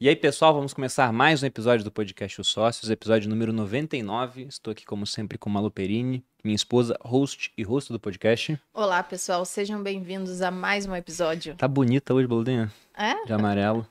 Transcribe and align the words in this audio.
E 0.00 0.08
aí, 0.08 0.14
pessoal, 0.14 0.54
vamos 0.54 0.72
começar 0.72 1.12
mais 1.12 1.42
um 1.42 1.46
episódio 1.46 1.84
do 1.84 1.90
podcast 1.90 2.40
Os 2.40 2.46
Sócios, 2.46 2.88
episódio 2.88 3.28
número 3.28 3.52
99. 3.52 4.42
Estou 4.42 4.70
aqui, 4.70 4.84
como 4.84 5.04
sempre, 5.04 5.36
com 5.36 5.50
Malu 5.50 5.72
Perini, 5.72 6.24
minha 6.44 6.54
esposa, 6.54 6.96
host 7.02 7.52
e 7.58 7.64
host 7.64 7.92
do 7.92 7.98
podcast. 7.98 8.56
Olá, 8.72 9.02
pessoal, 9.02 9.44
sejam 9.44 9.82
bem-vindos 9.82 10.40
a 10.40 10.52
mais 10.52 10.86
um 10.86 10.94
episódio. 10.94 11.56
Tá 11.56 11.66
bonita 11.66 12.14
hoje, 12.14 12.28
Boludinha? 12.28 12.72
É? 12.96 13.24
De 13.24 13.32
amarelo. 13.32 13.84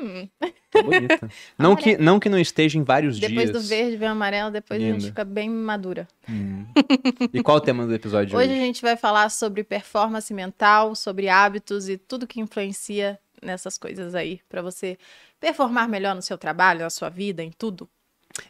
Hum. 0.00 0.28
Tá 0.70 0.82
bonita. 0.84 1.28
não, 1.58 1.74
que, 1.74 1.98
não 1.98 2.20
que 2.20 2.28
não 2.28 2.38
esteja 2.38 2.78
em 2.78 2.84
vários 2.84 3.18
Depois 3.18 3.50
dias. 3.50 3.60
do 3.60 3.68
verde 3.68 3.96
vem 3.96 4.08
amarelo, 4.08 4.52
depois 4.52 4.80
a 4.80 4.84
Linda. 4.84 5.00
gente 5.00 5.08
fica 5.08 5.24
bem 5.24 5.50
madura. 5.50 6.06
Hum. 6.28 6.64
E 7.32 7.42
qual 7.42 7.56
o 7.56 7.60
tema 7.60 7.84
do 7.84 7.92
episódio 7.92 8.38
Hoje 8.38 8.50
hoje? 8.50 8.60
a 8.60 8.64
gente 8.64 8.82
vai 8.82 8.96
falar 8.96 9.28
sobre 9.30 9.64
performance 9.64 10.32
mental, 10.32 10.94
sobre 10.94 11.28
hábitos 11.28 11.88
e 11.88 11.98
tudo 11.98 12.24
que 12.24 12.40
influencia 12.40 13.18
nessas 13.42 13.78
coisas 13.78 14.14
aí, 14.14 14.40
pra 14.48 14.62
você 14.62 14.98
performar 15.38 15.88
melhor 15.88 16.14
no 16.14 16.22
seu 16.22 16.38
trabalho, 16.38 16.80
na 16.80 16.90
sua 16.90 17.08
vida, 17.08 17.42
em 17.42 17.50
tudo. 17.50 17.88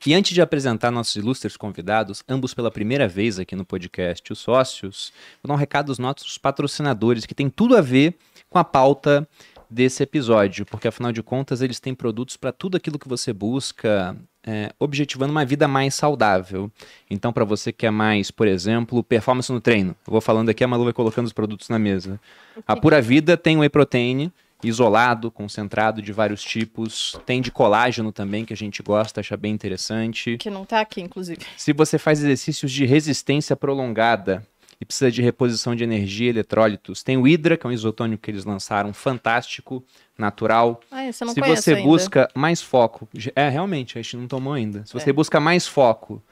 E 0.05 0.15
antes 0.15 0.33
de 0.33 0.43
apresentar 0.43 0.91
nossos 0.91 1.17
ilustres 1.17 1.57
convidados, 1.57 2.23
ambos 2.29 2.53
pela 2.53 2.71
primeira 2.71 3.09
vez 3.09 3.39
aqui 3.39 3.57
no 3.57 3.65
podcast 3.65 4.33
Os 4.33 4.39
Sócios, 4.39 5.13
vou 5.43 5.49
dar 5.49 5.55
um 5.55 5.57
recado 5.57 5.91
aos 5.91 5.99
nossos 5.99 6.37
patrocinadores, 6.39 7.27
que 7.27 7.35
tem 7.35 7.49
tudo 7.49 7.77
a 7.77 7.81
ver 7.81 8.17
com 8.49 8.59
a 8.59 8.65
pauta 8.65 9.27
desse 9.69 10.03
episódio, 10.03 10.67
porque 10.67 10.89
afinal 10.89 11.13
de 11.13 11.23
contas 11.23 11.63
eles 11.63 11.79
têm 11.79 11.95
produtos 11.95 12.37
para 12.37 12.53
tudo 12.53 12.77
aquilo 12.77 12.99
que 12.99 13.09
você 13.09 13.33
busca, 13.33 14.17
é, 14.45 14.73
objetivando 14.79 15.31
uma 15.31 15.45
vida 15.45 15.69
mais 15.69 15.95
saudável. 15.95 16.71
Então, 17.09 17.33
para 17.33 17.45
você 17.45 17.73
que 17.73 17.87
é 17.87 17.91
mais, 17.91 18.31
por 18.31 18.49
exemplo, 18.49 19.03
performance 19.05 19.53
no 19.53 19.61
treino, 19.61 19.95
eu 20.07 20.11
vou 20.11 20.21
falando 20.21 20.49
aqui, 20.49 20.65
a 20.65 20.69
Malu 20.69 20.85
vai 20.85 20.93
colocando 20.93 21.27
os 21.27 21.33
produtos 21.33 21.69
na 21.69 21.79
mesa. 21.79 22.21
A 22.67 22.77
Pura 22.77 23.01
Vida 23.01 23.37
tem 23.37 23.59
whey 23.59 23.69
protein 23.69 24.33
isolado, 24.63 25.31
concentrado 25.31 26.03
de 26.03 26.13
vários 26.13 26.43
tipos, 26.43 27.19
tem 27.25 27.41
de 27.41 27.51
colágeno 27.51 28.13
também 28.13 28.45
que 28.45 28.53
a 28.53 28.57
gente 28.57 28.83
gosta, 28.83 29.21
acha 29.21 29.37
bem 29.37 29.53
interessante. 29.53 30.37
Que 30.37 30.51
não 30.51 30.65
tá 30.65 30.81
aqui, 30.81 31.01
inclusive. 31.01 31.41
Se 31.57 31.73
você 31.73 31.99
faz 31.99 32.19
exercícios 32.23 32.71
de 32.71 32.85
resistência 32.85 33.57
prolongada 33.57 34.47
e 34.81 34.85
precisa 34.85 35.11
de 35.11 35.21
reposição 35.23 35.75
de 35.75 35.85
energia 35.85 36.31
eletrólitos, 36.31 37.03
tem 37.03 37.17
o 37.17 37.23
Hydra, 37.27 37.57
que 37.57 37.67
é 37.67 37.71
um 37.71 37.73
isotônico 37.73 38.23
que 38.23 38.31
eles 38.31 38.45
lançaram, 38.45 38.93
fantástico, 38.93 39.85
natural. 40.17 40.81
Ah, 40.91 41.07
esse 41.07 41.23
eu 41.23 41.27
não 41.27 41.35
Se 41.35 41.41
você 41.41 41.75
ainda. 41.75 41.83
busca 41.83 42.29
mais 42.35 42.61
foco, 42.63 43.09
é, 43.35 43.49
realmente, 43.49 43.99
a 43.99 44.03
gente 44.03 44.17
não 44.17 44.27
tomou 44.27 44.53
ainda. 44.55 44.85
Se 44.87 44.93
você 44.95 45.11
É. 45.11 45.13
busca 45.13 45.39
mais 45.41 45.67
foco, 45.67 46.23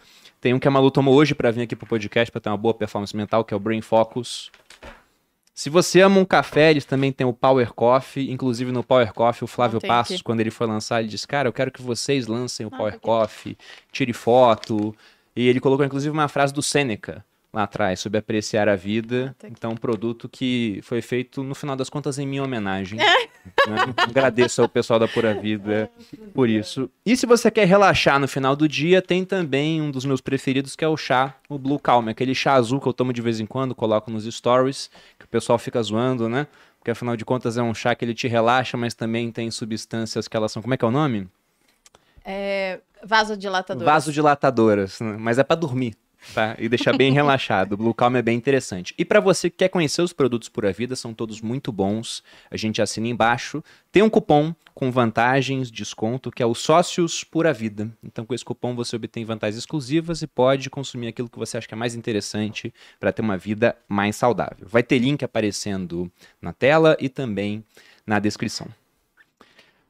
tem 0.40 0.54
um 0.54 0.58
que 0.58 0.68
a 0.68 0.70
Malu 0.70 0.90
tomou 0.90 1.14
hoje 1.14 1.34
para 1.34 1.50
vir 1.50 1.62
aqui 1.62 1.74
pro 1.76 1.86
podcast 1.86 2.30
para 2.30 2.40
ter 2.40 2.48
uma 2.48 2.56
boa 2.56 2.72
performance 2.74 3.14
mental, 3.16 3.44
que 3.44 3.52
é 3.52 3.56
o 3.56 3.60
Brain 3.60 3.80
Focus. 3.80 4.50
Se 5.58 5.68
você 5.68 6.00
ama 6.02 6.20
um 6.20 6.24
café, 6.24 6.70
eles 6.70 6.84
também 6.84 7.10
têm 7.10 7.26
o 7.26 7.32
Power 7.32 7.74
Coffee. 7.74 8.30
Inclusive 8.30 8.70
no 8.70 8.84
Power 8.84 9.12
Coffee, 9.12 9.42
o 9.42 9.48
Flávio 9.48 9.80
Passos, 9.80 10.14
aqui. 10.14 10.22
quando 10.22 10.38
ele 10.38 10.52
foi 10.52 10.68
lançar, 10.68 11.00
ele 11.00 11.08
disse: 11.08 11.26
Cara, 11.26 11.48
eu 11.48 11.52
quero 11.52 11.72
que 11.72 11.82
vocês 11.82 12.28
lancem 12.28 12.64
o 12.64 12.70
Power. 12.70 13.00
Coffee, 13.00 13.58
tire 13.90 14.12
foto. 14.12 14.94
E 15.34 15.48
ele 15.48 15.58
colocou 15.58 15.84
inclusive 15.84 16.12
uma 16.12 16.28
frase 16.28 16.54
do 16.54 16.62
Sêneca 16.62 17.24
lá 17.52 17.62
atrás, 17.62 18.00
sobre 18.00 18.18
apreciar 18.18 18.68
a 18.68 18.76
vida. 18.76 19.34
Ah, 19.38 19.42
tá. 19.42 19.48
Então, 19.48 19.72
um 19.72 19.76
produto 19.76 20.28
que 20.28 20.80
foi 20.82 21.00
feito, 21.00 21.42
no 21.42 21.54
final 21.54 21.74
das 21.74 21.88
contas, 21.88 22.18
em 22.18 22.26
minha 22.26 22.42
homenagem. 22.42 22.98
né? 23.66 23.94
Agradeço 23.96 24.62
ao 24.62 24.68
pessoal 24.68 24.98
da 24.98 25.08
Pura 25.08 25.34
Vida 25.34 25.90
por 26.34 26.48
isso. 26.48 26.90
E 27.04 27.16
se 27.16 27.26
você 27.26 27.50
quer 27.50 27.66
relaxar 27.66 28.18
no 28.18 28.28
final 28.28 28.54
do 28.54 28.68
dia, 28.68 29.00
tem 29.00 29.24
também 29.24 29.80
um 29.80 29.90
dos 29.90 30.04
meus 30.04 30.20
preferidos, 30.20 30.76
que 30.76 30.84
é 30.84 30.88
o 30.88 30.96
chá, 30.96 31.34
o 31.48 31.58
Blue 31.58 31.78
Calm. 31.78 32.08
Aquele 32.08 32.34
chá 32.34 32.54
azul 32.54 32.80
que 32.80 32.86
eu 32.86 32.92
tomo 32.92 33.12
de 33.12 33.22
vez 33.22 33.40
em 33.40 33.46
quando, 33.46 33.74
coloco 33.74 34.10
nos 34.10 34.24
stories, 34.24 34.90
que 35.18 35.24
o 35.24 35.28
pessoal 35.28 35.58
fica 35.58 35.82
zoando, 35.82 36.28
né? 36.28 36.46
Porque 36.78 36.90
afinal 36.90 37.16
de 37.16 37.24
contas 37.24 37.56
é 37.56 37.62
um 37.62 37.74
chá 37.74 37.94
que 37.94 38.04
ele 38.04 38.14
te 38.14 38.28
relaxa, 38.28 38.76
mas 38.76 38.94
também 38.94 39.32
tem 39.32 39.50
substâncias 39.50 40.28
que 40.28 40.36
elas 40.36 40.52
são. 40.52 40.62
Como 40.62 40.74
é 40.74 40.76
que 40.76 40.84
é 40.84 40.88
o 40.88 40.92
nome? 40.92 41.28
É, 42.24 42.80
vasodilatador. 43.02 43.84
Vasodilatadoras, 43.84 45.00
né? 45.00 45.16
mas 45.18 45.38
é 45.38 45.44
pra 45.44 45.56
dormir, 45.56 45.94
tá? 46.34 46.56
E 46.58 46.68
deixar 46.68 46.96
bem 46.96 47.12
relaxado. 47.12 47.72
O 47.72 47.76
Blue 47.76 47.94
Calm 47.94 48.16
é 48.16 48.22
bem 48.22 48.36
interessante. 48.36 48.94
E 48.98 49.04
pra 49.04 49.20
você 49.20 49.48
que 49.50 49.58
quer 49.58 49.68
conhecer 49.68 50.02
os 50.02 50.12
produtos 50.12 50.48
Pura 50.48 50.72
Vida, 50.72 50.96
são 50.96 51.14
todos 51.14 51.40
muito 51.40 51.72
bons. 51.72 52.22
A 52.50 52.56
gente 52.56 52.82
assina 52.82 53.08
embaixo. 53.08 53.62
Tem 53.90 54.02
um 54.02 54.10
cupom 54.10 54.54
com 54.74 54.90
vantagens, 54.90 55.70
desconto, 55.70 56.30
que 56.30 56.42
é 56.42 56.46
o 56.46 56.54
Sócios 56.54 57.24
Pura 57.24 57.52
Vida. 57.52 57.90
Então, 58.02 58.24
com 58.24 58.34
esse 58.34 58.44
cupom 58.44 58.74
você 58.74 58.96
obtém 58.96 59.24
vantagens 59.24 59.58
exclusivas 59.58 60.22
e 60.22 60.26
pode 60.26 60.70
consumir 60.70 61.08
aquilo 61.08 61.28
que 61.28 61.38
você 61.38 61.58
acha 61.58 61.66
que 61.66 61.74
é 61.74 61.76
mais 61.76 61.94
interessante 61.94 62.72
para 63.00 63.12
ter 63.12 63.22
uma 63.22 63.36
vida 63.36 63.76
mais 63.88 64.14
saudável. 64.16 64.66
Vai 64.68 64.82
ter 64.82 64.98
link 64.98 65.24
aparecendo 65.24 66.10
na 66.40 66.52
tela 66.52 66.96
e 67.00 67.08
também 67.08 67.64
na 68.06 68.18
descrição. 68.18 68.68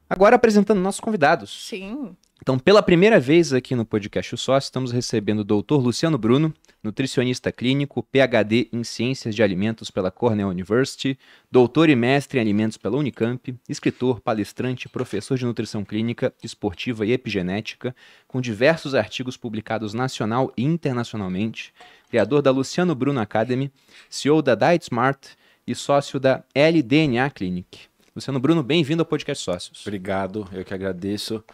Agora 0.08 0.36
apresentando 0.36 0.80
nossos 0.80 1.00
convidados. 1.00 1.68
Sim. 1.68 2.16
Então, 2.40 2.58
pela 2.58 2.82
primeira 2.82 3.18
vez 3.18 3.52
aqui 3.52 3.74
no 3.74 3.84
podcast 3.84 4.34
O 4.34 4.38
Sócio, 4.38 4.68
estamos 4.68 4.92
recebendo 4.92 5.40
o 5.40 5.44
Dr. 5.44 5.74
Luciano 5.74 6.16
Bruno, 6.16 6.54
nutricionista 6.82 7.50
clínico, 7.50 8.02
PhD 8.04 8.68
em 8.72 8.84
Ciências 8.84 9.34
de 9.34 9.42
Alimentos 9.42 9.90
pela 9.90 10.10
Cornell 10.10 10.48
University, 10.48 11.18
doutor 11.50 11.90
e 11.90 11.96
mestre 11.96 12.38
em 12.38 12.40
alimentos 12.40 12.78
pela 12.78 12.96
Unicamp, 12.96 13.54
escritor, 13.68 14.20
palestrante, 14.20 14.88
professor 14.88 15.36
de 15.36 15.44
nutrição 15.44 15.84
clínica, 15.84 16.32
esportiva 16.42 17.04
e 17.04 17.12
epigenética, 17.12 17.94
com 18.28 18.40
diversos 18.40 18.94
artigos 18.94 19.36
publicados 19.36 19.92
nacional 19.92 20.52
e 20.56 20.62
internacionalmente, 20.62 21.74
criador 22.08 22.40
da 22.40 22.52
Luciano 22.52 22.94
Bruno 22.94 23.20
Academy, 23.20 23.70
CEO 24.08 24.40
da 24.40 24.54
Diet 24.54 24.84
Smart 24.84 25.36
e 25.66 25.74
sócio 25.74 26.20
da 26.20 26.44
LDNA 26.54 27.28
Clinic. 27.30 27.80
Luciano 28.14 28.40
Bruno, 28.40 28.62
bem-vindo 28.62 29.02
ao 29.02 29.06
podcast 29.06 29.44
Sócios. 29.44 29.82
Obrigado, 29.84 30.48
eu 30.52 30.64
que 30.64 30.72
agradeço. 30.72 31.44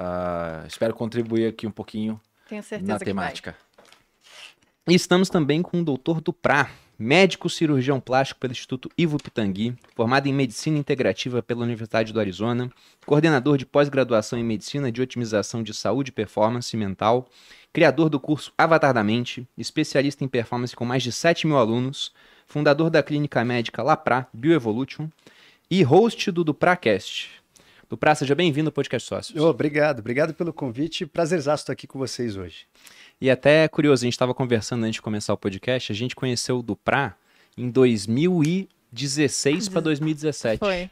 Ah, 0.00 0.62
espero 0.68 0.94
contribuir 0.94 1.48
aqui 1.48 1.66
um 1.66 1.72
pouquinho 1.72 2.20
Tenho 2.48 2.62
certeza 2.62 2.92
na 2.92 2.98
temática. 3.00 3.56
E 4.86 4.94
estamos 4.94 5.28
também 5.28 5.60
com 5.60 5.80
o 5.80 5.84
Dr. 5.84 6.20
Duprá, 6.22 6.70
médico 6.96 7.50
cirurgião 7.50 7.98
plástico 7.98 8.38
pelo 8.38 8.52
Instituto 8.52 8.88
Ivo 8.96 9.18
Pitangui, 9.20 9.76
formado 9.96 10.28
em 10.28 10.32
Medicina 10.32 10.78
Integrativa 10.78 11.42
pela 11.42 11.64
Universidade 11.64 12.12
do 12.12 12.20
Arizona, 12.20 12.70
coordenador 13.04 13.58
de 13.58 13.66
pós-graduação 13.66 14.38
em 14.38 14.44
Medicina 14.44 14.90
de 14.90 15.02
Otimização 15.02 15.64
de 15.64 15.74
Saúde 15.74 16.10
e 16.10 16.12
Performance 16.12 16.76
Mental, 16.76 17.28
criador 17.72 18.08
do 18.08 18.20
curso 18.20 18.52
Avatar 18.56 18.94
da 18.94 19.02
Mente, 19.02 19.46
especialista 19.58 20.24
em 20.24 20.28
performance 20.28 20.76
com 20.76 20.84
mais 20.84 21.02
de 21.02 21.10
7 21.10 21.46
mil 21.46 21.58
alunos, 21.58 22.12
fundador 22.46 22.88
da 22.88 23.02
clínica 23.02 23.44
médica 23.44 23.82
Lapra 23.82 24.28
Bioevolution 24.32 25.08
e 25.68 25.82
host 25.82 26.30
do 26.30 26.44
DupraCast. 26.44 27.30
Duprá, 27.88 28.14
seja 28.14 28.34
bem-vindo 28.34 28.68
ao 28.68 28.72
Podcast 28.72 29.08
Sócios. 29.08 29.42
Ô, 29.42 29.48
obrigado, 29.48 30.00
obrigado 30.00 30.34
pelo 30.34 30.52
convite. 30.52 31.06
Prazerzaço 31.06 31.62
estar 31.62 31.72
aqui 31.72 31.86
com 31.86 31.98
vocês 31.98 32.36
hoje. 32.36 32.66
E 33.18 33.30
até 33.30 33.66
curioso, 33.66 34.02
a 34.02 34.06
gente 34.06 34.12
estava 34.12 34.34
conversando 34.34 34.84
antes 34.84 34.96
de 34.96 35.02
começar 35.02 35.32
o 35.32 35.38
podcast, 35.38 35.90
a 35.90 35.94
gente 35.94 36.14
conheceu 36.14 36.58
o 36.58 36.62
Duprá 36.62 37.16
em 37.56 37.70
2016 37.70 39.70
para 39.70 39.80
2017. 39.80 40.58
Foi. 40.58 40.90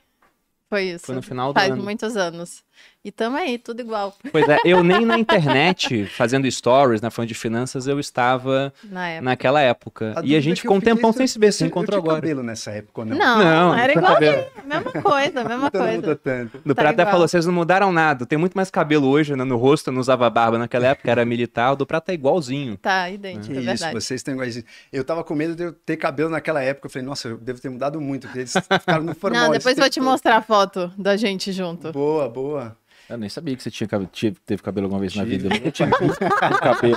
Foi 0.71 0.85
isso. 0.85 1.05
Foi 1.05 1.15
no 1.15 1.23
final 1.23 1.53
do 1.53 1.61
Faz 1.61 1.71
ano. 1.71 1.83
muitos 1.83 2.17
anos. 2.17 2.65
E 3.05 3.13
tamo 3.13 3.37
aí, 3.37 3.57
tudo 3.57 3.81
igual. 3.81 4.17
Pois 4.33 4.49
é, 4.49 4.59
eu 4.65 4.83
nem 4.83 5.05
na 5.07 5.17
internet, 5.19 6.07
fazendo 6.07 6.51
stories, 6.51 7.01
na 7.01 7.09
falando 7.09 7.29
de 7.29 7.35
finanças, 7.35 7.87
eu 7.87 8.01
estava 8.01 8.73
Na 8.83 9.09
época. 9.09 9.25
naquela 9.25 9.61
época. 9.61 10.15
e 10.25 10.35
a 10.35 10.41
gente 10.41 10.61
ficou 10.63 10.77
um 10.77 10.81
tempão 10.81 11.13
se- 11.13 11.19
sem 11.19 11.27
se 11.29 11.39
ver, 11.39 11.53
se 11.53 11.65
encontrou 11.65 12.01
tinha 12.01 12.11
agora. 12.11 12.21
cabelo 12.21 12.43
nessa 12.43 12.73
época 12.73 13.03
ou 13.03 13.07
não? 13.07 13.17
Não, 13.17 13.39
Não, 13.39 13.75
era 13.79 13.95
não 13.95 14.01
igual 14.03 14.15
cabelo. 14.15 14.45
Mesma 14.65 14.93
coisa, 15.03 15.45
mesma 15.45 15.67
Então 15.69 15.87
não 15.87 15.93
muda 15.93 16.03
coisa. 16.03 16.17
tanto. 16.17 16.59
Duprá 16.67 16.85
Tá 16.87 16.91
até 16.91 17.03
igual. 17.03 17.13
falou, 17.13 17.29
vocês 17.29 17.47
não 17.47 17.53
mudaram 17.53 17.93
nada, 17.93 18.27
tem 18.27 18.37
muito 18.39 18.55
mais 18.55 18.71
cabelo 18.73 19.07
hoje 19.09 19.37
né, 19.37 19.45
no 19.45 19.57
rosto, 19.57 19.89
eu 19.89 19.93
não 19.93 20.01
usava 20.01 20.29
barba 20.29 20.59
naquela 20.59 20.89
época, 20.89 21.09
era 21.09 21.25
militar, 21.25 21.73
o 21.75 21.77
Duprá 21.77 22.01
tá 22.01 22.13
igualzinho. 22.13 22.77
Tá, 22.77 23.09
idêntico, 23.09 23.55
é 23.55 23.59
Isso, 23.59 23.67
verdade. 23.67 23.95
vocês 23.95 24.21
têm 24.25 24.35
iguais. 24.35 24.65
Eu 24.93 25.05
tava 25.05 25.23
com 25.23 25.35
medo 25.37 25.55
de 25.55 25.63
eu 25.63 25.73
ter 25.73 25.97
cabelo 25.97 26.29
naquela 26.31 26.61
época. 26.61 26.87
Eu 26.87 26.91
falei, 26.91 27.07
nossa, 27.07 27.29
eu 27.29 27.37
devo 27.37 27.61
ter 27.61 27.69
mudado 27.69 28.01
muito, 28.01 28.23
porque 28.27 28.41
eles 28.41 28.53
ficaram 28.53 29.05
no 29.05 29.15
formal. 29.15 29.45
Não, 29.45 29.51
depois 29.53 29.77
eu 29.79 29.83
vou 29.85 29.91
te 29.91 30.01
todo. 30.01 30.05
mostrar 30.09 30.37
a 30.39 30.43
foto 30.43 30.91
da 30.99 31.17
gente 31.17 31.53
junto. 31.53 31.93
Boa, 31.93 32.29
boa. 32.29 32.66
Eu 33.09 33.17
nem 33.19 33.29
sabia 33.29 33.55
que 33.57 33.63
você 33.63 33.71
tinha, 33.71 33.89
tinha- 34.13 34.35
teve 34.45 34.63
cabelo 34.63 34.87
alguma 34.87 35.01
vez 35.01 35.15
na 35.15 35.25
Tive. 35.25 35.39
vida. 35.49 35.57
Eu 35.65 35.73
tinha 35.73 35.89
visto 35.89 36.19
cabelo. 36.61 36.97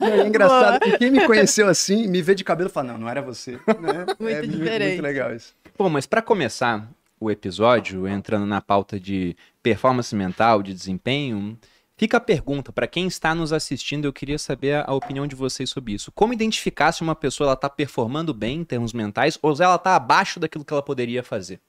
E 0.00 0.04
é 0.04 0.26
engraçado 0.26 0.80
que 0.80 0.98
quem 0.98 1.10
me 1.10 1.24
conheceu 1.26 1.68
assim, 1.68 2.08
me 2.08 2.20
vê 2.20 2.34
de 2.34 2.42
cabelo 2.44 2.68
e 2.68 2.72
fala, 2.72 2.92
não, 2.92 2.98
não 2.98 3.08
era 3.08 3.22
você. 3.22 3.52
Né? 3.52 4.06
Muito 4.18 4.36
é 4.36 4.40
diferente. 4.42 4.88
Muito 4.90 5.02
legal 5.02 5.34
isso. 5.34 5.54
Bom, 5.78 5.88
mas 5.88 6.06
para 6.06 6.20
começar 6.20 6.88
o 7.20 7.30
episódio, 7.30 8.06
entrando 8.08 8.46
na 8.46 8.60
pauta 8.60 8.98
de 8.98 9.36
performance 9.62 10.14
mental, 10.14 10.62
de 10.62 10.72
desempenho, 10.74 11.56
fica 11.96 12.16
a 12.16 12.20
pergunta 12.20 12.72
para 12.72 12.86
quem 12.86 13.06
está 13.06 13.34
nos 13.34 13.52
assistindo, 13.52 14.04
eu 14.04 14.12
queria 14.12 14.38
saber 14.38 14.74
a, 14.74 14.84
a 14.88 14.94
opinião 14.94 15.26
de 15.26 15.34
vocês 15.36 15.70
sobre 15.70 15.92
isso. 15.94 16.10
Como 16.12 16.32
identificar 16.32 16.90
se 16.92 17.02
uma 17.02 17.14
pessoa 17.14 17.52
está 17.52 17.68
performando 17.68 18.32
bem 18.34 18.60
em 18.60 18.64
termos 18.64 18.92
mentais 18.92 19.38
ou 19.42 19.54
se 19.54 19.62
ela 19.62 19.76
está 19.76 19.94
abaixo 19.96 20.40
daquilo 20.40 20.64
que 20.64 20.72
ela 20.72 20.82
poderia 20.82 21.22
fazer? 21.22 21.60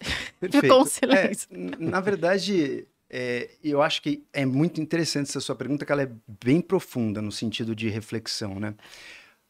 Ficou 0.50 0.82
um 0.82 0.86
silêncio. 0.86 1.48
É, 1.52 1.56
na 1.78 2.00
verdade, 2.00 2.86
é, 3.10 3.50
eu 3.62 3.80
acho 3.80 4.02
que 4.02 4.24
é 4.32 4.44
muito 4.44 4.80
interessante 4.80 5.28
essa 5.28 5.40
sua 5.40 5.54
pergunta, 5.54 5.86
que 5.86 5.92
ela 5.92 6.02
é 6.02 6.10
bem 6.44 6.60
profunda 6.60 7.22
no 7.22 7.32
sentido 7.32 7.74
de 7.74 7.88
reflexão, 7.88 8.60
né? 8.60 8.74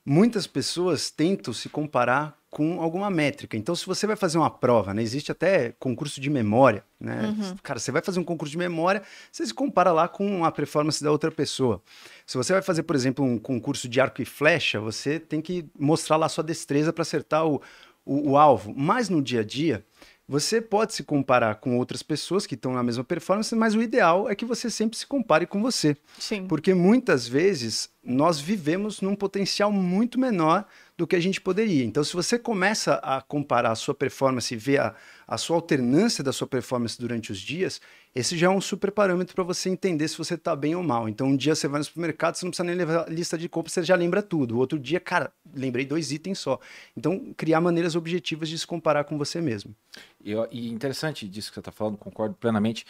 Muitas 0.04 0.46
pessoas 0.46 1.10
tentam 1.10 1.52
se 1.52 1.68
comparar 1.68 2.38
com 2.50 2.80
alguma 2.80 3.10
métrica. 3.10 3.58
Então, 3.58 3.74
se 3.74 3.84
você 3.84 4.06
vai 4.06 4.16
fazer 4.16 4.38
uma 4.38 4.48
prova, 4.48 4.94
né, 4.94 5.02
existe 5.02 5.30
até 5.30 5.74
concurso 5.78 6.18
de 6.18 6.30
memória, 6.30 6.82
né? 6.98 7.26
Uhum. 7.26 7.56
Cara, 7.62 7.78
você 7.78 7.92
vai 7.92 8.00
fazer 8.00 8.18
um 8.18 8.24
concurso 8.24 8.52
de 8.52 8.56
memória, 8.56 9.02
você 9.30 9.44
se 9.44 9.52
compara 9.52 9.92
lá 9.92 10.08
com 10.08 10.44
a 10.46 10.52
performance 10.52 11.04
da 11.04 11.10
outra 11.10 11.30
pessoa. 11.30 11.82
Se 12.26 12.38
você 12.38 12.54
vai 12.54 12.62
fazer, 12.62 12.84
por 12.84 12.96
exemplo, 12.96 13.22
um 13.22 13.38
concurso 13.38 13.86
de 13.86 14.00
arco 14.00 14.22
e 14.22 14.24
flecha, 14.24 14.80
você 14.80 15.20
tem 15.20 15.42
que 15.42 15.66
mostrar 15.78 16.16
lá 16.16 16.28
sua 16.28 16.44
destreza 16.44 16.90
para 16.90 17.02
acertar 17.02 17.46
o, 17.46 17.60
o, 18.04 18.30
o 18.30 18.36
alvo. 18.38 18.72
Mas 18.74 19.10
no 19.10 19.20
dia 19.20 19.40
a 19.40 19.44
dia, 19.44 19.84
você 20.28 20.60
pode 20.60 20.92
se 20.92 21.02
comparar 21.02 21.54
com 21.54 21.78
outras 21.78 22.02
pessoas 22.02 22.46
que 22.46 22.54
estão 22.54 22.74
na 22.74 22.82
mesma 22.82 23.02
performance, 23.02 23.54
mas 23.56 23.74
o 23.74 23.80
ideal 23.80 24.28
é 24.28 24.34
que 24.34 24.44
você 24.44 24.68
sempre 24.68 24.98
se 24.98 25.06
compare 25.06 25.46
com 25.46 25.62
você. 25.62 25.96
Sim. 26.18 26.46
Porque 26.46 26.74
muitas 26.74 27.26
vezes 27.26 27.88
nós 28.04 28.38
vivemos 28.38 29.00
num 29.00 29.16
potencial 29.16 29.72
muito 29.72 30.20
menor 30.20 30.66
do 30.98 31.06
que 31.06 31.14
a 31.14 31.20
gente 31.20 31.40
poderia. 31.40 31.84
Então, 31.84 32.02
se 32.02 32.12
você 32.12 32.36
começa 32.36 32.94
a 32.94 33.22
comparar 33.22 33.70
a 33.70 33.76
sua 33.76 33.94
performance 33.94 34.52
e 34.52 34.56
ver 34.56 34.80
a, 34.80 34.96
a 35.28 35.38
sua 35.38 35.54
alternância 35.54 36.24
da 36.24 36.32
sua 36.32 36.48
performance 36.48 36.98
durante 36.98 37.30
os 37.30 37.38
dias, 37.38 37.80
esse 38.12 38.36
já 38.36 38.48
é 38.48 38.50
um 38.50 38.60
super 38.60 38.90
parâmetro 38.90 39.32
para 39.32 39.44
você 39.44 39.70
entender 39.70 40.08
se 40.08 40.18
você 40.18 40.34
está 40.34 40.56
bem 40.56 40.74
ou 40.74 40.82
mal. 40.82 41.08
Então, 41.08 41.28
um 41.28 41.36
dia 41.36 41.54
você 41.54 41.68
vai 41.68 41.78
no 41.78 41.84
supermercado, 41.84 42.34
você 42.34 42.44
não 42.44 42.50
precisa 42.50 42.64
nem 42.64 42.74
levar 42.74 43.08
lista 43.08 43.38
de 43.38 43.48
compras, 43.48 43.74
você 43.74 43.84
já 43.84 43.94
lembra 43.94 44.20
tudo. 44.20 44.56
O 44.56 44.58
outro 44.58 44.76
dia, 44.76 44.98
cara, 44.98 45.32
lembrei 45.54 45.86
dois 45.86 46.10
itens 46.10 46.40
só. 46.40 46.58
Então, 46.96 47.32
criar 47.36 47.60
maneiras 47.60 47.94
objetivas 47.94 48.48
de 48.48 48.58
se 48.58 48.66
comparar 48.66 49.04
com 49.04 49.16
você 49.16 49.40
mesmo. 49.40 49.72
E, 50.24 50.32
e 50.50 50.68
interessante 50.68 51.28
disso 51.28 51.50
que 51.50 51.54
você 51.54 51.60
está 51.60 51.70
falando, 51.70 51.96
concordo 51.96 52.34
plenamente. 52.34 52.84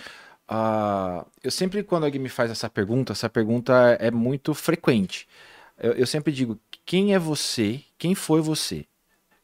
Ah, 0.49 1.27
eu 1.45 1.51
sempre, 1.51 1.83
quando 1.83 2.05
alguém 2.05 2.23
me 2.23 2.31
faz 2.31 2.51
essa 2.51 2.71
pergunta, 2.71 3.13
essa 3.13 3.29
pergunta 3.29 3.75
é 4.01 4.11
muito 4.11 4.55
frequente. 4.55 5.29
Eu, 5.79 5.93
eu 5.93 6.07
sempre 6.07 6.33
digo, 6.33 6.59
quem 6.85 7.15
é 7.15 7.19
você? 7.19 7.83
Quem 7.97 8.15
foi 8.15 8.41
você? 8.41 8.87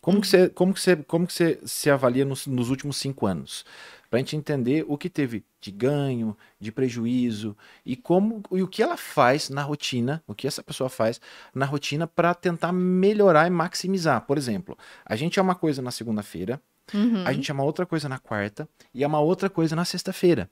Como 0.00 0.20
que 0.20 0.26
você, 0.26 0.48
como 0.50 0.74
que 0.74 0.80
você, 0.80 0.96
como 0.96 1.26
que 1.26 1.32
você 1.32 1.58
se 1.64 1.88
avalia 1.90 2.24
nos, 2.24 2.46
nos 2.46 2.68
últimos 2.68 2.96
cinco 2.98 3.26
anos? 3.26 3.64
Para 4.10 4.18
a 4.18 4.20
gente 4.20 4.36
entender 4.36 4.84
o 4.86 4.98
que 4.98 5.08
teve 5.08 5.44
de 5.60 5.70
ganho, 5.70 6.36
de 6.60 6.70
prejuízo 6.70 7.56
e 7.86 7.96
como 7.96 8.42
e 8.52 8.62
o 8.62 8.68
que 8.68 8.82
ela 8.82 8.98
faz 8.98 9.48
na 9.48 9.62
rotina, 9.62 10.22
o 10.26 10.34
que 10.34 10.46
essa 10.46 10.62
pessoa 10.62 10.90
faz 10.90 11.20
na 11.54 11.64
rotina 11.64 12.06
para 12.06 12.34
tentar 12.34 12.70
melhorar 12.70 13.46
e 13.46 13.50
maximizar. 13.50 14.20
Por 14.26 14.36
exemplo, 14.36 14.76
a 15.06 15.16
gente 15.16 15.38
é 15.38 15.42
uma 15.42 15.54
coisa 15.54 15.80
na 15.80 15.90
segunda-feira, 15.90 16.60
Uhum. 16.92 17.26
a 17.26 17.32
gente 17.32 17.50
é 17.50 17.54
uma 17.54 17.64
outra 17.64 17.86
coisa 17.86 18.10
na 18.10 18.18
quarta 18.18 18.68
e 18.92 19.02
é 19.02 19.06
uma 19.06 19.18
outra 19.18 19.48
coisa 19.48 19.74
na 19.74 19.86
sexta-feira. 19.86 20.50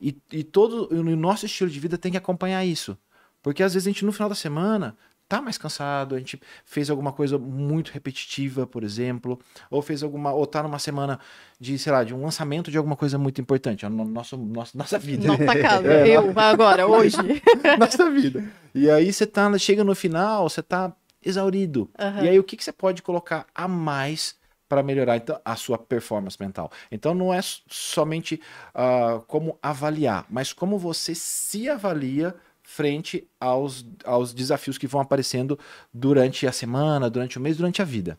E, 0.00 0.16
e 0.32 0.42
todo 0.42 0.92
o 0.92 1.16
nosso 1.16 1.46
estilo 1.46 1.70
de 1.70 1.78
vida 1.78 1.96
tem 1.96 2.10
que 2.10 2.18
acompanhar 2.18 2.64
isso. 2.64 2.98
Porque 3.40 3.62
às 3.62 3.72
vezes 3.72 3.86
a 3.86 3.90
gente 3.90 4.04
no 4.04 4.12
final 4.12 4.28
da 4.28 4.34
semana 4.34 4.96
tá 5.30 5.40
mais 5.40 5.56
cansado, 5.56 6.16
a 6.16 6.18
gente 6.18 6.42
fez 6.64 6.90
alguma 6.90 7.12
coisa 7.12 7.38
muito 7.38 7.92
repetitiva, 7.92 8.66
por 8.66 8.82
exemplo, 8.82 9.38
ou 9.70 9.80
fez 9.80 10.02
alguma 10.02 10.32
ou 10.32 10.44
tá 10.44 10.60
numa 10.60 10.80
semana 10.80 11.20
de, 11.58 11.78
sei 11.78 11.92
lá, 11.92 12.02
de 12.02 12.12
um 12.12 12.24
lançamento 12.24 12.68
de 12.68 12.76
alguma 12.76 12.96
coisa 12.96 13.16
muito 13.16 13.40
importante, 13.40 13.88
no 13.88 14.04
nosso, 14.04 14.36
nosso 14.36 14.76
nossa 14.76 14.98
vida. 14.98 15.28
Nossa 15.28 15.54
casa, 15.62 15.86
É, 15.86 16.08
eu 16.08 16.32
agora, 16.36 16.84
hoje. 16.84 17.16
nossa 17.78 18.10
vida. 18.10 18.42
E 18.74 18.90
aí 18.90 19.12
você 19.12 19.24
tá, 19.24 19.56
chega 19.56 19.84
no 19.84 19.94
final, 19.94 20.48
você 20.48 20.64
tá 20.64 20.92
exaurido. 21.24 21.88
Aham. 21.96 22.24
E 22.24 22.28
aí 22.30 22.38
o 22.38 22.42
que, 22.42 22.56
que 22.56 22.64
você 22.64 22.72
pode 22.72 23.00
colocar 23.00 23.46
a 23.54 23.68
mais 23.68 24.34
para 24.68 24.82
melhorar 24.82 25.16
então, 25.16 25.40
a 25.44 25.54
sua 25.54 25.78
performance 25.78 26.36
mental? 26.40 26.72
Então 26.90 27.14
não 27.14 27.32
é 27.32 27.38
somente 27.68 28.40
ah, 28.74 29.20
como 29.28 29.56
avaliar, 29.62 30.26
mas 30.28 30.52
como 30.52 30.76
você 30.76 31.14
se 31.14 31.70
avalia 31.70 32.34
frente 32.70 33.26
aos, 33.40 33.84
aos 34.04 34.32
desafios 34.32 34.78
que 34.78 34.86
vão 34.86 35.00
aparecendo 35.00 35.58
durante 35.92 36.46
a 36.46 36.52
semana, 36.52 37.10
durante 37.10 37.36
o 37.36 37.40
mês, 37.40 37.56
durante 37.56 37.82
a 37.82 37.84
vida. 37.84 38.16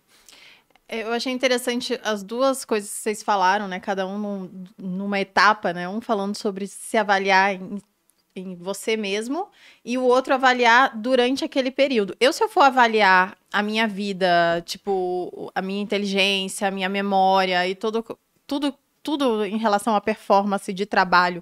Eu 0.89 1.13
achei 1.13 1.31
interessante 1.31 1.97
as 2.03 2.21
duas 2.21 2.65
coisas 2.65 2.89
que 2.89 2.97
vocês 2.97 3.23
falaram, 3.23 3.65
né? 3.65 3.79
Cada 3.79 4.05
um 4.05 4.19
num- 4.19 4.63
numa 4.77 5.21
etapa, 5.21 5.71
né? 5.71 5.87
Um 5.87 6.01
falando 6.01 6.35
sobre 6.35 6.67
se 6.67 6.97
avaliar 6.97 7.55
em, 7.55 7.81
em 8.35 8.55
você 8.55 8.97
mesmo 8.97 9.47
e 9.85 9.97
o 9.97 10.03
outro 10.03 10.33
avaliar 10.33 10.97
durante 10.97 11.45
aquele 11.45 11.71
período. 11.71 12.13
Eu, 12.19 12.33
se 12.33 12.43
eu 12.43 12.49
for 12.49 12.63
avaliar 12.63 13.37
a 13.53 13.63
minha 13.63 13.87
vida, 13.87 14.61
tipo, 14.65 15.49
a 15.55 15.61
minha 15.61 15.81
inteligência, 15.81 16.67
a 16.67 16.71
minha 16.71 16.89
memória 16.89 17.65
e 17.65 17.73
todo, 17.73 18.03
tudo, 18.45 18.75
tudo 19.01 19.45
em 19.45 19.57
relação 19.57 19.95
à 19.95 20.01
performance 20.01 20.73
de 20.73 20.85
trabalho 20.85 21.41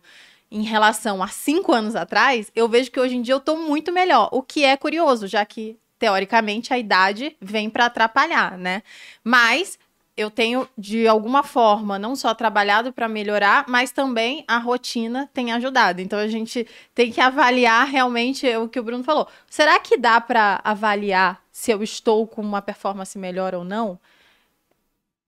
em 0.51 0.63
relação 0.63 1.21
a 1.21 1.27
cinco 1.27 1.73
anos 1.73 1.95
atrás, 1.95 2.51
eu 2.55 2.67
vejo 2.67 2.91
que 2.91 2.99
hoje 2.99 3.15
em 3.15 3.21
dia 3.21 3.33
eu 3.33 3.39
tô 3.39 3.55
muito 3.55 3.91
melhor. 3.91 4.29
O 4.31 4.41
que 4.41 4.63
é 4.63 4.75
curioso, 4.75 5.27
já 5.27 5.45
que, 5.45 5.77
teoricamente, 5.97 6.73
a 6.73 6.77
idade 6.77 7.35
vem 7.39 7.69
para 7.69 7.85
atrapalhar, 7.85 8.57
né? 8.57 8.81
Mas 9.23 9.77
eu 10.19 10.29
tenho, 10.29 10.67
de 10.77 11.07
alguma 11.07 11.43
forma, 11.43 11.97
não 11.97 12.13
só 12.13 12.33
trabalhado 12.33 12.91
para 12.91 13.07
melhorar, 13.07 13.63
mas 13.69 13.91
também 13.91 14.43
a 14.47 14.57
rotina 14.57 15.29
tem 15.33 15.53
ajudado. 15.53 16.01
Então 16.01 16.19
a 16.19 16.27
gente 16.27 16.67
tem 16.93 17.09
que 17.09 17.21
avaliar 17.21 17.87
realmente 17.87 18.45
o 18.57 18.67
que 18.67 18.79
o 18.79 18.83
Bruno 18.83 19.03
falou. 19.03 19.29
Será 19.49 19.79
que 19.79 19.95
dá 19.95 20.19
para 20.19 20.59
avaliar 20.61 21.41
se 21.53 21.71
eu 21.71 21.81
estou 21.81 22.27
com 22.27 22.41
uma 22.41 22.61
performance 22.61 23.17
melhor 23.17 23.55
ou 23.55 23.63
não? 23.63 23.97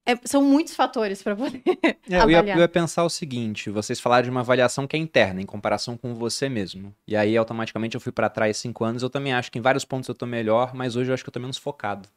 É- 0.05 0.17
são 0.25 0.43
muitos 0.43 0.73
fatores 0.73 1.21
para 1.21 1.35
poder 1.35 1.61
É, 2.09 2.21
eu, 2.21 2.29
ia, 2.31 2.39
eu 2.39 2.59
ia 2.59 2.67
pensar 2.67 3.03
o 3.03 3.09
seguinte: 3.09 3.69
vocês 3.69 3.99
falaram 3.99 4.23
de 4.23 4.29
uma 4.31 4.39
avaliação 4.39 4.87
que 4.87 4.95
é 4.95 4.99
interna, 4.99 5.41
em 5.41 5.45
comparação 5.45 5.95
com 5.95 6.13
você 6.15 6.49
mesmo. 6.49 6.93
E 7.07 7.15
aí, 7.15 7.37
automaticamente, 7.37 7.95
eu 7.95 8.01
fui 8.01 8.11
pra 8.11 8.29
trás 8.29 8.57
cinco 8.57 8.83
anos. 8.83 9.03
Eu 9.03 9.09
também 9.09 9.33
acho 9.33 9.51
que 9.51 9.59
em 9.59 9.61
vários 9.61 9.85
pontos 9.85 10.09
eu 10.09 10.15
tô 10.15 10.25
melhor, 10.25 10.73
mas 10.73 10.95
hoje 10.95 11.11
eu 11.11 11.13
acho 11.13 11.23
que 11.23 11.29
eu 11.29 11.33
tô 11.33 11.39
menos 11.39 11.57
focado. 11.57 12.09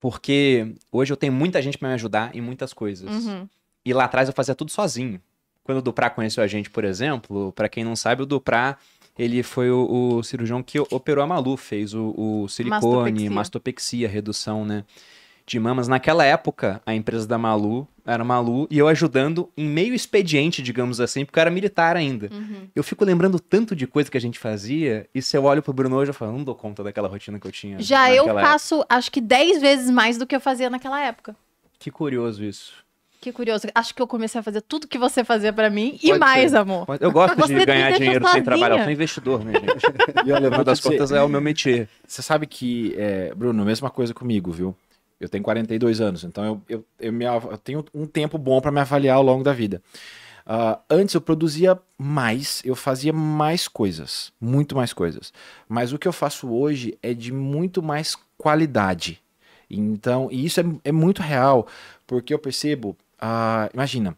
Porque 0.00 0.74
hoje 0.92 1.12
eu 1.12 1.16
tenho 1.16 1.32
muita 1.32 1.62
gente 1.62 1.78
pra 1.78 1.88
me 1.88 1.94
ajudar 1.94 2.34
em 2.34 2.40
muitas 2.40 2.72
coisas. 2.72 3.24
Uhum. 3.26 3.48
E 3.84 3.92
lá 3.92 4.04
atrás 4.04 4.28
eu 4.28 4.34
fazia 4.34 4.54
tudo 4.54 4.70
sozinho. 4.70 5.20
Quando 5.64 5.78
o 5.78 5.82
Duprá 5.82 6.10
conheceu 6.10 6.42
a 6.42 6.46
gente, 6.46 6.70
por 6.70 6.84
exemplo, 6.84 7.52
pra 7.52 7.68
quem 7.68 7.82
não 7.82 7.96
sabe, 7.96 8.22
o 8.22 8.26
Duprá, 8.26 8.78
ele 9.18 9.42
foi 9.42 9.70
o, 9.70 10.16
o 10.18 10.22
cirurgião 10.22 10.62
que 10.62 10.78
operou 10.78 11.24
a 11.24 11.26
Malu, 11.26 11.56
fez 11.56 11.94
o, 11.94 12.14
o 12.16 12.48
silicone, 12.48 12.80
Mastopexia. 12.80 13.30
mastopexia, 13.30 14.08
redução, 14.08 14.64
né? 14.64 14.84
De 15.46 15.60
mamas. 15.60 15.86
Naquela 15.86 16.24
época, 16.24 16.82
a 16.84 16.92
empresa 16.92 17.26
da 17.26 17.38
Malu 17.38 17.86
era 18.04 18.24
Malu 18.24 18.66
e 18.68 18.78
eu 18.78 18.88
ajudando 18.88 19.48
em 19.56 19.64
meio 19.64 19.94
expediente, 19.94 20.60
digamos 20.60 21.00
assim, 21.00 21.24
porque 21.24 21.38
eu 21.38 21.42
era 21.42 21.50
militar 21.50 21.96
ainda. 21.96 22.28
Uhum. 22.32 22.68
Eu 22.74 22.82
fico 22.82 23.04
lembrando 23.04 23.38
tanto 23.38 23.74
de 23.76 23.86
coisa 23.86 24.10
que 24.10 24.16
a 24.16 24.20
gente 24.20 24.38
fazia, 24.40 25.08
e 25.14 25.22
se 25.22 25.36
eu 25.36 25.44
olho 25.44 25.62
pro 25.62 25.72
Bruno 25.72 25.94
hoje, 25.96 26.10
eu 26.10 26.14
falo, 26.14 26.32
não 26.32 26.42
dou 26.42 26.54
conta 26.54 26.82
daquela 26.82 27.06
rotina 27.08 27.38
que 27.38 27.46
eu 27.46 27.52
tinha. 27.52 27.78
Já 27.80 28.10
eu 28.10 28.24
naquela 28.24 28.40
época." 28.40 28.52
faço, 28.52 28.84
acho 28.88 29.10
que 29.12 29.20
10 29.20 29.60
vezes 29.60 29.90
mais 29.90 30.18
do 30.18 30.26
que 30.26 30.34
eu 30.34 30.40
fazia 30.40 30.68
naquela 30.68 31.00
época. 31.00 31.36
Que 31.78 31.90
curioso 31.92 32.42
isso. 32.44 32.72
Que 33.20 33.32
curioso. 33.32 33.66
Acho 33.74 33.94
que 33.94 34.00
eu 34.02 34.06
comecei 34.06 34.40
a 34.40 34.42
fazer 34.42 34.60
tudo 34.60 34.86
que 34.86 34.98
você 34.98 35.24
fazia 35.24 35.52
pra 35.52 35.68
mim 35.70 35.98
e 36.02 36.08
Pode 36.08 36.20
mais, 36.20 36.50
ser. 36.52 36.58
amor. 36.58 36.86
Eu 37.00 37.10
gosto 37.10 37.36
Você 37.36 37.58
de 37.58 37.64
ganhar 37.66 37.90
dinheiro 37.92 38.24
sem 38.24 38.26
sozinha. 38.26 38.44
trabalhar. 38.44 38.78
Eu 38.78 38.84
sou 38.84 38.92
investidor, 38.92 39.44
né, 39.44 39.52
gente? 39.52 39.86
E 40.26 40.32
olha, 40.32 40.48
final 40.50 40.64
das 40.64 40.80
contas, 40.80 41.10
é 41.10 41.22
o 41.22 41.28
meu 41.28 41.40
métier. 41.40 41.88
Você 42.06 42.22
sabe 42.22 42.46
que, 42.46 42.94
é, 42.96 43.32
Bruno, 43.34 43.64
mesma 43.64 43.90
coisa 43.90 44.12
comigo, 44.14 44.52
viu? 44.52 44.76
Eu 45.18 45.28
tenho 45.28 45.42
42 45.42 46.00
anos, 46.00 46.24
então 46.24 46.44
eu, 46.44 46.62
eu, 46.68 46.84
eu, 47.00 47.12
me 47.12 47.24
eu 47.24 47.58
tenho 47.58 47.84
um 47.94 48.06
tempo 48.06 48.36
bom 48.36 48.60
para 48.60 48.70
me 48.70 48.80
avaliar 48.80 49.16
ao 49.16 49.22
longo 49.22 49.42
da 49.42 49.52
vida. 49.52 49.82
Ah, 50.44 50.78
antes 50.88 51.14
eu 51.14 51.20
produzia 51.20 51.80
mais, 51.98 52.62
eu 52.64 52.76
fazia 52.76 53.12
mais 53.12 53.66
coisas, 53.66 54.32
muito 54.40 54.76
mais 54.76 54.92
coisas. 54.92 55.32
Mas 55.68 55.92
o 55.92 55.98
que 55.98 56.06
eu 56.06 56.12
faço 56.12 56.48
hoje 56.48 56.96
é 57.02 57.12
de 57.12 57.32
muito 57.32 57.82
mais 57.82 58.16
qualidade. 58.38 59.20
Então, 59.68 60.28
e 60.30 60.44
isso 60.44 60.60
é, 60.60 60.64
é 60.84 60.92
muito 60.92 61.20
real, 61.22 61.66
porque 62.06 62.32
eu 62.32 62.38
percebo, 62.38 62.96
ah, 63.20 63.68
imagina, 63.74 64.16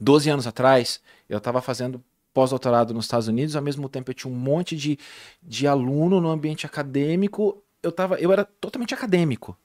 12 0.00 0.28
anos 0.30 0.46
atrás, 0.46 1.00
eu 1.28 1.38
estava 1.38 1.62
fazendo 1.62 2.02
pós-doutorado 2.34 2.94
nos 2.94 3.04
Estados 3.04 3.28
Unidos, 3.28 3.54
ao 3.56 3.62
mesmo 3.62 3.88
tempo 3.88 4.10
eu 4.10 4.14
tinha 4.14 4.32
um 4.32 4.36
monte 4.36 4.76
de, 4.76 4.98
de 5.42 5.66
aluno 5.66 6.20
no 6.20 6.28
ambiente 6.28 6.66
acadêmico, 6.66 7.62
eu, 7.82 7.92
tava, 7.92 8.16
eu 8.16 8.32
era 8.32 8.44
totalmente 8.44 8.94
acadêmico. 8.94 9.56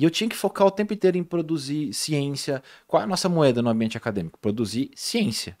E 0.00 0.04
eu 0.04 0.08
tinha 0.08 0.30
que 0.30 0.34
focar 0.34 0.66
o 0.66 0.70
tempo 0.70 0.94
inteiro 0.94 1.18
em 1.18 1.22
produzir 1.22 1.92
ciência. 1.92 2.62
Qual 2.86 3.02
é 3.02 3.04
a 3.04 3.06
nossa 3.06 3.28
moeda 3.28 3.60
no 3.60 3.68
ambiente 3.68 3.98
acadêmico? 3.98 4.38
Produzir 4.38 4.90
ciência. 4.96 5.58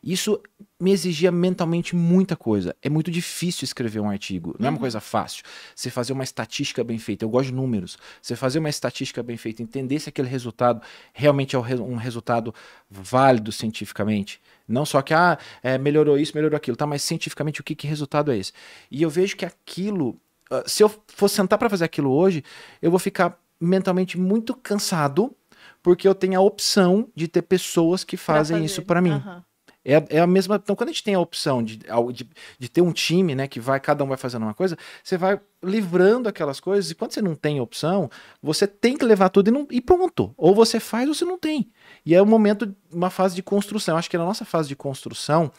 Isso 0.00 0.40
me 0.78 0.92
exigia 0.92 1.32
mentalmente 1.32 1.96
muita 1.96 2.36
coisa. 2.36 2.76
É 2.80 2.88
muito 2.88 3.10
difícil 3.10 3.64
escrever 3.64 3.98
um 3.98 4.08
artigo. 4.08 4.54
Não 4.60 4.68
é 4.68 4.70
uma 4.70 4.78
coisa 4.78 5.00
fácil. 5.00 5.42
Você 5.74 5.90
fazer 5.90 6.12
uma 6.12 6.22
estatística 6.22 6.84
bem 6.84 6.98
feita. 6.98 7.24
Eu 7.24 7.28
gosto 7.28 7.48
de 7.48 7.54
números. 7.54 7.98
Você 8.22 8.36
fazer 8.36 8.60
uma 8.60 8.68
estatística 8.68 9.24
bem 9.24 9.36
feita, 9.36 9.60
entender 9.60 9.98
se 9.98 10.08
aquele 10.08 10.28
resultado 10.28 10.80
realmente 11.12 11.56
é 11.56 11.58
um 11.58 11.92
um 11.92 11.96
resultado 11.96 12.54
válido 12.88 13.50
cientificamente. 13.50 14.40
Não 14.68 14.86
só 14.86 15.02
que, 15.02 15.12
ah, 15.12 15.36
é, 15.64 15.76
melhorou 15.78 16.16
isso, 16.16 16.30
melhorou 16.36 16.56
aquilo. 16.56 16.76
Tá, 16.76 16.86
mas 16.86 17.02
cientificamente 17.02 17.60
o 17.60 17.64
que, 17.64 17.74
que 17.74 17.88
resultado 17.88 18.30
é 18.30 18.38
esse? 18.38 18.52
E 18.88 19.02
eu 19.02 19.10
vejo 19.10 19.36
que 19.36 19.44
aquilo. 19.44 20.16
ah, 20.48 20.62
Se 20.64 20.80
eu 20.80 20.88
for 21.08 21.28
sentar 21.28 21.58
para 21.58 21.68
fazer 21.68 21.86
aquilo 21.86 22.12
hoje, 22.12 22.44
eu 22.80 22.88
vou 22.92 23.00
ficar 23.00 23.36
mentalmente 23.60 24.18
muito 24.18 24.54
cansado, 24.54 25.34
porque 25.82 26.06
eu 26.08 26.14
tenho 26.14 26.38
a 26.38 26.42
opção 26.42 27.08
de 27.14 27.28
ter 27.28 27.42
pessoas 27.42 28.04
que 28.04 28.16
fazem 28.16 28.64
isso 28.64 28.82
para 28.82 29.00
mim. 29.00 29.10
Aham. 29.12 29.44
É, 29.82 29.96
a- 29.96 30.04
é 30.10 30.18
a 30.20 30.26
mesma. 30.26 30.56
Então, 30.62 30.76
quando 30.76 30.90
a 30.90 30.92
gente 30.92 31.02
tem 31.02 31.14
a 31.14 31.20
opção 31.20 31.62
de, 31.62 31.78
de, 31.78 32.28
de 32.58 32.68
ter 32.68 32.82
um 32.82 32.92
time, 32.92 33.34
né, 33.34 33.48
que 33.48 33.58
vai, 33.58 33.80
cada 33.80 34.04
um 34.04 34.08
vai 34.08 34.18
fazendo 34.18 34.42
uma 34.42 34.52
coisa, 34.52 34.76
você 35.02 35.16
vai 35.16 35.40
livrando 35.64 36.28
aquelas 36.28 36.60
coisas, 36.60 36.90
e 36.90 36.94
quando 36.94 37.12
você 37.12 37.22
não 37.22 37.34
tem 37.34 37.60
opção, 37.60 38.10
você 38.42 38.66
tem 38.66 38.94
que 38.94 39.04
levar 39.06 39.30
tudo 39.30 39.48
e, 39.48 39.50
não, 39.50 39.66
e 39.70 39.80
pronto. 39.80 40.34
Ou 40.36 40.54
você 40.54 40.78
faz 40.78 41.08
ou 41.08 41.14
você 41.14 41.24
não 41.24 41.38
tem. 41.38 41.70
E 42.04 42.14
é 42.14 42.22
um 42.22 42.26
momento, 42.26 42.74
uma 42.92 43.08
fase 43.08 43.34
de 43.34 43.42
construção. 43.42 43.96
Acho 43.96 44.10
que 44.10 44.18
na 44.18 44.24
nossa 44.26 44.44
fase 44.44 44.68
de 44.68 44.76
construção 44.76 45.50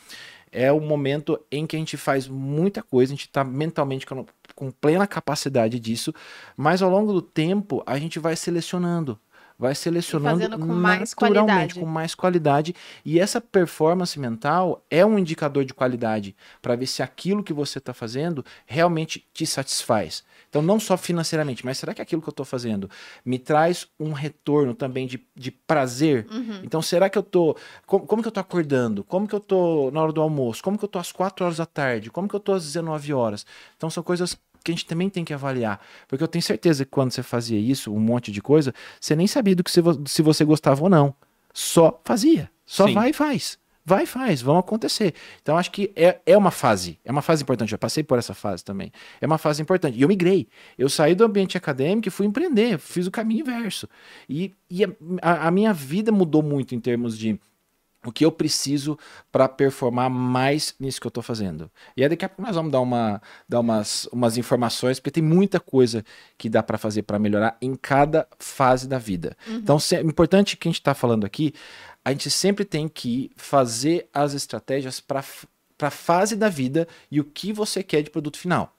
é 0.51 0.71
o 0.71 0.79
momento 0.79 1.39
em 1.51 1.65
que 1.65 1.75
a 1.75 1.79
gente 1.79 1.95
faz 1.95 2.27
muita 2.27 2.83
coisa, 2.83 3.13
a 3.13 3.15
gente 3.15 3.27
está 3.27 3.43
mentalmente 3.43 4.05
com, 4.05 4.25
com 4.55 4.71
plena 4.71 5.07
capacidade 5.07 5.79
disso, 5.79 6.13
mas 6.57 6.81
ao 6.81 6.89
longo 6.89 7.13
do 7.13 7.21
tempo 7.21 7.81
a 7.85 7.97
gente 7.97 8.19
vai 8.19 8.35
selecionando. 8.35 9.19
Vai 9.57 9.75
selecionando 9.75 10.57
com 10.57 10.65
mais 10.65 11.11
naturalmente, 11.11 11.15
qualidade. 11.15 11.73
com 11.75 11.85
mais 11.85 12.15
qualidade. 12.15 12.75
E 13.05 13.19
essa 13.19 13.39
performance 13.39 14.19
mental 14.19 14.83
é 14.89 15.05
um 15.05 15.19
indicador 15.19 15.63
de 15.63 15.71
qualidade 15.71 16.35
para 16.63 16.75
ver 16.75 16.87
se 16.87 17.03
aquilo 17.03 17.43
que 17.43 17.53
você 17.53 17.77
está 17.77 17.93
fazendo 17.93 18.43
realmente 18.65 19.23
te 19.31 19.45
satisfaz. 19.45 20.23
Então, 20.51 20.61
não 20.61 20.81
só 20.81 20.97
financeiramente, 20.97 21.65
mas 21.65 21.77
será 21.77 21.93
que 21.93 22.01
aquilo 22.01 22.21
que 22.21 22.27
eu 22.27 22.31
estou 22.31 22.45
fazendo 22.45 22.89
me 23.23 23.39
traz 23.39 23.87
um 23.97 24.11
retorno 24.11 24.73
também 24.75 25.07
de, 25.07 25.25
de 25.33 25.49
prazer? 25.49 26.27
Uhum. 26.29 26.59
Então, 26.61 26.81
será 26.81 27.09
que 27.09 27.17
eu 27.17 27.23
tô. 27.23 27.55
Como, 27.87 28.05
como 28.05 28.21
que 28.21 28.27
eu 28.27 28.31
tô 28.33 28.41
acordando? 28.41 29.01
Como 29.05 29.25
que 29.29 29.33
eu 29.33 29.39
tô 29.39 29.89
na 29.91 30.01
hora 30.03 30.11
do 30.11 30.21
almoço? 30.21 30.61
Como 30.61 30.77
que 30.77 30.83
eu 30.83 30.89
tô 30.89 30.99
às 30.99 31.09
4 31.13 31.45
horas 31.45 31.55
da 31.57 31.65
tarde? 31.65 32.11
Como 32.11 32.27
que 32.27 32.35
eu 32.35 32.39
tô 32.39 32.51
às 32.51 32.65
19 32.65 33.13
horas? 33.13 33.45
Então, 33.77 33.89
são 33.89 34.03
coisas 34.03 34.37
que 34.61 34.71
a 34.71 34.75
gente 34.75 34.85
também 34.85 35.09
tem 35.09 35.23
que 35.23 35.33
avaliar. 35.33 35.79
Porque 36.05 36.21
eu 36.21 36.27
tenho 36.27 36.43
certeza 36.43 36.83
que 36.83 36.91
quando 36.91 37.11
você 37.13 37.23
fazia 37.23 37.57
isso, 37.57 37.89
um 37.89 37.99
monte 37.99 38.29
de 38.29 38.41
coisa, 38.41 38.73
você 38.99 39.15
nem 39.15 39.27
sabia 39.27 39.55
do 39.55 39.63
que 39.63 39.71
se, 39.71 39.79
vo- 39.79 40.01
se 40.05 40.21
você 40.21 40.43
gostava 40.43 40.83
ou 40.83 40.89
não. 40.89 41.15
Só 41.53 41.97
fazia. 42.03 42.51
Só 42.65 42.87
Sim. 42.87 42.93
vai 42.93 43.11
e 43.11 43.13
faz. 43.13 43.57
Vai 43.85 44.05
faz, 44.05 44.41
vão 44.41 44.57
acontecer. 44.57 45.13
Então, 45.41 45.57
acho 45.57 45.71
que 45.71 45.91
é, 45.95 46.19
é 46.25 46.37
uma 46.37 46.51
fase. 46.51 46.99
É 47.03 47.11
uma 47.11 47.21
fase 47.21 47.41
importante. 47.43 47.71
Eu 47.73 47.79
passei 47.79 48.03
por 48.03 48.19
essa 48.19 48.33
fase 48.33 48.63
também. 48.63 48.91
É 49.19 49.25
uma 49.25 49.37
fase 49.37 49.61
importante. 49.61 49.97
E 49.97 50.01
eu 50.01 50.07
migrei. 50.07 50.47
Eu 50.77 50.87
saí 50.89 51.15
do 51.15 51.23
ambiente 51.23 51.57
acadêmico 51.57 52.07
e 52.07 52.11
fui 52.11 52.25
empreender. 52.27 52.77
Fiz 52.77 53.07
o 53.07 53.11
caminho 53.11 53.41
inverso. 53.41 53.87
E, 54.29 54.53
e 54.69 54.83
a, 54.83 55.47
a- 55.47 55.51
minha 55.51 55.73
vida 55.73 56.11
mudou 56.11 56.43
muito 56.43 56.75
em 56.75 56.79
termos 56.79 57.17
de 57.17 57.39
o 58.03 58.11
que 58.11 58.25
eu 58.25 58.31
preciso 58.31 58.97
para 59.31 59.47
performar 59.47 60.09
mais 60.09 60.73
nisso 60.79 60.99
que 60.99 61.05
eu 61.05 61.09
estou 61.09 61.21
fazendo. 61.21 61.69
E 61.95 62.01
aí 62.01 62.09
daqui 62.09 62.25
a 62.25 62.29
pouco 62.29 62.41
nós 62.41 62.55
vamos 62.55 62.71
dar, 62.71 62.81
uma, 62.81 63.21
dar 63.47 63.59
umas, 63.59 64.05
umas 64.11 64.37
informações, 64.37 64.99
porque 64.99 65.11
tem 65.11 65.23
muita 65.23 65.59
coisa 65.59 66.03
que 66.35 66.49
dá 66.49 66.63
para 66.63 66.79
fazer 66.79 67.03
para 67.03 67.19
melhorar 67.19 67.55
em 67.61 67.75
cada 67.75 68.27
fase 68.39 68.87
da 68.87 68.97
vida. 68.97 69.37
Então, 69.47 69.77
se- 69.77 69.95
é 69.97 70.01
importante 70.01 70.57
que 70.57 70.67
a 70.67 70.71
gente 70.71 70.79
está 70.81 70.95
falando 70.95 71.25
aqui, 71.25 71.53
a 72.03 72.11
gente 72.11 72.29
sempre 72.29 72.65
tem 72.65 72.87
que 72.87 73.31
fazer 73.35 74.07
as 74.13 74.33
estratégias 74.33 74.99
para 74.99 75.23
para 75.77 75.87
a 75.87 75.91
fase 75.91 76.35
da 76.35 76.47
vida 76.47 76.87
e 77.09 77.19
o 77.19 77.23
que 77.23 77.51
você 77.51 77.81
quer 77.81 78.03
de 78.03 78.11
produto 78.11 78.37
final. 78.37 78.71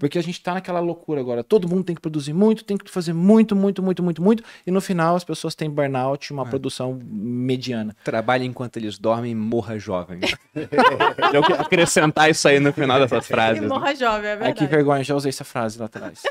Porque 0.00 0.18
a 0.18 0.22
gente 0.22 0.42
tá 0.42 0.54
naquela 0.54 0.80
loucura 0.80 1.20
agora. 1.20 1.44
Todo 1.44 1.68
mundo 1.68 1.84
tem 1.84 1.94
que 1.94 2.00
produzir 2.02 2.32
muito, 2.32 2.64
tem 2.64 2.76
que 2.76 2.90
fazer 2.90 3.12
muito, 3.12 3.54
muito, 3.54 3.80
muito, 3.80 4.02
muito, 4.02 4.20
muito. 4.20 4.42
E 4.66 4.70
no 4.72 4.80
final 4.80 5.14
as 5.14 5.22
pessoas 5.22 5.54
têm 5.54 5.70
burnout, 5.70 6.32
uma 6.32 6.44
produção 6.44 6.98
mediana. 7.04 7.94
Trabalhe 8.02 8.44
enquanto 8.44 8.76
eles 8.76 8.98
dormem 8.98 9.30
e 9.30 9.34
morra 9.36 9.78
jovem. 9.78 10.18
Eu 11.32 11.42
quero 11.44 11.62
acrescentar 11.62 12.28
isso 12.28 12.48
aí 12.48 12.58
no 12.58 12.72
final 12.72 12.98
dessas 12.98 13.24
E 13.24 13.28
frases. 13.28 13.62
né? 13.62 13.68
morra 13.68 13.94
jovem, 13.94 14.28
é 14.28 14.32
Ai, 14.32 14.38
verdade. 14.38 14.58
que 14.58 14.66
vergonha, 14.66 15.04
já 15.04 15.14
usei 15.14 15.28
essa 15.28 15.44
frase 15.44 15.78
lá 15.78 15.84
atrás. 15.86 16.22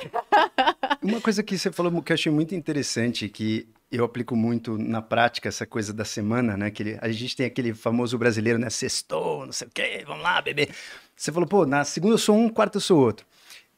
Uma 1.01 1.21
coisa 1.21 1.41
que 1.41 1.57
você 1.57 1.71
falou 1.71 2.01
que 2.01 2.11
eu 2.11 2.15
achei 2.15 2.31
muito 2.31 2.53
interessante, 2.53 3.29
que 3.29 3.65
eu 3.91 4.03
aplico 4.03 4.35
muito 4.35 4.77
na 4.77 5.01
prática, 5.01 5.47
essa 5.49 5.65
coisa 5.65 5.93
da 5.93 6.03
semana, 6.05 6.57
né? 6.57 6.69
Que 6.71 6.83
ele- 6.83 6.97
a 7.01 7.09
gente 7.09 7.35
tem 7.35 7.45
aquele 7.45 7.73
famoso 7.73 8.17
brasileiro, 8.17 8.59
né? 8.59 8.69
Sextou, 8.69 9.45
não 9.45 9.53
sei 9.53 9.67
o 9.67 9.71
quê, 9.73 10.03
vamos 10.05 10.23
lá, 10.23 10.41
bebê. 10.41 10.69
Você 11.15 11.31
falou, 11.31 11.47
pô, 11.47 11.65
na 11.65 11.83
segunda 11.83 12.13
eu 12.15 12.17
sou 12.19 12.35
um, 12.37 12.49
quarta 12.49 12.77
eu 12.77 12.81
sou 12.81 12.99
outro. 12.99 13.25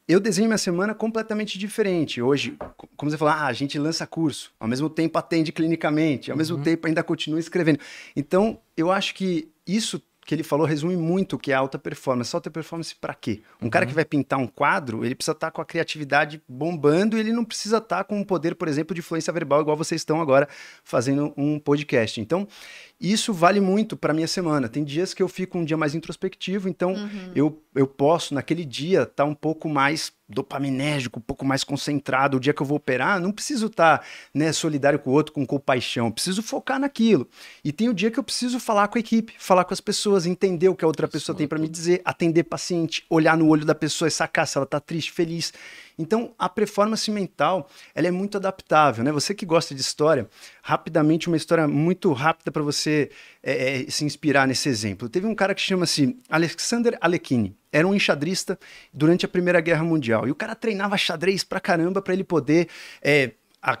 Eu 0.08 0.18
desenho 0.18 0.48
minha 0.48 0.58
semana 0.58 0.92
completamente 0.92 1.56
diferente. 1.56 2.20
Hoje, 2.20 2.56
co- 2.76 2.88
como 2.96 3.08
você 3.10 3.16
falou, 3.16 3.32
ah, 3.32 3.46
a 3.46 3.52
gente 3.52 3.78
lança 3.78 4.04
curso, 4.06 4.52
ao 4.58 4.66
mesmo 4.66 4.90
tempo 4.90 5.16
atende 5.16 5.52
clinicamente, 5.52 6.32
ao 6.32 6.36
mesmo 6.36 6.58
tempo 6.64 6.88
ainda 6.88 7.02
continua 7.04 7.38
escrevendo. 7.38 7.78
Então, 8.16 8.58
eu 8.76 8.90
acho 8.90 9.14
que 9.14 9.48
isso 9.64 10.02
que 10.30 10.34
ele 10.36 10.44
falou 10.44 10.64
resume 10.64 10.96
muito 10.96 11.34
o 11.34 11.38
que 11.40 11.50
é 11.50 11.56
alta 11.56 11.76
performance. 11.76 12.32
Alta 12.32 12.48
performance 12.48 12.94
para 12.94 13.12
quê? 13.14 13.42
Um 13.60 13.68
cara 13.68 13.84
que 13.84 13.92
vai 13.92 14.04
pintar 14.04 14.38
um 14.38 14.46
quadro, 14.46 15.04
ele 15.04 15.16
precisa 15.16 15.32
estar 15.32 15.50
com 15.50 15.60
a 15.60 15.64
criatividade 15.64 16.40
bombando 16.48 17.16
e 17.16 17.20
ele 17.20 17.32
não 17.32 17.44
precisa 17.44 17.78
estar 17.78 18.04
com 18.04 18.16
um 18.16 18.22
poder, 18.22 18.54
por 18.54 18.68
exemplo, 18.68 18.94
de 18.94 19.00
influência 19.00 19.32
verbal, 19.32 19.60
igual 19.60 19.76
vocês 19.76 20.00
estão 20.00 20.20
agora 20.20 20.48
fazendo 20.84 21.34
um 21.36 21.58
podcast. 21.58 22.20
Então, 22.20 22.46
isso 23.00 23.32
vale 23.32 23.60
muito 23.60 23.96
para 23.96 24.12
minha 24.12 24.28
semana. 24.28 24.68
Tem 24.68 24.84
dias 24.84 25.14
que 25.14 25.22
eu 25.22 25.28
fico 25.28 25.56
um 25.56 25.64
dia 25.64 25.76
mais 25.76 25.94
introspectivo, 25.94 26.68
então 26.68 26.94
eu, 27.34 27.62
eu 27.74 27.86
posso, 27.86 28.34
naquele 28.34 28.64
dia, 28.64 29.02
estar 29.02 29.24
um 29.24 29.34
pouco 29.34 29.68
mais 29.70 30.12
dopaminérgico, 30.28 31.18
um 31.18 31.22
pouco 31.22 31.44
mais 31.44 31.64
concentrado. 31.64 32.36
O 32.36 32.40
dia 32.40 32.52
que 32.52 32.60
eu 32.60 32.66
vou 32.66 32.76
operar, 32.76 33.18
não 33.18 33.32
preciso 33.32 33.66
estar 33.66 34.04
né, 34.34 34.52
solidário 34.52 34.98
com 34.98 35.10
o 35.10 35.12
outro, 35.14 35.32
com 35.32 35.46
compaixão. 35.46 36.06
Eu 36.06 36.12
preciso 36.12 36.42
focar 36.42 36.78
naquilo. 36.78 37.26
E 37.64 37.72
tem 37.72 37.88
o 37.88 37.94
dia 37.94 38.10
que 38.10 38.18
eu 38.18 38.22
preciso 38.22 38.60
falar 38.60 38.88
com 38.88 38.98
a 38.98 39.00
equipe, 39.00 39.32
falar 39.38 39.64
com 39.64 39.72
as 39.72 39.80
pessoas, 39.80 40.26
entender 40.26 40.68
o 40.68 40.76
que 40.76 40.84
a 40.84 40.88
outra 40.88 41.08
pessoa 41.08 41.36
tem 41.36 41.48
para 41.48 41.58
me 41.58 41.68
dizer, 41.68 42.02
atender 42.04 42.44
paciente, 42.44 43.04
olhar 43.08 43.36
no 43.36 43.48
olho 43.48 43.64
da 43.64 43.74
pessoa 43.74 44.08
e 44.08 44.10
sacar 44.10 44.46
se 44.46 44.58
ela 44.58 44.64
está 44.64 44.78
triste, 44.78 45.10
feliz. 45.10 45.52
Então, 46.00 46.34
a 46.38 46.48
performance 46.48 47.10
mental, 47.10 47.68
ela 47.94 48.08
é 48.08 48.10
muito 48.10 48.38
adaptável, 48.38 49.04
né? 49.04 49.12
Você 49.12 49.34
que 49.34 49.44
gosta 49.44 49.74
de 49.74 49.80
história, 49.80 50.28
rapidamente, 50.62 51.28
uma 51.28 51.36
história 51.36 51.68
muito 51.68 52.12
rápida 52.12 52.50
para 52.50 52.62
você 52.62 53.10
é, 53.42 53.82
é, 53.82 53.90
se 53.90 54.04
inspirar 54.04 54.48
nesse 54.48 54.68
exemplo. 54.68 55.08
Teve 55.08 55.26
um 55.26 55.34
cara 55.34 55.54
que 55.54 55.60
chama-se 55.60 56.18
Alexander 56.28 56.96
Alekhine. 57.00 57.56
Era 57.70 57.86
um 57.86 57.94
enxadrista 57.94 58.58
durante 58.92 59.26
a 59.26 59.28
Primeira 59.28 59.60
Guerra 59.60 59.84
Mundial. 59.84 60.26
E 60.26 60.30
o 60.30 60.34
cara 60.34 60.54
treinava 60.54 60.96
xadrez 60.96 61.44
pra 61.44 61.60
caramba 61.60 62.00
para 62.00 62.14
ele 62.14 62.24
poder 62.24 62.68
é, 63.02 63.32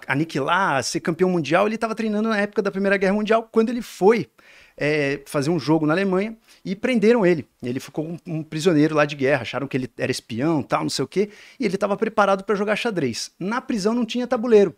aniquilar, 0.06 0.82
ser 0.84 1.00
campeão 1.00 1.30
mundial. 1.30 1.66
Ele 1.66 1.74
estava 1.74 1.94
treinando 1.94 2.28
na 2.28 2.38
época 2.38 2.60
da 2.60 2.70
Primeira 2.70 2.96
Guerra 2.96 3.14
Mundial, 3.14 3.48
quando 3.50 3.70
ele 3.70 3.82
foi 3.82 4.28
é, 4.76 5.20
fazer 5.26 5.50
um 5.50 5.58
jogo 5.58 5.86
na 5.86 5.94
Alemanha 5.94 6.36
e 6.64 6.76
prenderam 6.76 7.24
ele. 7.24 7.46
Ele 7.62 7.80
ficou 7.80 8.06
um, 8.06 8.18
um 8.26 8.42
prisioneiro 8.42 8.94
lá 8.94 9.04
de 9.04 9.16
guerra, 9.16 9.42
acharam 9.42 9.66
que 9.66 9.76
ele 9.76 9.90
era 9.96 10.10
espião, 10.10 10.62
tal, 10.62 10.82
não 10.82 10.90
sei 10.90 11.04
o 11.04 11.08
quê, 11.08 11.30
e 11.58 11.64
ele 11.64 11.74
estava 11.74 11.96
preparado 11.96 12.44
para 12.44 12.54
jogar 12.54 12.76
xadrez. 12.76 13.30
Na 13.38 13.60
prisão 13.60 13.94
não 13.94 14.04
tinha 14.04 14.26
tabuleiro. 14.26 14.74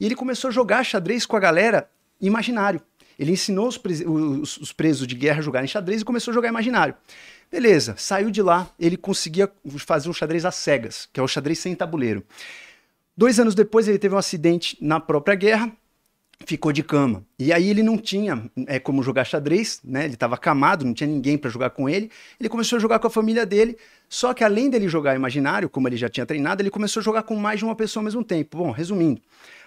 E 0.00 0.06
ele 0.06 0.14
começou 0.14 0.48
a 0.48 0.50
jogar 0.52 0.84
xadrez 0.84 1.26
com 1.26 1.36
a 1.36 1.40
galera 1.40 1.88
imaginário. 2.20 2.80
Ele 3.18 3.32
ensinou 3.32 3.68
os, 3.68 3.80
os- 4.06 4.56
os 4.58 4.72
presos 4.72 5.06
de 5.06 5.14
guerra 5.14 5.38
a 5.38 5.42
jogarem 5.42 5.68
xadrez 5.68 6.02
e 6.02 6.04
começou 6.04 6.32
a 6.32 6.34
jogar 6.34 6.48
imaginário. 6.48 6.94
Beleza, 7.50 7.94
saiu 7.96 8.30
de 8.30 8.42
lá, 8.42 8.68
ele 8.78 8.96
conseguia 8.96 9.50
fazer 9.78 10.08
um 10.08 10.12
xadrez 10.12 10.44
às 10.44 10.56
cegas, 10.56 11.08
que 11.12 11.20
é 11.20 11.22
o 11.22 11.28
xadrez 11.28 11.58
sem 11.58 11.74
tabuleiro. 11.74 12.22
Dois 13.16 13.40
anos 13.40 13.54
depois, 13.54 13.88
ele 13.88 13.98
teve 13.98 14.14
um 14.14 14.18
acidente 14.18 14.76
na 14.80 15.00
própria 15.00 15.34
guerra, 15.34 15.72
ficou 16.44 16.72
de 16.72 16.82
cama. 16.82 17.24
E 17.38 17.52
aí 17.52 17.68
ele 17.68 17.82
não 17.82 17.96
tinha 17.96 18.50
é, 18.66 18.78
como 18.78 19.02
jogar 19.02 19.24
xadrez, 19.24 19.80
né? 19.82 20.04
Ele 20.04 20.14
estava 20.14 20.34
acamado, 20.34 20.84
não 20.84 20.92
tinha 20.92 21.08
ninguém 21.08 21.38
para 21.38 21.50
jogar 21.50 21.70
com 21.70 21.88
ele. 21.88 22.10
Ele 22.38 22.48
começou 22.48 22.76
a 22.76 22.80
jogar 22.80 22.98
com 22.98 23.06
a 23.06 23.10
família 23.10 23.46
dele. 23.46 23.76
Só 24.08 24.34
que 24.34 24.44
além 24.44 24.68
dele 24.68 24.88
jogar 24.88 25.16
imaginário, 25.16 25.68
como 25.68 25.88
ele 25.88 25.96
já 25.96 26.08
tinha 26.08 26.26
treinado, 26.26 26.62
ele 26.62 26.70
começou 26.70 27.00
a 27.00 27.04
jogar 27.04 27.22
com 27.22 27.36
mais 27.36 27.58
de 27.58 27.64
uma 27.64 27.74
pessoa 27.74 28.00
ao 28.00 28.04
mesmo 28.04 28.22
tempo. 28.22 28.58
Bom, 28.58 28.70
resumindo, 28.70 29.20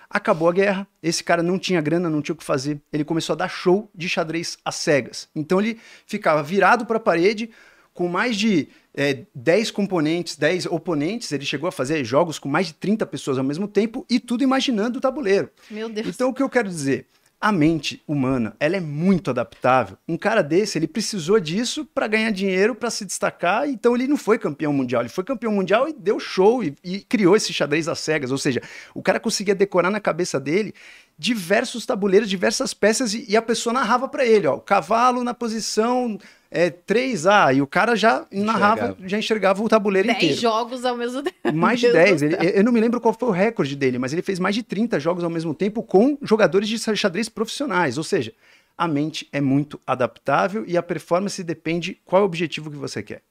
acabou 0.10 0.48
a 0.48 0.54
guerra. 0.54 0.88
Esse 1.02 1.24
cara 1.24 1.42
não 1.42 1.58
tinha 1.58 1.82
grana, 1.82 2.10
não 2.10 2.22
tinha 2.22 2.34
o 2.34 2.38
que 2.38 2.44
fazer. 2.44 2.80
Ele 2.94 3.04
começou 3.04 3.34
a 3.34 3.38
dar 3.38 3.50
show 3.50 3.90
de 3.94 4.08
xadrez 4.08 4.58
às 4.64 4.76
cegas. 4.76 5.28
Então 5.36 5.60
ele 5.60 5.80
ficava 6.06 6.44
virado 6.44 6.86
para 6.86 6.98
a 6.98 7.02
parede 7.02 7.50
com 7.94 8.08
mais 8.08 8.38
de 8.38 8.70
é, 8.96 9.26
10 9.34 9.72
componentes, 9.72 10.36
10 10.36 10.66
oponentes. 10.68 11.32
Ele 11.32 11.46
chegou 11.46 11.68
a 11.68 11.72
fazer 11.72 12.04
jogos 12.04 12.40
com 12.40 12.50
mais 12.50 12.68
de 12.68 12.74
30 12.74 13.06
pessoas 13.06 13.38
ao 13.38 13.44
mesmo 13.44 13.68
tempo 13.68 14.06
e 14.10 14.20
tudo 14.20 14.44
imaginando 14.44 14.98
o 14.98 15.02
tabuleiro. 15.02 15.50
Meu 15.70 15.90
Deus. 15.90 16.08
Então, 16.08 16.30
o 16.30 16.34
que 16.34 16.44
eu 16.44 16.50
quero 16.50 16.68
dizer? 16.68 17.08
A 17.42 17.54
mente 17.54 18.04
humana, 18.06 18.54
ela 18.60 18.76
é 18.76 18.82
muito 18.82 19.30
adaptável. 19.30 19.98
Um 20.06 20.18
cara 20.18 20.42
desse, 20.42 20.78
ele 20.78 20.90
precisou 20.90 21.40
disso 21.40 21.86
para 21.86 22.06
ganhar 22.06 22.32
dinheiro, 22.32 22.76
para 22.76 22.90
se 22.90 23.06
destacar, 23.06 23.70
então 23.70 23.96
ele 23.96 24.10
não 24.10 24.18
foi 24.18 24.38
campeão 24.38 24.74
mundial. 24.74 25.02
Ele 25.02 25.08
foi 25.08 25.24
campeão 25.24 25.54
mundial 25.54 25.88
e 25.88 25.94
deu 25.94 26.20
show 26.20 26.62
e, 26.62 26.76
e 26.84 27.00
criou 27.00 27.38
esse 27.38 27.54
xadrez 27.54 27.88
às 27.88 28.00
cegas. 28.00 28.30
Ou 28.32 28.38
seja, 28.38 28.62
o 28.94 29.02
cara 29.02 29.22
conseguia 29.22 29.56
decorar 29.56 29.90
na 29.90 30.02
cabeça 30.02 30.38
dele 30.38 30.74
diversos 31.20 31.86
tabuleiros, 31.86 32.30
diversas 32.30 32.74
peças 32.74 33.14
e, 33.14 33.26
e 33.28 33.36
a 33.36 33.42
pessoa 33.42 33.74
narrava 33.74 34.08
para 34.08 34.26
ele, 34.26 34.48
ó, 34.48 34.56
o 34.56 34.62
cavalo 34.62 35.22
na 35.22 35.34
posição 35.34 36.18
é, 36.50 36.70
3A 36.72 37.58
e 37.58 37.62
o 37.62 37.68
cara 37.68 37.94
já 37.98 38.26
narrava, 38.32 38.96
já 39.06 39.20
enxergava 39.20 39.62
o 39.62 39.68
tabuleiro 39.68 40.08
Dez 40.08 40.18
inteiro. 40.18 40.40
jogos 40.42 40.86
ao 40.86 40.96
mesmo 40.96 41.22
tempo. 41.22 41.36
Mais 41.54 41.78
de 41.82 41.88
Meu 41.88 41.94
Deus 41.96 42.06
10. 42.06 42.22
do 42.22 42.26
Ele- 42.26 42.36
céu. 42.38 42.44
eu 42.60 42.64
não 42.64 42.72
me 42.72 42.80
lembro 42.80 43.02
qual 43.02 43.14
foi 43.14 43.28
o 43.28 43.34
recorde 43.34 43.76
dele, 43.76 44.00
mas 44.00 44.14
ele 44.14 44.22
fez 44.22 44.40
mais 44.40 44.56
de 44.56 44.64
30 44.64 44.98
jogos 44.98 45.22
ao 45.24 45.30
mesmo 45.30 45.54
tempo 45.54 45.84
com 45.84 46.18
jogadores 46.22 46.70
de 46.70 46.80
xadrez 46.96 47.28
profissionais. 47.28 47.98
Ou 47.98 48.04
seja, 48.04 48.34
a 48.78 48.88
mente 48.88 49.28
é 49.34 49.42
muito 49.42 49.78
adaptável 49.86 50.64
e 50.66 50.78
a 50.78 50.82
performance 50.82 51.44
depende 51.44 52.00
qual 52.06 52.22
é 52.22 52.24
o 52.24 52.26
objetivo 52.26 52.72
que 52.72 52.78
você 52.78 53.04
quer. 53.04 53.22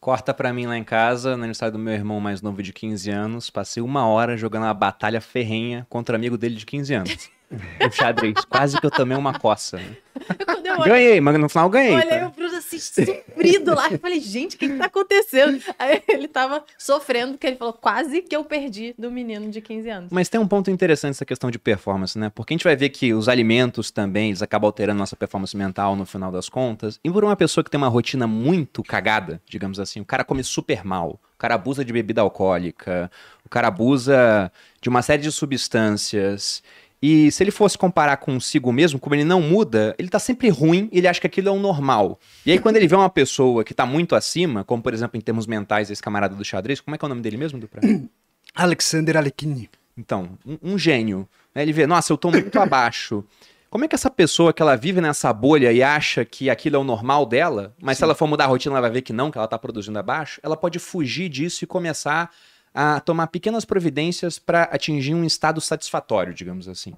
Corta 0.00 0.34
pra 0.34 0.52
mim 0.52 0.66
lá 0.66 0.76
em 0.76 0.84
casa, 0.84 1.30
no 1.36 1.44
aniversário 1.44 1.72
do 1.74 1.78
meu 1.78 1.94
irmão 1.94 2.18
mais 2.18 2.42
novo 2.42 2.60
de 2.62 2.72
15 2.72 3.08
anos. 3.10 3.50
Passei 3.50 3.82
uma 3.82 4.06
hora 4.06 4.36
jogando 4.36 4.64
uma 4.64 4.74
batalha 4.74 5.20
ferrenha 5.20 5.86
contra 5.88 6.16
amigo 6.16 6.36
dele 6.36 6.56
de 6.56 6.66
15 6.66 6.92
anos. 6.94 7.30
O 7.50 7.90
xadrez. 7.90 8.44
Quase 8.44 8.80
que 8.80 8.86
eu 8.86 8.90
tomei 8.90 9.16
uma 9.16 9.38
coça. 9.38 9.76
Né? 9.76 9.96
Eu 10.64 10.80
olhei, 10.80 10.88
Ganhei, 10.88 11.20
mas 11.20 11.38
no 11.38 11.48
final 11.48 11.68
ganhei. 11.68 11.94
olhei 11.94 12.20
tá? 12.20 12.26
o 12.26 12.30
Bruno 12.30 12.56
assim, 12.56 12.78
sofrido 12.78 13.74
lá. 13.74 13.88
Eu 13.90 13.98
falei, 13.98 14.20
gente, 14.20 14.56
o 14.56 14.58
que, 14.58 14.68
que 14.68 14.76
tá 14.76 14.86
acontecendo? 14.86 15.62
Aí 15.78 16.02
ele 16.08 16.26
tava 16.26 16.64
sofrendo, 16.78 17.32
porque 17.32 17.46
ele 17.46 17.56
falou, 17.56 17.72
quase 17.72 18.22
que 18.22 18.34
eu 18.34 18.44
perdi 18.44 18.94
do 18.98 19.10
menino 19.10 19.50
de 19.50 19.60
15 19.60 19.90
anos. 19.90 20.10
Mas 20.12 20.28
tem 20.28 20.40
um 20.40 20.48
ponto 20.48 20.70
interessante 20.70 21.12
essa 21.12 21.24
questão 21.24 21.50
de 21.50 21.58
performance, 21.58 22.18
né? 22.18 22.30
Porque 22.34 22.54
a 22.54 22.56
gente 22.56 22.64
vai 22.64 22.74
ver 22.74 22.88
que 22.88 23.12
os 23.12 23.28
alimentos 23.28 23.90
também, 23.90 24.28
eles 24.28 24.42
acabam 24.42 24.66
alterando 24.66 24.98
nossa 24.98 25.16
performance 25.16 25.56
mental 25.56 25.94
no 25.94 26.06
final 26.06 26.32
das 26.32 26.48
contas. 26.48 26.98
E 27.04 27.10
por 27.10 27.24
uma 27.24 27.36
pessoa 27.36 27.62
que 27.62 27.70
tem 27.70 27.78
uma 27.78 27.88
rotina 27.88 28.26
muito 28.26 28.82
cagada, 28.82 29.40
digamos 29.46 29.78
assim, 29.78 30.00
o 30.00 30.04
cara 30.04 30.24
come 30.24 30.42
super 30.42 30.84
mal, 30.84 31.20
o 31.34 31.38
cara 31.38 31.54
abusa 31.54 31.84
de 31.84 31.92
bebida 31.92 32.22
alcoólica, 32.22 33.10
o 33.44 33.48
cara 33.48 33.68
abusa 33.68 34.50
de 34.80 34.88
uma 34.88 35.02
série 35.02 35.22
de 35.22 35.30
substâncias. 35.30 36.62
E 37.00 37.30
se 37.30 37.42
ele 37.42 37.50
fosse 37.50 37.76
comparar 37.76 38.16
consigo 38.16 38.72
mesmo, 38.72 38.98
como 38.98 39.14
ele 39.14 39.24
não 39.24 39.40
muda, 39.40 39.94
ele 39.98 40.08
tá 40.08 40.18
sempre 40.18 40.48
ruim 40.48 40.88
ele 40.90 41.06
acha 41.06 41.20
que 41.20 41.26
aquilo 41.26 41.48
é 41.48 41.52
o 41.52 41.58
normal. 41.58 42.18
E 42.44 42.52
aí, 42.52 42.58
quando 42.58 42.76
ele 42.76 42.88
vê 42.88 42.96
uma 42.96 43.10
pessoa 43.10 43.62
que 43.62 43.74
tá 43.74 43.84
muito 43.84 44.14
acima, 44.14 44.64
como 44.64 44.82
por 44.82 44.94
exemplo 44.94 45.18
em 45.18 45.20
termos 45.20 45.46
mentais, 45.46 45.90
esse 45.90 46.02
camarada 46.02 46.34
do 46.34 46.44
xadrez, 46.44 46.80
como 46.80 46.94
é 46.94 46.98
que 46.98 47.04
é 47.04 47.06
o 47.06 47.08
nome 47.08 47.20
dele 47.20 47.36
mesmo, 47.36 47.58
Dupra? 47.58 47.80
Alexander 48.54 49.16
Alekhine. 49.16 49.68
Então, 49.96 50.38
um, 50.44 50.72
um 50.72 50.78
gênio. 50.78 51.28
né? 51.54 51.62
Ele 51.62 51.72
vê, 51.72 51.86
nossa, 51.86 52.12
eu 52.12 52.16
tô 52.16 52.30
muito 52.30 52.56
abaixo. 52.60 53.24
Como 53.68 53.84
é 53.84 53.88
que 53.88 53.94
essa 53.94 54.10
pessoa 54.10 54.52
que 54.52 54.62
ela 54.62 54.76
vive 54.76 55.00
nessa 55.00 55.32
bolha 55.32 55.72
e 55.72 55.82
acha 55.82 56.24
que 56.24 56.48
aquilo 56.48 56.76
é 56.76 56.78
o 56.78 56.84
normal 56.84 57.26
dela, 57.26 57.74
mas 57.82 57.98
se 57.98 58.04
ela 58.04 58.14
for 58.14 58.26
mudar 58.26 58.44
a 58.44 58.46
rotina, 58.46 58.74
ela 58.74 58.80
vai 58.80 58.90
ver 58.90 59.02
que 59.02 59.12
não, 59.12 59.30
que 59.30 59.36
ela 59.36 59.48
tá 59.48 59.58
produzindo 59.58 59.98
abaixo, 59.98 60.40
ela 60.42 60.56
pode 60.56 60.78
fugir 60.78 61.28
disso 61.28 61.64
e 61.64 61.66
começar 61.66 62.30
a 62.76 63.00
tomar 63.00 63.28
pequenas 63.28 63.64
providências 63.64 64.38
para 64.38 64.64
atingir 64.64 65.14
um 65.14 65.24
estado 65.24 65.62
satisfatório, 65.62 66.34
digamos 66.34 66.68
assim. 66.68 66.92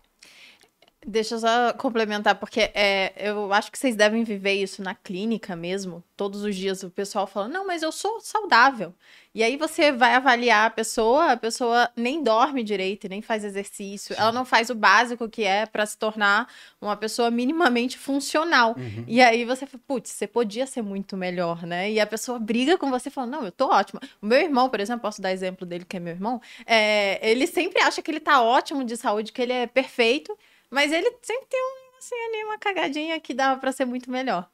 Deixa 1.07 1.37
eu 1.37 1.39
só 1.39 1.73
complementar, 1.75 2.35
porque 2.35 2.73
é, 2.75 3.13
eu 3.17 3.53
acho 3.53 3.71
que 3.71 3.79
vocês 3.79 3.95
devem 3.95 4.25
viver 4.25 4.55
isso 4.55 4.83
na 4.83 4.97
clínica 4.97 5.55
mesmo. 5.55 6.03
Todos 6.17 6.43
os 6.43 6.57
dias 6.57 6.83
o 6.83 6.91
pessoal 6.91 7.25
fala, 7.25 7.47
não, 7.47 7.65
mas 7.65 7.83
eu 7.83 7.93
sou 7.93 8.21
saudável. 8.21 8.93
E 9.33 9.43
aí 9.45 9.57
você 9.57 9.93
vai 9.93 10.15
avaliar 10.15 10.67
a 10.67 10.71
pessoa, 10.71 11.33
a 11.33 11.37
pessoa 11.37 11.89
nem 11.95 12.21
dorme 12.23 12.65
direito, 12.65 13.09
nem 13.09 13.23
faz 13.23 13.45
exercício, 13.45 14.17
ela 14.19 14.33
não 14.33 14.45
faz 14.45 14.71
o 14.71 14.75
básico 14.75 15.29
que 15.29 15.45
é 15.45 15.67
para 15.67 15.87
se 15.87 15.97
tornar 15.97 16.49
uma 16.81 16.97
pessoa 16.97 17.31
minimamente 17.31 17.97
funcional. 17.97 18.75
E 19.07 19.21
aí 19.23 19.45
você 19.45 19.67
fala, 19.67 19.81
putz, 19.87 20.11
você 20.11 20.27
podia 20.27 20.67
ser 20.67 20.83
muito 20.83 21.17
melhor, 21.17 21.65
né? 21.65 21.89
E 21.93 22.01
a 22.01 22.07
pessoa 22.07 22.41
briga 22.41 22.77
com 22.77 22.91
você 22.91 23.09
falando, 23.09 23.31
não, 23.31 23.45
eu 23.45 23.53
tô 23.53 23.69
ótima. 23.69 24.01
O 24.21 24.27
meu 24.27 24.39
irmão, 24.41 24.69
por 24.69 24.81
exemplo, 24.81 25.03
posso 25.03 25.23
dar 25.23 25.31
exemplo 25.31 25.65
dele, 25.65 25.85
que 25.85 25.97
é 25.97 26.01
meu 26.01 26.13
irmão, 26.15 26.41
é, 26.67 27.21
ele 27.31 27.47
sempre 27.47 27.81
acha 27.81 28.03
que 28.03 28.11
ele 28.11 28.21
tá 28.21 28.43
ótimo 28.43 28.83
de 28.83 28.97
saúde, 28.97 29.31
que 29.31 29.41
ele 29.41 29.53
é 29.53 29.67
perfeito, 29.69 30.37
mas 30.71 30.93
ele 30.93 31.11
sempre 31.23 31.47
tem 31.49 31.61
um 31.61 31.91
negocinho 31.93 32.29
ali, 32.29 32.45
uma 32.45 32.59
cagadinha 32.59 33.21
que 33.21 33.35
dava 33.35 33.61
pra 33.61 33.73
ser 33.73 33.85
muito 33.85 34.11
melhor. 34.11 34.49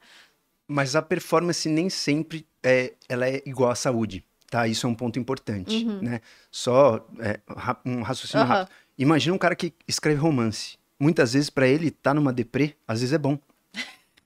Mas 0.66 0.96
a 0.96 1.02
performance 1.02 1.68
nem 1.68 1.90
sempre 1.90 2.46
é, 2.62 2.92
ela 3.08 3.28
é 3.28 3.42
igual 3.44 3.70
à 3.70 3.74
saúde, 3.74 4.24
tá? 4.50 4.66
Isso 4.66 4.86
é 4.86 4.90
um 4.90 4.94
ponto 4.94 5.18
importante, 5.18 5.84
né? 5.84 6.20
Só 6.50 7.06
é, 7.20 7.38
um 7.84 8.02
raciocínio 8.02 8.44
Aham. 8.46 8.54
rápido. 8.60 8.74
Imagina 8.96 9.34
um 9.34 9.38
cara 9.38 9.54
que 9.54 9.74
escreve 9.86 10.18
romance. 10.20 10.78
Muitas 10.98 11.32
vezes 11.34 11.50
pra 11.50 11.66
ele 11.66 11.90
tá 11.90 12.14
numa 12.14 12.32
deprê, 12.32 12.74
às 12.88 13.00
vezes 13.00 13.12
é 13.12 13.18
bom. 13.18 13.38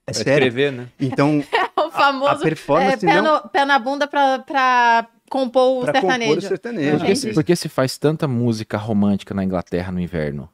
É 0.07 0.13
Pra 0.13 0.25
sério. 0.25 0.47
escrever, 0.47 0.73
né? 0.73 0.89
Então, 0.99 1.45
O 1.77 1.91
famoso 1.91 2.41
performance 2.43 3.05
é, 3.05 3.09
pé, 3.11 3.21
não- 3.21 3.43
no- 3.43 3.49
pé 3.51 3.65
na 3.67 3.79
bunda 3.79 4.07
pra, 4.07 4.39
pra 4.39 5.07
compor 5.29 5.83
o 5.83 5.85
pra 5.85 5.93
compor 6.01 6.11
sertanejo. 6.13 6.39
o 6.39 6.41
sertanejo. 6.49 6.97
Entendi. 6.97 7.21
Por 7.21 7.29
que, 7.29 7.35
por 7.35 7.45
que 7.45 7.57
se 7.57 7.69
faz 7.69 7.99
tanta 7.99 8.27
música 8.27 8.79
romântica 8.79 9.35
na 9.35 9.45
Inglaterra 9.45 9.93
no 9.93 10.01
inverno? 10.01 10.49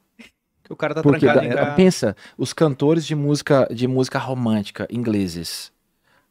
Que 0.65 0.73
o 0.73 0.75
cara 0.75 0.93
tá 0.93 1.01
Porque 1.01 1.19
trancado 1.25 1.47
da- 1.47 1.53
em 1.53 1.55
casa. 1.57 1.71
pensa, 1.75 2.15
os 2.37 2.51
cantores 2.51 3.05
de 3.05 3.15
música 3.15 3.67
de 3.71 3.87
música 3.87 4.19
romântica 4.19 4.85
ingleses, 4.91 5.71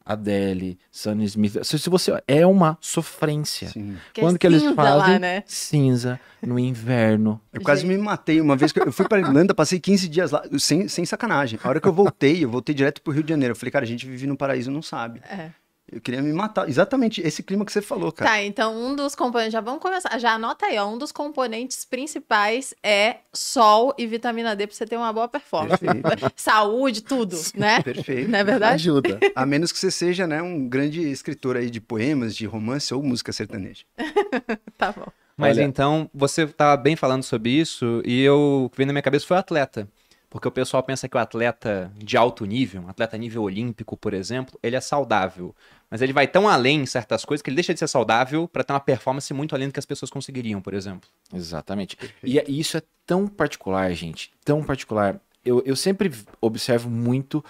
Adele, 0.05 0.77
Sonny 0.91 1.25
Smith, 1.25 1.63
se, 1.63 1.79
se 1.79 1.89
você 1.89 2.21
é 2.27 2.45
uma 2.45 2.77
sofrência. 2.79 3.69
Sim. 3.69 3.97
Que 4.13 4.21
Quando 4.21 4.35
é 4.35 4.37
que 4.37 4.45
eles 4.45 4.61
fazem 4.75 5.13
lá, 5.13 5.19
né? 5.19 5.43
cinza 5.47 6.19
no 6.43 6.59
inverno? 6.59 7.41
Eu 7.51 7.61
quase 7.61 7.87
me 7.87 7.97
matei 7.97 8.39
uma 8.39 8.55
vez 8.55 8.71
que 8.71 8.79
eu 8.79 8.91
fui 8.91 9.07
pra 9.07 9.17
Irlanda, 9.19 9.55
passei 9.55 9.79
15 9.79 10.07
dias 10.07 10.29
lá, 10.29 10.43
sem, 10.59 10.87
sem 10.87 11.05
sacanagem. 11.05 11.57
A 11.63 11.69
hora 11.69 11.79
que 11.81 11.87
eu 11.87 11.93
voltei, 11.93 12.43
eu 12.43 12.49
voltei 12.49 12.75
direto 12.75 13.01
pro 13.01 13.11
Rio 13.13 13.23
de 13.23 13.29
Janeiro. 13.29 13.53
Eu 13.53 13.55
falei, 13.55 13.71
cara, 13.71 13.83
a 13.85 13.87
gente 13.87 14.05
vive 14.05 14.27
no 14.27 14.37
paraíso, 14.37 14.69
não 14.69 14.81
sabe. 14.83 15.21
É. 15.27 15.49
Eu 15.91 16.01
queria 16.01 16.21
me 16.21 16.33
matar. 16.33 16.67
Exatamente 16.67 17.21
esse 17.21 17.43
clima 17.43 17.63
que 17.63 17.71
você 17.71 17.81
falou, 17.81 18.11
cara. 18.11 18.29
Tá, 18.31 18.43
então 18.43 18.75
um 18.75 18.95
dos 18.95 19.13
componentes, 19.15 19.53
já 19.53 19.61
vamos 19.61 19.79
começar, 19.81 20.17
já 20.17 20.31
anota 20.33 20.65
aí, 20.65 20.77
ó, 20.79 20.87
um 20.87 20.97
dos 20.97 21.11
componentes 21.11 21.85
principais 21.85 22.73
é 22.81 23.17
sol 23.31 23.93
e 23.97 24.07
vitamina 24.07 24.55
D 24.55 24.65
pra 24.65 24.75
você 24.75 24.85
ter 24.85 24.97
uma 24.97 25.13
boa 25.13 25.27
performance. 25.27 25.77
Perfeito. 25.85 26.33
Saúde, 26.35 27.01
tudo, 27.01 27.37
né? 27.55 27.81
Perfeito. 27.83 28.29
Não 28.31 28.39
é 28.39 28.43
verdade? 28.43 28.73
Ajuda. 28.75 29.19
A 29.35 29.45
menos 29.45 29.71
que 29.71 29.77
você 29.77 29.91
seja, 29.91 30.25
né, 30.25 30.41
um 30.41 30.67
grande 30.67 31.01
escritor 31.01 31.55
aí 31.55 31.69
de 31.69 31.79
poemas, 31.79 32.35
de 32.35 32.45
romance 32.45 32.93
ou 32.93 33.03
música 33.03 33.31
sertaneja. 33.31 33.83
Tá 34.77 34.91
bom. 34.91 35.05
Mas 35.37 35.57
Olha- 35.57 35.65
então, 35.65 36.09
você 36.13 36.43
estava 36.43 36.75
bem 36.77 36.95
falando 36.95 37.23
sobre 37.23 37.49
isso, 37.49 38.01
e 38.05 38.21
eu, 38.21 38.63
o 38.65 38.69
que 38.69 38.77
veio 38.77 38.87
na 38.87 38.93
minha 38.93 39.01
cabeça 39.01 39.25
foi 39.25 39.35
o 39.37 39.39
atleta. 39.39 39.87
Porque 40.35 40.49
o 40.49 40.51
pessoal 40.51 40.83
pensa 40.83 41.07
que 41.07 41.15
o 41.15 41.19
atleta 41.19 41.89
de 41.95 42.17
alto 42.17 42.43
nível, 42.43 42.81
um 42.81 42.89
atleta 42.89 43.17
nível 43.17 43.41
olímpico, 43.43 43.95
por 43.95 44.13
exemplo, 44.13 44.59
ele 44.61 44.75
é 44.75 44.81
saudável. 44.81 45.55
Mas 45.89 46.01
ele 46.01 46.11
vai 46.11 46.27
tão 46.27 46.45
além 46.45 46.81
em 46.81 46.85
certas 46.85 47.23
coisas 47.23 47.41
que 47.41 47.49
ele 47.49 47.55
deixa 47.55 47.73
de 47.73 47.79
ser 47.79 47.87
saudável 47.87 48.45
para 48.45 48.61
ter 48.61 48.73
uma 48.73 48.81
performance 48.81 49.33
muito 49.33 49.55
além 49.55 49.69
do 49.69 49.71
que 49.71 49.79
as 49.79 49.85
pessoas 49.85 50.11
conseguiriam, 50.11 50.61
por 50.61 50.73
exemplo. 50.73 51.09
Exatamente. 51.33 51.97
E 52.21 52.37
é- 52.37 52.43
e 52.49 52.59
isso 52.59 52.75
é 52.75 52.81
tão 53.05 53.27
particular, 53.27 53.89
gente, 53.93 54.29
tão 54.43 54.61
particular. 54.61 55.21
Eu, 55.45 55.63
eu 55.65 55.73
sempre 55.73 56.11
observo 56.41 56.89
muito 56.89 57.41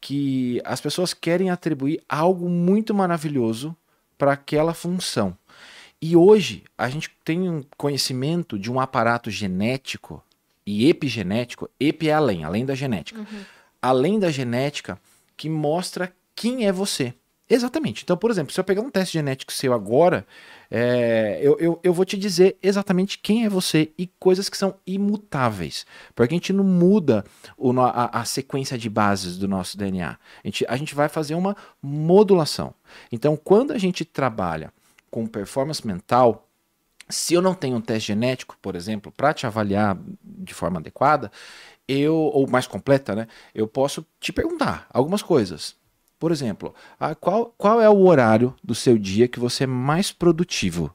que 0.00 0.62
as 0.64 0.80
pessoas 0.80 1.12
querem 1.12 1.50
atribuir 1.50 2.00
algo 2.08 2.48
muito 2.48 2.94
maravilhoso 2.94 3.76
para 4.16 4.34
aquela 4.34 4.72
função. 4.72 5.36
E 6.00 6.14
hoje 6.14 6.62
a 6.78 6.88
gente 6.88 7.10
tem 7.24 7.50
um 7.50 7.64
conhecimento 7.76 8.56
de 8.56 8.70
um 8.70 8.78
aparato 8.78 9.32
genético 9.32 10.22
e 10.70 10.88
epigenético, 10.88 11.68
epi 11.78 12.08
é 12.08 12.12
além, 12.12 12.44
além 12.44 12.64
da 12.64 12.74
genética. 12.74 13.26
Além 13.82 14.18
da 14.18 14.30
genética 14.30 15.00
que 15.36 15.48
mostra 15.48 16.12
quem 16.34 16.66
é 16.66 16.72
você. 16.72 17.14
Exatamente. 17.48 18.04
Então, 18.04 18.16
por 18.16 18.30
exemplo, 18.30 18.52
se 18.52 18.60
eu 18.60 18.64
pegar 18.64 18.80
um 18.80 18.90
teste 18.90 19.14
genético 19.14 19.52
seu 19.52 19.72
agora, 19.72 20.24
é, 20.70 21.40
eu, 21.42 21.58
eu, 21.58 21.80
eu 21.82 21.92
vou 21.92 22.04
te 22.04 22.16
dizer 22.16 22.56
exatamente 22.62 23.18
quem 23.18 23.44
é 23.44 23.48
você 23.48 23.90
e 23.98 24.06
coisas 24.20 24.48
que 24.48 24.56
são 24.56 24.76
imutáveis. 24.86 25.84
Porque 26.14 26.32
a 26.32 26.36
gente 26.36 26.52
não 26.52 26.62
muda 26.62 27.24
o 27.58 27.72
a, 27.80 28.20
a 28.20 28.24
sequência 28.24 28.78
de 28.78 28.88
bases 28.88 29.36
do 29.36 29.48
nosso 29.48 29.76
DNA. 29.76 30.10
A 30.10 30.46
gente, 30.46 30.64
a 30.68 30.76
gente 30.76 30.94
vai 30.94 31.08
fazer 31.08 31.34
uma 31.34 31.56
modulação. 31.82 32.72
Então, 33.10 33.36
quando 33.36 33.72
a 33.72 33.78
gente 33.78 34.04
trabalha 34.04 34.72
com 35.10 35.26
performance 35.26 35.84
mental, 35.84 36.48
se 37.10 37.34
eu 37.34 37.42
não 37.42 37.54
tenho 37.54 37.76
um 37.76 37.80
teste 37.80 38.08
genético, 38.08 38.56
por 38.60 38.74
exemplo, 38.76 39.12
para 39.12 39.34
te 39.34 39.46
avaliar 39.46 39.98
de 40.22 40.54
forma 40.54 40.78
adequada, 40.80 41.30
eu 41.88 42.14
ou 42.14 42.48
mais 42.48 42.66
completa, 42.66 43.14
né? 43.14 43.26
Eu 43.54 43.66
posso 43.66 44.06
te 44.20 44.32
perguntar 44.32 44.86
algumas 44.92 45.22
coisas. 45.22 45.74
Por 46.18 46.30
exemplo, 46.32 46.74
ah, 46.98 47.14
qual, 47.14 47.54
qual 47.56 47.80
é 47.80 47.88
o 47.88 48.06
horário 48.06 48.54
do 48.62 48.74
seu 48.74 48.98
dia 48.98 49.26
que 49.26 49.40
você 49.40 49.64
é 49.64 49.66
mais 49.66 50.12
produtivo? 50.12 50.94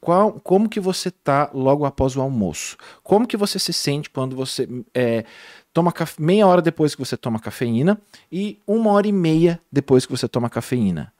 Qual, 0.00 0.32
como 0.40 0.68
que 0.68 0.80
você 0.80 1.10
tá 1.10 1.48
logo 1.54 1.84
após 1.84 2.16
o 2.16 2.20
almoço? 2.20 2.76
Como 3.04 3.26
que 3.26 3.36
você 3.36 3.58
se 3.58 3.72
sente 3.72 4.10
quando 4.10 4.34
você 4.34 4.68
é, 4.94 5.24
toma 5.72 5.92
caf- 5.92 6.20
meia 6.20 6.46
hora 6.46 6.60
depois 6.60 6.94
que 6.94 7.04
você 7.04 7.16
toma 7.16 7.38
cafeína 7.38 8.00
e 8.30 8.60
uma 8.66 8.90
hora 8.90 9.06
e 9.06 9.12
meia 9.12 9.60
depois 9.70 10.04
que 10.04 10.10
você 10.12 10.26
toma 10.26 10.50
cafeína? 10.50 11.12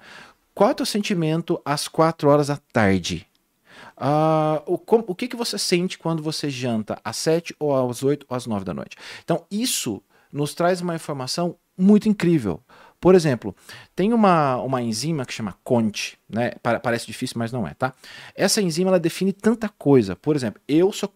Qual 0.54 0.68
é 0.70 0.72
o 0.72 0.76
teu 0.76 0.86
sentimento 0.86 1.60
às 1.64 1.86
quatro 1.88 2.28
horas 2.28 2.48
da 2.48 2.56
tarde? 2.72 3.26
Ah, 4.04 4.60
o, 4.66 4.76
com- 4.76 5.04
o 5.06 5.14
que, 5.14 5.28
que 5.28 5.36
você 5.36 5.56
sente 5.56 5.96
quando 5.96 6.22
você 6.24 6.50
janta 6.50 6.98
às 7.04 7.16
7 7.18 7.54
ou 7.60 7.88
às 7.88 8.02
8 8.02 8.26
ou 8.28 8.36
às 8.36 8.46
9 8.46 8.64
da 8.64 8.74
noite? 8.74 8.96
Então, 9.22 9.46
isso 9.48 10.02
nos 10.32 10.54
traz 10.54 10.80
uma 10.80 10.94
informação 10.96 11.56
muito 11.78 12.08
incrível. 12.08 12.60
Por 13.00 13.14
exemplo, 13.14 13.54
tem 13.94 14.12
uma, 14.12 14.56
uma 14.56 14.82
enzima 14.82 15.24
que 15.24 15.32
chama 15.32 15.56
CONT, 15.62 16.16
né? 16.28 16.52
Pa- 16.62 16.80
Parece 16.80 17.06
difícil, 17.06 17.36
mas 17.38 17.52
não 17.52 17.66
é, 17.66 17.74
tá? 17.74 17.92
Essa 18.34 18.60
enzima 18.60 18.90
ela 18.90 18.98
define 19.00 19.32
tanta 19.32 19.68
coisa. 19.68 20.16
Por 20.16 20.34
exemplo, 20.34 20.60
eu 20.66 20.90
sou 20.92 21.08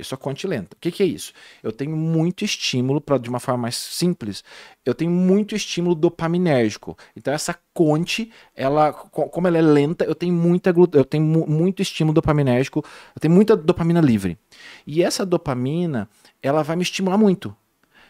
contilenta. 0.00 0.02
Eu 0.02 0.04
sou 0.04 0.18
contilenta. 0.18 0.76
O 0.76 0.80
que, 0.80 0.90
que 0.90 1.02
é 1.02 1.06
isso? 1.06 1.32
Eu 1.62 1.72
tenho 1.72 1.96
muito 1.96 2.44
estímulo, 2.44 3.00
pra, 3.00 3.18
de 3.18 3.28
uma 3.28 3.40
forma 3.40 3.62
mais 3.62 3.76
simples, 3.76 4.42
eu 4.84 4.94
tenho 4.94 5.10
muito 5.10 5.54
estímulo 5.54 5.94
dopaminérgico. 5.94 6.96
Então, 7.16 7.32
essa 7.32 7.58
conte, 7.74 8.30
ela, 8.54 8.92
co- 8.92 9.28
como 9.28 9.46
ela 9.46 9.58
é 9.58 9.62
lenta, 9.62 10.04
eu 10.04 10.14
tenho 10.14 10.32
muita 10.34 10.70
eu 10.92 11.04
tenho 11.04 11.24
mu- 11.24 11.46
muito 11.46 11.82
estímulo 11.82 12.14
dopaminérgico, 12.14 12.84
eu 13.14 13.20
tenho 13.20 13.34
muita 13.34 13.56
dopamina 13.56 14.00
livre. 14.00 14.38
E 14.86 15.02
essa 15.02 15.24
dopamina, 15.26 16.08
ela 16.42 16.62
vai 16.62 16.76
me 16.76 16.82
estimular 16.82 17.18
muito. 17.18 17.54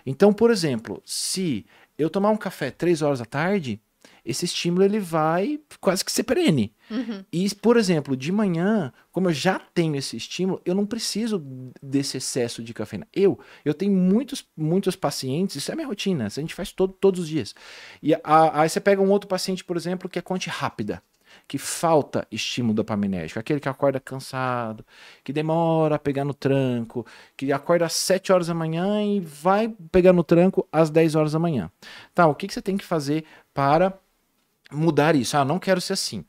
Então, 0.07 0.33
por 0.33 0.51
exemplo, 0.51 1.03
se 1.05 1.67
eu 1.99 2.09
tomar 2.11 2.31
um 2.31 2.37
café 2.37 2.71
3 2.71 3.03
horas 3.03 3.19
da 3.19 3.25
tarde, 3.25 3.81
esse 4.25 4.45
estímulo 4.45 4.85
ele 4.85 4.99
vai 4.99 5.61
quase 5.81 6.05
que 6.05 6.13
ser 6.13 6.25
perene. 6.25 6.75
Uhum. 6.91 7.25
E, 7.33 7.55
por 7.55 7.77
exemplo, 7.77 8.17
de 8.17 8.33
manhã, 8.33 8.93
como 9.13 9.29
eu 9.29 9.33
já 9.33 9.59
tenho 9.59 9.97
esse 9.97 10.17
estímulo, 10.17 10.61
eu 10.65 10.75
não 10.75 10.85
preciso 10.87 11.45
desse 11.83 12.17
excesso 12.17 12.63
de 12.63 12.75
cafeína. 12.75 13.07
Eu, 13.13 13.39
eu 13.65 13.73
tenho 13.75 13.93
muitos, 13.93 14.45
muitos 14.57 14.97
pacientes, 14.97 15.57
isso 15.57 15.71
é 15.71 15.75
minha 15.75 15.87
rotina, 15.87 16.27
isso 16.27 16.41
a 16.41 16.43
gente 16.43 16.55
faz 16.55 16.73
todo, 16.73 16.93
todos 16.93 17.21
os 17.21 17.29
dias. 17.29 17.55
E 18.03 18.15
a- 18.15 18.21
aí 18.61 18.69
você 18.69 18.81
pega 18.81 19.01
um 19.03 19.11
outro 19.11 19.29
paciente, 19.29 19.65
por 19.65 19.77
exemplo, 19.77 20.09
que 20.09 20.19
é 20.19 20.23
conte 20.23 20.49
rápida, 20.49 21.03
que 21.47 21.59
falta 21.59 22.27
estímulo 22.31 22.75
dopaminérgico, 22.75 23.39
aquele 23.39 23.61
que 23.61 23.69
acorda 23.69 24.01
cansado, 24.01 24.85
que 25.23 25.33
demora 25.33 25.95
a 25.95 25.99
pegar 25.99 26.25
no 26.25 26.35
tranco, 26.35 27.07
que 27.37 27.53
acorda 27.53 27.87
às 27.87 27.93
7 27.93 28.33
horas 28.33 28.49
da 28.49 28.55
manhã 28.55 29.03
e 29.03 29.21
vai 29.21 29.69
pegar 29.93 30.13
no 30.13 30.25
tranco 30.25 30.67
às 30.73 30.91
10 30.91 31.15
horas 31.15 31.33
da 31.33 31.39
manhã. 31.39 31.71
Tá, 32.15 32.27
o 32.27 32.35
que, 32.35 32.47
que 32.49 32.55
você 32.55 32.63
tem 32.63 32.77
que 32.77 32.85
fazer 32.85 33.25
para 33.55 33.97
mudar 34.73 35.15
isso? 35.15 35.37
Ah, 35.37 35.45
não 35.45 35.59
quero 35.59 35.81
ser 35.81 35.95
assim. 35.95 36.25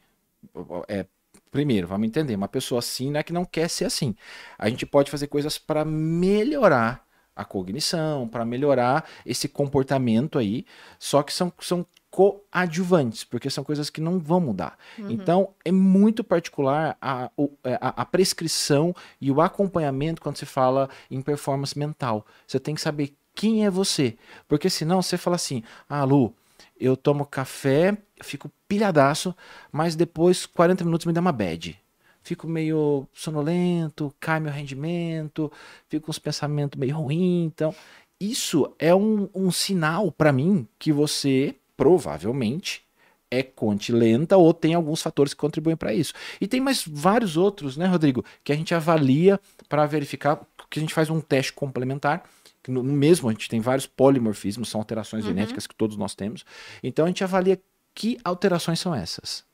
É, 0.88 1.06
primeiro, 1.52 1.88
vamos 1.88 2.08
entender, 2.08 2.36
uma 2.36 2.48
pessoa 2.48 2.80
assim 2.80 3.12
não 3.12 3.20
é 3.20 3.24
que 3.24 3.34
não 3.34 3.46
quer 3.46 3.70
ser 3.70 3.86
assim. 3.86 4.16
A 4.58 4.70
gente 4.70 4.86
pode 4.86 5.12
fazer 5.12 5.28
coisas 5.28 5.58
para 5.58 5.86
melhorar 5.86 7.06
a 7.36 7.46
cognição, 7.46 8.28
para 8.28 8.46
melhorar 8.46 9.06
esse 9.26 9.48
comportamento 9.48 10.38
aí, 10.38 10.66
só 11.00 11.24
que 11.24 11.34
são, 11.34 11.52
são 11.60 11.86
coadjuvantes, 12.10 13.24
porque 13.24 13.50
são 13.50 13.64
coisas 13.64 13.90
que 13.90 14.02
não 14.02 14.20
vão 14.20 14.42
mudar. 14.42 14.78
Então, 14.98 15.54
é 15.64 15.72
muito 15.72 16.24
particular 16.24 16.98
a, 17.02 17.32
é, 17.64 17.76
a, 17.76 18.02
a 18.02 18.06
prescrição 18.06 18.94
e 19.20 19.32
o 19.32 19.40
acompanhamento 19.40 20.22
quando 20.22 20.38
se 20.38 20.46
fala 20.46 20.90
em 21.10 21.22
performance 21.22 21.78
mental. 21.78 22.26
Você 22.46 22.60
tem 22.60 22.76
que 22.76 22.82
saber 22.82 23.16
quem 23.34 23.66
é 23.66 23.70
você, 23.70 24.18
porque 24.48 24.70
senão 24.70 25.02
você 25.02 25.18
fala 25.18 25.38
assim, 25.38 25.64
ah, 25.88 26.04
Lu, 26.04 26.36
eu 26.78 26.98
tomo 26.98 27.26
café, 27.26 27.98
fico 28.22 28.52
pilhadaço, 28.68 29.36
mas 29.72 29.96
depois 29.96 30.46
40 30.46 30.84
minutos 30.84 31.06
me 31.06 31.14
dá 31.14 31.22
uma 31.22 31.32
bad. 31.32 31.80
Fico 32.24 32.48
meio 32.48 33.08
sonolento, 33.14 34.14
cai 34.20 34.40
meu 34.40 34.52
rendimento, 34.52 35.52
fico 35.90 36.06
com 36.06 36.12
os 36.12 36.20
pensamentos 36.20 36.80
meio 36.80 36.96
ruins. 36.96 37.46
Então, 37.46 37.74
isso 38.20 38.72
é 38.78 38.94
um, 38.94 39.28
um 39.34 39.52
sinal 39.52 40.12
para 40.12 40.32
mim 40.32 40.68
que 40.78 40.92
você 40.92 41.56
provavelmente 41.76 42.84
é 43.32 43.42
conte 43.42 43.92
lenta 43.92 44.36
ou 44.36 44.54
tem 44.54 44.74
alguns 44.74 45.02
fatores 45.02 45.34
que 45.34 45.40
contribuem 45.40 45.78
para 45.78 45.94
isso. 45.94 46.14
E 46.40 46.48
tem 46.48 46.60
mais 46.60 46.84
vários 46.86 47.38
outros, 47.38 47.78
né, 47.78 47.88
Rodrigo, 47.88 48.24
que 48.44 48.52
a 48.52 48.56
gente 48.56 48.76
avalia 48.76 49.40
para 49.70 49.86
verificar, 49.86 50.40
que 50.70 50.78
a 50.78 50.82
gente 50.82 50.94
faz 50.94 51.10
um 51.10 51.22
teste 51.22 51.54
complementar. 51.54 52.24
No 52.68 52.84
no 52.84 52.94
mesmo, 52.94 53.28
a 53.28 53.32
gente 53.32 53.50
tem 53.50 53.60
vários 53.60 53.88
polimorfismos, 53.88 54.70
são 54.70 54.80
alterações 54.82 55.26
genéticas 55.26 55.66
que 55.66 55.74
todos 55.74 55.98
nós 55.98 56.14
temos. 56.14 56.46
Então 56.84 57.06
a 57.06 57.08
gente 57.08 57.24
avalia 57.24 57.60
que 57.94 58.18
alterações 58.24 58.80
são 58.80 58.94
essas, 58.94 59.46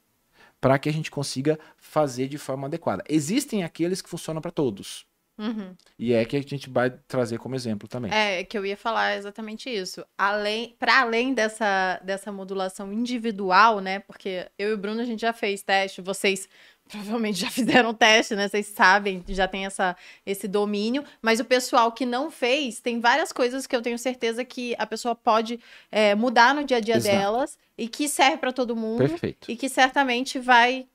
para 0.59 0.77
que 0.79 0.89
a 0.89 0.93
gente 0.93 1.11
consiga 1.11 1.59
fazer 1.77 2.27
de 2.27 2.37
forma 2.37 2.67
adequada. 2.67 3.03
Existem 3.07 3.63
aqueles 3.63 4.01
que 4.01 4.09
funcionam 4.09 4.41
para 4.41 4.51
todos. 4.51 5.05
Uhum. 5.37 5.75
E 5.99 6.13
é 6.13 6.25
que 6.25 6.35
a 6.35 6.41
gente 6.41 6.67
vai 6.67 6.89
trazer 6.89 7.37
como 7.37 7.53
exemplo 7.53 7.87
também. 7.87 8.11
É, 8.11 8.43
que 8.43 8.57
eu 8.57 8.65
ia 8.65 8.75
falar 8.75 9.15
exatamente 9.15 9.69
isso. 9.69 10.03
Além, 10.17 10.75
para 10.79 11.01
além 11.01 11.33
dessa, 11.33 12.01
dessa 12.03 12.31
modulação 12.31 12.91
individual, 12.91 13.79
né? 13.79 13.99
Porque 13.99 14.49
eu 14.57 14.71
e 14.71 14.73
o 14.73 14.77
Bruno 14.77 14.99
a 14.99 15.05
gente 15.05 15.21
já 15.21 15.33
fez 15.33 15.61
teste, 15.61 16.01
vocês 16.01 16.49
provavelmente 16.87 17.39
já 17.39 17.49
fizeram 17.51 17.93
teste, 17.93 18.35
né? 18.35 18.47
Vocês 18.47 18.67
sabem, 18.67 19.23
já 19.27 19.47
tem 19.47 19.65
essa, 19.65 19.95
esse 20.25 20.47
domínio. 20.47 21.03
Mas 21.21 21.39
o 21.39 21.45
pessoal 21.45 21.91
que 21.91 22.05
não 22.05 22.31
fez, 22.31 22.79
tem 22.79 22.99
várias 22.99 23.31
coisas 23.31 23.67
que 23.67 23.75
eu 23.75 23.81
tenho 23.81 23.97
certeza 23.97 24.43
que 24.43 24.75
a 24.77 24.85
pessoa 24.85 25.15
pode 25.15 25.59
é, 25.91 26.15
mudar 26.15 26.55
no 26.55 26.63
dia 26.63 26.77
a 26.77 26.79
dia 26.79 26.97
Exato. 26.97 27.15
delas 27.15 27.57
e 27.77 27.87
que 27.87 28.07
serve 28.07 28.37
para 28.37 28.51
todo 28.51 28.75
mundo 28.75 28.99
Perfeito. 28.99 29.51
e 29.51 29.55
que 29.55 29.69
certamente 29.69 30.39
vai 30.39 30.87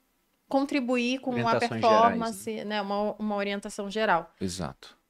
contribuir 0.48 1.18
com 1.20 1.30
a 1.30 1.34
Orientações 1.34 1.80
performance, 1.80 2.64
né? 2.64 2.82
Uma, 2.82 3.12
uma 3.12 3.36
orientação 3.36 3.90
geral. 3.90 4.34
Exato. 4.40 5.01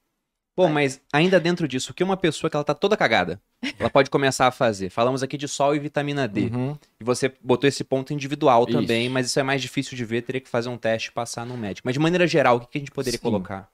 Bom, 0.63 0.73
mas 0.73 1.01
ainda 1.13 1.41
dentro 1.41 1.67
disso, 1.67 1.93
o 1.93 1.95
que 1.95 2.05
uma 2.05 2.17
pessoa 2.17 2.51
que 2.51 2.57
ela 2.57 2.65
tá 2.65 2.75
toda 2.75 2.97
cagada, 2.97 3.41
ela 3.79 3.91
pode 3.91 4.11
começar 4.11 4.47
a 4.47 4.51
fazer? 4.51 4.91
Falamos 4.91 5.23
aqui 5.23 5.37
de 5.37 5.49
sol 5.49 5.75
e 5.75 5.79
vitamina 5.79 6.29
D. 6.29 6.51
Uhum. 6.53 6.79
E 7.01 7.05
você 7.05 7.33
botou 7.43 7.67
esse 7.67 7.83
ponto 7.83 8.13
individual 8.13 8.65
Isso. 8.69 8.79
também, 8.79 9.09
mas 9.09 9.27
isso 9.27 9.41
é 9.41 9.43
mais 9.43 9.61
difícil 9.61 9.97
de 9.97 10.05
ver, 10.05 10.23
teria 10.23 10.41
que 10.41 10.49
fazer 10.49 10.69
um 10.69 10.77
teste 10.77 11.09
e 11.09 11.13
passar 11.13 11.45
no 11.45 11.57
médico. 11.57 11.87
Mas 11.87 11.95
de 11.95 12.01
maneira 12.01 12.27
geral, 12.27 12.57
o 12.57 12.61
que 12.61 12.67
que 12.67 12.79
a 12.79 12.81
gente 12.81 12.91
poderia 12.91 13.19
Sim. 13.19 13.23
colocar? 13.23 13.69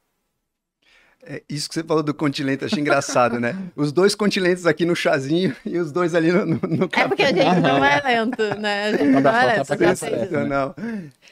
É, 1.24 1.42
isso 1.48 1.68
que 1.68 1.74
você 1.74 1.83
falou 1.83 2.02
do 2.02 2.14
continente, 2.14 2.64
achei 2.64 2.78
engraçado, 2.78 3.40
né? 3.40 3.57
Os 3.74 3.90
dois 3.92 4.14
continentes 4.14 4.64
aqui 4.64 4.85
no 4.85 4.94
chazinho 4.94 5.54
e 5.64 5.76
os 5.76 5.90
dois 5.90 6.14
ali 6.14 6.31
no, 6.31 6.46
no, 6.46 6.61
no 6.62 6.88
É 6.92 7.09
porque 7.09 7.22
a 7.22 7.33
gente 7.33 7.61
não 7.61 7.85
é 7.85 8.00
lento, 8.00 8.61
né? 8.61 8.85
A 8.85 8.90
gente 8.92 9.04
Não 9.04 9.31
é 9.31 9.44
lento. 9.44 9.66
pra 9.66 9.74
eu 9.74 9.78
já 9.81 9.96
criança, 9.96 10.07
sei 10.07 10.14
é. 10.14 10.18
disso. 10.18 10.46
Não, 10.46 10.74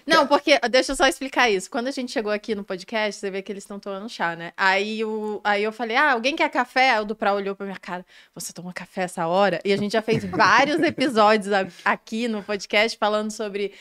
Não, 0.07 0.27
porque, 0.27 0.59
deixa 0.71 0.93
eu 0.93 0.97
só 0.97 1.07
explicar 1.07 1.49
isso. 1.49 1.71
Quando 1.71 1.87
a 1.87 1.93
gente 1.93 2.11
chegou 2.11 2.33
aqui 2.33 2.55
no 2.55 2.65
podcast, 2.65 3.21
você 3.21 3.31
vê 3.31 3.43
que 3.43 3.53
eles 3.53 3.63
estão 3.63 3.79
tomando 3.79 4.09
chá, 4.09 4.35
né? 4.35 4.53
Aí, 4.57 5.05
o, 5.05 5.41
aí 5.45 5.63
eu 5.63 5.73
falei, 5.73 5.97
ah, 5.97 6.13
alguém 6.13 6.35
quer 6.35 6.51
café? 6.51 6.91
Aí 6.91 7.01
o 7.01 7.05
Dupra 7.05 7.33
olhou 7.33 7.55
pra 7.55 7.65
minha 7.65 7.79
cara, 7.79 8.05
você 8.35 8.53
toma 8.53 8.73
café 8.73 9.03
essa 9.03 9.27
hora? 9.27 9.61
E 9.65 9.73
a 9.73 9.77
gente 9.77 9.93
já 9.93 10.03
fez 10.03 10.25
vários 10.25 10.81
episódios 10.83 11.53
aqui 11.85 12.27
no 12.27 12.43
podcast 12.43 12.99
falando 12.99 13.31
sobre, 13.31 13.73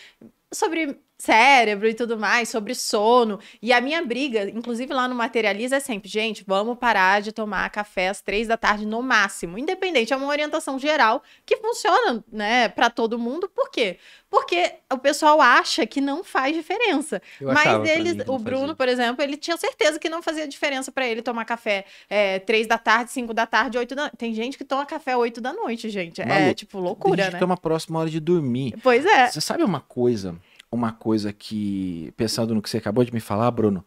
sobre 0.54 0.98
cérebro 1.18 1.88
e 1.88 1.94
tudo 1.94 2.18
mais, 2.18 2.50
sobre 2.50 2.76
sono. 2.76 3.40
E 3.62 3.72
a 3.72 3.80
minha 3.80 4.04
briga, 4.04 4.50
inclusive 4.50 4.94
lá 4.94 5.08
no 5.08 5.16
Materializa, 5.16 5.78
é 5.78 5.80
sempre, 5.80 6.10
gente, 6.10 6.44
vamos 6.46 6.78
parar 6.78 7.22
de 7.22 7.32
tomar 7.32 7.70
café 7.70 8.10
às 8.10 8.22
três 8.22 8.48
da 8.48 8.58
tarde 8.58 8.86
no 8.86 9.02
máximo. 9.02 9.58
Independente, 9.58 10.14
é 10.14 10.18
uma 10.18 10.28
orientação 10.28 10.78
geral 10.78 11.24
que 11.46 11.58
funciona, 11.58 12.24
né, 12.32 12.68
pra 12.70 12.90
todo 12.90 13.18
mundo. 13.18 13.50
Por 13.50 13.70
quê? 13.70 13.98
Porque 14.30 14.76
o 14.92 14.98
pessoal 14.98 15.40
acha 15.40 15.86
que 15.86 16.02
não 16.02 16.24
faz 16.24 16.54
diferença. 16.54 17.22
Eu 17.40 17.54
Mas 17.54 17.90
eles, 17.90 18.18
o 18.28 18.38
Bruno, 18.38 18.60
fazia. 18.62 18.76
por 18.76 18.88
exemplo, 18.90 19.24
ele 19.24 19.38
tinha 19.38 19.56
certeza 19.56 19.98
que 19.98 20.10
não 20.10 20.22
fazia 20.22 20.46
diferença 20.48 20.92
pra 20.92 21.08
ele 21.08 21.22
tomar 21.22 21.46
café 21.46 21.86
é, 22.10 22.40
três 22.40 22.68
da 22.68 22.78
tarde, 22.78 23.12
cinco 23.12 23.34
da 23.34 23.46
tarde, 23.46 23.78
oito 23.78 23.96
da 23.96 24.10
Tem 24.10 24.34
gente 24.34 24.58
que 24.58 24.66
toma 24.66 24.86
café 24.86 25.16
oito 25.16 25.40
da 25.40 25.54
noite, 25.54 25.90
gente. 25.90 26.22
É 26.22 26.26
Malu, 26.26 26.54
tipo 26.54 26.78
Tem 26.78 26.82
loucura, 26.82 27.24
gente 27.24 27.34
né? 27.34 27.40
que 27.40 27.40
toma 27.40 27.54
a 27.54 27.58
próxima 27.58 28.00
hora 28.00 28.10
de 28.10 28.20
dormir. 28.20 28.76
Pois 28.84 29.06
é. 29.06 29.28
Você 29.28 29.40
sabe 29.40 29.64
uma 29.64 29.80
coisa? 29.80 30.36
Uma 30.72 30.92
coisa 30.92 31.32
que, 31.32 32.14
pensando 32.18 32.54
no 32.54 32.62
que 32.62 32.70
você 32.70 32.78
acabou 32.78 33.04
de 33.04 33.14
me 33.14 33.20
falar, 33.20 33.50
Bruno, 33.52 33.86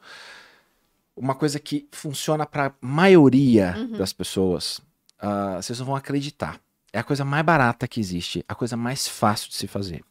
uma 1.17 1.35
coisa 1.35 1.59
que 1.59 1.87
funciona 1.93 2.47
para 2.47 2.73
maioria 2.81 3.75
Uhum. 3.77 3.99
das 3.99 4.13
pessoas, 4.13 4.81
ah, 5.19 5.57
vocês 5.61 5.79
não 5.79 5.87
vão 5.87 5.97
acreditar. 5.97 6.61
É 6.93 6.99
a 6.99 7.05
coisa 7.05 7.25
mais 7.25 7.45
barata 7.45 7.87
que 7.87 8.01
existe, 8.01 8.45
a 8.49 8.55
coisa 8.55 8.77
mais 8.77 9.07
fácil 9.07 9.51
de 9.51 9.57
se 9.57 9.67
fazer. 9.67 10.03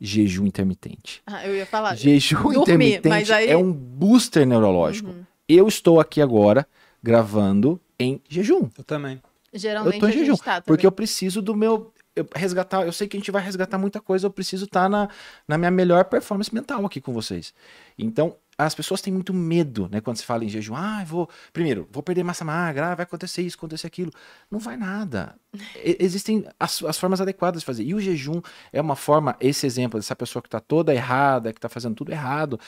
Jejum 0.00 0.46
intermitente. 0.46 1.22
Ah, 1.26 1.46
eu 1.46 1.54
ia 1.54 1.66
falar. 1.66 1.94
Jejum 1.94 2.42
dormir, 2.52 2.62
intermitente 2.64 3.08
mas 3.08 3.30
aí- 3.30 3.48
é 3.50 3.56
um 3.56 3.70
booster 3.72 4.46
neurológico. 4.46 5.10
Uhum. 5.10 5.24
Eu 5.46 5.68
estou 5.68 6.00
aqui 6.00 6.22
agora 6.22 6.66
gravando 7.02 7.78
em 7.98 8.20
jejum. 8.28 8.68
Eu 8.78 8.84
também. 8.84 9.20
Geralmente 9.52 9.94
Eu 9.96 10.00
tô 10.00 10.06
em 10.06 10.08
a 10.08 10.12
gente 10.12 10.20
jejum, 10.26 10.36
tá 10.36 10.60
Porque 10.62 10.86
eu 10.86 10.92
preciso 10.92 11.42
do 11.42 11.54
meu. 11.54 11.92
Eu 12.20 12.28
resgatar, 12.34 12.84
eu 12.84 12.92
sei 12.92 13.08
que 13.08 13.16
a 13.16 13.20
gente 13.20 13.30
vai 13.30 13.42
resgatar 13.42 13.78
muita 13.78 14.00
coisa, 14.00 14.26
eu 14.26 14.30
preciso 14.30 14.64
estar 14.64 14.88
na, 14.88 15.08
na 15.46 15.58
minha 15.58 15.70
melhor 15.70 16.04
performance 16.04 16.54
mental 16.54 16.84
aqui 16.86 17.00
com 17.00 17.12
vocês. 17.12 17.52
Então, 17.98 18.36
as 18.66 18.74
pessoas 18.74 19.00
têm 19.00 19.12
muito 19.12 19.32
medo, 19.32 19.88
né, 19.90 20.00
quando 20.00 20.18
se 20.18 20.24
fala 20.24 20.44
em 20.44 20.48
jejum. 20.48 20.74
Ah, 20.74 21.02
vou. 21.04 21.28
Primeiro, 21.52 21.88
vou 21.90 22.02
perder 22.02 22.22
massa 22.22 22.44
magra, 22.44 22.92
ah, 22.92 22.94
vai 22.94 23.04
acontecer 23.04 23.42
isso, 23.42 23.56
acontecer 23.56 23.86
aquilo. 23.86 24.12
Não 24.50 24.58
vai 24.58 24.76
nada. 24.76 25.34
E- 25.82 25.96
existem 25.98 26.44
as, 26.58 26.82
as 26.84 26.98
formas 26.98 27.20
adequadas 27.20 27.60
de 27.60 27.66
fazer. 27.66 27.84
E 27.84 27.94
o 27.94 28.00
jejum 28.00 28.40
é 28.72 28.80
uma 28.80 28.96
forma, 28.96 29.36
esse 29.40 29.66
exemplo 29.66 29.98
dessa 29.98 30.14
pessoa 30.14 30.42
que 30.42 30.48
está 30.48 30.60
toda 30.60 30.94
errada, 30.94 31.52
que 31.52 31.58
está 31.58 31.68
fazendo 31.68 31.94
tudo 31.94 32.12
errado. 32.12 32.60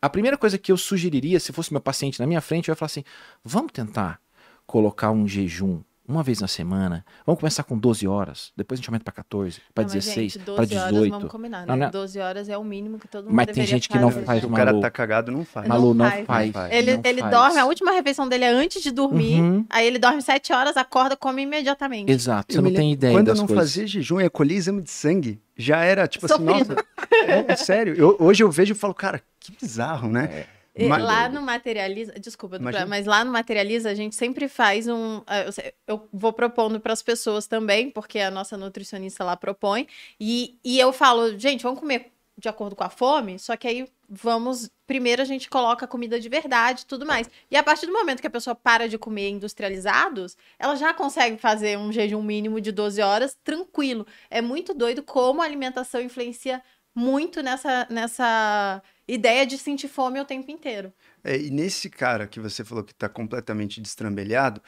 A 0.00 0.08
primeira 0.08 0.38
coisa 0.38 0.56
que 0.58 0.72
eu 0.72 0.76
sugeriria, 0.76 1.38
se 1.38 1.52
fosse 1.52 1.72
meu 1.72 1.80
paciente 1.80 2.18
na 2.20 2.26
minha 2.26 2.40
frente, 2.40 2.68
eu 2.68 2.72
ia 2.72 2.76
falar 2.76 2.86
assim: 2.86 3.04
vamos 3.44 3.72
tentar 3.72 4.20
colocar 4.66 5.10
um 5.10 5.26
jejum 5.28 5.82
uma 6.08 6.22
vez 6.22 6.40
na 6.40 6.48
semana. 6.48 7.04
Vamos 7.24 7.40
começar 7.40 7.62
com 7.64 7.76
12 7.78 8.06
horas, 8.06 8.52
depois 8.56 8.78
a 8.78 8.80
gente 8.80 8.88
aumenta 8.88 9.04
para 9.04 9.12
14, 9.14 9.60
para 9.74 9.84
Não, 9.84 9.92
mas, 9.94 10.04
16, 10.04 10.32
gente, 10.32 10.44
para 10.44 10.54
12 10.64 10.76
horas, 10.76 10.92
18. 10.92 11.10
vamos 11.12 11.30
combinar, 11.30 11.60
né? 11.60 11.66
Não, 11.66 11.76
não. 11.76 11.90
12 11.90 12.18
horas 12.18 12.48
é 12.48 12.56
o 12.58 12.64
mínimo 12.64 12.98
que 12.98 13.08
todo 13.08 13.24
mundo 13.24 13.34
Mas 13.34 13.46
tem 13.46 13.66
gente 13.66 13.88
que 13.88 13.98
não 13.98 14.10
faz 14.10 14.44
o 14.44 14.48
cara 14.50 14.78
tá 14.80 14.90
cagado, 14.90 15.32
não 15.32 15.44
faz. 15.44 15.66
Malu, 15.68 15.94
não 15.94 16.04
faz, 16.08 16.26
faz. 16.26 16.46
não 16.46 16.52
faz. 16.52 16.72
Ele, 16.72 16.96
não 16.96 17.02
ele 17.04 17.20
faz. 17.20 17.30
dorme, 17.34 17.58
a 17.58 17.66
última 17.66 17.92
refeição 17.92 18.28
dele 18.28 18.44
é 18.44 18.48
antes 18.50 18.82
de 18.82 18.90
dormir, 18.90 19.40
Uhum. 19.40 19.66
aí 19.70 19.86
ele 19.86 19.98
dorme 19.98 20.22
7 20.22 20.52
horas, 20.52 20.76
acorda, 20.76 21.16
come 21.16 21.42
imediatamente. 21.42 22.10
Exato, 22.10 22.52
você 22.52 22.58
Eu 22.58 22.62
não 22.62 22.72
tem 22.72 22.92
ideia 22.92 23.12
Quando 23.14 23.28
eu 23.28 23.34
não 23.34 23.46
coisas. 23.46 23.64
fazia 23.72 23.86
jejum, 23.86 24.20
eu 24.20 24.30
colhia 24.30 24.56
exame 24.56 24.82
de 24.82 24.90
sangue. 24.90 25.40
Já 25.56 25.78
era, 25.82 26.06
tipo 26.06 26.26
assim, 26.26 26.34
Sofrido. 26.46 26.74
nossa. 26.74 26.84
É, 27.26 27.52
é 27.52 27.56
sério. 27.56 27.94
Eu- 27.96 28.16
hoje 28.20 28.42
eu 28.42 28.50
vejo 28.50 28.72
e 28.72 28.76
falo, 28.76 28.92
cara, 28.94 29.22
que 29.40 29.52
bizarro, 29.58 30.08
né? 30.08 30.44
E 30.55 30.55
Mas- 30.88 31.02
Lá 31.02 31.28
no 31.28 31.40
Materializa, 31.42 32.12
desculpa, 32.20 32.56
Imagina. 32.56 32.86
mas 32.86 33.06
lá 33.06 33.24
no 33.24 33.32
Materializa 33.32 33.90
a 33.90 33.94
gente 33.94 34.14
sempre 34.14 34.48
faz 34.48 34.86
um. 34.88 35.22
eh, 35.26 35.72
eu 35.86 36.06
vou 36.12 36.32
propondo 36.32 36.78
para 36.80 36.92
as 36.92 37.02
pessoas 37.02 37.46
também, 37.46 37.90
porque 37.90 38.18
a 38.18 38.30
nossa 38.30 38.56
nutricionista 38.56 39.24
lá 39.24 39.36
propõe. 39.36 39.86
E, 40.20 40.58
e 40.64 40.78
eu 40.78 40.92
falo, 40.92 41.38
gente, 41.38 41.62
vamos 41.62 41.80
comer 41.80 42.12
de 42.38 42.48
acordo 42.50 42.76
com 42.76 42.84
a 42.84 42.90
fome, 42.90 43.38
só 43.38 43.56
que 43.56 43.66
aí 43.66 43.88
vamos. 44.08 44.70
Primeiro 44.86 45.22
a 45.22 45.24
gente 45.24 45.48
coloca 45.48 45.86
comida 45.86 46.20
de 46.20 46.28
verdade 46.28 46.82
e 46.82 46.86
tudo 46.86 47.06
mais. 47.06 47.28
E 47.50 47.56
a 47.56 47.62
partir 47.62 47.86
do 47.86 47.92
momento 47.92 48.20
que 48.20 48.26
a 48.26 48.30
pessoa 48.30 48.54
para 48.54 48.86
de 48.88 48.98
comer 48.98 49.30
industrializados, 49.30 50.36
ela 50.58 50.76
já 50.76 50.92
consegue 50.94 51.38
fazer 51.38 51.78
um 51.78 51.90
jejum 51.90 52.22
mínimo 52.22 52.60
de 52.60 52.70
12 52.70 53.00
horas 53.00 53.36
tranquilo. 53.42 54.06
É 54.30 54.40
muito 54.42 54.74
doido 54.74 55.02
como 55.02 55.40
a 55.42 55.44
alimentação 55.44 56.00
influencia 56.00 56.62
muito 56.94 57.42
nessa, 57.42 57.86
nessa 57.90 58.82
ideia 59.08 59.46
de 59.46 59.56
sentir 59.58 59.88
fome 59.88 60.20
o 60.20 60.24
tempo 60.24 60.50
inteiro. 60.50 60.92
É, 61.22 61.36
e 61.36 61.50
nesse 61.50 61.88
cara 61.88 62.26
que 62.26 62.40
você 62.40 62.64
falou 62.64 62.84
que 62.84 62.92
está 62.92 63.08
completamente 63.08 63.80
destrambelhado, 63.80 64.60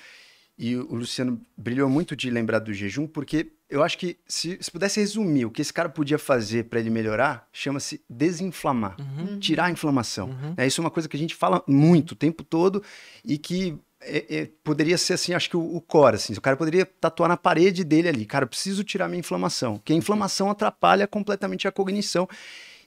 e 0.59 0.77
o 0.77 0.95
Luciano 0.95 1.41
brilhou 1.57 1.89
muito 1.89 2.17
de 2.17 2.29
lembrar 2.31 2.59
do 2.59 2.73
jejum, 2.73 3.07
porque 3.07 3.53
eu 3.71 3.83
acho 3.83 3.97
que 3.97 4.19
se, 4.27 4.59
se 4.61 4.71
pudesse 4.71 4.99
resumir 4.99 5.45
o 5.45 5.51
que 5.51 5.63
esse 5.63 5.73
cara 5.73 5.89
podia 5.89 6.19
fazer 6.19 6.65
para 6.65 6.81
ele 6.81 6.91
melhorar, 6.91 7.47
chama-se 7.53 8.03
desinflamar, 8.11 8.97
uhum. 8.99 9.39
tirar 9.39 9.67
a 9.67 9.71
inflamação. 9.71 10.31
Uhum. 10.31 10.55
É, 10.57 10.67
isso 10.67 10.81
é 10.81 10.85
uma 10.85 10.91
coisa 10.91 11.09
que 11.09 11.17
a 11.17 11.21
gente 11.21 11.35
fala 11.35 11.63
muito 11.67 12.13
o 12.13 12.17
tempo 12.17 12.43
todo 12.43 12.83
e 13.25 13.39
que 13.39 13.79
é, 14.01 14.37
é, 14.37 14.51
poderia 14.65 14.99
ser 14.99 15.13
assim, 15.13 15.33
acho 15.33 15.49
que 15.49 15.57
o, 15.57 15.77
o 15.77 15.81
core, 15.81 16.17
assim, 16.17 16.33
o 16.33 16.41
cara 16.41 16.57
poderia 16.57 16.85
tatuar 16.85 17.29
na 17.29 17.37
parede 17.37 17.85
dele 17.85 18.09
ali, 18.09 18.27
cara, 18.27 18.45
eu 18.45 18.49
preciso 18.49 18.83
tirar 18.83 19.09
minha 19.09 19.21
inflamação, 19.21 19.81
que 19.85 19.93
a 19.93 19.97
inflamação 19.97 20.51
atrapalha 20.51 21.07
completamente 21.07 21.69
a 21.69 21.73
cognição 21.73 22.29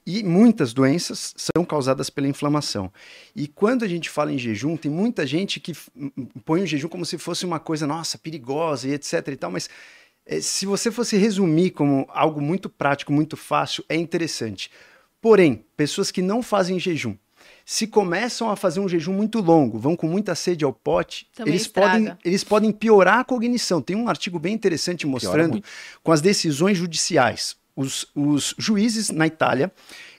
e 0.05 0.23
muitas 0.23 0.73
doenças 0.73 1.33
são 1.37 1.63
causadas 1.63 2.09
pela 2.09 2.27
inflamação. 2.27 2.91
E 3.35 3.47
quando 3.47 3.83
a 3.83 3.87
gente 3.87 4.09
fala 4.09 4.31
em 4.33 4.37
jejum, 4.37 4.75
tem 4.75 4.91
muita 4.91 5.25
gente 5.25 5.59
que 5.59 5.73
põe 6.43 6.63
o 6.63 6.67
jejum 6.67 6.87
como 6.87 7.05
se 7.05 7.17
fosse 7.17 7.45
uma 7.45 7.59
coisa, 7.59 7.85
nossa, 7.85 8.17
perigosa 8.17 8.87
e 8.87 8.93
etc 8.93 9.27
e 9.27 9.35
tal, 9.35 9.51
mas 9.51 9.69
é, 10.25 10.41
se 10.41 10.65
você 10.65 10.91
fosse 10.91 11.17
resumir 11.17 11.71
como 11.71 12.07
algo 12.09 12.41
muito 12.41 12.69
prático, 12.69 13.11
muito 13.11 13.37
fácil, 13.37 13.83
é 13.87 13.95
interessante. 13.95 14.71
Porém, 15.21 15.65
pessoas 15.77 16.09
que 16.09 16.21
não 16.21 16.41
fazem 16.41 16.79
jejum, 16.79 17.15
se 17.65 17.85
começam 17.85 18.49
a 18.49 18.55
fazer 18.55 18.79
um 18.79 18.89
jejum 18.89 19.13
muito 19.13 19.39
longo, 19.39 19.77
vão 19.77 19.95
com 19.95 20.07
muita 20.07 20.33
sede 20.33 20.65
ao 20.65 20.73
pote, 20.73 21.27
eles 21.45 21.67
podem, 21.67 22.17
eles 22.25 22.43
podem 22.43 22.71
piorar 22.71 23.19
a 23.19 23.23
cognição. 23.23 23.81
Tem 23.81 23.95
um 23.95 24.09
artigo 24.09 24.39
bem 24.39 24.53
interessante 24.53 25.05
mostrando 25.05 25.63
com 26.03 26.11
as 26.11 26.21
decisões 26.21 26.77
judiciais 26.77 27.60
os, 27.75 28.07
os 28.15 28.53
juízes 28.57 29.09
na 29.09 29.27
Itália, 29.27 29.71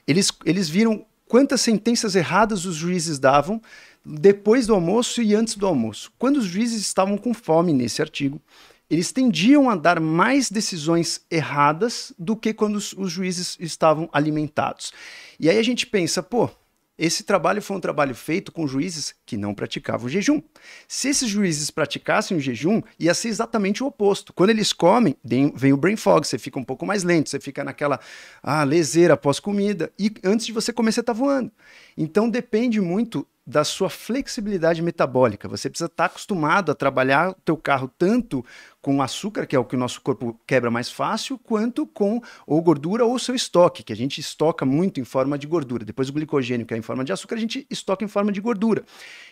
eles, 0.07 0.31
eles 0.45 0.69
viram 0.69 1.05
quantas 1.27 1.61
sentenças 1.61 2.15
erradas 2.15 2.65
os 2.65 2.75
juízes 2.75 3.19
davam 3.19 3.61
depois 4.05 4.67
do 4.67 4.73
almoço 4.73 5.21
e 5.21 5.33
antes 5.33 5.55
do 5.55 5.65
almoço. 5.65 6.11
Quando 6.19 6.37
os 6.37 6.45
juízes 6.45 6.81
estavam 6.81 7.17
com 7.17 7.33
fome 7.33 7.73
nesse 7.73 8.01
artigo, 8.01 8.41
eles 8.89 9.11
tendiam 9.11 9.69
a 9.69 9.75
dar 9.75 9.99
mais 9.99 10.51
decisões 10.51 11.21
erradas 11.31 12.13
do 12.19 12.35
que 12.35 12.53
quando 12.53 12.75
os, 12.75 12.93
os 12.93 13.11
juízes 13.11 13.57
estavam 13.59 14.09
alimentados. 14.11 14.91
E 15.39 15.49
aí 15.49 15.57
a 15.57 15.63
gente 15.63 15.87
pensa, 15.87 16.21
pô, 16.21 16.49
esse 16.97 17.23
trabalho 17.23 17.61
foi 17.61 17.75
um 17.75 17.79
trabalho 17.79 18.13
feito 18.13 18.51
com 18.51 18.67
juízes 18.67 19.15
que 19.25 19.35
não 19.35 19.53
praticavam 19.53 20.07
jejum. 20.07 20.41
Se 20.87 21.09
esses 21.09 21.27
juízes 21.27 21.71
praticassem 21.71 22.37
o 22.37 22.39
jejum, 22.39 22.81
ia 22.99 23.13
ser 23.15 23.29
exatamente 23.29 23.83
o 23.83 23.87
oposto. 23.87 24.31
Quando 24.31 24.51
eles 24.51 24.71
comem, 24.71 25.15
vem 25.23 25.73
o 25.73 25.77
brain 25.77 25.95
fog, 25.95 26.25
você 26.27 26.37
fica 26.37 26.59
um 26.59 26.63
pouco 26.63 26.85
mais 26.85 27.03
lento, 27.03 27.29
você 27.29 27.39
fica 27.39 27.63
naquela 27.63 27.99
ah, 28.43 28.63
leseira 28.63 29.15
após 29.15 29.39
comida, 29.39 29.91
e 29.97 30.13
antes 30.23 30.45
de 30.45 30.51
você 30.51 30.71
comer, 30.71 30.91
você 30.91 30.99
está 30.99 31.13
voando. 31.13 31.51
Então 31.97 32.29
depende 32.29 32.79
muito 32.79 33.27
da 33.45 33.63
sua 33.65 33.89
flexibilidade 33.89 34.81
metabólica. 34.81 35.49
Você 35.49 35.69
precisa 35.69 35.87
estar 35.87 36.05
acostumado 36.05 36.71
a 36.71 36.75
trabalhar 36.75 37.31
o 37.31 37.33
teu 37.33 37.57
carro 37.57 37.91
tanto 37.97 38.43
com 38.81 39.01
açúcar, 39.01 39.45
que 39.45 39.55
é 39.55 39.59
o 39.59 39.65
que 39.65 39.75
o 39.75 39.79
nosso 39.79 40.01
corpo 40.01 40.39
quebra 40.47 40.71
mais 40.71 40.89
fácil, 40.89 41.37
quanto 41.37 41.85
com 41.85 42.21
ou 42.47 42.61
gordura 42.61 43.03
ou 43.03 43.19
seu 43.19 43.35
estoque, 43.35 43.83
que 43.83 43.91
a 43.91 43.95
gente 43.95 44.19
estoca 44.19 44.65
muito 44.65 44.99
em 44.99 45.03
forma 45.03 45.37
de 45.37 45.45
gordura. 45.45 45.83
Depois 45.83 46.09
o 46.09 46.13
glicogênio, 46.13 46.65
que 46.65 46.73
é 46.73 46.77
em 46.77 46.81
forma 46.81 47.03
de 47.03 47.11
açúcar, 47.11 47.35
a 47.35 47.39
gente 47.39 47.67
estoca 47.69 48.05
em 48.05 48.07
forma 48.07 48.31
de 48.31 48.39
gordura. 48.39 48.83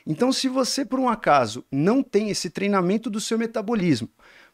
Então, 0.05 0.33
se 0.33 0.49
você, 0.49 0.83
por 0.83 0.99
um 0.99 1.07
acaso, 1.07 1.63
não 1.71 2.03
tem 2.03 2.29
esse 2.29 2.49
treinamento 2.49 3.09
do 3.09 3.21
seu 3.21 3.37
metabolismo, 3.37 4.09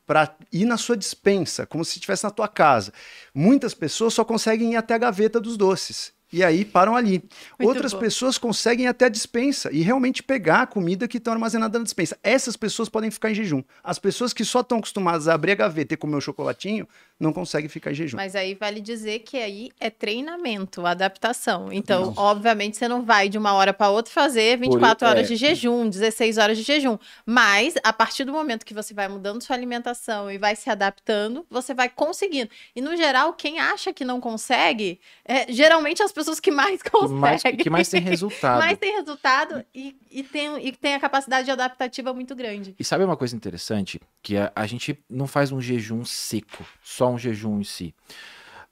para 0.05 0.37
ir 0.53 0.63
na 0.63 0.77
sua 0.77 0.95
dispensa, 0.95 1.65
como 1.65 1.83
se 1.83 1.97
estivesse 1.97 2.23
na 2.23 2.31
tua 2.31 2.47
casa. 2.47 2.93
Muitas 3.35 3.73
pessoas 3.73 4.13
só 4.13 4.23
conseguem 4.23 4.71
ir 4.71 4.75
até 4.77 4.93
a 4.93 4.97
gaveta 4.97 5.37
dos 5.37 5.57
doces 5.57 6.15
e 6.31 6.43
aí 6.43 6.65
param 6.65 6.95
ali. 6.95 7.23
Muito 7.57 7.69
Outras 7.69 7.93
bom. 7.93 7.99
pessoas 7.99 8.37
conseguem 8.37 8.87
até 8.87 9.05
a 9.05 9.09
dispensa 9.09 9.71
e 9.71 9.81
realmente 9.81 10.21
pegar 10.21 10.63
a 10.63 10.67
comida 10.67 11.07
que 11.07 11.17
estão 11.17 11.33
armazenada 11.33 11.79
na 11.79 11.83
dispensa. 11.83 12.17
Essas 12.21 12.57
pessoas 12.57 12.89
podem 12.89 13.09
ficar 13.09 13.31
em 13.31 13.35
jejum. 13.35 13.63
As 13.83 13.97
pessoas 13.97 14.33
que 14.33 14.43
só 14.43 14.59
estão 14.59 14.77
acostumadas 14.77 15.27
a 15.27 15.33
abrir 15.33 15.53
a 15.53 15.55
gaveta 15.55 15.93
e 15.93 15.97
comer 15.97 16.17
o 16.17 16.21
chocolatinho 16.21 16.87
não 17.19 17.33
conseguem 17.33 17.67
ficar 17.67 17.91
em 17.91 17.95
jejum. 17.95 18.15
Mas 18.15 18.35
aí 18.35 18.53
vale 18.53 18.79
dizer 18.79 19.19
que 19.19 19.37
aí 19.37 19.71
é 19.79 19.89
treinamento, 19.89 20.85
adaptação. 20.85 21.71
Então, 21.71 22.13
obviamente, 22.15 22.77
você 22.77 22.87
não 22.87 23.03
vai 23.03 23.27
de 23.27 23.37
uma 23.37 23.53
hora 23.53 23.73
para 23.73 23.89
outra 23.89 24.13
fazer 24.13 24.57
24 24.57 24.99
Por, 24.99 25.05
horas 25.05 25.25
é. 25.25 25.27
de 25.27 25.35
jejum, 25.35 25.89
16 25.89 26.37
horas 26.37 26.57
de 26.57 26.63
jejum. 26.63 26.97
Mas, 27.25 27.73
a 27.83 27.91
partir 27.91 28.23
do 28.23 28.31
momento 28.31 28.65
que 28.65 28.73
você 28.73 28.93
vai 28.93 29.07
mudando 29.07 29.41
sua 29.41 29.55
alimentação 29.55 30.29
e 30.29 30.37
vai 30.37 30.55
se 30.55 30.69
adaptando, 30.69 31.45
você 31.49 31.73
vai 31.73 31.89
conseguindo. 31.89 32.49
E, 32.75 32.81
no 32.81 32.95
geral, 32.95 33.33
quem 33.33 33.59
acha 33.59 33.91
que 33.91 34.05
não 34.05 34.21
consegue, 34.21 34.99
é, 35.25 35.51
geralmente 35.51 36.03
as 36.03 36.11
pessoas 36.11 36.39
que 36.39 36.51
mais 36.51 36.83
conseguem. 36.83 37.17
Que 37.17 37.19
mais, 37.19 37.63
que 37.63 37.69
mais 37.69 37.89
tem 37.89 38.01
resultado. 38.01 38.59
mais 38.59 38.77
tem 38.77 38.95
resultado 38.95 39.65
e, 39.73 39.95
e, 40.11 40.21
tem, 40.21 40.67
e 40.67 40.71
tem 40.71 40.93
a 40.93 40.99
capacidade 40.99 41.49
adaptativa 41.49 42.13
muito 42.13 42.35
grande. 42.35 42.75
E 42.77 42.83
sabe 42.83 43.03
uma 43.03 43.17
coisa 43.17 43.35
interessante? 43.35 43.99
Que 44.21 44.37
a, 44.37 44.51
a 44.55 44.67
gente 44.67 44.97
não 45.09 45.25
faz 45.25 45.51
um 45.51 45.59
jejum 45.59 46.05
seco, 46.05 46.63
só 46.83 47.06
um 47.07 47.17
jejum 47.17 47.59
em 47.59 47.63
si. 47.63 47.93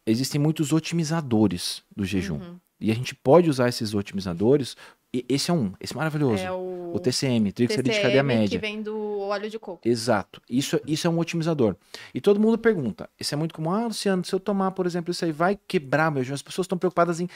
Existem 0.06 0.40
muitos 0.40 0.72
otimizadores 0.72 1.84
do 1.96 2.06
jejum. 2.06 2.36
Uhum. 2.36 2.60
E 2.80 2.92
a 2.92 2.94
gente 2.94 3.16
pode 3.16 3.50
usar 3.50 3.70
esses 3.70 3.94
otimizadores. 3.94 4.76
E 5.14 5.26
esse 5.30 5.50
é 5.50 5.54
um, 5.54 5.74
esse 5.80 5.94
é 5.94 5.98
maravilhoso. 5.98 6.44
É 6.44 6.52
o... 6.52 6.92
o 6.94 7.00
TCM, 7.00 7.52
triglicerídeo 7.52 7.94
de 7.94 8.02
cadeia 8.02 8.24
média. 8.24 8.50
que 8.50 8.58
vem 8.58 8.82
do 8.82 9.20
óleo 9.20 9.50
de 9.50 9.58
coco. 9.58 9.88
Exato. 9.88 10.42
Isso, 10.50 10.80
isso 10.86 11.08
é 11.08 11.10
um 11.10 11.18
otimizador. 11.18 11.76
E 12.14 12.22
todo 12.22 12.40
mundo 12.40 12.58
pergunta, 12.58 13.10
isso 13.20 13.34
é 13.34 13.38
muito 13.38 13.56
comum, 13.56 13.72
ah, 13.72 13.88
Luciano, 13.88 14.24
se 14.24 14.34
eu 14.34 14.40
tomar, 14.40 14.72
por 14.72 14.86
exemplo, 14.86 15.12
isso 15.12 15.24
aí 15.24 15.32
vai 15.32 15.58
quebrar 15.68 16.12
meu 16.12 16.22
jejum. 16.22 16.36
As 16.36 16.42
pessoas 16.42 16.66
estão 16.66 16.78
preocupadas 16.78 17.20
em 17.20 17.30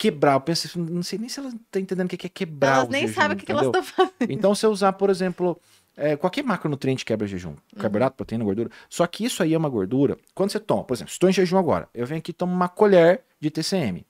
quebrar. 0.00 0.32
Eu 0.32 0.40
penso, 0.40 0.80
não 0.80 1.02
sei 1.02 1.18
nem 1.18 1.28
se 1.28 1.38
elas 1.38 1.52
estão 1.52 1.82
entendendo 1.82 2.06
o 2.06 2.16
que 2.16 2.26
é 2.26 2.30
quebrar 2.30 2.78
Elas 2.78 2.88
nem 2.88 3.06
sabem 3.06 3.36
o 3.36 3.38
que, 3.38 3.44
que 3.44 3.52
elas 3.52 3.66
estão 3.66 3.82
fazendo. 3.82 4.30
Então, 4.30 4.54
se 4.54 4.64
eu 4.64 4.70
usar, 4.70 4.94
por 4.94 5.10
exemplo, 5.10 5.60
é, 6.00 6.16
qualquer 6.16 6.42
macronutriente 6.42 7.04
quebra 7.04 7.26
jejum. 7.26 7.50
Uhum. 7.50 7.56
Carboidrato, 7.78 8.16
proteína, 8.16 8.42
gordura. 8.42 8.70
Só 8.88 9.06
que 9.06 9.22
isso 9.22 9.42
aí 9.42 9.52
é 9.52 9.58
uma 9.58 9.68
gordura. 9.68 10.16
Quando 10.34 10.50
você 10.50 10.58
toma, 10.58 10.82
por 10.82 10.94
exemplo, 10.94 11.12
estou 11.12 11.28
em 11.28 11.32
jejum 11.32 11.58
agora, 11.58 11.90
eu 11.92 12.06
venho 12.06 12.18
aqui 12.18 12.30
e 12.30 12.34
tomo 12.34 12.52
uma 12.52 12.70
colher 12.70 13.22
de 13.38 13.50
TCM. 13.50 14.06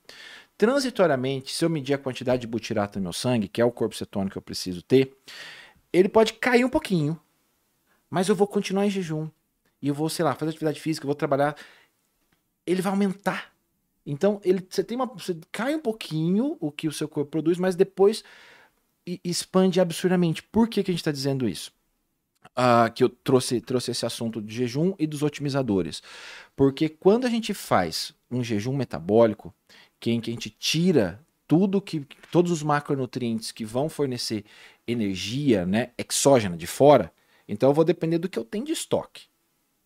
Transitoriamente, 0.56 1.52
se 1.52 1.64
eu 1.64 1.68
medir 1.68 1.94
a 1.94 1.98
quantidade 1.98 2.42
de 2.42 2.46
butirato 2.46 2.98
no 2.98 3.02
meu 3.02 3.12
sangue, 3.12 3.48
que 3.48 3.60
é 3.60 3.64
o 3.64 3.72
corpo 3.72 3.96
cetônico 3.96 4.32
que 4.32 4.38
eu 4.38 4.42
preciso 4.42 4.82
ter, 4.82 5.16
ele 5.92 6.08
pode 6.08 6.34
cair 6.34 6.64
um 6.64 6.68
pouquinho, 6.68 7.18
mas 8.08 8.28
eu 8.28 8.36
vou 8.36 8.46
continuar 8.46 8.86
em 8.86 8.90
jejum. 8.90 9.28
E 9.82 9.88
eu 9.88 9.94
vou, 9.94 10.08
sei 10.08 10.24
lá, 10.24 10.34
fazer 10.34 10.50
atividade 10.50 10.80
física, 10.80 11.04
eu 11.04 11.08
vou 11.08 11.14
trabalhar. 11.16 11.56
Ele 12.64 12.80
vai 12.80 12.92
aumentar. 12.92 13.52
Então, 14.06 14.40
ele, 14.44 14.64
você 14.68 14.84
tem 14.84 14.96
uma. 14.96 15.06
Você 15.06 15.36
cai 15.50 15.74
um 15.74 15.80
pouquinho 15.80 16.56
o 16.60 16.70
que 16.70 16.86
o 16.86 16.92
seu 16.92 17.08
corpo 17.08 17.30
produz, 17.30 17.58
mas 17.58 17.74
depois 17.74 18.22
expande 19.24 19.80
absurdamente. 19.80 20.42
Por 20.42 20.68
que, 20.68 20.84
que 20.84 20.90
a 20.90 20.92
gente 20.92 21.00
está 21.00 21.10
dizendo 21.10 21.48
isso? 21.48 21.72
Uh, 22.50 22.92
que 22.92 23.04
eu 23.04 23.08
trouxe, 23.08 23.60
trouxe 23.60 23.92
esse 23.92 24.04
assunto 24.04 24.42
de 24.42 24.54
jejum 24.54 24.94
e 24.98 25.06
dos 25.06 25.22
otimizadores. 25.22 26.02
Porque 26.56 26.88
quando 26.88 27.26
a 27.26 27.30
gente 27.30 27.54
faz 27.54 28.12
um 28.30 28.42
jejum 28.42 28.76
metabólico, 28.76 29.54
que, 29.98 30.10
em 30.10 30.20
que 30.20 30.30
a 30.30 30.34
gente 30.34 30.50
tira 30.50 31.24
tudo 31.46 31.80
que 31.80 32.06
todos 32.30 32.50
os 32.52 32.62
macronutrientes 32.62 33.50
que 33.50 33.64
vão 33.64 33.88
fornecer 33.88 34.44
energia, 34.86 35.66
né, 35.66 35.90
exógena 35.98 36.56
de 36.56 36.66
fora, 36.66 37.12
então 37.48 37.70
eu 37.70 37.74
vou 37.74 37.84
depender 37.84 38.18
do 38.18 38.28
que 38.28 38.38
eu 38.38 38.44
tenho 38.44 38.64
de 38.64 38.72
estoque. 38.72 39.24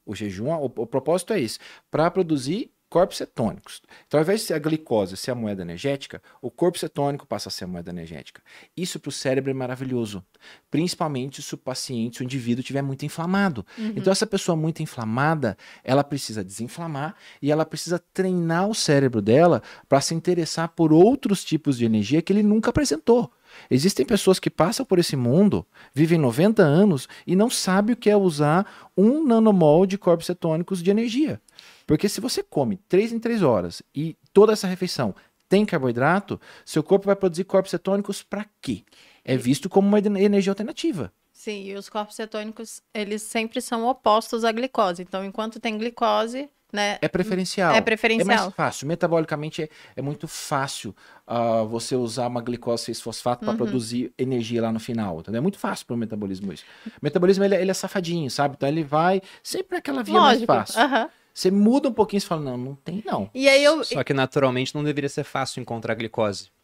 O 0.04 0.14
jejum, 0.14 0.50
o, 0.50 0.64
o 0.64 0.86
propósito 0.86 1.32
é 1.32 1.40
esse, 1.40 1.58
para 1.90 2.10
produzir 2.10 2.70
corpos 2.94 3.16
cetônicos. 3.16 3.83
Então, 4.07 4.20
ao 4.20 4.22
invés 4.22 4.42
de 4.42 4.46
ser 4.46 4.54
a 4.54 4.59
glicose 4.61 5.16
ser 5.16 5.33
a 5.33 5.35
moeda 5.35 5.62
energética, 5.62 6.22
o 6.40 6.48
corpo 6.48 6.78
cetônico 6.78 7.26
passa 7.26 7.48
a 7.48 7.50
ser 7.50 7.64
a 7.64 7.66
moeda 7.66 7.90
energética. 7.90 8.40
Isso 8.76 9.00
para 9.00 9.09
o 9.09 9.12
cérebro 9.12 9.50
é 9.50 9.54
maravilhoso, 9.54 10.24
principalmente 10.70 11.42
se 11.42 11.52
o 11.54 11.59
paciente, 11.59 12.18
se 12.18 12.22
o 12.22 12.24
indivíduo 12.24 12.61
estiver 12.61 12.83
muito 12.83 13.04
inflamado. 13.04 13.66
Uhum. 13.76 13.94
Então, 13.96 14.12
essa 14.12 14.28
pessoa 14.28 14.54
muito 14.54 14.80
inflamada, 14.80 15.59
ela 15.83 16.04
precisa 16.04 16.44
desinflamar 16.44 17.16
e 17.42 17.50
ela 17.50 17.66
precisa 17.66 17.98
treinar 17.98 18.68
o 18.68 18.74
cérebro 18.76 19.20
dela 19.20 19.61
para 19.88 20.00
se 20.00 20.14
interessar 20.14 20.68
por 20.68 20.92
outros 20.92 21.42
tipos 21.42 21.76
de 21.76 21.85
energia 21.85 22.22
que 22.22 22.33
ele 22.33 22.44
nunca 22.44 22.70
apresentou. 22.70 23.28
Existem 23.70 24.07
pessoas 24.07 24.38
que 24.38 24.50
passam 24.50 24.87
por 24.87 24.98
esse 24.98 25.16
mundo, 25.16 25.66
vivem 25.92 26.18
90 26.18 26.62
anos 26.62 27.09
e 27.26 27.35
não 27.35 27.50
sabem 27.50 27.94
o 27.94 27.96
que 27.96 28.11
é 28.11 28.16
usar 28.16 28.90
um 28.96 29.24
nanomol 29.26 29.87
de 29.87 29.98
corpos 29.98 30.26
cetônicos 30.26 30.83
de 30.83 30.90
energia. 30.90 31.40
Porque 31.87 32.09
se 32.09 32.20
você 32.20 32.42
come 32.42 32.77
3 32.88 33.12
em 33.12 33.18
3 33.18 33.42
horas 33.42 33.83
e 33.94 34.16
toda 34.33 34.53
essa 34.53 34.66
refeição 34.66 35.14
tem 35.49 35.64
carboidrato, 35.66 36.40
seu 36.64 36.83
corpo 36.83 37.07
vai 37.07 37.16
produzir 37.16 37.44
corpos 37.44 37.70
cetônicos 37.70 38.23
para 38.23 38.47
quê? 38.61 38.83
É 39.25 39.37
visto 39.37 39.68
como 39.68 39.87
uma 39.87 39.99
energia 39.99 40.51
alternativa. 40.51 41.12
Sim, 41.33 41.64
e 41.64 41.75
os 41.75 41.88
corpos 41.88 42.14
cetônicos, 42.16 42.81
eles 42.94 43.20
sempre 43.23 43.61
são 43.61 43.87
opostos 43.87 44.44
à 44.44 44.53
glicose. 44.53 45.03
Então, 45.03 45.25
enquanto 45.25 45.61
tem 45.61 45.77
glicose, 45.77 46.49
né? 46.73 46.97
É 47.03 47.09
preferencial. 47.09 47.75
É 47.75 47.79
É 47.79 47.81
preferencial. 47.81 48.27
mais 48.27 48.55
fácil. 48.55 48.87
Metabolicamente 48.87 49.62
é, 49.62 49.68
é 49.97 50.03
muito 50.03 50.27
fácil 50.27 50.94
ah, 51.27 51.62
você 51.62 51.94
usar 51.97 52.27
uma 52.29 52.40
glicose 52.40 52.85
6-fosfato 52.92 53.40
para 53.40 53.51
Uhum. 53.51 53.57
produzir 53.57 54.12
energia 54.18 54.62
lá 54.62 54.73
no 54.73 54.81
final. 54.81 55.20
Entendeu? 55.20 55.38
É 55.38 55.42
muito 55.42 55.59
fácil 55.59 55.87
para 55.87 55.94
o 55.94 55.97
metabolismo 55.99 56.53
isso. 56.53 56.64
O 56.87 56.90
metabolismo 57.03 57.44
ele, 57.44 57.55
é- 57.57 57.61
ele 57.61 57.70
é 57.70 57.75
safadinho, 57.75 58.31
sabe? 58.31 58.55
Então 58.57 58.68
ele 58.68 58.83
vai 58.83 59.20
sempre 59.42 59.77
naquela 59.77 60.03
via 60.03 60.14
Lógico. 60.18 60.53
mais 60.53 60.70
fácil. 60.73 60.81
aham. 60.83 61.11
Você 61.35 61.51
muda 61.51 61.88
um 61.88 61.92
pouquinho 61.92 62.18
e 62.18 62.20
fala, 62.23 62.40
não, 62.40 62.57
não 62.57 62.75
tem 62.77 63.03
não. 63.05 63.29
E 63.35 63.49
aí 63.49 63.62
eu. 63.64 63.83
Só 63.83 64.05
que 64.05 64.14
naturalmente 64.14 64.73
não 64.75 64.85
deveria 64.85 65.09
ser 65.09 65.25
fácil 65.25 65.61
encontrar 65.61 65.94
glicose 65.97 66.55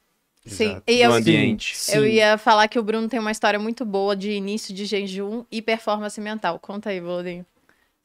Sim, 0.47 0.65
Exato. 0.65 0.83
e 0.87 1.01
eu, 1.03 1.11
no 1.11 1.17
ambiente. 1.17 1.77
eu 1.93 2.07
ia 2.07 2.39
falar 2.39 2.67
que 2.67 2.79
o 2.79 2.83
Bruno 2.83 3.09
tem 3.09 3.21
uma 3.21 3.31
história 3.31 3.59
muito 3.59 3.85
boa 3.85 4.17
de 4.17 4.31
início 4.31 4.75
de 4.75 4.87
jejum 4.87 5.45
e 5.51 5.61
performance 5.61 6.19
mental. 6.21 6.59
Conta 6.59 6.91
aí, 6.91 7.01
Volodinho. 7.01 7.45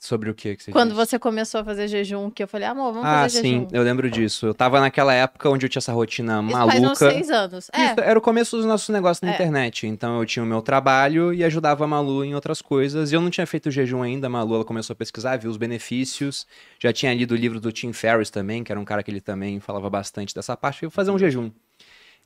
Sobre 0.06 0.30
o 0.30 0.36
que 0.36 0.56
que 0.56 0.64
você 0.64 0.72
Quando 0.72 0.90
disse? 0.92 0.98
você 1.06 1.18
começou 1.18 1.62
a 1.62 1.64
fazer 1.66 1.88
jejum, 1.88 2.30
que 2.30 2.44
eu 2.44 2.48
falei, 2.48 2.68
amor, 2.68 2.94
vamos 2.94 3.08
Ah, 3.10 3.24
fazer 3.24 3.42
sim, 3.42 3.54
jejum. 3.62 3.68
eu 3.72 3.82
lembro 3.82 4.10
disso. 4.12 4.46
Eu 4.46 4.54
tava 4.54 4.80
naquela 4.80 5.12
época 5.14 5.50
onde 5.50 5.66
eu 5.66 5.70
tinha 5.70 5.80
essa 5.80 5.92
rotina 5.92 6.44
Isso 6.44 6.52
faz 6.52 6.66
uns 6.80 6.82
maluca. 6.84 7.12
seis 7.12 7.30
anos. 7.32 7.70
É, 7.74 7.86
Isso, 7.86 8.00
era 8.02 8.20
o 8.20 8.22
começo 8.22 8.56
dos 8.56 8.66
nossos 8.68 8.90
negócios 8.90 9.22
na 9.22 9.32
É. 9.32 9.34
internet. 9.34 9.88
Então 9.88 10.20
eu 10.20 10.26
tinha 10.26 10.44
o 10.44 10.46
meu 10.46 10.62
trabalho 10.62 11.34
e 11.34 11.44
ajudava 11.44 11.86
a 11.86 11.88
Malu 11.88 12.24
em 12.24 12.36
outras 12.36 12.62
coisas. 12.62 13.12
E 13.12 13.16
eu 13.16 13.22
não 13.22 13.32
tinha 13.32 13.48
feito 13.48 13.72
jejum 13.72 14.04
ainda. 14.04 14.28
A 14.28 14.30
Malu 14.30 14.56
ela 14.56 14.66
começou 14.66 14.94
a 14.94 14.96
pesquisar, 14.96 15.38
viu 15.38 15.50
os 15.50 15.58
benefícios. 15.58 16.46
Já 16.80 16.94
tinha 16.94 17.12
lido 17.14 17.32
o 17.32 17.36
livro 17.38 17.60
do 17.60 17.72
Tim 17.72 17.92
Ferriss 17.92 18.30
também, 18.30 18.64
que 18.64 18.72
era 18.72 18.80
um 18.80 18.86
cara 18.86 19.02
que 19.02 19.10
ele 19.10 19.22
também 19.22 19.60
falava 19.60 19.90
bastante 19.90 20.36
dessa 20.36 20.56
parte. 20.56 20.84
Eu 20.84 20.92
fazer 20.92 21.10
um 21.12 21.18
jejum. 21.18 21.50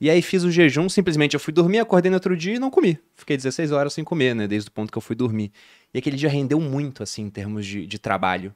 E 0.01 0.09
aí 0.09 0.21
fiz 0.21 0.43
o 0.43 0.51
jejum, 0.51 0.87
simplesmente 0.87 1.33
eu 1.33 1.39
fui 1.39 1.53
dormir, 1.53 1.79
acordei 1.79 2.09
no 2.09 2.15
outro 2.15 2.35
dia 2.35 2.55
e 2.55 2.59
não 2.59 2.69
comi. 2.69 2.97
Fiquei 3.15 3.35
16 3.35 3.71
horas 3.71 3.93
sem 3.93 4.03
comer, 4.03 4.33
né? 4.33 4.47
Desde 4.47 4.69
o 4.69 4.71
ponto 4.71 4.91
que 4.91 4.97
eu 4.97 5.01
fui 5.01 5.15
dormir. 5.15 5.51
E 5.93 5.97
aquele 5.97 6.15
dia 6.15 6.29
rendeu 6.29 6.59
muito, 6.59 7.03
assim, 7.03 7.23
em 7.23 7.29
termos 7.29 7.65
de, 7.65 7.85
de 7.85 7.99
trabalho. 7.99 8.55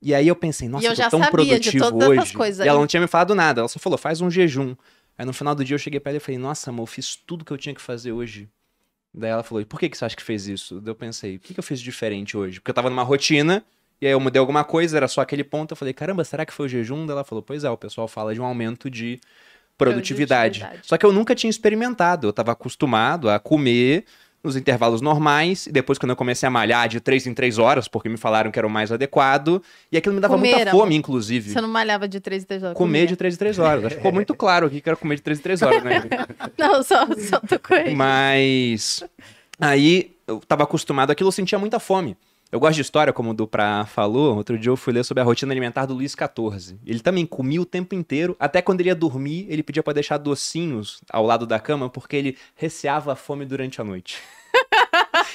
E 0.00 0.14
aí 0.14 0.28
eu 0.28 0.36
pensei, 0.36 0.68
nossa, 0.68 0.86
eu 0.86 0.92
eu 0.92 0.96
tô 0.96 1.02
já 1.02 1.10
tão 1.10 1.18
sabia 1.18 1.58
de 1.58 1.70
produtivo 1.70 1.84
todas 1.90 2.10
essas 2.10 2.24
hoje. 2.24 2.32
coisas 2.34 2.64
E 2.64 2.68
ela 2.68 2.78
não 2.78 2.86
tinha 2.86 3.00
me 3.00 3.06
falado 3.06 3.34
nada, 3.34 3.60
ela 3.60 3.68
só 3.68 3.78
falou, 3.78 3.98
faz 3.98 4.20
um 4.20 4.30
jejum. 4.30 4.76
Aí 5.18 5.26
no 5.26 5.32
final 5.32 5.54
do 5.54 5.64
dia 5.64 5.74
eu 5.74 5.78
cheguei 5.78 6.00
pra 6.00 6.12
ela 6.12 6.16
e 6.16 6.20
falei, 6.20 6.38
nossa, 6.38 6.70
amor, 6.70 6.84
eu 6.84 6.86
fiz 6.86 7.16
tudo 7.16 7.44
que 7.44 7.52
eu 7.52 7.58
tinha 7.58 7.74
que 7.74 7.82
fazer 7.82 8.12
hoje. 8.12 8.48
Daí 9.12 9.30
ela 9.30 9.42
falou, 9.42 9.60
e 9.60 9.64
por 9.64 9.78
que, 9.78 9.88
que 9.88 9.98
você 9.98 10.04
acha 10.04 10.16
que 10.16 10.22
fez 10.22 10.46
isso? 10.46 10.80
Daí 10.80 10.92
eu 10.92 10.94
pensei, 10.94 11.36
o 11.36 11.40
que, 11.40 11.52
que 11.52 11.60
eu 11.60 11.64
fiz 11.64 11.80
de 11.80 11.84
diferente 11.84 12.36
hoje? 12.36 12.60
Porque 12.60 12.70
eu 12.70 12.74
tava 12.74 12.88
numa 12.88 13.02
rotina, 13.02 13.64
e 14.00 14.06
aí 14.06 14.12
eu 14.12 14.20
mudei 14.20 14.38
alguma 14.38 14.64
coisa, 14.64 14.96
era 14.96 15.08
só 15.08 15.20
aquele 15.20 15.44
ponto. 15.44 15.72
Eu 15.72 15.76
falei, 15.76 15.92
caramba, 15.92 16.24
será 16.24 16.46
que 16.46 16.52
foi 16.52 16.66
o 16.66 16.68
jejum? 16.68 17.04
Daí 17.04 17.14
ela 17.14 17.24
falou, 17.24 17.42
pois 17.42 17.64
é, 17.64 17.68
o 17.70 17.76
pessoal 17.76 18.08
fala 18.08 18.32
de 18.32 18.40
um 18.40 18.44
aumento 18.44 18.88
de 18.88 19.20
produtividade. 19.84 20.60
Produtividade. 20.60 20.88
Só 20.88 20.96
que 20.96 21.04
eu 21.04 21.12
nunca 21.12 21.34
tinha 21.34 21.50
experimentado, 21.50 22.28
eu 22.28 22.32
tava 22.32 22.52
acostumado 22.52 23.28
a 23.28 23.38
comer 23.38 24.04
nos 24.42 24.56
intervalos 24.56 25.02
normais, 25.02 25.66
e 25.66 25.72
depois 25.72 25.98
quando 25.98 26.10
eu 26.10 26.16
comecei 26.16 26.46
a 26.46 26.50
malhar 26.50 26.88
de 26.88 26.98
três 26.98 27.26
em 27.26 27.34
três 27.34 27.58
horas, 27.58 27.86
porque 27.86 28.08
me 28.08 28.16
falaram 28.16 28.50
que 28.50 28.58
era 28.58 28.66
o 28.66 28.70
mais 28.70 28.90
adequado, 28.90 29.62
e 29.92 29.98
aquilo 29.98 30.14
me 30.14 30.20
dava 30.20 30.34
Comer, 30.34 30.54
muita 30.54 30.70
fome, 30.70 30.96
inclusive. 30.96 31.50
você 31.50 31.60
não 31.60 31.68
malhava 31.68 32.08
de 32.08 32.20
três 32.20 32.42
em 32.42 32.46
três 32.46 32.62
horas. 32.62 32.76
Comer 32.76 33.00
comia. 33.00 33.06
de 33.06 33.16
3 33.16 33.34
em 33.34 33.36
3 33.38 33.58
horas. 33.58 33.84
Acho 33.84 33.94
que 33.96 34.00
ficou 34.00 34.12
muito 34.12 34.34
claro 34.34 34.66
aqui 34.66 34.80
que 34.80 34.88
era 34.88 34.96
comer 34.96 35.16
de 35.16 35.22
3 35.22 35.38
em 35.38 35.42
3 35.42 35.62
horas, 35.62 35.84
né? 35.84 36.02
Não, 36.56 36.82
só, 36.82 37.06
só 37.18 37.38
tô 37.40 37.58
com 37.58 37.74
ele. 37.74 37.94
Mas 37.94 39.04
aí 39.60 40.12
eu 40.26 40.40
tava 40.40 40.62
acostumado 40.62 41.10
àquilo, 41.10 41.28
eu 41.28 41.32
sentia 41.32 41.58
muita 41.58 41.78
fome. 41.78 42.16
Eu 42.52 42.58
gosto 42.58 42.74
de 42.74 42.82
história, 42.82 43.12
como 43.12 43.30
o 43.30 43.34
Duprá 43.34 43.86
falou. 43.86 44.34
Outro 44.36 44.58
dia 44.58 44.70
eu 44.70 44.76
fui 44.76 44.92
ler 44.92 45.04
sobre 45.04 45.20
a 45.20 45.24
rotina 45.24 45.52
alimentar 45.52 45.86
do 45.86 45.94
Luiz 45.94 46.12
XIV. 46.12 46.78
Ele 46.84 46.98
também 46.98 47.24
comia 47.24 47.62
o 47.62 47.64
tempo 47.64 47.94
inteiro. 47.94 48.36
Até 48.40 48.60
quando 48.60 48.80
ele 48.80 48.88
ia 48.88 48.94
dormir, 48.94 49.46
ele 49.48 49.62
pedia 49.62 49.84
pra 49.84 49.92
deixar 49.92 50.18
docinhos 50.18 51.00
ao 51.12 51.24
lado 51.24 51.46
da 51.46 51.60
cama, 51.60 51.88
porque 51.88 52.16
ele 52.16 52.36
receava 52.56 53.12
a 53.12 53.16
fome 53.16 53.46
durante 53.46 53.80
a 53.80 53.84
noite. 53.84 54.18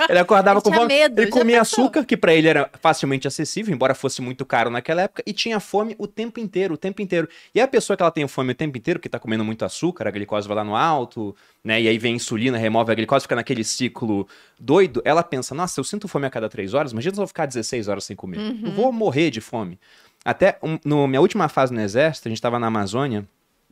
Ele 0.09 0.19
acordava 0.19 0.59
Ele 0.59 0.63
com 0.63 0.73
fome. 0.73 0.87
medo, 0.87 1.21
ele 1.21 1.31
comia 1.31 1.59
pensou? 1.59 1.85
açúcar, 1.85 2.05
que 2.05 2.17
pra 2.17 2.33
ele 2.33 2.47
era 2.47 2.69
facilmente 2.81 3.27
acessível, 3.27 3.73
embora 3.73 3.95
fosse 3.95 4.21
muito 4.21 4.45
caro 4.45 4.69
naquela 4.69 5.03
época, 5.03 5.23
e 5.25 5.33
tinha 5.33 5.59
fome 5.59 5.95
o 5.97 6.07
tempo 6.07 6.39
inteiro, 6.39 6.73
o 6.73 6.77
tempo 6.77 7.01
inteiro. 7.01 7.27
E 7.53 7.61
a 7.61 7.67
pessoa 7.67 7.95
que 7.95 8.03
ela 8.03 8.11
tem 8.11 8.27
fome 8.27 8.51
o 8.51 8.55
tempo 8.55 8.77
inteiro, 8.77 8.99
que 8.99 9.09
tá 9.09 9.19
comendo 9.19 9.43
muito 9.43 9.63
açúcar, 9.65 10.07
a 10.07 10.11
glicose 10.11 10.47
vai 10.47 10.57
lá 10.57 10.63
no 10.63 10.75
alto, 10.75 11.35
né? 11.63 11.81
E 11.81 11.87
aí 11.87 11.97
vem 11.97 12.13
a 12.13 12.15
insulina, 12.15 12.57
remove 12.57 12.91
a 12.91 12.95
glicose, 12.95 13.23
fica 13.23 13.35
naquele 13.35 13.63
ciclo 13.63 14.27
doido, 14.59 15.01
ela 15.05 15.23
pensa, 15.23 15.53
nossa, 15.55 15.79
eu 15.79 15.83
sinto 15.83 16.07
fome 16.07 16.25
a 16.27 16.29
cada 16.29 16.49
três 16.49 16.73
horas, 16.73 16.91
imagina 16.91 17.13
se 17.13 17.19
eu 17.19 17.23
vou 17.23 17.27
ficar 17.27 17.45
16 17.45 17.87
horas 17.87 18.03
sem 18.03 18.15
comer. 18.15 18.39
Eu 18.63 18.71
vou 18.71 18.91
morrer 18.91 19.29
de 19.31 19.41
fome. 19.41 19.79
Até 20.23 20.57
um, 20.63 20.79
no 20.83 21.07
minha 21.07 21.21
última 21.21 21.47
fase 21.47 21.73
no 21.73 21.79
exército, 21.81 22.27
a 22.27 22.29
gente 22.29 22.41
tava 22.41 22.57
na 22.57 22.67
Amazônia, 22.67 23.25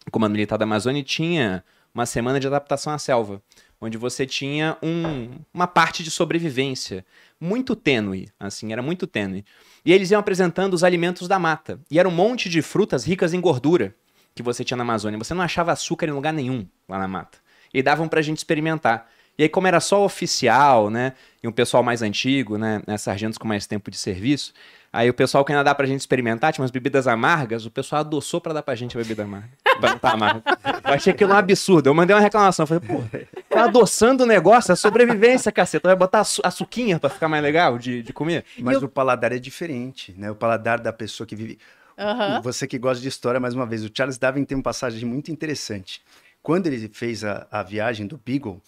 o 0.07 0.12
comando 0.12 0.33
militar 0.33 0.57
da 0.57 0.65
Amazônia, 0.65 0.99
e 0.99 1.03
tinha 1.03 1.63
uma 1.93 2.05
semana 2.05 2.39
de 2.39 2.47
adaptação 2.47 2.91
à 2.93 2.97
selva, 2.97 3.41
onde 3.86 3.98
você 3.98 4.26
tinha 4.26 4.78
um- 4.82 5.30
uma 5.54 5.67
parte 5.67 6.04
de 6.04 6.10
sobrevivência 6.10 7.06
muito 7.39 7.76
tênue, 7.76 8.30
assim, 8.39 8.72
era 8.72 8.82
muito 8.82 9.06
tênue. 9.06 9.43
E 9.86 9.91
eles 9.91 10.10
iam 10.12 10.19
apresentando 10.19 10.74
os 10.74 10.84
alimentos 10.84 11.28
da 11.28 11.38
mata. 11.38 11.80
E 11.91 12.00
era 12.00 12.08
um 12.08 12.12
monte 12.12 12.48
de 12.50 12.62
frutas 12.62 13.04
ricas 13.06 13.34
em 13.34 13.41
gordura 13.41 13.93
que 14.34 14.41
você 14.41 14.63
tinha 14.63 14.78
na 14.78 14.84
Amazônia. 14.84 15.19
Você 15.19 15.34
não 15.34 15.43
achava 15.43 15.72
açúcar 15.72 16.08
em 16.08 16.12
lugar 16.12 16.32
nenhum 16.34 16.65
lá 16.88 16.98
na 16.98 17.08
mata. 17.08 17.38
E 17.74 17.84
davam 17.84 18.08
pra 18.08 18.22
gente 18.22 18.38
experimentar. 18.38 19.08
E 19.38 19.43
aí, 19.43 19.50
como 19.50 19.65
era 19.67 19.80
só 19.80 20.06
oficial, 20.06 20.89
né? 20.91 21.13
E 21.41 21.48
um 21.48 21.52
pessoal 21.52 21.82
mais 21.84 22.02
antigo, 22.04 22.56
né? 22.58 22.82
né, 22.88 22.98
Sargentos 22.98 23.38
com 23.38 23.48
mais 23.48 23.65
tempo 23.65 23.89
de 23.89 23.98
serviço. 23.98 24.54
Aí 24.91 25.10
o 25.10 25.13
pessoal 25.13 25.43
que 25.43 25.52
ainda 25.52 25.63
dá 25.63 25.74
pra 25.74 25.88
gente 25.88 26.00
experimentar, 26.02 26.54
tinha 26.54 26.62
umas 26.62 26.69
bebidas 26.69 27.08
amargas, 27.08 27.65
o 27.65 27.72
pessoal 27.72 28.02
adoçou 28.02 28.39
pra 28.39 28.54
dar 28.54 28.62
pra 28.62 28.76
gente 28.76 28.96
a 28.96 29.02
bebida 29.02 29.24
amarga. 29.24 29.50
pra 29.82 29.89
não 29.89 29.98
tá 29.98 30.12
amarga. 30.12 30.43
Eu 30.86 30.93
achei 30.93 31.12
aquilo 31.12 31.34
um 31.34 31.36
absurdo. 31.36 31.88
Eu 31.89 31.96
mandei 31.96 32.15
uma 32.15 32.22
reclamação. 32.22 32.67
Falei, 32.67 32.88
pô, 32.88 33.02
tá 33.54 33.63
adoçando 33.66 34.24
o 34.24 34.28
negócio, 34.28 34.72
é 34.72 34.76
sobrevivência, 34.76 35.52
caceta. 35.52 35.88
Vai 35.88 35.96
botar 35.96 36.22
açu- 36.22 36.42
açuquinha 36.44 37.00
pra 37.00 37.10
ficar 37.10 37.28
mais 37.28 37.44
legal 37.44 37.78
de, 37.78 38.02
de 38.04 38.12
comer? 38.13 38.44
Mas 38.60 38.82
o 38.82 38.88
paladar 38.89 39.32
é 39.32 39.39
diferente, 39.39 40.13
né? 40.18 40.32
O 40.32 40.36
paladar 40.36 40.80
da 40.80 40.92
pessoa 40.92 41.26
que 41.28 41.36
vive. 41.36 41.58
Aham. 41.98 42.42
Você 42.42 42.68
que 42.68 42.78
gosta 42.80 43.02
de 43.02 43.08
história, 43.08 43.39
mais 43.39 43.54
uma 43.54 43.66
vez, 43.66 43.84
o 43.84 43.92
Charles 43.94 44.18
Darwin 44.18 44.44
tem 44.44 44.58
uma 44.58 44.63
passagem 44.63 45.06
muito 45.08 45.32
interessante. 45.32 46.02
Quando 46.42 46.68
ele 46.68 46.89
fez 46.92 47.24
a, 47.24 47.48
a 47.52 47.63
viagem 47.63 48.08
do 48.08 48.20
Beagle, 48.24 48.62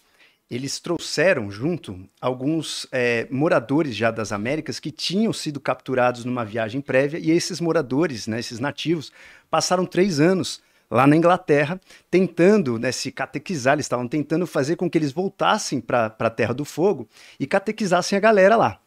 eles 0.49 0.79
trouxeram 0.79 1.49
junto 1.49 2.07
alguns 2.21 2.87
eh, 2.91 3.27
moradores 3.31 3.95
já 3.95 4.11
das 4.11 4.31
Américas 4.31 4.79
que 4.79 4.91
tinham 4.91 5.33
sido 5.33 5.59
capturados 5.59 6.23
numa 6.23 6.45
viagem 6.45 6.81
prévia, 6.81 7.17
e 7.17 7.31
esses 7.31 7.59
moradores, 7.59 8.27
né, 8.27 8.39
esses 8.39 8.59
nativos, 8.59 9.11
passaram 9.49 9.85
três 9.87 10.19
anos 10.19 10.61
lá 10.89 11.07
na 11.07 11.15
Inglaterra, 11.15 11.79
tentando 12.09 12.77
né, 12.79 12.91
se 12.91 13.11
catequizar, 13.11 13.73
eles 13.73 13.85
estavam 13.85 14.07
tentando 14.07 14.45
fazer 14.45 14.75
com 14.75 14.89
que 14.89 14.97
eles 14.97 15.11
voltassem 15.11 15.79
para 15.79 16.15
a 16.17 16.29
Terra 16.29 16.53
do 16.53 16.65
Fogo 16.65 17.07
e 17.39 17.45
catequizassem 17.45 18.17
a 18.17 18.19
galera 18.19 18.55
lá. 18.55 18.79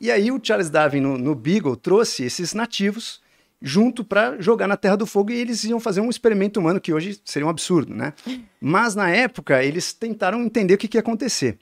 E 0.00 0.10
aí 0.10 0.30
o 0.30 0.40
Charles 0.42 0.70
Darwin 0.70 1.00
no, 1.00 1.18
no 1.18 1.34
Beagle 1.34 1.76
trouxe 1.76 2.24
esses 2.24 2.54
nativos 2.54 3.20
junto 3.60 4.04
para 4.04 4.40
jogar 4.40 4.68
na 4.68 4.76
Terra 4.76 4.96
do 4.96 5.06
Fogo 5.06 5.32
e 5.32 5.36
eles 5.36 5.64
iam 5.64 5.80
fazer 5.80 6.00
um 6.00 6.08
experimento 6.08 6.60
humano 6.60 6.80
que 6.80 6.92
hoje 6.92 7.20
seria 7.24 7.46
um 7.46 7.50
absurdo, 7.50 7.92
né? 7.94 8.12
Mas 8.60 8.94
na 8.94 9.10
época 9.10 9.62
eles 9.62 9.92
tentaram 9.92 10.42
entender 10.42 10.74
o 10.74 10.78
que, 10.78 10.86
que 10.86 10.96
ia 10.96 11.00
acontecer. 11.00 11.58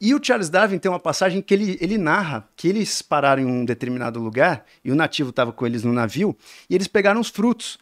E 0.00 0.14
o 0.14 0.20
Charles 0.22 0.50
Darwin 0.50 0.78
tem 0.78 0.90
uma 0.90 1.00
passagem 1.00 1.40
que 1.40 1.54
ele, 1.54 1.78
ele 1.80 1.96
narra 1.96 2.48
que 2.54 2.68
eles 2.68 3.00
pararam 3.00 3.42
em 3.42 3.46
um 3.46 3.64
determinado 3.64 4.20
lugar 4.20 4.64
e 4.84 4.92
o 4.92 4.94
nativo 4.94 5.30
estava 5.30 5.52
com 5.52 5.66
eles 5.66 5.82
no 5.82 5.92
navio 5.92 6.36
e 6.68 6.74
eles 6.74 6.86
pegaram 6.86 7.20
os 7.20 7.28
frutos. 7.28 7.78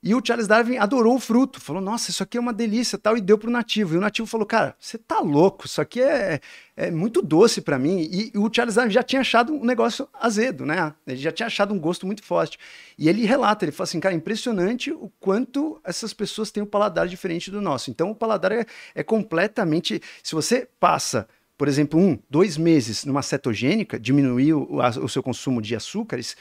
E 0.00 0.14
o 0.14 0.22
Charles 0.24 0.46
Darwin 0.46 0.76
adorou 0.76 1.16
o 1.16 1.20
fruto, 1.20 1.60
falou: 1.60 1.82
Nossa, 1.82 2.10
isso 2.10 2.22
aqui 2.22 2.38
é 2.38 2.40
uma 2.40 2.52
delícia 2.52 2.96
tal, 2.96 3.16
e 3.16 3.20
deu 3.20 3.36
pro 3.36 3.50
nativo. 3.50 3.94
E 3.94 3.98
o 3.98 4.00
nativo 4.00 4.28
falou: 4.28 4.46
Cara, 4.46 4.76
você 4.78 4.96
tá 4.96 5.18
louco, 5.18 5.66
isso 5.66 5.80
aqui 5.80 6.00
é, 6.00 6.40
é 6.76 6.88
muito 6.88 7.20
doce 7.20 7.60
para 7.60 7.78
mim. 7.80 8.08
E, 8.10 8.32
o 8.38 8.48
Charles 8.52 8.76
Darwin 8.76 8.92
já 8.92 9.02
tinha 9.02 9.22
achado 9.22 9.52
um 9.52 9.64
negócio 9.64 10.08
azedo, 10.12 10.64
né? 10.64 10.94
Ele 11.04 11.16
já 11.16 11.32
tinha 11.32 11.48
achado 11.48 11.74
um 11.74 11.80
gosto 11.80 12.06
muito 12.06 12.22
forte. 12.22 12.58
E 12.96 13.08
ele 13.08 13.26
relata: 13.26 13.64
ele 13.64 13.72
fala 13.72 13.84
assim, 13.84 13.98
cara, 13.98 14.14
impressionante 14.14 14.92
o 14.92 15.10
quanto 15.18 15.80
essas 15.82 16.14
pessoas 16.14 16.52
têm 16.52 16.62
um 16.62 16.66
paladar 16.66 17.08
diferente 17.08 17.50
do 17.50 17.60
nosso. 17.60 17.90
Então, 17.90 18.10
o 18.10 18.14
paladar 18.14 18.52
é, 18.52 18.64
é 18.94 19.02
completamente. 19.02 20.00
Se 20.22 20.34
você 20.34 20.68
passa 20.78 21.26
por 21.58 21.66
exemplo, 21.66 21.98
um, 21.98 22.16
dois 22.30 22.56
meses 22.56 23.04
numa 23.04 23.20
cetogênica, 23.20 23.98
diminuiu 23.98 24.68
o, 24.70 24.78
o 24.78 25.08
seu 25.08 25.24
consumo 25.24 25.60
de 25.60 25.74
açúcares, 25.74 26.36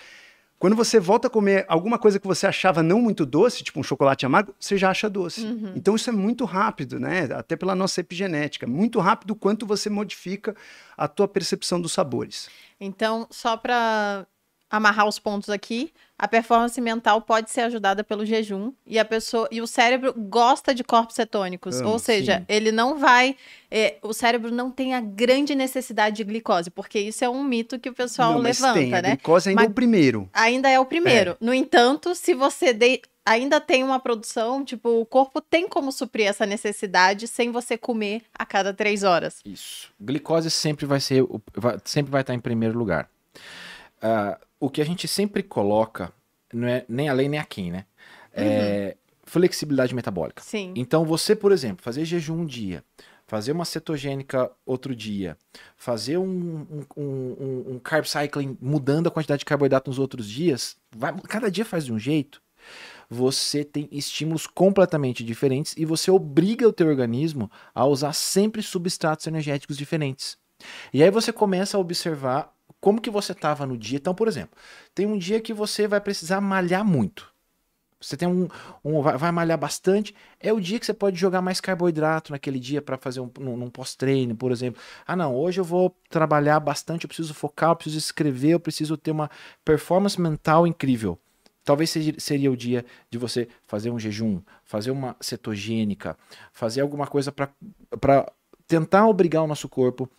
quando 0.60 0.76
você 0.76 1.00
volta 1.00 1.28
a 1.28 1.30
comer 1.30 1.65
alguma 1.67 2.00
coisa 2.00 2.20
que 2.20 2.28
você 2.28 2.48
achava 2.48 2.82
não 2.82 3.02
muito 3.02 3.26
doce, 3.26 3.63
tipo 3.63 3.80
um 3.80 3.84
chocolate 3.84 4.26
amargo, 4.26 4.56
você 4.60 4.78
já 4.78 4.89
acha 4.89 5.10
doce. 5.10 5.46
Então 5.76 5.96
isso 5.96 6.10
é 6.10 6.13
muito 6.13 6.46
rápido, 6.46 7.00
né? 7.00 7.30
Até 7.34 7.56
pela 7.56 7.76
nossa 7.76 8.02
epigenética. 8.02 8.65
Muito 8.65 9.00
rápido 9.00 9.36
quanto 9.36 9.65
você 9.65 9.89
modifica 9.89 10.56
a 10.98 11.08
tua 11.08 11.28
percepção 11.28 11.80
dos 11.80 11.91
sabores. 11.91 12.50
Então, 12.80 13.28
só 13.30 13.56
para 13.56 14.26
amarrar 14.70 15.08
os 15.08 15.20
pontos 15.20 15.50
aqui, 15.50 15.93
a 16.19 16.27
performance 16.27 16.80
mental 16.82 17.21
pode 17.21 17.51
ser 17.51 17.62
ajudada 17.62 18.03
pelo 18.03 18.25
jejum 18.25 18.73
e 18.86 18.97
a 18.97 19.06
pessoa 19.06 19.47
e 19.51 19.62
o 19.62 19.67
cérebro 19.67 20.13
gosta 20.17 20.73
de 20.73 20.84
corpos 20.84 21.15
cetônicos, 21.15 21.80
Ama, 21.80 21.89
ou 21.91 21.99
seja, 21.99 22.39
sim. 22.39 22.45
ele 22.49 22.71
não 22.71 22.97
vai, 22.97 23.36
é, 23.69 23.97
o 24.01 24.13
cérebro 24.13 24.51
não 24.51 24.71
tem 24.71 24.95
a 24.95 24.99
grande 25.01 25.53
necessidade 25.53 26.15
de 26.17 26.23
glicose, 26.23 26.69
porque 26.71 26.99
isso 26.99 27.23
é 27.23 27.30
um 27.30 27.43
mito 27.43 27.77
que 27.77 27.89
o 27.89 27.93
pessoal 27.93 28.34
Não, 28.34 28.41
mas 28.41 28.60
levanta, 28.60 28.80
tem, 28.80 28.93
a 28.93 29.01
né? 29.01 29.10
glicose 29.12 29.49
ainda 29.49 29.62
é 29.62 29.63
Mas- 29.65 29.71
o 29.71 29.75
primeiro. 29.75 30.30
Ainda 30.34 30.69
é 30.69 30.80
o 30.80 30.86
primeiro. 30.86 31.38
No 31.39 31.53
entanto, 31.53 32.15
se 32.15 32.34
você 32.34 32.73
de- 32.73 33.01
ainda 33.23 33.60
tem 33.62 33.84
uma 33.84 33.99
produção, 33.99 34.63
tipo, 34.65 34.89
o 35.01 35.06
corpo 35.06 35.39
tem 35.41 35.67
como 35.67 35.91
suprir 35.91 36.25
essa 36.27 36.45
necessidade 36.45 37.27
sem 37.27 37.51
você 37.51 37.77
comer 37.77 38.23
a 38.34 38.45
cada 38.45 38.73
três 38.73 39.03
horas. 39.03 39.41
Isso. 39.45 39.91
Glicose 40.01 40.49
sempre 40.49 40.86
vai 40.86 40.99
ser, 41.01 41.24
sempre 41.84 42.09
vai 42.11 42.22
estar 42.22 42.34
em 42.34 42.39
primeiro 42.39 42.76
lugar. 42.80 43.07
Ah, 44.01 44.38
o 44.60 44.70
que 44.70 44.82
a 44.82 44.86
gente 44.86 45.08
sempre 45.08 45.43
coloca 45.43 46.12
não 46.53 46.68
é 46.68 46.86
nem 46.88 47.10
além 47.10 47.30
nem 47.30 47.39
a 47.39 47.43
quem, 47.45 47.72
né? 47.72 47.86
É, 48.34 48.95
flexibilidade 49.24 49.93
metabólica. 49.93 50.41
Sim. 50.43 50.74
Então, 50.76 51.03
você, 51.05 51.36
por 51.36 51.51
exemplo, 51.51 51.84
fazer 51.84 52.05
jejum 52.05 52.41
um 52.41 52.45
dia, 52.45 52.84
fazer 53.26 53.51
uma 53.51 53.66
cetogênica 53.66 54.49
outro 54.66 54.95
dia, 54.95 55.38
fazer 55.76 56.18
um, 56.18 56.24
um, 56.26 56.86
um, 56.95 57.03
um- 57.03 57.66
um 57.76 57.80
carb 57.80 58.05
cycling 58.05 58.58
mudando 58.62 59.08
a 59.08 59.12
quantidade 59.12 59.39
de 59.39 59.45
carboidrato 59.45 59.89
nos 59.89 59.99
outros 59.99 60.30
dias, 60.30 60.78
vai- 60.95 61.14
cada 61.28 61.51
dia 61.51 61.66
faz 61.66 61.86
de 61.86 61.91
um 61.91 61.99
jeito. 61.99 62.41
Você 63.10 63.64
tem 63.64 63.88
estímulos 63.91 64.47
completamente 64.47 65.24
diferentes 65.24 65.74
e 65.78 65.86
você 65.86 66.12
obriga 66.12 66.68
o 66.68 66.74
teu 66.74 66.88
organismo 66.88 67.49
a 67.74 67.86
usar 67.86 68.14
sempre 68.14 68.62
substratos 68.62 69.28
energéticos 69.28 69.78
diferentes. 69.78 70.38
E 70.93 71.03
aí 71.03 71.12
você 71.12 71.32
começa 71.32 71.78
a 71.78 71.80
observar 71.80 72.53
como 72.88 73.01
que 73.01 73.09
você 73.09 73.33
estava 73.33 73.65
no 73.65 73.77
dia. 73.77 73.97
Então, 73.97 74.15
por 74.15 74.29
exemplo, 74.29 74.57
tem 74.95 75.05
um 75.05 75.17
dia 75.17 75.41
que 75.41 75.53
você 75.53 75.89
vai 75.89 75.99
precisar 75.99 76.39
malhar 76.39 76.85
muito. 76.85 77.29
Você 77.99 78.15
tem 78.15 78.25
um, 78.29 78.47
um- 78.81 79.01
vai, 79.01 79.17
vai 79.17 79.29
malhar 79.29 79.57
bastante. 79.57 80.15
É 80.39 80.53
o 80.53 80.61
dia 80.61 80.79
que 80.79 80.85
você 80.85 80.93
pode 80.93 81.17
jogar 81.19 81.41
mais 81.41 81.59
carboidrato 81.59 82.31
naquele 82.31 82.57
dia 82.59 82.81
para 82.81 82.97
fazer 82.97 83.19
um, 83.19 83.29
num, 83.41 83.57
num 83.57 83.69
pós-treino, 83.69 84.38
por 84.38 84.53
exemplo. 84.53 84.81
Ah, 85.05 85.17
não, 85.17 85.35
hoje 85.35 85.59
eu 85.59 85.65
vou 85.65 85.93
trabalhar 86.09 86.61
bastante, 86.61 87.03
eu 87.03 87.09
preciso 87.09 87.33
focar, 87.33 87.71
eu 87.71 87.75
preciso 87.75 87.97
escrever, 87.97 88.51
eu 88.51 88.59
preciso 88.61 88.95
ter 88.95 89.11
uma 89.11 89.29
performance 89.65 90.21
mental 90.21 90.65
incrível. 90.65 91.19
Talvez 91.65 91.93
seria 92.19 92.49
o 92.49 92.55
dia 92.55 92.85
de 93.11 93.17
você 93.17 93.49
fazer 93.67 93.91
um 93.91 93.99
jejum, 93.99 94.41
fazer 94.63 94.91
uma 94.91 95.17
cetogênica, 95.19 96.17
fazer 96.53 96.79
alguma 96.79 97.05
coisa 97.05 97.33
para 97.33 98.31
tentar 98.65 99.07
obrigar 99.07 99.43
o 99.43 99.47
nosso 99.47 99.67
corpo 99.67 100.09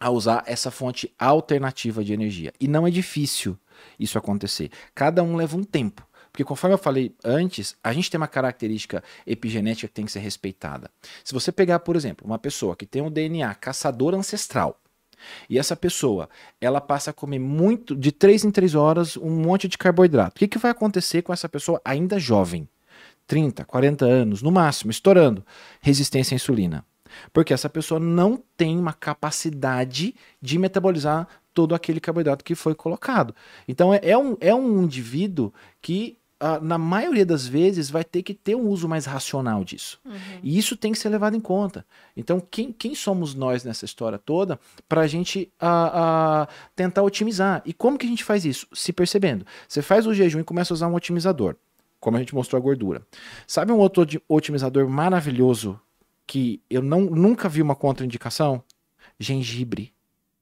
a 0.00 0.10
usar 0.10 0.42
essa 0.46 0.70
fonte 0.70 1.14
alternativa 1.18 2.02
de 2.02 2.14
energia. 2.14 2.52
E 2.58 2.66
não 2.66 2.86
é 2.86 2.90
difícil 2.90 3.56
isso 3.98 4.16
acontecer. 4.16 4.70
Cada 4.94 5.22
um 5.22 5.36
leva 5.36 5.56
um 5.56 5.62
tempo. 5.62 6.06
Porque 6.32 6.44
conforme 6.44 6.74
eu 6.74 6.78
falei 6.78 7.14
antes, 7.24 7.76
a 7.82 7.92
gente 7.92 8.10
tem 8.10 8.18
uma 8.18 8.28
característica 8.28 9.02
epigenética 9.26 9.88
que 9.88 9.94
tem 9.94 10.04
que 10.04 10.12
ser 10.12 10.20
respeitada. 10.20 10.88
Se 11.24 11.34
você 11.34 11.52
pegar, 11.52 11.80
por 11.80 11.96
exemplo, 11.96 12.26
uma 12.26 12.38
pessoa 12.38 12.76
que 12.76 12.86
tem 12.86 13.02
um 13.02 13.10
DNA 13.10 13.52
caçador 13.56 14.14
ancestral, 14.14 14.80
e 15.50 15.58
essa 15.58 15.76
pessoa, 15.76 16.30
ela 16.60 16.80
passa 16.80 17.10
a 17.10 17.12
comer 17.12 17.38
muito, 17.38 17.94
de 17.94 18.10
3 18.10 18.44
em 18.44 18.50
3 18.50 18.74
horas, 18.74 19.16
um 19.18 19.30
monte 19.30 19.68
de 19.68 19.76
carboidrato. 19.76 20.36
O 20.36 20.38
que, 20.38 20.48
que 20.48 20.58
vai 20.58 20.70
acontecer 20.70 21.20
com 21.20 21.32
essa 21.32 21.48
pessoa 21.48 21.80
ainda 21.84 22.18
jovem? 22.18 22.66
30, 23.26 23.64
40 23.64 24.04
anos, 24.06 24.40
no 24.40 24.50
máximo, 24.50 24.90
estourando. 24.90 25.44
Resistência 25.80 26.34
à 26.34 26.36
insulina. 26.36 26.84
Porque 27.32 27.52
essa 27.52 27.68
pessoa 27.68 28.00
não 28.00 28.42
tem 28.56 28.78
uma 28.78 28.92
capacidade 28.92 30.14
de 30.40 30.58
metabolizar 30.58 31.26
todo 31.52 31.74
aquele 31.74 32.00
carboidrato 32.00 32.44
que 32.44 32.54
foi 32.54 32.74
colocado. 32.74 33.34
Então 33.66 33.92
é, 33.92 34.00
é 34.02 34.16
um, 34.16 34.36
é 34.40 34.54
um 34.54 34.82
indivíduo 34.84 35.52
que, 35.82 36.16
ah, 36.38 36.60
na 36.60 36.78
maioria 36.78 37.26
das 37.26 37.46
vezes, 37.46 37.90
vai 37.90 38.04
ter 38.04 38.22
que 38.22 38.32
ter 38.32 38.54
um 38.54 38.68
uso 38.68 38.88
mais 38.88 39.04
racional 39.04 39.64
disso. 39.64 40.00
E 40.42 40.56
isso 40.56 40.76
tem 40.76 40.92
que 40.92 40.98
ser 40.98 41.08
levado 41.08 41.36
em 41.36 41.40
conta. 41.40 41.84
Então, 42.16 42.40
quem, 42.40 42.72
quem 42.72 42.94
somos 42.94 43.34
nós 43.34 43.64
nessa 43.64 43.84
história 43.84 44.18
toda 44.18 44.58
para 44.88 45.02
a 45.02 45.06
gente 45.06 45.52
ah, 45.60 45.90
ah, 46.46 46.48
tentar 46.74 47.02
otimizar? 47.02 47.62
E 47.66 47.72
como 47.74 47.98
que 47.98 48.06
a 48.06 48.08
gente 48.08 48.24
faz 48.24 48.44
isso? 48.44 48.66
Se 48.72 48.92
percebendo. 48.92 49.44
Você 49.68 49.82
faz 49.82 50.06
o 50.06 50.14
jejum 50.14 50.40
e 50.40 50.44
começa 50.44 50.72
a 50.72 50.76
usar 50.76 50.86
um 50.86 50.94
otimizador, 50.94 51.56
como 51.98 52.16
a 52.16 52.20
gente 52.20 52.34
mostrou 52.34 52.58
a 52.58 52.62
gordura. 52.62 53.02
Sabe 53.46 53.72
um 53.72 53.78
outro 53.78 54.02
oti- 54.04 54.22
otimizador 54.28 54.88
maravilhoso 54.88 55.78
que 56.30 56.62
eu 56.70 56.80
não, 56.80 57.00
nunca 57.00 57.48
vi 57.48 57.60
uma 57.60 57.74
contraindicação? 57.74 58.62
Gengibre. 59.18 59.92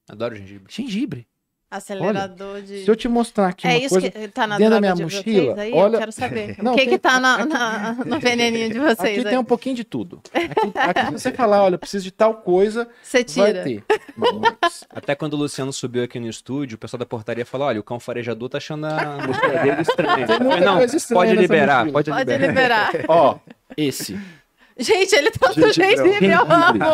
Adoro 0.08 0.36
gengibre. 0.36 0.72
Gengibre. 0.72 1.26
Acelerador 1.70 2.62
de. 2.62 2.82
Se 2.84 2.90
eu 2.90 2.96
te 2.96 3.06
mostrar 3.08 3.48
aqui 3.48 3.66
É 3.66 3.72
uma 3.72 3.78
isso 3.78 3.88
coisa... 3.90 4.10
que 4.10 4.28
tá 4.28 4.46
na 4.46 4.56
dentro 4.56 4.70
da 4.74 4.80
minha 4.80 4.94
de 4.94 5.02
mochila, 5.02 5.22
vocês 5.54 5.58
aí? 5.58 5.72
olha- 5.74 5.96
Eu 5.96 5.98
quero 5.98 6.12
saber. 6.12 6.56
Não, 6.62 6.72
o 6.72 6.76
que 6.76 6.80
tem- 6.82 6.90
que 6.90 6.98
tá 6.98 7.20
na, 7.20 7.44
na- 7.44 7.92
no 8.06 8.18
veneninho 8.18 8.72
de 8.72 8.78
vocês 8.78 8.98
Aqui 9.00 9.18
aí? 9.18 9.24
tem 9.24 9.36
um 9.38 9.44
pouquinho 9.44 9.76
de 9.76 9.84
tudo. 9.84 10.22
Aqui, 10.32 10.78
aqui 10.78 11.04
se 11.06 11.12
você 11.12 11.30
falar, 11.32 11.62
olha, 11.64 11.74
eu 11.74 11.78
preciso 11.78 12.04
de 12.04 12.10
tal 12.10 12.36
coisa, 12.36 12.88
Você 13.02 13.18
vai 13.38 13.52
tira. 13.52 13.84
Mas- 14.16 14.84
Até 14.88 15.14
quando 15.14 15.34
o 15.34 15.36
Luciano 15.36 15.70
subiu 15.72 16.02
aqui 16.04 16.18
no 16.18 16.26
estúdio, 16.28 16.76
o 16.76 16.78
pessoal 16.78 16.98
da 16.98 17.04
portaria 17.06 17.44
falou: 17.44 17.66
olha, 17.66 17.80
o 17.80 17.82
cão 17.82 18.00
farejador 18.00 18.48
tá 18.48 18.56
achando 18.56 18.86
a 18.86 19.18
mochila 19.28 19.58
dele 19.62 19.82
estranha. 19.82 20.26
Não, 20.64 20.78
pode 21.14 21.34
liberar, 21.36 21.90
pode, 21.92 22.10
Pode 22.10 22.32
liberar. 22.38 22.92
liberar. 22.94 23.04
Ó, 23.08 23.38
esse. 23.76 24.18
Gente, 24.78 25.12
ele 25.14 25.30
tá 25.32 25.48
do 25.48 25.72
Gengibrão. 25.72 26.06
gengibre, 26.06 26.30
eu 26.30 26.40
amo. 26.42 26.84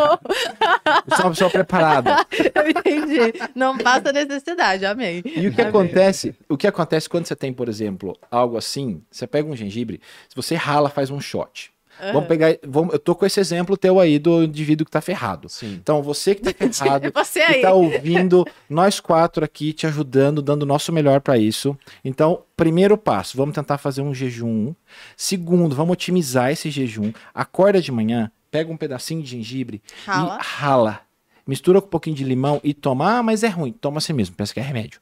Eu 1.09 1.15
sou 1.15 1.25
uma 1.25 1.31
pessoa 1.31 1.49
preparada. 1.51 2.25
Eu 2.55 2.69
entendi. 2.69 3.33
Não 3.53 3.77
passa 3.77 4.11
necessidade, 4.11 4.85
amei. 4.85 5.21
E 5.25 5.47
o 5.47 5.53
que 5.53 5.61
Amei. 5.61 5.65
acontece? 5.69 6.35
O 6.49 6.57
que 6.57 6.65
acontece 6.67 7.07
quando 7.07 7.25
você 7.27 7.35
tem, 7.35 7.53
por 7.53 7.69
exemplo, 7.69 8.17
algo 8.31 8.57
assim? 8.57 9.03
Você 9.11 9.27
pega 9.27 9.47
um 9.47 9.55
gengibre, 9.55 10.01
se 10.27 10.35
você 10.35 10.55
rala, 10.55 10.89
faz 10.89 11.11
um 11.11 11.19
shot. 11.21 11.71
Vamos 12.11 12.27
pegar. 12.27 12.55
Vamos, 12.63 12.93
eu 12.93 12.99
tô 12.99 13.15
com 13.15 13.25
esse 13.25 13.39
exemplo 13.39 13.77
teu 13.77 13.99
aí 13.99 14.19
do 14.19 14.43
indivíduo 14.43 14.85
que 14.85 14.91
tá 14.91 15.01
ferrado. 15.01 15.47
Sim. 15.49 15.73
Então, 15.81 16.01
você 16.03 16.35
que 16.35 16.41
tá 16.41 16.51
ferrado, 16.71 17.07
É 17.07 17.11
você 17.11 17.39
que 17.45 17.53
aí. 17.53 17.61
tá 17.61 17.71
ouvindo, 17.73 18.45
nós 18.69 18.99
quatro 18.99 19.43
aqui 19.45 19.71
te 19.73 19.87
ajudando, 19.87 20.41
dando 20.41 20.63
o 20.63 20.65
nosso 20.65 20.91
melhor 20.91 21.21
para 21.21 21.37
isso. 21.37 21.77
Então, 22.03 22.41
primeiro 22.57 22.97
passo, 22.97 23.37
vamos 23.37 23.55
tentar 23.55 23.77
fazer 23.77 24.01
um 24.01 24.13
jejum. 24.13 24.73
Segundo, 25.15 25.75
vamos 25.75 25.93
otimizar 25.93 26.51
esse 26.51 26.69
jejum. 26.69 27.11
Acorda 27.33 27.81
de 27.81 27.91
manhã, 27.91 28.31
pega 28.51 28.71
um 28.71 28.77
pedacinho 28.77 29.21
de 29.21 29.29
gengibre 29.29 29.81
Rala. 30.05 30.37
e 30.39 30.43
rala. 30.43 30.99
Mistura 31.47 31.79
com 31.79 31.87
um 31.87 31.91
pouquinho 31.91 32.15
de 32.15 32.23
limão 32.23 32.59
e 32.63 32.73
toma. 32.73 33.19
Ah, 33.19 33.23
mas 33.23 33.43
é 33.43 33.47
ruim. 33.47 33.71
Toma 33.71 33.99
assim 33.99 34.13
mesmo, 34.13 34.35
pensa 34.35 34.53
que 34.53 34.59
é 34.59 34.63
remédio. 34.63 34.99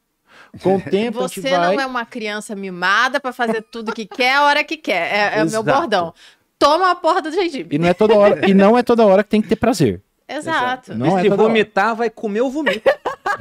Com 0.62 0.76
o 0.76 0.82
tempo 0.92 1.20
Você 1.22 1.40
vai. 1.42 1.76
não 1.76 1.82
é 1.82 1.86
uma 1.86 2.06
criança 2.06 2.54
mimada 2.56 3.20
pra 3.20 3.32
fazer 3.32 3.62
tudo 3.72 3.94
que 3.94 4.06
quer 4.06 4.36
a 4.36 4.44
hora 4.44 4.64
que 4.64 4.76
quer. 4.78 5.14
É, 5.36 5.40
é 5.40 5.44
o 5.44 5.50
meu 5.50 5.64
bordão. 5.64 6.14
Toma 6.64 6.92
a 6.92 6.96
porra 6.96 7.22
do 7.22 7.32
gengibre. 7.32 7.76
E 7.76 7.80
não 7.80 7.88
é 7.88 7.94
toda 7.94 8.16
hora, 8.16 8.50
e 8.50 8.54
não 8.54 8.78
é 8.78 8.84
toda 8.84 9.06
hora 9.06 9.24
que 9.24 9.30
tem 9.30 9.42
que 9.42 9.48
ter 9.50 9.56
prazer. 9.56 10.02
Exato. 10.28 10.96
Não 10.96 11.06
e 11.18 11.20
é 11.20 11.24
se 11.24 11.30
toda 11.30 11.42
hora. 11.44 11.50
vomitar, 11.50 11.96
vai 11.96 12.10
comer 12.10 12.42
o 12.42 12.50
vomito. 12.50 12.90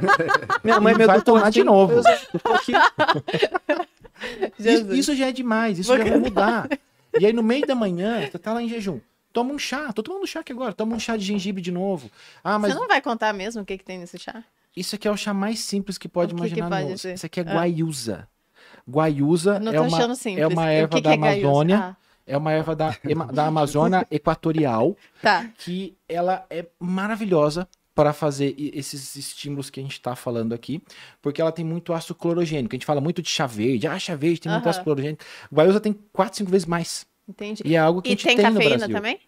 Minha 0.63 0.79
mãe 0.79 0.93
E 0.93 0.97
me 0.97 1.05
vai 1.05 1.21
tomar 1.21 1.49
de 1.49 1.63
novo. 1.63 2.01
Isso, 4.59 4.93
isso 4.93 5.15
já 5.15 5.27
é 5.27 5.31
demais, 5.31 5.79
isso 5.79 5.95
já 5.95 6.03
vai 6.03 6.17
mudar. 6.19 6.67
E 7.19 7.25
aí 7.25 7.33
no 7.33 7.43
meio 7.43 7.65
da 7.65 7.75
manhã, 7.75 8.27
você 8.29 8.37
tá 8.39 8.53
lá 8.53 8.61
em 8.61 8.67
jejum. 8.69 8.99
Toma 9.31 9.53
um 9.53 9.57
chá, 9.59 9.91
tô 9.93 10.03
tomando 10.03 10.27
chá 10.27 10.41
aqui 10.41 10.51
agora, 10.51 10.73
toma 10.73 10.95
um 10.95 10.99
chá 10.99 11.17
de 11.17 11.25
gengibre 11.25 11.61
de 11.61 11.71
novo. 11.71 12.09
Ah, 12.43 12.59
mas 12.59 12.73
Você 12.73 12.79
não 12.79 12.87
vai 12.87 13.01
contar 13.01 13.33
mesmo 13.33 13.61
o 13.61 13.65
que, 13.65 13.77
que 13.77 13.83
tem 13.83 13.97
nesse 13.97 14.17
chá? 14.19 14.43
isso 14.75 14.95
aqui 14.95 15.07
é 15.07 15.11
o 15.11 15.17
chá 15.17 15.33
mais 15.33 15.59
simples 15.59 15.97
que 15.97 16.07
pode 16.07 16.33
O 16.33 16.35
que 16.37 16.41
que 16.43 16.47
imaginar. 16.59 16.69
pode 16.81 16.91
no- 16.91 16.97
ser? 16.97 17.13
Isso 17.15 17.25
aqui 17.25 17.39
é 17.39 17.43
Ah. 17.47 17.53
guaiusa. 17.53 18.27
Guaiusa 18.89 19.59
Não 19.59 19.71
é 19.71 19.75
tô 19.75 19.83
uma, 19.83 19.97
achando 19.97 20.15
simples. 20.15 20.43
é 20.43 20.47
uma 20.47 20.69
erva 20.71 20.95
que 20.97 21.01
da 21.01 21.09
que 21.17 21.23
é? 21.23 21.27
Amazônia, 21.27 21.77
Ah, 21.77 21.95
é 22.25 22.37
uma 22.37 22.51
erva 22.51 22.75
da, 22.75 22.95
da 23.33 23.47
Amazônia 23.47 24.07
Equatorial, 24.11 24.95
tá. 25.21 25.49
que 25.57 25.97
ela 26.07 26.45
é 26.49 26.65
maravilhosa 26.79 27.67
para 27.95 28.11
fazer 28.11 28.55
esses 28.57 29.15
estímulos 29.15 29.69
que 29.69 29.79
a 29.79 29.83
gente 29.83 29.93
está 29.93 30.15
falando 30.15 30.53
aqui, 30.53 30.81
porque 31.21 31.39
ela 31.39 31.51
tem 31.51 31.63
muito 31.63 31.93
ácido 31.93 32.15
clorogênico. 32.15 32.73
A 32.73 32.77
gente 32.77 32.85
fala 32.87 32.99
muito 32.99 33.21
de 33.21 33.29
chá 33.29 33.45
verde, 33.45 33.85
ah, 33.87 33.99
chá 33.99 34.15
verde 34.15 34.41
tem 34.41 34.51
muito 34.51 34.63
Aham. 34.63 34.69
ácido 34.71 34.83
clorogênico. 34.83 35.23
Guaiusa 35.53 35.79
tem 35.79 35.93
4, 36.11 36.37
5 36.37 36.49
vezes 36.49 36.65
mais. 36.65 37.05
Entendi. 37.27 37.61
E 37.65 37.75
é 37.75 37.79
algo 37.79 38.01
que 38.01 38.11
a 38.11 38.13
E 38.13 38.17
gente 38.17 38.23
tem 38.23 38.35
tem, 38.35 38.49
no 38.49 38.59
cafeína 38.59 38.87
Brasil. 38.87 38.95
também? 38.95 39.19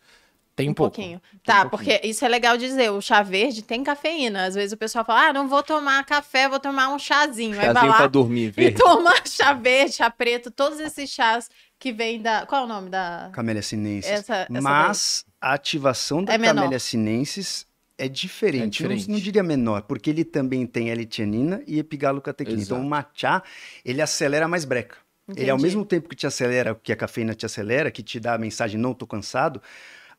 Tem 0.55 0.69
um, 0.69 0.71
Um 0.71 0.73
pouco. 0.73 0.95
pouquinho. 0.95 1.21
Tem 1.31 1.39
Tá, 1.43 1.65
um 1.65 1.69
porque 1.69 2.01
isso 2.03 2.25
é 2.25 2.27
legal 2.29 2.57
dizer. 2.57 2.89
O 2.91 3.01
chá 3.01 3.21
verde 3.21 3.61
tem 3.61 3.83
cafeína. 3.83 4.45
Às 4.45 4.55
vezes 4.55 4.73
o 4.73 4.77
pessoal 4.77 5.05
fala, 5.05 5.27
ah, 5.29 5.33
não 5.33 5.47
vou 5.49 5.61
tomar 5.61 6.03
café, 6.05 6.49
vou 6.49 6.59
tomar 6.59 6.89
um 6.89 6.97
chazinho. 6.99 7.59
Aí 7.59 7.69
vai 7.71 7.85
Chazinho 7.85 7.93
pra 7.93 8.03
lá 8.03 8.07
dormir, 8.07 8.53
e 8.57 8.71
verde. 8.71 8.77
toma 8.77 9.13
chá 9.27 9.53
verde, 9.53 9.93
chá 9.93 10.09
preto, 10.09 10.49
todos 10.51 10.79
esses 10.79 11.09
chás 11.09 11.49
que 11.79 11.91
vêm 11.91 12.21
da... 12.21 12.45
Qual 12.45 12.61
é 12.61 12.65
o 12.65 12.67
nome 12.67 12.89
da... 12.89 13.29
Camélia 13.33 13.61
sinensis. 13.61 14.11
Essa- 14.11 14.47
essa 14.49 14.61
Mas 14.61 15.25
a 15.39 15.53
ativação 15.53 16.23
da 16.23 16.33
É. 16.33 16.37
Camélia 16.39 16.79
sinensis 16.79 17.65
é 17.97 18.07
diferente. 18.07 18.63
É 18.63 18.67
diferente. 18.67 19.03
Eu 19.03 19.09
não, 19.09 19.15
não 19.17 19.23
diria 19.23 19.43
menor, 19.43 19.81
porque 19.83 20.09
ele 20.09 20.23
também 20.25 20.65
tem 20.65 20.89
L-tianina 20.89 21.61
e 21.67 21.79
epigalocatequina. 21.79 22.61
Então 22.61 22.81
o 22.81 22.85
matcha, 22.85 23.41
ele 23.83 24.01
acelera 24.01 24.47
mais 24.47 24.65
breca. 24.65 24.97
Ele, 25.35 25.49
ao 25.49 25.55
Entendi. 25.57 25.63
mesmo 25.63 25.83
tempo 25.85 26.07
que 26.09 26.15
te 26.15 26.27
acelera, 26.27 26.75
que 26.75 26.91
a 26.91 26.95
cafeína 26.95 27.33
te 27.33 27.45
acelera, 27.45 27.89
que 27.89 28.03
te 28.03 28.19
dá 28.19 28.35
a 28.35 28.37
mensagem 28.37 28.79
não 28.79 28.93
tô 28.93 29.07
cansado, 29.07 29.59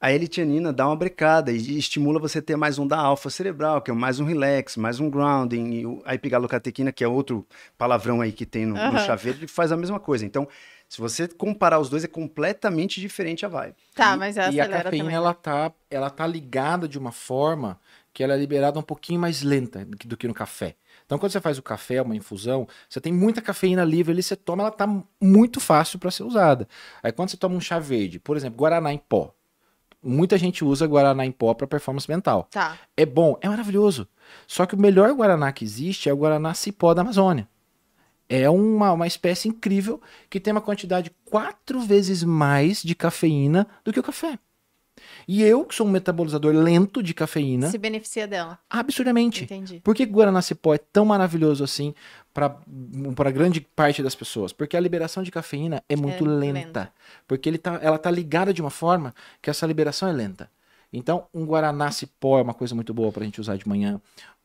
a 0.01 0.11
L-tianina 0.11 0.73
dá 0.73 0.87
uma 0.87 0.97
brecada 0.97 1.53
e 1.53 1.79
estimula 1.79 2.19
você 2.19 2.41
a 2.41 2.43
ter 2.43 2.57
mais 2.57 2.79
onda 2.79 2.97
alfa 2.97 3.31
cerebral, 3.31 3.81
que 3.81 3.91
é 3.91 3.95
mais 3.95 4.19
um 4.21 4.25
relax, 4.25 4.77
mais 4.77 4.99
um 5.01 5.09
grounding. 5.09 5.71
E 5.73 6.03
a 6.05 6.15
epigalocatequina, 6.15 6.91
que 6.93 7.05
é 7.05 7.09
outro 7.09 7.47
palavrão 7.79 8.21
aí 8.21 8.33
que 8.33 8.45
tem 8.45 8.67
no, 8.67 8.75
no 8.75 8.81
Aham. 8.81 8.99
chá 8.99 9.15
verde, 9.15 9.47
faz 9.47 9.71
a 9.71 9.77
mesma 9.77 10.01
coisa. 10.01 10.25
Então, 10.27 10.47
se 10.89 11.01
você 11.01 11.27
comparar 11.27 11.79
os 11.79 11.89
dois, 11.89 12.05
é 12.05 12.09
completamente 12.09 13.01
diferente 13.01 13.45
a 13.45 13.49
vibe. 13.49 13.75
Tá, 13.95 14.17
mas 14.17 14.37
E 14.37 14.41
a 14.61 14.69
cafeína, 14.69 14.83
também. 14.83 15.15
ela 15.15 15.35
tá, 15.35 15.73
ela 15.91 16.11
tá 16.11 16.27
ligada 16.27 16.87
de 16.89 16.99
uma 16.99 17.13
forma 17.13 17.79
que 18.13 18.23
ela 18.23 18.35
é 18.35 18.37
liberada 18.37 18.79
um 18.79 18.83
pouquinho 18.83 19.21
mais 19.21 19.43
lenta 19.43 19.85
do 19.85 19.97
que, 19.97 20.09
do 20.09 20.17
que 20.17 20.27
no 20.29 20.33
café. 20.33 20.77
Então, 21.05 21.19
quando 21.19 21.33
você 21.33 21.41
faz 21.41 21.59
o 21.59 21.63
café, 21.63 22.01
uma 22.01 22.17
infusão, 22.17 22.67
você 22.89 23.01
tem 23.01 23.13
muita 23.13 23.43
cafeína 23.43 23.85
livre 23.85 24.13
ali, 24.13 24.23
você 24.23 24.35
toma, 24.35 24.63
ela 24.63 24.71
tá 24.71 24.89
muito 25.21 25.61
fácil 25.61 25.99
para 25.99 26.11
ser 26.11 26.23
usada. 26.23 26.67
Aí, 27.03 27.13
quando 27.13 27.29
você 27.31 27.37
toma 27.37 27.55
um 27.57 27.61
chá 27.61 27.79
verde, 27.79 28.19
por 28.19 28.37
exemplo, 28.37 28.59
Guaraná 28.59 28.93
em 28.93 28.99
pó. 28.99 29.35
Muita 30.03 30.39
gente 30.39 30.65
usa 30.65 30.87
Guaraná 30.87 31.27
em 31.27 31.33
pó 31.33 31.53
para 31.53 31.67
performance 31.67 32.09
mental. 32.09 32.49
Tá. 32.51 32.79
É 32.97 33.05
bom, 33.05 33.37
é 33.41 33.49
maravilhoso. 33.49 34.09
Só 34.47 34.65
que 34.65 34.75
o 34.75 34.79
melhor 34.79 35.13
Guaraná 35.13 35.53
que 35.53 35.65
existe 35.65 36.09
é 36.09 36.13
o 36.13 36.17
Guaraná 36.17 36.55
Cipó 36.55 36.95
da 36.95 37.03
Amazônia. 37.03 37.49
É 38.29 38.49
uma, 38.51 38.93
uma 38.93 39.07
espécie 39.07 39.49
incrível 39.49 40.01
que 40.29 40.41
tem 40.41 40.53
uma 40.53 40.61
quantidade 40.61 41.13
quatro 41.25 41.81
vezes 41.81 42.23
mais 42.25 42.83
de 42.83 42.95
cafeína 42.95 43.67
do 43.85 43.93
que 43.93 44.01
o 44.01 44.03
café. 44.03 44.39
E 45.29 45.43
eu, 45.43 45.65
que 45.65 45.75
sou 45.75 45.87
um 45.87 45.91
metabolizador 45.91 46.55
lento 46.55 47.03
de 47.03 47.13
cafeína, 47.13 47.71
Se 47.71 47.79
beneficia 47.79 48.27
dela. 48.27 48.59
absurdamente. 48.71 49.45
Entendi. 49.45 49.81
Por 49.85 49.95
que 49.95 50.05
Guaraná 50.07 50.41
Cipó 50.41 50.75
é 50.75 50.79
tão 50.79 51.05
maravilhoso 51.05 51.63
assim 51.63 51.95
para 52.33 53.31
grande 53.31 53.61
parte 53.61 54.03
das 54.03 54.15
pessoas? 54.15 54.53
Porque 54.53 54.77
a 54.77 54.81
liberação 54.81 55.23
de 55.23 55.31
cafeína 55.31 55.83
é 55.89 55.97
muito 55.97 56.25
lenta. 56.25 56.53
lenta. 56.53 56.93
Porque 57.27 57.49
ele 57.49 57.59
tá, 57.59 57.79
ela 57.83 57.99
tá 57.99 58.11
ligada 58.11 58.53
de 58.55 58.61
uma 58.61 58.71
forma 58.71 59.15
que 59.43 59.51
essa 59.51 59.67
liberação 59.67 60.09
é 60.09 60.13
lenta. 60.13 60.51
Então, 60.93 61.27
um 61.35 61.45
Guaraná 61.45 61.91
Cipó 61.91 62.39
é 62.39 62.43
uma 62.43 62.55
coisa 62.55 62.75
muito 62.75 62.95
boa 62.95 63.13
pra 63.13 63.25
gente 63.25 63.41
usar 63.41 63.57
de 63.57 63.69
manhã. 63.69 64.01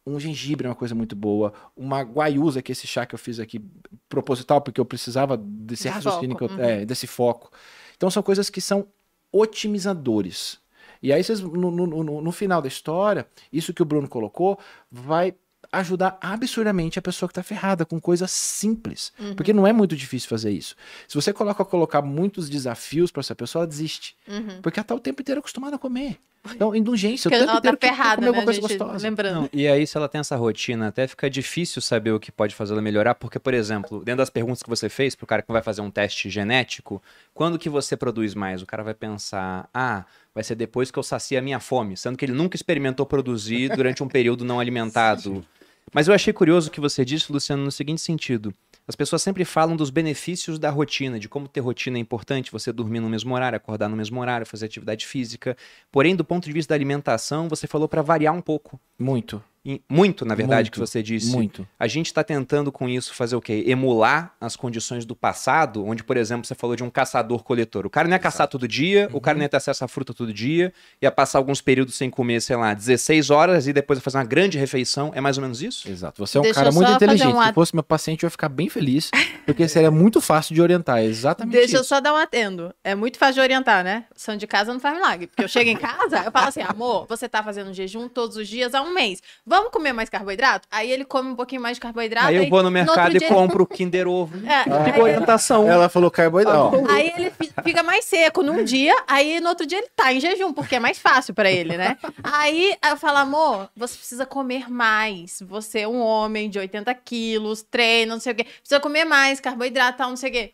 Um 0.06 0.20
gengibre 0.20 0.66
é 0.66 0.70
uma 0.70 0.76
coisa 0.76 0.96
muito 0.96 1.16
boa. 1.16 1.54
Uma 1.76 2.02
guaiusa, 2.02 2.62
que 2.62 2.72
é 2.72 2.74
esse 2.74 2.88
chá 2.88 3.06
que 3.06 3.14
eu 3.14 3.20
fiz 3.20 3.40
aqui, 3.40 3.62
proposital, 4.10 4.60
porque 4.62 4.82
eu 4.82 4.86
precisava 4.86 5.38
desse 5.38 5.84
De 5.84 5.90
raciocínio, 5.90 6.38
foco, 6.38 6.54
eu- 6.54 6.64
é, 6.64 6.86
desse 6.86 7.06
foco. 7.08 7.52
Então, 7.96 8.10
são 8.10 8.24
coisas 8.24 8.50
que 8.50 8.60
são 8.60 8.88
otimizadores. 9.32 10.60
E 11.04 11.12
aí, 11.12 11.24
vocês, 11.24 11.40
no, 11.42 11.72
no- 11.72 11.88
no- 11.88 12.22
no 12.22 12.32
final 12.32 12.62
da 12.62 12.68
história, 12.68 13.28
isso 13.52 13.74
que 13.74 13.82
o 13.82 13.86
Bruno 13.86 14.08
colocou 14.08 14.58
vai 14.92 15.34
ajudar 15.72 16.18
absurdamente 16.22 17.00
a 17.00 17.02
pessoa 17.02 17.28
que 17.28 17.32
está 17.32 17.44
ferrada 17.44 17.86
com 17.86 18.00
coisas 18.00 18.32
simples. 18.32 19.12
Uhum. 19.20 19.36
Porque 19.36 19.54
não 19.54 19.66
é 19.66 19.74
muito 19.74 19.96
difícil 19.96 20.30
fazer 20.30 20.52
isso. 20.52 20.76
Se 21.08 21.16
você 21.16 21.32
coloca 21.32 21.64
colocar 21.64 22.02
muitos 22.02 22.50
desafios 22.50 23.12
para 23.12 23.22
essa 23.22 23.36
pessoa, 23.36 23.62
ela 23.62 23.68
desiste. 23.68 24.16
Uhum. 24.28 24.62
Porque 24.62 24.80
ela 24.80 24.84
está 24.84 24.96
o 24.96 25.00
tempo 25.00 25.22
inteiro 25.22 25.40
acostumada 25.40 25.76
a 25.76 25.80
comer. 25.80 26.18
Então, 26.56 26.76
indulgência, 26.76 27.30
o 27.30 27.32
Porque 27.32 27.40
tempo 27.40 27.52
ela 27.52 27.54
tá 27.54 27.60
inteiro 27.60 27.78
quer 27.78 27.90
ferrada, 27.90 28.16
comer 28.16 28.22
né, 28.22 28.28
alguma 28.30 28.46
coisa 28.46 28.62
gente? 28.62 28.78
gostosa. 28.78 29.08
Lembrando. 29.08 29.42
Não, 29.42 29.50
e 29.54 29.68
aí, 29.68 29.86
se 29.86 29.96
ela 29.96 30.10
tem 30.10 30.20
essa 30.20 30.36
rotina, 30.36 30.88
até 30.88 31.06
fica 31.06 31.30
difícil 31.30 31.82
saber 31.82 32.12
o 32.12 32.20
que 32.20 32.32
pode 32.32 32.56
fazer 32.56 32.74
ela 32.74 32.82
melhorar, 32.82 33.14
porque, 33.14 33.38
por 33.38 33.54
exemplo, 33.54 34.00
dentro 34.04 34.18
das 34.18 34.30
perguntas 34.30 34.64
que 34.64 34.70
você 34.70 34.90
fez 34.90 35.14
pro 35.14 35.28
cara 35.28 35.44
que 35.44 35.52
vai 35.52 35.62
fazer 35.62 35.82
um 35.82 35.92
teste 35.92 36.30
genético, 36.30 37.02
quando 37.34 37.60
que 37.60 37.70
você 37.70 37.96
produz 37.96 38.34
mais? 38.34 38.62
O 38.62 38.66
cara 38.66 38.84
vai 38.84 38.96
pensar, 38.96 39.70
ah, 39.72 40.04
vai 40.34 40.44
ser 40.44 40.56
depois 40.56 40.92
que 40.92 40.98
eu 40.98 41.04
sacia 41.04 41.40
a 41.40 41.42
minha 41.42 41.60
fome, 41.60 41.98
sendo 41.98 42.18
que 42.18 42.26
ele 42.26 42.34
nunca 42.34 42.56
experimentou 42.56 43.06
produzir 43.06 43.70
durante 43.76 44.04
um 44.04 44.08
período 44.08 44.46
não 44.46 44.60
alimentado. 44.60 45.46
Mas 45.94 46.08
eu 46.08 46.14
achei 46.14 46.32
curioso 46.32 46.70
o 46.70 46.72
que 46.72 46.80
você 46.80 47.04
disse, 47.04 47.32
Luciano, 47.32 47.64
no 47.64 47.72
seguinte 47.72 48.02
sentido. 48.02 48.54
As 48.88 48.96
pessoas 48.96 49.22
sempre 49.22 49.46
falam 49.46 49.76
dos 49.76 49.90
benefícios 49.90 50.58
da 50.58 50.70
rotina, 50.70 51.20
de 51.20 51.30
como 51.30 51.48
ter 51.48 51.60
rotina 51.60 51.98
é 51.98 52.02
importante, 52.02 52.52
você 52.52 52.72
dormir 52.72 53.00
no 53.00 53.10
mesmo 53.10 53.34
horário, 53.36 53.58
acordar 53.58 53.90
no 53.90 53.96
mesmo 53.96 54.20
horário, 54.20 54.46
fazer 54.46 54.66
atividade 54.66 55.06
física. 55.06 55.56
Porém, 55.92 56.16
do 56.16 56.24
ponto 56.24 56.46
de 56.46 56.54
vista 56.54 56.70
da 56.70 56.76
alimentação, 56.76 57.48
você 57.48 57.68
falou 57.68 57.88
para 57.88 58.02
variar 58.02 58.34
um 58.34 58.42
pouco. 58.42 58.80
Muito, 58.98 59.44
muito, 59.90 60.26
na 60.26 60.34
verdade, 60.34 60.64
Muito, 60.68 60.72
que 60.72 60.80
você 60.80 61.04
disse. 61.04 61.32
muito. 61.32 61.68
A 61.80 61.88
gente 61.88 62.08
está 62.08 62.24
tentando 62.24 62.72
com 62.72 62.90
isso 62.90 63.14
fazer 63.14 63.36
o 63.36 63.42
quê? 63.42 63.64
Emular 63.68 64.34
as 64.42 64.56
condições 64.56 65.06
do 65.06 65.16
passado, 65.16 65.86
onde, 65.86 66.04
por 66.04 66.18
exemplo, 66.18 66.46
você 66.48 66.56
falou 66.56 66.76
de 66.76 66.84
um 66.84 66.90
caçador-coletor. 66.90 67.86
O 67.86 67.90
cara 67.90 68.08
não 68.08 68.16
ia 68.16 68.20
caçar 68.20 68.48
todo 68.48 68.68
dia, 68.68 69.08
o 69.12 69.16
Uhum. 69.16 69.20
cara 69.20 69.38
não 69.38 69.44
ia 69.44 69.50
ter 69.50 69.58
acesso 69.58 69.84
à 69.86 69.88
fruta 69.88 70.14
todo 70.14 70.34
dia, 70.34 70.74
ia 71.02 71.12
passar 71.12 71.38
alguns 71.38 71.62
períodos 71.62 71.96
sem 71.96 72.10
comer, 72.10 72.42
sei 72.42 72.56
lá, 72.56 72.74
16 72.74 73.30
horas 73.30 73.68
e 73.68 73.74
depois 73.74 74.00
ia 74.00 74.04
fazer 74.04 74.18
uma 74.18 74.24
grande 74.24 74.58
refeição. 74.58 75.12
É 75.14 75.22
mais 75.22 75.38
ou 75.38 75.44
menos 75.44 75.62
isso? 75.62 75.88
Exato. 75.90 76.26
Você 76.26 76.38
é 76.38 76.42
um 76.42 76.44
Deixa 76.44 76.56
cara 76.56 76.70
eu 76.70 76.74
muito 76.74 76.92
inteligente. 76.92 77.36
um 77.36 77.44
Se 77.44 77.54
fosse 77.54 77.76
meu 77.76 77.84
paciente, 77.84 78.24
eu 78.24 78.28
ia 78.28 78.32
ficar 78.32 78.50
bem 78.50 78.68
feliz, 78.70 79.12
porque 79.46 79.68
seria 79.68 79.92
muito 79.92 80.20
fácil 80.20 80.56
de 80.56 80.62
orientar. 80.62 80.98
É 81.00 81.06
exatamente 81.06 81.54
Deixa 81.54 81.78
eu 81.78 81.82
isso. 81.82 81.90
só 81.90 82.00
dar 82.00 82.14
um 82.14 82.18
atendo. 82.18 82.74
É 82.84 82.96
muito 82.96 83.18
fácil 83.20 83.36
de 83.36 83.42
orientar, 83.42 83.84
né? 83.84 84.06
São 84.16 84.36
de 84.36 84.48
casa 84.48 84.74
não 84.74 84.80
faz 84.80 84.96
milagre. 84.96 85.28
Porque 85.28 85.44
eu 85.44 85.48
chego 85.48 85.70
em 85.70 85.78
casa, 85.78 86.24
eu 86.26 86.32
falo 86.32 86.48
assim, 86.48 86.62
amor, 86.62 87.06
você 87.08 87.30
tá 87.30 87.44
fazendo 87.44 87.72
jejum 87.74 88.08
todos 88.08 88.38
os 88.38 88.48
dias 88.48 88.74
há 88.74 88.82
um 88.82 88.94
mês. 88.94 89.22
Vamos 89.52 89.70
comer 89.72 89.92
mais 89.92 90.10
carboidrato? 90.10 90.66
Aí 90.72 90.90
ele 90.90 91.04
come 91.04 91.30
um 91.30 91.36
pouquinho 91.36 91.62
mais 91.62 91.76
de 91.76 91.82
carboidrato. 91.82 92.28
aí 92.28 92.38
eu 92.38 92.50
vou 92.50 92.64
no 92.64 92.72
mercado 92.72 93.14
e 93.16 93.20
dia- 93.20 93.28
compro 93.28 93.64
o 93.64 93.68
Kinder 93.68 94.08
Ovo. 94.08 94.34
É, 94.48 94.64
Fica 94.64 94.96
aí- 94.96 95.02
orientação. 95.02 95.70
Ela 95.70 95.90
falou 95.90 96.10
carboidrato. 96.10 96.78
Ó, 96.78 96.90
Aí 96.90 97.12
ele 97.18 97.32
fi- 97.32 97.52
fica 97.62 97.84
mais 97.84 98.06
seco 98.06 98.42
num 98.42 98.64
dia, 98.64 98.96
aí 99.08 99.42
no 99.42 99.50
outro 99.50 99.66
dia 99.66 99.78
ele 99.80 99.90
tá 99.94 100.14
em 100.14 100.22
jejum, 100.22 100.54
porque 100.54 100.78
é 100.78 100.80
mais 100.80 101.00
fácil 101.00 101.34
pra 101.34 101.52
ele, 101.52 101.76
né? 101.76 101.98
Aí 102.24 102.76
eu 102.90 102.96
falo, 102.96 103.18
amor, 103.18 103.70
você 103.76 103.98
precisa 103.98 104.26
comer 104.26 104.70
mais. 104.72 105.40
Você 105.46 105.80
é 105.82 105.88
um 105.88 106.00
homem 106.00 106.50
de 106.50 106.58
80 106.58 106.94
quilos, 106.96 107.62
treina, 107.62 108.14
não 108.14 108.22
sei 108.22 108.32
o 108.32 108.36
quê. 108.36 108.46
Precisa 108.46 108.80
comer 108.80 109.04
mais, 109.04 109.42
carboidrato, 109.42 109.98
tal, 109.98 110.10
não 110.10 110.16
sei 110.16 110.30
o 110.30 110.34
quê. 110.34 110.54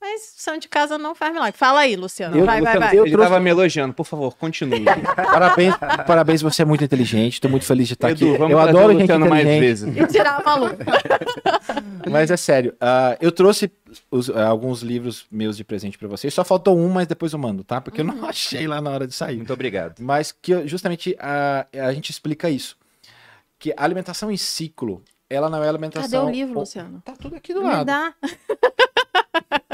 Mas 0.00 0.32
são 0.36 0.56
de 0.58 0.68
casa 0.68 0.96
não 0.96 1.12
faz 1.14 1.32
milagre. 1.32 1.58
Fala 1.58 1.80
aí, 1.80 1.96
Luciano. 1.96 2.36
Eu- 2.36 2.44
vai, 2.46 2.60
vai, 2.60 2.74
Luciano, 2.74 2.86
vai. 2.86 2.96
eu 2.98 3.04
Ele 3.04 3.12
trouxe- 3.12 3.30
tava 3.30 3.40
me 3.42 3.50
elogiando, 3.50 3.92
por 3.92 4.06
favor, 4.06 4.36
continue. 4.36 4.84
parabéns, 5.16 5.74
parabéns, 6.06 6.40
você 6.40 6.62
é 6.62 6.64
muito 6.64 6.84
inteligente. 6.84 7.34
Estou 7.34 7.50
muito 7.50 7.66
feliz 7.66 7.88
de 7.88 7.94
estar 7.94 8.10
Edu, 8.12 8.34
aqui. 8.34 8.42
Eu 8.52 8.58
adoro 8.60 8.86
o 8.88 8.92
gente 8.92 9.00
Luciano 9.02 9.28
mais 9.28 9.42
inteligente. 9.44 9.60
vezes. 9.60 9.96
E 9.96 10.06
tirar 10.06 10.40
a 10.40 10.42
maluca. 10.44 10.84
Mas 12.08 12.30
é 12.30 12.36
sério, 12.36 12.74
ah, 12.80 13.18
eu 13.20 13.30
trouxe 13.32 13.70
os- 14.10 14.30
ah, 14.30 14.46
alguns 14.46 14.82
livros 14.82 15.26
meus 15.30 15.56
de 15.56 15.64
presente 15.64 15.98
pra 15.98 16.06
vocês. 16.08 16.32
Só 16.32 16.42
faltou 16.44 16.78
um, 16.78 16.88
mas 16.88 17.06
depois 17.06 17.32
eu 17.32 17.38
mando, 17.38 17.62
tá? 17.62 17.80
Porque 17.80 18.00
eu 18.00 18.04
não 18.04 18.24
achei 18.26 18.66
lá 18.66 18.80
na 18.80 18.90
hora 18.90 19.06
de 19.06 19.14
sair. 19.14 19.36
Muito 19.36 19.52
obrigado. 19.52 19.96
Mas 20.00 20.32
que 20.32 20.66
justamente 20.66 21.14
a, 21.18 21.66
a 21.74 21.92
gente 21.92 22.10
explica 22.10 22.48
isso. 22.48 22.76
Que 23.58 23.74
a 23.76 23.84
alimentação 23.84 24.30
em 24.30 24.36
ciclo, 24.38 25.02
ela 25.28 25.50
não 25.50 25.62
é 25.62 25.68
alimentação. 25.68 26.08
Cadê 26.08 26.24
o 26.24 26.30
livro, 26.30 26.60
Luciano? 26.60 27.02
Tá 27.04 27.12
tudo 27.20 27.34
aqui 27.36 27.52
do 27.52 27.60
Me 27.62 27.66
lado. 27.66 27.84
dá. 27.86 28.14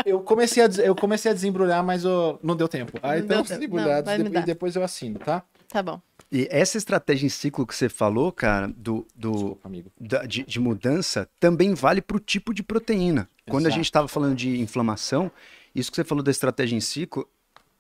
Eu 0.05 0.21
comecei, 0.21 0.63
a, 0.63 0.67
eu 0.85 0.95
comecei 0.95 1.31
a 1.31 1.35
desembrulhar, 1.35 1.83
mas 1.83 2.05
eu- 2.05 2.39
não 2.43 2.55
deu 2.57 2.69
tempo. 2.69 2.99
Aí 3.03 3.19
Não 3.21 3.25
então 3.25 3.37
deu 3.39 3.45
tempo. 3.45 3.59
desembrulhados 3.61 4.11
Não, 4.19 4.25
depois, 4.25 4.45
depois 4.45 4.77
eu 4.77 4.83
assino, 4.85 5.19
tá? 5.19 5.43
Tá 5.69 5.83
bom. 5.83 6.01
E 6.31 6.47
essa 6.51 6.77
estratégia 6.79 7.27
em 7.27 7.31
ciclo 7.31 7.67
que 7.67 7.75
você 7.75 7.89
falou, 7.89 8.31
cara, 8.33 8.69
do, 8.77 9.07
do, 9.15 9.33
Desculpa, 9.33 9.69
amigo. 9.69 9.91
da- 10.01 10.25
de, 10.25 10.43
de 10.45 10.61
mudança, 10.61 11.29
também 11.41 11.75
vale 11.75 12.01
para 12.03 12.17
o 12.17 12.21
tipo 12.21 12.53
de 12.53 12.63
proteína. 12.63 13.29
Quando 13.49 13.67
a 13.67 13.69
Exato. 13.69 13.77
gente 13.77 13.85
estava 13.87 14.09
falando 14.09 14.35
de 14.35 14.61
inflamação, 14.61 15.31
isso 15.75 15.91
que 15.91 15.97
você 15.97 16.05
falou 16.05 16.23
da 16.23 16.31
estratégia 16.31 16.77
em 16.77 16.81
ciclo 16.81 17.29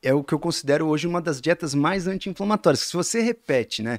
é 0.02 0.12
o 0.14 0.22
que 0.22 0.32
eu 0.34 0.38
considero 0.38 0.86
hoje 0.86 1.06
uma 1.06 1.20
das 1.20 1.40
dietas 1.40 1.74
mais 1.74 2.06
anti-inflamatórias. 2.06 2.80
Se 2.80 2.92
você 2.96 3.20
repete, 3.22 3.82
né? 3.82 3.98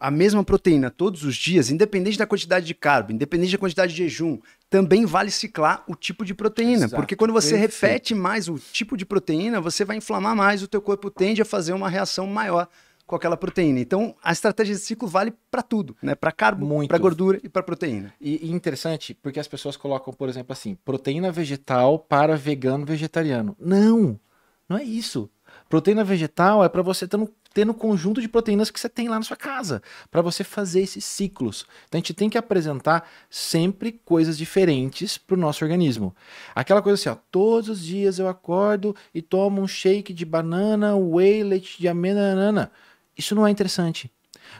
A 0.00 0.10
mesma 0.10 0.44
proteína 0.44 0.90
todos 0.90 1.24
os 1.24 1.34
dias, 1.34 1.70
independente 1.70 2.16
da 2.16 2.26
quantidade 2.26 2.64
de 2.66 2.74
carbo, 2.74 3.12
independente 3.12 3.52
da 3.52 3.58
quantidade 3.58 3.92
de 3.92 3.98
jejum, 3.98 4.38
também 4.70 5.04
vale 5.04 5.30
ciclar 5.30 5.82
o 5.88 5.94
tipo 5.94 6.24
de 6.24 6.34
proteína. 6.34 6.84
Exato. 6.84 6.96
Porque 6.96 7.16
quando 7.16 7.32
você 7.32 7.58
Perfeito. 7.58 7.82
repete 7.82 8.14
mais 8.14 8.48
o 8.48 8.58
tipo 8.58 8.96
de 8.96 9.04
proteína, 9.04 9.60
você 9.60 9.84
vai 9.84 9.96
inflamar 9.96 10.36
mais, 10.36 10.62
o 10.62 10.68
teu 10.68 10.80
corpo 10.80 11.10
tende 11.10 11.42
a 11.42 11.44
fazer 11.44 11.72
uma 11.72 11.88
reação 11.88 12.26
maior 12.26 12.68
com 13.08 13.16
aquela 13.16 13.38
proteína. 13.38 13.80
Então, 13.80 14.14
a 14.22 14.30
estratégia 14.30 14.74
de 14.74 14.80
ciclo 14.82 15.08
vale 15.08 15.32
para 15.50 15.62
tudo, 15.62 15.96
né? 16.02 16.14
Para 16.14 16.30
carbo, 16.30 16.86
para 16.86 16.98
gordura 16.98 17.40
e 17.42 17.48
para 17.48 17.62
proteína. 17.62 18.12
E, 18.20 18.46
e 18.46 18.52
interessante, 18.52 19.14
porque 19.14 19.40
as 19.40 19.48
pessoas 19.48 19.78
colocam, 19.78 20.12
por 20.12 20.28
exemplo, 20.28 20.52
assim, 20.52 20.76
proteína 20.84 21.32
vegetal 21.32 21.98
para 21.98 22.36
vegano 22.36 22.84
vegetariano. 22.84 23.56
Não, 23.58 24.20
não 24.68 24.76
é 24.76 24.84
isso. 24.84 25.30
Proteína 25.68 26.04
vegetal 26.04 26.62
é 26.62 26.68
para 26.68 26.82
você 26.82 27.08
ter 27.08 27.16
no, 27.16 27.30
ter 27.52 27.64
no 27.64 27.74
conjunto 27.74 28.20
de 28.20 28.28
proteínas 28.28 28.70
que 28.70 28.78
você 28.78 28.88
tem 28.88 29.08
lá 29.08 29.16
na 29.16 29.22
sua 29.22 29.36
casa, 29.36 29.82
para 30.10 30.22
você 30.22 30.44
fazer 30.44 30.82
esses 30.82 31.04
ciclos. 31.04 31.66
Então 31.86 31.98
a 31.98 32.00
gente 32.00 32.14
tem 32.14 32.30
que 32.30 32.38
apresentar 32.38 33.08
sempre 33.30 33.92
coisas 34.04 34.36
diferentes 34.36 35.18
para 35.18 35.34
o 35.34 35.38
nosso 35.38 35.64
organismo. 35.64 36.14
Aquela 36.54 36.82
coisa 36.82 36.94
assim, 36.94 37.08
ó, 37.08 37.20
todos 37.30 37.68
os 37.68 37.84
dias 37.84 38.18
eu 38.18 38.28
acordo 38.28 38.94
e 39.14 39.22
tomo 39.22 39.60
um 39.60 39.68
shake 39.68 40.12
de 40.12 40.24
banana, 40.24 40.96
whey, 40.96 41.42
leite 41.42 41.78
de 41.78 41.88
amêndoa. 41.88 42.70
Isso 43.16 43.34
não 43.34 43.46
é 43.46 43.50
interessante. 43.50 44.10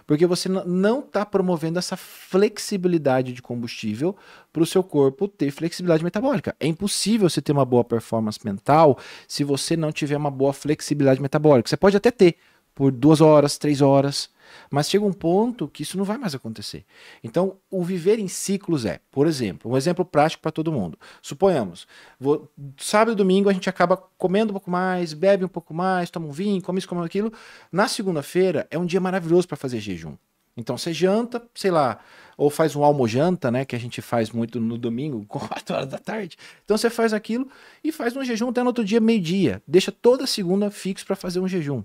Porque 0.07 0.27
você 0.27 0.49
não 0.49 1.01
está 1.01 1.25
promovendo 1.25 1.79
essa 1.79 1.97
flexibilidade 1.97 3.33
de 3.33 3.41
combustível 3.41 4.17
para 4.53 4.63
o 4.63 4.67
seu 4.67 4.83
corpo 4.83 5.29
ter 5.29 5.51
flexibilidade 5.51 6.05
metabólica. 6.05 6.55
É 6.61 6.67
impossível 6.67 7.29
você 7.29 7.41
ter 7.41 7.53
uma 7.53 7.65
boa 7.65 7.85
performance 7.85 8.39
mental 8.45 8.99
se 9.27 9.45
você 9.45 9.77
não 9.77 9.93
tiver 9.93 10.17
uma 10.17 10.31
boa 10.31 10.53
flexibilidade 10.53 11.23
metabólica. 11.23 11.69
Você 11.69 11.77
pode 11.77 11.97
até 11.97 12.11
ter 12.11 12.37
por 12.79 12.93
duas 12.93 13.21
horas, 13.21 13.59
três 13.59 13.83
horas, 13.83 14.31
mas 14.71 14.89
chega 14.89 15.05
um 15.05 15.13
ponto 15.13 15.67
que 15.67 15.83
isso 15.83 15.99
não 15.99 16.05
vai 16.05 16.17
mais 16.17 16.33
acontecer. 16.33 16.85
Então, 17.25 17.57
o 17.69 17.83
viver 17.83 18.21
em 18.21 18.29
ciclos 18.29 18.85
é, 18.85 19.01
por 19.11 19.27
exemplo, 19.27 19.73
um 19.73 19.77
exemplo 19.77 20.05
prático 20.05 20.41
para 20.41 20.53
todo 20.53 20.71
mundo. 20.71 20.97
Suponhamos, 21.21 21.89
vou- 22.21 22.49
sábado 22.77 23.15
e 23.15 23.17
domingo 23.17 23.49
a 23.49 23.53
gente 23.53 23.69
acaba 23.69 23.97
comendo 24.17 24.51
um 24.51 24.55
pouco 24.55 24.71
mais, 24.71 25.13
bebe 25.13 25.45
um 25.45 25.49
pouco 25.49 25.75
mais, 25.75 26.09
toma 26.09 26.29
um 26.29 26.31
vinho, 26.31 26.63
come 26.63 26.79
isso, 26.79 26.87
come 26.89 27.05
aquilo. 27.05 27.33
Na 27.73 27.89
segunda-feira 27.89 28.65
é 28.71 28.79
um 28.79 28.87
dia 28.87 29.01
maravilhoso 29.01 29.49
para 29.49 29.57
fazer 29.57 29.81
jejum. 29.81 30.15
Então 30.57 30.79
você 30.79 30.93
janta, 30.93 31.43
sei 31.57 31.73
lá, 31.73 31.99
ou 32.37 32.49
faz 32.49 32.77
um 32.77 32.85
almojanta, 32.85 33.51
né, 33.51 33.65
que 33.65 33.75
a 33.75 33.79
gente 33.79 34.01
faz 34.01 34.31
muito 34.31 34.61
no 34.61 34.79
domingo, 34.79 35.27
4 35.27 35.75
horas 35.75 35.89
da 35.89 35.99
tarde. 35.99 36.37
Então 36.65 36.79
você 36.79 36.89
faz 36.89 37.13
aquilo 37.13 37.49
e 37.83 37.91
faz 37.91 38.17
um 38.17 38.23
jejum 38.25 38.51
até 38.51 38.61
no 38.61 38.69
outro 38.69 38.85
dia, 38.85 39.01
meio-dia. 39.01 39.61
Deixa 39.67 39.91
toda 39.91 40.29
segunda 40.29 40.71
fixo 40.71 41.05
para 41.05 41.17
fazer 41.17 41.41
um 41.41 41.49
jejum. 41.49 41.83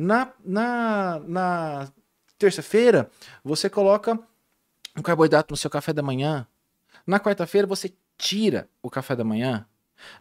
Na, 0.00 0.32
na, 0.44 1.18
na 1.26 1.88
terça-feira, 2.38 3.10
você 3.42 3.68
coloca 3.68 4.16
um 4.96 5.02
carboidrato 5.02 5.52
no 5.52 5.56
seu 5.56 5.68
café 5.68 5.92
da 5.92 6.00
manhã. 6.00 6.46
Na 7.04 7.18
quarta-feira, 7.18 7.66
você 7.66 7.92
tira 8.16 8.68
o 8.80 8.88
café 8.88 9.16
da 9.16 9.24
manhã. 9.24 9.66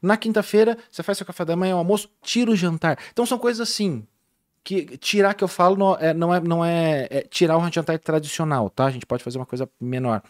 Na 0.02 0.18
quinta-feira, 0.18 0.80
você 0.90 1.04
faz 1.04 1.20
seu 1.20 1.28
café 1.28 1.46
da 1.46 1.56
manhã, 1.56 1.76
o 1.76 1.78
almoço, 1.78 2.10
tira 2.24 2.50
o 2.50 2.56
jantar. 2.56 2.98
Então 3.12 3.24
são 3.24 3.38
coisas 3.38 3.62
assim 3.62 4.08
que 4.68 4.98
tirar 4.98 5.34
que 5.34 5.42
eu 5.42 5.48
falo 5.48 5.78
não 5.78 5.96
é, 5.96 6.14
não 6.14 6.34
é, 6.34 6.40
não 6.42 6.66
é, 6.66 7.08
é 7.10 7.22
tirar 7.22 7.58
o 7.58 7.72
jantar 7.72 7.98
tradicional, 8.00 8.70
tá? 8.70 8.84
A 8.84 8.92
gente 8.92 9.06
pode 9.06 9.24
fazer 9.24 9.38
uma 9.38 9.46
coisa 9.46 9.70
menor. 9.80 10.22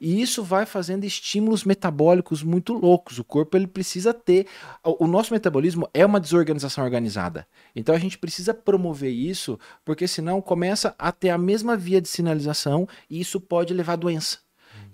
E 0.00 0.22
isso 0.22 0.42
vai 0.42 0.64
fazendo 0.64 1.04
estímulos 1.04 1.64
metabólicos 1.64 2.42
muito 2.42 2.72
loucos. 2.72 3.18
O 3.18 3.24
corpo 3.24 3.58
ele 3.58 3.66
precisa 3.66 4.14
ter. 4.14 4.46
O, 4.82 5.06
nosso 5.06 5.34
metabolismo 5.34 5.86
é 5.92 6.06
uma 6.06 6.18
desorganização 6.18 6.82
organizada. 6.82 7.46
Então 7.76 7.94
a 7.94 7.98
gente 7.98 8.16
precisa 8.16 8.54
promover 8.54 9.12
isso, 9.12 9.58
porque 9.84 10.08
senão 10.08 10.40
começa 10.40 10.94
a 10.98 11.12
ter 11.12 11.28
a 11.28 11.36
mesma 11.36 11.76
via 11.76 12.00
de 12.00 12.08
sinalização 12.08 12.88
e 13.10 13.20
isso 13.20 13.38
pode 13.38 13.74
levar 13.74 13.92
a 13.92 13.96
doença. 13.96 14.38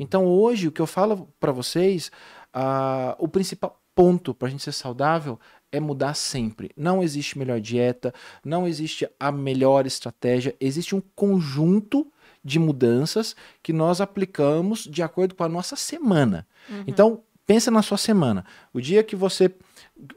Então 0.01 0.26
hoje 0.26 0.66
o 0.66 0.72
que 0.72 0.80
eu 0.80 0.86
falo 0.86 1.28
para 1.38 1.53
vocês, 1.53 2.11
uh, 2.57 3.14
o 3.20 3.28
principal 3.28 3.80
ponto 3.95 4.34
para 4.34 4.49
a 4.49 4.51
gente 4.51 4.64
ser 4.64 4.72
saudável 4.72 5.38
é 5.73 5.81
mudar 5.81 6.14
sempre. 6.14 6.71
Não 6.77 7.03
existe 7.03 7.39
melhor 7.39 7.61
dieta, 7.61 8.12
não 8.45 8.66
existe 8.66 9.09
a 9.18 9.31
melhor 9.31 9.87
estratégia, 9.87 10.55
existe 10.61 10.95
um 10.95 11.03
conjunto 11.14 12.07
de 12.45 12.59
mudanças 12.59 13.37
que 13.62 13.73
nós 13.73 14.01
aplicamos 14.01 14.85
de 14.85 15.03
acordo 15.03 15.35
com 15.35 15.45
a 15.45 15.49
nossa 15.49 15.77
semana. 15.77 16.47
Uhum. 16.68 16.85
Então, 16.87 17.23
pensa 17.47 17.71
na 17.71 17.83
sua 17.83 17.99
semana. 17.99 18.45
O 18.73 18.81
dia 18.81 19.03
que 19.03 19.14
você 19.14 19.53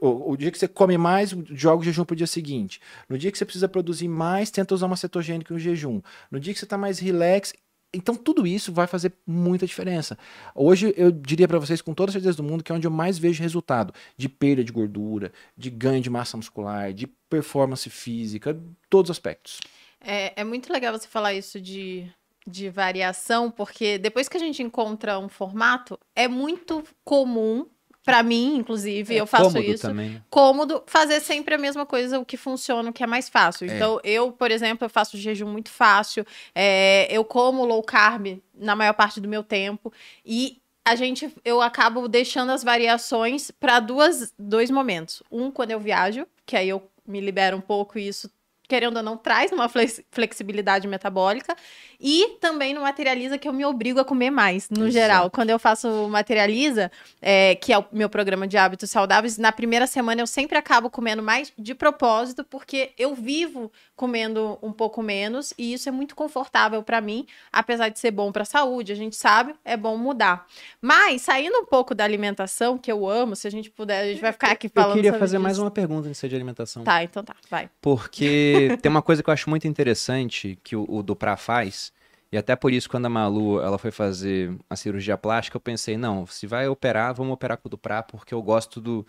o, 0.00 0.32
o, 0.32 0.36
dia 0.36 0.50
que 0.50 0.58
você 0.58 0.68
come 0.68 0.96
mais, 0.96 1.30
joga 1.50 1.82
o 1.82 1.84
jejum 1.84 2.04
para 2.04 2.14
o 2.14 2.16
dia 2.16 2.26
seguinte. 2.26 2.80
No 3.08 3.18
dia 3.18 3.30
que 3.30 3.36
você 3.36 3.44
precisa 3.44 3.68
produzir 3.68 4.08
mais, 4.08 4.50
tenta 4.50 4.74
usar 4.74 4.86
uma 4.86 4.96
cetogênica 4.96 5.52
no 5.52 5.60
jejum. 5.60 6.00
No 6.30 6.40
dia 6.40 6.52
que 6.52 6.58
você 6.58 6.64
está 6.64 6.78
mais 6.78 6.98
relax, 6.98 7.52
então 7.94 8.14
tudo 8.14 8.46
isso 8.46 8.72
vai 8.72 8.86
fazer 8.86 9.12
muita 9.26 9.66
diferença. 9.66 10.18
Hoje 10.54 10.92
eu 10.96 11.10
diria 11.10 11.48
para 11.48 11.58
vocês 11.58 11.80
com 11.80 11.94
toda 11.94 12.12
certeza 12.12 12.36
do 12.36 12.42
mundo 12.42 12.62
que 12.62 12.72
é 12.72 12.74
onde 12.74 12.86
eu 12.86 12.90
mais 12.90 13.18
vejo 13.18 13.42
resultado 13.42 13.94
de 14.16 14.28
perda 14.28 14.64
de 14.64 14.72
gordura, 14.72 15.32
de 15.56 15.70
ganho 15.70 16.02
de 16.02 16.10
massa 16.10 16.36
muscular, 16.36 16.92
de 16.92 17.06
performance 17.06 17.88
física, 17.88 18.58
todos 18.88 19.10
os 19.10 19.16
aspectos. 19.16 19.60
É, 20.00 20.40
é 20.40 20.44
muito 20.44 20.72
legal 20.72 20.92
você 20.92 21.08
falar 21.08 21.32
isso 21.34 21.60
de, 21.60 22.06
de 22.46 22.68
variação, 22.68 23.50
porque 23.50 23.98
depois 23.98 24.28
que 24.28 24.36
a 24.36 24.40
gente 24.40 24.62
encontra 24.62 25.18
um 25.18 25.28
formato, 25.28 25.98
é 26.14 26.28
muito 26.28 26.84
comum 27.02 27.66
para 28.04 28.22
mim, 28.22 28.56
inclusive, 28.56 29.14
é 29.14 29.20
eu 29.20 29.26
faço 29.26 29.58
isso. 29.58 29.88
Também. 29.88 30.22
Cômodo 30.28 30.82
fazer 30.86 31.20
sempre 31.20 31.54
a 31.54 31.58
mesma 31.58 31.86
coisa, 31.86 32.18
o 32.18 32.24
que 32.24 32.36
funciona, 32.36 32.90
o 32.90 32.92
que 32.92 33.02
é 33.02 33.06
mais 33.06 33.28
fácil. 33.28 33.68
É. 33.68 33.74
Então, 33.74 33.98
eu, 34.04 34.30
por 34.30 34.50
exemplo, 34.50 34.84
eu 34.84 34.90
faço 34.90 35.16
jejum 35.16 35.48
muito 35.48 35.70
fácil. 35.70 36.24
É, 36.54 37.08
eu 37.10 37.24
como 37.24 37.64
low 37.64 37.82
carb 37.82 38.38
na 38.54 38.76
maior 38.76 38.92
parte 38.92 39.20
do 39.20 39.28
meu 39.28 39.42
tempo. 39.42 39.92
E 40.24 40.60
a 40.84 40.94
gente, 40.94 41.34
eu 41.44 41.62
acabo 41.62 42.06
deixando 42.06 42.52
as 42.52 42.62
variações 42.62 43.50
para 43.50 43.80
duas, 43.80 44.34
dois 44.38 44.70
momentos. 44.70 45.22
Um, 45.32 45.50
quando 45.50 45.70
eu 45.70 45.80
viajo, 45.80 46.26
que 46.44 46.56
aí 46.56 46.68
eu 46.68 46.82
me 47.06 47.20
libero 47.20 47.56
um 47.56 47.60
pouco 47.60 47.98
e 47.98 48.06
isso 48.06 48.30
querendo 48.74 48.96
ou 48.96 49.02
não, 49.04 49.16
traz 49.16 49.52
uma 49.52 49.68
flexibilidade 50.10 50.88
metabólica 50.88 51.54
e 52.00 52.36
também 52.40 52.74
no 52.74 52.80
materializa 52.80 53.38
que 53.38 53.46
eu 53.46 53.52
me 53.52 53.64
obrigo 53.64 54.00
a 54.00 54.04
comer 54.04 54.30
mais, 54.30 54.68
no 54.68 54.88
Exato. 54.88 54.92
geral. 54.92 55.30
Quando 55.30 55.50
eu 55.50 55.60
faço 55.60 56.08
materializa, 56.08 56.90
é, 57.22 57.54
que 57.54 57.72
é 57.72 57.78
o 57.78 57.84
meu 57.92 58.08
programa 58.08 58.48
de 58.48 58.56
hábitos 58.56 58.90
saudáveis, 58.90 59.38
na 59.38 59.52
primeira 59.52 59.86
semana 59.86 60.20
eu 60.22 60.26
sempre 60.26 60.58
acabo 60.58 60.90
comendo 60.90 61.22
mais 61.22 61.52
de 61.56 61.72
propósito, 61.72 62.42
porque 62.42 62.90
eu 62.98 63.14
vivo 63.14 63.70
comendo 63.94 64.58
um 64.60 64.72
pouco 64.72 65.00
menos 65.00 65.54
e 65.56 65.72
isso 65.72 65.88
é 65.88 65.92
muito 65.92 66.16
confortável 66.16 66.82
para 66.82 67.00
mim, 67.00 67.26
apesar 67.52 67.90
de 67.90 68.00
ser 68.00 68.10
bom 68.10 68.32
para 68.32 68.42
a 68.42 68.46
saúde, 68.46 68.90
a 68.90 68.96
gente 68.96 69.14
sabe, 69.14 69.54
é 69.64 69.76
bom 69.76 69.96
mudar. 69.96 70.46
Mas 70.82 71.22
saindo 71.22 71.56
um 71.58 71.64
pouco 71.64 71.94
da 71.94 72.02
alimentação, 72.02 72.76
que 72.76 72.90
eu 72.90 73.08
amo, 73.08 73.36
se 73.36 73.46
a 73.46 73.50
gente 73.50 73.70
puder, 73.70 74.00
a 74.00 74.06
gente 74.08 74.20
vai 74.20 74.32
ficar 74.32 74.50
aqui 74.50 74.68
falando 74.68 74.90
Eu 74.90 74.96
queria 74.96 75.12
fazer 75.14 75.38
mais 75.38 75.60
uma 75.60 75.70
pergunta 75.70 76.08
nisso 76.08 76.28
de 76.28 76.34
alimentação. 76.34 76.82
Tá, 76.82 77.04
então 77.04 77.22
tá, 77.22 77.36
vai. 77.48 77.70
Porque 77.80 78.63
tem 78.80 78.90
uma 78.90 79.02
coisa 79.02 79.22
que 79.22 79.30
eu 79.30 79.34
acho 79.34 79.48
muito 79.50 79.66
interessante 79.66 80.58
que 80.62 80.76
o, 80.76 80.86
o 80.88 81.02
Duprá 81.02 81.36
faz, 81.36 81.92
e 82.34 82.36
até 82.36 82.56
por 82.56 82.72
isso, 82.72 82.90
quando 82.90 83.06
a 83.06 83.08
Malu 83.08 83.60
ela 83.60 83.78
foi 83.78 83.92
fazer 83.92 84.52
a 84.68 84.74
cirurgia 84.74 85.16
plástica, 85.16 85.56
eu 85.56 85.60
pensei, 85.60 85.96
não, 85.96 86.26
se 86.26 86.48
vai 86.48 86.66
operar, 86.66 87.14
vamos 87.14 87.32
operar 87.32 87.56
com 87.56 87.68
o 87.68 87.70
Duprá, 87.70 88.02
porque 88.02 88.34
eu 88.34 88.42
gosto 88.42 88.80
do, 88.80 89.06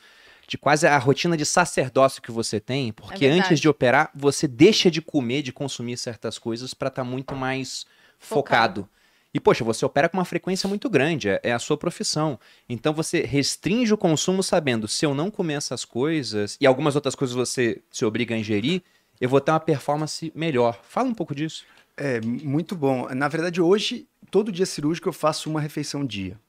de 0.47 0.59
quase 0.59 0.85
a 0.85 0.95
rotina 0.97 1.35
de 1.35 1.43
sacerdócio 1.43 2.21
que 2.21 2.31
você 2.31 2.59
tem, 2.59 2.93
porque 2.93 3.25
é 3.25 3.31
antes 3.31 3.59
de 3.59 3.67
operar, 3.67 4.11
você 4.13 4.47
deixa 4.47 4.91
de 4.91 5.01
comer, 5.01 5.41
de 5.41 5.51
consumir 5.51 5.97
certas 5.97 6.37
coisas 6.37 6.75
para 6.75 6.89
estar 6.89 7.03
tá 7.03 7.09
muito 7.09 7.35
mais 7.35 7.87
focado. 8.19 8.81
focado. 8.81 8.89
E, 9.33 9.39
poxa, 9.39 9.63
você 9.65 9.83
opera 9.83 10.07
com 10.07 10.17
uma 10.17 10.23
frequência 10.23 10.69
muito 10.69 10.89
grande, 10.89 11.27
é, 11.27 11.39
é, 11.43 11.51
a 11.51 11.59
sua 11.59 11.75
profissão. 11.75 12.39
Então 12.69 12.93
você 12.93 13.21
restringe 13.21 13.93
o 13.93 13.97
consumo 13.97 14.43
sabendo, 14.43 14.87
se 14.87 15.05
eu 15.05 15.15
não 15.15 15.31
comer 15.31 15.55
essas 15.55 15.83
coisas, 15.83 16.57
e 16.61 16.67
algumas 16.67 16.95
outras 16.95 17.15
coisas 17.15 17.35
você 17.35 17.81
se 17.91 18.05
obriga 18.05 18.35
a 18.35 18.37
ingerir, 18.37 18.83
eu 19.19 19.29
vou 19.29 19.39
ter 19.39 19.51
uma 19.51 19.59
performance 19.59 20.31
melhor. 20.35 20.79
Fala 20.83 21.09
um 21.09 21.13
pouco 21.13 21.33
disso. 21.33 21.65
É, 21.97 22.19
muito 22.21 22.75
bom. 22.75 23.07
Na 23.13 23.27
verdade, 23.27 23.61
hoje, 23.61 24.07
todo 24.29 24.51
dia 24.51 24.65
cirúrgico 24.65 25.09
eu 25.09 25.13
faço 25.13 25.49
uma 25.49 25.61
refeição 25.61 26.05
dia. 26.05 26.39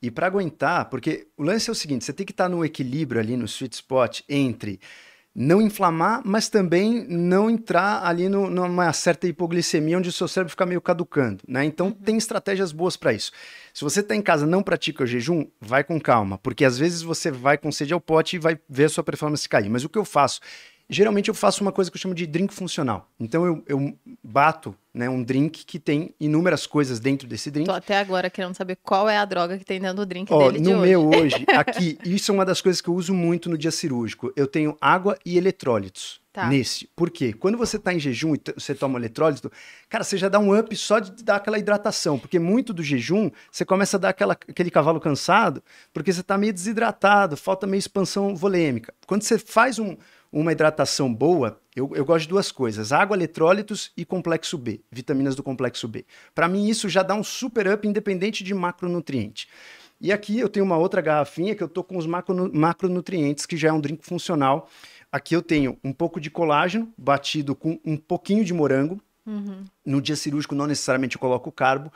E 0.00 0.10
para 0.10 0.26
aguentar, 0.26 0.88
porque 0.90 1.26
o 1.36 1.42
lance 1.42 1.68
é 1.68 1.72
o 1.72 1.74
seguinte: 1.74 2.04
você 2.04 2.12
tem 2.12 2.26
que 2.26 2.32
estar 2.32 2.44
tá 2.44 2.48
no 2.48 2.64
equilíbrio 2.64 3.20
ali, 3.20 3.36
no 3.36 3.46
sweet 3.46 3.74
spot, 3.74 4.20
entre 4.28 4.80
não 5.34 5.62
inflamar, 5.62 6.20
mas 6.24 6.50
também 6.50 7.06
não 7.08 7.48
entrar 7.48 8.04
ali 8.04 8.28
no, 8.28 8.50
numa 8.50 8.92
certa 8.92 9.26
hipoglicemia 9.26 9.96
onde 9.96 10.10
o 10.10 10.12
seu 10.12 10.28
cérebro 10.28 10.50
fica 10.50 10.66
meio 10.66 10.80
caducando, 10.80 11.42
né? 11.48 11.64
Então 11.64 11.86
uhum. 11.86 11.92
tem 11.92 12.18
estratégias 12.18 12.70
boas 12.70 12.98
para 12.98 13.14
isso. 13.14 13.32
Se 13.72 13.82
você 13.82 14.00
está 14.00 14.14
em 14.14 14.20
casa 14.20 14.46
não 14.46 14.62
pratica 14.62 15.04
o 15.04 15.06
jejum, 15.06 15.46
vai 15.58 15.82
com 15.82 15.98
calma, 15.98 16.36
porque 16.36 16.66
às 16.66 16.76
vezes 16.76 17.00
você 17.00 17.30
vai 17.30 17.56
com 17.56 17.72
sede 17.72 17.94
ao 17.94 18.00
pote 18.00 18.36
e 18.36 18.38
vai 18.38 18.58
ver 18.68 18.84
a 18.84 18.88
sua 18.90 19.02
performance 19.02 19.48
cair. 19.48 19.70
Mas 19.70 19.84
o 19.84 19.88
que 19.88 19.98
eu 19.98 20.04
faço 20.04 20.40
Geralmente 20.88 21.28
eu 21.28 21.34
faço 21.34 21.62
uma 21.62 21.72
coisa 21.72 21.90
que 21.90 21.96
eu 21.96 22.00
chamo 22.00 22.14
de 22.14 22.26
drink 22.26 22.52
funcional. 22.52 23.08
Então 23.18 23.46
eu, 23.46 23.64
eu 23.66 23.98
bato 24.22 24.74
né, 24.94 25.08
um 25.08 25.22
drink 25.22 25.64
que 25.64 25.78
tem 25.78 26.14
inúmeras 26.20 26.66
coisas 26.66 27.00
dentro 27.00 27.26
desse 27.26 27.50
drink. 27.50 27.66
Tô 27.66 27.72
até 27.72 27.98
agora 27.98 28.28
querendo 28.28 28.54
saber 28.54 28.76
qual 28.82 29.08
é 29.08 29.16
a 29.16 29.24
droga 29.24 29.56
que 29.56 29.64
tem 29.64 29.80
dentro 29.80 29.96
do 29.96 30.06
drink 30.06 30.28
dele 30.30 30.58
no 30.58 30.64
de 30.64 30.74
hoje. 30.74 30.86
meu 30.86 31.08
hoje, 31.08 31.46
aqui, 31.56 31.98
isso 32.04 32.30
é 32.30 32.34
uma 32.34 32.44
das 32.44 32.60
coisas 32.60 32.80
que 32.80 32.88
eu 32.88 32.94
uso 32.94 33.14
muito 33.14 33.48
no 33.48 33.56
dia 33.56 33.70
cirúrgico. 33.70 34.32
Eu 34.36 34.46
tenho 34.46 34.76
água 34.80 35.18
e 35.24 35.38
eletrólitos. 35.38 36.20
Tá. 36.32 36.46
Nesse. 36.46 36.88
Por 36.96 37.10
quê? 37.10 37.34
Quando 37.34 37.58
você 37.58 37.76
está 37.76 37.92
em 37.92 37.98
jejum 37.98 38.34
e 38.34 38.40
você 38.54 38.74
toma 38.74 38.98
eletrólito, 38.98 39.52
cara, 39.86 40.02
você 40.02 40.16
já 40.16 40.30
dá 40.30 40.38
um 40.38 40.58
up 40.58 40.74
só 40.74 40.98
de 40.98 41.22
dar 41.22 41.36
aquela 41.36 41.58
hidratação. 41.58 42.18
Porque 42.18 42.38
muito 42.38 42.72
do 42.72 42.82
jejum, 42.82 43.30
você 43.50 43.66
começa 43.66 43.98
a 43.98 44.00
dar 44.00 44.08
aquela, 44.08 44.32
aquele 44.32 44.70
cavalo 44.70 44.98
cansado, 44.98 45.62
porque 45.92 46.10
você 46.10 46.22
está 46.22 46.38
meio 46.38 46.54
desidratado, 46.54 47.36
falta 47.36 47.66
meio 47.66 47.80
expansão 47.80 48.34
volêmica. 48.34 48.94
Quando 49.06 49.20
você 49.20 49.36
faz 49.36 49.78
um, 49.78 49.94
uma 50.32 50.52
hidratação 50.52 51.12
boa, 51.12 51.60
eu, 51.76 51.90
eu 51.94 52.04
gosto 52.04 52.22
de 52.22 52.28
duas 52.28 52.50
coisas: 52.50 52.92
água, 52.92 53.16
eletrólitos 53.16 53.92
e 53.96 54.04
complexo 54.04 54.56
B, 54.56 54.80
vitaminas 54.90 55.34
do 55.34 55.42
complexo 55.42 55.86
B. 55.86 56.06
Para 56.34 56.48
mim, 56.48 56.68
isso 56.68 56.88
já 56.88 57.02
dá 57.02 57.14
um 57.14 57.22
super 57.22 57.68
up 57.68 57.86
independente 57.86 58.42
de 58.42 58.54
macronutriente. 58.54 59.48
E 60.00 60.10
aqui 60.10 60.38
eu 60.38 60.48
tenho 60.48 60.64
uma 60.66 60.76
outra 60.76 61.00
garrafinha 61.00 61.54
que 61.54 61.62
eu 61.62 61.68
tô 61.68 61.84
com 61.84 61.96
os 61.96 62.06
macro, 62.06 62.50
macronutrientes, 62.52 63.46
que 63.46 63.56
já 63.56 63.68
é 63.68 63.72
um 63.72 63.80
drink 63.80 64.04
funcional. 64.04 64.68
Aqui 65.12 65.34
eu 65.34 65.42
tenho 65.42 65.78
um 65.84 65.92
pouco 65.92 66.20
de 66.20 66.28
colágeno 66.28 66.92
batido 66.98 67.54
com 67.54 67.78
um 67.84 67.96
pouquinho 67.96 68.44
de 68.44 68.52
morango. 68.52 69.00
Uhum. 69.24 69.64
No 69.86 70.02
dia 70.02 70.16
cirúrgico, 70.16 70.56
não 70.56 70.66
necessariamente 70.66 71.14
eu 71.14 71.20
coloco 71.20 71.52
carbo. 71.52 71.92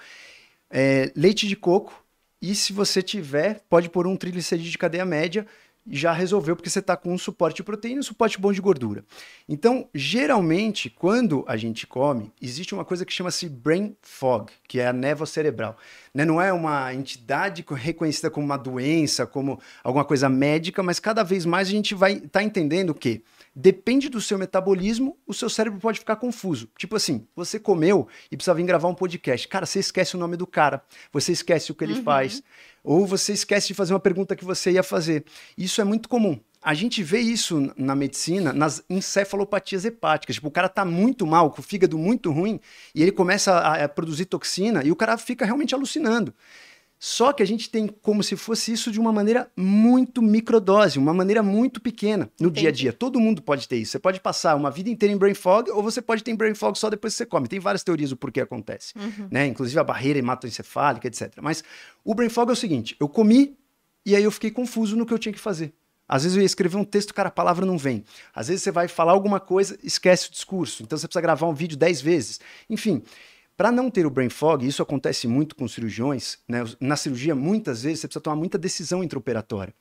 É, 0.71 1.11
leite 1.17 1.49
de 1.49 1.57
coco. 1.57 2.05
E 2.41 2.55
se 2.55 2.73
você 2.73 3.03
tiver, 3.03 3.65
pode 3.69 3.89
pôr 3.89 4.07
um 4.07 4.15
triglicerídeo 4.15 4.71
de 4.71 4.79
cadeia 4.79 5.05
média 5.05 5.45
já 5.89 6.13
resolveu 6.13 6.57
porque 6.57 6.71
você 6.71 6.81
está 6.81 6.97
com 6.97 7.13
um 7.13 7.19
suporte 7.19 7.57
de 7.57 7.63
proteína 7.63 7.99
e 7.99 8.01
um 8.01 8.03
suporte 8.03 8.41
bom 8.41 8.53
de 8.53 8.61
gordura. 8.61 9.05
Então, 9.49 9.89
geralmente, 9.95 10.91
quando 10.91 11.45
a 11.47 11.57
gente 11.57 11.87
come, 11.87 12.33
existe 12.41 12.75
uma 12.75 12.85
coisa 12.85 13.05
que 13.05 13.13
chama-se 13.13 13.49
brain 13.49 13.97
fog, 14.03 14.51
que 14.69 14.81
é 14.81 14.89
a 14.89 14.93
névoa 14.93 15.27
cerebral. 15.27 15.77
Né? 16.13 16.25
Não 16.25 16.41
é 16.41 16.53
uma 16.53 16.93
entidade 16.93 17.65
reconhecida 17.69 18.31
como 18.31 18.47
uma 18.47 18.57
doença, 18.57 19.27
como 19.27 19.61
alguma 19.85 20.05
coisa 20.05 20.29
médica, 20.29 20.83
mas 20.83 20.99
cada 20.99 21.23
vez 21.23 21.45
mais 21.45 21.69
a 21.69 21.73
gente 21.73 21.95
vai 21.95 22.15
estar 22.15 22.29
tá 22.29 22.43
entendendo 22.43 22.95
que 22.95 23.23
depende 23.59 24.11
do 24.11 24.21
seu 24.21 24.37
metabolismo, 24.37 25.17
o 25.27 25.33
seu 25.33 25.49
cérebro 25.49 25.81
pode 25.81 25.99
ficar 25.99 26.17
confuso. 26.17 26.69
Tipo 26.77 26.95
assim, 26.95 27.27
você 27.35 27.59
comeu 27.59 28.07
e 28.31 28.37
precisa 28.37 28.53
vir 28.53 28.67
gravar 28.67 28.89
um 28.89 28.95
podcast. 28.95 29.49
Cara, 29.49 29.65
você 29.65 29.79
esquece 29.79 30.15
o 30.15 30.19
nome 30.19 30.37
do 30.37 30.47
cara, 30.47 30.83
você 31.11 31.33
esquece 31.33 31.73
o 31.73 31.75
que 31.75 31.83
ele 31.83 31.95
uhum. 31.95 32.03
faz, 32.03 32.43
ou 32.85 33.07
você 33.07 33.33
esquece 33.33 33.69
de 33.69 33.75
fazer 33.75 33.95
uma 33.95 34.01
pergunta 34.01 34.37
que 34.37 34.45
você 34.45 34.73
ia 34.73 34.83
fazer. 34.83 35.25
Isso 35.57 35.81
é 35.81 35.85
muito 35.85 36.07
comum. 36.07 36.39
A 36.63 36.75
gente 36.75 37.03
vê 37.03 37.21
isso 37.21 37.73
na 37.79 37.95
medicina, 37.95 38.53
nas 38.53 38.85
encefalopatias 38.91 39.87
hepáticas. 39.87 40.37
Tipo, 40.37 40.49
o 40.49 40.51
cara 40.51 40.69
tá 40.69 40.85
muito 40.85 41.27
mal, 41.27 41.51
com 41.51 41.61
o 41.61 41.65
fígado 41.65 41.97
muito 41.97 42.31
ruim, 42.31 42.61
e 42.95 43.03
ele 43.03 43.13
começa 43.13 43.53
a, 43.53 43.85
a 43.85 43.89
produzir 43.89 44.27
toxina, 44.27 44.83
e 44.85 44.91
o 44.91 44.97
cara 44.97 45.17
fica 45.17 45.47
realmente 45.47 45.75
alucinando. 45.75 46.35
Só 46.99 47.33
que 47.33 47.43
a 47.43 47.47
gente 47.47 47.69
tem 47.69 47.87
como 47.87 48.23
se 48.23 48.37
fosse 48.37 48.73
isso 48.73 48.91
de 48.91 48.99
uma 48.99 49.13
maneira 49.13 49.51
muito 49.55 50.23
microdose, 50.23 50.99
uma 50.99 51.13
maneira 51.13 51.43
muito 51.43 51.81
pequena 51.81 52.31
no 52.41 52.49
Entendi. 52.49 52.61
dia 52.61 52.69
a 52.71 52.73
dia. 52.73 52.93
Todo 52.93 53.21
mundo 53.21 53.43
pode 53.43 53.69
ter 53.69 53.77
isso. 53.77 53.93
Você 53.93 53.99
pode 53.99 54.19
passar 54.19 54.57
uma 54.57 54.71
vida 54.71 54.89
inteira 54.89 55.15
em 55.15 55.17
brain 55.17 55.35
fog 55.35 55.71
ou 55.71 55.83
você 55.83 56.01
pode 56.01 56.25
ter 56.25 56.35
brain 56.35 56.55
fog 56.55 56.79
só 56.79 56.89
depois 56.89 57.13
que 57.13 57.19
você 57.19 57.27
come. 57.27 57.49
Tem 57.49 57.61
várias 57.61 57.85
teorias 57.85 58.11
do 58.11 58.17
porquê 58.17 58.41
acontece, 58.41 58.95
uhum. 58.97 59.29
né? 59.31 59.47
Inclusive 59.47 59.79
a 59.79 59.85
barreira 59.85 60.19
hematoencefálica, 60.19 61.07
etc. 61.07 61.35
Mas 61.43 61.63
o 62.03 62.15
brain 62.15 62.31
fog 62.31 62.49
é 62.49 62.53
o 62.53 62.57
seguinte: 62.57 62.97
eu 62.99 63.09
comi 63.09 63.57
e 64.05 64.17
aí 64.17 64.25
eu 64.25 64.31
fiquei 64.31 64.51
confuso 64.51 64.97
no 64.97 65.05
que 65.05 65.13
eu 65.13 65.19
tinha 65.19 65.33
que 65.33 65.41
fazer. 65.41 65.75
Às 66.09 66.23
vezes 66.23 66.37
eu 66.37 66.43
ia 66.43 66.47
escrever 66.47 66.77
um 66.77 66.85
texto, 66.85 67.13
cara, 67.13 67.29
a 67.29 67.33
palavra 67.33 67.67
não 67.67 67.77
vem. 67.77 68.05
Às 68.35 68.49
vezes 68.49 68.63
você 68.63 68.71
vai 68.71 68.87
falar 68.87 69.13
alguma 69.13 69.41
coisa, 69.41 69.77
esquece 69.83 70.29
o 70.29 70.31
discurso. 70.31 70.83
Então 70.83 70.97
você 70.97 71.07
precisa 71.07 71.21
gravar 71.21 71.47
um 71.49 71.55
vídeo 71.55 71.77
dez 71.77 72.01
vezes. 72.01 72.41
Enfim, 72.71 73.03
para 73.57 73.73
não 73.73 73.91
ter 73.91 74.05
o 74.05 74.11
brain 74.11 74.29
fog, 74.29 74.67
isso 74.67 74.83
acontece 74.83 75.27
muito 75.27 75.57
com 75.57 75.67
cirurgiões, 75.67 76.39
né? 76.47 76.63
Na 76.79 76.97
cirurgia, 76.97 77.35
muitas 77.35 77.83
vezes 77.83 78.01
você 78.01 78.09
precisa 78.09 78.21
tomar 78.21 78.37
muita 78.37 78.59
decisão 78.59 79.03
intraoperatória. 79.03 79.73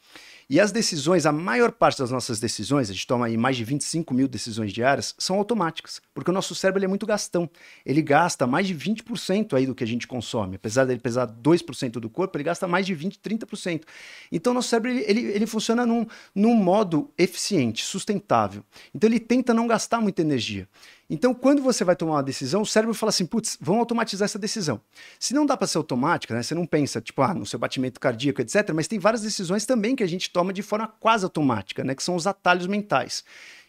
E 0.48 0.60
as 0.60 0.72
decisões, 0.72 1.26
a 1.26 1.32
maior 1.32 1.72
parte 1.72 1.98
das 1.98 2.12
nossas 2.12 2.40
decisões, 2.40 2.90
a 2.90 2.94
gente 2.94 3.08
toma 3.08 3.26
aí 3.26 3.36
mais 3.36 3.58
de 3.58 3.64
25 3.64 4.14
mil 4.14 4.28
decisões 4.28 4.72
diárias, 4.72 5.16
são 5.18 5.38
automáticas, 5.38 6.00
porque 6.14 6.30
o 6.30 6.34
nosso 6.34 6.54
cérebro 6.54 6.84
é 6.84 6.88
muito 6.88 7.06
gastão. 7.06 7.50
Ele 7.84 8.02
gasta 8.02 8.46
mais 8.46 8.68
de 8.68 8.76
20% 8.76 9.58
aí 9.58 9.66
do 9.66 9.74
que 9.74 9.84
a 9.84 9.88
gente 9.88 10.08
consome. 10.08 10.56
Apesar 10.56 10.86
dele 10.86 11.00
pesar 11.00 11.28
2% 11.28 11.94
do 11.94 12.10
corpo, 12.10 12.38
ele 12.38 12.44
gasta 12.44 12.68
mais 12.68 12.86
de 12.86 12.96
20%, 12.96 13.18
30%. 13.18 13.84
Então, 14.32 14.54
nosso 14.54 14.70
cérebro 14.70 14.92
ele, 14.92 15.04
ele, 15.08 15.22
ele 15.32 15.48
funciona 15.48 15.84
num, 15.84 16.06
num 16.34 16.54
modo 16.54 17.12
eficiente, 17.18 17.84
sustentável. 17.84 18.64
Então, 18.94 19.10
ele 19.10 19.20
tenta 19.20 19.52
não 19.52 19.66
gastar 19.66 20.00
muita 20.00 20.22
energia. 20.22 20.70
Então, 21.10 21.34
quando 21.34 21.62
você 21.62 21.84
vai 21.84 21.96
tomar 21.96 22.14
uma 22.14 22.24
decisão, 22.24 22.62
o 22.62 22.66
cérebro 22.66 22.94
fala 22.96 23.10
assim: 23.10 23.26
putz, 23.26 23.58
vamos 23.62 23.82
automatizar 23.82 24.26
essa 24.26 24.40
decisão. 24.40 24.82
Se 25.20 25.34
não 25.34 25.46
dá 25.46 25.56
para 25.56 25.68
ser 25.68 25.78
automática, 25.78 26.34
né? 26.34 26.42
Você 26.42 26.56
não 26.56 26.66
pensa, 26.66 27.00
tipo, 27.00 27.22
ah, 27.22 27.34
no 27.34 27.46
seu 27.46 27.60
batimento 27.60 28.00
cardíaco, 28.00 28.42
etc. 28.42 28.72
Mas 28.74 28.88
tem 28.88 28.98
várias 28.98 29.22
decisões 29.22 29.66
também 29.66 29.96
que 29.96 30.04
a 30.04 30.08
gente 30.08 30.32
toma 30.32 30.52
de 30.52 30.64
forma 30.64 30.88
quase 30.88 31.24
automática, 31.24 31.84
né? 31.84 31.94
Que 31.94 32.04
são 32.04 32.16
os 32.16 32.26
atalhos 32.26 32.68
mentais 32.68 33.24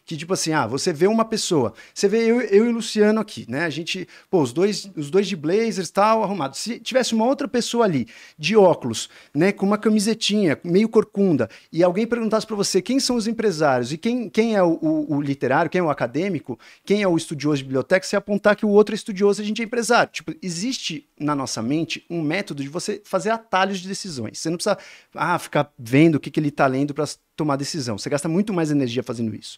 que 0.07 0.15
tipo 0.15 0.33
assim, 0.33 0.53
ah, 0.53 0.65
você 0.65 0.93
vê 0.93 1.05
uma 1.05 1.25
pessoa, 1.25 1.73
você 1.93 2.07
vê 2.07 2.23
eu, 2.23 2.39
eu 2.39 2.65
e 2.65 2.69
o 2.69 2.71
Luciano 2.71 3.19
aqui, 3.19 3.45
né? 3.49 3.65
A 3.65 3.69
gente, 3.69 4.07
pô, 4.29 4.41
os 4.41 4.53
dois, 4.53 4.89
os 4.95 5.11
dois 5.11 5.27
de 5.27 5.35
blazers 5.35 5.91
tal, 5.91 6.23
arrumado. 6.23 6.55
Se 6.55 6.79
tivesse 6.79 7.13
uma 7.13 7.25
outra 7.25 7.45
pessoa 7.45 7.83
ali, 7.83 8.07
de 8.39 8.55
óculos, 8.55 9.09
né, 9.35 9.51
com 9.51 9.65
uma 9.65 9.77
camisetinha, 9.77 10.57
meio 10.63 10.87
corcunda, 10.87 11.49
e 11.73 11.83
alguém 11.83 12.07
perguntasse 12.07 12.47
para 12.47 12.55
você 12.55 12.81
quem 12.81 13.01
são 13.01 13.17
os 13.17 13.27
empresários 13.27 13.91
e 13.91 13.97
quem, 13.97 14.29
quem 14.29 14.55
é 14.55 14.63
o, 14.63 14.79
o, 14.81 15.15
o, 15.17 15.21
literário, 15.21 15.69
quem 15.69 15.79
é 15.79 15.83
o 15.83 15.89
acadêmico, 15.89 16.57
quem 16.85 17.01
é 17.01 17.07
o 17.07 17.17
estudioso 17.17 17.57
de 17.57 17.63
biblioteca, 17.65 18.07
você 18.07 18.15
apontar 18.15 18.55
que 18.55 18.65
o 18.65 18.69
outro 18.69 18.95
é 18.95 18.97
estudioso, 18.97 19.41
a 19.41 19.45
gente 19.45 19.61
é 19.61 19.65
empresário. 19.65 20.13
Tipo, 20.13 20.33
existe 20.41 21.05
na 21.19 21.35
nossa 21.35 21.61
mente 21.61 22.05
um 22.09 22.21
método 22.21 22.63
de 22.63 22.69
você 22.69 23.01
fazer 23.03 23.31
atalhos 23.31 23.79
de 23.79 23.89
decisões. 23.89 24.39
Você 24.39 24.49
não 24.49 24.55
precisa 24.55 24.77
ah, 25.13 25.37
ficar 25.37 25.69
vendo 25.77 26.15
o 26.15 26.19
que, 26.19 26.31
que 26.31 26.39
ele 26.39 26.47
está 26.47 26.65
lendo 26.65 26.93
para 26.93 27.05
tomar 27.37 27.55
decisão. 27.55 27.97
Você 27.97 28.09
gasta 28.09 28.27
muito 28.27 28.53
mais 28.53 28.71
energia 28.71 29.03
fazendo 29.03 29.33
isso. 29.33 29.57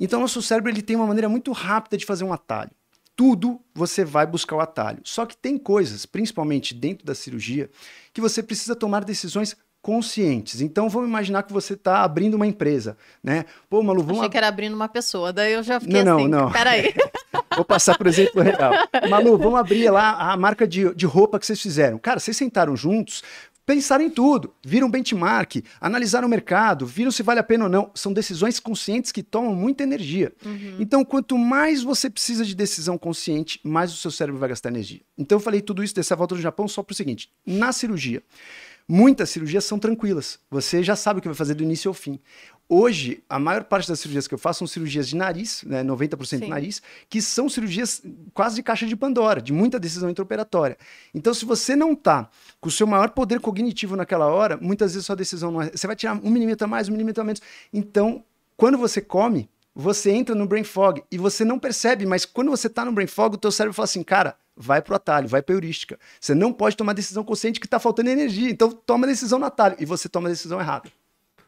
Então, 0.00 0.20
nosso 0.20 0.42
cérebro 0.42 0.70
ele 0.70 0.82
tem 0.82 0.96
uma 0.96 1.06
maneira 1.06 1.28
muito 1.28 1.52
rápida 1.52 1.96
de 1.96 2.04
fazer 2.04 2.24
um 2.24 2.32
atalho. 2.32 2.70
Tudo 3.14 3.60
você 3.74 4.04
vai 4.04 4.26
buscar 4.26 4.56
o 4.56 4.60
atalho. 4.60 5.00
Só 5.04 5.26
que 5.26 5.36
tem 5.36 5.58
coisas, 5.58 6.06
principalmente 6.06 6.74
dentro 6.74 7.06
da 7.06 7.14
cirurgia, 7.14 7.70
que 8.12 8.20
você 8.20 8.42
precisa 8.42 8.74
tomar 8.74 9.04
decisões 9.04 9.54
conscientes. 9.82 10.60
Então 10.60 10.88
vamos 10.88 11.08
imaginar 11.08 11.42
que 11.42 11.52
você 11.52 11.74
está 11.74 12.02
abrindo 12.02 12.34
uma 12.34 12.46
empresa, 12.46 12.96
né? 13.22 13.44
Pô, 13.68 13.82
Malu, 13.82 14.02
vamos. 14.02 14.20
Achei 14.20 14.30
que 14.30 14.36
era 14.36 14.48
abrindo 14.48 14.74
uma 14.74 14.88
pessoa, 14.88 15.32
daí 15.32 15.52
eu 15.52 15.62
já 15.62 15.80
fiquei 15.80 16.04
não, 16.04 16.18
assim. 16.18 16.28
Não, 16.28 16.44
não. 16.44 16.52
Peraí. 16.52 16.94
Vou 17.54 17.64
passar 17.64 17.98
por 17.98 18.06
exemplo 18.06 18.40
real. 18.40 18.72
Malu, 19.10 19.36
vamos 19.36 19.58
abrir 19.58 19.90
lá 19.90 20.32
a 20.32 20.36
marca 20.36 20.66
de, 20.66 20.94
de 20.94 21.04
roupa 21.04 21.38
que 21.38 21.44
vocês 21.44 21.60
fizeram. 21.60 21.98
Cara, 21.98 22.18
vocês 22.18 22.36
sentaram 22.36 22.74
juntos, 22.74 23.22
pensaram 23.64 24.04
em 24.04 24.10
tudo, 24.10 24.54
viram 24.64 24.90
benchmark, 24.90 25.56
analisaram 25.80 26.26
o 26.26 26.30
mercado, 26.30 26.86
viram 26.86 27.10
se 27.10 27.22
vale 27.22 27.40
a 27.40 27.42
pena 27.42 27.64
ou 27.64 27.70
não. 27.70 27.90
São 27.94 28.12
decisões 28.12 28.58
conscientes 28.58 29.12
que 29.12 29.22
tomam 29.22 29.54
muita 29.54 29.82
energia. 29.82 30.32
Uhum. 30.44 30.76
Então, 30.78 31.04
quanto 31.04 31.38
mais 31.38 31.82
você 31.82 32.10
precisa 32.10 32.44
de 32.44 32.54
decisão 32.54 32.98
consciente, 32.98 33.60
mais 33.62 33.92
o 33.92 33.96
seu 33.96 34.10
cérebro 34.10 34.40
vai 34.40 34.48
gastar 34.48 34.68
energia. 34.68 35.00
Então, 35.16 35.36
eu 35.36 35.40
falei 35.40 35.60
tudo 35.60 35.82
isso 35.82 35.94
dessa 35.94 36.16
volta 36.16 36.34
do 36.34 36.40
Japão 36.40 36.66
só 36.66 36.82
para 36.82 36.92
o 36.92 36.96
seguinte: 36.96 37.30
na 37.46 37.72
cirurgia, 37.72 38.22
muitas 38.88 39.30
cirurgias 39.30 39.64
são 39.64 39.78
tranquilas. 39.78 40.38
Você 40.50 40.82
já 40.82 40.96
sabe 40.96 41.18
o 41.18 41.22
que 41.22 41.28
vai 41.28 41.34
fazer 41.34 41.54
do 41.54 41.62
início 41.62 41.88
ao 41.88 41.94
fim. 41.94 42.18
Hoje, 42.74 43.22
a 43.28 43.38
maior 43.38 43.64
parte 43.64 43.86
das 43.86 44.00
cirurgias 44.00 44.26
que 44.26 44.32
eu 44.32 44.38
faço 44.38 44.60
são 44.60 44.66
cirurgias 44.66 45.06
de 45.06 45.14
nariz, 45.14 45.62
né, 45.62 45.84
90% 45.84 46.38
Sim. 46.38 46.48
nariz, 46.48 46.80
que 47.06 47.20
são 47.20 47.46
cirurgias 47.46 48.00
quase 48.32 48.56
de 48.56 48.62
caixa 48.62 48.86
de 48.86 48.96
Pandora, 48.96 49.42
de 49.42 49.52
muita 49.52 49.78
decisão 49.78 50.08
intraoperatória. 50.08 50.78
Então, 51.12 51.34
se 51.34 51.44
você 51.44 51.76
não 51.76 51.92
está 51.92 52.30
com 52.62 52.70
o 52.70 52.72
seu 52.72 52.86
maior 52.86 53.10
poder 53.10 53.40
cognitivo 53.40 53.94
naquela 53.94 54.28
hora, 54.28 54.56
muitas 54.56 54.94
vezes 54.94 55.04
sua 55.04 55.14
decisão 55.14 55.52
não 55.52 55.60
é. 55.60 55.70
Você 55.70 55.86
vai 55.86 55.94
tirar 55.94 56.14
um 56.14 56.30
milímetro 56.30 56.64
a 56.64 56.66
mais, 56.66 56.88
um 56.88 56.92
milímetro 56.92 57.20
a 57.20 57.26
menos. 57.26 57.42
Então, 57.70 58.24
quando 58.56 58.78
você 58.78 59.02
come, 59.02 59.50
você 59.74 60.10
entra 60.10 60.34
no 60.34 60.46
brain 60.46 60.64
fog 60.64 61.04
e 61.10 61.18
você 61.18 61.44
não 61.44 61.58
percebe, 61.58 62.06
mas 62.06 62.24
quando 62.24 62.50
você 62.50 62.68
está 62.68 62.86
no 62.86 62.92
brain 62.92 63.06
fog, 63.06 63.34
o 63.34 63.38
teu 63.38 63.52
cérebro 63.52 63.74
fala 63.74 63.84
assim, 63.84 64.02
cara, 64.02 64.34
vai 64.56 64.80
pro 64.80 64.94
atalho, 64.94 65.28
vai 65.28 65.42
pra 65.42 65.54
heurística. 65.54 65.98
Você 66.18 66.34
não 66.34 66.50
pode 66.50 66.74
tomar 66.74 66.94
decisão 66.94 67.22
consciente 67.22 67.60
que 67.60 67.66
está 67.66 67.78
faltando 67.78 68.08
energia, 68.08 68.48
então 68.48 68.70
toma 68.70 69.06
decisão 69.06 69.38
no 69.38 69.44
atalho 69.44 69.76
e 69.78 69.84
você 69.84 70.08
toma 70.08 70.28
a 70.28 70.32
decisão 70.32 70.58
errada. 70.58 70.90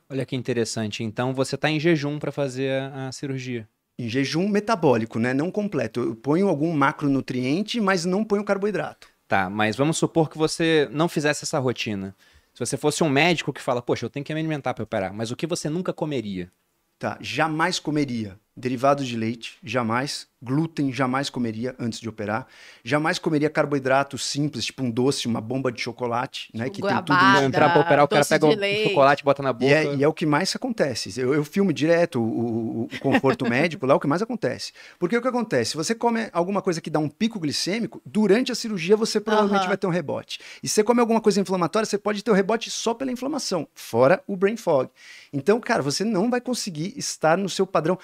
Olha 0.09 0.27
que 0.27 0.37
interessante. 0.37 1.03
Então 1.03 1.33
você 1.33 1.55
está 1.55 1.71
em 1.71 1.81
jejum 1.81 2.19
para 2.19 2.33
fazer 2.33 2.83
a, 2.83 3.09
a, 3.09 3.13
cirurgia. 3.13 3.69
Em 3.99 4.09
jejum 4.09 4.49
metabólico, 4.49 5.19
né? 5.19 5.33
Não 5.33 5.51
completo. 5.51 6.01
Eu 6.01 6.17
ponho 6.17 6.49
algum 6.49 6.73
macronutriente, 6.73 7.81
mas 7.81 8.05
não 8.05 8.25
ponho 8.25 8.45
carboidrato. 8.45 9.09
Tá, 9.27 9.49
mas 9.49 9.77
vamos 9.77 9.97
supor 9.97 10.29
que 10.29 10.37
você 10.37 10.89
não 10.93 11.09
fizesse 11.09 11.45
essa 11.45 11.59
rotina. 11.59 12.15
Se 12.53 12.61
você 12.61 12.77
fosse 12.77 13.03
um 13.03 13.09
médico 13.09 13.53
que 13.53 13.61
fala, 13.61 13.83
poxa, 13.83 14.05
eu 14.05 14.11
tenho 14.11 14.25
que 14.25 14.33
me 14.33 14.41
alimentar 14.41 14.75
para 14.75 14.85
operar, 14.85 15.13
mas 15.13 15.31
o 15.31 15.37
que 15.37 15.47
você 15.47 15.69
nunca 15.69 15.93
comeria? 15.93 16.53
Tá, 16.99 17.19
jamais 17.21 17.79
comeria 17.79 18.39
derivados 18.57 19.07
de 19.07 19.17
leite, 19.17 19.59
jamais 19.63 20.29
glúten 20.45 20.93
jamais 20.93 21.31
comeria 21.31 21.75
antes 21.79 21.99
de 21.99 22.09
operar. 22.09 22.47
Jamais 22.85 23.19
comeria 23.19 23.49
carboidrato 23.49 24.19
simples, 24.19 24.67
tipo 24.67 24.83
um 24.83 24.91
doce, 24.91 25.27
uma 25.27 25.41
bomba 25.41 25.73
de 25.73 25.81
chocolate, 25.81 26.51
né? 26.55 26.69
Que 26.69 26.81
Goiabada, 26.81 27.05
tem 27.07 27.35
tudo. 27.35 27.47
Entrar 27.47 27.73
pra 27.73 27.81
operar, 27.81 28.05
o 28.05 28.09
cara 28.09 28.25
pega 28.25 28.47
um 28.47 28.89
chocolate 28.89 29.23
e 29.23 29.25
bota 29.25 29.43
na 29.43 29.53
boca. 29.53 29.67
E 29.67 29.73
é, 29.73 29.95
e 29.97 30.05
é, 30.05 30.09
o 30.09 30.13
que 30.13 30.27
mais 30.27 30.55
acontece. 30.55 31.19
Eu, 31.19 31.33
eu 31.33 31.45
filmo 31.45 31.73
direto 31.73 32.21
o, 32.21 32.23
o, 32.23 32.83
o 32.85 33.01
conforto 33.01 33.47
médico, 33.49 33.87
lá 33.87 33.95
é 33.95 33.97
o 33.97 34.01
que 34.01 34.07
mais 34.07 34.23
acontece. 34.23 34.73
Porque 34.99 35.17
o 35.17 35.23
que 35.23 35.29
acontece? 35.29 35.71
Se 35.71 35.77
você 35.77 35.95
come 35.95 36.29
alguma 36.33 36.61
coisa 36.61 36.81
que 36.81 36.91
dá 36.91 36.99
um 36.99 37.09
pico 37.09 37.41
glicêmico, 37.41 38.03
durante 38.05 38.53
a 38.53 38.55
cirurgia 38.55 38.97
você 38.97 39.21
provavelmente 39.21 39.63
uhum. 39.63 39.69
vai 39.69 39.77
ter 39.77 39.87
um 39.87 39.91
rebote. 39.91 40.39
E 40.63 40.69
se 40.69 40.75
você 40.75 40.85
come 40.85 41.01
alguma 41.01 41.21
coisa 41.21 41.41
inflamatória, 41.41 41.87
você 41.87 41.99
pode 41.99 42.23
ter 42.23 42.31
o 42.31 42.35
um 42.35 42.37
rebote 42.37 42.71
só 42.71 42.93
pela 42.93 43.11
inflamação, 43.11 43.67
fora 43.75 44.23
o 44.27 44.37
brain 44.37 44.57
fog. 44.57 44.91
Então, 45.33 45.59
cara, 45.61 45.83
você 45.83 46.05
não 46.05 46.31
vai 46.31 46.41
conseguir 46.41 46.93
estar 46.97 47.39
no 47.39 47.49
seu 47.49 47.67
padrão 47.67 47.99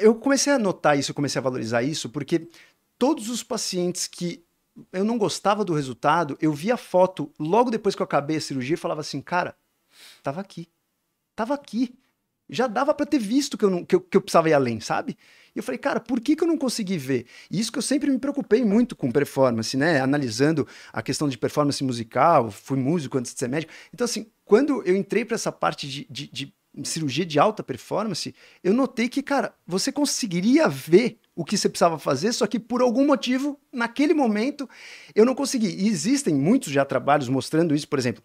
eu 0.00 0.14
comecei 0.14 0.52
a 0.52 0.58
notar 0.58 0.98
isso, 0.98 1.10
eu 1.10 1.14
comecei 1.14 1.38
a 1.38 1.42
valorizar 1.42 1.82
isso, 1.82 2.08
porque 2.08 2.48
todos 2.98 3.28
os 3.28 3.42
pacientes 3.42 4.06
que 4.06 4.44
eu 4.92 5.04
não 5.04 5.18
gostava 5.18 5.64
do 5.64 5.74
resultado, 5.74 6.36
eu 6.40 6.52
via 6.52 6.74
a 6.74 6.78
foto 6.78 7.32
logo 7.38 7.70
depois 7.70 7.94
que 7.94 8.02
eu 8.02 8.04
acabei 8.04 8.36
a 8.36 8.40
cirurgia 8.40 8.74
e 8.74 8.78
falava 8.78 9.00
assim, 9.00 9.20
cara, 9.20 9.54
tava 10.22 10.40
aqui. 10.40 10.68
Tava 11.34 11.54
aqui. 11.54 11.94
Já 12.48 12.66
dava 12.66 12.92
para 12.92 13.06
ter 13.06 13.18
visto 13.18 13.56
que 13.56 13.64
eu, 13.64 13.70
não, 13.70 13.84
que, 13.84 13.94
eu, 13.94 14.00
que 14.00 14.16
eu 14.16 14.20
precisava 14.20 14.48
ir 14.48 14.52
além, 14.52 14.80
sabe? 14.80 15.16
E 15.54 15.58
eu 15.58 15.62
falei, 15.62 15.78
cara, 15.78 16.00
por 16.00 16.20
que, 16.20 16.34
que 16.34 16.42
eu 16.42 16.48
não 16.48 16.58
consegui 16.58 16.98
ver? 16.98 17.26
E 17.50 17.60
isso 17.60 17.70
que 17.70 17.78
eu 17.78 17.82
sempre 17.82 18.10
me 18.10 18.18
preocupei 18.18 18.64
muito 18.64 18.96
com 18.96 19.10
performance, 19.10 19.76
né? 19.76 20.00
Analisando 20.00 20.66
a 20.92 21.00
questão 21.00 21.28
de 21.28 21.38
performance 21.38 21.82
musical, 21.84 22.50
fui 22.50 22.78
músico 22.78 23.18
antes 23.18 23.32
de 23.32 23.38
ser 23.38 23.48
médico. 23.48 23.72
Então, 23.94 24.04
assim, 24.04 24.26
quando 24.44 24.82
eu 24.84 24.96
entrei 24.96 25.24
para 25.24 25.36
essa 25.36 25.52
parte 25.52 25.88
de, 25.88 26.06
de, 26.10 26.28
de 26.28 26.54
cirurgia 26.84 27.26
de 27.26 27.38
alta 27.38 27.62
performance, 27.62 28.34
eu 28.62 28.72
notei 28.72 29.08
que, 29.08 29.22
cara, 29.22 29.54
você 29.66 29.90
conseguiria 29.90 30.68
ver 30.68 31.18
o 31.34 31.44
que 31.44 31.56
você 31.56 31.68
precisava 31.68 31.98
fazer, 31.98 32.32
só 32.32 32.46
que 32.46 32.58
por 32.58 32.82
algum 32.82 33.06
motivo, 33.06 33.58
naquele 33.72 34.14
momento, 34.14 34.68
eu 35.14 35.24
não 35.24 35.34
consegui. 35.34 35.68
E 35.68 35.88
existem 35.88 36.34
muitos 36.34 36.72
já 36.72 36.84
trabalhos 36.84 37.28
mostrando 37.28 37.74
isso, 37.74 37.88
por 37.88 37.98
exemplo. 37.98 38.22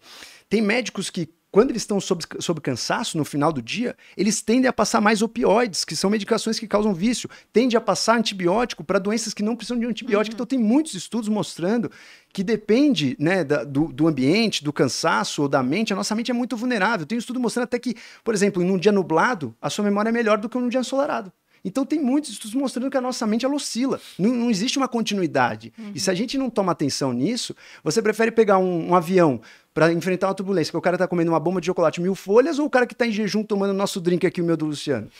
Tem 0.48 0.60
médicos 0.60 1.10
que 1.10 1.28
quando 1.50 1.70
eles 1.70 1.82
estão 1.82 2.00
sob, 2.00 2.22
sob 2.38 2.60
cansaço 2.60 3.16
no 3.16 3.24
final 3.24 3.52
do 3.52 3.62
dia, 3.62 3.96
eles 4.16 4.42
tendem 4.42 4.68
a 4.68 4.72
passar 4.72 5.00
mais 5.00 5.22
opioides, 5.22 5.84
que 5.84 5.96
são 5.96 6.10
medicações 6.10 6.58
que 6.58 6.66
causam 6.66 6.92
vício, 6.92 7.30
tendem 7.52 7.76
a 7.76 7.80
passar 7.80 8.18
antibiótico 8.18 8.84
para 8.84 8.98
doenças 8.98 9.32
que 9.32 9.42
não 9.42 9.56
precisam 9.56 9.78
de 9.78 9.86
antibiótico. 9.86 10.34
Uhum. 10.34 10.36
Então, 10.36 10.46
tem 10.46 10.58
muitos 10.58 10.94
estudos 10.94 11.28
mostrando 11.28 11.90
que 12.32 12.44
depende 12.44 13.16
né, 13.18 13.42
da, 13.42 13.64
do, 13.64 13.90
do, 13.92 14.06
ambiente, 14.06 14.62
do 14.62 14.72
cansaço 14.72 15.42
ou 15.42 15.48
da 15.48 15.62
mente, 15.62 15.92
a 15.92 15.96
nossa 15.96 16.14
mente 16.14 16.30
é 16.30 16.34
muito 16.34 16.56
vulnerável. 16.56 17.06
Tem 17.06 17.16
um 17.16 17.18
estudo 17.18 17.40
mostrando 17.40 17.64
até 17.64 17.78
que, 17.78 17.94
por 18.22 18.34
exemplo, 18.34 18.62
num 18.62 18.76
dia 18.76 18.92
nublado, 18.92 19.54
a 19.60 19.70
sua 19.70 19.84
memória 19.84 20.10
é 20.10 20.12
melhor 20.12 20.38
do 20.38 20.48
que 20.48 20.58
num 20.58 20.68
dia 20.68 20.80
ensolarado. 20.80 21.32
Então 21.66 21.84
tem 21.84 21.98
muitos 21.98 22.30
estudos 22.30 22.54
mostrando 22.54 22.88
que 22.88 22.96
a 22.96 23.00
nossa 23.00 23.26
mente 23.26 23.44
ela 23.44 23.56
oscila. 23.56 24.00
Não, 24.16 24.32
não 24.32 24.50
existe 24.50 24.78
uma 24.78 24.86
continuidade. 24.86 25.72
Uhum. 25.76 25.90
E 25.92 25.98
se 25.98 26.08
a 26.08 26.14
gente 26.14 26.38
não 26.38 26.48
toma 26.48 26.70
atenção 26.70 27.12
nisso, 27.12 27.56
você 27.82 28.00
prefere 28.00 28.30
pegar 28.30 28.58
um, 28.58 28.90
um 28.90 28.94
avião 28.94 29.40
para 29.74 29.92
enfrentar 29.92 30.28
uma 30.28 30.34
turbulência, 30.34 30.70
que 30.70 30.76
o 30.76 30.80
cara 30.80 30.94
está 30.94 31.08
comendo 31.08 31.32
uma 31.32 31.40
bomba 31.40 31.60
de 31.60 31.66
chocolate 31.66 32.00
mil 32.00 32.14
folhas, 32.14 32.60
ou 32.60 32.66
o 32.66 32.70
cara 32.70 32.86
que 32.86 32.94
está 32.94 33.04
em 33.04 33.10
jejum 33.10 33.42
tomando 33.42 33.74
nosso 33.74 34.00
drink 34.00 34.24
aqui, 34.24 34.40
o 34.40 34.44
meu 34.44 34.56
do 34.56 34.66
Luciano? 34.66 35.10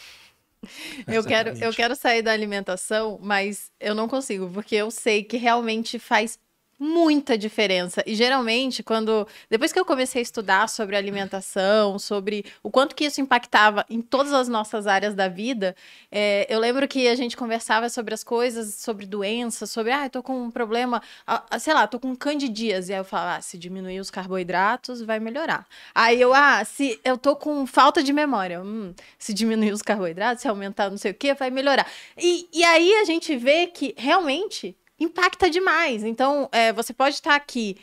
Eu 1.06 1.22
quero, 1.22 1.50
eu 1.62 1.72
quero 1.72 1.94
sair 1.94 2.22
da 2.22 2.32
alimentação, 2.32 3.20
mas 3.22 3.70
eu 3.78 3.94
não 3.94 4.08
consigo, 4.08 4.50
porque 4.50 4.74
eu 4.74 4.90
sei 4.90 5.22
que 5.22 5.36
realmente 5.36 5.96
faz 5.98 6.38
muita 6.78 7.38
diferença. 7.38 8.02
E 8.06 8.14
geralmente, 8.14 8.82
quando. 8.82 9.26
Depois 9.48 9.72
que 9.72 9.78
eu 9.78 9.84
comecei 9.84 10.20
a 10.20 10.22
estudar 10.22 10.68
sobre 10.68 10.96
alimentação, 10.96 11.98
sobre 11.98 12.44
o 12.62 12.70
quanto 12.70 12.94
que 12.94 13.04
isso 13.04 13.20
impactava 13.20 13.84
em 13.88 14.02
todas 14.02 14.32
as 14.32 14.48
nossas 14.48 14.86
áreas 14.86 15.14
da 15.14 15.28
vida, 15.28 15.74
é, 16.10 16.46
eu 16.48 16.60
lembro 16.60 16.86
que 16.86 17.08
a 17.08 17.14
gente 17.14 17.36
conversava 17.36 17.88
sobre 17.88 18.12
as 18.14 18.22
coisas, 18.22 18.74
sobre 18.74 19.06
doenças, 19.06 19.70
sobre, 19.70 19.92
ah, 19.92 20.04
eu 20.04 20.10
tô 20.10 20.22
com 20.22 20.42
um 20.42 20.50
problema, 20.50 21.02
ah, 21.26 21.58
sei 21.58 21.72
lá, 21.72 21.86
tô 21.86 21.98
com 21.98 22.14
candidíase. 22.14 22.92
Aí 22.92 23.00
eu 23.00 23.04
falava, 23.04 23.38
ah, 23.38 23.40
se 23.40 23.56
diminuir 23.56 24.00
os 24.00 24.10
carboidratos, 24.10 25.00
vai 25.02 25.18
melhorar. 25.18 25.66
Aí 25.94 26.20
eu, 26.20 26.34
ah, 26.34 26.64
se 26.64 27.00
eu 27.04 27.16
tô 27.16 27.34
com 27.36 27.66
falta 27.66 28.02
de 28.02 28.12
memória, 28.12 28.60
hum, 28.60 28.94
se 29.18 29.32
diminuir 29.32 29.72
os 29.72 29.82
carboidratos, 29.82 30.42
se 30.42 30.48
aumentar 30.48 30.90
não 30.90 30.98
sei 30.98 31.12
o 31.12 31.14
que, 31.14 31.32
vai 31.34 31.50
melhorar. 31.50 31.86
E, 32.18 32.48
e 32.52 32.64
aí 32.64 32.92
a 32.96 33.04
gente 33.04 33.36
vê 33.36 33.66
que 33.66 33.94
realmente 33.96 34.76
impacta 34.98 35.50
demais. 35.50 36.04
Então, 36.04 36.48
é, 36.52 36.72
você 36.72 36.92
pode 36.92 37.16
estar 37.16 37.34
aqui 37.34 37.76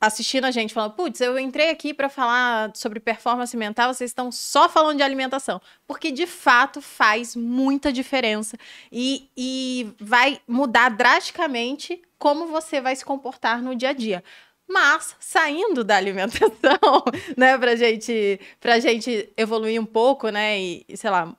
assistindo 0.00 0.44
a 0.44 0.50
gente 0.50 0.72
falando, 0.72 0.92
putz, 0.92 1.20
eu 1.20 1.38
entrei 1.38 1.70
aqui 1.70 1.92
para 1.92 2.08
falar 2.08 2.70
sobre 2.74 3.00
performance 3.00 3.56
mental, 3.56 3.92
vocês 3.92 4.10
estão 4.10 4.30
só 4.30 4.68
falando 4.68 4.98
de 4.98 5.02
alimentação. 5.02 5.60
Porque 5.86 6.10
de 6.12 6.26
fato 6.26 6.80
faz 6.80 7.34
muita 7.34 7.92
diferença 7.92 8.56
e, 8.92 9.28
e 9.36 9.92
vai 9.98 10.40
mudar 10.46 10.90
drasticamente 10.90 12.00
como 12.18 12.46
você 12.46 12.80
vai 12.80 12.94
se 12.94 13.04
comportar 13.04 13.60
no 13.62 13.74
dia 13.74 13.90
a 13.90 13.92
dia. 13.92 14.22
Mas, 14.68 15.16
saindo 15.18 15.82
da 15.82 15.96
alimentação, 15.96 16.50
né, 17.36 17.56
pra 17.56 17.74
gente, 17.74 18.38
pra 18.60 18.78
gente 18.78 19.32
evoluir 19.36 19.80
um 19.80 19.86
pouco, 19.86 20.28
né, 20.28 20.60
e, 20.60 20.84
sei 20.94 21.08
lá, 21.08 21.34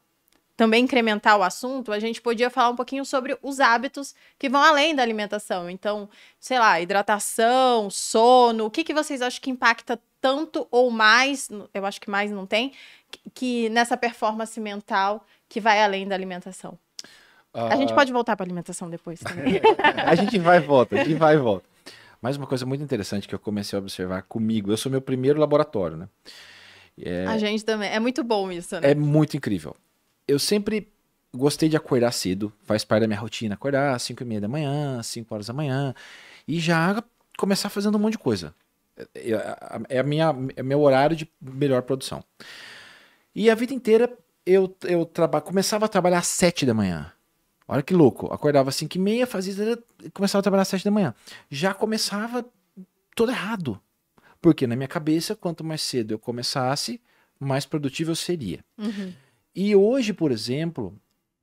também 0.59 0.83
incrementar 0.83 1.37
o 1.37 1.41
assunto, 1.41 1.89
a 1.93 1.99
gente 1.99 2.21
podia 2.21 2.49
falar 2.49 2.71
um 2.71 2.75
pouquinho 2.75 3.05
sobre 3.05 3.37
os 3.41 3.61
hábitos 3.61 4.13
que 4.37 4.49
vão 4.49 4.61
além 4.61 4.93
da 4.93 5.01
alimentação. 5.01 5.69
Então, 5.69 6.09
sei 6.37 6.59
lá, 6.59 6.81
hidratação, 6.81 7.89
sono, 7.89 8.65
o 8.65 8.69
que, 8.69 8.83
que 8.83 8.93
vocês 8.93 9.21
acham 9.21 9.39
que 9.41 9.49
impacta 9.49 9.97
tanto 10.19 10.67
ou 10.69 10.91
mais, 10.91 11.47
eu 11.73 11.85
acho 11.85 12.01
que 12.01 12.09
mais 12.09 12.29
não 12.29 12.45
tem, 12.45 12.73
que 13.33 13.69
nessa 13.69 13.95
performance 13.95 14.59
mental 14.59 15.25
que 15.47 15.61
vai 15.61 15.81
além 15.81 16.05
da 16.05 16.13
alimentação? 16.13 16.77
Uh... 17.53 17.59
A 17.71 17.77
gente 17.77 17.93
ah. 17.93 17.95
pode 17.95 18.11
voltar 18.11 18.35
para 18.35 18.45
alimentação 18.45 18.89
depois 18.89 19.21
também. 19.21 19.61
a 20.05 20.13
gente 20.13 20.37
vai 20.39 20.57
e 20.57 20.59
volta, 20.59 20.95
a 20.97 21.05
gente 21.05 21.15
vai 21.15 21.35
e 21.35 21.37
volta. 21.37 21.65
Mais 22.21 22.35
uma 22.35 22.45
coisa 22.45 22.65
muito 22.65 22.83
interessante 22.83 23.29
que 23.29 23.33
eu 23.33 23.39
comecei 23.39 23.79
a 23.79 23.81
observar 23.81 24.23
comigo, 24.23 24.73
eu 24.73 24.77
sou 24.77 24.91
meu 24.91 24.99
primeiro 24.99 25.39
laboratório, 25.39 25.95
né? 25.95 26.09
É... 27.01 27.25
A 27.27 27.37
gente 27.37 27.63
também. 27.63 27.89
É 27.89 27.97
muito 27.97 28.25
bom 28.25 28.51
isso, 28.51 28.77
né? 28.77 28.91
É 28.91 28.93
muito 28.93 29.37
incrível 29.37 29.73
eu 30.29 30.37
sempre 30.37 30.91
gostei 31.33 31.67
de 31.69 31.75
acordar 31.75 32.11
cedo, 32.11 32.51
faz 32.63 32.83
parte 32.83 33.01
da 33.01 33.07
minha 33.07 33.19
rotina, 33.19 33.55
acordar 33.55 33.95
às 33.95 34.03
5 34.03 34.23
e 34.23 34.25
meia 34.25 34.41
da 34.41 34.47
manhã, 34.47 35.01
5 35.01 35.33
horas 35.33 35.47
da 35.47 35.53
manhã, 35.53 35.93
e 36.47 36.59
já 36.59 37.03
começar 37.37 37.69
fazendo 37.69 37.95
um 37.95 37.99
monte 37.99 38.13
de 38.13 38.19
coisa. 38.19 38.53
É, 39.15 39.31
é, 39.31 39.99
é 39.99 40.03
minha, 40.03 40.35
é 40.55 40.63
meu 40.63 40.81
horário 40.81 41.15
de 41.15 41.29
melhor 41.41 41.81
produção. 41.81 42.23
E 43.33 43.49
a 43.49 43.55
vida 43.55 43.73
inteira 43.73 44.11
eu, 44.45 44.75
eu 44.83 45.05
traba, 45.05 45.41
começava 45.41 45.85
a 45.85 45.89
trabalhar 45.89 46.19
às 46.19 46.27
7 46.27 46.65
da 46.65 46.73
manhã. 46.73 47.11
Olha 47.67 47.83
que 47.83 47.93
louco. 47.93 48.33
Acordava 48.33 48.69
às 48.69 48.75
5 48.75 48.97
e 48.97 48.99
meia, 48.99 49.27
fazia, 49.27 49.77
começava 50.13 50.39
a 50.39 50.43
trabalhar 50.43 50.63
às 50.63 50.67
7 50.67 50.83
da 50.83 50.91
manhã. 50.91 51.13
Já 51.49 51.73
começava 51.73 52.45
todo 53.15 53.31
errado. 53.31 53.79
Porque 54.41 54.65
na 54.65 54.75
minha 54.75 54.87
cabeça, 54.87 55.35
quanto 55.35 55.63
mais 55.63 55.81
cedo 55.81 56.13
eu 56.13 56.19
começasse, 56.19 56.99
mais 57.39 57.65
produtivo 57.65 58.11
eu 58.11 58.15
seria. 58.15 58.63
Uhum. 58.77 59.13
E 59.55 59.75
hoje, 59.75 60.13
por 60.13 60.31
exemplo, 60.31 60.95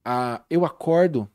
a, 0.04 0.42
eu 0.48 0.64
acordo 0.64 1.28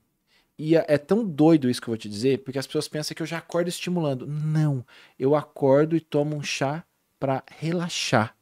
e 0.64 0.76
é 0.76 0.98
tão 0.98 1.26
doido 1.26 1.68
isso 1.68 1.82
que 1.82 1.88
eu 1.88 1.92
vou 1.94 1.98
te 1.98 2.08
dizer, 2.08 2.44
porque 2.44 2.60
as 2.60 2.68
pessoas 2.68 2.88
pensam 2.88 3.16
que 3.16 3.22
eu 3.24 3.26
já 3.26 3.40
acordo 3.40 3.68
estimulando. 3.68 4.28
Não, 4.28 4.86
eu 5.18 5.36
acordo 5.36 5.96
e 5.96 6.00
tomo 6.00 6.36
um 6.36 6.44
chá 6.44 6.84
para 7.20 7.44
relaxar 7.58 8.36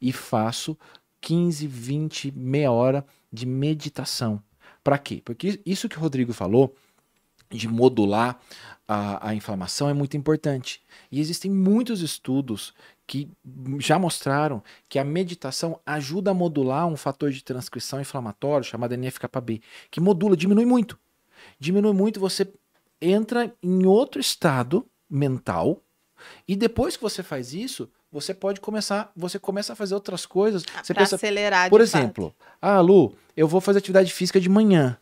e 0.00 0.12
faço 0.12 0.76
15, 1.20 1.66
20, 1.68 2.32
meia 2.32 2.72
hora 2.72 3.06
de 3.32 3.46
meditação. 3.46 4.42
Para 4.82 4.98
quê? 4.98 5.22
Porque 5.24 5.60
isso 5.64 5.88
que 5.88 5.96
o 5.96 6.00
Rodrigo 6.00 6.32
falou 6.32 6.74
de 7.48 7.68
modular 7.68 8.40
a, 8.86 9.28
a 9.28 9.34
inflamação 9.34 9.88
é 9.88 9.94
muito 9.94 10.16
importante. 10.16 10.82
E 11.10 11.20
existem 11.20 11.50
muitos 11.50 12.00
estudos 12.00 12.74
que 13.06 13.28
já 13.78 13.98
mostraram 13.98 14.62
que 14.88 14.98
a 14.98 15.04
meditação 15.04 15.78
ajuda 15.84 16.30
a 16.30 16.34
modular 16.34 16.86
um 16.86 16.96
fator 16.96 17.30
de 17.30 17.44
transcrição 17.44 18.00
inflamatório 18.00 18.64
chamado 18.64 18.94
NF-κB, 18.94 19.60
que 19.90 20.00
modula, 20.00 20.36
diminui 20.36 20.64
muito. 20.64 20.98
Diminui 21.58 21.92
muito, 21.92 22.18
você 22.18 22.50
entra 23.00 23.52
em 23.62 23.84
outro 23.86 24.20
estado 24.20 24.86
mental 25.08 25.82
e 26.48 26.56
depois 26.56 26.96
que 26.96 27.02
você 27.02 27.22
faz 27.22 27.52
isso, 27.52 27.90
você 28.10 28.32
pode 28.32 28.60
começar, 28.60 29.10
você 29.14 29.38
começa 29.38 29.72
a 29.72 29.76
fazer 29.76 29.94
outras 29.94 30.24
coisas. 30.24 30.64
Ah, 30.74 30.82
você 30.82 30.94
pensa, 30.94 31.16
acelerar. 31.16 31.68
Por 31.68 31.80
exemplo, 31.80 32.34
fato. 32.38 32.56
ah, 32.62 32.80
Lu, 32.80 33.14
eu 33.36 33.46
vou 33.46 33.60
fazer 33.60 33.80
atividade 33.80 34.12
física 34.12 34.40
de 34.40 34.48
manhã. 34.48 34.96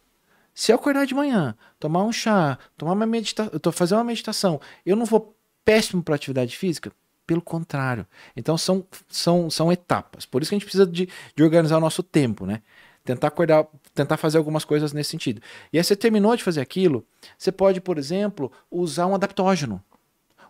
Se 0.55 0.73
eu 0.73 0.77
acordar 0.77 1.07
de 1.07 1.15
manhã, 1.15 1.57
tomar 1.79 2.03
um 2.03 2.13
chá, 2.13 2.59
tomar 2.77 2.93
uma 2.93 3.07
meditação, 3.07 3.73
fazer 3.73 3.95
uma 3.95 4.05
meditação, 4.05 4.61
eu 4.85 4.97
não 4.97 5.07
vou 5.07 5.35
péssimo 5.65 6.03
para 6.03 6.15
atividade 6.15 6.57
física? 6.57 6.93
Pelo 7.27 7.41
contrário. 7.41 8.07
Então 8.37 8.59
são, 8.59 8.85
são, 9.09 9.51
são 9.51 9.73
etapas. 9.73 10.27
Por 10.27 10.43
isso 10.43 10.51
que 10.51 10.55
a 10.55 10.59
gente 10.59 10.65
precisa 10.65 10.87
de, 10.87 11.09
de 11.35 11.43
organizar 11.43 11.77
o 11.77 11.81
nosso 11.81 12.03
tempo, 12.03 12.47
né? 12.47 12.63
Tentar 13.05 13.29
acordar, 13.29 13.67
tentar 13.95 14.17
fazer 14.17 14.39
algumas 14.39 14.65
coisas 14.65 14.93
nesse 14.93 15.11
sentido. 15.11 15.41
E 15.73 15.79
aí 15.79 15.85
você 15.85 15.97
terminou 15.97 16.37
de 16.37 16.43
fazer 16.43 16.61
aquilo, 16.61 17.05
você 17.37 17.51
pode, 17.51 17.81
por 17.81 17.99
exemplo, 17.99 18.51
usar 18.71 19.07
um 19.07 19.15
adaptógeno, 19.15 19.83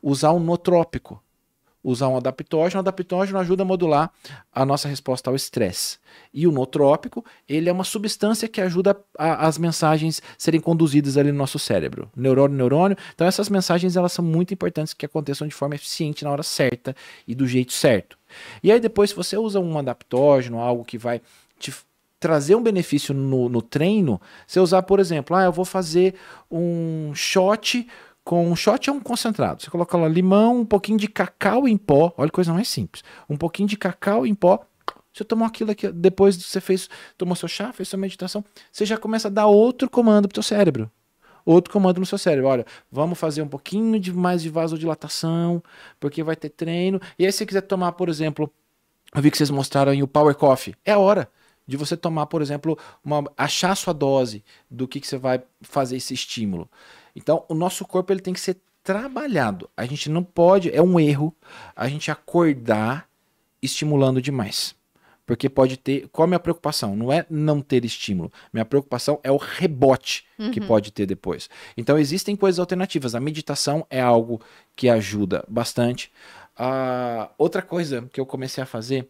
usar 0.02 0.32
um 0.32 0.40
notrópico 0.40 1.22
usar 1.82 2.08
um 2.08 2.16
adaptógeno. 2.16 2.78
O 2.78 2.80
adaptógeno 2.80 3.38
ajuda 3.38 3.62
a 3.62 3.66
modular 3.66 4.10
a 4.52 4.64
nossa 4.64 4.88
resposta 4.88 5.30
ao 5.30 5.36
estresse. 5.36 5.98
E 6.32 6.46
o 6.46 6.52
nootrópico, 6.52 7.24
ele 7.48 7.68
é 7.68 7.72
uma 7.72 7.84
substância 7.84 8.48
que 8.48 8.60
ajuda 8.60 8.96
a, 9.18 9.46
as 9.46 9.58
mensagens 9.58 10.22
serem 10.38 10.60
conduzidas 10.60 11.16
ali 11.16 11.32
no 11.32 11.38
nosso 11.38 11.58
cérebro, 11.58 12.10
neurônio, 12.14 12.56
neurônio. 12.56 12.96
Então 13.14 13.26
essas 13.26 13.48
mensagens 13.48 13.96
elas 13.96 14.12
são 14.12 14.24
muito 14.24 14.54
importantes 14.54 14.94
que 14.94 15.06
aconteçam 15.06 15.46
de 15.46 15.54
forma 15.54 15.74
eficiente 15.74 16.24
na 16.24 16.30
hora 16.30 16.42
certa 16.42 16.94
e 17.26 17.34
do 17.34 17.46
jeito 17.46 17.72
certo. 17.72 18.18
E 18.62 18.70
aí 18.70 18.80
depois 18.80 19.10
se 19.10 19.16
você 19.16 19.36
usa 19.36 19.60
um 19.60 19.78
adaptógeno, 19.78 20.58
algo 20.58 20.84
que 20.84 20.98
vai 20.98 21.20
te 21.58 21.72
trazer 22.22 22.54
um 22.54 22.62
benefício 22.62 23.12
no, 23.12 23.48
no 23.48 23.60
treino, 23.60 24.20
você 24.46 24.60
usar, 24.60 24.82
por 24.82 25.00
exemplo, 25.00 25.34
ah, 25.34 25.42
eu 25.42 25.52
vou 25.52 25.64
fazer 25.64 26.14
um 26.48 27.12
shot 27.14 27.84
com 28.24 28.50
um 28.50 28.56
shot 28.56 28.88
é 28.88 28.92
um 28.92 29.00
concentrado. 29.00 29.62
Você 29.62 29.70
coloca 29.70 29.96
lá 29.96 30.08
limão, 30.08 30.60
um 30.60 30.64
pouquinho 30.64 30.98
de 30.98 31.08
cacau 31.08 31.66
em 31.66 31.76
pó. 31.76 32.12
Olha 32.16 32.30
coisa 32.30 32.52
mais 32.52 32.68
simples. 32.68 33.02
Um 33.28 33.36
pouquinho 33.36 33.68
de 33.68 33.76
cacau 33.76 34.26
em 34.26 34.34
pó. 34.34 34.64
Você 35.12 35.24
tomou 35.24 35.46
aquilo 35.46 35.70
aqui, 35.72 35.92
depois 35.92 36.36
você 36.36 36.60
fez, 36.60 36.88
tomou 37.18 37.36
seu 37.36 37.48
chá, 37.48 37.70
fez 37.72 37.88
sua 37.88 37.98
meditação, 37.98 38.42
você 38.72 38.86
já 38.86 38.96
começa 38.96 39.28
a 39.28 39.30
dar 39.30 39.46
outro 39.46 39.90
comando 39.90 40.26
pro 40.26 40.42
seu 40.42 40.56
cérebro. 40.56 40.90
Outro 41.44 41.72
comando 41.72 41.98
no 41.98 42.06
seu 42.06 42.16
cérebro. 42.16 42.48
Olha, 42.48 42.64
vamos 42.90 43.18
fazer 43.18 43.42
um 43.42 43.48
pouquinho 43.48 43.98
de 44.00 44.12
mais 44.12 44.42
de 44.42 44.48
vasodilatação, 44.48 45.62
porque 46.00 46.22
vai 46.22 46.36
ter 46.36 46.48
treino. 46.48 47.00
E 47.18 47.26
aí, 47.26 47.32
se 47.32 47.38
você 47.38 47.46
quiser 47.46 47.62
tomar, 47.62 47.92
por 47.92 48.08
exemplo, 48.08 48.50
eu 49.14 49.20
vi 49.20 49.30
que 49.30 49.36
vocês 49.36 49.50
mostraram 49.50 49.92
aí 49.92 50.02
o 50.02 50.08
Power 50.08 50.34
Coffee. 50.34 50.74
É 50.84 50.92
a 50.92 50.98
hora 50.98 51.28
de 51.66 51.76
você 51.76 51.96
tomar, 51.96 52.26
por 52.26 52.40
exemplo, 52.40 52.78
uma, 53.04 53.24
achar 53.36 53.72
a 53.72 53.74
sua 53.74 53.92
dose 53.92 54.44
do 54.70 54.88
que, 54.88 55.00
que 55.00 55.06
você 55.06 55.18
vai 55.18 55.42
fazer 55.60 55.96
esse 55.96 56.14
estímulo. 56.14 56.68
Então, 57.14 57.44
o 57.48 57.54
nosso 57.54 57.84
corpo 57.84 58.12
ele 58.12 58.20
tem 58.20 58.34
que 58.34 58.40
ser 58.40 58.56
trabalhado. 58.82 59.68
A 59.76 59.84
gente 59.84 60.10
não 60.10 60.24
pode, 60.24 60.74
é 60.74 60.82
um 60.82 60.98
erro 60.98 61.34
a 61.74 61.88
gente 61.88 62.10
acordar 62.10 63.08
estimulando 63.60 64.20
demais. 64.20 64.74
Porque 65.24 65.48
pode 65.48 65.76
ter. 65.76 66.08
Qual 66.08 66.24
a 66.24 66.26
minha 66.26 66.40
preocupação? 66.40 66.96
Não 66.96 67.12
é 67.12 67.24
não 67.30 67.60
ter 67.60 67.84
estímulo. 67.84 68.30
Minha 68.52 68.64
preocupação 68.64 69.20
é 69.22 69.30
o 69.30 69.36
rebote 69.36 70.24
uhum. 70.36 70.50
que 70.50 70.60
pode 70.60 70.90
ter 70.90 71.06
depois. 71.06 71.48
Então, 71.76 71.96
existem 71.96 72.34
coisas 72.34 72.58
alternativas. 72.58 73.14
A 73.14 73.20
meditação 73.20 73.86
é 73.88 74.00
algo 74.00 74.40
que 74.74 74.88
ajuda 74.88 75.44
bastante. 75.48 76.10
Uh, 76.58 77.30
outra 77.38 77.62
coisa 77.62 78.06
que 78.12 78.20
eu 78.20 78.26
comecei 78.26 78.62
a 78.62 78.66
fazer 78.66 79.08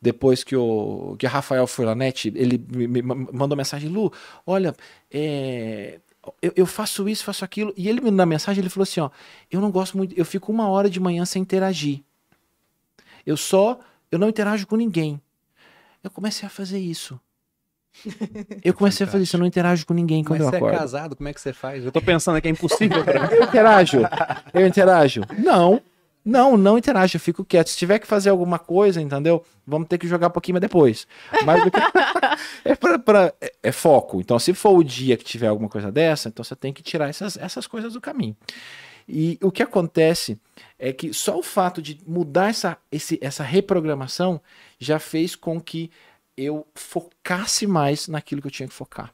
depois 0.00 0.44
que 0.44 0.54
o 0.54 1.16
que 1.18 1.26
a 1.26 1.28
Rafael 1.28 1.66
Furlanete 1.66 2.32
ele 2.36 2.56
me, 2.56 2.86
me 2.86 3.02
mandou 3.02 3.56
mensagem 3.56 3.90
Lu 3.90 4.12
olha 4.46 4.72
é, 5.10 5.98
eu, 6.40 6.52
eu, 6.56 6.66
faço 6.66 7.08
isso, 7.08 7.24
faço 7.24 7.44
aquilo. 7.44 7.72
E 7.76 7.88
ele, 7.88 8.10
na 8.10 8.26
mensagem, 8.26 8.60
ele 8.62 8.68
falou 8.68 8.84
assim: 8.84 9.00
ó, 9.00 9.10
eu 9.50 9.60
não 9.60 9.70
gosto 9.70 9.96
muito, 9.96 10.16
eu 10.18 10.24
fico 10.24 10.52
uma 10.52 10.68
hora 10.68 10.88
de 10.88 11.00
manhã 11.00 11.24
sem 11.24 11.42
interagir. 11.42 12.02
Eu 13.26 13.36
só, 13.36 13.78
eu 14.10 14.18
não 14.18 14.28
interajo 14.28 14.66
com 14.66 14.76
ninguém. 14.76 15.20
Eu 16.02 16.10
comecei 16.10 16.46
a 16.46 16.50
fazer 16.50 16.78
isso. 16.78 17.18
Eu 18.62 18.74
comecei 18.74 19.06
a 19.06 19.08
fazer 19.08 19.22
isso, 19.22 19.36
eu 19.36 19.40
não 19.40 19.46
interajo 19.46 19.86
com 19.86 19.94
ninguém 19.94 20.24
quando 20.24 20.40
Mas 20.40 20.52
eu 20.52 20.56
acordo. 20.56 20.72
Você 20.72 20.76
é 20.76 20.78
casado, 20.80 21.16
como 21.16 21.28
é 21.28 21.32
que 21.32 21.40
você 21.40 21.52
faz? 21.52 21.84
Eu 21.84 21.92
tô 21.92 22.02
pensando 22.02 22.40
que 22.40 22.48
é 22.48 22.50
impossível. 22.50 22.98
Eu 23.30 23.44
interajo. 23.44 23.98
Eu 24.52 24.66
interajo. 24.66 25.22
Não. 25.38 25.80
Não, 26.24 26.56
não 26.56 26.78
interage, 26.78 27.16
eu 27.16 27.20
fico 27.20 27.44
quieto. 27.44 27.68
Se 27.68 27.76
tiver 27.76 27.98
que 27.98 28.06
fazer 28.06 28.30
alguma 28.30 28.58
coisa, 28.58 29.00
entendeu? 29.00 29.44
Vamos 29.66 29.88
ter 29.88 29.98
que 29.98 30.08
jogar 30.08 30.28
um 30.28 30.30
pouquinho 30.30 30.58
depois. 30.58 31.06
Mas 31.44 31.62
é, 32.64 32.74
pra, 32.74 32.98
pra, 32.98 33.34
é, 33.40 33.52
é, 33.62 33.72
foco. 33.72 34.20
Então, 34.20 34.38
se 34.38 34.54
for 34.54 34.70
o 34.70 34.82
dia 34.82 35.18
que 35.18 35.24
tiver 35.24 35.48
alguma 35.48 35.68
coisa 35.68 35.92
dessa, 35.92 36.28
então 36.28 36.42
você 36.42 36.56
tem 36.56 36.72
que 36.72 36.82
tirar 36.82 37.10
essas, 37.10 37.36
essas 37.36 37.66
coisas 37.66 37.92
do 37.92 38.00
caminho. 38.00 38.34
E 39.06 39.38
o 39.42 39.52
que 39.52 39.62
acontece 39.62 40.40
é 40.78 40.92
que 40.92 41.12
só 41.12 41.38
o 41.38 41.42
fato 41.42 41.82
de 41.82 42.00
mudar 42.06 42.48
essa, 42.48 42.78
esse, 42.90 43.18
essa 43.20 43.42
reprogramação 43.42 44.40
já 44.78 44.98
fez 44.98 45.36
com 45.36 45.60
que 45.60 45.90
eu 46.36 46.66
focasse 46.74 47.66
mais 47.66 48.08
naquilo 48.08 48.40
que 48.40 48.46
eu 48.46 48.52
tinha 48.52 48.68
que 48.68 48.74
focar. 48.74 49.12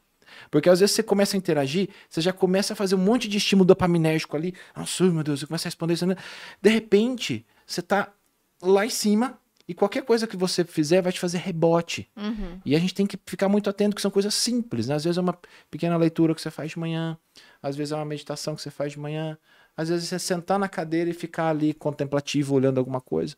Porque 0.51 0.69
às 0.69 0.81
vezes 0.81 0.93
você 0.93 1.01
começa 1.01 1.35
a 1.35 1.39
interagir, 1.39 1.89
você 2.09 2.19
já 2.19 2.33
começa 2.33 2.73
a 2.73 2.75
fazer 2.75 2.93
um 2.95 2.99
monte 2.99 3.29
de 3.29 3.37
estímulo 3.37 3.65
dopaminérgico 3.65 4.35
ali. 4.35 4.53
Nossa, 4.75 5.05
meu 5.05 5.23
Deus, 5.23 5.39
você 5.39 5.47
começa 5.47 5.67
a 5.67 5.69
responder 5.69 5.93
isso. 5.93 6.05
Né? 6.05 6.17
De 6.61 6.69
repente, 6.69 7.45
você 7.65 7.81
tá 7.81 8.13
lá 8.61 8.85
em 8.85 8.89
cima 8.89 9.39
e 9.65 9.73
qualquer 9.73 10.03
coisa 10.03 10.27
que 10.27 10.35
você 10.35 10.65
fizer 10.65 11.01
vai 11.01 11.13
te 11.13 11.19
fazer 11.21 11.37
rebote. 11.37 12.09
Uhum. 12.17 12.59
E 12.65 12.75
a 12.75 12.79
gente 12.79 12.93
tem 12.93 13.07
que 13.07 13.17
ficar 13.25 13.47
muito 13.47 13.69
atento 13.69 13.95
que 13.95 14.01
são 14.01 14.11
coisas 14.11 14.33
simples. 14.33 14.87
Né? 14.87 14.95
Às 14.95 15.05
vezes 15.05 15.17
é 15.17 15.21
uma 15.21 15.39
pequena 15.69 15.95
leitura 15.95 16.35
que 16.35 16.41
você 16.41 16.51
faz 16.51 16.71
de 16.71 16.79
manhã, 16.79 17.17
às 17.63 17.77
vezes 17.77 17.93
é 17.93 17.95
uma 17.95 18.03
meditação 18.03 18.53
que 18.53 18.61
você 18.61 18.69
faz 18.69 18.91
de 18.91 18.99
manhã, 18.99 19.37
às 19.77 19.87
vezes 19.87 20.11
é 20.11 20.19
sentar 20.19 20.59
na 20.59 20.67
cadeira 20.67 21.09
e 21.09 21.13
ficar 21.13 21.47
ali 21.47 21.73
contemplativo, 21.73 22.55
olhando 22.55 22.77
alguma 22.77 22.99
coisa. 22.99 23.37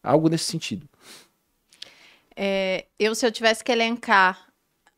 Algo 0.00 0.28
nesse 0.28 0.44
sentido. 0.44 0.88
É, 2.36 2.86
eu, 2.98 3.16
se 3.16 3.26
eu 3.26 3.32
tivesse 3.32 3.64
que 3.64 3.72
elencar 3.72 4.51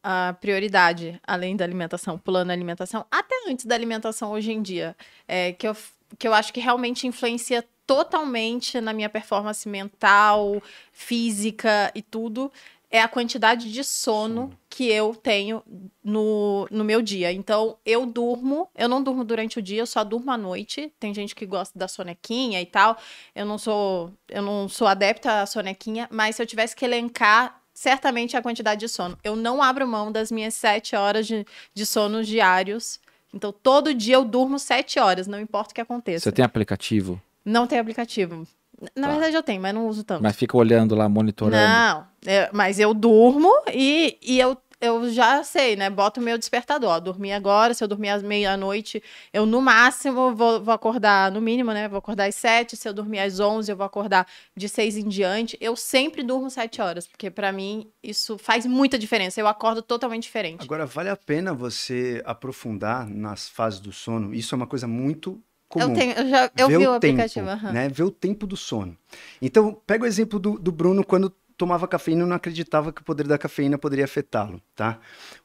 a 0.06 0.34
prioridade, 0.34 1.18
além 1.26 1.56
da 1.56 1.64
alimentação, 1.64 2.18
pulando 2.18 2.50
a 2.50 2.52
alimentação, 2.52 3.06
até 3.10 3.34
antes 3.48 3.64
da 3.64 3.74
alimentação 3.74 4.32
hoje 4.32 4.52
em 4.52 4.60
dia, 4.60 4.94
é, 5.26 5.52
que, 5.52 5.66
eu, 5.66 5.74
que 6.18 6.28
eu 6.28 6.34
acho 6.34 6.52
que 6.52 6.60
realmente 6.60 7.06
influencia 7.06 7.64
totalmente 7.86 8.82
na 8.82 8.92
minha 8.92 9.08
performance 9.08 9.66
mental, 9.66 10.62
física 10.92 11.90
e 11.94 12.02
tudo, 12.02 12.52
é 12.90 13.00
a 13.00 13.08
quantidade 13.08 13.72
de 13.72 13.82
sono 13.82 14.56
que 14.68 14.88
eu 14.88 15.14
tenho 15.14 15.62
no, 16.02 16.68
no 16.70 16.84
meu 16.84 17.00
dia. 17.00 17.32
Então, 17.32 17.78
eu 17.84 18.04
durmo, 18.04 18.68
eu 18.74 18.88
não 18.88 19.02
durmo 19.02 19.24
durante 19.24 19.58
o 19.58 19.62
dia, 19.62 19.80
eu 19.80 19.86
só 19.86 20.04
durmo 20.04 20.30
à 20.30 20.36
noite. 20.36 20.92
Tem 21.00 21.14
gente 21.14 21.34
que 21.34 21.46
gosta 21.46 21.76
da 21.78 21.88
sonequinha 21.88 22.60
e 22.60 22.66
tal. 22.66 22.96
Eu 23.34 23.46
não 23.46 23.58
sou, 23.58 24.12
eu 24.28 24.42
não 24.42 24.68
sou 24.68 24.86
adepta 24.86 25.40
à 25.40 25.46
sonequinha, 25.46 26.06
mas 26.10 26.36
se 26.36 26.42
eu 26.42 26.46
tivesse 26.46 26.76
que 26.76 26.84
elencar 26.84 27.63
certamente 27.74 28.36
a 28.36 28.42
quantidade 28.42 28.80
de 28.80 28.88
sono. 28.88 29.18
Eu 29.24 29.34
não 29.34 29.60
abro 29.60 29.86
mão 29.86 30.10
das 30.10 30.30
minhas 30.30 30.54
sete 30.54 30.94
horas 30.94 31.26
de, 31.26 31.44
de 31.74 31.84
sono 31.84 32.22
diários. 32.22 33.00
Então, 33.34 33.52
todo 33.52 33.92
dia 33.92 34.14
eu 34.14 34.24
durmo 34.24 34.58
sete 34.58 35.00
horas, 35.00 35.26
não 35.26 35.40
importa 35.40 35.72
o 35.72 35.74
que 35.74 35.80
aconteça. 35.80 36.24
Você 36.24 36.32
tem 36.32 36.44
aplicativo? 36.44 37.20
Não 37.44 37.66
tem 37.66 37.80
aplicativo. 37.80 38.46
Na 38.94 39.08
tá. 39.08 39.12
verdade, 39.12 39.36
eu 39.36 39.42
tenho, 39.42 39.60
mas 39.60 39.74
não 39.74 39.88
uso 39.88 40.04
tanto. 40.04 40.22
Mas 40.22 40.36
fica 40.36 40.56
olhando 40.56 40.94
lá, 40.94 41.08
monitorando. 41.08 41.56
Não, 41.56 42.06
é, 42.26 42.48
mas 42.52 42.78
eu 42.78 42.94
durmo 42.94 43.50
e, 43.72 44.18
e 44.22 44.38
eu 44.38 44.56
eu 44.84 45.10
já 45.10 45.42
sei, 45.42 45.76
né? 45.76 45.88
Boto 45.88 46.20
o 46.20 46.22
meu 46.22 46.36
despertador. 46.38 46.90
Ó, 46.90 47.00
dormir 47.00 47.32
agora, 47.32 47.74
se 47.74 47.82
eu 47.82 47.88
dormir 47.88 48.10
às 48.10 48.22
meia-noite, 48.22 49.02
eu 49.32 49.46
no 49.46 49.60
máximo 49.60 50.34
vou, 50.34 50.62
vou, 50.62 50.74
acordar, 50.74 51.30
no 51.30 51.40
mínimo, 51.40 51.72
né? 51.72 51.88
Vou 51.88 51.98
acordar 51.98 52.28
às 52.28 52.34
sete. 52.34 52.76
Se 52.76 52.88
eu 52.88 52.92
dormir 52.92 53.20
às 53.20 53.40
onze, 53.40 53.72
eu 53.72 53.76
vou 53.76 53.86
acordar 53.86 54.26
de 54.56 54.68
seis 54.68 54.96
em 54.96 55.08
diante. 55.08 55.56
Eu 55.60 55.76
sempre 55.76 56.22
durmo 56.22 56.50
sete 56.50 56.80
horas, 56.80 57.06
porque 57.06 57.30
para 57.30 57.50
mim 57.52 57.90
isso 58.02 58.38
faz 58.38 58.66
muita 58.66 58.98
diferença. 58.98 59.40
Eu 59.40 59.48
acordo 59.48 59.82
totalmente 59.82 60.24
diferente. 60.24 60.62
Agora, 60.62 60.86
vale 60.86 61.08
a 61.08 61.16
pena 61.16 61.52
você 61.52 62.22
aprofundar 62.24 63.08
nas 63.08 63.48
fases 63.48 63.80
do 63.80 63.92
sono. 63.92 64.34
Isso 64.34 64.54
é 64.54 64.56
uma 64.56 64.66
coisa 64.66 64.86
muito 64.86 65.42
comum. 65.68 65.88
Eu, 65.88 65.94
tenho, 65.94 66.12
eu, 66.12 66.28
já, 66.28 66.50
eu 66.56 66.68
vi 66.68 66.86
o, 66.86 66.90
o 66.90 66.94
aplicativo. 66.94 67.46
Tempo, 67.46 67.66
uhum. 67.66 67.72
né? 67.72 67.88
Ver 67.88 68.02
o 68.04 68.10
tempo 68.10 68.46
do 68.46 68.56
sono. 68.56 68.96
Então, 69.40 69.80
pega 69.86 70.04
o 70.04 70.06
exemplo 70.06 70.38
do, 70.38 70.58
do 70.58 70.70
Bruno 70.70 71.04
quando 71.04 71.32
tomava 71.56 71.86
cafeína 71.88 72.24
e 72.24 72.26
não 72.26 72.36
acreditava 72.36 72.92
que 72.92 73.00
o 73.00 73.04
poder 73.04 73.26
da 73.26 73.38
cafeína 73.38 73.78
poderia 73.78 74.04
afetá-lo, 74.04 74.60
tá? 74.74 74.98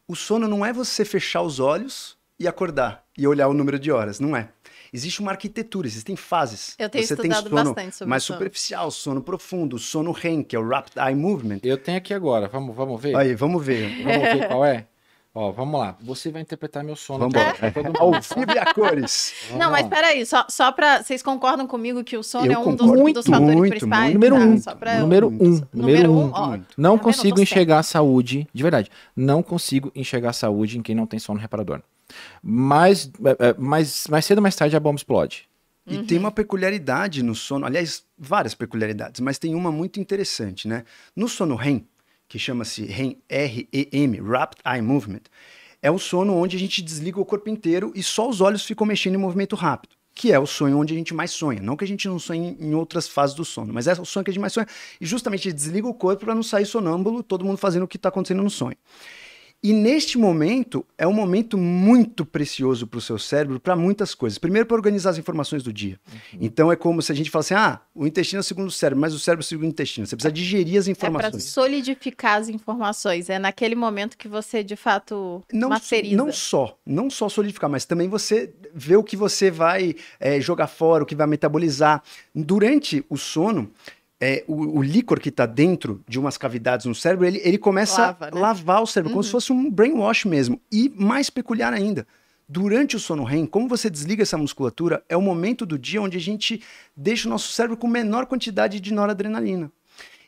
O 0.07 0.15
sono 0.15 0.47
não 0.47 0.65
é 0.65 0.73
você 0.73 1.05
fechar 1.05 1.41
os 1.41 1.59
olhos 1.59 2.17
e 2.39 2.47
acordar 2.47 3.03
e 3.17 3.27
olhar 3.27 3.47
o 3.47 3.53
número 3.53 3.77
de 3.77 3.91
horas, 3.91 4.19
não 4.19 4.35
é. 4.35 4.49
Existe 4.91 5.19
uma 5.21 5.31
arquitetura, 5.31 5.85
existem 5.85 6.15
fases. 6.15 6.75
Eu 6.79 6.89
tenho 6.89 7.05
você 7.05 7.13
estudado 7.13 7.43
tem 7.43 7.49
sono 7.51 7.73
bastante 7.73 7.95
sobre 7.95 8.09
mais 8.09 8.23
sono. 8.23 8.37
superficial, 8.39 8.91
sono 8.91 9.21
profundo, 9.21 9.77
sono 9.77 10.11
REM, 10.11 10.41
que 10.41 10.55
é 10.55 10.59
o 10.59 10.67
Rapid 10.67 10.97
Eye 10.97 11.15
Movement. 11.15 11.59
Eu 11.63 11.77
tenho 11.77 11.97
aqui 11.97 12.13
agora, 12.13 12.47
vamos, 12.47 12.75
vamos 12.75 12.99
ver? 12.99 13.15
Aí, 13.15 13.35
vamos 13.35 13.63
ver. 13.63 14.03
Vamos 14.03 14.21
ver 14.21 14.47
qual 14.47 14.65
é? 14.65 14.87
Ó, 15.33 15.51
vamos 15.51 15.79
lá. 15.79 15.95
Você 16.01 16.31
vai 16.31 16.41
interpretar 16.41 16.83
meu 16.83 16.95
sono. 16.95 17.29
Vamos 17.29 17.35
embora. 17.35 17.99
Ao 17.99 18.11
vivo 18.11 18.51
e 18.53 18.57
a 18.57 18.73
cores. 18.73 19.33
Vamos 19.49 19.63
não, 19.63 19.71
mas 19.71 19.87
peraí. 19.87 20.25
Só, 20.25 20.45
só 20.49 20.71
pra... 20.71 21.03
Vocês 21.03 21.21
concordam 21.21 21.67
comigo 21.67 22.03
que 22.03 22.17
o 22.17 22.23
sono 22.23 22.47
eu 22.47 22.53
é 22.53 22.57
um 22.59 22.75
dos, 22.75 22.87
muito, 22.87 23.15
dos 23.17 23.27
fatores 23.27 23.55
muito, 23.55 23.69
principais? 23.69 24.13
Número 24.13 24.35
tá? 24.35 24.41
um. 24.41 24.77
Pra... 24.77 24.99
Número 24.99 25.27
um. 25.27 25.61
Número 25.71 26.11
um. 26.11 26.31
Ó, 26.33 26.57
não 26.75 26.97
tá 26.97 27.03
consigo 27.03 27.39
enxergar 27.39 27.79
a 27.79 27.83
saúde... 27.83 28.47
De 28.51 28.63
verdade. 28.63 28.89
Não 29.15 29.43
consigo 29.43 29.91
enxergar 29.95 30.31
a 30.31 30.33
saúde 30.33 30.79
em 30.79 30.81
quem 30.81 30.95
não 30.95 31.05
tem 31.05 31.19
sono 31.19 31.39
reparador. 31.39 31.81
Mas, 32.41 33.11
é, 33.23 33.49
é, 33.49 33.55
mais, 33.57 34.07
mais 34.07 34.25
cedo 34.25 34.39
ou 34.39 34.41
mais 34.41 34.55
tarde 34.55 34.75
a 34.75 34.79
bomba 34.79 34.97
explode. 34.97 35.47
E 35.85 35.97
uhum. 35.97 36.05
tem 36.05 36.17
uma 36.17 36.31
peculiaridade 36.31 37.23
no 37.23 37.33
sono, 37.33 37.65
aliás, 37.65 38.03
várias 38.17 38.53
peculiaridades, 38.53 39.21
mas 39.21 39.39
tem 39.39 39.55
uma 39.55 39.71
muito 39.71 39.99
interessante, 39.99 40.67
né? 40.67 40.83
No 41.15 41.27
sono 41.27 41.55
REM, 41.55 41.85
que 42.29 42.37
chama-se 42.37 42.85
REM, 42.85 43.17
Rapid 44.23 44.61
Eye 44.63 44.81
Movement, 44.81 45.23
é 45.81 45.89
o 45.89 45.97
sono 45.97 46.35
onde 46.35 46.55
a 46.55 46.59
gente 46.59 46.81
desliga 46.81 47.19
o 47.19 47.25
corpo 47.25 47.49
inteiro 47.49 47.91
e 47.95 48.03
só 48.03 48.29
os 48.29 48.39
olhos 48.39 48.63
ficam 48.63 48.85
mexendo 48.85 49.15
em 49.15 49.17
movimento 49.17 49.55
rápido. 49.55 49.95
Que 50.13 50.31
é 50.31 50.39
o 50.39 50.45
sonho 50.45 50.77
onde 50.77 50.93
a 50.93 50.97
gente 50.97 51.13
mais 51.13 51.31
sonha. 51.31 51.61
Não 51.61 51.77
que 51.77 51.85
a 51.85 51.87
gente 51.87 52.07
não 52.07 52.19
sonhe 52.19 52.55
em 52.59 52.75
outras 52.75 53.07
fases 53.07 53.35
do 53.35 53.45
sono, 53.45 53.73
mas 53.73 53.87
é 53.87 53.93
o 53.93 54.05
sonho 54.05 54.23
que 54.23 54.29
a 54.29 54.33
gente 54.33 54.41
mais 54.41 54.53
sonha. 54.53 54.67
E 54.99 55.05
justamente 55.05 55.51
desliga 55.51 55.87
o 55.87 55.93
corpo 55.93 56.25
para 56.25 56.35
não 56.35 56.43
sair 56.43 56.65
sonâmbulo, 56.65 57.23
todo 57.23 57.45
mundo 57.45 57.57
fazendo 57.57 57.83
o 57.83 57.87
que 57.87 57.95
está 57.95 58.09
acontecendo 58.09 58.43
no 58.43 58.49
sonho. 58.49 58.75
E 59.61 59.73
neste 59.73 60.17
momento 60.17 60.85
é 60.97 61.05
um 61.05 61.11
momento 61.11 61.57
muito 61.57 62.25
precioso 62.25 62.87
para 62.87 62.97
o 62.97 63.01
seu 63.01 63.19
cérebro 63.19 63.59
para 63.59 63.75
muitas 63.75 64.15
coisas. 64.15 64.37
Primeiro, 64.37 64.65
para 64.65 64.77
organizar 64.77 65.09
as 65.09 65.17
informações 65.17 65.61
do 65.61 65.73
dia. 65.73 65.99
Uhum. 66.11 66.39
Então 66.39 66.71
é 66.71 66.77
como 66.77 67.01
se 67.01 67.11
a 67.11 67.15
gente 67.15 67.29
falasse: 67.29 67.53
ah, 67.53 67.81
o 67.93 68.07
intestino 68.07 68.39
é 68.39 68.41
o 68.41 68.43
segundo 68.43 68.71
cérebro, 68.71 69.01
mas 69.01 69.13
o 69.13 69.19
cérebro 69.19 69.43
é 69.43 69.45
o 69.45 69.47
segundo 69.47 69.67
intestino. 69.67 70.07
Você 70.07 70.15
precisa 70.15 70.31
digerir 70.31 70.79
as 70.79 70.87
informações. 70.87 71.27
É 71.27 71.37
para 71.37 71.39
solidificar 71.41 72.39
as 72.39 72.47
informações. 72.47 73.29
É 73.29 73.37
naquele 73.37 73.75
momento 73.75 74.17
que 74.17 74.29
você 74.29 74.63
de 74.63 74.77
fato 74.77 75.43
não, 75.51 75.67
masteriza. 75.67 76.15
Não 76.15 76.31
só, 76.31 76.77
não 76.85 77.09
só 77.09 77.27
solidificar, 77.27 77.69
mas 77.69 77.83
também 77.83 78.07
você 78.07 78.53
vê 78.73 78.95
o 78.95 79.03
que 79.03 79.17
você 79.17 79.51
vai 79.51 79.93
é, 80.21 80.39
jogar 80.39 80.67
fora, 80.67 81.03
o 81.03 81.05
que 81.05 81.15
vai 81.15 81.27
metabolizar. 81.27 82.01
Durante 82.33 83.03
o 83.09 83.17
sono, 83.17 83.69
é, 84.21 84.43
o, 84.47 84.79
o, 84.79 84.81
líquor 84.81 85.19
que 85.19 85.29
está 85.29 85.45
dentro 85.45 86.03
de 86.07 86.19
umas 86.19 86.37
cavidades 86.37 86.85
no 86.85 86.93
cérebro, 86.93 87.25
ele, 87.25 87.39
ele 87.43 87.57
começa 87.57 88.01
Lava, 88.01 88.27
a 88.27 88.31
né? 88.31 88.39
lavar 88.39 88.83
o 88.83 88.87
cérebro, 88.87 89.11
uhum. 89.11 89.15
como 89.15 89.23
se 89.23 89.31
fosse 89.31 89.53
um 89.53 89.71
brainwash 89.71 90.25
mesmo. 90.25 90.59
E 90.71 90.89
mais 90.89 91.29
peculiar 91.29 91.73
ainda, 91.73 92.05
durante 92.47 92.95
o 92.95 92.99
sono 92.99 93.23
REM, 93.23 93.45
como 93.45 93.67
você 93.67 93.89
desliga 93.89 94.23
essa 94.23 94.37
musculatura, 94.37 95.03
é 95.07 95.15
o 95.15 95.21
momento 95.21 95.65
do 95.65 95.79
dia 95.79 96.01
onde 96.01 96.17
a 96.17 96.21
gente 96.21 96.61
deixa 96.95 97.27
o 97.27 97.31
nosso 97.31 97.51
cérebro 97.51 97.77
com 97.77 97.87
menor 97.87 98.25
quantidade 98.25 98.79
de 98.79 98.93
noradrenalina. 98.93 99.71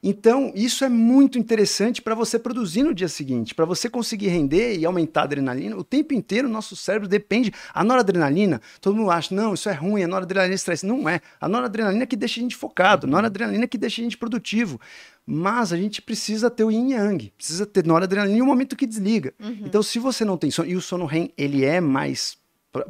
Então, 0.03 0.51
isso 0.55 0.83
é 0.83 0.89
muito 0.89 1.37
interessante 1.37 2.01
para 2.01 2.15
você 2.15 2.39
produzir 2.39 2.81
no 2.81 2.93
dia 2.93 3.07
seguinte, 3.07 3.53
para 3.53 3.65
você 3.65 3.87
conseguir 3.87 4.29
render 4.29 4.77
e 4.77 4.85
aumentar 4.85 5.21
a 5.21 5.23
adrenalina. 5.25 5.77
O 5.77 5.83
tempo 5.83 6.13
inteiro 6.13 6.47
o 6.47 6.51
nosso 6.51 6.75
cérebro 6.75 7.07
depende. 7.07 7.53
A 7.73 7.83
noradrenalina, 7.83 8.59
todo 8.79 8.95
mundo 8.95 9.11
acha, 9.11 9.33
não, 9.33 9.53
isso 9.53 9.69
é 9.69 9.73
ruim, 9.73 10.03
a 10.03 10.07
noradrenalina 10.07 10.53
é 10.53 10.55
estresse. 10.55 10.85
Não 10.85 11.07
é. 11.07 11.21
A 11.39 11.47
noradrenalina 11.47 12.03
é 12.03 12.07
que 12.07 12.15
deixa 12.15 12.39
a 12.39 12.43
gente 12.43 12.55
focado, 12.55 13.05
a 13.05 13.09
noradrenalina 13.09 13.65
é 13.65 13.67
que 13.67 13.77
deixa 13.77 14.01
a 14.01 14.03
gente 14.03 14.17
produtivo. 14.17 14.81
Mas 15.23 15.71
a 15.71 15.77
gente 15.77 16.01
precisa 16.01 16.49
ter 16.49 16.63
o 16.63 16.71
yin 16.71 16.93
yang, 16.93 17.31
precisa 17.37 17.65
ter 17.65 17.85
noradrenalina 17.85 18.37
em 18.39 18.41
um 18.41 18.47
momento 18.47 18.75
que 18.75 18.87
desliga. 18.87 19.33
Uhum. 19.39 19.59
Então, 19.65 19.83
se 19.83 19.99
você 19.99 20.25
não 20.25 20.35
tem 20.35 20.49
sono, 20.49 20.67
e 20.67 20.75
o 20.75 20.81
sono 20.81 21.05
REM, 21.05 21.31
ele 21.37 21.63
é 21.63 21.79
mais 21.79 22.41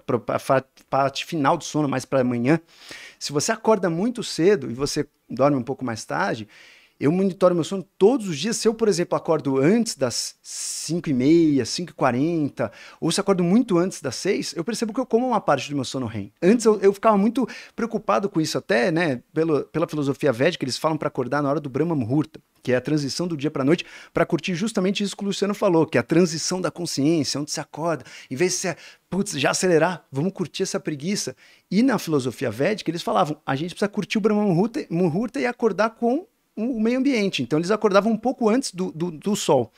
para 0.05 0.15
a 0.17 0.63
parte 0.89 1.25
final 1.25 1.57
do 1.57 1.63
sono, 1.63 1.89
mais 1.89 2.05
para 2.05 2.21
amanhã. 2.21 2.59
Se 3.19 3.33
você 3.33 3.51
acorda 3.51 3.89
muito 3.89 4.23
cedo 4.23 4.69
e 4.69 4.73
você 4.73 5.05
dorme 5.29 5.57
um 5.57 5.63
pouco 5.63 5.83
mais 5.83 6.05
tarde, 6.05 6.47
eu 7.01 7.11
monitoro 7.11 7.55
meu 7.55 7.63
sono 7.63 7.83
todos 7.97 8.27
os 8.27 8.37
dias. 8.37 8.57
Se 8.57 8.67
eu, 8.67 8.75
por 8.75 8.87
exemplo, 8.87 9.17
acordo 9.17 9.57
antes 9.57 9.95
das 9.95 10.35
5 10.43 11.09
e 11.09 11.13
meia, 11.13 11.65
5 11.65 11.89
e 11.89 11.93
40, 11.95 12.71
ou 12.99 13.11
se 13.11 13.19
acordo 13.19 13.43
muito 13.43 13.79
antes 13.79 13.99
das 13.99 14.15
6, 14.17 14.53
eu 14.55 14.63
percebo 14.63 14.93
que 14.93 14.99
eu 14.99 15.05
como 15.05 15.27
uma 15.27 15.41
parte 15.41 15.67
do 15.67 15.75
meu 15.75 15.83
sono 15.83 16.05
REM. 16.05 16.31
Antes 16.39 16.63
eu, 16.63 16.79
eu 16.79 16.93
ficava 16.93 17.17
muito 17.17 17.47
preocupado 17.75 18.29
com 18.29 18.39
isso, 18.39 18.55
até, 18.55 18.91
né, 18.91 19.23
pelo, 19.33 19.63
pela 19.63 19.87
filosofia 19.87 20.31
védica, 20.31 20.63
eles 20.63 20.77
falam 20.77 20.95
para 20.95 21.07
acordar 21.07 21.41
na 21.41 21.49
hora 21.49 21.59
do 21.59 21.71
Brahma 21.71 21.95
Muhurta, 21.95 22.39
que 22.61 22.71
é 22.71 22.75
a 22.75 22.81
transição 22.81 23.27
do 23.27 23.35
dia 23.35 23.49
para 23.49 23.63
noite, 23.63 23.83
para 24.13 24.23
curtir 24.23 24.53
justamente 24.53 25.03
isso 25.03 25.17
que 25.17 25.23
o 25.23 25.25
Luciano 25.25 25.55
falou, 25.55 25.87
que 25.87 25.97
é 25.97 26.01
a 26.01 26.03
transição 26.03 26.61
da 26.61 26.69
consciência, 26.69 27.41
onde 27.41 27.49
você 27.49 27.59
acorda, 27.59 28.05
em 28.29 28.35
vez 28.35 28.51
de 28.51 28.57
você, 28.59 28.77
putz, 29.09 29.31
já 29.39 29.49
acelerar, 29.49 30.05
vamos 30.11 30.33
curtir 30.33 30.61
essa 30.61 30.79
preguiça. 30.79 31.35
E 31.71 31.81
na 31.81 31.97
filosofia 31.97 32.51
védica, 32.51 32.91
eles 32.91 33.01
falavam, 33.01 33.41
a 33.43 33.55
gente 33.55 33.71
precisa 33.71 33.89
curtir 33.89 34.19
o 34.19 34.21
Brahma 34.21 34.43
Muhurta, 34.43 34.85
Muhurta 34.87 35.39
e 35.39 35.47
acordar 35.47 35.91
com 35.91 36.27
o 36.69 36.79
meio 36.81 36.99
ambiente. 36.99 37.41
Então 37.41 37.57
eles 37.57 37.71
acordavam 37.71 38.11
um 38.11 38.17
pouco 38.17 38.49
antes 38.49 38.71
do, 38.73 38.91
do, 38.91 39.09
do 39.11 39.35
sol. 39.35 39.71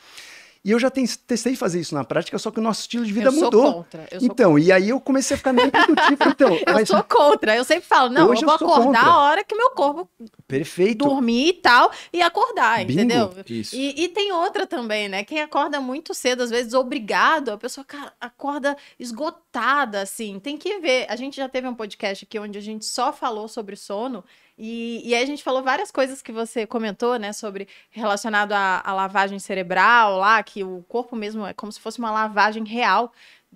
E 0.66 0.72
eu 0.72 0.80
já 0.80 0.90
testei 0.90 1.58
fazer 1.58 1.82
isso 1.82 1.94
na 1.94 2.06
prática, 2.06 2.40
só 2.40 2.50
que 2.50 2.58
o 2.58 2.64
nosso 2.64 2.80
estilo 2.80 3.06
de 3.06 3.12
vida 3.12 3.28
eu 3.28 3.34
sou 3.34 3.44
mudou. 3.44 3.74
contra. 3.74 4.08
Eu 4.10 4.22
sou 4.22 4.30
Então, 4.32 4.58
e 4.58 4.72
aí 4.72 4.88
eu 4.88 5.00
comecei 5.02 5.36
a 5.36 5.38
ficar 5.38 5.52
meio 5.52 5.70
tipo, 5.70 6.30
então, 6.30 6.54
Eu 6.66 6.74
mas- 6.74 6.88
sou 6.88 7.04
contra. 7.04 7.54
Eu 7.54 7.66
sempre 7.66 7.84
falo, 7.86 8.10
não, 8.10 8.30
Hoje 8.30 8.44
eu 8.44 8.46
vou 8.46 8.54
eu 8.56 8.60
sou 8.60 8.70
acordar 8.72 9.02
contra. 9.02 9.12
a 9.14 9.20
hora 9.24 9.44
que 9.44 9.54
meu 9.58 9.72
corpo 9.72 10.10
perfeito. 10.48 11.04
dormir 11.04 11.50
e 11.50 11.54
tal, 11.56 11.92
e 12.14 12.22
acordar, 12.22 12.78
Bingo. 12.86 12.94
entendeu? 12.94 13.34
Isso. 13.46 13.76
E, 13.76 14.06
e 14.06 14.08
tem 14.08 14.32
outra 14.32 14.66
também, 14.66 15.10
né? 15.10 15.26
Quem 15.26 15.42
acorda 15.42 15.82
muito 15.82 16.14
cedo, 16.14 16.42
às 16.44 16.50
vezes 16.50 16.74
obrigado, 16.74 17.50
a 17.50 17.58
pessoa 17.58 17.86
acorda 18.22 18.78
esgotada, 18.98 20.02
assim. 20.02 20.40
Tem 20.40 20.58
que 20.58 20.80
ver. 20.80 21.06
A 21.10 21.18
gente 21.18 21.36
já 21.36 21.50
teve 21.50 21.68
um 21.68 21.76
podcast 21.76 22.24
aqui 22.24 22.40
onde 22.40 22.58
a 22.58 22.62
gente 22.62 22.86
só 22.86 23.12
falou 23.12 23.50
sobre 23.50 23.76
sono. 23.76 24.24
E, 24.58 25.02
e 25.08 25.16
aí 25.16 25.24
a 25.24 25.26
gente 25.26 25.44
falou 25.44 25.64
várias 25.64 25.92
coisas 25.92 26.22
que 26.22 26.32
você 26.32 26.66
comentou, 26.68 27.18
né? 27.18 27.34
Sobre 27.34 27.68
relacionado 27.90 28.54
à, 28.54 28.82
à 28.86 28.94
lavagem 28.94 29.40
cerebral 29.40 30.18
lá, 30.18 30.42
que 30.44 30.64
o 30.64 30.84
corpo 30.88 31.16
mesmo 31.16 31.46
é 31.46 31.54
como 31.54 31.72
se 31.72 31.80
fosse 31.80 32.00
uma 32.00 32.12
lavagem 32.12 32.64
real 32.66 33.12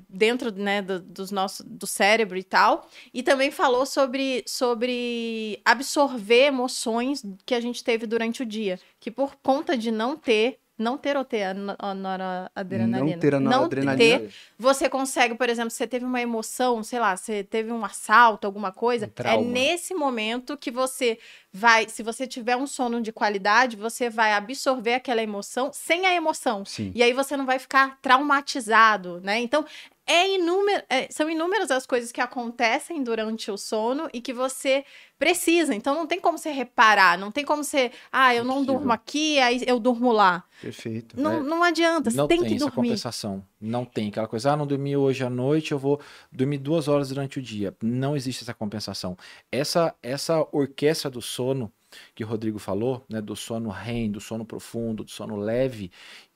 dentro 0.10 0.52
né, 0.52 0.82
do, 0.82 1.00
dos 1.00 1.32
nosso, 1.32 1.64
do 1.64 1.88
cérebro 1.88 2.38
e 2.38 2.44
tal. 2.44 2.88
E 3.14 3.24
também 3.24 3.52
falou 3.52 3.86
sobre, 3.86 4.44
sobre 4.46 5.60
absorver 5.66 6.46
emoções 6.46 7.24
que 7.46 7.56
a 7.56 7.60
gente 7.60 7.84
teve 7.84 8.06
durante 8.06 8.44
o 8.44 8.46
dia. 8.46 8.80
Que 9.00 9.12
por 9.12 9.36
conta 9.38 9.78
de 9.78 9.92
não 9.92 10.16
ter, 10.16 10.60
não 10.78 10.98
ter 10.98 11.18
ou 11.18 11.26
ter 11.26 11.44
a 11.44 11.54
no- 11.54 11.76
a 11.80 11.94
noradrenalina. 11.94 13.12
Não 13.16 13.20
ter 13.20 13.34
a 13.34 13.40
noradrenalina. 13.40 14.20
ter, 14.20 14.30
você 14.58 14.88
consegue, 14.90 15.36
por 15.36 15.50
exemplo, 15.50 15.72
você 15.72 15.88
teve 15.88 16.06
uma 16.06 16.22
emoção, 16.22 16.84
sei 16.84 17.00
lá, 17.00 17.16
você 17.18 17.44
teve 17.44 17.72
um 17.72 17.84
assalto, 17.84 18.46
alguma 18.46 18.72
coisa. 18.72 19.12
Um 19.26 19.28
é 19.28 19.38
nesse 19.42 19.94
momento 19.96 20.56
que 20.58 20.70
você 20.70 21.18
vai, 21.52 21.90
se 21.90 22.04
você 22.04 22.28
tiver 22.28 22.56
um 22.56 22.68
sono 22.68 23.02
de 23.02 23.12
qualidade, 23.12 23.76
você 23.76 24.10
vai 24.10 24.34
absorver 24.34 24.94
aquela 24.94 25.22
emoção 25.24 25.72
sem 25.74 26.06
a 26.06 26.14
emoção. 26.14 26.64
Sim. 26.66 26.92
E 26.94 27.02
aí 27.02 27.14
você 27.14 27.36
não 27.36 27.46
vai 27.46 27.58
ficar 27.58 27.98
traumatizado, 28.02 29.20
né? 29.22 29.40
Então, 29.40 29.66
é 30.08 30.36
inúmero, 30.36 30.84
é- 30.90 31.08
são 31.12 31.30
inúmeras 31.30 31.70
as 31.70 31.86
coisas 31.86 32.12
que 32.12 32.22
acontecem 32.22 33.04
durante 33.04 33.52
o 33.52 33.58
sono 33.58 34.10
e 34.14 34.22
que 34.22 34.34
você 34.34 34.86
precisa. 35.20 35.76
Então, 35.76 35.94
não 35.94 36.08
tem 36.08 36.20
como 36.20 36.38
você 36.38 36.52
reparar, 36.52 37.18
não 37.18 37.32
tem 37.32 37.44
como 37.44 37.64
você, 37.64 37.92
ah, 38.12 38.34
eu 38.34 38.44
não 38.44 38.64
durmo 38.64 38.92
aqui, 38.92 39.38
aí 39.40 39.62
eu 39.68 39.80
durmo 39.80 40.12
lá. 40.12 40.44
Perfeito. 40.62 41.20
Não, 41.20 41.44
não 41.44 41.64
adianta, 41.64 42.10
você 42.10 42.18
Não 42.18 42.28
tem 42.28 42.40
tem, 42.40 42.48
que 42.50 42.56
essa 42.56 42.66
dormir. 42.66 42.76
compensação. 42.90 43.44
Não 43.60 43.84
tem 43.84 44.08
aquela 44.10 44.28
coisa, 44.28 44.54
ah, 44.54 44.58
não 44.58 44.66
dormi 44.66 44.96
hoje 44.96 45.24
à 45.24 45.30
noite, 45.30 45.72
eu 45.74 45.80
vou 45.80 46.00
dormir 46.32 46.60
duas 46.60 46.88
horas 46.88 47.10
durante 47.10 47.40
o 47.40 47.42
dia. 47.42 47.76
Não 47.82 48.16
existe 48.16 48.44
essa 48.44 48.54
compensação. 48.54 49.18
Essa, 49.52 49.94
essa 50.02 50.48
orquestra 50.52 51.10
do 51.10 51.22
sono 51.22 51.72
que 52.14 52.24
o 52.24 52.28
Rodrigo 52.28 52.60
falou, 52.60 53.04
né, 53.10 53.20
do 53.22 53.36
sono 53.36 53.70
REM, 53.70 54.12
do 54.12 54.20
sono 54.22 54.46
profundo, 54.46 55.04
do 55.04 55.12
sono 55.12 55.36
leve, 55.36 55.92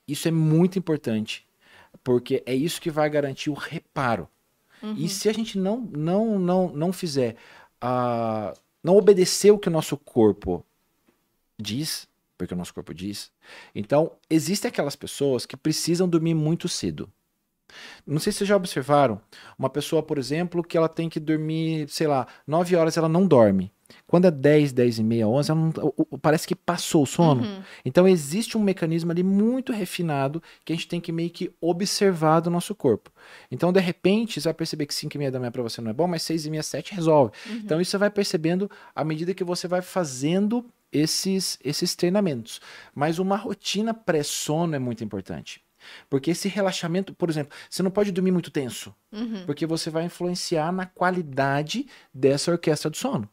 isso 0.08 0.26
é 0.26 0.30
muito 0.30 0.78
importante, 0.78 1.46
porque 2.02 2.42
é 2.46 2.54
isso 2.54 2.80
que 2.80 2.90
vai 2.90 3.08
garantir 3.08 3.50
o 3.50 3.54
reparo. 3.54 4.28
Uhum. 4.82 4.94
E 4.96 5.08
se 5.08 5.28
a 5.28 5.32
gente 5.32 5.58
não 5.58 5.80
não 5.80 6.38
não 6.38 6.68
não 6.72 6.92
fizer 6.92 7.36
a 7.80 8.54
não 8.82 8.96
obedecer 8.96 9.50
o 9.50 9.58
que 9.58 9.68
o 9.68 9.72
nosso 9.72 9.96
corpo 9.96 10.64
diz, 11.58 12.08
porque 12.36 12.54
o 12.54 12.56
nosso 12.56 12.74
corpo 12.74 12.92
diz, 12.92 13.30
então 13.74 14.12
existem 14.28 14.68
aquelas 14.68 14.96
pessoas 14.96 15.46
que 15.46 15.56
precisam 15.56 16.08
dormir 16.08 16.34
muito 16.34 16.68
cedo. 16.68 17.08
Não 18.06 18.18
sei 18.18 18.32
se 18.32 18.38
vocês 18.38 18.48
já 18.48 18.56
observaram, 18.56 19.20
uma 19.58 19.70
pessoa, 19.70 20.02
por 20.02 20.18
exemplo, 20.18 20.62
que 20.62 20.76
ela 20.76 20.88
tem 20.88 21.08
que 21.08 21.20
dormir, 21.20 21.88
sei 21.88 22.06
lá, 22.06 22.26
9 22.46 22.76
horas 22.76 22.96
ela 22.96 23.08
não 23.08 23.26
dorme. 23.26 23.72
Quando 24.06 24.26
é 24.26 24.30
10, 24.30 24.72
10 24.72 24.98
e 24.98 25.02
meia, 25.02 25.26
11, 25.28 25.50
ela 25.50 25.60
não- 25.60 25.72
o- 26.10 26.18
parece 26.18 26.46
que 26.46 26.54
passou 26.54 27.02
o 27.02 27.06
sono. 27.06 27.42
Uhum. 27.42 27.62
Então 27.84 28.06
existe 28.06 28.56
um 28.58 28.62
mecanismo 28.62 29.10
ali 29.12 29.22
muito 29.22 29.72
refinado 29.72 30.42
que 30.64 30.72
a 30.72 30.76
gente 30.76 30.88
tem 30.88 31.00
que 31.00 31.12
meio 31.12 31.30
que 31.30 31.50
observar 31.60 32.40
do 32.40 32.50
nosso 32.50 32.74
corpo. 32.74 33.10
Então, 33.50 33.72
de 33.72 33.80
repente, 33.80 34.40
você 34.40 34.48
vai 34.48 34.54
perceber 34.54 34.86
que 34.86 34.94
5 34.94 35.16
e 35.16 35.18
meia 35.18 35.30
da 35.30 35.38
manhã 35.38 35.50
para 35.50 35.62
você 35.62 35.80
não 35.80 35.90
é 35.90 35.94
bom, 35.94 36.06
mas 36.06 36.22
6 36.22 36.46
e 36.46 36.50
meia, 36.50 36.62
7 36.62 36.94
resolve. 36.94 37.32
Uhum. 37.48 37.56
Então 37.56 37.80
isso 37.80 37.90
você 37.92 37.98
vai 37.98 38.10
percebendo 38.10 38.70
à 38.94 39.04
medida 39.04 39.34
que 39.34 39.44
você 39.44 39.66
vai 39.68 39.82
fazendo 39.82 40.64
esses, 40.92 41.58
esses 41.64 41.94
treinamentos. 41.94 42.60
Mas 42.94 43.18
uma 43.18 43.36
rotina 43.36 43.94
pré-sono 43.94 44.74
é 44.74 44.78
muito 44.78 45.02
importante. 45.02 45.60
Porque 46.08 46.30
esse 46.30 46.48
relaxamento, 46.48 47.12
por 47.12 47.28
exemplo, 47.28 47.56
você 47.68 47.82
não 47.82 47.90
pode 47.90 48.12
dormir 48.12 48.30
muito 48.30 48.50
tenso, 48.52 48.94
Uhum. 49.10 49.42
porque 49.46 49.66
você 49.66 49.90
vai 49.90 50.04
influenciar 50.04 50.70
na 50.70 50.86
qualidade 50.86 51.86
dessa 52.14 52.52
orquestra 52.52 52.88
do 52.88 52.96
sono. 52.96 53.28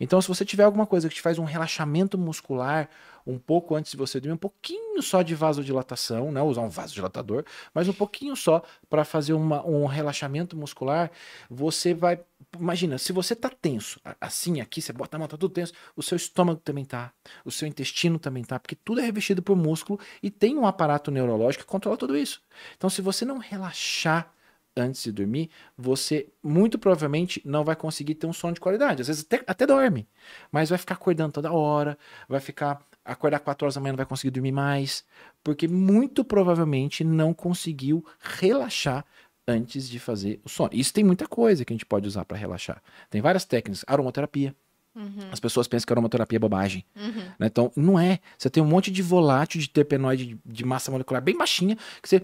Então, 0.00 0.20
se 0.20 0.28
você 0.28 0.44
tiver 0.44 0.64
alguma 0.64 0.86
coisa 0.86 1.08
que 1.08 1.14
te 1.14 1.20
faz 1.20 1.38
um 1.38 1.44
relaxamento 1.44 2.16
muscular 2.16 2.88
um 3.26 3.38
pouco 3.38 3.74
antes 3.74 3.90
de 3.92 3.96
você 3.96 4.18
dormir, 4.18 4.34
um 4.34 4.38
pouquinho 4.38 5.02
só 5.02 5.20
de 5.22 5.34
vasodilatação, 5.34 6.32
não 6.32 6.48
usar 6.48 6.62
um 6.62 6.70
vasodilatador, 6.70 7.44
mas 7.74 7.86
um 7.88 7.92
pouquinho 7.92 8.34
só 8.34 8.62
para 8.88 9.04
fazer 9.04 9.34
uma- 9.34 9.64
um 9.66 9.84
relaxamento 9.84 10.56
muscular, 10.56 11.10
você 11.50 11.92
vai. 11.92 12.20
Imagina, 12.58 12.96
se 12.96 13.12
você 13.12 13.36
tá 13.36 13.50
tenso, 13.50 14.00
assim 14.20 14.60
aqui, 14.60 14.80
você 14.80 14.92
bota 14.92 15.16
a 15.16 15.18
mão, 15.18 15.28
tá 15.28 15.36
tudo 15.36 15.52
tenso, 15.52 15.74
o 15.94 16.02
seu 16.02 16.16
estômago 16.16 16.60
também 16.60 16.84
tá, 16.84 17.12
o 17.44 17.50
seu 17.50 17.68
intestino 17.68 18.18
também 18.18 18.42
tá, 18.44 18.58
porque 18.58 18.74
tudo 18.76 19.00
é 19.00 19.04
revestido 19.04 19.42
por 19.42 19.56
músculo 19.56 20.00
e 20.22 20.30
tem 20.30 20.56
um 20.56 20.66
aparato 20.66 21.10
neurológico 21.10 21.64
que 21.64 21.70
controla 21.70 21.96
tudo 21.98 22.16
isso. 22.16 22.40
Então, 22.76 22.88
se 22.88 23.02
você 23.02 23.24
não 23.26 23.38
relaxar 23.38 24.32
antes 24.78 25.02
de 25.02 25.12
dormir, 25.12 25.50
você 25.76 26.28
muito 26.42 26.78
provavelmente 26.78 27.42
não 27.44 27.64
vai 27.64 27.76
conseguir 27.76 28.14
ter 28.14 28.26
um 28.26 28.32
sono 28.32 28.54
de 28.54 28.60
qualidade. 28.60 29.02
Às 29.02 29.08
vezes 29.08 29.24
até, 29.24 29.42
até 29.46 29.66
dorme, 29.66 30.08
mas 30.50 30.70
vai 30.70 30.78
ficar 30.78 30.94
acordando 30.94 31.32
toda 31.32 31.52
hora, 31.52 31.98
vai 32.28 32.40
ficar 32.40 32.80
acordar 33.04 33.40
4 33.40 33.64
horas 33.64 33.74
da 33.74 33.80
manhã, 33.80 33.92
não 33.92 33.96
vai 33.96 34.06
conseguir 34.06 34.30
dormir 34.30 34.52
mais, 34.52 35.04
porque 35.42 35.66
muito 35.66 36.22
provavelmente 36.24 37.02
não 37.02 37.32
conseguiu 37.32 38.04
relaxar 38.20 39.04
antes 39.46 39.88
de 39.88 39.98
fazer 39.98 40.40
o 40.44 40.48
sono. 40.48 40.70
Isso 40.72 40.92
tem 40.92 41.02
muita 41.02 41.26
coisa 41.26 41.64
que 41.64 41.72
a 41.72 41.74
gente 41.74 41.86
pode 41.86 42.06
usar 42.06 42.24
para 42.24 42.36
relaxar. 42.36 42.82
Tem 43.08 43.20
várias 43.20 43.44
técnicas, 43.46 43.84
aromaterapia. 43.86 44.54
Uhum. 44.94 45.28
As 45.30 45.40
pessoas 45.40 45.68
pensam 45.68 45.86
que 45.86 45.92
aromaterapia 45.92 46.36
é 46.36 46.40
bobagem. 46.40 46.84
Uhum. 46.96 47.24
né? 47.38 47.46
Então, 47.46 47.72
não 47.74 47.98
é. 47.98 48.18
Você 48.36 48.50
tem 48.50 48.62
um 48.62 48.66
monte 48.66 48.90
de 48.90 49.00
volátil, 49.00 49.60
de 49.60 49.68
terpenoide 49.68 50.26
de, 50.26 50.38
de 50.44 50.64
massa 50.64 50.90
molecular 50.90 51.22
bem 51.22 51.36
baixinha, 51.36 51.76
que 52.02 52.08
você. 52.08 52.22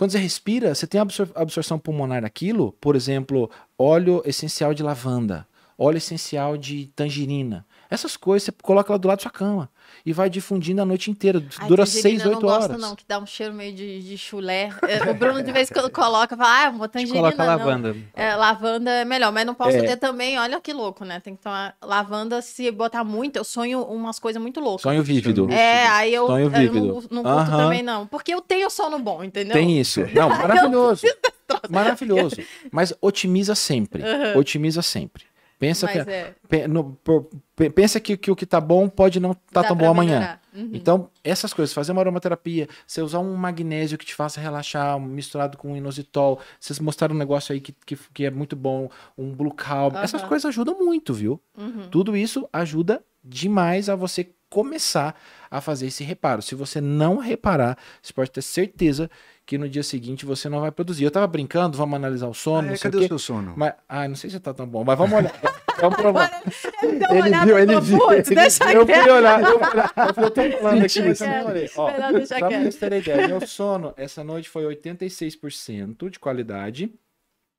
Quando 0.00 0.12
você 0.12 0.18
respira, 0.18 0.74
você 0.74 0.86
tem 0.86 0.98
absor- 0.98 1.28
absorção 1.34 1.78
pulmonar 1.78 2.22
daquilo, 2.22 2.72
por 2.80 2.96
exemplo, 2.96 3.50
óleo 3.78 4.22
essencial 4.24 4.72
de 4.72 4.82
lavanda, 4.82 5.46
óleo 5.76 5.98
essencial 5.98 6.56
de 6.56 6.86
tangerina. 6.96 7.66
Essas 7.90 8.16
coisas 8.16 8.44
você 8.44 8.52
coloca 8.62 8.92
lá 8.92 8.96
do 8.96 9.08
lado 9.08 9.18
da 9.18 9.22
sua 9.22 9.30
cama 9.32 9.68
e 10.06 10.12
vai 10.12 10.30
difundindo 10.30 10.80
a 10.80 10.84
noite 10.84 11.10
inteira. 11.10 11.42
Ai, 11.58 11.66
Dura 11.66 11.84
tangerina 11.84 12.20
6, 12.20 12.24
eu 12.24 12.30
8 12.30 12.40
não 12.46 12.48
horas. 12.48 12.66
gosto 12.68 12.80
não, 12.80 12.94
que 12.94 13.04
dá 13.06 13.18
um 13.18 13.26
cheiro 13.26 13.52
meio 13.52 13.74
de, 13.74 14.00
de 14.02 14.16
chulé. 14.16 14.70
É, 14.86 15.10
O 15.10 15.14
Bruno 15.14 15.42
de 15.42 15.50
vez 15.50 15.68
em 15.68 15.74
quando 15.74 15.90
coloca, 15.92 16.36
fala, 16.36 16.66
ah, 16.66 16.70
uma 16.70 16.84
gente 16.84 16.92
tangerina 16.92 17.32
coloca 17.32 17.44
lavanda. 17.44 17.96
É, 18.14 18.34
lavanda 18.36 18.90
é 18.90 19.04
melhor, 19.04 19.32
mas 19.32 19.44
não 19.44 19.54
posso 19.54 19.76
É. 19.76 19.82
ter 19.82 19.96
também, 19.96 20.38
olha 20.38 20.60
que 20.60 20.72
louco, 20.72 21.04
né? 21.04 21.18
Tem 21.18 21.34
que 21.34 21.42
tomar 21.42 21.74
lavanda, 21.82 22.40
se 22.40 22.70
botar 22.70 23.02
muito, 23.02 23.36
eu 23.36 23.44
sonho 23.44 23.82
umas 23.82 24.20
coisas 24.20 24.40
muito 24.40 24.60
loucas. 24.60 24.82
Sonho 24.82 25.02
vívido. 25.02 25.50
É, 25.50 25.88
aí 25.88 26.14
eu, 26.14 26.26
Sonho 26.28 26.44
eu 26.44 26.50
vívido. 26.50 26.86
não, 27.10 27.22
não 27.22 27.36
curto 27.36 27.50
também 27.50 27.82
não, 27.82 28.06
porque 28.06 28.32
eu 28.32 28.40
tenho 28.40 28.70
sono 28.70 28.98
bom, 29.00 29.24
entendeu? 29.24 29.52
Tem 29.54 29.80
isso. 29.80 30.00
Não, 30.14 30.28
maravilhoso. 30.30 31.06
Maravilhoso. 31.68 32.36
Mas 32.70 32.92
otimiza 33.00 33.54
sempre. 33.56 34.02
Aham. 34.02 34.38
Otimiza 34.38 34.82
sempre. 34.82 35.24
Pensa 35.60 35.84
Mas 35.84 36.04
que, 36.04 36.10
é, 36.10 36.34
pe- 36.48 36.66
no- 36.66 36.98
pe- 37.54 37.68
pensa 37.68 38.00
que, 38.00 38.16
que 38.16 38.30
o 38.30 38.34
que 38.34 38.46
tá 38.46 38.58
bom 38.58 38.88
pode 38.88 39.20
não 39.20 39.34
tá 39.34 39.60
dá 39.60 39.68
tão 39.68 39.76
bom 39.76 39.90
amanhã. 39.90 40.40
Uhum. 40.54 40.70
Então, 40.72 41.10
essas 41.22 41.52
coisas, 41.52 41.74
fazer 41.74 41.92
uma 41.92 42.00
aromaterapia, 42.00 42.66
você 42.86 43.02
usar 43.02 43.18
um 43.18 43.34
magnésio 43.36 43.98
que 43.98 44.06
te 44.06 44.14
faça 44.14 44.40
relaxar, 44.40 44.98
misturado 44.98 45.58
com 45.58 45.76
inositol, 45.76 46.40
vocês 46.58 46.78
mostraram 46.80 47.14
um 47.14 47.18
negócio 47.18 47.52
aí 47.52 47.60
que, 47.60 47.72
que, 47.84 47.94
que 48.14 48.24
é 48.24 48.30
muito 48.30 48.56
bom, 48.56 48.88
um 49.18 49.34
blue 49.34 49.52
calm, 49.52 49.94
essas 49.98 50.22
Aham. 50.22 50.28
coisas 50.30 50.46
ajudam 50.46 50.78
muito, 50.78 51.12
viu? 51.12 51.38
Uhum. 51.56 51.88
Tudo 51.90 52.16
isso 52.16 52.48
ajuda 52.50 53.04
demais 53.22 53.90
a 53.90 53.94
você 53.94 54.32
começar 54.48 55.14
a 55.50 55.60
fazer 55.60 55.86
esse 55.88 56.02
reparo. 56.02 56.40
Se 56.42 56.54
você 56.54 56.80
não 56.80 57.18
reparar, 57.18 57.76
você 58.02 58.12
pode 58.14 58.30
ter 58.30 58.42
certeza 58.42 59.08
que 59.50 59.58
no 59.58 59.68
dia 59.68 59.82
seguinte 59.82 60.24
você 60.24 60.48
não 60.48 60.60
vai 60.60 60.70
produzir. 60.70 61.02
Eu 61.02 61.10
tava 61.10 61.26
brincando, 61.26 61.76
vamos 61.76 61.96
analisar 61.96 62.28
o 62.28 62.34
sono, 62.34 62.68
Ah, 62.68 62.70
não 62.70 62.76
sei 62.76 62.88
cadê 62.88 63.02
o 63.02 63.04
o 63.04 63.08
seu 63.08 63.18
sono? 63.18 63.52
Mas, 63.56 63.74
ah, 63.88 64.06
não 64.06 64.14
sei 64.14 64.30
se 64.30 64.38
tá 64.38 64.54
tão 64.54 64.64
bom, 64.64 64.84
mas 64.84 64.96
vamos 64.96 65.12
olhar. 65.18 65.32
É 65.80 65.86
um 65.86 65.90
problema. 65.92 66.30
Ele 66.82 66.98
deu 66.98 67.08
uma 67.08 67.16
Ele 67.16 67.22
olhada 67.22 67.46
viu, 67.46 67.58
ele 67.58 67.80
viu, 67.80 67.98
"Putz, 67.98 68.30
ele 68.30 68.40
deixa 68.40 68.70
Eu 68.70 68.84
quieto." 68.84 69.02
fui 69.02 69.12
olhar, 69.12 69.40
eu 69.42 69.58
fui 69.58 69.68
olhar, 69.72 69.92
eu 69.96 70.14
falei, 70.14 70.24
eu 70.26 70.30
tô 70.52 70.58
falando 70.58 70.84
aqui, 70.84 71.00
mas 71.02 71.20
eu 71.22 71.26
não 71.28 71.46
olhei. 71.46 71.70
Ó, 71.74 71.90
pra 71.90 72.12
vocês 72.12 72.76
terem 72.76 72.98
ideia, 72.98 73.28
meu 73.28 73.46
sono 73.46 73.94
essa 73.96 74.22
noite 74.22 74.46
foi 74.50 74.64
86% 74.64 76.10
de 76.10 76.18
qualidade. 76.18 76.92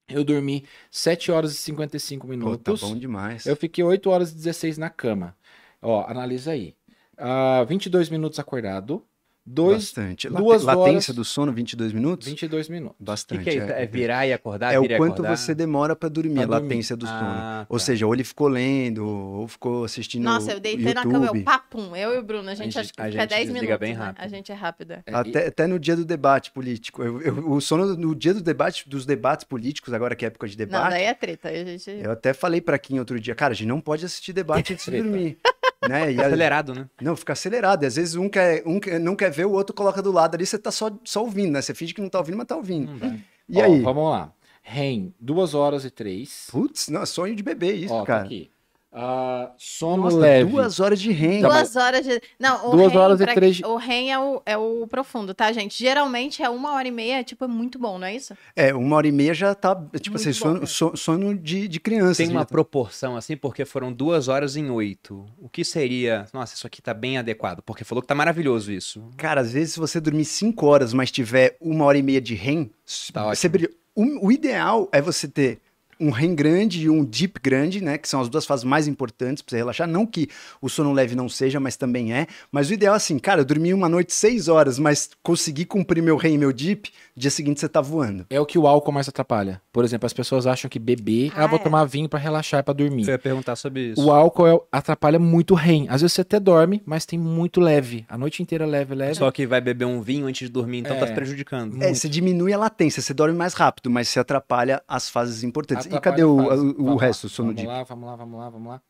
Eu 0.08 0.24
dormi 0.24 0.66
7 0.92 1.32
horas 1.32 1.52
e 1.54 1.58
55 1.58 2.28
Pô, 2.28 2.34
tá 2.34 2.38
minutos. 2.38 2.82
bom 2.82 2.96
demais. 2.96 3.46
Eu 3.48 3.56
fiquei 3.56 3.84
8 3.84 4.08
horas 4.12 4.32
e 4.32 4.36
16 4.36 4.78
na 4.78 4.92
cama. 4.92 5.36
Ó, 5.82 6.06
analisa 6.08 6.52
aí. 6.52 6.76
Ah, 7.18 7.64
22 7.68 8.08
minutos 8.10 8.38
acordado, 8.38 9.04
Dois, 9.44 9.86
Bastante. 9.86 10.30
duas 10.30 10.62
Latência 10.62 11.12
horas- 11.12 11.16
do 11.16 11.26
sono, 11.26 11.52
22 11.52 11.92
minutos? 11.94 12.28
22 12.28 12.70
minutos. 12.70 12.96
O 12.96 13.00
que, 13.00 13.04
Bastante. 13.06 13.44
que 13.44 13.50
é 13.50 13.56
isso? 13.56 13.72
É 13.72 13.86
virar 13.88 14.28
e 14.28 14.34
acordar? 14.34 14.72
É 14.72 14.80
o 14.80 14.86
e 14.86 14.98
quanto 14.98 15.14
acordar? 15.14 15.36
você 15.36 15.56
demora 15.56 15.96
pra 15.96 16.08
dormir, 16.10 16.36
Pra 16.36 16.44
a 16.44 16.46
dormir. 16.46 16.64
latência 16.70 16.96
do 16.96 17.08
sono. 17.08 17.18
Ah, 17.22 17.66
Ou 17.68 17.80
tá. 17.80 17.84
seja, 17.84 18.06
ou 18.06 18.14
ele 18.14 18.24
ficou 18.24 18.48
lendo, 18.48 19.04
ou 19.04 19.48
ficou 19.48 19.84
assistindo 19.84 20.24
Nossa, 20.24 20.52
eu 20.52 20.60
deitei 20.60 20.86
YouTube. 20.86 20.94
na 21.06 21.12
cama, 21.12 21.26
eu 21.38 21.44
papum. 21.44 21.96
Eu 21.96 22.14
e 22.14 22.18
o 22.20 22.24
Bruno, 22.24 22.50
a 22.50 22.54
gente, 22.54 22.66
gente- 22.66 22.80
acho 22.80 22.94
que 22.94 23.02
a 23.02 23.06
fica 23.06 23.20
gente 23.22 23.30
10 23.30 23.42
desliga 23.48 23.62
minutos. 23.62 23.80
bem 23.80 23.94
né? 23.96 24.00
rápido. 24.06 24.24
A 24.24 24.28
gente 24.28 24.52
é 24.52 24.56
rápida. 24.56 25.04
É, 25.08 25.14
Até, 25.16 25.48
até 25.48 25.68
no 25.68 25.80
dia 25.80 25.96
do 25.96 26.06
debate 26.06 26.52
político. 26.52 27.02
Eu- 27.04 27.22
eu- 27.22 27.52
o 27.52 27.60
sono 27.60 27.98
no 27.98 28.14
dia 28.16 28.36
do 28.36 28.42
debate, 28.42 28.88
dos 28.88 29.08
debates 29.08 29.44
políticos, 29.44 29.92
agora 29.92 30.16
que 30.16 30.24
é 30.24 30.28
época 30.28 30.48
de 30.48 30.56
Não, 30.56 30.66
debate, 30.66 30.90
daí 30.92 31.04
é 31.04 31.14
treta. 31.16 31.50
A 31.50 31.54
gente... 31.66 31.90
eu 31.90 32.12
até 32.12 32.32
falei 32.34 32.62
pra 32.62 32.78
Kim 32.78 33.00
outro 33.00 33.20
dia, 33.20 33.34
cara, 33.34 33.54
a 33.54 33.56
gente 33.56 33.68
não 33.68 33.82
pode 33.82 34.06
assistir 34.06 34.34
debate 34.34 34.72
antes 34.74 34.86
de 34.86 35.02
dormir. 35.02 35.38
né? 35.88 36.12
E 36.14 36.20
a- 36.22 36.26
Acelerado, 36.28 36.74
né? 36.74 36.90
Não, 37.02 37.16
fica 37.16 37.34
acelerado. 37.34 37.84
E 37.84 37.86
às 37.86 37.96
vezes 37.96 38.16
um, 38.16 38.30
quer, 38.30 38.64
um 38.66 38.80
quer- 38.80 39.00
não 39.00 39.16
quer 39.16 39.32
ver, 39.32 39.46
o 39.46 39.52
outro 39.52 39.76
coloca 39.76 40.02
do 40.02 40.12
lado 40.12 40.36
ali, 40.36 40.46
você 40.46 40.58
tá 40.58 40.72
só, 40.72 40.92
só 41.04 41.22
ouvindo, 41.22 41.52
né? 41.54 41.62
Você 41.62 41.74
finge 41.74 41.94
que 41.94 42.02
não 42.02 42.10
tá 42.10 42.20
ouvindo, 42.20 42.38
mas 42.38 42.48
tá 42.48 42.56
ouvindo. 42.56 42.94
Dá. 43.00 43.16
E 43.50 43.58
Ó, 43.60 43.64
aí? 43.66 43.82
Vamos 43.82 44.10
lá. 44.12 44.32
REM, 44.64 45.14
2 45.20 45.54
horas 45.54 45.84
e 45.86 45.90
3. 45.90 46.48
Putz, 46.52 46.88
não, 46.90 47.06
sonho 47.06 47.36
de 47.36 47.42
bebê 47.44 47.74
isso, 47.74 47.94
Ó, 47.94 48.02
tá 48.02 48.06
cara. 48.06 48.26
aqui. 48.26 48.52
Ah, 48.94 49.52
sono 49.58 50.04
Nossa, 50.04 50.18
leve. 50.18 50.52
duas 50.52 50.80
horas 50.82 51.00
de 51.00 51.12
renda. 51.14 51.48
Tá, 51.48 51.56
Duas 51.60 51.76
horas 51.78 52.06
de. 52.06 52.22
Não, 52.38 52.68
o 52.68 52.72
Duas 52.72 52.92
REM, 52.92 52.98
horas 53.02 53.22
e 53.22 53.24
pra- 53.24 53.34
três 53.34 53.62
O 53.62 53.78
REM 53.78 54.12
é 54.12 54.20
o, 54.20 54.42
é 54.46 54.58
o 54.58 54.86
profundo, 54.86 55.34
tá, 55.34 55.50
gente? 55.54 55.80
Geralmente 55.82 56.44
é 56.44 56.50
uma 56.50 56.74
hora 56.74 56.88
e 56.88 56.92
meia, 56.92 57.24
tipo, 57.24 57.46
é 57.46 57.48
muito 57.48 57.80
bom, 57.80 57.98
não 57.98 58.06
é 58.06 58.14
isso? 58.16 58.36
É, 58.54 58.74
uma 58.76 58.98
hora 58.98 59.08
e 59.08 59.12
meia 59.12 59.34
já 59.34 59.56
tá, 59.56 59.74
tipo 59.76 59.88
Muito 60.12 60.16
assim, 60.16 60.30
bom, 60.32 60.34
sono, 60.34 60.60
né? 60.60 60.66
so- 60.66 60.96
sono 60.98 61.38
de, 61.38 61.70
de 61.70 61.80
criança. 61.80 62.18
Tem 62.18 62.26
assim, 62.26 62.36
uma 62.36 62.44
tá- 62.46 62.52
proporção 62.52 63.16
assim, 63.16 63.38
porque 63.38 63.64
foram 63.64 63.94
duas 63.94 64.28
horas 64.28 64.58
em 64.58 64.70
oito. 64.70 65.26
O 65.40 65.48
que 65.48 65.64
seria. 65.64 66.26
Nossa, 66.34 66.54
isso 66.56 66.68
aqui 66.68 66.82
tá 66.82 66.94
bem 66.94 67.18
adequado, 67.18 67.62
porque 67.62 67.86
falou 67.86 68.02
que 68.02 68.08
tá 68.10 68.16
maravilhoso 68.16 68.74
isso. 68.74 69.02
Cara, 69.16 69.40
às 69.40 69.54
vezes 69.54 69.74
se 69.74 69.80
você 69.80 70.02
dormir 70.02 70.26
cinco 70.26 70.66
horas, 70.66 70.94
mas 70.94 71.10
tiver 71.10 71.56
uma 71.62 71.86
hora 71.86 71.98
e 71.98 72.04
meia 72.04 72.20
de 72.20 72.36
REM, 72.36 72.70
Tá 73.14 73.24
você 73.34 73.48
ótimo. 73.48 73.52
brilha. 73.52 73.70
O, 73.96 74.28
o 74.28 74.32
ideal 74.32 74.90
é 74.92 75.02
você 75.02 75.28
ter 75.30 75.60
um 76.02 76.10
REM 76.10 76.34
grande 76.36 76.82
e 76.84 76.90
um 76.90 77.04
deep 77.06 77.40
grande, 77.42 77.82
né? 77.82 77.98
Que 77.98 78.10
são 78.10 78.20
as 78.22 78.28
duas 78.28 78.46
fases 78.46 78.64
mais 78.66 78.88
importantes 78.88 79.42
pra 79.42 79.52
você 79.52 79.58
relaxar. 79.58 79.88
Não 79.88 80.06
que 80.06 80.28
o 80.62 80.68
sono 80.68 80.92
leve 80.92 81.16
não 81.16 81.30
seja, 81.30 81.60
mas 81.60 81.78
também 81.78 82.14
é. 82.14 82.28
Mas 82.52 82.70
o 82.70 82.74
ideal 82.74 82.94
é 82.94 82.98
assim, 82.98 83.20
cara, 83.20 83.42
eu 83.42 83.46
dormi 83.46 83.74
uma 83.74 83.88
noite 83.88 84.14
seis 84.14 84.48
horas, 84.48 84.80
mas 84.80 85.10
consegui 85.24 85.64
cumprir 85.66 86.02
meu 86.02 86.18
REM 86.18 86.34
e 86.34 86.38
meu 86.38 86.52
deep, 86.52 86.90
dia 87.16 87.30
seguinte 87.30 87.60
você 87.60 87.70
tá 87.70 87.80
voando. 87.82 88.26
É 88.30 88.40
o 88.40 88.46
que 88.46 88.58
o 88.58 88.68
álcool 88.68 88.92
mais 88.92 89.08
atrapalha. 89.08 89.62
Por 89.72 89.84
exemplo, 89.86 90.06
as 90.06 90.14
pessoas 90.14 90.48
acham 90.48 90.70
que 90.70 90.80
beber, 90.80 91.32
ah, 91.36 91.44
Ah, 91.44 91.48
vou 91.48 91.60
é. 91.60 91.62
tomar 91.64 91.86
vinho 91.86 92.10
pra 92.10 92.20
relaxar, 92.20 92.64
pra 92.64 92.74
dormir. 92.74 93.04
Eu 93.04 93.12
ia 93.12 93.20
perguntar 93.20 93.56
sobre 93.56 93.92
isso. 93.92 94.04
O 94.04 94.12
álcool 94.12 94.48
é- 94.48 94.60
atrapalha 94.72 95.20
muito 95.20 95.52
o 95.52 95.56
REM. 95.58 95.88
Às 95.90 96.02
vezes 96.02 96.14
você 96.14 96.22
até 96.22 96.40
dorme, 96.40 96.82
mas 96.86 97.06
tem 97.06 97.18
muito 97.20 97.60
leve. 97.62 98.06
A 98.10 98.18
noite 98.18 98.42
inteira 98.42 98.66
leve, 98.66 98.96
leve. 98.96 99.16
Só 99.16 99.30
que 99.32 99.46
vai 99.46 99.62
beber 99.62 99.86
um 99.86 100.02
vinho 100.02 100.26
antes 100.26 100.48
de 100.48 100.52
dormir, 100.54 100.80
então 100.80 100.98
tá 100.98 101.06
É. 101.06 101.08
se 101.08 101.14
prejudicando. 101.14 101.82
É, 101.82 101.94
você 101.94 102.10
diminui 102.10 102.54
a 102.54 102.58
latência, 102.58 103.02
você 103.02 103.14
dorme 103.14 103.38
mais 103.38 103.54
rápido, 103.54 103.90
mas 103.90 104.08
você 104.10 104.20
atrapalha 104.20 104.82
as 104.88 105.10
fases 105.10 105.44
importantes. 105.44 105.86
Atrapalha 105.86 105.91
e 105.96 106.00
cadê 106.00 106.24
o, 106.24 106.36
o- 106.36 106.92
o 106.92 106.96
resto 106.96 107.28
do 107.28 107.30
sono 107.30 107.50
vamos 107.50 107.62
deep? 107.62 107.68
lá, 107.74 107.84
vamos 107.84 108.06
lá, 108.10 108.16
vamos 108.16 108.40
lá, 108.40 108.50
vamos 108.50 108.68
lá. 108.70 108.82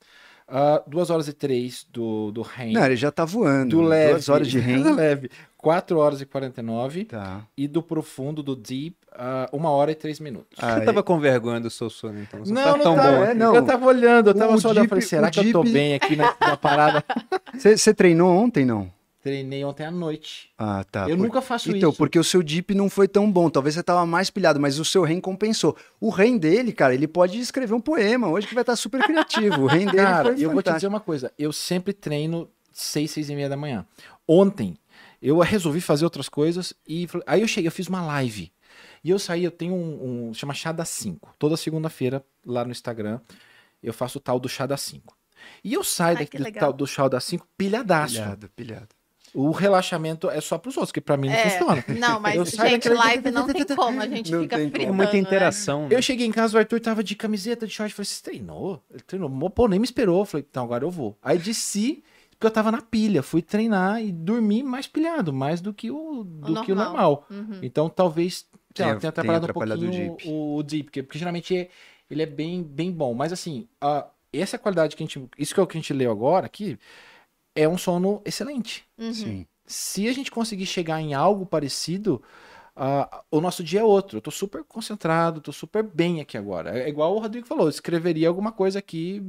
Ah, 0.53 0.83
duas 0.85 1.09
horas 1.09 1.29
e 1.29 1.33
três 1.33 1.87
do, 1.93 2.29
do 2.31 2.41
REM. 2.41 2.73
Não, 2.73 2.85
ele 2.85 2.97
já 2.97 3.09
tá 3.09 3.23
voando. 3.23 3.69
do 3.77 3.81
leve. 3.81 4.11
Duas 4.13 4.27
horas 4.29 4.47
de 4.49 4.59
REM. 4.59 4.83
do 4.83 4.93
leve. 4.95 5.29
4 5.57 5.97
horas 5.97 6.19
e 6.19 6.25
49. 6.25 7.05
Tá. 7.05 7.41
E 7.55 7.67
do 7.69 7.81
profundo, 7.81 8.43
do 8.43 8.53
deep, 8.55 8.97
ah, 9.13 9.47
uma 9.53 9.69
hora 9.69 9.91
e 9.91 9.95
três 9.95 10.19
minutos. 10.19 10.57
Ah, 10.61 10.75
Você 10.79 10.81
tava 10.85 11.03
com 11.03 11.19
vergonha 11.19 11.61
do 11.61 11.69
seu 11.69 11.89
sono, 11.89 12.19
então. 12.19 12.39
Você 12.43 12.51
Não, 12.51 12.63
tá 12.63 12.71
não 12.77 12.83
tão 12.83 12.95
tava, 12.95 13.17
bom. 13.17 13.23
é, 13.23 13.33
não. 13.33 13.55
Eu 13.55 13.63
tava 13.65 13.85
olhando, 13.85 14.31
eu 14.31 14.33
tava 14.35 14.55
O 14.55 14.59
só 14.59 14.69
olhando. 14.69 14.81
deep- 14.81 14.89
Falei, 14.89 15.01
será 15.03 15.29
que 15.31 15.39
eu 15.39 15.51
tô 15.53 15.61
deep- 15.63 15.73
bem 15.73 15.93
aqui 15.93 16.15
na, 16.17 16.35
na 16.41 16.57
parada? 16.57 17.03
Você 17.57 17.93
treinou 17.93 18.29
ontem, 18.35 18.65
não? 18.65 18.91
Treinei 19.21 19.63
ontem 19.63 19.85
à 19.85 19.91
noite. 19.91 20.49
Ah, 20.57 20.83
tá. 20.83 21.07
eu 21.07 21.15
Por- 21.15 21.23
nunca 21.23 21.41
faço 21.41 21.69
Então, 21.75 21.89
isso. 21.89 21.97
porque 21.97 22.17
o 22.17 22.23
seu 22.23 22.41
dip 22.41 22.73
não 22.73 22.89
foi 22.89 23.07
tão 23.07 23.31
bom. 23.31 23.49
Talvez 23.51 23.75
você 23.75 23.83
tava 23.83 24.03
mais 24.05 24.31
pilhado, 24.31 24.59
mas 24.59 24.79
o 24.79 24.85
seu 24.85 25.03
REM 25.03 25.21
compensou. 25.21 25.77
O 25.99 26.09
REM 26.09 26.37
dele, 26.39 26.71
cara, 26.73 26.93
ele 26.95 27.07
pode 27.07 27.39
escrever 27.39 27.73
um 27.75 27.79
poema 27.81 28.27
hoje 28.27 28.47
que 28.47 28.55
vai 28.55 28.63
estar 28.63 28.75
super 28.75 29.03
criativo. 29.03 29.61
O 29.61 29.67
REM 29.67 29.85
dele 29.85 29.97
Cara, 29.97 30.33
foi 30.33 30.43
eu 30.43 30.51
vou 30.51 30.63
te 30.63 30.73
dizer 30.73 30.87
uma 30.87 30.99
coisa. 30.99 31.31
Eu 31.37 31.53
sempre 31.53 31.93
treino 31.93 32.49
6, 32.73 33.11
6 33.11 33.29
e 33.29 33.35
meia 33.35 33.47
da 33.49 33.55
manhã. 33.55 33.85
Ontem, 34.27 34.75
eu 35.21 35.37
resolvi 35.39 35.81
fazer 35.81 36.03
outras 36.03 36.27
coisas 36.27 36.73
e 36.87 37.07
aí 37.27 37.41
eu 37.41 37.47
cheguei, 37.47 37.67
eu 37.67 37.71
fiz 37.71 37.87
uma 37.87 38.01
live. 38.03 38.51
E 39.03 39.09
eu 39.11 39.19
saí, 39.19 39.43
eu 39.43 39.51
tenho 39.51 39.73
um, 39.75 40.29
um 40.29 40.33
chama 40.33 40.53
Chá 40.55 40.71
das 40.71 40.89
5. 40.89 41.35
Toda 41.37 41.55
segunda-feira, 41.57 42.23
lá 42.43 42.65
no 42.65 42.71
Instagram, 42.71 43.19
eu 43.83 43.93
faço 43.93 44.17
o 44.17 44.21
tal 44.21 44.39
do 44.39 44.49
Chá 44.49 44.65
das 44.65 44.81
5. 44.81 45.15
E 45.63 45.73
eu 45.73 45.83
saio 45.83 46.17
Ai, 46.17 46.23
daquele 46.25 46.43
legal. 46.43 46.59
tal 46.61 46.73
do 46.73 46.87
Chá 46.87 47.07
das 47.07 47.23
5 47.23 47.47
pilhadaço. 47.57 48.13
Pilhado, 48.15 48.49
pilhado. 48.55 48.87
O 49.33 49.51
relaxamento 49.51 50.29
é 50.29 50.41
só 50.41 50.57
pros 50.57 50.75
outros, 50.75 50.91
que 50.91 50.99
pra 50.99 51.15
mim 51.15 51.27
não 51.29 51.35
É, 51.35 51.49
funciona. 51.49 51.85
Não, 51.99 52.19
mas, 52.19 52.35
Eu 52.35 52.45
gente, 52.45 52.89
live 52.89 53.31
não 53.31 53.47
tem 53.47 53.65
como. 53.65 54.01
A 54.01 54.07
gente 54.07 54.31
Não 54.31 54.41
fica 54.41 54.57
como. 54.57 54.69
fritando, 54.69 54.89
É 54.91 54.95
muita 54.95 55.13
né? 55.13 55.19
interação. 55.19 55.87
né? 55.87 55.95
Eu 55.95 56.01
cheguei 56.01 56.27
em 56.27 56.31
casa, 56.31 56.57
o 56.57 56.59
Arthur 56.59 56.79
tava 56.81 57.03
de 57.03 57.15
camiseta, 57.15 57.65
de 57.65 57.73
short. 57.73 57.93
Falei, 57.93 58.05
você 58.05 58.21
treinou? 58.23 58.83
Ele 58.91 59.01
treinou. 59.01 59.49
Pô, 59.49 59.67
nem 59.67 59.79
me 59.79 59.85
esperou. 59.85 60.19
Eu 60.19 60.25
Falei, 60.25 60.45
então 60.49 60.63
agora 60.65 60.83
eu 60.83 60.91
vou. 60.91 61.17
Aí 61.23 61.37
desci, 61.37 62.03
porque 62.31 62.45
eu 62.47 62.51
tava 62.51 62.71
na 62.71 62.81
pilha. 62.81 63.23
Fui 63.23 63.41
treinar 63.41 64.03
e 64.03 64.11
dormi 64.11 64.61
mais 64.63 64.85
pilhado, 64.87 65.31
mais 65.31 65.61
do 65.61 65.73
que 65.73 65.89
o, 65.89 66.23
do 66.25 66.61
que 66.63 66.71
o 66.71 66.75
normal. 66.75 67.25
Uhum. 67.31 67.59
Então 67.61 67.87
talvez 67.89 68.45
sei 68.75 68.85
lá, 68.85 68.91
Tenha- 68.91 68.99
tenha 68.99 69.09
atrapalhado, 69.09 69.45
atrapalhado 69.45 69.81
um 69.81 69.83
o 69.85 69.89
pouquinho 69.91 70.15
deep. 70.17 70.29
o, 70.29 70.55
o 70.57 70.63
deep, 70.63 70.83
porque, 70.85 71.03
porque 71.03 71.19
geralmente 71.19 71.55
é- 71.55 71.69
ele 72.09 72.21
é 72.21 72.25
bem, 72.25 72.61
bem 72.63 72.91
bom. 72.91 73.13
Mas 73.13 73.31
assim, 73.31 73.67
a- 73.79 74.07
essa 74.33 74.57
qualidade 74.57 74.95
que 74.95 75.03
a 75.03 75.05
gente. 75.05 75.21
Isso 75.37 75.53
que 75.53 75.59
é 75.59 75.63
o 75.63 75.67
que 75.67 75.77
a 75.77 75.81
gente 75.81 75.93
leu 75.93 76.09
agora 76.11 76.45
aqui, 76.45 76.77
é 77.55 77.67
um 77.67 77.77
sono 77.77 78.21
excelente. 78.25 78.83
Uhum. 78.97 79.13
Sim. 79.13 79.45
Se 79.65 80.07
a 80.07 80.13
gente 80.13 80.31
conseguir 80.31 80.65
chegar 80.65 80.99
em 81.01 81.13
algo 81.13 81.45
parecido, 81.45 82.21
ah, 82.75 83.23
o 83.31 83.39
nosso 83.39 83.63
dia 83.63 83.81
é 83.81 83.83
outro. 83.83 84.17
Eu 84.17 84.21
tô 84.21 84.31
super 84.31 84.63
concentrado, 84.63 85.39
tô 85.41 85.51
super 85.51 85.83
bem 85.83 86.19
aqui 86.21 86.37
agora. 86.37 86.77
É 86.79 86.89
igual 86.89 87.15
o 87.15 87.19
Rodrigo 87.19 87.47
falou, 87.47 87.65
eu 87.65 87.69
escreveria 87.69 88.27
alguma 88.27 88.51
coisa 88.51 88.79
aqui 88.79 89.23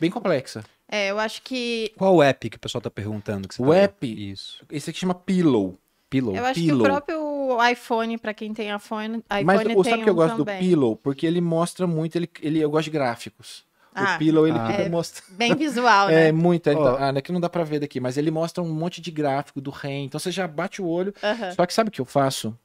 bem 0.00 0.10
complexa. 0.10 0.64
É, 0.88 1.10
eu 1.10 1.18
acho 1.18 1.42
que. 1.42 1.92
Qual 1.96 2.14
o 2.16 2.22
app 2.22 2.48
que 2.48 2.56
o 2.56 2.60
pessoal 2.60 2.80
tá 2.80 2.90
perguntando? 2.90 3.48
Que 3.48 3.54
você 3.56 3.62
O 3.62 3.66
falou? 3.66 3.80
app? 3.80 4.30
Isso. 4.30 4.64
Esse 4.70 4.90
aqui 4.90 4.98
chama 5.00 5.14
Pillow. 5.14 5.76
Pillow. 6.08 6.36
Eu 6.36 6.44
acho 6.44 6.54
Pillow. 6.60 6.78
que 6.78 6.82
o 6.82 6.84
próprio 6.84 7.70
iPhone, 7.72 8.16
pra 8.18 8.32
quem 8.32 8.54
tem 8.54 8.72
iPhone, 8.74 9.18
iPhone 9.26 9.44
Mas 9.44 9.62
tem 9.64 9.76
o 9.76 9.82
sabe 9.84 10.04
que 10.04 10.08
eu 10.08 10.12
um 10.12 10.16
gosto 10.16 10.44
também. 10.44 10.60
do 10.60 10.64
Pillow? 10.64 10.96
Porque 10.96 11.26
ele 11.26 11.40
mostra 11.40 11.86
muito, 11.88 12.14
ele, 12.14 12.30
ele, 12.40 12.60
eu 12.60 12.70
gosto 12.70 12.84
de 12.84 12.90
gráficos. 12.92 13.65
Ah, 13.98 14.14
o 14.14 14.18
Pillow, 14.18 14.46
ele 14.46 14.58
ah. 14.58 14.66
fica 14.70 14.82
É. 14.82 14.88
mostrando. 14.88 15.36
Bem 15.36 15.54
visual, 15.54 16.08
É 16.10 16.12
né? 16.26 16.32
muito, 16.32 16.66
ele 16.68 16.78
Ó. 16.78 16.94
tá- 16.96 17.08
ah, 17.08 17.12
daqui 17.12 17.32
não 17.32 17.40
dá 17.40 17.48
pra 17.48 17.64
ver 17.64 17.80
daqui, 17.80 17.98
mas 18.00 18.16
ele 18.16 18.30
mostra 18.30 18.62
um 18.62 18.68
monte 18.72 19.00
de 19.00 19.10
gráfico 19.10 19.60
do 19.60 19.70
REM. 19.70 20.04
Então 20.06 20.18
você 20.18 20.30
já 20.30 20.46
bate 20.46 20.80
o 20.82 20.86
olho. 20.86 21.14
Aham. 21.22 21.52
Só 21.52 21.66
que 21.66 21.72
sabe 21.74 21.88
o 21.88 21.92
que 21.92 22.00
eu 22.00 22.04
faço? 22.04 22.56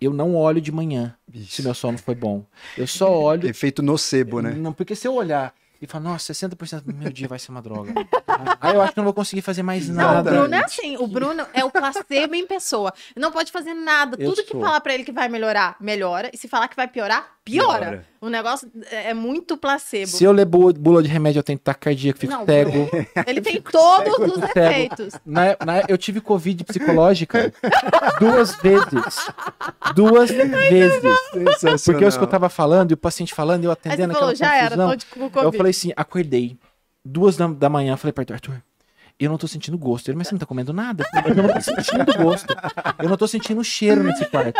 Eu 0.00 0.14
não 0.14 0.34
olho 0.34 0.62
de 0.62 0.72
manhã 0.72 1.14
se 1.48 1.62
meu 1.62 1.74
sono 1.74 1.98
foi 1.98 2.14
bom. 2.14 2.42
Eu 2.76 2.86
só 2.86 3.12
olho 3.12 3.46
Efeito 3.46 3.82
nocebo, 3.82 4.40
né? 4.40 4.52
Não, 4.52 4.72
porque 4.72 4.94
se 4.96 5.06
eu 5.06 5.14
olhar 5.14 5.52
e 5.80 5.86
falar, 5.86 6.04
nossa, 6.04 6.32
60% 6.32 6.82
do 6.82 6.92
meu 6.94 7.10
dia 7.10 7.26
vai 7.26 7.38
ser 7.38 7.50
uma 7.50 7.62
droga. 7.62 7.92
Aí 8.60 8.74
eu 8.74 8.82
acho 8.82 8.92
que 8.92 8.98
não 8.98 9.04
vou 9.04 9.14
conseguir 9.14 9.42
fazer 9.42 9.62
mais 9.62 9.88
Não, 9.88 9.94
o 9.94 10.14
nada. 10.14 10.30
Bruno 10.30 10.54
é 10.54 10.64
assim. 10.64 10.96
O 10.98 11.06
Bruno 11.06 11.46
é 11.54 11.64
o 11.64 11.70
placebo 11.70 12.34
em 12.34 12.46
pessoa. 12.46 12.92
Não 13.16 13.32
pode 13.32 13.50
fazer 13.50 13.74
nada. 13.74 14.16
Eu 14.20 14.30
Tudo 14.30 14.42
que 14.44 14.52
sou. 14.52 14.60
falar 14.60 14.80
pra 14.80 14.92
ele 14.94 15.04
que 15.04 15.12
vai 15.12 15.28
melhorar, 15.28 15.76
melhora. 15.80 16.30
E 16.32 16.36
se 16.36 16.48
falar 16.48 16.68
que 16.68 16.76
vai 16.76 16.86
piorar, 16.86 17.26
piora. 17.44 17.78
Piora. 17.78 18.06
O 18.20 18.28
negócio 18.28 18.70
é 18.90 19.10
é 19.10 19.14
muito 19.14 19.56
placebo. 19.56 20.06
Se 20.08 20.22
eu 20.24 20.32
ler 20.32 20.44
bu- 20.44 20.72
bula 20.74 21.02
de 21.02 21.08
remédio, 21.08 21.38
eu 21.38 21.42
tenho 21.42 21.58
taquicardia, 21.58 22.14
fico 22.14 22.30
Não, 22.32 22.44
cego. 22.44 22.88
Ele 23.26 23.40
tem 23.40 23.60
todos 23.62 24.36
os 24.36 24.50
cego. 24.52 24.58
efeitos. 24.70 25.14
Na, 25.24 25.56
na- 25.64 25.82
eu 25.88 25.96
tive 25.96 26.20
Covid 26.20 26.62
psicológica 26.64 27.52
duas 28.20 28.54
vezes. 28.56 29.30
Duas 29.94 30.30
vezes. 30.30 31.84
Porque 31.84 32.04
eu 32.04 32.08
escutava 32.08 32.48
falando 32.48 32.90
e 32.90 32.94
o 32.94 32.96
paciente 32.96 33.34
falando 33.34 33.64
e 33.64 33.66
eu 33.66 33.70
Aí 33.70 33.76
você 33.82 33.88
atendendo 33.88 34.12
falou, 34.14 34.28
aquela 34.30 34.48
já 34.50 34.54
era, 34.56 34.64
confusão. 34.76 34.88
tô 34.90 34.96
de 34.96 35.06
com 35.06 35.20
Eu 35.24 35.30
Covid. 35.30 35.56
Falei 35.72 35.92
assim, 35.92 35.92
acordei. 35.96 36.56
Duas 37.04 37.36
da, 37.36 37.46
da 37.46 37.68
manhã, 37.68 37.96
falei 37.96 38.12
pra 38.12 38.22
Arthur, 38.22 38.34
Arthur, 38.34 38.62
eu 39.18 39.30
não 39.30 39.38
tô 39.38 39.46
sentindo 39.46 39.76
gosto. 39.78 40.08
Ele, 40.08 40.18
mas 40.18 40.28
você 40.28 40.34
não 40.34 40.38
tá 40.38 40.46
comendo 40.46 40.72
nada? 40.72 41.02
Eu 41.04 41.22
falei, 41.22 41.28
"Mas 41.28 41.36
eu 41.36 41.42
não 41.44 41.54
tô 41.54 41.60
sentindo 41.60 42.24
gosto. 42.24 42.54
Eu 42.98 43.08
não 43.08 43.16
tô 43.16 43.26
sentindo 43.28 43.64
cheiro 43.64 44.02
nesse 44.02 44.24
quarto. 44.26 44.58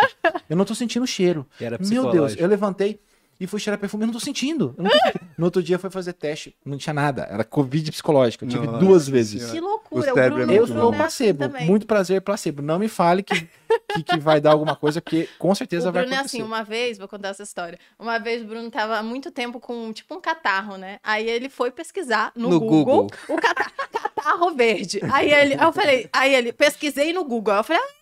Eu 0.49 0.57
não 0.57 0.65
tô 0.65 0.75
sentindo 0.75 1.07
cheiro. 1.07 1.47
Meu 1.95 2.03
Deus, 2.13 2.33
eu 2.43 2.49
levantei 2.49 3.01
e 3.41 3.47
fui 3.47 3.59
cheirar 3.59 3.81
perfume. 3.81 4.05
Eu 4.05 4.09
não 4.09 4.13
tô 4.15 4.21
sentindo. 4.21 4.75
Eu 4.77 4.85
não 4.85 4.91
tô. 4.91 4.99
No 5.39 5.47
outro 5.47 5.63
dia 5.63 5.79
foi 5.79 5.89
fazer 5.91 6.13
teste, 6.13 6.55
não 6.65 6.77
tinha 6.77 6.93
nada. 6.93 7.23
Era 7.31 7.43
Covid 7.43 7.91
psicológica. 7.91 8.45
Eu 8.45 8.49
tive 8.51 8.67
Nossa 8.67 8.79
duas 8.79 9.09
vezes. 9.09 9.41
Senhora. 9.43 9.55
Que 9.55 9.61
loucura. 9.61 10.01
O, 10.13 10.15
cérebro 10.15 10.43
é 10.43 10.45
Bruno, 10.47 10.53
Eu 10.53 10.57
o 10.57 10.59
muito 10.59 10.67
sou 10.69 10.77
Bruno 10.77 10.87
é 10.87 10.91
assim 10.91 10.99
placebo. 10.99 11.39
também. 11.39 11.67
Muito 11.67 11.87
prazer, 11.87 12.21
placebo. 12.21 12.63
Não 12.63 12.79
me 12.79 12.89
fale 12.89 13.23
que, 13.23 13.49
que, 13.95 14.03
que 14.03 14.19
vai 14.19 14.41
dar 14.41 14.53
alguma 14.53 14.77
coisa, 14.77 15.01
porque 15.01 15.29
com 15.39 15.55
certeza 15.55 15.89
O 15.89 15.93
vai 15.93 16.03
Bruno 16.03 16.15
é 16.15 16.19
acontecer. 16.19 16.37
assim, 16.37 16.47
uma 16.47 16.63
vez, 16.63 16.99
vou 16.99 17.09
contar 17.09 17.29
essa 17.31 17.43
história. 17.43 17.79
Uma 17.99 18.19
vez 18.19 18.43
o 18.43 18.45
Bruno 18.47 18.71
tava 18.71 18.99
há 18.99 19.03
muito 19.03 19.31
tempo 19.31 19.59
com 19.59 19.91
tipo 19.93 20.15
um 20.15 20.21
catarro, 20.21 20.77
né? 20.77 20.99
Aí 21.03 21.29
ele 21.29 21.49
foi 21.49 21.71
pesquisar 21.71 22.33
no, 22.37 22.51
No 22.51 22.61
Google, 22.61 22.85
Google. 22.85 23.11
o 23.29 23.37
cata- 23.37 23.71
catarro 23.91 24.55
verde. 24.55 25.01
Aí 25.11 25.33
ele, 25.33 25.55
aí 25.55 25.61
eu 25.63 25.73
falei, 25.73 26.09
aí 26.13 26.35
ele, 26.35 26.53
pesquisei 26.53 27.13
no 27.15 27.25
Google. 27.25 27.55
Aí 27.55 27.61
eu 27.61 27.65
falei, 27.65 27.83
ah, 27.83 28.00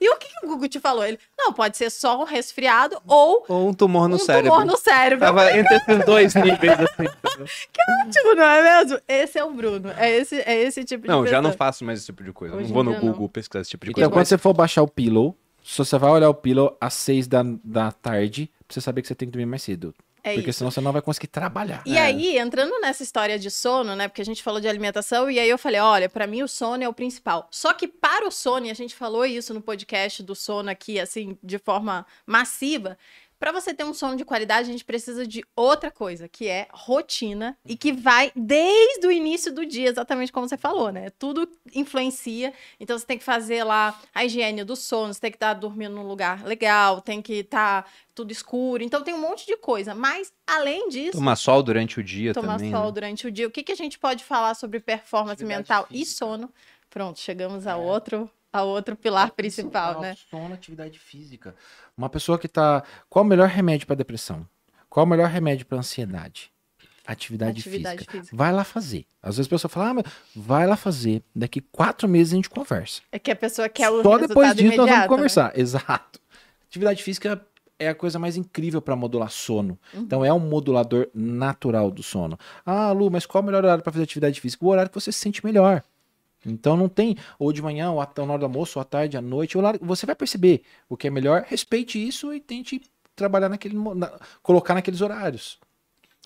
E 0.00 0.08
o 0.10 0.16
que, 0.16 0.28
que 0.28 0.46
o 0.46 0.48
Google 0.48 0.68
te 0.68 0.80
falou? 0.80 1.04
Ele, 1.04 1.18
não, 1.38 1.52
pode 1.52 1.76
ser 1.76 1.90
só 1.90 2.20
um 2.20 2.24
resfriado 2.24 3.00
ou 3.06 3.44
Ou 3.48 3.68
um 3.68 3.74
tumor 3.74 4.08
no 4.08 4.16
um 4.16 4.18
cérebro. 4.18 4.50
tumor 4.50 4.64
no 4.64 4.76
cérebro. 4.76 5.26
Tava 5.26 5.56
entre 5.56 5.76
esses 5.76 6.04
dois 6.06 6.34
níveis, 6.34 6.72
assim. 6.80 7.10
Tipo, 8.10 8.34
não 8.34 8.44
é 8.44 8.62
mesmo? 8.82 8.98
Esse 9.08 9.38
é 9.38 9.44
o 9.44 9.50
Bruno. 9.52 9.90
É 9.96 10.10
esse, 10.16 10.36
é 10.40 10.62
esse 10.62 10.84
tipo 10.84 11.02
de 11.04 11.08
Não, 11.08 11.26
já 11.26 11.40
não 11.40 11.50
pessoa. 11.50 11.66
faço 11.68 11.84
mais 11.84 11.98
esse 11.98 12.06
tipo 12.06 12.22
de 12.24 12.32
coisa. 12.32 12.54
Eu 12.54 12.58
Hoje 12.58 12.68
não 12.68 12.74
vou 12.74 12.84
no 12.84 12.90
dia, 12.92 13.00
não. 13.00 13.08
Google 13.12 13.28
pesquisar 13.28 13.60
esse 13.62 13.70
tipo 13.70 13.84
de 13.86 13.92
Então, 13.92 14.02
coisa. 14.02 14.12
quando 14.12 14.26
você 14.26 14.38
for 14.38 14.52
baixar 14.52 14.82
o 14.82 14.88
Pillow, 14.88 15.36
se 15.64 15.78
você 15.78 15.96
vai 15.98 16.10
olhar 16.10 16.28
o 16.28 16.34
Pillow 16.34 16.76
às 16.80 16.94
6 16.94 17.26
da, 17.28 17.42
da 17.64 17.92
tarde, 17.92 18.50
pra 18.66 18.74
você 18.74 18.80
saber 18.80 19.02
que 19.02 19.08
você 19.08 19.14
tem 19.14 19.28
que 19.28 19.32
dormir 19.32 19.46
mais 19.46 19.62
cedo. 19.62 19.94
É 20.22 20.34
porque 20.34 20.50
isso. 20.50 20.58
senão 20.58 20.70
você 20.70 20.80
não 20.80 20.92
vai 20.92 21.02
conseguir 21.02 21.28
trabalhar. 21.28 21.82
E 21.86 21.96
aí, 21.96 22.38
entrando 22.38 22.78
nessa 22.80 23.02
história 23.02 23.38
de 23.38 23.50
sono, 23.50 23.96
né? 23.96 24.08
Porque 24.08 24.22
a 24.22 24.24
gente 24.24 24.42
falou 24.42 24.60
de 24.60 24.68
alimentação, 24.68 25.30
e 25.30 25.38
aí 25.38 25.48
eu 25.48 25.58
falei: 25.58 25.80
olha, 25.80 26.08
pra 26.08 26.26
mim 26.26 26.42
o 26.42 26.48
sono 26.48 26.82
é 26.82 26.88
o 26.88 26.92
principal. 26.92 27.48
Só 27.50 27.72
que 27.72 27.88
para 27.88 28.26
o 28.26 28.30
sono, 28.30 28.66
e 28.66 28.70
a 28.70 28.74
gente 28.74 28.94
falou 28.94 29.24
isso 29.24 29.54
no 29.54 29.60
podcast 29.60 30.22
do 30.22 30.34
sono 30.34 30.70
aqui, 30.70 30.98
assim, 31.00 31.38
de 31.42 31.58
forma 31.58 32.06
massiva. 32.26 32.96
Pra 33.40 33.52
você 33.52 33.72
ter 33.72 33.84
um 33.84 33.94
sono 33.94 34.16
de 34.16 34.24
qualidade, 34.24 34.68
a 34.68 34.72
gente 34.72 34.84
precisa 34.84 35.26
de 35.26 35.42
outra 35.56 35.90
coisa, 35.90 36.28
que 36.28 36.46
é 36.46 36.68
rotina, 36.72 37.56
e 37.64 37.74
que 37.74 37.90
vai 37.90 38.30
desde 38.36 39.06
o 39.06 39.10
início 39.10 39.50
do 39.50 39.64
dia, 39.64 39.88
exatamente 39.88 40.30
como 40.30 40.46
você 40.46 40.58
falou, 40.58 40.92
né? 40.92 41.08
Tudo 41.18 41.48
influencia. 41.74 42.52
Então 42.78 42.98
você 42.98 43.06
tem 43.06 43.16
que 43.16 43.24
fazer 43.24 43.64
lá 43.64 43.98
a 44.14 44.26
higiene 44.26 44.62
do 44.62 44.76
sono, 44.76 45.14
você 45.14 45.20
tem 45.20 45.30
que 45.30 45.36
estar 45.38 45.54
dormindo 45.54 45.94
num 45.94 46.06
lugar 46.06 46.44
legal, 46.44 47.00
tem 47.00 47.22
que 47.22 47.32
estar 47.32 47.90
tudo 48.14 48.30
escuro. 48.30 48.82
Então 48.82 49.02
tem 49.02 49.14
um 49.14 49.20
monte 49.20 49.46
de 49.46 49.56
coisa. 49.56 49.94
Mas, 49.94 50.30
além 50.46 50.90
disso, 50.90 51.12
Tomar 51.12 51.36
sol 51.36 51.62
durante 51.62 51.98
o 51.98 52.04
dia 52.04 52.34
tomar 52.34 52.58
também. 52.58 52.70
sol 52.70 52.84
né? 52.84 52.92
durante 52.92 53.26
o 53.26 53.30
dia. 53.32 53.46
O 53.46 53.50
que, 53.50 53.62
que 53.62 53.72
a 53.72 53.76
gente 53.76 53.98
pode 53.98 54.22
falar 54.22 54.52
sobre 54.52 54.80
performance 54.80 55.42
Atividade 55.42 55.60
mental 55.60 55.86
e 55.90 56.00
física. 56.00 56.18
sono? 56.26 56.52
Pronto, 56.90 57.18
chegamos 57.18 57.66
a 57.66 57.72
É. 57.72 57.76
outro, 57.76 58.30
a 58.52 58.62
outro 58.62 58.96
pilar 58.96 59.30
principal, 59.32 60.00
né? 60.00 60.16
Sono, 60.30 60.54
atividade 60.54 60.98
física. 60.98 61.54
Uma 61.96 62.08
pessoa 62.08 62.38
que 62.38 62.48
tá. 62.48 62.82
Qual 63.08 63.24
o 63.24 63.28
melhor 63.28 63.48
remédio 63.48 63.86
pra 63.86 63.96
depressão? 63.96 64.46
Qual 64.88 65.06
o 65.06 65.08
melhor 65.08 65.28
remédio 65.28 65.66
pra 65.66 65.78
ansiedade? 65.78 66.50
Atividade, 67.06 67.60
Atividade 67.60 67.98
física. 67.98 68.18
física. 68.18 68.36
Vai 68.36 68.52
lá 68.52 68.62
fazer. 68.62 69.04
Às 69.22 69.36
vezes 69.36 69.48
a 69.48 69.54
pessoa 69.54 69.68
fala, 69.68 69.90
ah, 69.90 69.94
mas 69.94 70.04
vai 70.34 70.66
lá 70.66 70.76
fazer. 70.76 71.22
Daqui 71.34 71.60
quatro 71.60 72.08
meses 72.08 72.32
a 72.32 72.36
gente 72.36 72.50
conversa. 72.50 73.02
É 73.10 73.18
que 73.18 73.30
a 73.30 73.36
pessoa 73.36 73.68
quer 73.68 73.88
o 73.90 74.02
Só 74.02 74.18
depois 74.18 74.54
disso 74.54 74.76
nós 74.76 74.86
vamos 74.86 75.02
né? 75.02 75.08
conversar. 75.08 75.52
Exato. 75.58 76.20
Atividade 76.68 77.02
física 77.02 77.44
é 77.80 77.88
a 77.88 77.94
coisa 77.94 78.18
mais 78.18 78.36
incrível 78.36 78.80
para 78.80 78.94
modular 78.94 79.30
sono. 79.30 79.78
Uhum. 79.94 80.02
Então 80.02 80.24
é 80.24 80.32
um 80.32 80.38
modulador 80.38 81.08
natural 81.14 81.90
do 81.90 82.02
sono. 82.02 82.38
Ah, 82.64 82.92
Lu, 82.92 83.10
mas 83.10 83.26
qual 83.26 83.40
é 83.40 83.42
o 83.42 83.46
melhor 83.46 83.64
horário 83.64 83.82
para 83.82 83.92
fazer 83.92 84.04
atividade 84.04 84.40
física? 84.40 84.64
O 84.64 84.68
horário 84.68 84.90
que 84.90 85.00
você 85.00 85.10
se 85.10 85.18
sente 85.18 85.44
melhor. 85.44 85.82
Então 86.44 86.76
não 86.76 86.88
tem 86.88 87.16
ou 87.38 87.52
de 87.52 87.60
manhã, 87.62 87.90
ou 87.90 87.98
ou 87.98 88.26
na 88.26 88.32
hora 88.32 88.38
do 88.40 88.44
almoço, 88.46 88.78
ou 88.78 88.82
à 88.82 88.84
tarde, 88.84 89.16
à 89.16 89.20
noite. 89.20 89.56
o 89.56 89.60
horário- 89.60 89.80
Você 89.82 90.06
vai 90.06 90.14
perceber 90.14 90.62
o 90.88 90.96
que 90.96 91.06
é 91.06 91.10
melhor, 91.10 91.44
respeite 91.48 91.98
isso 92.04 92.32
e 92.32 92.40
tente 92.40 92.80
trabalhar 93.14 93.48
naquele, 93.48 93.76
na- 93.94 94.18
colocar 94.42 94.74
naqueles 94.74 95.00
horários. 95.00 95.58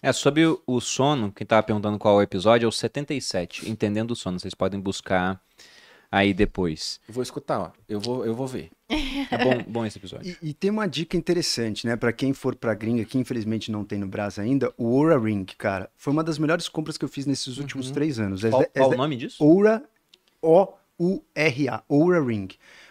É, 0.02 0.12
sobre 0.12 0.46
o- 0.46 0.60
o 0.66 0.80
sono, 0.80 1.32
quem 1.32 1.46
tava 1.46 1.62
perguntando 1.62 1.98
qual 1.98 2.16
é 2.16 2.18
o 2.18 2.22
episódio, 2.22 2.66
é 2.66 2.68
o 2.68 2.72
77, 2.72 3.68
Entendendo 3.70 4.10
o 4.10 4.16
Sono. 4.16 4.38
Vocês 4.38 4.52
podem 4.54 4.78
buscar 4.78 5.40
aí 6.12 6.34
depois. 6.34 7.00
Eu 7.08 7.14
vou 7.14 7.22
escutar, 7.22 7.58
ó. 7.58 7.70
Eu 7.88 7.98
vou, 7.98 8.24
eu 8.26 8.34
vou 8.34 8.46
ver. 8.46 8.70
É 8.88 9.42
bom, 9.42 9.64
bom 9.66 9.86
esse 9.86 9.96
episódio. 9.98 10.36
E, 10.42 10.50
e 10.50 10.54
tem 10.54 10.70
uma 10.70 10.86
dica 10.86 11.16
interessante, 11.16 11.86
né? 11.86 11.96
Pra 11.96 12.12
quem 12.12 12.32
for 12.34 12.54
pra 12.54 12.74
gringa, 12.74 13.04
que 13.04 13.16
infelizmente 13.18 13.72
não 13.72 13.82
tem 13.82 13.98
no 13.98 14.06
Brasil 14.06 14.44
ainda, 14.44 14.72
o 14.76 14.84
Oura 14.84 15.18
Ring, 15.18 15.44
cara, 15.56 15.90
foi 15.96 16.12
uma 16.12 16.22
das 16.22 16.38
melhores 16.38 16.68
compras 16.68 16.98
que 16.98 17.04
eu 17.04 17.08
fiz 17.08 17.24
nesses 17.26 17.56
últimos 17.56 17.90
três 17.90 18.20
anos. 18.20 18.44
É- 18.44 18.50
Qual, 18.50 18.62
é- 18.62 18.66
qual 18.66 18.92
é- 18.92 18.94
o 18.94 18.98
nome 18.98 19.16
disso? 19.16 19.42
Oura, 19.42 19.82
O-U-R-A, 20.44 21.82
Oura 21.88 22.22
Ring. 22.22 22.48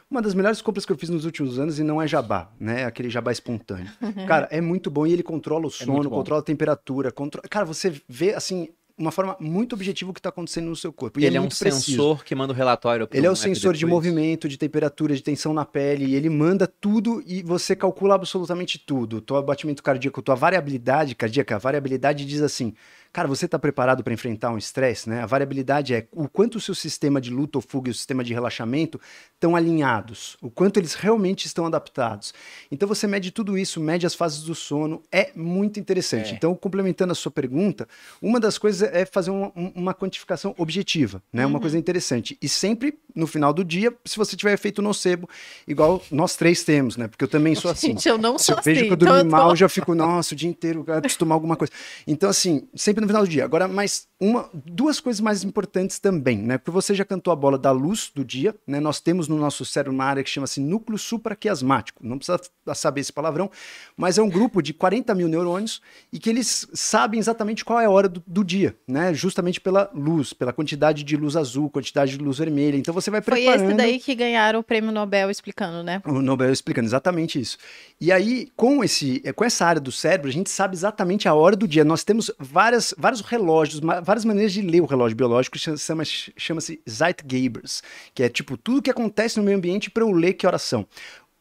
Uma 0.09 0.21
das 0.21 0.33
melhores 0.33 0.61
compras 0.61 0.85
que 0.85 0.91
eu 0.91 0.97
fiz 0.97 1.09
nos 1.09 1.25
últimos 1.25 1.57
anos 1.57 1.79
e 1.79 1.83
não 1.83 2.01
é 2.01 2.07
jabá, 2.07 2.51
né? 2.59 2.85
Aquele 2.85 3.09
jabá 3.09 3.31
espontâneo. 3.31 3.91
Cara, 4.27 4.47
é 4.51 4.61
muito 4.61 4.91
bom 4.91 5.07
e 5.07 5.13
ele 5.13 5.23
controla 5.23 5.67
o 5.67 5.71
sono, 5.71 5.93
muito 5.93 6.09
bom. 6.09 6.17
controla 6.17 6.41
a 6.41 6.45
temperatura, 6.45 7.11
controla... 7.11 7.47
Cara, 7.47 7.65
você 7.65 7.99
vê, 8.07 8.33
assim, 8.33 8.69
uma 8.97 9.11
forma 9.11 9.35
muito 9.39 9.73
objetiva 9.73 10.11
o 10.11 10.13
que 10.13 10.21
tá 10.21 10.29
acontecendo 10.29 10.67
no 10.69 10.75
seu 10.75 10.93
corpo. 10.93 11.19
E 11.19 11.25
Ele 11.25 11.37
é, 11.37 11.39
um 11.39 11.43
muito 11.43 11.57
preciso. 11.57 11.85
sensor 11.85 12.23
que 12.23 12.35
manda 12.35 12.53
o 12.53 12.55
relatório 12.55 13.07
pro 13.07 13.17
Ele 13.17 13.25
é 13.25 13.31
o 13.31 13.35
sensor 13.35 13.73
de 13.73 13.85
movimento, 13.85 14.47
de 14.47 14.57
temperatura, 14.57 15.15
de 15.15 15.23
tensão 15.23 15.53
na 15.53 15.65
pele, 15.65 16.05
e 16.05 16.15
ele 16.15 16.29
manda 16.29 16.67
tudo 16.67 17.23
e 17.25 17.41
você 17.41 17.75
calcula 17.75 18.15
absolutamente 18.15 18.77
tudo. 18.77 19.19
Tua 19.19 19.41
batimento 19.41 19.81
cardíaco, 19.81 20.21
tua 20.21 20.35
variabilidade 20.35 21.15
cardíaca, 21.15 21.55
a 21.55 21.59
variabilidade 21.59 22.25
diz 22.25 22.41
assim: 22.41 22.75
cara, 23.13 23.27
você 23.27 23.45
está 23.45 23.57
preparado 23.59 24.03
para 24.03 24.11
enfrentar 24.13 24.49
um 24.51 24.57
estresse, 24.57 25.07
né? 25.07 25.21
A 25.21 25.25
variabilidade 25.27 25.93
é 25.93 26.07
o 26.11 26.27
quanto 26.27 26.55
o 26.57 26.59
seu 26.59 26.73
sistema 26.73 27.21
de 27.21 27.29
luta 27.29 27.59
ou 27.59 27.61
fuga 27.61 27.89
e 27.89 27.91
o 27.91 27.93
sistema 27.93 28.23
de 28.23 28.33
relaxamento 28.33 28.99
estão 29.35 29.55
alinhados, 29.55 30.35
o 30.41 30.49
quanto 30.49 30.77
eles 30.79 30.95
realmente 30.95 31.45
estão 31.45 31.65
adaptados. 31.67 32.33
Então 32.71 32.87
você 32.87 33.05
mede 33.05 33.29
tudo 33.31 33.57
isso, 33.57 33.79
mede 33.79 34.05
as 34.07 34.15
fases 34.15 34.41
do 34.41 34.55
sono, 34.55 35.01
é 35.11 35.31
muito 35.35 35.79
interessante. 35.79 36.31
É. 36.31 36.35
Então, 36.35 36.55
complementando 36.55 37.11
a 37.11 37.15
sua 37.15 37.31
pergunta, 37.31 37.87
uma 38.21 38.39
das 38.39 38.57
coisas 38.57 38.81
é 38.91 39.05
fazer 39.05 39.29
uma, 39.29 39.51
um- 39.55 39.71
uma 39.75 39.93
quantificação 39.93 40.55
objetiva, 40.57 41.21
né? 41.31 41.45
Uma 41.45 41.59
coisa 41.59 41.77
interessante. 41.77 42.37
E 42.41 42.49
sempre 42.49 42.97
no 43.15 43.27
final 43.27 43.53
do 43.53 43.63
dia, 43.63 43.93
se 44.05 44.17
você 44.17 44.35
tiver 44.35 44.53
efeito 44.53 44.81
nocebo, 44.81 45.29
igual 45.67 46.01
nós 46.09 46.35
três 46.35 46.63
temos, 46.63 46.97
né? 46.97 47.07
Porque 47.07 47.23
eu 47.23 47.27
também 47.27 47.53
sou 47.53 47.69
assim. 47.71 47.89
Gente, 47.89 48.09
eu 48.09 48.17
não 48.17 48.39
Se 48.39 48.45
sou 48.45 48.55
eu 48.55 48.61
vejo 48.63 48.79
assim. 48.79 48.87
que 48.87 48.93
eu 48.93 48.95
então 48.95 49.07
dormi 49.07 49.29
tô- 49.29 49.35
mal, 49.37 49.49
eu 49.51 49.55
já 49.55 49.69
fico, 49.69 49.93
nossa, 49.93 50.33
o 50.33 50.37
dia 50.37 50.49
inteiro, 50.49 50.83
eu 50.87 50.99
preciso 51.01 51.19
tomar 51.19 51.35
alguma 51.35 51.55
coisa. 51.55 51.71
Então, 52.07 52.29
assim, 52.29 52.67
sempre 52.73 53.02
no 53.03 53.07
final 53.07 53.23
do 53.23 53.29
dia. 53.29 53.45
Agora, 53.45 53.67
mais 53.67 54.07
uma, 54.19 54.49
duas 54.53 54.99
coisas 54.99 55.19
mais 55.19 55.43
importantes 55.43 55.99
também, 55.99 56.37
né? 56.37 56.57
Porque 56.57 56.71
você 56.71 56.95
já 56.95 57.03
cantou 57.03 57.31
a 57.33 57.35
bola 57.35 57.57
da 57.57 57.71
luz 57.71 58.09
do 58.13 58.23
dia, 58.23 58.55
né? 58.65 58.79
Nós 58.79 59.01
temos 59.01 59.27
no 59.27 59.37
nosso 59.37 59.65
cérebro 59.65 59.93
uma 59.93 60.05
área 60.05 60.23
que 60.23 60.29
chama-se 60.29 60.61
núcleo 60.61 60.97
supraquiasmático. 60.97 62.05
Não 62.05 62.17
precisa 62.17 62.39
saber 62.73 63.01
esse 63.01 63.11
palavrão, 63.11 63.51
mas 63.97 64.17
é 64.17 64.21
um 64.21 64.29
grupo 64.29 64.61
de 64.61 64.73
40 64.73 65.13
mil 65.13 65.27
neurônios 65.27 65.81
e 66.11 66.17
que 66.17 66.29
eles 66.29 66.67
sabem 66.73 67.19
exatamente 67.19 67.65
qual 67.65 67.81
é 67.81 67.85
a 67.85 67.89
hora 67.89 68.07
do, 68.07 68.23
do 68.25 68.43
dia, 68.43 68.75
né? 68.87 69.13
Justamente 69.13 69.59
pela 69.59 69.91
luz, 69.93 70.31
pela 70.31 70.53
quantidade 70.53 71.03
de 71.03 71.17
luz 71.17 71.35
azul, 71.35 71.69
quantidade 71.69 72.17
de 72.17 72.23
luz 72.23 72.37
vermelha. 72.37 72.77
Então 72.77 72.93
você 72.93 73.11
vai 73.11 73.21
Foi 73.21 73.41
preparando... 73.41 73.67
esse 73.67 73.73
daí 73.77 73.99
que 73.99 74.15
ganharam 74.15 74.59
o 74.61 74.63
prêmio 74.63 74.91
Nobel 74.91 75.29
explicando, 75.29 75.83
né? 75.83 76.01
O 76.05 76.21
Nobel 76.21 76.51
explicando 76.51 76.87
exatamente 76.87 77.39
isso. 77.39 77.57
E 77.99 78.11
aí, 78.11 78.49
com, 78.55 78.83
esse, 78.83 79.19
com 79.33 79.43
essa 79.43 79.65
área 79.65 79.81
do 79.81 79.91
cérebro, 79.91 80.29
a 80.29 80.33
gente 80.33 80.49
sabe 80.49 80.75
exatamente 80.75 81.27
a 81.27 81.33
hora 81.33 81.55
do 81.55 81.67
dia. 81.67 81.83
Nós 81.83 82.03
temos 82.03 82.31
várias, 82.39 82.92
vários 82.97 83.21
relógios, 83.21 83.79
várias 84.03 84.25
maneiras 84.25 84.53
de 84.53 84.61
ler 84.61 84.81
o 84.81 84.85
relógio 84.85 85.15
biológico, 85.15 85.57
que 85.57 85.77
chama- 85.77 86.03
chama-se 86.05 86.81
Zeitgebers, 86.89 87.81
que 88.13 88.23
é 88.23 88.29
tipo 88.29 88.57
tudo 88.57 88.81
que 88.81 88.91
acontece 88.91 89.37
no 89.37 89.43
meio 89.43 89.57
ambiente 89.57 89.89
para 89.89 90.03
eu 90.03 90.11
ler 90.11 90.33
que 90.33 90.45
horas 90.47 90.61
são. 90.61 90.87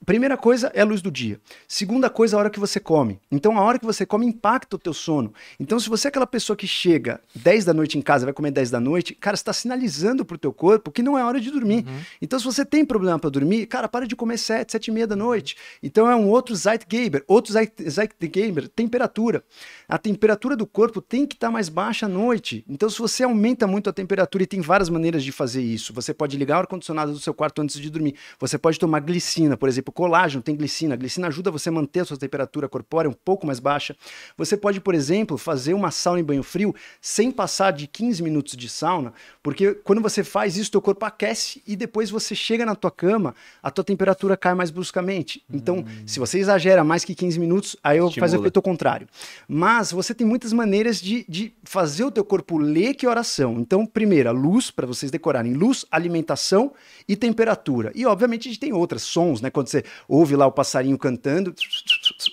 Primeira 0.04 0.36
coisa 0.36 0.70
é 0.74 0.80
a 0.80 0.84
luz 0.84 1.00
do 1.00 1.10
dia. 1.10 1.40
Segunda 1.68 2.10
coisa, 2.10 2.36
a 2.36 2.40
hora 2.40 2.50
que 2.50 2.58
você 2.58 2.80
come. 2.80 3.20
Então, 3.30 3.56
a 3.56 3.62
hora 3.62 3.78
que 3.78 3.84
você 3.86 4.04
come 4.04 4.26
impacta 4.26 4.74
o 4.76 4.78
teu 4.78 4.92
sono. 4.92 5.32
Então, 5.60 5.78
se 5.78 5.88
você 5.88 6.08
é 6.08 6.10
aquela 6.10 6.26
pessoa 6.26 6.56
que 6.56 6.66
chega 6.66 7.20
10 7.34 7.64
da 7.64 7.72
noite 7.72 7.96
em 7.96 8.02
casa, 8.02 8.24
vai 8.26 8.32
comer 8.34 8.50
10 8.50 8.70
da 8.70 8.80
noite, 8.80 9.14
cara, 9.14 9.36
você 9.36 9.42
está 9.42 9.52
sinalizando 9.52 10.24
pro 10.24 10.36
teu 10.36 10.52
corpo 10.52 10.90
que 10.90 11.02
não 11.02 11.16
é 11.16 11.24
hora 11.24 11.40
de 11.40 11.50
dormir. 11.50 11.86
Então, 12.20 12.38
se 12.38 12.44
você 12.44 12.64
tem 12.64 12.84
problema 12.84 13.18
para 13.18 13.30
dormir, 13.30 13.66
cara, 13.66 13.86
para 13.88 14.06
de 14.06 14.16
comer 14.16 14.38
7, 14.38 14.72
7 14.72 14.88
e 14.88 14.90
meia 14.90 15.06
da 15.06 15.14
noite. 15.16 15.56
Então, 15.82 16.10
é 16.10 16.16
um 16.16 16.28
outro 16.28 16.54
Zeitgeber. 16.56 17.22
Outro 17.28 17.52
Zeit- 17.52 17.88
Zeitgeber, 17.88 18.68
temperatura. 18.68 19.44
A 19.88 19.98
temperatura 19.98 20.56
do 20.56 20.66
corpo 20.66 21.00
tem 21.00 21.26
que 21.26 21.34
estar 21.34 21.50
mais 21.50 21.68
baixa 21.68 22.06
à 22.06 22.08
noite. 22.08 22.64
Então, 22.68 22.90
se 22.90 22.98
você 22.98 23.22
aumenta 23.22 23.66
muito 23.66 23.88
a 23.88 23.92
temperatura, 23.92 24.42
e 24.42 24.46
tem 24.46 24.60
várias 24.60 24.88
maneiras 24.88 25.22
de 25.22 25.30
fazer 25.30 25.62
isso. 25.62 25.92
Você 25.92 26.12
pode 26.12 26.36
ligar 26.36 26.56
o 26.56 26.60
ar-condicionado 26.60 27.12
do 27.12 27.20
seu 27.20 27.32
quarto 27.32 27.62
antes 27.62 27.78
de 27.78 27.88
dormir. 27.90 28.14
Você 28.40 28.58
pode 28.58 28.78
tomar 28.78 29.00
glicina, 29.00 29.56
por 29.56 29.68
exemplo, 29.68 29.91
colágeno 29.92 30.42
tem 30.42 30.56
glicina. 30.56 30.94
A 30.94 30.96
glicina 30.96 31.28
ajuda 31.28 31.50
você 31.50 31.68
a 31.68 31.72
manter 31.72 32.00
a 32.00 32.04
sua 32.04 32.16
temperatura 32.16 32.68
corpórea 32.68 33.10
um 33.10 33.14
pouco 33.14 33.46
mais 33.46 33.60
baixa. 33.60 33.96
Você 34.36 34.56
pode, 34.56 34.80
por 34.80 34.94
exemplo, 34.94 35.38
fazer 35.38 35.74
uma 35.74 35.90
sauna 35.90 36.20
em 36.20 36.24
banho 36.24 36.42
frio 36.42 36.74
sem 37.00 37.30
passar 37.30 37.72
de 37.72 37.86
15 37.86 38.22
minutos 38.22 38.56
de 38.56 38.68
sauna, 38.68 39.12
porque 39.42 39.74
quando 39.74 40.00
você 40.00 40.24
faz 40.24 40.56
isso, 40.56 40.70
teu 40.70 40.80
corpo 40.80 41.04
aquece 41.04 41.62
e 41.66 41.76
depois 41.76 42.10
você 42.10 42.34
chega 42.34 42.64
na 42.64 42.74
tua 42.74 42.90
cama, 42.90 43.34
a 43.62 43.70
tua 43.70 43.84
temperatura 43.84 44.36
cai 44.36 44.54
mais 44.54 44.70
bruscamente. 44.70 45.42
Então, 45.52 45.84
se 46.06 46.18
você 46.18 46.38
exagera 46.38 46.82
mais 46.82 47.04
que 47.04 47.14
15 47.14 47.38
minutos, 47.38 47.76
aí 47.82 47.98
eu 47.98 48.10
faço 48.10 48.36
o 48.36 48.40
efeito 48.40 48.62
contrário. 48.62 49.08
Mas 49.46 49.92
você 49.92 50.14
tem 50.14 50.26
muitas 50.26 50.52
maneiras 50.52 51.00
de, 51.00 51.24
de 51.28 51.52
fazer 51.64 52.04
o 52.04 52.10
teu 52.10 52.24
corpo 52.24 52.58
ler 52.58 52.94
que 52.94 53.06
horas 53.06 53.26
são. 53.26 53.58
Então, 53.58 53.84
primeiro, 53.86 54.28
a 54.28 54.32
luz, 54.32 54.70
para 54.70 54.86
vocês 54.86 55.10
decorarem. 55.10 55.54
Luz, 55.54 55.84
alimentação 55.90 56.72
e 57.08 57.16
temperatura. 57.16 57.92
E, 57.94 58.06
obviamente, 58.06 58.48
a 58.48 58.50
gente 58.50 58.60
tem 58.60 58.72
outras, 58.72 59.02
sons, 59.02 59.40
né? 59.40 59.50
Quando 59.50 59.68
você 59.68 59.81
ouve 60.08 60.36
lá 60.36 60.46
o 60.46 60.52
passarinho 60.52 60.96
cantando, 60.98 61.54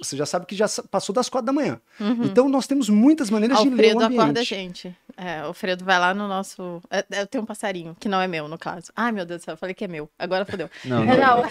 você 0.02 0.16
já 0.16 0.26
sabe 0.26 0.46
que 0.46 0.56
já 0.56 0.66
passou 0.90 1.14
das 1.14 1.30
quatro 1.30 1.46
da 1.48 1.54
manhã. 1.54 1.80
Então, 2.00 2.48
nós 2.50 2.68
temos 2.68 2.90
muitas 2.90 3.30
maneiras 3.30 3.60
de 3.60 3.70
ler 3.70 3.70
o 3.70 3.74
Alfredo 3.76 4.04
ambiente. 4.06 4.20
acorda 4.22 4.40
a 4.40 4.44
gente. 4.44 4.96
É, 5.18 5.42
o 5.44 5.48
Alfredo 5.48 5.84
vai 5.84 6.00
lá 6.00 6.14
no 6.14 6.28
nosso. 6.28 6.82
é, 6.90 7.04
Eu 7.22 7.28
tenho 7.28 7.44
um 7.44 7.48
passarinho, 7.48 7.96
que 8.00 8.08
não 8.08 8.22
é 8.22 8.28
meu, 8.28 8.48
no 8.48 8.58
caso. 8.58 8.92
Ai, 8.96 9.12
meu 9.12 9.26
Deus 9.26 9.42
do 9.42 9.46
céu, 9.46 9.54
eu 9.54 9.58
falei 9.58 9.76
que 9.76 9.84
é 9.84 9.88
meu. 9.88 10.10
Agora 10.18 10.46
fodeu. 10.46 10.70
Não, 10.86 11.04
É, 11.04 11.18
não. 11.18 11.18
não. 11.18 11.44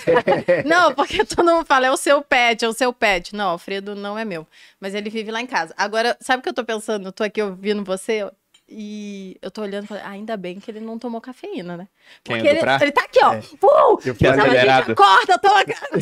não, 0.89 0.95
porque 0.95 1.25
todo 1.25 1.45
mundo 1.45 1.67
fala, 1.67 1.87
é 1.87 1.91
o 1.91 1.97
seu 1.97 2.23
pet, 2.23 2.65
é 2.65 2.69
o 2.69 2.73
seu 2.73 2.93
pet. 2.93 3.35
Não, 3.35 3.51
Alfredo 3.51 3.95
não 3.95 4.19
é 4.19 4.25
meu. 4.25 4.47
Mas 4.81 4.95
ele 4.95 5.11
vive 5.11 5.31
lá 5.31 5.41
em 5.41 5.47
casa. 5.47 5.75
Agora, 5.77 6.17
sabe 6.21 6.41
o 6.41 6.43
que 6.43 6.49
eu 6.49 6.55
tô 6.55 6.65
pensando? 6.65 7.07
Eu 7.09 7.13
tô 7.13 7.23
aqui 7.25 7.43
ouvindo 7.43 7.85
você. 7.85 8.29
E 8.71 9.39
eu 9.41 9.51
tô 9.51 9.63
olhando 9.63 9.85
e 9.85 9.87
falei, 9.87 10.03
ah, 10.05 10.11
ainda 10.11 10.37
bem 10.37 10.61
que 10.61 10.71
ele 10.71 10.81
não 10.81 10.99
tomou 10.99 11.21
cafeína, 11.23 11.77
né? 11.77 11.89
Quem, 12.23 12.37
Porque 12.37 12.49
ele, 12.49 12.61
prato? 12.61 12.83
ele 12.83 12.93
tá 12.93 13.01
aqui, 13.03 13.19
ó. 13.25 13.33
É. 13.33 13.41
Pum! 13.59 13.99
Eu 14.05 14.13
é 14.13 14.15
gente 14.15 14.27
acelerado. 14.27 14.93
acorda, 14.93 15.39
toma. 15.39 15.65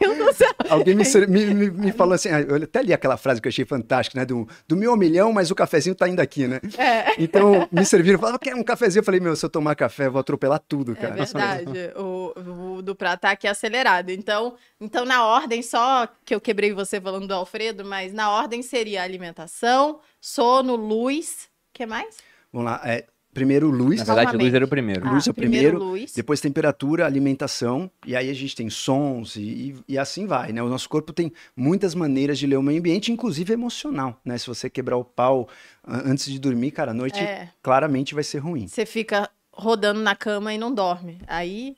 Meu 0.00 0.14
Deus 0.16 0.18
do 0.18 0.34
céu. 0.34 0.48
Alguém 0.68 0.94
me, 0.94 1.04
me, 1.28 1.54
me- 1.54 1.70
me 1.70 1.92
falou 1.92 2.14
assim, 2.14 2.30
ah, 2.30 2.40
eu 2.40 2.56
até 2.56 2.82
li 2.82 2.92
aquela 2.92 3.16
frase 3.16 3.40
que 3.40 3.46
eu 3.48 3.50
achei 3.50 3.64
fantástica, 3.64 4.18
né? 4.18 4.24
Do, 4.26 4.48
do 4.66 4.76
meu 4.76 4.96
milhão, 4.96 5.32
mas 5.32 5.50
o 5.50 5.54
cafezinho 5.54 5.94
tá 5.94 6.08
indo 6.08 6.20
aqui, 6.20 6.46
né? 6.48 6.60
É. 6.76 7.14
Então, 7.22 7.68
me 7.70 7.84
serviram, 7.84 8.18
falaram, 8.18 8.38
quer 8.38 8.54
um 8.54 8.62
cafezinho? 8.64 9.00
Eu 9.00 9.04
falei, 9.04 9.20
meu, 9.20 9.36
se 9.36 9.44
eu 9.44 9.50
tomar 9.50 9.74
café, 9.74 10.06
eu 10.06 10.12
vou 10.12 10.20
atropelar 10.20 10.60
tudo, 10.66 10.92
É 10.92 10.94
cara. 10.96 11.14
verdade. 11.14 11.70
O, 12.00 12.32
o 12.78 12.82
do 12.82 12.94
prato 12.94 13.20
tá 13.20 13.30
aqui 13.30 13.46
acelerado. 13.46 14.10
Então, 14.10 14.54
então, 14.80 15.04
na 15.04 15.24
ordem, 15.26 15.62
só 15.62 16.08
que 16.24 16.34
eu 16.34 16.40
quebrei 16.40 16.72
você 16.72 17.00
falando 17.00 17.26
do 17.26 17.34
Alfredo, 17.34 17.84
mas 17.84 18.12
na 18.12 18.30
ordem 18.30 18.62
seria 18.62 19.02
alimentação, 19.02 20.00
sono, 20.20 20.76
luz. 20.76 21.48
O 21.70 21.72
que 21.74 21.86
mais? 21.86 22.16
Vamos 22.52 22.70
lá, 22.70 22.80
é, 22.84 23.06
primeiro 23.32 23.70
luz, 23.70 23.98
Na 24.00 24.04
verdade, 24.04 24.26
Novamente. 24.26 24.42
Luiz 24.42 24.54
era 24.54 24.64
o 24.64 24.68
primeiro. 24.68 25.08
Luz 25.08 25.26
é 25.26 25.30
o 25.30 25.34
primeiro, 25.34 25.78
luz. 25.78 26.12
depois 26.12 26.40
temperatura, 26.40 27.06
alimentação, 27.06 27.90
e 28.04 28.16
aí 28.16 28.28
a 28.28 28.34
gente 28.34 28.56
tem 28.56 28.68
sons 28.68 29.36
e, 29.36 29.40
e- 29.40 29.84
e 29.94 29.98
assim 29.98 30.26
vai, 30.26 30.52
né? 30.52 30.60
O 30.62 30.68
nosso 30.68 30.88
corpo 30.88 31.12
tem 31.12 31.32
muitas 31.56 31.94
maneiras 31.94 32.38
de 32.38 32.46
ler 32.46 32.56
o 32.56 32.62
meio 32.62 32.80
ambiente, 32.80 33.12
inclusive 33.12 33.52
emocional, 33.52 34.20
né? 34.24 34.36
Se 34.36 34.46
você 34.48 34.68
quebrar 34.68 34.96
o 34.96 35.04
pau 35.04 35.48
ah, 35.84 36.02
antes 36.04 36.26
de 36.26 36.38
dormir, 36.40 36.72
cara, 36.72 36.90
a 36.90 36.94
noite 36.94 37.20
É. 37.20 37.48
claramente 37.62 38.14
vai 38.14 38.24
ser 38.24 38.38
ruim. 38.38 38.66
Você 38.66 38.84
fica 38.84 39.30
rodando 39.52 40.00
na 40.00 40.16
cama 40.16 40.52
e 40.52 40.58
não 40.58 40.72
dorme. 40.74 41.20
Aí 41.26 41.76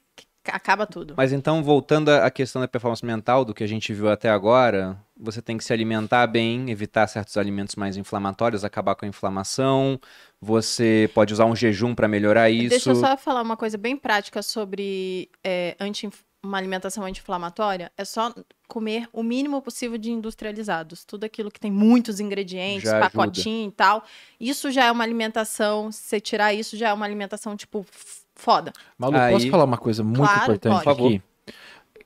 acaba 0.50 0.86
tudo. 0.86 1.14
Mas 1.16 1.32
então, 1.32 1.62
voltando 1.62 2.08
à 2.10 2.30
questão 2.30 2.60
da 2.60 2.68
performance 2.68 3.04
mental, 3.04 3.44
do 3.44 3.54
que 3.54 3.62
a 3.62 3.66
gente 3.66 3.92
viu 3.92 4.10
até 4.10 4.28
agora, 4.28 4.98
você 5.16 5.40
tem 5.40 5.56
que 5.56 5.64
se 5.64 5.72
alimentar 5.72 6.26
bem, 6.26 6.70
evitar 6.70 7.06
certos 7.06 7.36
alimentos 7.36 7.76
mais 7.76 7.96
inflamatórios, 7.96 8.64
acabar 8.64 8.94
com 8.94 9.04
a 9.04 9.08
inflamação. 9.08 10.00
Você 10.40 11.08
pode 11.14 11.32
usar 11.32 11.44
um 11.44 11.54
jejum 11.54 11.94
para 11.94 12.08
melhorar 12.08 12.50
isso. 12.50 12.70
Deixa 12.70 12.90
eu 12.90 12.96
só 12.96 13.16
falar 13.16 13.42
uma 13.42 13.56
coisa 13.56 13.78
bem 13.78 13.96
prática 13.96 14.42
sobre 14.42 15.30
é, 15.44 15.76
anti, 15.78 16.10
uma 16.42 16.58
alimentação 16.58 17.04
anti-inflamatória. 17.04 17.92
É 17.96 18.04
só 18.04 18.34
comer 18.66 19.08
o 19.12 19.22
mínimo 19.22 19.62
possível 19.62 19.96
de 19.96 20.10
industrializados. 20.10 21.04
Tudo 21.04 21.24
aquilo 21.24 21.50
que 21.50 21.60
tem 21.60 21.70
muitos 21.70 22.18
ingredientes, 22.18 22.90
Já 22.90 22.98
ajuda. 22.98 23.10
pacotinho 23.10 23.68
e 23.68 23.72
tal. 23.72 24.02
Isso 24.40 24.70
já 24.72 24.86
é 24.86 24.90
uma 24.90 25.04
alimentação. 25.04 25.92
Se 25.92 26.02
você 26.02 26.20
tirar 26.20 26.52
isso, 26.52 26.76
já 26.76 26.88
é 26.88 26.92
uma 26.92 27.04
alimentação, 27.04 27.56
tipo, 27.56 27.86
foda. 28.34 28.72
Malu, 28.98 29.16
Aí- 29.16 29.32
posso 29.32 29.50
falar 29.50 29.64
uma 29.64 29.78
coisa 29.78 30.02
muito 30.04 30.18
Claro, 30.18 30.42
importante 30.42 30.84
pode. 30.84 31.00
aqui? 31.06 31.22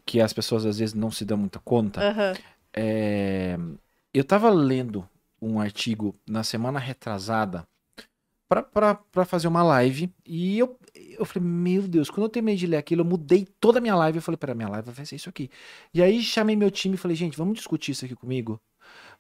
Que 0.05 0.21
as 0.21 0.33
pessoas 0.33 0.65
às 0.67 0.79
vezes 0.79 0.95
não 0.95 1.11
se 1.11 1.25
dão 1.25 1.37
muita 1.39 1.59
conta. 1.61 2.01
Aham. 2.01 2.35
É, 2.75 3.57
eu 4.13 4.23
tava 4.25 4.51
lendo 4.51 5.09
um 5.41 5.59
artigo 5.61 6.15
na 6.29 6.43
semana 6.45 6.79
retrasada 6.79 7.67
pra- 8.49 8.63
pra 8.63 8.95
pra 8.95 9.25
fazer 9.25 9.49
uma 9.49 9.63
live 9.63 10.11
e 10.25 10.59
eu, 10.59 10.79
eu 11.19 11.25
falei, 11.25 11.49
meu 11.49 11.83
Deus, 11.83 12.11
quando 12.11 12.25
eu 12.25 12.29
terminei 12.29 12.57
de 12.57 12.67
ler 12.67 12.77
aquilo, 12.77 13.01
eu 13.01 13.05
mudei 13.07 13.47
toda 13.61 13.79
a 13.79 13.81
minha 13.81 13.95
live. 13.97 14.19
Eu 14.19 14.23
falei, 14.23 14.37
pera, 14.37 14.55
minha 14.55 14.69
live 14.69 14.91
vai 14.91 15.07
ser 15.07 15.17
isso 15.17 15.29
aqui. 15.29 15.51
E 15.93 16.03
aí 16.03 16.23
chamei 16.23 16.55
meu 16.55 16.71
time 16.71 16.95
e 16.95 16.99
falei, 16.99 17.17
gente, 17.17 17.37
vamos 17.37 17.55
discutir 17.55 17.93
isso 17.93 18.05
aqui 18.05 18.15
comigo? 18.15 18.61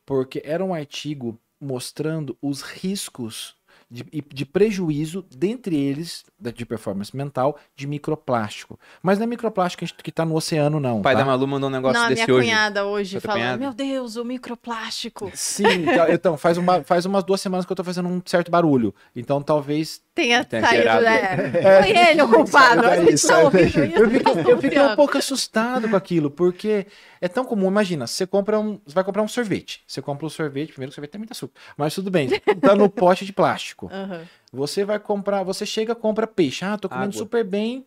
Porque 0.04 0.40
era 0.44 0.64
um 0.64 0.72
artigo 0.74 1.38
mostrando 1.60 2.36
os 2.40 2.60
riscos 2.62 3.56
de, 3.90 4.04
e 4.12 4.20
de 4.20 4.44
prejuízo, 4.44 5.24
dentre 5.36 5.76
eles, 5.76 6.24
de 6.40 6.66
performance 6.66 7.16
mental, 7.16 7.56
de 7.76 7.86
microplástico. 7.86 8.78
Mas 9.02 9.18
não 9.18 9.24
é 9.24 9.26
microplástico 9.28 9.78
que 9.80 9.84
a 9.84 9.88
gente- 9.88 10.02
que 10.02 10.10
tá 10.12 10.24
no 10.24 10.34
oceano, 10.34 10.80
não. 10.80 10.98
O 10.98 11.02
pai 11.02 11.14
tá? 11.14 11.20
da 11.20 11.26
Malu 11.26 11.46
mandou 11.46 11.68
um 11.68 11.72
negócio 11.72 11.98
Não, 11.98 12.06
a 12.06 12.08
desse 12.08 12.24
minha 12.26 12.36
hoje. 12.36 12.48
cunhada 12.48 12.84
hoje 12.84 13.12
Foi 13.12 13.20
tua 13.20 13.28
falando, 13.32 13.42
cunhada? 13.58 13.58
meu 13.62 13.72
Deus, 13.72 14.16
o 14.16 14.24
microplástico. 14.24 15.30
Sim, 15.34 15.64
então, 15.84 16.06
então, 16.10 16.36
faz, 16.36 16.58
uma, 16.58 16.82
faz 16.82 17.06
umas 17.06 17.22
duas 17.24 17.40
semanas 17.40 17.64
que 17.64 17.72
eu 17.72 17.76
tô 17.76 17.84
fazendo 17.84 18.08
um 18.08 18.20
certo 18.24 18.50
barulho. 18.50 18.94
Então 19.14 19.40
talvez. 19.42 20.00
Tenha 20.14 20.42
Tem 20.44 20.62
saído, 20.62 20.82
gerado. 20.82 21.04
é. 21.04 21.82
Foi 21.82 21.90
ele 21.90 22.22
o 22.22 22.28
culpado. 22.28 22.80
Sai 22.82 22.92
A 22.92 22.96
daí, 22.96 23.06
gente 23.10 23.26
tá 23.26 23.38
ouvindo 23.40 23.52
daí. 23.52 23.66
isso. 23.68 23.78
Eu 24.00 24.10
fiquei, 24.10 24.52
eu 24.52 24.60
fiquei 24.62 24.80
um 24.80 24.96
pouco 24.96 25.18
assustado 25.18 25.88
com 25.90 25.94
aquilo, 25.96 26.30
porque 26.30 26.86
é 27.20 27.28
tão 27.28 27.44
comum. 27.44 27.68
Imagina, 27.68 28.06
você 28.06 28.26
compra 28.26 28.58
um. 28.58 28.80
Você 28.84 28.94
vai 28.94 29.04
comprar 29.04 29.22
um 29.22 29.28
sorvete. 29.28 29.82
Você 29.86 30.02
compra 30.02 30.26
um 30.26 30.30
sorvete, 30.30 30.72
primeiro 30.72 30.90
o 30.90 30.94
sorvete 30.94 31.10
tem 31.12 31.18
muito 31.18 31.32
açúcar. 31.32 31.58
Mas 31.76 31.94
tudo 31.94 32.10
bem, 32.10 32.28
tá 32.60 32.74
no 32.74 32.88
pote 32.88 33.24
de 33.24 33.32
plástico. 33.32 33.90
Aham. 33.92 34.26
Você 34.52 34.84
vai 34.84 34.98
comprar, 34.98 35.42
você 35.42 35.66
chega, 35.66 35.94
compra 35.94 36.26
peixe. 36.26 36.64
Ah, 36.64 36.78
tô 36.78 36.88
comendo 36.88 37.08
Água. 37.08 37.18
super 37.18 37.44
bem. 37.44 37.84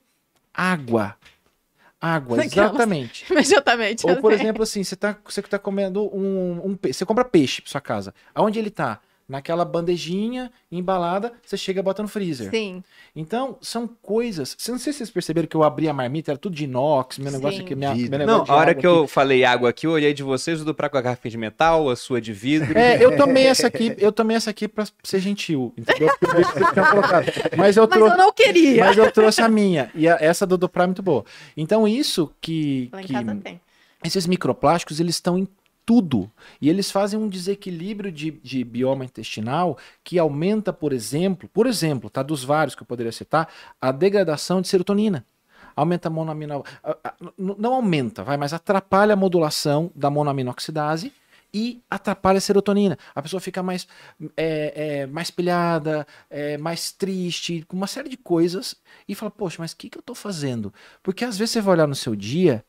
Água. 0.53 1.15
Água, 2.01 2.43
exatamente. 2.45 3.25
Imediatamente. 3.31 4.05
Ou, 4.07 4.17
por 4.17 4.31
assim. 4.31 4.41
exemplo, 4.41 4.63
assim, 4.63 4.83
você 4.83 4.95
tá, 4.95 5.17
você 5.25 5.41
tá 5.41 5.59
comendo 5.59 6.03
um, 6.15 6.67
um 6.67 6.75
peixe. 6.75 6.99
Você 6.99 7.05
compra 7.05 7.25
peixe 7.25 7.61
pra 7.61 7.71
sua 7.71 7.81
casa. 7.81 8.13
Aonde 8.33 8.57
ele 8.57 8.69
tá? 8.69 9.01
Naquela 9.29 9.63
bandejinha 9.63 10.51
embalada, 10.71 11.31
você 11.45 11.55
chega 11.55 11.81
e 11.81 11.83
bota 11.83 12.01
no 12.01 12.07
freezer. 12.09 12.49
Sim. 12.49 12.83
Então, 13.15 13.57
são 13.61 13.87
coisas. 14.01 14.57
Não 14.67 14.79
sei 14.79 14.91
se 14.91 14.97
vocês 14.97 15.11
perceberam 15.11 15.47
que 15.47 15.55
eu 15.55 15.61
abri 15.61 15.87
a 15.87 15.93
marmita, 15.93 16.31
era 16.31 16.37
tudo 16.37 16.55
de 16.55 16.63
inox, 16.63 17.19
meu 17.19 17.31
negócio 17.31 17.59
Sim. 17.59 17.63
aqui, 17.65 17.75
minha, 17.75 17.93
meu 17.93 18.09
negócio 18.09 18.37
Não, 18.39 18.43
de 18.43 18.49
a 18.51 18.55
hora 18.55 18.73
que 18.73 18.79
aqui. 18.79 18.87
eu 18.87 19.07
falei 19.07 19.43
água 19.45 19.69
aqui, 19.69 19.85
eu 19.85 19.91
olhei 19.91 20.15
de 20.15 20.23
vocês, 20.23 20.59
o 20.61 20.65
do 20.65 20.73
com 20.73 20.83
a 20.97 21.01
garrafa 21.01 21.29
de 21.29 21.37
metal, 21.37 21.89
a 21.91 21.95
sua 21.95 22.19
de 22.19 22.33
vidro. 22.33 22.75
É, 22.75 23.03
eu 23.03 23.15
tomei 23.17 23.45
essa 23.45 23.67
aqui, 23.67 23.93
eu 23.99 24.11
tomei 24.11 24.35
essa 24.35 24.49
aqui 24.49 24.67
pra 24.67 24.85
ser 25.03 25.19
gentil, 25.19 25.71
entendeu? 25.77 26.09
Eu. 26.19 27.57
Mas 27.57 27.77
eu 27.77 27.87
Mas 27.87 27.99
eu 27.99 28.17
não 28.17 28.31
queria. 28.33 28.85
Mas 28.85 28.97
eu 28.97 29.11
trouxe 29.11 29.41
a 29.41 29.47
minha. 29.49 29.91
E 29.93 30.07
a- 30.07 30.17
essa 30.19 30.45
do 30.45 30.57
Dupra 30.57 30.83
é 30.83 30.87
muito 30.87 31.03
boa. 31.03 31.23
Então, 31.55 31.87
isso 31.87 32.31
que. 32.41 32.89
Lá 32.91 33.01
em 33.01 33.05
que 33.05 33.13
casa 33.13 33.35
tem. 33.35 33.61
esses 34.03 34.25
microplásticos, 34.25 34.99
eles 34.99 35.15
estão 35.15 35.37
em 35.37 35.47
tudo. 35.89 36.31
E 36.61 36.69
eles 36.69 36.91
fazem 36.91 37.19
um 37.19 37.27
desequilíbrio 37.27 38.11
de, 38.11 38.29
de 38.29 38.63
bioma 38.63 39.03
intestinal 39.03 39.75
que 40.03 40.19
aumenta, 40.19 40.71
por 40.71 40.93
exemplo, 40.93 41.49
por 41.49 41.65
exemplo, 41.65 42.11
tá? 42.11 42.21
Dos 42.21 42.43
vários 42.43 42.75
que 42.75 42.83
eu 42.83 42.85
poderia 42.85 43.11
citar, 43.11 43.49
a 43.81 43.91
degradação 43.91 44.61
de 44.61 44.67
serotonina. 44.67 45.25
Aumenta 45.75 46.07
a 46.07 46.11
monoamino... 46.11 46.63
Não 47.35 47.73
aumenta, 47.73 48.23
vai, 48.23 48.37
mas 48.37 48.53
atrapalha 48.53 49.13
a 49.13 49.15
modulação 49.15 49.91
da 49.95 50.11
monoaminoxidase 50.11 51.11
e 51.51 51.81
atrapalha 51.89 52.37
a 52.37 52.41
serotonina. 52.41 52.95
A 53.15 53.21
pessoa 53.23 53.41
fica 53.41 53.63
mais, 53.63 53.87
é, 54.37 54.73
é, 54.75 55.07
mais 55.07 55.31
pilhada, 55.31 56.05
é, 56.29 56.55
mais 56.59 56.91
triste, 56.91 57.65
com 57.67 57.75
uma 57.75 57.87
série 57.87 58.09
de 58.09 58.17
coisas. 58.17 58.75
E 59.07 59.15
fala, 59.15 59.31
poxa, 59.31 59.55
mas 59.57 59.71
o 59.71 59.77
que, 59.77 59.89
que 59.89 59.97
eu 59.97 60.03
tô 60.03 60.13
fazendo? 60.13 60.71
Porque 61.01 61.25
às 61.25 61.35
vezes 61.35 61.53
você 61.53 61.61
vai 61.61 61.73
olhar 61.73 61.87
no 61.87 61.95
seu 61.95 62.15
dia, 62.15 62.63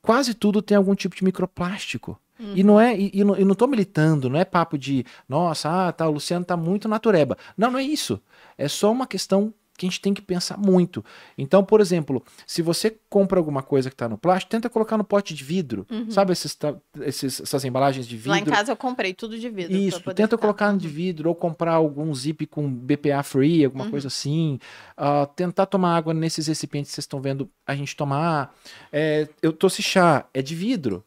quase 0.00 0.32
tudo 0.32 0.62
tem 0.62 0.74
algum 0.74 0.94
tipo 0.94 1.14
de 1.14 1.22
microplástico. 1.22 2.18
E 2.38 2.62
não 2.62 2.78
é, 2.80 2.96
e, 2.98 3.10
e 3.14 3.24
não, 3.24 3.34
eu 3.36 3.46
não 3.46 3.54
tô 3.54 3.66
militando, 3.66 4.28
não 4.28 4.38
é 4.38 4.44
papo 4.44 4.76
de, 4.76 5.04
nossa, 5.28 5.88
ah, 5.88 5.92
tá, 5.92 6.06
o 6.08 6.12
Luciano 6.12 6.44
tá 6.44 6.56
muito 6.56 6.88
natureba. 6.88 7.36
Não, 7.56 7.70
não 7.70 7.78
é 7.78 7.82
isso. 7.82 8.20
É 8.58 8.68
só 8.68 8.92
uma 8.92 9.06
questão 9.06 9.52
que 9.78 9.84
a 9.84 9.88
gente 9.90 10.00
tem 10.00 10.14
que 10.14 10.22
pensar 10.22 10.56
muito. 10.56 11.04
Então, 11.36 11.62
por 11.62 11.82
exemplo, 11.82 12.24
se 12.46 12.62
você 12.62 12.96
compra 13.10 13.38
alguma 13.38 13.62
coisa 13.62 13.90
que 13.90 13.96
tá 13.96 14.08
no 14.08 14.16
plástico, 14.16 14.50
tenta 14.50 14.70
colocar 14.70 14.96
no 14.96 15.04
pote 15.04 15.34
de 15.34 15.44
vidro. 15.44 15.86
Sabe 16.08 16.32
esses, 16.32 16.56
esses- 17.02 17.40
essas 17.42 17.62
embalagens 17.62 18.06
de 18.06 18.16
vidro? 18.16 18.30
Lá 18.30 18.38
em 18.38 18.44
casa 18.44 18.72
eu 18.72 18.76
comprei 18.76 19.12
tudo 19.12 19.38
de 19.38 19.50
vidro. 19.50 19.76
Isso, 19.76 20.00
tenta 20.14 20.28
ficar. 20.28 20.38
colocar 20.38 20.72
no 20.72 20.78
de 20.78 20.88
vidro 20.88 21.28
ou 21.28 21.34
comprar 21.34 21.74
algum 21.74 22.14
zip 22.14 22.46
com 22.46 22.66
BPA 22.72 23.22
free, 23.22 23.66
alguma 23.66 23.84
Uhum. 23.84 23.90
coisa 23.90 24.08
assim. 24.08 24.58
Ah, 24.96 25.26
tentar 25.26 25.66
tomar 25.66 25.94
água 25.94 26.14
nesses 26.14 26.46
recipientes 26.46 26.90
que 26.90 26.94
vocês 26.94 27.02
estão 27.04 27.20
vendo 27.20 27.46
a 27.66 27.74
gente 27.76 27.94
tomar. 27.94 28.54
É, 28.90 29.28
eu 29.42 29.52
trouxe 29.52 29.82
chá, 29.82 30.24
é 30.32 30.40
de 30.40 30.54
vidro. 30.54 31.04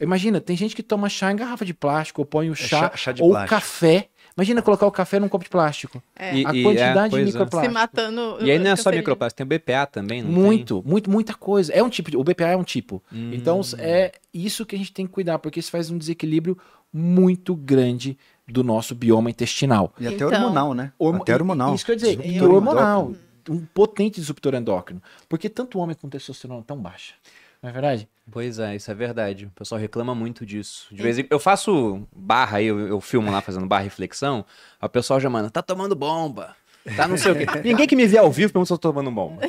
Imagina, 0.00 0.40
tem 0.40 0.56
gente 0.56 0.76
que 0.76 0.82
toma 0.82 1.08
chá 1.08 1.32
em 1.32 1.36
garrafa 1.36 1.64
de 1.64 1.74
plástico, 1.74 2.20
ou 2.22 2.26
põe 2.26 2.50
o 2.50 2.54
chá, 2.54 2.90
chá- 2.90 2.92
chá 2.96 3.12
de 3.12 3.22
ou 3.22 3.30
plástico. 3.30 3.50
café. 3.54 4.08
Imagina 4.36 4.62
colocar 4.62 4.86
o 4.86 4.92
café 4.92 5.18
num 5.18 5.28
copo 5.28 5.42
de 5.44 5.50
plástico. 5.50 6.00
É. 6.14 6.36
E- 6.36 6.46
a 6.46 6.54
e- 6.54 6.62
quantidade 6.62 7.14
é, 7.14 7.18
de 7.18 7.22
é. 7.24 7.26
Se 7.26 7.32
microplástico. 7.32 7.74
matando. 7.74 8.36
E 8.40 8.50
aí 8.52 8.58
não 8.60 8.70
é 8.70 8.76
só 8.76 8.90
microplástico, 8.92 9.36
tem 9.38 9.44
o 9.44 9.48
BPA 9.58 9.84
também, 9.86 10.22
não 10.22 10.30
Muito, 10.30 10.80
muito, 10.86 11.10
muita 11.10 11.34
coisa. 11.34 11.72
É 11.72 11.82
um 11.82 11.88
tipo 11.88 12.10
de. 12.10 12.16
O 12.16 12.22
BPA 12.22 12.48
é 12.50 12.56
um 12.56 12.62
tipo. 12.62 13.02
Hum. 13.12 13.30
Então 13.34 13.60
é 13.78 14.12
isso 14.32 14.64
que 14.64 14.76
a 14.76 14.78
gente 14.78 14.92
tem 14.92 15.06
que 15.06 15.12
cuidar, 15.12 15.40
porque 15.40 15.58
isso 15.58 15.70
faz 15.72 15.90
um 15.90 15.98
desequilíbrio 15.98 16.56
muito 16.92 17.54
grande 17.56 18.16
do 18.46 18.62
nosso 18.62 18.94
bioma 18.94 19.28
intestinal. 19.28 19.92
E 19.98 20.06
até 20.06 20.14
Então- 20.16 20.28
hormonal, 20.32 20.72
né? 20.72 20.92
Hormo- 20.98 21.22
Até 21.22 21.34
hormonal. 21.34 21.74
Isso 21.74 21.84
quer 21.84 21.96
dizer, 21.96 22.24
e 22.24 22.40
hormonal. 22.40 23.02
endócrino. 23.10 23.28
Um 23.50 23.64
potente 23.74 24.20
disruptor 24.20 24.54
endócrino. 24.54 25.02
Porque 25.28 25.48
tanto 25.48 25.78
homem 25.78 25.96
com 26.00 26.08
testosterona 26.08 26.62
tão 26.66 26.76
baixa. 26.76 27.14
Não 27.62 27.70
é 27.70 27.72
verdade? 27.72 28.08
Pois 28.30 28.58
é, 28.58 28.76
isso 28.76 28.90
é 28.90 28.94
verdade. 28.94 29.46
O 29.46 29.50
pessoal 29.50 29.80
reclama 29.80 30.14
muito 30.14 30.44
disso. 30.46 30.86
De 30.92 31.02
vez 31.02 31.18
em 31.18 31.26
eu 31.28 31.40
faço 31.40 32.06
barra 32.14 32.58
aí, 32.58 32.66
eu, 32.66 32.78
eu 32.78 33.00
filmo 33.00 33.30
lá 33.30 33.40
fazendo 33.40 33.66
barra 33.66 33.82
reflexão, 33.82 34.44
aí 34.80 34.86
o 34.86 34.90
pessoal 34.90 35.18
já 35.18 35.28
manda, 35.30 35.50
tá 35.50 35.62
tomando 35.62 35.94
bomba. 35.96 36.54
Tá 36.96 37.06
não 37.08 37.18
sei 37.18 37.32
o 37.32 37.36
quê. 37.36 37.46
Ninguém 37.64 37.86
que 37.86 37.96
me 37.96 38.06
vê 38.06 38.16
ao 38.16 38.30
vivo 38.30 38.52
pergunta 38.52 38.66
se 38.68 38.72
eu 38.72 38.78
tô 38.78 38.88
tomando 38.90 39.10
bomba. 39.10 39.42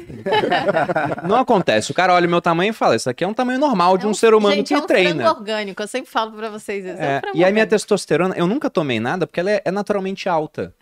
não 1.28 1.36
acontece. 1.38 1.92
O 1.92 1.94
cara 1.94 2.14
olha 2.14 2.28
o 2.28 2.30
meu 2.30 2.42
tamanho 2.42 2.72
e 2.72 2.74
fala: 2.74 2.96
Isso 2.96 3.10
aqui 3.10 3.24
é 3.24 3.28
um 3.28 3.34
tamanho 3.34 3.60
normal 3.60 3.98
de 3.98 4.06
É 4.06 4.08
um, 4.10 4.14
ser 4.14 4.34
humano 4.34 4.56
gente, 4.56 4.68
que 4.70 4.74
é 4.74 4.78
um 4.78 4.88
treina. 4.88 5.32
orgânico. 5.32 5.82
Eu 5.82 5.88
sempre 5.88 6.10
falo 6.10 6.32
pra 6.34 6.50
vocês 6.50 6.84
isso. 6.84 6.96
É, 6.98 7.00
um 7.00 7.04
É, 7.04 7.20
frango 7.22 7.38
e 7.38 7.46
a 7.46 7.52
minha 7.52 7.68
testosterona, 7.68 8.36
eu 8.36 8.48
nunca 8.48 8.70
tomei 8.70 9.00
nada 9.00 9.26
porque 9.26 9.40
ela 9.40 9.52
é, 9.52 9.62
é 9.64 9.72
naturalmente 9.72 10.28
alta. 10.28 10.74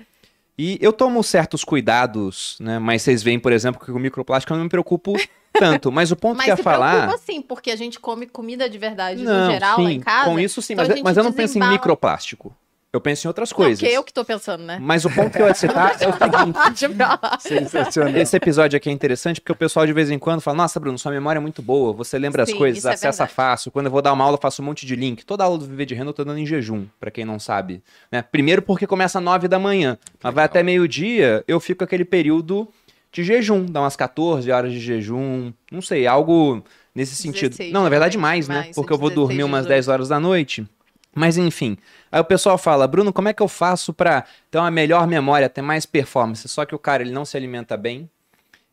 E 0.58 0.80
eu 0.82 0.92
tomo 0.92 1.24
certos 1.24 1.64
cuidados, 1.64 2.58
né? 2.60 2.80
Mas 2.80 3.04
vocês 3.04 3.22
veem, 3.22 3.40
por 3.40 3.52
exemplo, 3.52 3.80
que 3.80 3.92
com 3.92 3.98
o 3.98 4.02
microplástico 4.02 4.52
eu 4.54 4.58
não 4.58 4.64
me 4.64 4.70
preocupo 4.70 5.14
tanto. 5.60 5.92
Mas 5.92 6.12
o 6.12 6.16
ponto 6.16 6.38
Mas 6.38 6.46
que 6.46 6.52
eu 6.52 6.58
ia 6.58 6.64
falar. 6.64 6.92
preocupa 7.04 7.18
sim, 7.26 7.42
porque 7.42 7.72
a 7.72 7.76
gente 7.76 8.00
come 8.00 8.26
comida 8.28 8.70
de 8.70 8.78
verdade 8.78 9.24
Não, 9.24 9.46
no 9.46 9.52
geral 9.52 9.80
lá 9.82 9.90
sim, 9.90 9.96
em 9.96 10.00
casa. 10.00 10.26
com 10.30 10.40
isso 10.40 10.62
sim, 10.62 10.74
então 10.74 10.86
mas, 10.86 10.96
gente 10.96 11.04
mas 11.04 11.18
eu 11.18 11.24
não 11.24 11.32
penso 11.34 11.58
em 11.58 11.68
microplástico. 11.68 12.56
Eu 12.94 13.02
penso 13.02 13.28
em 13.28 13.30
outras 13.30 13.52
coisas. 13.52 13.80
que 13.80 13.86
eu 13.86 14.02
que 14.02 14.14
tô 14.14 14.24
pensando, 14.24 14.64
né? 14.64 14.80
Mas 14.82 15.04
o 15.04 15.10
ponto 15.12 15.30
que 15.30 15.42
eu 15.42 15.46
ia 15.48 15.54
citar 15.54 16.02
é 16.02 16.08
o 16.08 16.14
seguinte. 16.18 16.98
Lá. 16.98 17.38
Sensacional. 17.38 18.16
Esse 18.16 18.38
episódio 18.38 18.78
aqui 18.78 18.90
é 18.90 18.92
interessante 18.94 19.42
porque 19.42 19.52
o 19.52 19.56
pessoal 19.56 19.86
de 19.86 19.92
vez 19.92 20.10
em 20.10 20.18
quando 20.18 20.40
fala: 20.40 20.58
Nossa, 20.58 20.80
Bruno, 20.80 20.98
sua 20.98 21.12
memória 21.12 21.38
é 21.38 21.42
muito 21.42 21.62
boa, 21.62 21.92
você 21.92 22.18
lembra 22.18 22.44
as 22.44 22.50
Sim, 22.50 22.58
coisas, 22.58 22.80
isso 22.80 22.88
é 22.88 22.94
acessa 22.94 23.26
verdade. 23.26 23.36
fácil. 23.36 23.72
Quando 23.72 23.88
eu 23.88 23.92
vou 23.92 24.02
dar 24.02 24.14
uma 24.14 24.24
aula, 24.24 24.36
eu 24.38 24.42
faço 24.42 24.62
um 24.62 24.66
monte 24.66 24.86
de 24.86 24.96
link. 24.96 25.26
Toda 25.26 25.44
aula 25.44 25.58
do 25.58 25.66
Viver 25.66 25.86
de 25.86 25.96
Renda 25.96 26.10
eu 26.10 26.14
tô 26.14 26.24
dando 26.24 26.40
em 26.40 26.46
jejum, 26.46 26.86
pra 27.00 27.12
quem 27.12 27.26
não 27.26 27.38
sabe. 27.40 27.84
né? 28.10 28.22
Primeiro 28.22 28.62
porque 28.62 28.88
começa 28.88 29.20
às 29.20 29.24
9 29.24 29.48
da 29.50 29.60
manhã, 29.60 29.98
mas 30.24 30.34
vai 30.34 30.46
até 30.46 30.64
meio-dia, 30.64 31.44
eu 31.48 31.60
fico 31.60 31.84
aquele 31.84 32.06
período 32.06 32.68
de 33.12 33.24
jejum, 33.24 33.66
dá 33.66 33.82
umas 33.82 33.96
14 33.96 34.52
horas 34.52 34.72
de 34.72 34.80
jejum, 34.80 35.52
não 35.72 35.82
sei, 35.82 36.06
algo 36.06 36.64
nesse 36.94 37.16
sentido. 37.16 37.52
16, 37.52 37.74
não, 37.74 37.84
na 37.84 37.90
verdade 37.90 38.14
geralmente, 38.14 38.48
mais, 38.48 38.48
né? 38.48 38.56
mais, 38.56 38.76
Porque 38.76 38.94
eu 38.94 38.98
vou 38.98 39.10
16, 39.10 39.28
dormir 39.28 39.44
umas 39.44 39.66
18. 39.66 39.70
10 39.70 39.88
horas 39.88 40.10
da 40.10 40.20
noite. 40.20 40.68
Mas 41.16 41.38
enfim, 41.38 41.78
aí 42.12 42.22
o 42.22 42.26
pessoal 42.26 42.58
fala, 42.60 42.88
Bruno, 42.88 43.12
como 43.12 43.28
é 43.28 43.34
que 43.34 43.42
eu 43.42 43.48
faço 43.48 43.92
pra 43.92 44.24
ter 44.52 44.60
uma 44.60 44.70
melhor 44.70 45.08
memória, 45.08 45.50
ter 45.50 45.64
mais 45.64 45.86
performance? 45.86 46.48
Só 46.48 46.64
que 46.64 46.76
o 46.76 46.80
cara, 46.80 47.02
ele 47.02 47.12
não 47.12 47.26
se 47.26 47.36
alimenta 47.36 47.76
bem, 47.76 48.08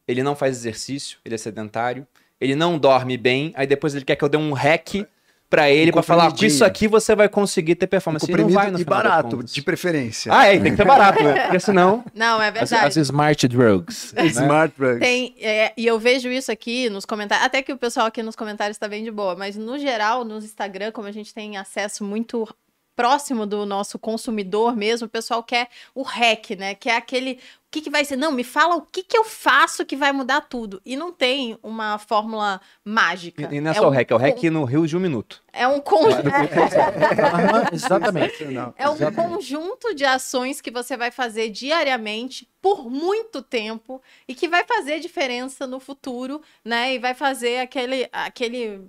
ele 0.06 0.22
não 0.22 0.36
faz 0.36 0.56
exercício, 0.56 1.18
ele 1.24 1.34
é 1.34 1.38
sedentário, 1.38 2.06
ele 2.38 2.54
não 2.54 2.78
dorme 2.78 3.16
bem, 3.16 3.52
aí 3.56 3.66
depois 3.66 3.94
ele 3.94 4.04
quer 4.04 4.16
que 4.16 4.24
eu 4.24 4.28
dê 4.28 4.36
um 4.36 4.52
hack 4.52 5.06
pra 5.54 5.70
ele 5.70 5.92
pra 5.92 6.02
falar, 6.02 6.32
com 6.32 6.44
isso 6.44 6.64
aqui 6.64 6.88
você 6.88 7.14
vai 7.14 7.28
conseguir 7.28 7.76
ter 7.76 7.86
performance. 7.86 8.28
E 8.28 8.36
não 8.36 8.48
vai 8.48 8.70
no 8.70 8.80
e 8.80 8.84
barato, 8.84 9.42
de 9.44 9.62
preferência. 9.62 10.32
Ah, 10.34 10.46
é, 10.46 10.58
tem 10.58 10.72
que 10.72 10.76
ser 10.76 10.84
barato, 10.84 11.22
né? 11.22 11.42
Porque 11.42 11.60
senão... 11.60 12.04
Não, 12.14 12.42
é 12.42 12.48
As, 12.48 12.70
verdade. 12.70 12.86
as 12.86 12.96
smart 12.96 13.48
drugs. 13.48 14.12
né? 14.16 14.26
Smart 14.26 14.74
drugs. 14.76 15.00
Tem, 15.00 15.34
é, 15.40 15.72
e 15.76 15.86
eu 15.86 15.98
vejo 15.98 16.28
isso 16.28 16.50
aqui 16.50 16.90
nos 16.90 17.04
comentários, 17.04 17.46
até 17.46 17.62
que 17.62 17.72
o 17.72 17.76
pessoal 17.76 18.06
aqui 18.06 18.22
nos 18.22 18.34
comentários 18.34 18.76
está 18.76 18.88
bem 18.88 19.04
de 19.04 19.10
boa, 19.10 19.36
mas 19.36 19.56
no 19.56 19.78
geral, 19.78 20.24
no 20.24 20.38
Instagram, 20.38 20.90
como 20.90 21.06
a 21.06 21.12
gente 21.12 21.32
tem 21.32 21.56
acesso 21.56 22.02
muito 22.04 22.48
próximo 22.96 23.46
do 23.46 23.66
nosso 23.66 23.98
consumidor 23.98 24.76
mesmo, 24.76 25.06
o 25.06 25.10
pessoal 25.10 25.42
quer 25.42 25.68
o 25.94 26.02
hack, 26.02 26.50
né? 26.50 26.74
Quer 26.74 26.96
aquele. 26.96 27.38
O 27.66 27.74
que, 27.74 27.80
que 27.80 27.90
vai 27.90 28.04
ser? 28.04 28.14
Não, 28.14 28.30
me 28.30 28.44
fala 28.44 28.76
o 28.76 28.82
que, 28.82 29.02
que 29.02 29.18
eu 29.18 29.24
faço 29.24 29.84
que 29.84 29.96
vai 29.96 30.12
mudar 30.12 30.42
tudo. 30.42 30.80
E 30.86 30.96
não 30.96 31.10
tem 31.12 31.58
uma 31.60 31.98
fórmula 31.98 32.60
mágica. 32.84 33.48
E 33.52 33.60
não 33.60 33.72
é 33.72 33.74
só 33.74 33.86
o 33.86 33.88
um 33.88 33.90
hack, 33.90 34.10
é 34.12 34.14
o 34.14 34.18
hack 34.18 34.40
con- 34.40 34.50
no 34.50 34.64
Rio 34.64 34.86
de 34.86 34.96
um 34.96 35.00
minuto. 35.00 35.42
É 35.52 35.66
um 35.66 35.80
conjunto. 35.80 36.28
Aham, 36.28 37.68
exatamente. 37.72 38.44
É 38.76 38.88
um 38.88 38.94
Exatamente. 38.94 39.14
conjunto 39.14 39.92
de 39.94 40.04
ações 40.04 40.60
que 40.60 40.70
você 40.70 40.96
vai 40.96 41.10
fazer 41.10 41.50
diariamente 41.50 42.48
por 42.62 42.88
muito 42.88 43.42
tempo 43.42 44.00
e 44.28 44.34
que 44.34 44.48
vai 44.48 44.64
fazer 44.64 45.00
diferença 45.00 45.66
no 45.66 45.80
futuro, 45.80 46.40
né? 46.64 46.94
E 46.94 46.98
vai 47.00 47.14
fazer 47.14 47.58
aquele, 47.58 48.08
aquele 48.12 48.88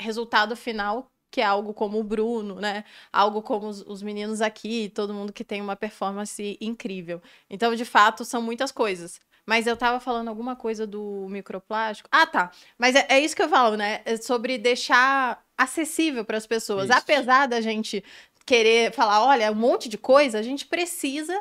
resultado 0.00 0.56
final 0.56 1.10
que 1.34 1.40
é 1.40 1.44
algo 1.44 1.74
como 1.74 1.98
o 1.98 2.04
Bruno, 2.04 2.60
né? 2.60 2.84
Algo 3.12 3.42
como 3.42 3.66
os, 3.66 3.80
os 3.80 4.04
meninos 4.04 4.40
aqui, 4.40 4.88
todo 4.94 5.12
mundo 5.12 5.32
que 5.32 5.42
tem 5.42 5.60
uma 5.60 5.74
performance 5.74 6.56
incrível. 6.60 7.20
Então, 7.50 7.74
de 7.74 7.84
fato, 7.84 8.24
são 8.24 8.40
muitas 8.40 8.70
coisas. 8.70 9.20
Mas 9.44 9.66
eu 9.66 9.76
tava 9.76 9.98
falando 9.98 10.28
alguma 10.28 10.54
coisa 10.54 10.86
do 10.86 11.26
microplástico. 11.28 12.08
Ah, 12.12 12.24
tá. 12.24 12.52
Mas 12.78 12.94
é, 12.94 13.04
é 13.08 13.18
isso 13.18 13.34
que 13.34 13.42
eu 13.42 13.48
falo, 13.48 13.76
né? 13.76 14.00
É 14.04 14.16
sobre 14.16 14.56
deixar 14.58 15.44
acessível 15.58 16.24
para 16.24 16.36
as 16.36 16.46
pessoas. 16.46 16.88
Isso. 16.88 16.98
Apesar 16.98 17.48
da 17.48 17.60
gente 17.60 18.04
querer 18.46 18.92
falar, 18.92 19.24
olha, 19.24 19.50
um 19.50 19.56
monte 19.56 19.88
de 19.88 19.98
coisa, 19.98 20.38
a 20.38 20.42
gente 20.42 20.64
precisa 20.64 21.36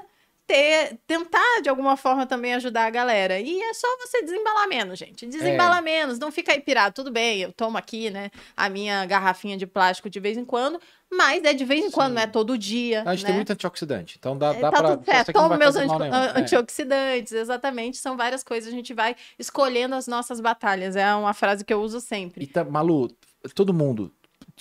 ter, 0.46 1.00
tentar 1.08 1.62
de 1.62 1.70
alguma 1.70 1.96
forma 1.96 2.26
também 2.26 2.54
ajudar 2.54 2.86
a 2.86 2.90
galera. 2.90 3.40
E 3.40 3.62
é 3.62 3.74
só 3.74 3.88
você 4.00 4.22
desembalar 4.24 4.68
menos, 4.68 5.00
gente. 5.00 5.26
Desembala 5.26 5.82
menos, 5.82 6.20
não 6.20 6.32
fica 6.32 6.52
aí 6.52 6.60
pirado. 6.60 6.94
Tudo 6.94 7.12
bem, 7.12 7.42
eu 7.42 7.54
tomo 7.54 7.78
aqui, 7.78 8.10
né, 8.10 8.30
a 8.56 8.70
minha 8.70 9.06
garrafinha 9.06 9.58
de 9.58 9.66
plástico 9.66 10.10
de 10.10 10.20
vez 10.20 10.38
em 10.38 10.46
quando, 10.46 10.80
mas 11.12 11.44
é 11.44 11.54
de 11.54 11.64
vez 11.64 11.86
em 11.86 11.92
quando, 11.92 12.10
Sim. 12.10 12.16
não 12.16 12.22
é 12.22 12.28
todo 12.28 12.58
dia. 12.58 13.04
A 13.06 13.12
gente 13.16 13.24
né? 13.24 13.28
tem 13.28 13.36
muito 13.36 13.54
antioxidante, 13.54 14.18
então 14.20 14.38
dá, 14.38 14.54
É, 14.54 14.60
dá 14.60 14.72
tá 14.72 14.78
pra... 14.80 14.98
tudo 14.98 15.06
certo, 15.06 15.32
vai 15.34 15.58
meus 15.58 15.76
anti- 15.76 15.94
É. 16.04 16.40
antioxidantes, 16.40 17.32
exatamente. 17.34 17.98
São 17.98 18.18
várias 18.18 18.44
coisas, 18.44 18.72
a 18.72 18.76
gente 18.76 18.94
vai 18.94 19.16
escolhendo 19.40 19.96
as 19.96 20.08
nossas 20.08 20.40
batalhas. 20.40 20.96
É 20.96 21.14
uma 21.16 21.34
frase 21.34 21.64
que 21.64 21.74
eu 21.74 21.82
uso 21.82 22.00
sempre. 22.02 22.44
E 22.44 22.48
tá, 22.48 22.64
Malu, 22.64 23.10
todo 23.56 23.74
mundo 23.74 24.12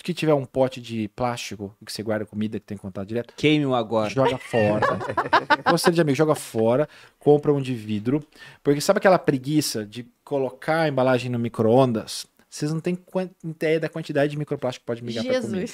que 0.01 0.13
tiver 0.13 0.33
um 0.33 0.45
pote 0.45 0.81
de 0.81 1.07
plástico 1.09 1.75
que 1.85 1.91
você 1.91 2.01
guarda 2.01 2.25
comida 2.25 2.59
que 2.59 2.65
tem 2.65 2.77
contato 2.77 3.07
direto, 3.07 3.33
Queime-o 3.37 3.75
agora. 3.75 4.09
joga 4.09 4.37
fora. 4.37 4.85
Conselho 5.69 5.95
de 5.95 6.01
amigo, 6.01 6.15
joga 6.15 6.35
fora, 6.35 6.89
compra 7.19 7.53
um 7.53 7.61
de 7.61 7.73
vidro. 7.73 8.25
Porque 8.63 8.81
sabe 8.81 8.97
aquela 8.97 9.19
preguiça 9.19 9.85
de 9.85 10.05
colocar 10.23 10.81
a 10.81 10.87
embalagem 10.87 11.29
no 11.29 11.39
micro-ondas? 11.39 12.25
Vocês 12.49 12.71
não 12.71 12.79
têm 12.79 12.97
ideia 13.43 13.79
da 13.79 13.89
quantidade 13.89 14.31
de 14.31 14.37
microplástico 14.37 14.83
que 14.83 14.87
pode 14.87 15.03
migrar 15.03 15.25
pra 15.25 15.41
comida. 15.41 15.71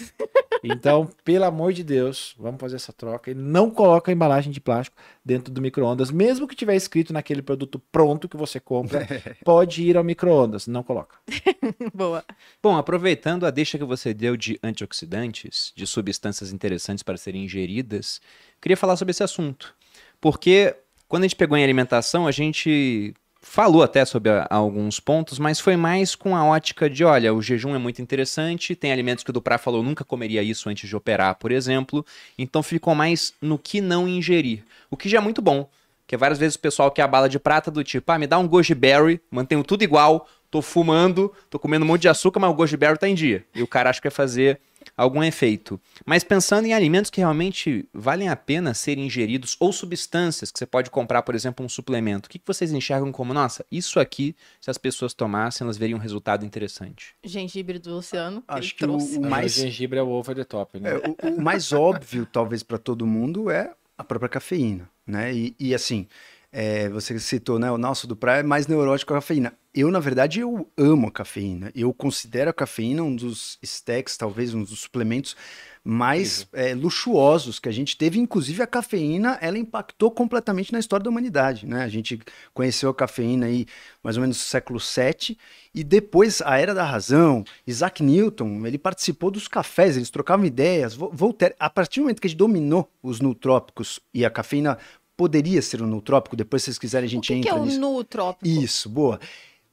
Então, 0.64 1.10
pelo 1.24 1.46
amor 1.46 1.74
de 1.74 1.84
Deus, 1.84 2.36
vamos 2.38 2.60
fazer 2.60 2.76
essa 2.76 2.92
troca. 2.92 3.32
E 3.32 3.34
não 3.34 3.70
coloca 3.70 4.12
a 4.12 4.14
embalagem 4.14 4.52
de 4.52 4.60
plástico 4.60 4.98
dentro 5.24 5.54
do 5.54 5.62
micro-ondas, 5.62 6.12
mesmo 6.12 6.48
que 6.48 6.56
tiver 6.56 6.76
escrito 6.76 7.14
naquele 7.14 7.42
produto 7.42 7.80
pronto 7.92 8.28
que 8.28 8.38
você 8.38 8.60
compra, 8.60 9.08
pode 9.44 9.84
ir 9.84 9.98
ao 9.98 10.04
micro-ondas. 10.04 10.68
Não 10.68 10.84
coloca. 10.84 11.18
Boa. 11.94 12.24
Bom, 12.62 12.78
aproveitando 12.78 13.46
a 13.46 13.52
deixa 13.52 13.78
que 13.78 13.84
você 13.84 14.14
deu 14.14 14.36
de 14.36 14.60
antioxidantes, 14.64 15.72
de 15.76 15.88
substâncias 15.88 16.52
interessantes 16.52 17.04
para 17.04 17.18
serem 17.18 17.46
ingeridas, 17.46 18.22
queria 18.62 18.78
falar 18.78 18.96
sobre 18.98 19.12
esse 19.12 19.24
assunto. 19.24 19.74
Porque 20.20 20.76
quando 21.08 21.24
a 21.24 21.28
gente 21.28 21.36
pegou 21.36 21.58
em 21.58 21.64
alimentação, 21.64 22.28
a 22.28 22.32
gente 22.32 23.14
falou 23.42 23.82
até 23.84 24.04
sobre 24.06 24.30
a- 24.32 24.48
alguns 24.50 25.00
pontos, 25.00 25.40
mas 25.40 25.60
foi 25.60 25.76
mais 25.78 26.16
com 26.16 26.36
a 26.36 26.44
ótica 26.46 26.90
de, 26.90 27.04
olha, 27.04 27.34
o 27.34 27.42
jejum 27.42 27.74
é 27.74 27.78
muito 27.78 28.02
interessante, 28.02 28.76
tem 28.76 28.92
alimentos 28.92 29.24
que 29.24 29.30
o 29.30 29.34
Duprá 29.34 29.58
falou, 29.58 29.82
nunca 29.82 30.04
comeria 30.04 30.44
isso 30.44 30.70
antes 30.70 30.88
de 30.90 30.96
operar, 30.96 31.36
por 31.36 31.52
exemplo, 31.52 32.06
então 32.38 32.62
ficou 32.62 32.94
mais 32.94 33.34
no 33.42 33.58
que 33.58 33.82
não 33.82 34.08
ingerir, 34.08 34.64
o 34.90 34.98
que 34.98 35.08
já 35.10 35.18
é 35.20 35.22
muito 35.22 35.42
bom, 35.42 35.70
porque 36.06 36.18
várias 36.18 36.40
vezes 36.40 36.56
o 36.56 36.60
pessoal 36.60 36.92
quer 36.92 37.04
a 37.04 37.08
bala 37.08 37.30
de 37.30 37.40
prata 37.40 37.72
do 37.72 37.84
tipo, 37.84 38.12
ah, 38.12 38.20
me 38.20 38.28
dá 38.28 38.38
um 38.38 38.48
goji 38.48 38.76
berry, 38.76 39.22
mantenho 39.32 39.64
tudo 39.64 39.84
igual, 39.84 40.28
tô 40.52 40.62
fumando, 40.62 41.32
tô 41.50 41.58
comendo 41.60 41.86
um 41.86 41.88
monte 41.88 42.02
de 42.02 42.10
açúcar, 42.10 42.40
mas 42.40 42.50
o 42.50 42.54
goji 42.54 42.76
berry 42.76 42.98
tá 42.98 43.08
em 43.08 43.16
dia, 43.16 43.46
e 43.56 43.62
o 43.64 43.68
cara 43.68 43.90
acha 43.90 44.02
que 44.02 44.08
vai 44.10 44.16
fazer 44.16 44.60
algum 45.02 45.24
efeito. 45.24 45.80
Mas 46.06 46.24
pensando 46.24 46.66
em 46.66 46.74
alimentos 46.74 47.10
que 47.10 47.22
realmente 47.22 47.88
valem 47.94 48.28
a 48.30 48.36
pena 48.36 48.74
serem 48.74 49.06
ingeridos 49.06 49.56
ou 49.60 49.72
substâncias 49.72 50.52
que 50.52 50.60
você 50.60 50.66
pode 50.66 50.90
comprar, 50.90 51.22
por 51.24 51.36
exemplo, 51.36 51.66
um 51.66 51.70
suplemento, 51.70 52.28
o 52.28 52.30
que 52.30 52.38
que 52.40 52.46
vocês 52.48 52.72
enxergam 52.72 53.12
como, 53.12 53.34
nossa, 53.34 53.66
isso 53.72 54.00
aqui, 54.00 54.36
se 54.60 54.70
as 54.70 54.78
pessoas 54.78 55.14
tomassem, 55.14 55.64
elas 55.66 55.78
veriam 55.78 55.98
um 55.98 56.02
resultado 56.02 56.46
interessante? 56.46 57.16
Gengibre 57.24 57.80
do 57.80 57.92
Luciano. 57.96 58.42
que 58.42 58.46
Acho 58.50 58.62
ele 58.70 58.74
que 58.74 58.84
o- 58.86 58.88
trouxe. 58.88 59.18
o 59.18 59.22
Mas 59.22 59.30
mais- 59.30 59.58
o 59.58 59.62
gengibre 59.62 60.00
é 60.00 60.04
o 60.04 60.10
over 60.10 60.36
the 60.36 60.44
top, 60.44 60.80
né? 60.80 60.90
É, 60.92 61.28
o, 61.28 61.36
o 61.38 61.42
mais 61.42 61.72
óbvio, 61.72 62.26
talvez, 62.26 62.62
para 62.64 62.78
todo 62.78 63.06
mundo 63.08 63.50
é 63.50 63.72
a 63.98 64.04
própria 64.04 64.30
cafeína, 64.30 64.90
né? 65.08 65.34
E, 65.34 65.56
e, 65.60 65.74
assim, 65.76 66.08
é, 66.52 66.90
você 66.90 67.18
citou, 67.20 67.60
né? 67.60 67.72
O 67.72 67.78
nosso 67.78 68.08
do 68.08 68.16
praia 68.16 68.40
é 68.40 68.44
mais 68.44 68.68
neurótico 68.68 69.10
com 69.10 69.14
a 69.18 69.18
cafeína. 69.22 69.54
Eu, 69.80 69.90
na 69.92 70.00
verdade, 70.00 70.40
eu 70.42 70.70
amo 70.78 71.08
a 71.08 71.12
cafeína. 71.12 71.72
Eu 71.74 71.94
considero 71.94 72.50
a 72.50 72.54
cafeína 72.54 73.02
um 73.04 73.16
dos 73.16 73.58
stacks, 73.64 74.18
talvez 74.18 74.54
um 74.54 74.62
dos 74.64 74.80
suplementos 74.82 75.36
mais 75.84 76.46
é, 76.52 76.74
luxuosos 76.76 77.60
que 77.60 77.70
a 77.70 77.72
gente 77.72 77.96
teve. 77.96 78.20
Inclusive, 78.20 78.62
a 78.62 78.68
cafeína, 78.68 79.38
ela 79.42 79.58
impactou 79.58 80.12
completamente 80.12 80.74
na 80.74 80.80
história 80.80 81.04
da 81.04 81.10
humanidade, 81.10 81.66
né? 81.66 81.84
A 81.84 81.88
gente 81.88 82.20
conheceu 82.54 82.90
a 82.90 82.94
cafeína 82.94 83.46
aí 83.46 83.66
mais 84.04 84.18
ou 84.18 84.22
menos 84.22 84.38
no 84.38 84.44
século 84.44 84.80
VII 84.80 85.38
e 85.74 85.84
depois 85.84 86.42
a 86.42 86.58
Era 86.58 86.74
da 86.74 86.84
Razão, 86.84 87.44
Isaac 87.66 88.04
Newton, 88.04 88.66
ele 88.68 88.78
participou 88.78 89.32
dos 89.32 89.48
cafés, 89.48 89.96
eles 89.96 90.10
trocavam 90.10 90.46
ideias. 90.46 90.94
Vo- 90.94 91.10
Voltaire, 91.14 91.56
a 91.58 91.70
partir 91.70 92.02
do 92.02 92.04
momento 92.04 92.20
que 92.20 92.28
a 92.28 92.30
gente 92.30 92.38
dominou 92.38 92.92
os 93.02 93.22
nutrópicos 93.22 94.00
e 94.14 94.26
a 94.26 94.30
cafeína 94.30 94.78
poderia 95.16 95.62
ser 95.62 95.82
um 95.82 95.88
nutrópico, 95.88 96.36
depois 96.36 96.62
se 96.64 96.66
vocês 96.68 96.80
quiserem 96.80 97.06
a 97.06 97.08
O 97.08 97.12
gente 97.12 97.28
que, 97.28 97.34
que 97.34 97.40
entra 97.48 97.52
é 97.52 97.62
o 97.62 97.66
nisso. 97.66 97.80
nutrópico? 97.80 98.48
Isso, 98.48 98.90
boa. 98.90 99.20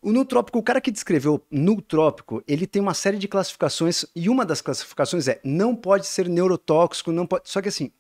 O 0.07 0.13
nutrópico, 0.13 0.57
o 0.57 0.63
cara 0.63 0.81
que 0.81 0.93
descreveu 0.93 1.45
nutrópico, 1.51 2.41
ele 2.47 2.65
tem 2.65 2.81
uma 2.81 2.95
série 2.95 3.19
de 3.19 3.27
classificações 3.27 4.05
e 4.15 4.29
uma 4.29 4.47
das 4.47 4.61
classificações 4.61 5.27
é 5.27 5.41
não 5.43 5.75
pode 5.75 6.07
ser 6.07 6.29
neurotóxico, 6.29 7.11
não 7.11 7.27
pode. 7.27 7.51
Só 7.51 7.61
que 7.61 7.71
assim, 7.71 7.91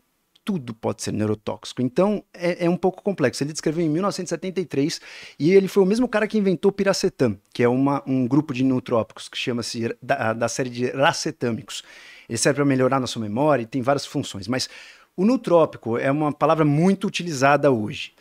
tudo 0.45 0.73
pode 0.73 1.03
ser 1.03 1.13
neurotóxico. 1.13 1.83
Então 1.83 2.23
é, 2.33 2.67
é 2.67 2.71
um 2.71 2.77
pouco 2.77 3.03
complexo. 3.03 3.43
Ele 3.43 3.51
descreveu 3.51 3.85
em 3.85 3.89
1973 3.89 5.01
e 5.37 5.53
ele 5.53 5.67
foi 5.67 5.83
o 5.83 5.87
mesmo 5.87 6.07
cara 6.07 6.29
que 6.29 6.39
inventou 6.39 6.71
piracetam, 6.71 7.37
que 7.53 7.65
é 7.65 7.69
uma, 7.69 8.01
um 8.07 8.25
grupo 8.25 8.55
de 8.55 8.63
nutrópicos 8.63 9.29
que 9.29 9.37
chama-se 9.37 9.93
da, 10.01 10.33
da 10.33 10.47
série 10.47 10.71
de 10.71 10.89
racetâmicos. 10.93 11.83
Ele 12.29 12.39
serve 12.39 12.59
para 12.59 12.65
melhorar 12.65 13.01
nossa 13.01 13.19
memória 13.19 13.65
e 13.65 13.67
tem 13.67 13.83
várias 13.83 14.07
funções, 14.07 14.47
mas 14.47 14.69
o 15.17 15.25
nutrópico 15.25 15.97
é 15.97 16.11
uma 16.11 16.33
palavra 16.33 16.65
muito 16.65 17.07
utilizada 17.07 17.71
hoje. 17.71 18.13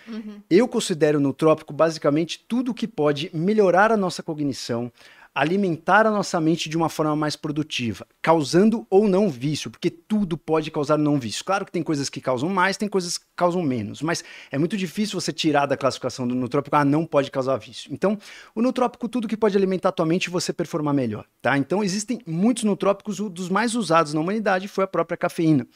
Eu 0.49 0.67
considero 0.67 1.19
nutrópico 1.19 1.73
basicamente 1.73 2.43
tudo 2.47 2.73
que 2.73 2.87
pode 2.87 3.29
melhorar 3.33 3.91
a 3.91 3.97
nossa 3.97 4.23
cognição, 4.23 4.91
alimentar 5.35 6.07
a 6.07 6.11
nossa 6.11 6.39
mente 6.39 6.69
de 6.69 6.77
uma 6.77 6.87
forma 6.87 7.13
mais 7.13 7.35
produtiva, 7.35 8.07
causando 8.21 8.87
ou 8.89 9.05
não 9.05 9.29
vício, 9.29 9.69
porque 9.69 9.89
tudo 9.89 10.37
pode 10.37 10.71
causar 10.71 10.97
não 10.97 11.19
vício. 11.19 11.43
Claro 11.43 11.65
que 11.65 11.73
tem 11.73 11.83
coisas 11.83 12.07
que 12.07 12.21
causam 12.21 12.47
mais, 12.47 12.77
tem 12.77 12.87
coisas 12.87 13.17
que 13.17 13.25
causam 13.35 13.61
menos, 13.61 14.01
mas 14.01 14.23
é 14.49 14.57
muito 14.57 14.77
difícil 14.77 15.19
você 15.19 15.33
tirar 15.33 15.65
da 15.65 15.75
classificação 15.75 16.25
do 16.25 16.33
nutrópico, 16.33 16.77
ah, 16.77 16.85
não 16.85 17.05
pode 17.05 17.29
causar 17.29 17.57
vício. 17.57 17.93
Então, 17.93 18.17
o 18.55 18.61
nutrópico, 18.61 19.09
tudo 19.09 19.27
que 19.27 19.35
pode 19.35 19.57
alimentar 19.57 19.89
a 19.89 19.91
tua 19.91 20.05
mente 20.05 20.27
e 20.27 20.29
você 20.29 20.53
performar 20.53 20.93
melhor, 20.93 21.25
tá? 21.41 21.57
Então, 21.57 21.83
existem 21.83 22.21
muitos 22.25 22.63
nutrópicos, 22.63 23.19
um 23.19 23.27
dos 23.27 23.49
mais 23.49 23.75
usados 23.75 24.13
na 24.13 24.21
humanidade 24.21 24.69
foi 24.69 24.85
a 24.85 24.87
própria 24.87 25.17
cafeína. 25.17 25.67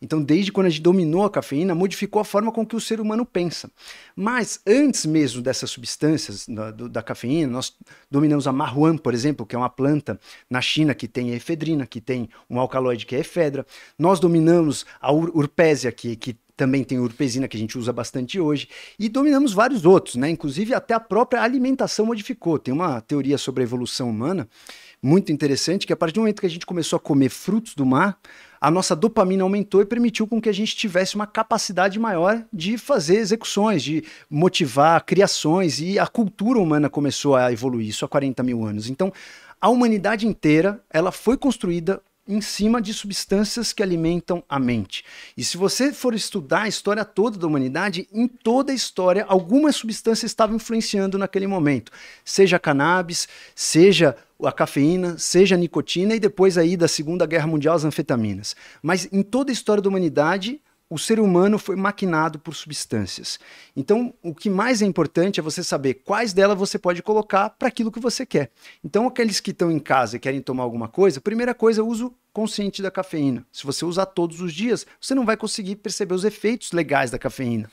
Então, 0.00 0.22
desde 0.22 0.52
quando 0.52 0.66
a 0.66 0.70
gente 0.70 0.82
dominou 0.82 1.24
a 1.24 1.30
cafeína, 1.30 1.74
modificou 1.74 2.20
a 2.20 2.24
forma 2.24 2.52
com 2.52 2.66
que 2.66 2.76
o 2.76 2.80
ser 2.80 3.00
humano 3.00 3.24
pensa. 3.24 3.70
Mas 4.14 4.60
antes 4.66 5.06
mesmo 5.06 5.42
dessas 5.42 5.70
substâncias 5.70 6.46
da, 6.46 6.70
do, 6.70 6.88
da 6.88 7.02
cafeína, 7.02 7.50
nós 7.50 7.74
dominamos 8.10 8.46
a 8.46 8.52
marhuan, 8.52 8.96
por 8.96 9.14
exemplo, 9.14 9.46
que 9.46 9.54
é 9.54 9.58
uma 9.58 9.70
planta 9.70 10.18
na 10.50 10.60
China 10.60 10.94
que 10.94 11.08
tem 11.08 11.30
efedrina, 11.30 11.86
que 11.86 12.00
tem 12.00 12.28
um 12.48 12.58
alcaloide 12.58 13.06
que 13.06 13.16
é 13.16 13.20
efedra. 13.20 13.66
Nós 13.98 14.20
dominamos 14.20 14.84
a 15.00 15.12
ur 15.12 15.30
urpésia, 15.34 15.90
que, 15.92 16.16
que 16.16 16.36
também 16.56 16.82
tem 16.82 16.98
urpesina, 16.98 17.46
que 17.46 17.56
a 17.56 17.60
gente 17.60 17.76
usa 17.76 17.92
bastante 17.92 18.40
hoje, 18.40 18.68
e 18.98 19.08
dominamos 19.08 19.52
vários 19.52 19.84
outros, 19.84 20.16
né? 20.16 20.30
Inclusive 20.30 20.74
até 20.74 20.94
a 20.94 21.00
própria 21.00 21.42
alimentação 21.42 22.06
modificou. 22.06 22.58
Tem 22.58 22.72
uma 22.72 23.00
teoria 23.00 23.36
sobre 23.36 23.62
a 23.62 23.66
evolução 23.66 24.08
humana 24.08 24.48
muito 25.02 25.30
interessante, 25.30 25.86
que 25.86 25.92
a 25.92 25.96
partir 25.96 26.14
do 26.14 26.20
momento 26.20 26.40
que 26.40 26.46
a 26.46 26.50
gente 26.50 26.64
começou 26.64 26.96
a 26.96 27.00
comer 27.00 27.28
frutos 27.28 27.74
do 27.74 27.84
mar, 27.84 28.18
a 28.66 28.70
nossa 28.70 28.96
dopamina 28.96 29.44
aumentou 29.44 29.80
e 29.80 29.86
permitiu 29.86 30.26
com 30.26 30.40
que 30.40 30.48
a 30.48 30.52
gente 30.52 30.74
tivesse 30.74 31.14
uma 31.14 31.24
capacidade 31.24 32.00
maior 32.00 32.44
de 32.52 32.76
fazer 32.76 33.18
execuções, 33.18 33.80
de 33.80 34.02
motivar 34.28 35.04
criações, 35.04 35.78
e 35.78 36.00
a 36.00 36.06
cultura 36.08 36.58
humana 36.58 36.90
começou 36.90 37.36
a 37.36 37.52
evoluir, 37.52 37.86
isso 37.86 38.04
há 38.04 38.08
40 38.08 38.42
mil 38.42 38.64
anos. 38.64 38.90
Então, 38.90 39.12
a 39.60 39.68
humanidade 39.68 40.26
inteira, 40.26 40.80
ela 40.90 41.12
foi 41.12 41.36
construída 41.36 42.02
em 42.26 42.40
cima 42.40 42.80
de 42.80 42.92
substâncias 42.92 43.72
que 43.72 43.82
alimentam 43.82 44.42
a 44.48 44.58
mente. 44.58 45.04
E 45.36 45.44
se 45.44 45.56
você 45.56 45.92
for 45.92 46.14
estudar 46.14 46.62
a 46.62 46.68
história 46.68 47.04
toda 47.04 47.38
da 47.38 47.46
humanidade, 47.46 48.08
em 48.12 48.26
toda 48.26 48.72
a 48.72 48.74
história, 48.74 49.24
alguma 49.28 49.70
substância 49.72 50.26
estava 50.26 50.54
influenciando 50.54 51.18
naquele 51.18 51.46
momento. 51.46 51.92
Seja 52.24 52.58
cannabis, 52.58 53.28
seja 53.54 54.16
a 54.42 54.52
cafeína, 54.52 55.16
seja 55.18 55.54
a 55.54 55.58
nicotina 55.58 56.14
e 56.14 56.20
depois 56.20 56.58
aí 56.58 56.76
da 56.76 56.88
Segunda 56.88 57.26
Guerra 57.26 57.46
Mundial 57.46 57.74
as 57.74 57.84
anfetaminas. 57.84 58.54
Mas 58.82 59.08
em 59.12 59.22
toda 59.22 59.50
a 59.50 59.54
história 59.54 59.82
da 59.82 59.88
humanidade, 59.88 60.60
o 60.88 60.98
ser 60.98 61.18
humano 61.18 61.58
foi 61.58 61.74
maquinado 61.74 62.38
por 62.38 62.54
substâncias. 62.54 63.40
Então, 63.74 64.14
o 64.22 64.34
que 64.34 64.48
mais 64.48 64.80
é 64.80 64.86
importante 64.86 65.40
é 65.40 65.42
você 65.42 65.62
saber 65.64 65.94
quais 65.94 66.32
delas 66.32 66.56
você 66.56 66.78
pode 66.78 67.02
colocar 67.02 67.50
para 67.50 67.68
aquilo 67.68 67.90
que 67.90 67.98
você 67.98 68.24
quer. 68.24 68.50
Então, 68.84 69.06
aqueles 69.06 69.40
que 69.40 69.50
estão 69.50 69.70
em 69.70 69.80
casa 69.80 70.16
e 70.16 70.20
querem 70.20 70.40
tomar 70.40 70.62
alguma 70.62 70.88
coisa, 70.88 71.20
primeira 71.20 71.54
coisa, 71.54 71.82
uso 71.82 72.14
consciente 72.32 72.82
da 72.82 72.90
cafeína. 72.90 73.46
Se 73.50 73.64
você 73.64 73.84
usar 73.84 74.06
todos 74.06 74.40
os 74.40 74.52
dias, 74.52 74.86
você 75.00 75.14
não 75.14 75.24
vai 75.24 75.36
conseguir 75.36 75.76
perceber 75.76 76.14
os 76.14 76.24
efeitos 76.24 76.70
legais 76.70 77.10
da 77.10 77.18
cafeína. 77.18 77.68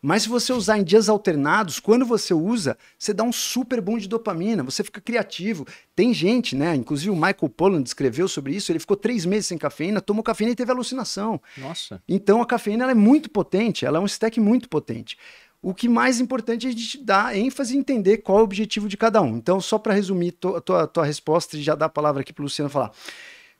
Mas 0.00 0.22
se 0.22 0.28
você 0.28 0.52
usar 0.52 0.78
em 0.78 0.84
dias 0.84 1.08
alternados, 1.08 1.80
quando 1.80 2.06
você 2.06 2.32
usa, 2.32 2.78
você 2.96 3.12
dá 3.12 3.24
um 3.24 3.32
super 3.32 3.80
boom 3.80 3.98
de 3.98 4.08
dopamina, 4.08 4.62
você 4.62 4.84
fica 4.84 5.00
criativo. 5.00 5.66
Tem 5.94 6.14
gente, 6.14 6.54
né? 6.54 6.74
Inclusive 6.74 7.10
o 7.10 7.14
Michael 7.14 7.48
Pollan 7.48 7.82
escreveu 7.82 8.28
sobre 8.28 8.54
isso. 8.54 8.70
Ele 8.70 8.78
ficou 8.78 8.96
três 8.96 9.24
meses 9.24 9.48
sem 9.48 9.58
cafeína, 9.58 10.00
tomou 10.00 10.22
cafeína 10.22 10.52
e 10.52 10.56
teve 10.56 10.70
alucinação. 10.70 11.40
Nossa. 11.56 12.00
Então 12.08 12.40
a 12.40 12.46
cafeína 12.46 12.88
é 12.88 12.94
muito 12.94 13.28
potente, 13.28 13.84
ela 13.84 13.98
é 13.98 14.00
um 14.00 14.06
stack 14.06 14.38
muito 14.38 14.68
potente. 14.68 15.18
O 15.60 15.74
que 15.74 15.88
mais 15.88 16.20
importante 16.20 16.66
é 16.66 16.70
a 16.70 16.72
gente 16.72 17.02
dar 17.02 17.36
ênfase 17.36 17.74
e 17.74 17.78
entender 17.78 18.18
qual 18.18 18.38
é 18.38 18.40
o 18.42 18.44
objetivo 18.44 18.88
de 18.88 18.96
cada 18.96 19.20
um. 19.20 19.36
Então, 19.36 19.60
só 19.60 19.76
para 19.76 19.92
resumir 19.92 20.36
a 20.54 20.60
tua, 20.60 20.86
tua 20.86 21.04
resposta 21.04 21.56
e 21.56 21.62
já 21.62 21.74
dar 21.74 21.86
a 21.86 21.90
palavra 21.90 22.20
aqui 22.20 22.32
para 22.32 22.42
o 22.42 22.44
Luciano 22.44 22.70
falar. 22.70 22.92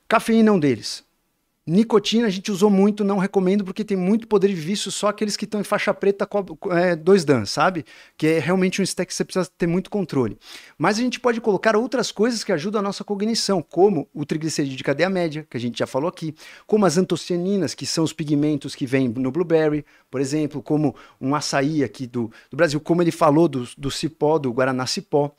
Cafeína 0.07 0.49
é 0.49 0.51
um 0.53 0.59
deles. 0.59 1.03
Nicotina 1.69 2.27
a 2.27 2.29
gente 2.29 2.51
usou 2.51 2.69
muito, 2.69 3.03
não 3.03 3.17
recomendo 3.17 3.63
porque 3.63 3.83
tem 3.83 3.95
muito 3.95 4.27
poder 4.27 4.47
de 4.47 4.55
vício, 4.55 4.91
só 4.91 5.09
aqueles 5.09 5.37
que 5.37 5.45
estão 5.45 5.61
em 5.61 5.63
faixa 5.63 5.93
preta 5.93 6.27
é, 6.71 6.95
dois 6.95 7.23
dan, 7.23 7.45
sabe? 7.45 7.85
Que 8.17 8.27
é 8.27 8.39
realmente 8.39 8.81
um 8.81 8.83
stack 8.83 9.07
que 9.07 9.13
você 9.13 9.23
precisa 9.23 9.49
ter 9.57 9.67
muito 9.67 9.89
controle. 9.89 10.37
Mas 10.77 10.97
a 10.97 11.01
gente 11.01 11.19
pode 11.19 11.39
colocar 11.39 11.75
outras 11.75 12.11
coisas 12.11 12.43
que 12.43 12.51
ajudam 12.51 12.79
a 12.79 12.83
nossa 12.83 13.03
cognição, 13.03 13.61
como 13.61 14.09
o 14.13 14.25
triglicerídeo 14.25 14.77
de 14.77 14.83
cadeia 14.83 15.09
média, 15.09 15.45
que 15.49 15.57
a 15.57 15.59
gente 15.59 15.77
já 15.77 15.85
falou 15.85 16.09
aqui, 16.09 16.33
como 16.65 16.85
as 16.85 16.97
antocianinas, 16.97 17.75
que 17.75 17.85
são 17.85 18.03
os 18.03 18.13
pigmentos 18.13 18.73
que 18.73 18.85
vêm 18.85 19.07
no 19.07 19.31
blueberry, 19.31 19.85
por 20.09 20.19
exemplo, 20.19 20.63
como 20.63 20.95
um 21.21 21.35
açaí 21.35 21.83
aqui 21.83 22.07
do, 22.07 22.31
do 22.49 22.57
Brasil, 22.57 22.79
como 22.79 23.01
ele 23.01 23.11
falou 23.11 23.47
do, 23.47 23.67
do 23.77 23.91
cipó, 23.91 24.39
do 24.39 24.51
guaraná 24.51 24.87
cipó. 24.87 25.35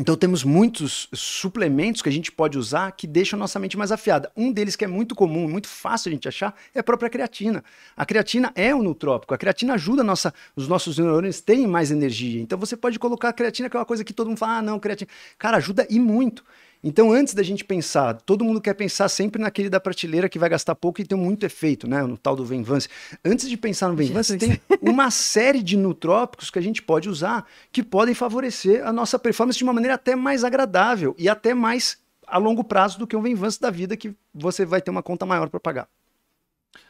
Então 0.00 0.16
temos 0.16 0.42
muitos 0.42 1.08
suplementos 1.12 2.02
que 2.02 2.08
a 2.08 2.12
gente 2.12 2.32
pode 2.32 2.58
usar 2.58 2.90
que 2.90 3.06
deixam 3.06 3.38
nossa 3.38 3.60
mente 3.60 3.78
mais 3.78 3.92
afiada. 3.92 4.30
Um 4.36 4.50
deles 4.50 4.74
que 4.74 4.84
é 4.84 4.88
muito 4.88 5.14
comum, 5.14 5.48
muito 5.48 5.68
fácil 5.68 6.08
a 6.08 6.12
gente 6.12 6.26
achar, 6.26 6.52
é 6.74 6.80
a 6.80 6.82
própria 6.82 7.08
creatina. 7.08 7.62
A 7.96 8.04
creatina 8.04 8.50
é 8.56 8.74
um 8.74 8.82
nutrópico. 8.82 9.32
A 9.32 9.38
creatina 9.38 9.74
ajuda 9.74 10.02
a 10.02 10.04
nossa, 10.04 10.34
os 10.56 10.66
nossos 10.66 10.98
neurônios 10.98 11.40
terem 11.40 11.68
mais 11.68 11.92
energia. 11.92 12.42
Então 12.42 12.58
você 12.58 12.76
pode 12.76 12.98
colocar 12.98 13.28
a 13.28 13.32
creatina, 13.32 13.70
que 13.70 13.76
é 13.76 13.78
uma 13.78 13.86
coisa 13.86 14.02
que 14.02 14.12
todo 14.12 14.26
mundo 14.26 14.38
fala, 14.38 14.58
ah, 14.58 14.62
não, 14.62 14.80
creatina. 14.80 15.08
Cara, 15.38 15.58
ajuda 15.58 15.86
e 15.88 16.00
muito. 16.00 16.44
Então, 16.86 17.10
antes 17.10 17.32
da 17.32 17.42
gente 17.42 17.64
pensar, 17.64 18.12
todo 18.12 18.44
mundo 18.44 18.60
quer 18.60 18.74
pensar 18.74 19.08
sempre 19.08 19.40
naquele 19.40 19.70
da 19.70 19.80
prateleira 19.80 20.28
que 20.28 20.38
vai 20.38 20.50
gastar 20.50 20.74
pouco 20.74 21.00
e 21.00 21.04
tem 21.06 21.16
muito 21.16 21.46
efeito, 21.46 21.88
né? 21.88 22.02
No 22.02 22.18
tal 22.18 22.36
do 22.36 22.44
Venvance. 22.44 22.90
Antes 23.24 23.48
de 23.48 23.56
pensar 23.56 23.88
no 23.88 23.96
Venvance, 23.96 24.36
tem 24.36 24.60
uma 24.82 25.10
série 25.10 25.62
de 25.62 25.78
nutrópicos 25.78 26.50
que 26.50 26.58
a 26.58 26.62
gente 26.62 26.82
pode 26.82 27.08
usar 27.08 27.46
que 27.72 27.82
podem 27.82 28.14
favorecer 28.14 28.86
a 28.86 28.92
nossa 28.92 29.18
performance 29.18 29.56
de 29.56 29.64
uma 29.64 29.72
maneira 29.72 29.94
até 29.94 30.14
mais 30.14 30.44
agradável 30.44 31.16
e 31.18 31.26
até 31.26 31.54
mais 31.54 31.96
a 32.26 32.36
longo 32.36 32.62
prazo 32.62 32.98
do 32.98 33.06
que 33.06 33.16
um 33.16 33.22
Venvance 33.22 33.58
da 33.58 33.70
vida 33.70 33.96
que 33.96 34.14
você 34.34 34.66
vai 34.66 34.82
ter 34.82 34.90
uma 34.90 35.02
conta 35.02 35.24
maior 35.24 35.48
para 35.48 35.60
pagar. 35.60 35.88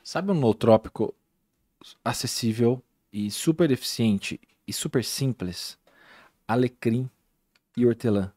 Sabe 0.03 0.33
um 0.33 0.35
nootrópico 0.35 1.15
acessível 2.05 2.83
e 3.12 3.31
super 3.31 3.71
eficiente 3.71 4.41
e 4.66 4.73
super 4.73 5.05
simples? 5.05 5.79
Alecrim 6.49 7.09
e 7.77 7.87
hortelã 7.87 8.33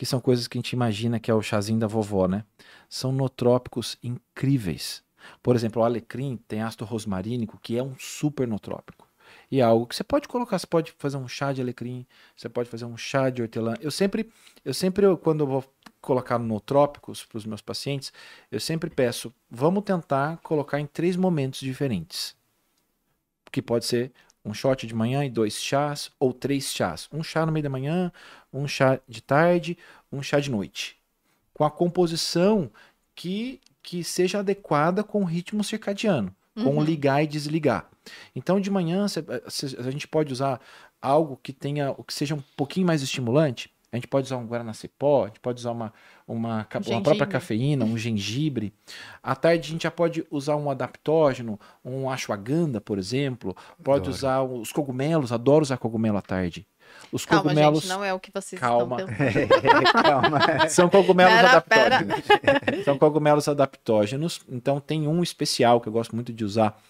que 0.00 0.06
são 0.06 0.18
coisas 0.18 0.48
que 0.48 0.56
a 0.56 0.60
gente 0.60 0.72
imagina 0.72 1.20
que 1.20 1.30
é 1.30 1.34
o 1.34 1.42
chazinho 1.42 1.78
da 1.78 1.86
vovó, 1.86 2.26
né? 2.26 2.42
São 2.88 3.12
notrópicos 3.12 3.98
incríveis. 4.02 5.02
Por 5.42 5.54
exemplo, 5.54 5.82
o 5.82 5.84
alecrim 5.84 6.38
tem 6.48 6.62
ácido 6.62 6.86
rosmarínico, 6.86 7.58
que 7.60 7.76
é 7.76 7.82
um 7.82 7.94
super 7.98 8.48
notrópico. 8.48 9.06
E 9.50 9.60
é 9.60 9.62
algo 9.62 9.86
que 9.86 9.94
você 9.94 10.02
pode 10.02 10.26
colocar, 10.26 10.58
você 10.58 10.66
pode 10.66 10.94
fazer 10.96 11.18
um 11.18 11.28
chá 11.28 11.52
de 11.52 11.60
alecrim, 11.60 12.06
você 12.34 12.48
pode 12.48 12.70
fazer 12.70 12.86
um 12.86 12.96
chá 12.96 13.28
de 13.28 13.42
hortelã. 13.42 13.74
Eu 13.78 13.90
sempre, 13.90 14.32
eu 14.64 14.72
sempre 14.72 15.04
quando 15.18 15.40
eu 15.40 15.46
vou 15.46 15.64
colocar 16.00 16.38
notrópicos 16.38 17.22
para 17.22 17.36
os 17.36 17.44
meus 17.44 17.60
pacientes, 17.60 18.10
eu 18.50 18.58
sempre 18.58 18.88
peço, 18.88 19.30
vamos 19.50 19.84
tentar 19.84 20.38
colocar 20.38 20.80
em 20.80 20.86
três 20.86 21.14
momentos 21.14 21.60
diferentes. 21.60 22.34
Que 23.52 23.60
pode 23.60 23.84
ser 23.84 24.12
um 24.44 24.54
shot 24.54 24.86
de 24.86 24.94
manhã 24.94 25.24
e 25.24 25.30
dois 25.30 25.54
chás, 25.54 26.10
ou 26.18 26.32
três 26.32 26.72
chás. 26.72 27.08
Um 27.12 27.22
chá 27.22 27.44
no 27.44 27.52
meio 27.52 27.62
da 27.62 27.70
manhã, 27.70 28.12
um 28.52 28.66
chá 28.66 28.98
de 29.08 29.22
tarde, 29.22 29.76
um 30.10 30.22
chá 30.22 30.40
de 30.40 30.50
noite. 30.50 30.96
Com 31.52 31.64
a 31.64 31.70
composição 31.70 32.70
que, 33.14 33.60
que 33.82 34.02
seja 34.02 34.38
adequada 34.38 35.04
com 35.04 35.20
o 35.22 35.26
ritmo 35.26 35.62
circadiano, 35.62 36.34
uhum. 36.56 36.64
com 36.64 36.82
ligar 36.82 37.22
e 37.22 37.26
desligar. 37.26 37.88
Então, 38.34 38.60
de 38.60 38.70
manhã, 38.70 39.04
a 39.04 39.90
gente 39.90 40.08
pode 40.08 40.32
usar 40.32 40.60
algo 41.00 41.38
que 41.42 41.52
tenha, 41.52 41.94
que 42.06 42.14
seja 42.14 42.34
um 42.34 42.42
pouquinho 42.56 42.86
mais 42.86 43.02
estimulante. 43.02 43.70
A 43.92 43.96
gente 43.96 44.06
pode 44.06 44.26
usar 44.26 44.36
um 44.36 44.46
guaranacipó, 44.46 45.24
a 45.24 45.26
gente 45.26 45.40
pode 45.40 45.58
usar 45.58 45.72
uma, 45.72 45.92
uma, 46.30 46.66
uma 46.86 47.02
própria 47.02 47.26
cafeína, 47.26 47.84
um 47.84 47.98
gengibre. 47.98 48.72
À 49.22 49.34
tarde 49.34 49.68
a 49.68 49.72
gente 49.72 49.82
já 49.82 49.90
pode 49.90 50.24
usar 50.30 50.56
um 50.56 50.70
adaptógeno, 50.70 51.58
um 51.84 52.08
ashwagandha, 52.08 52.80
por 52.80 52.98
exemplo. 52.98 53.56
Pode 53.82 54.00
adoro. 54.00 54.14
usar 54.14 54.42
os 54.42 54.72
cogumelos, 54.72 55.32
adoro 55.32 55.62
usar 55.62 55.76
cogumelo 55.76 56.18
à 56.18 56.22
tarde. 56.22 56.66
Os 57.12 57.24
Calma, 57.24 57.42
cogumelos. 57.42 57.82
Gente, 57.82 57.88
não 57.88 58.04
é 58.04 58.12
o 58.12 58.20
que 58.20 58.30
vocês 58.32 58.60
Calma. 58.60 59.00
estão 59.00 59.16
pensando. 59.16 59.92
Calma. 60.02 60.68
São 60.68 60.88
cogumelos 60.88 61.34
pera, 61.34 61.48
adaptógenos. 61.50 62.20
Pera. 62.20 62.84
São 62.84 62.98
cogumelos 62.98 63.48
adaptógenos. 63.48 64.40
Então 64.48 64.80
tem 64.80 65.06
um 65.06 65.22
especial 65.22 65.80
que 65.80 65.88
eu 65.88 65.92
gosto 65.92 66.14
muito 66.14 66.32
de 66.32 66.44
usar. 66.44 66.80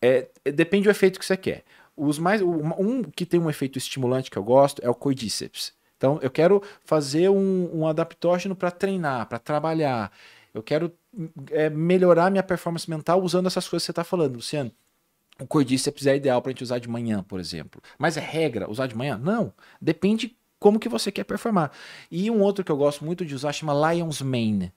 É, 0.00 0.28
depende 0.44 0.84
do 0.84 0.90
efeito 0.90 1.18
que 1.18 1.24
você 1.24 1.36
quer. 1.36 1.64
Os 1.96 2.18
mais, 2.18 2.40
um 2.40 3.02
que 3.02 3.26
tem 3.26 3.38
um 3.38 3.50
efeito 3.50 3.78
estimulante 3.78 4.30
que 4.30 4.36
eu 4.36 4.42
gosto 4.42 4.82
é 4.84 4.88
o 4.88 4.94
Cordyceps. 4.94 5.72
Então, 6.02 6.18
eu 6.20 6.30
quero 6.32 6.60
fazer 6.84 7.28
um, 7.28 7.70
um 7.72 7.86
adaptógeno 7.86 8.56
para 8.56 8.72
treinar, 8.72 9.24
para 9.28 9.38
trabalhar. 9.38 10.10
Eu 10.52 10.60
quero 10.60 10.92
é, 11.52 11.70
melhorar 11.70 12.28
minha 12.28 12.42
performance 12.42 12.90
mental 12.90 13.22
usando 13.22 13.46
essas 13.46 13.68
coisas 13.68 13.84
que 13.84 13.86
você 13.86 13.92
está 13.92 14.02
falando, 14.02 14.34
Luciano. 14.34 14.72
O 15.38 15.46
cordíceps 15.46 16.04
é 16.08 16.16
ideal 16.16 16.42
para 16.42 16.50
a 16.50 16.52
gente 16.54 16.64
usar 16.64 16.80
de 16.80 16.88
manhã, 16.88 17.22
por 17.22 17.38
exemplo. 17.38 17.80
Mas 17.96 18.16
é 18.16 18.20
regra 18.20 18.68
usar 18.68 18.88
de 18.88 18.96
manhã? 18.96 19.16
Não. 19.16 19.52
Depende 19.80 20.36
como 20.58 20.80
que 20.80 20.88
você 20.88 21.12
quer 21.12 21.22
performar. 21.22 21.70
E 22.10 22.28
um 22.32 22.40
outro 22.40 22.64
que 22.64 22.72
eu 22.72 22.76
gosto 22.76 23.04
muito 23.04 23.24
de 23.24 23.36
usar 23.36 23.52
chama 23.52 23.72
Lion's 23.92 24.20
Mane, 24.22 24.72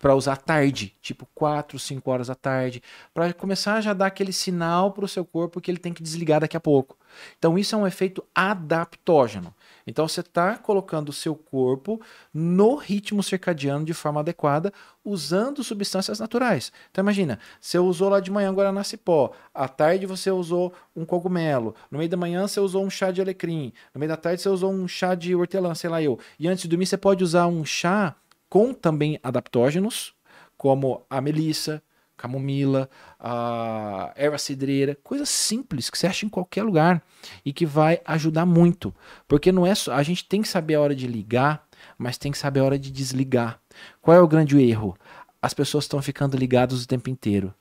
para 0.00 0.14
usar 0.14 0.36
tarde, 0.36 0.94
tipo 1.02 1.26
4, 1.34 1.76
5 1.76 2.08
horas 2.08 2.28
da 2.28 2.36
tarde, 2.36 2.80
para 3.12 3.32
começar 3.32 3.74
a 3.74 3.80
já 3.80 3.92
dar 3.92 4.06
aquele 4.06 4.32
sinal 4.32 4.92
para 4.92 5.04
o 5.04 5.08
seu 5.08 5.24
corpo 5.24 5.60
que 5.60 5.72
ele 5.72 5.78
tem 5.78 5.92
que 5.92 6.04
desligar 6.04 6.40
daqui 6.40 6.56
a 6.56 6.60
pouco. 6.60 6.96
Então 7.36 7.58
isso 7.58 7.74
é 7.74 7.78
um 7.78 7.86
efeito 7.86 8.24
adaptógeno. 8.32 9.52
Então 9.88 10.06
você 10.06 10.20
está 10.20 10.54
colocando 10.56 11.08
o 11.08 11.14
seu 11.14 11.34
corpo 11.34 11.98
no 12.32 12.76
ritmo 12.76 13.22
circadiano 13.22 13.86
de 13.86 13.94
forma 13.94 14.20
adequada, 14.20 14.70
usando 15.02 15.64
substâncias 15.64 16.20
naturais. 16.20 16.70
Então 16.90 17.02
imagina, 17.02 17.38
você 17.58 17.78
usou 17.78 18.10
lá 18.10 18.20
de 18.20 18.30
manhã 18.30 18.52
Guaraná 18.52 18.84
Cipó, 18.84 19.32
à 19.54 19.66
tarde 19.66 20.04
você 20.04 20.30
usou 20.30 20.74
um 20.94 21.06
cogumelo, 21.06 21.74
no 21.90 21.96
meio 21.96 22.10
da 22.10 22.18
manhã 22.18 22.46
você 22.46 22.60
usou 22.60 22.84
um 22.84 22.90
chá 22.90 23.10
de 23.10 23.22
alecrim, 23.22 23.72
no 23.94 23.98
meio 23.98 24.10
da 24.10 24.16
tarde 24.16 24.42
você 24.42 24.50
usou 24.50 24.70
um 24.70 24.86
chá 24.86 25.14
de 25.14 25.34
hortelã, 25.34 25.74
sei 25.74 25.88
lá 25.88 26.02
eu. 26.02 26.18
E 26.38 26.46
antes 26.46 26.64
de 26.64 26.68
dormir 26.68 26.84
você 26.84 26.98
pode 26.98 27.24
usar 27.24 27.46
um 27.46 27.64
chá 27.64 28.14
com 28.50 28.74
também 28.74 29.18
adaptógenos, 29.22 30.12
como 30.58 31.02
a 31.08 31.18
melissa, 31.22 31.82
camomila, 32.18 32.90
a 33.18 34.12
erva 34.16 34.36
cidreira, 34.36 34.98
coisas 35.02 35.28
simples 35.30 35.88
que 35.88 35.96
você 35.96 36.06
acha 36.06 36.26
em 36.26 36.28
qualquer 36.28 36.64
lugar 36.64 37.02
e 37.44 37.52
que 37.52 37.64
vai 37.64 38.00
ajudar 38.04 38.44
muito. 38.44 38.94
Porque 39.26 39.50
não 39.50 39.64
é 39.64 39.74
só, 39.74 39.94
a 39.94 40.02
gente 40.02 40.24
tem 40.26 40.42
que 40.42 40.48
saber 40.48 40.74
a 40.74 40.80
hora 40.80 40.94
de 40.94 41.06
ligar, 41.06 41.66
mas 41.96 42.18
tem 42.18 42.30
que 42.30 42.36
saber 42.36 42.60
a 42.60 42.64
hora 42.64 42.78
de 42.78 42.90
desligar. 42.90 43.60
Qual 44.02 44.14
é 44.16 44.20
o 44.20 44.28
grande 44.28 44.60
erro? 44.60 44.98
As 45.40 45.54
pessoas 45.54 45.84
estão 45.84 46.02
ficando 46.02 46.36
ligadas 46.36 46.82
o 46.82 46.88
tempo 46.88 47.08
inteiro. 47.08 47.54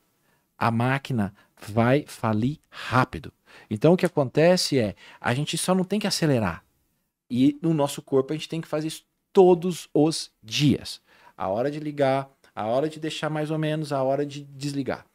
A 0.57 0.71
máquina 0.71 1.33
vai 1.69 2.03
falir 2.07 2.59
rápido. 2.69 3.31
Então 3.69 3.93
o 3.93 3.97
que 3.97 4.05
acontece 4.05 4.79
é, 4.79 4.95
a 5.21 5.33
gente 5.33 5.57
só 5.57 5.73
não 5.73 5.83
tem 5.83 5.99
que 5.99 6.07
acelerar. 6.07 6.63
E 7.29 7.57
no 7.61 7.73
nosso 7.73 8.01
corpo 8.01 8.33
a 8.33 8.35
gente 8.35 8.49
tem 8.49 8.61
que 8.61 8.67
fazer 8.67 8.87
isso 8.87 9.05
todos 9.31 9.87
os 9.93 10.31
dias. 10.41 11.01
A 11.35 11.47
hora 11.49 11.69
de 11.69 11.79
ligar, 11.79 12.27
a 12.57 12.65
hora 12.65 12.89
de 12.89 12.99
deixar 12.99 13.29
mais 13.29 13.51
ou 13.51 13.57
menos, 13.57 13.93
a 13.93 14.01
hora 14.01 14.25
de 14.25 14.43
desligar. 14.43 15.05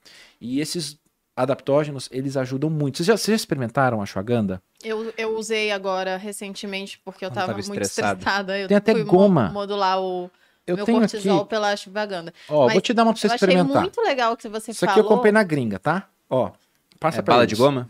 E 0.40 0.60
esses 0.60 0.96
adaptógenos, 1.36 2.08
eles 2.12 2.36
ajudam 2.36 2.68
muito. 2.70 2.98
Vocês 2.98 3.06
já, 3.06 3.16
vocês 3.16 3.26
já 3.32 3.36
experimentaram 3.36 4.00
a 4.00 4.04
ashwagandha? 4.04 4.62
Eu, 4.84 5.12
eu 5.16 5.36
usei 5.36 5.70
agora 5.72 6.16
recentemente 6.16 7.00
porque 7.04 7.24
eu 7.24 7.30
Quando 7.30 7.34
tava, 7.34 7.46
tava 7.54 7.66
muito 7.68 7.82
estressada. 7.82 8.58
Eu 8.58 8.68
Tem 8.68 8.76
até 8.76 8.92
fui 8.92 9.04
mo- 9.04 9.10
goma. 9.10 9.48
modular 9.50 10.00
o 10.00 10.30
Eu 10.66 10.76
meu 10.76 10.84
tenho 10.84 10.98
cortisol 10.98 11.40
aqui. 11.40 11.48
pela 11.50 11.70
ashwagandha. 11.72 12.32
Ó, 12.48 12.64
Mas 12.66 12.72
vou 12.74 12.82
te 12.82 12.92
dar 12.92 13.02
uma 13.04 13.12
pra 13.12 13.20
você 13.20 13.26
eu 13.26 13.32
achei 13.32 13.48
experimentar. 13.48 13.82
muito 13.82 14.00
legal 14.02 14.32
o 14.34 14.36
que 14.36 14.48
você 14.48 14.70
Isso 14.72 14.84
aqui 14.84 14.94
falou. 14.94 15.10
eu 15.10 15.16
comprei 15.16 15.32
na 15.32 15.42
gringa, 15.42 15.78
tá? 15.78 16.06
Ó, 16.28 16.50
passa 17.00 17.18
É 17.20 17.22
pra 17.22 17.34
bala 17.34 17.44
eles. 17.44 17.56
de 17.56 17.62
goma? 17.62 17.88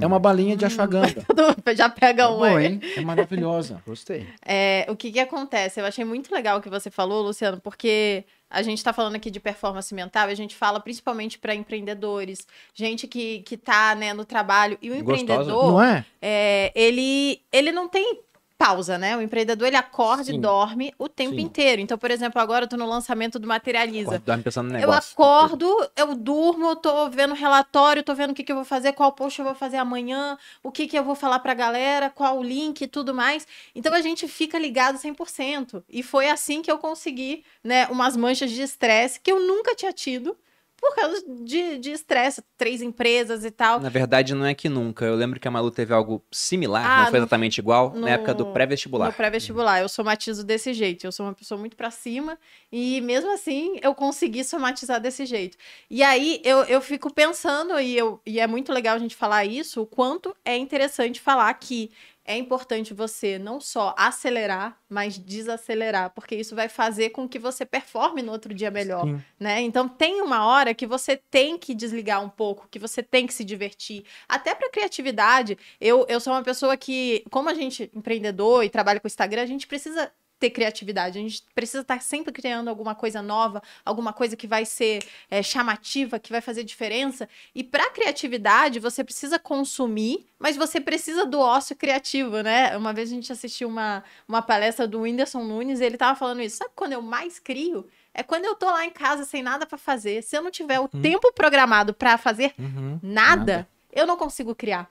É 0.00 0.06
uma 0.06 0.18
balinha 0.18 0.56
de 0.56 0.64
ashwagandha. 0.64 1.24
Já 1.76 1.88
pega 1.88 2.28
um, 2.30 2.38
Bom, 2.38 2.58
é. 2.58 2.66
hein? 2.66 2.80
é 2.96 3.00
maravilhosa. 3.02 3.80
Gostei. 3.86 4.26
É, 4.44 4.84
o 4.88 4.96
que 4.96 5.12
que 5.12 5.20
acontece? 5.20 5.80
Eu 5.80 5.84
achei 5.86 6.04
muito 6.04 6.34
legal 6.34 6.58
o 6.58 6.60
que 6.62 6.68
você 6.68 6.90
falou, 6.90 7.22
Luciano, 7.22 7.60
porque 7.60 8.24
a 8.50 8.62
gente 8.62 8.78
está 8.78 8.92
falando 8.92 9.14
aqui 9.14 9.30
de 9.30 9.38
performance 9.38 9.94
mental 9.94 10.28
e 10.28 10.32
a 10.32 10.36
gente 10.36 10.56
fala 10.56 10.80
principalmente 10.80 11.38
para 11.38 11.54
empreendedores, 11.54 12.46
gente 12.74 13.06
que, 13.06 13.40
que 13.42 13.56
tá 13.56 13.94
né, 13.94 14.12
no 14.12 14.24
trabalho. 14.24 14.76
E 14.82 14.90
o 14.90 15.04
Gostosa. 15.04 15.22
empreendedor, 15.22 15.72
Não 15.72 15.82
é? 15.82 16.04
é, 16.20 16.72
ele, 16.74 17.40
ele 17.52 17.70
não 17.70 17.88
tem 17.88 18.18
pausa, 18.60 18.98
né? 18.98 19.16
O 19.16 19.22
empreendedor, 19.22 19.66
ele 19.68 19.76
acorda 19.76 20.24
Sim. 20.24 20.34
e 20.34 20.38
dorme 20.38 20.92
o 20.98 21.08
tempo 21.08 21.34
Sim. 21.36 21.40
inteiro. 21.40 21.80
Então, 21.80 21.96
por 21.96 22.10
exemplo, 22.10 22.38
agora 22.38 22.66
eu 22.66 22.68
tô 22.68 22.76
no 22.76 22.86
lançamento 22.86 23.38
do 23.38 23.48
Materializa. 23.48 24.18
Dorme 24.18 24.42
pensando 24.42 24.68
no 24.68 24.74
Eu 24.74 24.80
negócio. 24.80 25.12
acordo, 25.14 25.90
eu 25.96 26.14
durmo, 26.14 26.66
eu 26.68 26.76
tô 26.76 27.08
vendo 27.08 27.32
relatório, 27.32 28.02
tô 28.02 28.14
vendo 28.14 28.32
o 28.32 28.34
que, 28.34 28.44
que 28.44 28.52
eu 28.52 28.56
vou 28.56 28.64
fazer, 28.66 28.92
qual 28.92 29.12
post 29.12 29.38
eu 29.38 29.46
vou 29.46 29.54
fazer 29.54 29.78
amanhã, 29.78 30.36
o 30.62 30.70
que, 30.70 30.86
que 30.86 30.98
eu 30.98 31.02
vou 31.02 31.14
falar 31.14 31.38
pra 31.38 31.54
galera, 31.54 32.10
qual 32.10 32.38
o 32.38 32.42
link 32.42 32.82
e 32.82 32.86
tudo 32.86 33.14
mais. 33.14 33.46
Então 33.74 33.94
a 33.94 34.02
gente 34.02 34.28
fica 34.28 34.58
ligado 34.58 34.98
100%. 34.98 35.82
E 35.88 36.02
foi 36.02 36.28
assim 36.28 36.60
que 36.60 36.70
eu 36.70 36.76
consegui, 36.76 37.42
né, 37.64 37.86
umas 37.86 38.14
manchas 38.14 38.50
de 38.50 38.60
estresse 38.60 39.18
que 39.20 39.32
eu 39.32 39.40
nunca 39.40 39.74
tinha 39.74 39.90
tido 39.92 40.36
por 40.80 40.94
causa 40.94 41.22
de 41.44 41.78
de 41.78 41.90
estresse, 41.92 42.42
três 42.56 42.80
empresas 42.82 43.44
e 43.44 43.50
tal. 43.50 43.80
Na 43.80 43.88
verdade, 43.88 44.34
não 44.34 44.46
é 44.46 44.54
que 44.54 44.68
nunca. 44.68 45.04
Eu 45.04 45.14
lembro 45.14 45.38
que 45.38 45.46
a 45.46 45.50
Malu 45.50 45.70
teve 45.70 45.92
algo 45.92 46.24
similar, 46.32 46.84
Ah, 46.84 46.96
não 47.04 47.10
foi 47.10 47.18
no- 47.20 47.24
exatamente 47.26 47.58
igual, 47.58 47.90
no- 47.94 48.00
na 48.00 48.10
época 48.10 48.34
do 48.34 48.46
pré-vestibular. 48.46 49.06
No 49.08 49.12
pré-vestibular, 49.12 49.80
eu 49.80 49.88
somatizo 49.88 50.42
desse 50.44 50.72
jeito. 50.72 51.04
Eu 51.06 51.12
sou 51.12 51.26
uma 51.26 51.34
pessoa 51.34 51.58
muito 51.58 51.76
pra 51.76 51.90
cima 51.90 52.38
e 52.72 53.00
mesmo 53.02 53.30
assim 53.32 53.78
eu 53.82 53.94
consegui 53.94 54.42
somatizar 54.42 55.00
desse 55.00 55.26
jeito. 55.26 55.56
E 55.90 56.02
aí 56.02 56.40
eu, 56.44 56.64
eu 56.64 56.80
fico 56.80 57.12
pensando, 57.12 57.78
e, 57.78 57.96
eu, 57.96 58.20
e 58.24 58.40
é 58.40 58.46
muito 58.46 58.72
legal 58.72 58.96
a 58.96 58.98
gente 58.98 59.14
falar 59.14 59.44
isso, 59.44 59.82
o 59.82 59.86
quanto 59.86 60.34
é 60.44 60.56
interessante 60.56 61.20
falar 61.20 61.52
que 61.54 61.90
é 62.30 62.36
importante 62.36 62.94
você 62.94 63.40
não 63.40 63.60
só 63.60 63.92
acelerar, 63.98 64.78
mas 64.88 65.18
desacelerar, 65.18 66.10
porque 66.10 66.36
isso 66.36 66.54
vai 66.54 66.68
fazer 66.68 67.10
com 67.10 67.28
que 67.28 67.40
você 67.40 67.66
performe 67.66 68.22
no 68.22 68.30
outro 68.30 68.54
dia 68.54 68.70
melhor 68.70 69.04
Sim. 69.04 69.20
né? 69.38 69.60
Então 69.62 69.88
tem 69.88 70.22
uma 70.22 70.46
hora 70.46 70.72
que 70.72 70.86
você 70.86 71.16
tem 71.16 71.58
que 71.58 71.74
desligar 71.74 72.24
um 72.24 72.28
pouco, 72.28 72.68
que 72.70 72.78
você 72.78 73.02
tem 73.02 73.26
que 73.26 73.34
se 73.34 73.44
divertir. 73.44 74.04
Até 74.28 74.54
para 74.54 74.70
criatividade, 74.70 75.58
eu, 75.80 76.06
eu 76.08 76.20
sou 76.20 76.32
uma 76.32 76.42
pessoa 76.42 76.76
que, 76.76 77.24
como 77.30 77.48
a 77.48 77.54
gente 77.54 77.82
é 77.82 77.98
empreendedor 77.98 78.64
e 78.64 78.70
trabalha 78.70 79.00
com 79.00 79.08
Instagram, 79.08 79.42
a 79.42 79.46
gente 79.46 79.66
precisa 79.66 80.12
ter 80.40 80.50
criatividade, 80.50 81.18
a 81.18 81.22
gente 81.22 81.44
precisa 81.54 81.82
estar 81.82 82.00
sempre 82.02 82.32
criando 82.32 82.68
alguma 82.68 82.94
coisa 82.94 83.20
nova, 83.20 83.62
alguma 83.84 84.12
coisa 84.12 84.34
que 84.34 84.46
vai 84.46 84.64
ser 84.64 85.04
é, 85.30 85.42
chamativa, 85.42 86.18
que 86.18 86.32
vai 86.32 86.40
fazer 86.40 86.64
diferença. 86.64 87.28
E 87.54 87.62
para 87.62 87.90
criatividade, 87.90 88.80
você 88.80 89.04
precisa 89.04 89.38
consumir, 89.38 90.26
mas 90.38 90.56
você 90.56 90.80
precisa 90.80 91.26
do 91.26 91.38
ócio 91.38 91.76
criativo, 91.76 92.40
né? 92.42 92.74
Uma 92.76 92.92
vez 92.94 93.10
a 93.10 93.14
gente 93.14 93.30
assistiu 93.30 93.68
uma, 93.68 94.02
uma 94.26 94.40
palestra 94.40 94.88
do 94.88 95.02
Whindersson 95.02 95.44
Nunes 95.44 95.80
e 95.80 95.84
ele 95.84 95.98
tava 95.98 96.18
falando 96.18 96.40
isso. 96.40 96.56
Sabe 96.56 96.70
quando 96.74 96.94
eu 96.94 97.02
mais 97.02 97.38
crio? 97.38 97.86
É 98.14 98.22
quando 98.22 98.44
eu 98.46 98.54
tô 98.56 98.66
lá 98.66 98.84
em 98.86 98.90
casa 98.90 99.24
sem 99.24 99.42
nada 99.42 99.66
pra 99.66 99.76
fazer. 99.78 100.22
Se 100.22 100.36
eu 100.36 100.42
não 100.42 100.50
tiver 100.50 100.80
o 100.80 100.88
tempo 100.88 101.32
programado 101.34 101.92
pra 101.94 102.16
fazer 102.18 102.54
Uhum. 102.58 102.98
nada, 103.02 103.36
Nada. 103.36 103.68
eu 103.92 104.06
não 104.06 104.16
consigo 104.16 104.54
criar. 104.54 104.90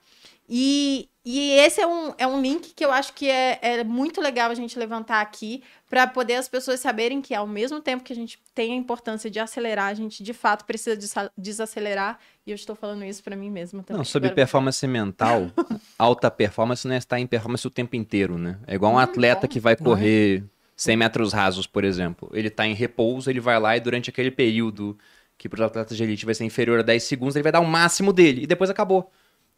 E, 0.52 1.08
e 1.24 1.52
esse 1.52 1.80
é 1.80 1.86
um, 1.86 2.12
é 2.18 2.26
um 2.26 2.42
link 2.42 2.74
que 2.74 2.84
eu 2.84 2.90
acho 2.90 3.12
que 3.12 3.28
é, 3.30 3.60
é 3.62 3.84
muito 3.84 4.20
legal 4.20 4.50
a 4.50 4.54
gente 4.54 4.76
levantar 4.76 5.20
aqui 5.20 5.62
para 5.88 6.08
poder 6.08 6.34
as 6.34 6.48
pessoas 6.48 6.80
saberem 6.80 7.22
que 7.22 7.32
ao 7.32 7.46
mesmo 7.46 7.80
tempo 7.80 8.02
que 8.02 8.12
a 8.12 8.16
gente 8.16 8.36
tem 8.52 8.72
a 8.72 8.76
importância 8.76 9.30
de 9.30 9.38
acelerar, 9.38 9.86
a 9.86 9.94
gente 9.94 10.24
de 10.24 10.32
fato 10.32 10.64
precisa 10.64 10.96
desa- 10.96 11.30
desacelerar. 11.38 12.18
E 12.44 12.50
eu 12.50 12.56
estou 12.56 12.74
falando 12.74 13.04
isso 13.04 13.22
para 13.22 13.36
mim 13.36 13.48
mesma 13.48 13.84
também. 13.84 13.98
Não, 13.98 14.04
sobre 14.04 14.26
Agora- 14.26 14.34
performance 14.34 14.84
mental, 14.88 15.52
alta 15.96 16.28
performance 16.32 16.84
não 16.88 16.96
é 16.96 16.98
estar 16.98 17.20
em 17.20 17.28
performance 17.28 17.64
o 17.64 17.70
tempo 17.70 17.94
inteiro, 17.94 18.36
né? 18.36 18.58
É 18.66 18.74
igual 18.74 18.92
um 18.92 18.98
atleta 18.98 19.46
que 19.46 19.60
vai 19.60 19.76
correr 19.76 20.42
100 20.74 20.96
metros 20.96 21.32
rasos, 21.32 21.64
por 21.64 21.84
exemplo. 21.84 22.28
Ele 22.32 22.50
tá 22.50 22.66
em 22.66 22.74
repouso, 22.74 23.30
ele 23.30 23.38
vai 23.38 23.60
lá 23.60 23.76
e 23.76 23.80
durante 23.80 24.10
aquele 24.10 24.32
período 24.32 24.98
que 25.38 25.48
para 25.48 25.58
os 25.58 25.62
atletas 25.66 25.96
de 25.96 26.02
elite 26.02 26.26
vai 26.26 26.34
ser 26.34 26.44
inferior 26.44 26.80
a 26.80 26.82
10 26.82 27.04
segundos, 27.04 27.36
ele 27.36 27.44
vai 27.44 27.52
dar 27.52 27.60
o 27.60 27.66
máximo 27.66 28.12
dele 28.12 28.42
e 28.42 28.46
depois 28.48 28.68
acabou. 28.68 29.10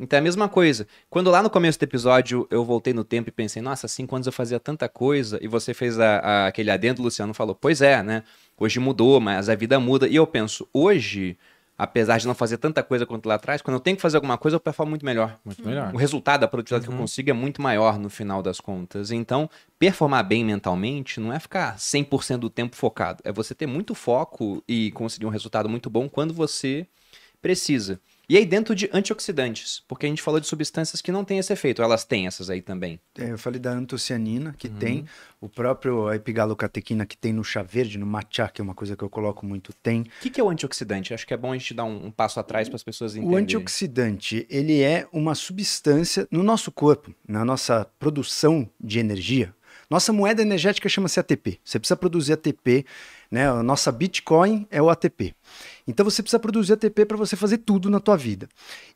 Então 0.03 0.17
é 0.17 0.21
a 0.21 0.23
mesma 0.23 0.49
coisa. 0.49 0.87
Quando 1.09 1.31
lá 1.31 1.43
no 1.43 1.49
começo 1.49 1.79
do 1.79 1.85
episódio 1.85 2.47
eu 2.51 2.65
voltei 2.65 2.93
no 2.93 3.05
tempo 3.05 3.29
e 3.29 3.33
pensei, 3.33 3.63
nossa, 3.63 3.87
cinco 3.87 4.15
anos 4.17 4.27
eu 4.27 4.33
fazia 4.33 4.59
tanta 4.59 4.89
coisa, 4.89 5.39
e 5.41 5.47
você 5.47 5.73
fez 5.73 5.99
a- 6.01 6.19
a- 6.19 6.47
aquele 6.49 6.71
adendo, 6.73 7.01
o 7.01 7.05
Luciano 7.05 7.33
falou, 7.33 7.55
pois 7.55 7.81
é, 7.81 8.03
né? 8.03 8.25
Hoje 8.59 8.81
mudou, 8.81 9.21
mas 9.21 9.49
a 9.49 9.55
vida 9.55 9.79
muda. 9.79 10.09
E 10.09 10.17
eu 10.17 10.27
penso, 10.27 10.69
hoje, 10.73 11.39
apesar 11.79 12.19
de 12.19 12.27
não 12.27 12.35
fazer 12.35 12.59
tanta 12.59 12.83
coisa 12.83 13.07
quanto 13.07 13.27
lá 13.29 13.35
atrás, 13.37 13.63
quando 13.63 13.77
eu 13.77 13.81
tenho 13.81 13.97
que 13.97 14.03
fazer 14.03 14.17
alguma 14.17 14.37
coisa, 14.37 14.57
eu 14.57 14.61
performo 14.61 14.91
muito 14.91 15.05
melhor. 15.05 15.39
Muito 15.45 15.67
melhor. 15.67 15.93
O 15.95 15.97
resultado, 15.97 16.45
a 16.45 16.49
produtividade 16.49 16.87
que 16.87 16.93
eu 16.93 16.97
consigo 17.03 17.31
é 17.31 17.33
muito 17.33 17.63
maior 17.63 17.99
no 17.99 18.11
final 18.11 18.43
das 18.43 18.61
contas. 18.61 19.11
Então, 19.13 19.49
performar 19.79 20.25
bem 20.25 20.45
mentalmente 20.45 21.19
não 21.21 21.33
é 21.33 21.39
ficar 21.41 21.79
100% 21.79 22.41
do 22.41 22.51
tempo 22.51 22.75
focado. 22.77 23.21
É 23.25 23.33
você 23.33 23.55
ter 23.55 23.67
muito 23.67 23.95
foco 23.95 24.63
e 24.69 24.91
conseguir 24.93 25.27
um 25.27 25.31
resultado 25.31 25.69
muito 25.69 25.89
bom 25.89 26.09
quando 26.09 26.35
você 26.35 26.87
precisa. 27.41 28.01
E 28.29 28.37
aí 28.37 28.47
dentro 28.47 28.75
de 28.75 28.89
antioxidantes, 28.93 29.83
porque 29.89 30.07
a 30.07 30.09
gente 30.09 30.23
falou 30.23 30.39
de 30.41 30.47
substâncias 30.47 31.03
que 31.03 31.11
não 31.13 31.25
têm 31.25 31.39
esse 31.39 31.53
efeito, 31.53 31.83
elas 31.83 32.05
têm 32.05 32.27
essas 32.27 32.49
aí 32.49 32.63
também. 32.63 32.99
É, 33.19 33.31
eu 33.33 33.39
falei 33.39 33.61
da 33.61 33.73
antocianina, 33.73 34.55
que 34.57 34.69
Uhum. 34.69 34.75
tem. 34.77 35.05
O 35.41 35.49
próprio 35.49 36.11
epigalocatequina, 36.13 37.05
que 37.05 37.17
tem 37.17 37.33
no 37.33 37.43
chá 37.43 37.63
verde, 37.63 37.99
no 37.99 38.07
matcha, 38.07 38.49
que 38.49 38.61
é 38.61 38.65
uma 38.65 38.75
coisa 38.75 38.97
que 38.97 39.03
eu 39.03 39.11
coloco 39.11 39.45
muito, 39.45 39.73
tem. 39.75 40.03
O 40.03 40.05
que, 40.21 40.31
que 40.31 40.41
é 40.41 40.45
o 40.45 40.49
antioxidante? 40.49 41.13
Acho 41.13 41.27
que 41.27 41.35
é 41.35 41.37
bom 41.37 41.53
a 41.53 41.59
gente 41.59 41.75
dar 41.75 41.85
um, 41.85 42.07
um 42.07 42.11
passo 42.11 42.39
atrás 42.41 42.69
para 42.69 42.77
as 42.77 42.83
pessoas 42.85 43.15
O 43.15 43.19
entenderem. 43.19 43.43
antioxidante, 43.43 44.47
ele 44.49 44.81
é 44.83 45.07
uma 45.13 45.35
substância 45.35 46.27
no 46.31 46.43
nosso 46.43 46.71
corpo, 46.71 47.13
na 47.29 47.45
nossa 47.45 47.85
produção 47.99 48.69
de 48.81 48.99
energia. 48.99 49.55
Nossa 49.91 50.13
moeda 50.13 50.41
energética 50.41 50.89
chama-se 50.89 51.19
ATP. 51.21 51.59
Você 51.65 51.79
precisa 51.79 51.97
produzir 51.97 52.33
ATP, 52.35 52.87
né? 53.33 53.49
A 53.49 53.63
nossa 53.63 53.91
Bitcoin 53.91 54.67
é 54.71 54.81
o 54.81 54.91
ATP. 54.91 55.35
Então 55.89 56.05
você 56.05 56.23
precisa 56.23 56.39
produzir 56.39 56.75
ATP 56.75 57.07
para 57.07 57.17
você 57.17 57.35
fazer 57.35 57.59
tudo 57.59 57.89
na 57.89 57.99
tua 57.99 58.17
vida. 58.17 58.47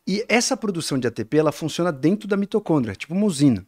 E 0.06 0.22
essa 0.28 0.54
produção 0.54 0.98
de 0.98 1.08
ATP, 1.08 1.38
ela 1.38 1.50
funciona 1.50 1.90
dentro 1.90 2.28
da 2.28 2.36
mitocôndria, 2.36 2.94
tipo 2.94 3.14
uma 3.14 3.24
usina. 3.24 3.66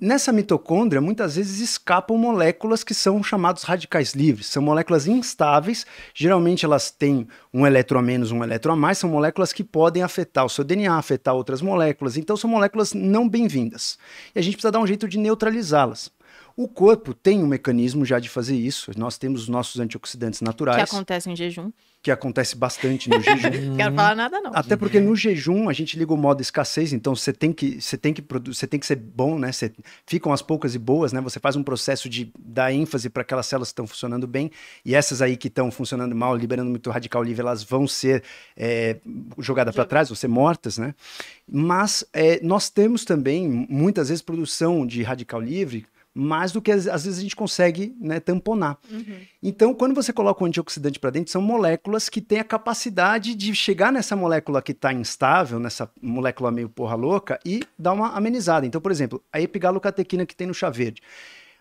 Nessa 0.00 0.32
mitocôndria, 0.32 1.00
muitas 1.00 1.36
vezes 1.36 1.60
escapam 1.60 2.16
moléculas 2.16 2.82
que 2.82 2.92
são 2.92 3.22
chamados 3.22 3.62
radicais 3.62 4.12
livres. 4.12 4.46
São 4.46 4.60
moléculas 4.62 5.06
instáveis, 5.06 5.86
geralmente 6.12 6.64
elas 6.64 6.90
têm 6.90 7.28
um 7.52 7.66
elétron 7.66 7.98
a 7.98 8.02
menos, 8.02 8.32
um 8.32 8.42
elétron 8.42 8.72
a 8.72 8.76
mais, 8.76 8.98
são 8.98 9.10
moléculas 9.10 9.52
que 9.52 9.62
podem 9.62 10.02
afetar 10.02 10.44
o 10.44 10.48
seu 10.48 10.64
DNA, 10.64 10.96
afetar 10.96 11.34
outras 11.34 11.62
moléculas, 11.62 12.16
então 12.16 12.36
são 12.36 12.50
moléculas 12.50 12.92
não 12.92 13.28
bem-vindas. 13.28 13.98
E 14.34 14.38
a 14.38 14.42
gente 14.42 14.54
precisa 14.54 14.72
dar 14.72 14.80
um 14.80 14.86
jeito 14.86 15.08
de 15.08 15.18
neutralizá-las. 15.18 16.10
O 16.56 16.68
corpo 16.68 17.12
tem 17.12 17.42
um 17.42 17.48
mecanismo 17.48 18.04
já 18.04 18.20
de 18.20 18.28
fazer 18.28 18.54
isso. 18.54 18.92
Nós 18.96 19.18
temos 19.18 19.42
os 19.42 19.48
nossos 19.48 19.80
antioxidantes 19.80 20.38
Que 20.38 20.44
naturais, 20.44 20.82
acontece 20.84 21.28
em 21.28 21.34
jejum. 21.34 21.72
que 22.00 22.12
acontece 22.12 22.54
bastante 22.54 23.10
no 23.10 23.20
jejum. 23.20 23.50
Não 23.70 23.76
quero 23.76 23.94
falar 23.94 24.14
nada, 24.14 24.40
não. 24.40 24.52
Até 24.54 24.76
porque 24.76 25.00
no 25.00 25.16
jejum 25.16 25.68
a 25.68 25.72
gente 25.72 25.98
liga 25.98 26.12
o 26.12 26.16
modo 26.16 26.40
escassez, 26.40 26.92
então 26.92 27.16
você 27.16 27.32
tem 27.32 27.52
que 27.52 27.80
você 27.80 27.96
tem 27.96 28.12
que 28.12 28.22
você 28.46 28.68
tem 28.68 28.78
que 28.78 28.86
ser 28.86 28.94
bom, 28.94 29.36
né? 29.36 29.50
Você, 29.50 29.72
ficam 30.06 30.32
as 30.32 30.42
poucas 30.42 30.76
e 30.76 30.78
boas, 30.78 31.12
né? 31.12 31.20
Você 31.22 31.40
faz 31.40 31.56
um 31.56 31.62
processo 31.62 32.08
de 32.08 32.30
dar 32.38 32.72
ênfase 32.72 33.10
para 33.10 33.22
aquelas 33.22 33.46
células 33.46 33.70
que 33.70 33.72
estão 33.72 33.86
funcionando 33.86 34.26
bem 34.26 34.50
e 34.84 34.94
essas 34.94 35.20
aí 35.20 35.36
que 35.36 35.48
estão 35.48 35.72
funcionando 35.72 36.14
mal, 36.14 36.36
liberando 36.36 36.70
muito 36.70 36.88
radical 36.88 37.22
livre, 37.22 37.40
elas 37.40 37.64
vão 37.64 37.88
ser 37.88 38.22
é, 38.56 38.98
jogadas 39.38 39.74
para 39.74 39.84
trás, 39.84 40.08
vão 40.08 40.16
ser 40.16 40.28
mortas, 40.28 40.78
né? 40.78 40.94
Mas 41.48 42.04
é, 42.12 42.38
nós 42.44 42.70
temos 42.70 43.04
também 43.04 43.48
muitas 43.68 44.08
vezes 44.08 44.22
produção 44.22 44.86
de 44.86 45.02
radical 45.02 45.40
livre 45.40 45.84
mais 46.14 46.52
do 46.52 46.62
que 46.62 46.70
às, 46.70 46.84
vezes 46.86 47.18
a 47.18 47.22
gente 47.22 47.34
consegue 47.34 47.96
né, 48.00 48.20
tamponar. 48.20 48.78
Uhum. 48.88 49.18
Então, 49.42 49.74
quando 49.74 49.94
você 49.94 50.12
coloca 50.12 50.44
um 50.44 50.46
antioxidante 50.46 51.00
para 51.00 51.10
dentro, 51.10 51.32
são 51.32 51.42
moléculas 51.42 52.08
que 52.08 52.20
têm 52.20 52.38
a 52.38 52.44
capacidade 52.44 53.34
de 53.34 53.52
chegar 53.54 53.92
nessa 53.92 54.14
molécula 54.14 54.62
que 54.62 54.70
está 54.70 54.92
instável, 54.92 55.58
nessa 55.58 55.90
molécula 56.00 56.52
meio 56.52 56.68
porra 56.68 56.94
louca, 56.94 57.40
e 57.44 57.64
dar 57.76 57.92
uma 57.92 58.16
amenizada. 58.16 58.64
Então, 58.64 58.80
por 58.80 58.92
exemplo, 58.92 59.20
a 59.32 59.40
epigalocatequina 59.40 60.24
que 60.24 60.36
tem 60.36 60.46
no 60.46 60.54
chá 60.54 60.70
verde. 60.70 61.02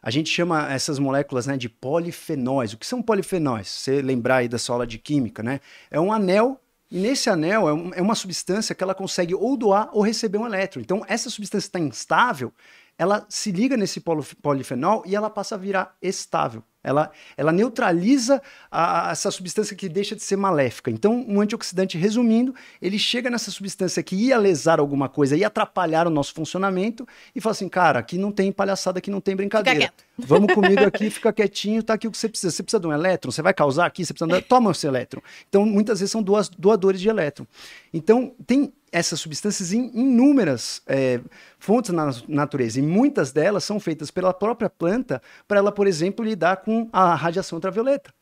A 0.04 0.12
gente 0.12 0.30
chama 0.30 0.72
essas 0.72 1.00
moléculas 1.00 1.48
né, 1.48 1.58
de 1.58 1.70
polifenóis. 1.70 2.74
O 2.74 2.78
que 2.78 2.86
são 2.86 3.02
polifenóis? 3.02 3.70
Você 3.70 4.02
lembrar 4.02 4.38
aí 4.38 4.48
da 4.50 4.60
sua 4.60 4.76
aula 4.76 4.86
de 4.86 4.98
química, 5.00 5.42
né? 5.42 5.62
É 5.90 6.00
um 6.00 6.12
anel 6.12 6.60
e 6.94 7.00
nesse 7.00 7.28
anel 7.28 7.68
é, 7.68 7.98
é, 7.98 8.02
uma 8.04 8.14
substância 8.14 8.76
que 8.76 8.84
ela 8.84 8.94
consegue 8.94 9.34
ou 9.34 9.58
doar 9.58 9.90
ou 9.94 10.04
receber 10.04 10.38
um 10.38 10.46
elétron. 10.46 10.80
Então, 10.80 11.04
essa 11.08 11.28
substância 11.28 11.68
está 11.68 11.80
instável, 11.80 12.54
ela 12.98 13.26
se 13.30 13.52
liga 13.52 13.76
nesse 13.76 14.02
polifenol 14.41 15.03
e 15.06 15.15
ela 15.15 15.30
passa 15.30 15.56
a 15.56 15.57
virar 15.57 15.98
estável. 16.02 16.64
Ela, 16.84 17.12
ela 17.38 17.52
neutraliza 17.52 18.42
a, 18.70 19.10
a, 19.10 19.12
essa 19.12 19.32
substância 19.32 19.76
que 19.76 19.88
deixa 19.88 20.16
de 20.16 20.22
ser 20.22 20.36
maléfica. 20.36 20.92
Então, 20.92 21.26
um 21.28 21.40
antioxidante, 21.40 21.98
resumindo, 21.98 22.54
ele 22.82 23.00
chega 23.00 23.30
nessa 23.30 23.50
substância 23.50 24.04
que 24.04 24.16
ia 24.16 24.38
lesar 24.38 24.80
alguma 24.80 25.08
coisa, 25.08 25.38
ia 25.38 25.48
atrapalhar 25.48 26.08
o 26.08 26.10
nosso 26.10 26.34
funcionamento 26.34 27.08
e 27.34 27.40
fala 27.40 27.52
assim: 27.52 27.70
cara, 27.70 28.00
aqui 28.00 28.18
não 28.18 28.32
tem 28.32 28.52
palhaçada, 28.52 29.00
aqui 29.00 29.10
não 29.10 29.22
tem 29.22 29.36
brincadeira. 29.36 29.94
Vamos 30.18 30.54
comigo 30.54 30.84
aqui, 30.86 31.10
fica 31.10 31.34
quietinho, 31.34 31.82
tá 31.82 31.94
aqui 31.94 32.08
o 32.08 32.12
que 32.12 32.18
você 32.18 32.30
precisa. 32.30 32.52
Você 32.52 32.62
precisa 32.62 32.80
de 32.80 32.88
um 32.88 32.94
elétron, 32.94 33.32
você 33.32 33.42
vai 33.42 33.54
causar 33.54 33.86
aqui, 33.86 34.06
você 34.06 34.14
precisa 34.14 34.40
de... 34.40 34.46
Toma 34.46 34.72
esse 34.72 34.86
elétron. 34.86 35.22
Então, 35.50 35.66
muitas 35.66 36.00
vezes 36.00 36.12
são 36.12 36.22
doadores 36.22 37.02
de 37.02 37.10
elétron. 37.10 37.48
Então, 37.92 38.36
tem 38.46 38.72
essas 38.94 39.20
substâncias 39.20 39.74
em 39.74 39.90
inúmeras 39.96 40.84
é, 40.86 41.20
fontes 41.58 41.92
na 41.92 42.12
natureza, 42.28 42.78
e 42.78 42.84
muitas 42.84 43.32
delas 43.32 43.64
são 43.64 43.80
feitas 43.80 44.12
pela 44.12 44.32
própria 44.32 44.70
planta 44.70 45.20
para 45.48 45.58
ela, 45.58 45.72
por 45.72 45.88
exemplo, 45.88 46.24
lidar 46.24 46.58
com 46.58 46.73
a 46.91 47.16
radiação 47.16 47.58
ultravioleta. 47.58 48.14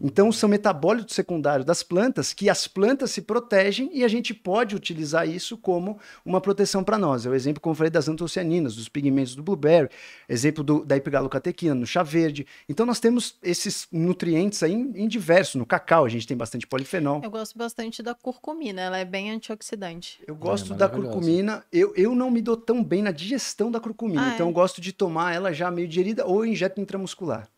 Então, 0.00 0.30
são 0.30 0.48
metabólitos 0.48 1.14
secundários 1.14 1.66
das 1.66 1.82
plantas 1.82 2.32
que 2.32 2.48
as 2.48 2.68
plantas 2.68 3.10
se 3.10 3.22
protegem 3.22 3.90
e 3.92 4.04
a 4.04 4.08
gente 4.08 4.32
pode 4.32 4.76
utilizar 4.76 5.28
isso 5.28 5.56
como 5.56 5.98
uma 6.24 6.40
proteção 6.40 6.84
para 6.84 6.96
nós. 6.96 7.26
É 7.26 7.30
o 7.30 7.34
exemplo, 7.34 7.60
como 7.60 7.72
eu 7.72 7.76
falei, 7.76 7.90
das 7.90 8.08
antocianinas, 8.08 8.76
dos 8.76 8.88
pigmentos 8.88 9.34
do 9.34 9.42
blueberry, 9.42 9.88
exemplo 10.28 10.62
do, 10.62 10.84
da 10.84 10.96
epigalocatequina, 10.96 11.74
no 11.74 11.86
chá 11.86 12.02
verde. 12.02 12.46
Então, 12.68 12.86
nós 12.86 13.00
temos 13.00 13.36
esses 13.42 13.88
nutrientes 13.90 14.62
aí 14.62 14.72
em, 14.72 14.92
em 14.94 15.08
diversos. 15.08 15.56
No 15.56 15.66
cacau, 15.66 16.04
a 16.04 16.08
gente 16.08 16.26
tem 16.26 16.36
bastante 16.36 16.66
polifenol. 16.66 17.20
Eu 17.24 17.30
gosto 17.30 17.58
bastante 17.58 18.02
da 18.02 18.14
curcumina, 18.14 18.80
ela 18.80 18.98
é 18.98 19.04
bem 19.04 19.30
antioxidante. 19.30 20.20
Eu 20.26 20.36
gosto 20.36 20.74
é, 20.74 20.76
da 20.76 20.88
curcumina. 20.88 21.64
Eu, 21.72 21.92
eu 21.96 22.14
não 22.14 22.30
me 22.30 22.40
dou 22.40 22.56
tão 22.56 22.84
bem 22.84 23.02
na 23.02 23.10
digestão 23.10 23.70
da 23.70 23.80
curcumina, 23.80 24.30
ah, 24.30 24.34
então 24.34 24.46
é? 24.46 24.50
eu 24.50 24.52
gosto 24.52 24.80
de 24.80 24.92
tomar 24.92 25.34
ela 25.34 25.52
já 25.52 25.70
meio 25.70 25.88
digerida 25.88 26.24
ou 26.24 26.44
injeto 26.44 26.80
intramuscular. 26.80 27.48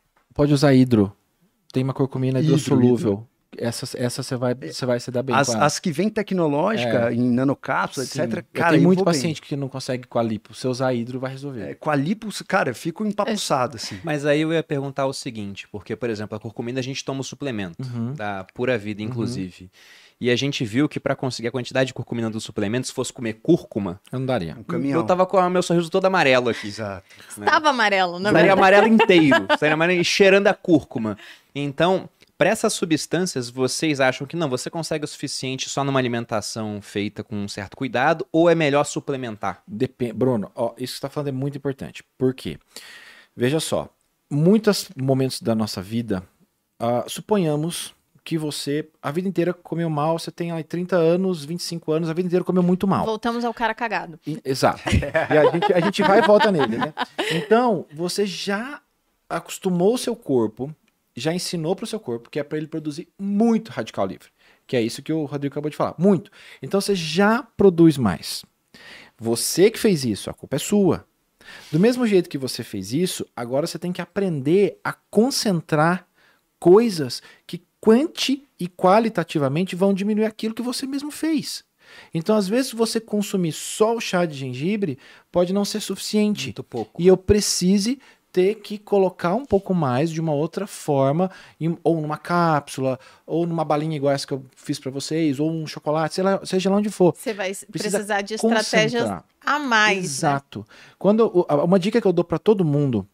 Pode 0.40 0.54
usar 0.54 0.72
hidro 0.74 1.12
tem 1.72 1.82
uma 1.82 1.94
curcumina 1.94 2.40
hidrossolúvel. 2.40 3.26
Essa, 3.56 3.98
essa 3.98 4.22
você 4.22 4.36
vai, 4.36 4.54
você 4.54 4.86
vai 4.86 5.00
se 5.00 5.10
dar 5.10 5.24
bem 5.24 5.34
as, 5.34 5.48
com 5.48 5.54
ela. 5.54 5.66
As 5.66 5.78
que 5.80 5.90
vem 5.90 6.08
tecnológica, 6.08 7.10
é. 7.10 7.14
em 7.14 7.30
nanocápsula, 7.30 8.06
etc. 8.06 8.44
Cara, 8.52 8.72
tem 8.72 8.80
muito 8.80 9.02
paciente 9.02 9.40
bem. 9.40 9.48
que 9.48 9.56
não 9.56 9.68
consegue 9.68 10.06
com 10.06 10.18
a 10.18 10.22
lipo. 10.22 10.54
Se 10.54 10.68
usar 10.68 10.94
hidro, 10.94 11.18
vai 11.18 11.32
resolver. 11.32 11.70
É, 11.70 11.74
com 11.74 11.90
a 11.90 11.96
lipo, 11.96 12.28
cara, 12.46 12.70
eu 12.70 12.74
fico 12.74 13.04
empapuçado, 13.04 13.76
assim. 13.76 13.98
Mas 14.04 14.24
aí 14.24 14.40
eu 14.40 14.52
ia 14.52 14.62
perguntar 14.62 15.06
o 15.06 15.12
seguinte, 15.12 15.66
porque, 15.68 15.96
por 15.96 16.08
exemplo, 16.08 16.36
a 16.36 16.40
curcumina 16.40 16.78
a 16.78 16.82
gente 16.82 17.04
toma 17.04 17.20
o 17.20 17.24
suplemento, 17.24 17.82
uhum. 17.82 18.14
da 18.14 18.46
Pura 18.54 18.78
Vida, 18.78 19.02
inclusive. 19.02 19.64
Uhum. 19.64 19.70
E 20.20 20.30
a 20.30 20.36
gente 20.36 20.64
viu 20.66 20.86
que 20.86 21.00
para 21.00 21.16
conseguir 21.16 21.48
a 21.48 21.50
quantidade 21.50 21.88
de 21.88 21.94
curcumina 21.94 22.28
do 22.28 22.40
suplemento, 22.40 22.86
se 22.86 22.92
fosse 22.92 23.10
comer 23.10 23.34
cúrcuma, 23.42 23.98
eu 24.12 24.18
não 24.18 24.26
daria. 24.26 24.54
Um 24.58 24.62
caminhão. 24.62 25.00
Eu 25.00 25.06
tava 25.06 25.24
com 25.24 25.38
o 25.38 25.50
meu 25.50 25.62
sorriso 25.62 25.88
todo 25.90 26.04
amarelo 26.04 26.50
aqui. 26.50 26.68
Exato. 26.68 27.06
Né? 27.38 27.46
Estava 27.46 27.70
amarelo, 27.70 28.18
não 28.18 28.28
é? 28.28 28.32
Estaria 28.32 28.52
amarelo 28.52 28.86
inteiro. 28.86 29.46
Estaria 29.50 29.72
amarelo 29.72 30.04
cheirando 30.04 30.48
a 30.48 30.54
cúrcuma. 30.54 31.16
Então, 31.54 32.06
para 32.36 32.50
essas 32.50 32.74
substâncias, 32.74 33.48
vocês 33.48 33.98
acham 33.98 34.26
que 34.26 34.36
não, 34.36 34.48
você 34.48 34.68
consegue 34.68 35.04
o 35.04 35.08
suficiente 35.08 35.70
só 35.70 35.84
numa 35.84 35.98
alimentação 35.98 36.82
feita 36.82 37.24
com 37.24 37.36
um 37.36 37.48
certo 37.48 37.74
cuidado 37.76 38.26
ou 38.30 38.50
é 38.50 38.54
melhor 38.54 38.84
suplementar? 38.84 39.62
Depende, 39.66 40.12
Bruno, 40.12 40.52
ó, 40.54 40.68
isso 40.68 40.76
que 40.76 40.86
você 40.86 40.94
está 40.94 41.08
falando 41.08 41.28
é 41.28 41.32
muito 41.32 41.56
importante. 41.56 42.04
Por 42.18 42.34
quê? 42.34 42.58
Veja 43.34 43.58
só, 43.58 43.88
muitos 44.30 44.90
momentos 44.94 45.40
da 45.40 45.54
nossa 45.54 45.80
vida, 45.80 46.22
uh, 46.80 47.08
suponhamos 47.08 47.94
que 48.24 48.36
você 48.36 48.88
a 49.02 49.10
vida 49.10 49.28
inteira 49.28 49.52
comeu 49.52 49.88
mal, 49.90 50.18
você 50.18 50.30
tem 50.30 50.52
aí 50.52 50.64
30 50.64 50.96
anos, 50.96 51.44
25 51.44 51.92
anos, 51.92 52.08
a 52.08 52.12
vida 52.12 52.26
inteira 52.26 52.44
comeu 52.44 52.62
muito 52.62 52.86
mal. 52.86 53.04
Voltamos 53.04 53.44
ao 53.44 53.54
cara 53.54 53.74
cagado. 53.74 54.18
E, 54.26 54.40
exato. 54.44 54.82
e 54.88 55.38
a 55.38 55.50
gente, 55.50 55.72
a 55.72 55.80
gente 55.80 56.02
vai 56.02 56.18
e 56.18 56.22
volta 56.22 56.50
nele, 56.52 56.78
né? 56.78 56.94
Então, 57.32 57.86
você 57.92 58.26
já 58.26 58.80
acostumou 59.28 59.94
o 59.94 59.98
seu 59.98 60.16
corpo 60.16 60.74
já 61.20 61.32
ensinou 61.32 61.76
para 61.76 61.84
o 61.84 61.86
seu 61.86 62.00
corpo 62.00 62.30
que 62.30 62.38
é 62.38 62.42
para 62.42 62.58
ele 62.58 62.66
produzir 62.66 63.08
muito 63.18 63.70
radical 63.70 64.06
livre. 64.06 64.28
Que 64.66 64.76
é 64.76 64.82
isso 64.82 65.02
que 65.02 65.12
o 65.12 65.24
Rodrigo 65.24 65.52
acabou 65.52 65.70
de 65.70 65.76
falar. 65.76 65.94
Muito. 65.98 66.30
Então 66.62 66.80
você 66.80 66.94
já 66.94 67.42
produz 67.42 67.96
mais. 67.98 68.44
Você 69.18 69.70
que 69.70 69.78
fez 69.78 70.04
isso, 70.04 70.30
a 70.30 70.34
culpa 70.34 70.56
é 70.56 70.58
sua. 70.58 71.06
Do 71.70 71.80
mesmo 71.80 72.06
jeito 72.06 72.30
que 72.30 72.38
você 72.38 72.62
fez 72.62 72.92
isso, 72.92 73.26
agora 73.34 73.66
você 73.66 73.78
tem 73.78 73.92
que 73.92 74.00
aprender 74.00 74.78
a 74.84 74.92
concentrar 74.92 76.06
coisas 76.58 77.22
que 77.46 77.62
quanti 77.80 78.46
e 78.58 78.68
qualitativamente 78.68 79.74
vão 79.74 79.94
diminuir 79.94 80.26
aquilo 80.26 80.54
que 80.54 80.62
você 80.62 80.86
mesmo 80.86 81.10
fez. 81.10 81.64
Então, 82.14 82.36
às 82.36 82.46
vezes, 82.46 82.72
você 82.72 83.00
consumir 83.00 83.52
só 83.52 83.96
o 83.96 84.00
chá 84.00 84.24
de 84.24 84.36
gengibre 84.36 84.98
pode 85.32 85.52
não 85.52 85.64
ser 85.64 85.80
suficiente. 85.80 86.46
Muito 86.46 86.62
pouco. 86.62 87.00
E 87.00 87.06
eu 87.06 87.16
precise 87.16 87.98
ter 88.32 88.56
que 88.56 88.78
colocar 88.78 89.34
um 89.34 89.44
pouco 89.44 89.74
mais 89.74 90.10
de 90.10 90.20
uma 90.20 90.32
outra 90.32 90.66
forma, 90.66 91.30
em, 91.60 91.76
ou 91.82 92.00
numa 92.00 92.16
cápsula, 92.16 92.98
ou 93.26 93.44
numa 93.46 93.64
balinha 93.64 93.96
igual 93.96 94.14
essa 94.14 94.26
que 94.26 94.32
eu 94.32 94.44
fiz 94.54 94.78
para 94.78 94.90
vocês, 94.90 95.40
ou 95.40 95.50
um 95.50 95.66
chocolate, 95.66 96.22
lá, 96.22 96.40
seja 96.44 96.70
lá 96.70 96.76
onde 96.76 96.90
for. 96.90 97.14
Você 97.16 97.34
vai 97.34 97.48
Precisa 97.48 97.66
precisar 97.98 98.22
de 98.22 98.34
estratégias 98.34 99.10
a 99.40 99.58
mais. 99.58 99.98
Né? 99.98 100.04
Exato. 100.04 100.60
Né? 100.60 100.64
Quando 100.98 101.46
uma 101.64 101.78
dica 101.78 102.00
que 102.00 102.06
eu 102.06 102.12
dou 102.12 102.24
para 102.24 102.38
todo 102.38 102.64
mundo, 102.64 103.04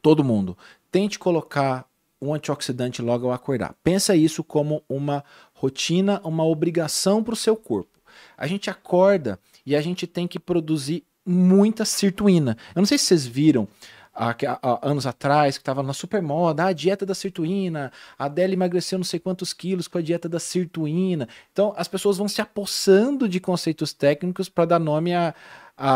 todo 0.00 0.22
mundo, 0.22 0.56
tente 0.90 1.18
colocar 1.18 1.84
um 2.24 2.34
antioxidante 2.34 3.02
logo 3.02 3.26
ao 3.26 3.32
acordar. 3.32 3.74
Pensa 3.82 4.14
isso 4.16 4.42
como 4.42 4.82
uma 4.88 5.24
rotina, 5.52 6.20
uma 6.24 6.44
obrigação 6.44 7.22
para 7.22 7.34
o 7.34 7.36
seu 7.36 7.56
corpo. 7.56 8.00
A 8.36 8.46
gente 8.46 8.70
acorda 8.70 9.38
e 9.66 9.74
a 9.74 9.80
gente 9.80 10.06
tem 10.06 10.26
que 10.26 10.38
produzir 10.38 11.04
muita 11.26 11.84
sirtuína. 11.84 12.56
Eu 12.74 12.80
não 12.80 12.86
sei 12.86 12.98
se 12.98 13.04
vocês 13.04 13.26
viram 13.26 13.66
há, 14.14 14.34
há 14.62 14.88
anos 14.88 15.06
atrás, 15.06 15.56
que 15.56 15.62
estava 15.62 15.82
na 15.82 15.92
super 15.92 16.22
moda, 16.22 16.64
ah, 16.64 16.68
a 16.68 16.72
dieta 16.72 17.04
da 17.04 17.14
sirtuína, 17.14 17.90
a 18.18 18.26
Adele 18.26 18.52
emagreceu 18.54 18.98
não 18.98 19.04
sei 19.04 19.18
quantos 19.18 19.52
quilos 19.52 19.88
com 19.88 19.98
a 19.98 20.02
dieta 20.02 20.28
da 20.28 20.38
sirtuína. 20.38 21.28
Então, 21.52 21.74
as 21.76 21.88
pessoas 21.88 22.16
vão 22.16 22.28
se 22.28 22.40
apossando 22.40 23.28
de 23.28 23.40
conceitos 23.40 23.92
técnicos 23.92 24.48
para 24.48 24.66
dar 24.66 24.78
nome 24.78 25.14
a, 25.14 25.34
a, 25.76 25.92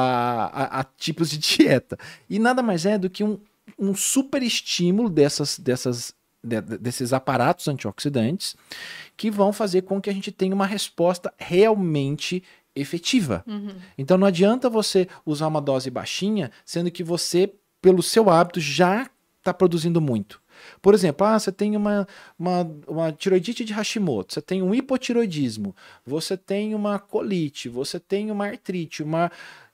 a, 0.46 0.80
a, 0.80 0.84
tipos 0.84 1.30
de 1.30 1.38
dieta. 1.56 1.96
E 2.28 2.38
nada 2.38 2.62
mais 2.62 2.84
é 2.84 2.98
do 2.98 3.08
que 3.08 3.22
um, 3.22 3.38
um 3.78 3.94
super 3.94 4.42
estímulo 4.42 5.08
dessas, 5.08 5.58
dessas, 5.58 6.12
de, 6.42 6.60
desses 6.60 7.12
aparatos 7.12 7.68
antioxidantes 7.68 8.56
que 9.16 9.30
vão 9.30 9.52
fazer 9.52 9.82
com 9.82 10.00
que 10.00 10.10
a 10.10 10.12
gente 10.12 10.32
tenha 10.32 10.54
uma 10.54 10.66
resposta 10.66 11.32
realmente 11.36 12.42
efetiva. 12.74 13.42
Uhum. 13.46 13.74
Então 13.96 14.16
não 14.16 14.26
adianta 14.26 14.70
você 14.70 15.08
usar 15.26 15.48
uma 15.48 15.60
dose 15.60 15.90
baixinha, 15.90 16.50
sendo 16.64 16.90
que 16.90 17.02
você 17.02 17.52
pelo 17.80 18.02
seu 18.02 18.28
hábito, 18.28 18.60
já 18.60 19.08
está 19.38 19.54
produzindo 19.54 20.00
muito. 20.00 20.40
Por 20.82 20.92
exemplo, 20.92 21.26
ah, 21.26 21.38
você 21.38 21.52
tem 21.52 21.76
uma, 21.76 22.06
uma, 22.38 22.70
uma 22.86 23.12
tiroidite 23.12 23.64
de 23.64 23.72
Hashimoto, 23.72 24.34
você 24.34 24.42
tem 24.42 24.60
um 24.60 24.74
hipotiroidismo, 24.74 25.74
você 26.04 26.36
tem 26.36 26.74
uma 26.74 26.98
colite, 26.98 27.68
você 27.68 28.00
tem 28.00 28.30
uma 28.30 28.46
artrite, 28.46 29.02
uma. 29.02 29.30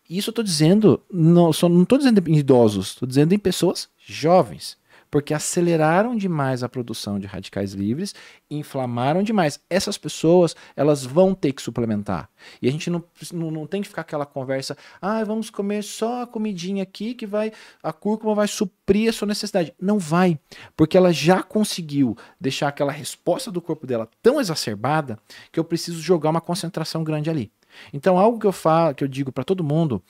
Isso 0.08 0.28
eu 0.28 0.32
estou 0.32 0.44
dizendo, 0.44 1.02
não 1.10 1.50
estou 1.50 1.96
dizendo 1.96 2.22
em 2.28 2.36
idosos, 2.36 2.88
estou 2.88 3.08
dizendo 3.08 3.34
em 3.34 3.38
pessoas 3.38 3.88
jovens 3.96 4.76
porque 5.14 5.32
aceleraram 5.32 6.16
demais 6.16 6.64
a 6.64 6.68
produção 6.68 7.20
de 7.20 7.26
radicais 7.28 7.72
livres, 7.72 8.16
inflamaram 8.50 9.22
demais. 9.22 9.60
Essas 9.70 9.96
pessoas, 9.96 10.56
elas 10.74 11.04
vão 11.04 11.36
ter 11.36 11.52
que 11.52 11.62
suplementar. 11.62 12.28
E 12.60 12.66
a 12.66 12.72
gente 12.72 12.90
não, 12.90 13.00
não, 13.32 13.48
não 13.48 13.64
tem 13.64 13.80
que 13.80 13.86
ficar 13.86 14.00
aquela 14.00 14.26
conversa, 14.26 14.76
ah, 15.00 15.22
vamos 15.22 15.50
comer 15.50 15.84
só 15.84 16.22
a 16.22 16.26
comidinha 16.26 16.82
aqui 16.82 17.14
que 17.14 17.28
vai, 17.28 17.52
a 17.80 17.92
cúrcuma 17.92 18.34
vai 18.34 18.48
suprir 18.48 19.08
a 19.08 19.12
sua 19.12 19.28
necessidade. 19.28 19.72
Não 19.80 20.00
vai, 20.00 20.36
porque 20.76 20.96
ela 20.96 21.12
já 21.12 21.44
conseguiu 21.44 22.16
deixar 22.40 22.66
aquela 22.66 22.90
resposta 22.90 23.52
do 23.52 23.62
corpo 23.62 23.86
dela 23.86 24.08
tão 24.20 24.40
exacerbada 24.40 25.16
que 25.52 25.60
eu 25.60 25.64
preciso 25.64 26.02
jogar 26.02 26.30
uma 26.30 26.40
concentração 26.40 27.04
grande 27.04 27.30
ali. 27.30 27.52
Então, 27.92 28.18
algo 28.18 28.40
que 28.40 28.46
eu 28.48 28.52
falo, 28.52 28.96
que 28.96 29.04
eu 29.04 29.08
digo 29.08 29.30
para 29.30 29.44
todo 29.44 29.62
mundo, 29.62 30.02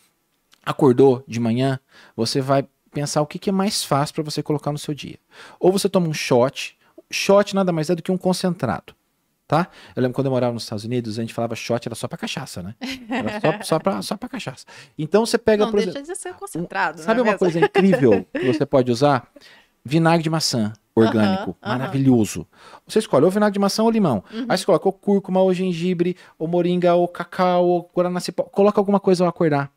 acordou 0.64 1.22
de 1.28 1.38
manhã, 1.38 1.78
você 2.16 2.40
vai 2.40 2.66
pensar 2.94 3.20
o 3.20 3.26
que, 3.26 3.38
que 3.38 3.50
é 3.50 3.52
mais 3.52 3.84
fácil 3.84 4.14
para 4.14 4.24
você 4.24 4.42
colocar 4.42 4.72
no 4.72 4.78
seu 4.78 4.94
dia. 4.94 5.18
Ou 5.60 5.70
você 5.72 5.88
toma 5.88 6.08
um 6.08 6.14
shot, 6.14 6.76
shot 7.10 7.54
nada 7.54 7.72
mais 7.72 7.90
é 7.90 7.94
do 7.94 8.02
que 8.02 8.12
um 8.12 8.16
concentrado. 8.16 8.94
tá? 9.46 9.68
Eu 9.94 10.02
lembro 10.02 10.14
quando 10.14 10.26
eu 10.26 10.32
morava 10.32 10.52
nos 10.54 10.62
Estados 10.62 10.84
Unidos, 10.84 11.18
a 11.18 11.22
gente 11.22 11.34
falava 11.34 11.54
shot 11.54 11.86
era 11.86 11.94
só 11.94 12.08
pra 12.08 12.16
cachaça, 12.16 12.62
né? 12.62 12.74
Era 13.10 13.40
só, 13.40 13.62
só, 13.64 13.78
pra, 13.78 14.00
só 14.02 14.16
pra 14.16 14.28
cachaça. 14.28 14.64
Então 14.98 15.26
você 15.26 15.36
pega, 15.36 15.64
Não 15.64 15.70
por 15.70 15.76
deixa 15.78 15.90
exemplo, 15.98 16.14
de 16.14 16.18
ser 16.18 16.32
concentrado. 16.34 17.00
sabe 17.02 17.20
não 17.20 17.26
é 17.26 17.30
uma 17.32 17.38
coisa 17.38 17.58
incrível 17.60 18.24
que 18.32 18.46
você 18.46 18.64
pode 18.64 18.90
usar? 18.90 19.28
Vinagre 19.84 20.22
de 20.22 20.30
maçã 20.30 20.72
orgânico, 20.96 21.56
maravilhoso. 21.60 22.46
Você 22.86 23.00
escolhe 23.00 23.24
ou 23.24 23.30
vinagre 23.30 23.52
de 23.54 23.58
maçã 23.58 23.82
ou 23.82 23.90
limão. 23.90 24.22
Uhum. 24.32 24.46
Aí 24.48 24.56
você 24.56 24.64
coloca 24.64 24.88
ou 24.88 24.92
cúrcuma, 24.92 25.42
ou 25.42 25.52
gengibre, 25.52 26.16
ou 26.38 26.46
moringa, 26.48 26.94
ou 26.94 27.06
cacau, 27.08 27.66
ou 27.66 27.90
guaraná 27.94 28.20
cipó. 28.20 28.44
Coloca 28.44 28.80
alguma 28.80 29.00
coisa 29.00 29.24
ao 29.24 29.28
acordar. 29.28 29.70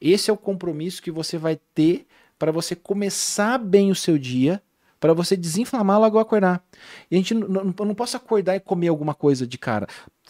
Esse 0.00 0.30
é 0.30 0.32
o 0.32 0.36
compromisso 0.36 1.02
que 1.02 1.10
você 1.10 1.38
vai 1.38 1.58
ter 1.74 2.06
para 2.44 2.52
você 2.52 2.76
começar 2.76 3.56
bem 3.56 3.90
o 3.90 3.94
seu 3.94 4.18
dia, 4.18 4.62
para 5.00 5.14
você 5.14 5.34
desinflamar 5.34 5.98
logo 5.98 6.18
ao 6.18 6.22
acordar. 6.22 6.62
E 7.10 7.14
a 7.14 7.18
gente 7.18 7.32
não, 7.32 7.64
não, 7.64 7.94
posso 7.94 8.18
acordar 8.18 8.54
e 8.54 8.60
comer 8.60 8.88
alguma 8.88 9.14
coisa 9.14 9.46
de 9.46 9.56
cara. 9.56 9.86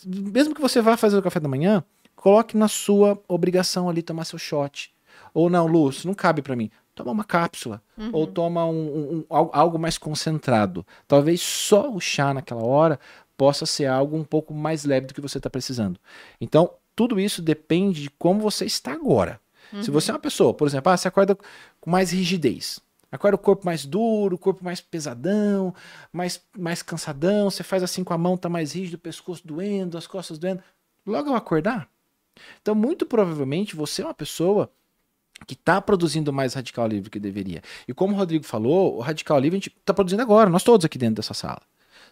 Mesmo 0.07 0.55
que 0.55 0.61
você 0.61 0.81
vá 0.81 0.97
fazer 0.97 1.19
o 1.19 1.23
café 1.23 1.41
da 1.41 1.49
manhã, 1.49 1.83
coloque 2.15 2.57
na 2.57 2.69
sua 2.69 3.21
obrigação 3.27 3.89
ali 3.89 4.01
tomar 4.01 4.27
seu 4.27 4.39
shot. 4.39 4.95
Ou 5.33 5.51
não, 5.51 5.67
Luz, 5.67 6.05
não 6.05 6.15
cabe 6.15 6.41
para 6.41 6.55
mim. 6.55 6.71
Toma 6.95 7.11
uma 7.11 7.25
cápsula. 7.25 7.83
Uhum. 7.99 8.11
Ou 8.13 8.27
toma 8.29 8.65
um, 8.65 8.71
um- 8.71 9.17
um- 9.17 9.25
al- 9.29 9.51
algo 9.53 9.77
mais 9.77 9.99
concentrado. 9.99 10.87
Talvez 11.09 11.41
só 11.41 11.91
o 11.93 11.99
chá 12.01 12.33
naquela 12.33 12.63
hora 12.63 13.01
possa 13.37 13.67
ser 13.67 13.87
algo 13.87 14.17
um 14.17 14.23
pouco 14.23 14.55
mais 14.55 14.85
leve 14.85 15.09
do 15.09 15.15
que 15.15 15.21
você 15.21 15.39
está 15.39 15.51
precisando. 15.51 15.99
Então, 16.41 16.71
tudo 16.95 17.19
isso 17.19 17.43
depende 17.43 18.03
de 18.03 18.11
como 18.11 18.39
você 18.41 18.65
está 18.65 18.93
agora. 18.93 19.41
Se 19.83 19.91
você 19.91 20.11
é 20.11 20.15
uma 20.15 20.21
pessoa, 20.21 20.55
por 20.55 20.67
exemplo, 20.69 20.93
ah, 20.93 20.97
você 20.97 21.09
acorda 21.09 21.37
com 21.81 21.91
mais 21.91 22.11
rigidez. 22.13 22.81
Acorda 23.11 23.37
o 23.37 23.39
corpo 23.39 23.65
mais 23.65 23.87
duro, 23.87 24.35
o 24.35 24.39
corpo 24.39 24.65
mais 24.65 24.81
pesadão, 24.81 25.73
mais, 26.13 26.43
mais 26.59 26.83
cansadão, 26.83 27.49
você 27.49 27.63
faz 27.63 27.83
assim 27.83 28.03
com 28.03 28.13
a 28.13 28.19
mão, 28.19 28.37
tá 28.37 28.49
mais 28.49 28.73
rígido, 28.73 28.95
o 28.95 28.99
pescoço 28.99 29.47
doendo, 29.47 29.97
as 29.97 30.07
costas 30.07 30.37
doendo. 30.37 30.63
Logo 31.07 31.31
ao 31.31 31.37
acordar. 31.37 31.89
Então, 32.61 32.75
muito 32.75 33.07
provavelmente, 33.07 33.77
você 33.77 34.03
é 34.03 34.05
uma 34.05 34.15
pessoa 34.15 34.69
que 35.47 35.55
está 35.55 35.81
produzindo 35.81 36.33
mais 36.33 36.55
radical 36.55 36.87
livre 36.89 37.11
que 37.11 37.21
deveria. 37.21 37.63
E 37.87 37.95
como 37.95 38.15
o 38.15 38.17
Rodrigo 38.17 38.45
falou, 38.45 38.97
o 38.97 39.01
radical 39.01 39.39
livre 39.39 39.57
a 39.57 39.61
gente 39.61 39.77
está 39.79 39.95
produzindo 39.95 40.23
agora, 40.23 40.51
nós 40.51 40.63
todos 40.63 40.85
aqui 40.85 40.99
dentro 40.99 41.17
dessa 41.17 41.35
sala. 41.35 41.63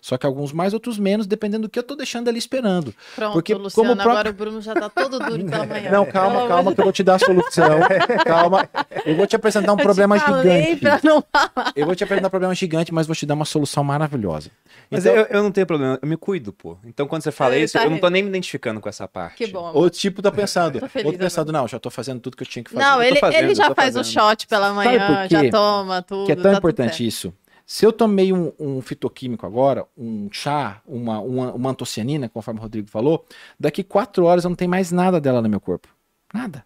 Só 0.04 0.18
que 0.18 0.26
alguns 0.26 0.52
mais, 0.52 0.74
outros 0.74 0.98
menos, 0.98 1.28
dependendo 1.28 1.62
do 1.62 1.70
que 1.70 1.78
eu 1.78 1.82
tô 1.84 1.94
deixando 1.94 2.26
ali 2.28 2.36
esperando. 2.36 2.92
Pronto, 3.14 3.34
Porque 3.34 3.54
Luciano, 3.54 3.70
como 3.72 3.92
o 3.92 3.94
próprio- 3.94 4.10
agora 4.12 4.30
o 4.30 4.32
Bruno 4.32 4.60
já 4.60 4.74
tá 4.74 4.88
todo 4.88 5.16
duro 5.20 5.44
pela 5.44 5.64
manhã. 5.64 5.90
Não, 5.92 6.04
calma, 6.04 6.38
amor 6.38 6.48
calma, 6.48 6.74
que 6.74 6.80
eu 6.80 6.84
vou 6.84 6.92
te 6.92 7.04
dar 7.04 7.14
a 7.14 7.18
solução. 7.20 7.78
calma. 8.26 8.68
Eu 9.06 9.14
vou 9.14 9.28
te 9.28 9.36
apresentar 9.36 9.70
um 9.72 9.74
Eu 9.76 9.78
te 9.78 9.82
problema 9.84 10.18
falei 10.18 10.60
gigante. 10.74 10.80
pra 10.80 11.00
não 11.04 11.22
falar. 11.32 11.72
Eu 11.76 11.86
vou 11.86 11.94
te 11.94 12.02
apresentar 12.02 12.26
um 12.26 12.30
problema 12.30 12.52
gigante, 12.52 12.92
mas 12.92 13.06
vou 13.06 13.14
te 13.14 13.24
dar 13.24 13.34
uma 13.34 13.44
solução 13.44 13.84
maravilhosa. 13.84 14.50
Mas 14.90 15.06
Então, 15.06 15.16
eu, 15.16 15.26
eu 15.30 15.40
não 15.44 15.52
tenho 15.52 15.68
problema, 15.68 15.96
eu 16.02 16.08
me 16.08 16.16
cuido, 16.16 16.52
pô. 16.52 16.76
Então 16.84 17.06
quando 17.06 17.22
você 17.22 17.30
fala 17.30 17.54
É, 17.54 17.60
isso, 17.60 17.74
tá 17.78 17.84
eu 17.84 17.90
não 17.90 17.98
tô 17.98 18.08
nem 18.08 18.24
me 18.24 18.28
identificando 18.28 18.80
com 18.80 18.88
essa 18.88 19.06
parte. 19.06 19.36
Que 19.36 19.46
bom. 19.46 19.70
o 19.72 19.88
tipo 19.88 20.20
tá 20.20 20.32
pensando. 20.32 20.80
Tô 20.80 20.88
feliz 20.88 21.06
Outro 21.06 21.20
pensando, 21.20 21.52
não, 21.52 21.68
já 21.68 21.78
tô 21.78 21.90
fazendo 21.90 22.18
tudo 22.18 22.36
que 22.36 22.42
eu 22.42 22.46
tinha 22.48 22.64
que 22.64 22.70
fazer. 22.72 22.84
Não, 22.84 23.00
ele, 23.00 23.20
fazendo, 23.20 23.44
ele 23.44 23.54
já 23.54 23.72
faz 23.72 23.94
o 23.94 23.98
fazendo. 23.98 24.12
shot 24.30 24.48
pela 24.48 24.72
manhã, 24.72 25.28
já 25.30 25.48
toma 25.48 26.02
tudo. 26.02 26.26
que 26.26 26.32
é 26.32 26.34
tão 26.34 26.50
tá 26.50 26.58
importante 26.58 26.88
certo. 26.88 27.00
isso. 27.04 27.32
Se 27.66 27.86
eu 27.86 27.92
tomei 27.92 28.32
um, 28.32 28.52
um 28.58 28.80
fitoquímico 28.80 29.46
agora, 29.46 29.86
um 29.96 30.28
chá, 30.30 30.82
uma, 30.86 31.20
uma, 31.20 31.52
uma 31.52 31.70
antocianina, 31.70 32.28
conforme 32.28 32.60
o 32.60 32.62
Rodrigo 32.62 32.88
falou, 32.88 33.24
daqui 33.58 33.82
quatro 33.82 34.24
horas 34.24 34.44
eu 34.44 34.50
não 34.50 34.56
tenho 34.56 34.70
mais 34.70 34.90
nada 34.90 35.20
dela 35.20 35.40
no 35.40 35.48
meu 35.48 35.60
corpo. 35.60 35.88
Nada. 36.32 36.64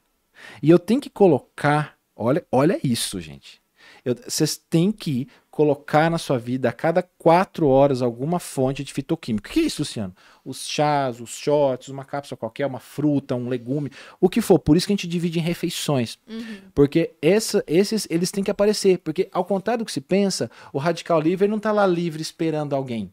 E 0.62 0.70
eu 0.70 0.78
tenho 0.78 1.00
que 1.00 1.10
colocar, 1.10 1.96
olha, 2.14 2.44
olha 2.50 2.78
isso, 2.82 3.20
gente. 3.20 3.60
Vocês 4.24 4.56
têm 4.56 4.92
que 4.92 5.28
colocar 5.56 6.10
na 6.10 6.18
sua 6.18 6.38
vida 6.38 6.68
a 6.68 6.72
cada 6.72 7.02
quatro 7.02 7.66
horas 7.66 8.02
alguma 8.02 8.38
fonte 8.38 8.84
de 8.84 8.92
fitoquímico. 8.92 9.48
O 9.48 9.50
que 9.50 9.60
é 9.60 9.62
isso, 9.62 9.80
Luciano? 9.80 10.14
Os 10.44 10.68
chás, 10.68 11.18
os 11.18 11.30
shots, 11.30 11.88
uma 11.88 12.04
cápsula 12.04 12.36
qualquer, 12.36 12.66
uma 12.66 12.78
fruta, 12.78 13.34
um 13.34 13.48
legume, 13.48 13.90
o 14.20 14.28
que 14.28 14.42
for. 14.42 14.58
Por 14.58 14.76
isso 14.76 14.86
que 14.86 14.92
a 14.92 14.96
gente 14.96 15.08
divide 15.08 15.38
em 15.38 15.42
refeições. 15.42 16.18
Uhum. 16.28 16.58
Porque 16.74 17.14
essa- 17.22 17.64
esses 17.66 18.06
eles 18.10 18.30
têm 18.30 18.44
que 18.44 18.50
aparecer. 18.50 18.98
Porque, 18.98 19.30
ao 19.32 19.46
contrário 19.46 19.78
do 19.82 19.86
que 19.86 19.92
se 19.92 20.00
pensa, 20.02 20.50
o 20.74 20.78
radical 20.78 21.18
livre 21.18 21.48
não 21.48 21.56
está 21.56 21.72
lá 21.72 21.86
livre 21.86 22.20
esperando 22.20 22.76
alguém. 22.76 23.10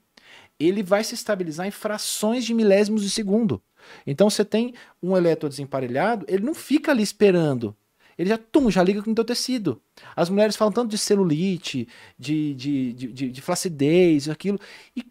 Ele 0.60 0.84
vai 0.84 1.02
se 1.02 1.15
estabilizar 1.15 1.65
em 1.65 1.72
frações 1.72 2.44
de 2.44 2.53
milésimos 2.53 3.03
de 3.03 3.10
segundo. 3.10 3.61
Então 4.06 4.30
você 4.30 4.44
tem 4.44 4.74
um 5.02 5.15
elétron 5.15 5.48
desemparelhado, 5.48 6.26
ele 6.28 6.44
não 6.44 6.53
fica 6.53 6.91
ali 6.91 7.03
esperando. 7.03 7.74
Ele 8.18 8.30
já, 8.30 8.38
tum, 8.38 8.69
já 8.69 8.84
liga 8.84 9.02
com 9.02 9.11
o 9.11 9.15
teu 9.15 9.26
tecido. 9.26 9.81
As 10.15 10.30
mulheres 10.30 10.56
falam 10.56 10.72
tanto 10.72 10.90
de 10.90 10.98
celulite, 10.98 11.88
de, 12.18 12.53
de, 12.53 12.94
de, 12.94 13.14
de, 13.14 13.31
de 13.31 13.41
flacidez, 13.41 14.30
aquilo, 14.30 14.60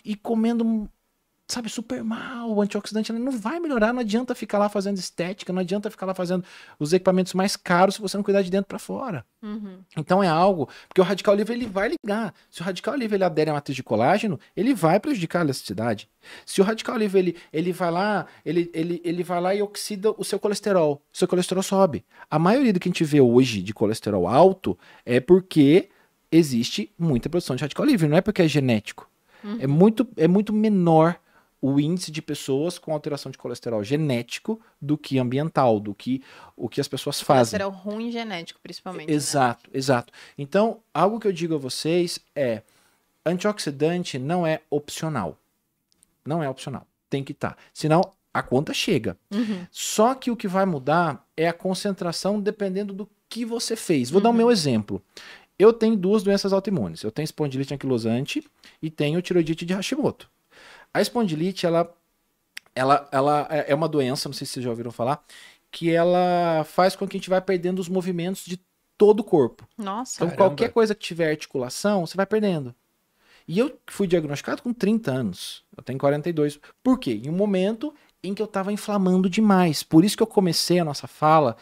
e 0.04 0.14
comendo 0.16 0.88
sabe, 1.48 1.68
super 1.68 2.02
mal, 2.02 2.50
o 2.50 2.62
antioxidante 2.62 3.12
ele 3.12 3.18
não 3.18 3.32
vai 3.32 3.60
melhorar, 3.60 3.92
não 3.92 4.00
adianta 4.00 4.34
ficar 4.34 4.58
lá 4.58 4.68
fazendo 4.68 4.96
estética, 4.96 5.52
não 5.52 5.60
adianta 5.60 5.90
ficar 5.90 6.06
lá 6.06 6.14
fazendo 6.14 6.44
os 6.78 6.92
equipamentos 6.92 7.34
mais 7.34 7.56
caros 7.56 7.96
se 7.96 8.00
você 8.00 8.16
não 8.16 8.24
cuidar 8.24 8.42
de 8.42 8.50
dentro 8.50 8.68
para 8.68 8.78
fora. 8.78 9.24
Uhum. 9.42 9.78
Então 9.96 10.22
é 10.22 10.28
algo, 10.28 10.68
porque 10.88 11.00
o 11.00 11.04
radical 11.04 11.34
livre 11.34 11.54
ele 11.54 11.66
vai 11.66 11.90
ligar. 11.90 12.32
Se 12.50 12.62
o 12.62 12.64
radical 12.64 12.94
livre 12.94 13.16
ele 13.16 13.24
adere 13.24 13.50
à 13.50 13.52
matriz 13.52 13.76
de 13.76 13.82
colágeno, 13.82 14.38
ele 14.56 14.72
vai 14.72 14.98
prejudicar 14.98 15.40
a 15.40 15.44
elasticidade. 15.44 16.08
Se 16.46 16.60
o 16.60 16.64
radical 16.64 16.96
livre 16.96 17.18
ele, 17.18 17.36
ele 17.52 17.72
vai 17.72 17.90
lá, 17.90 18.26
ele, 18.44 18.70
ele, 18.72 19.00
ele 19.04 19.22
vai 19.22 19.40
lá 19.40 19.54
e 19.54 19.60
oxida 19.60 20.10
o 20.16 20.24
seu 20.24 20.38
colesterol, 20.38 21.02
o 21.12 21.18
seu 21.18 21.28
colesterol 21.28 21.62
sobe. 21.62 22.04
A 22.30 22.38
maioria 22.38 22.72
do 22.72 22.80
que 22.80 22.88
a 22.88 22.90
gente 22.90 23.04
vê 23.04 23.20
hoje 23.20 23.60
de 23.62 23.74
colesterol 23.74 24.26
alto 24.26 24.78
é 25.04 25.20
porque 25.20 25.90
existe 26.30 26.90
muita 26.98 27.28
produção 27.28 27.54
de 27.56 27.62
radical 27.62 27.84
livre, 27.84 28.08
não 28.08 28.16
é 28.16 28.22
porque 28.22 28.42
é 28.42 28.48
genético. 28.48 29.10
É 29.58 29.66
muito 29.66 30.06
é 30.16 30.28
muito 30.28 30.52
menor 30.52 31.18
o 31.62 31.78
índice 31.78 32.10
de 32.10 32.20
pessoas 32.20 32.76
com 32.76 32.92
alteração 32.92 33.30
de 33.30 33.38
colesterol 33.38 33.84
genético 33.84 34.60
do 34.80 34.98
que 34.98 35.16
ambiental, 35.20 35.78
do 35.78 35.94
que 35.94 36.20
o 36.56 36.68
que 36.68 36.80
as 36.80 36.88
pessoas 36.88 37.20
fazem. 37.20 37.58
Colesterol 37.58 37.70
ruim 37.70 38.10
genético, 38.10 38.58
principalmente. 38.60 39.08
né? 39.08 39.14
Exato, 39.14 39.70
exato. 39.72 40.12
Então, 40.36 40.80
algo 40.92 41.20
que 41.20 41.28
eu 41.28 41.32
digo 41.32 41.54
a 41.54 41.58
vocês 41.58 42.18
é: 42.34 42.62
antioxidante 43.24 44.18
não 44.18 44.44
é 44.44 44.60
opcional. 44.68 45.38
Não 46.26 46.42
é 46.42 46.48
opcional. 46.48 46.84
Tem 47.08 47.22
que 47.22 47.30
estar. 47.30 47.56
Senão, 47.72 48.12
a 48.34 48.42
conta 48.42 48.74
chega. 48.74 49.16
Uhum. 49.32 49.64
Só 49.70 50.16
que 50.16 50.32
o 50.32 50.36
que 50.36 50.48
vai 50.48 50.66
mudar 50.66 51.24
é 51.36 51.46
a 51.46 51.52
concentração 51.52 52.40
dependendo 52.40 52.92
do 52.92 53.08
que 53.28 53.44
você 53.44 53.76
fez. 53.76 54.10
Vou 54.10 54.20
dar 54.20 54.30
o 54.30 54.34
meu 54.34 54.50
exemplo. 54.50 55.00
Eu 55.56 55.72
tenho 55.72 55.96
duas 55.96 56.24
doenças 56.24 56.52
autoimunes. 56.52 57.02
Eu 57.02 57.12
tenho 57.12 57.24
espondilite 57.24 57.72
anquilosante 57.72 58.44
e 58.80 58.90
tenho 58.90 59.22
tiroidite 59.22 59.64
de 59.64 59.74
Hashimoto. 59.74 60.28
A 60.94 61.00
espondilite, 61.00 61.66
ela, 61.66 61.92
ela, 62.74 63.08
ela 63.10 63.46
é 63.50 63.72
é 63.72 63.74
uma 63.74 63.88
doença, 63.88 64.28
não 64.28 64.34
sei 64.34 64.46
se 64.46 64.54
vocês 64.54 64.64
já 64.64 64.70
ouviram 64.70 64.90
falar, 64.90 65.22
que 65.70 65.90
ela 65.90 66.64
faz 66.64 66.94
com 66.94 67.08
que 67.08 67.16
a 67.16 67.18
gente 67.18 67.30
vá 67.30 67.40
perdendo 67.40 67.78
os 67.78 67.88
movimentos 67.88 68.44
de 68.44 68.60
todo 68.98 69.20
o 69.20 69.24
corpo. 69.24 69.66
Nossa. 69.76 70.16
Então, 70.16 70.28
Caramba. 70.28 70.50
qualquer 70.50 70.70
coisa 70.70 70.94
que 70.94 71.00
tiver 71.00 71.30
articulação, 71.30 72.06
você 72.06 72.16
vai 72.16 72.26
perdendo. 72.26 72.74
E 73.48 73.58
eu 73.58 73.76
fui 73.86 74.06
diagnosticado 74.06 74.62
com 74.62 74.72
30 74.72 75.10
anos. 75.10 75.64
Eu 75.76 75.82
tenho 75.82 75.98
42. 75.98 76.60
Por 76.82 76.98
quê? 76.98 77.20
Em 77.24 77.28
um 77.28 77.32
momento 77.32 77.92
em 78.22 78.34
que 78.34 78.40
eu 78.40 78.46
estava 78.46 78.72
inflamando 78.72 79.28
demais. 79.28 79.82
Por 79.82 80.04
isso 80.04 80.16
que 80.16 80.22
eu 80.22 80.26
comecei 80.26 80.78
a 80.78 80.84
nossa 80.84 81.08
fala 81.08 81.56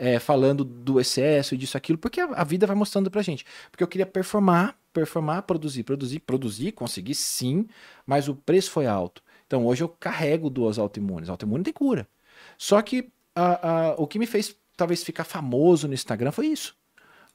é, 0.00 0.18
falando 0.18 0.64
do 0.64 0.98
excesso 0.98 1.54
e 1.54 1.58
disso, 1.58 1.76
aquilo, 1.76 1.98
porque 1.98 2.20
a, 2.20 2.42
vida 2.42 2.66
vai 2.66 2.74
mostrando 2.74 3.10
pra 3.10 3.20
gente. 3.20 3.44
Porque 3.70 3.84
eu 3.84 3.88
queria 3.88 4.06
performar, 4.06 4.76
performar, 4.92 5.42
produzir, 5.42 5.82
produzir, 5.82 6.20
produzir, 6.20 6.72
consegui 6.72 7.14
sim, 7.14 7.66
mas 8.06 8.26
o 8.26 8.34
preço 8.34 8.70
foi 8.70 8.86
alto. 8.86 9.22
Então 9.46 9.66
hoje 9.66 9.82
eu 9.82 9.88
carrego 9.88 10.48
duas 10.48 10.78
autoimunes. 10.78 11.28
Autoimune 11.28 11.62
tem 11.62 11.72
cura. 11.72 12.08
Só 12.56 12.80
que 12.80 13.12
a- 13.34 13.90
a- 13.90 13.94
o 13.98 14.06
que 14.06 14.18
me 14.18 14.26
fez 14.26 14.56
talvez 14.76 15.04
ficar 15.04 15.24
famoso 15.24 15.86
no 15.86 15.92
Instagram 15.94 16.32
foi 16.32 16.46
isso. 16.46 16.74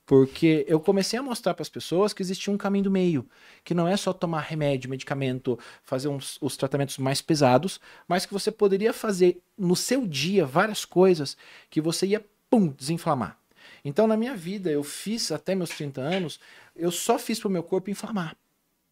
Porque 0.06 0.64
eu 0.68 0.80
comecei 0.80 1.18
a 1.18 1.24
mostrar 1.24 1.56
para 1.56 1.64
as 1.64 1.70
pessoas 1.70 2.14
que 2.14 2.22
existia 2.22 2.54
um 2.54 2.58
caminho 2.58 2.84
do 2.86 2.92
meio, 2.92 3.28
que 3.64 3.74
não 3.74 3.88
é 3.88 3.98
só 3.98 4.14
tomar 4.14 4.42
remédio, 4.42 4.90
medicamento, 4.90 5.58
fazer 5.84 6.08
uns, 6.10 6.38
os 6.42 6.56
tratamentos 6.56 7.00
mais 7.00 7.22
pesados, 7.22 7.80
mas 8.08 8.24
que 8.26 8.34
você 8.34 8.52
poderia 8.52 8.94
fazer 8.94 9.42
no 9.58 9.76
seu 9.76 10.06
dia 10.06 10.46
várias 10.46 10.86
coisas 10.86 11.36
que 11.72 11.82
você 11.82 12.06
ia, 12.06 12.24
pum, 12.50 12.68
desinflamar. 12.68 13.38
Então, 13.84 14.08
na 14.08 14.18
minha 14.18 14.36
vida, 14.36 14.72
eu 14.72 14.84
fiz 14.84 15.32
até 15.32 15.54
meus 15.56 15.70
30 15.70 16.02
anos, 16.02 16.40
eu 16.76 16.92
só 16.92 17.20
fiz 17.20 17.40
para 17.40 17.48
o 17.48 17.52
meu 17.52 17.64
corpo 17.64 17.90
inflamar. 17.90 18.36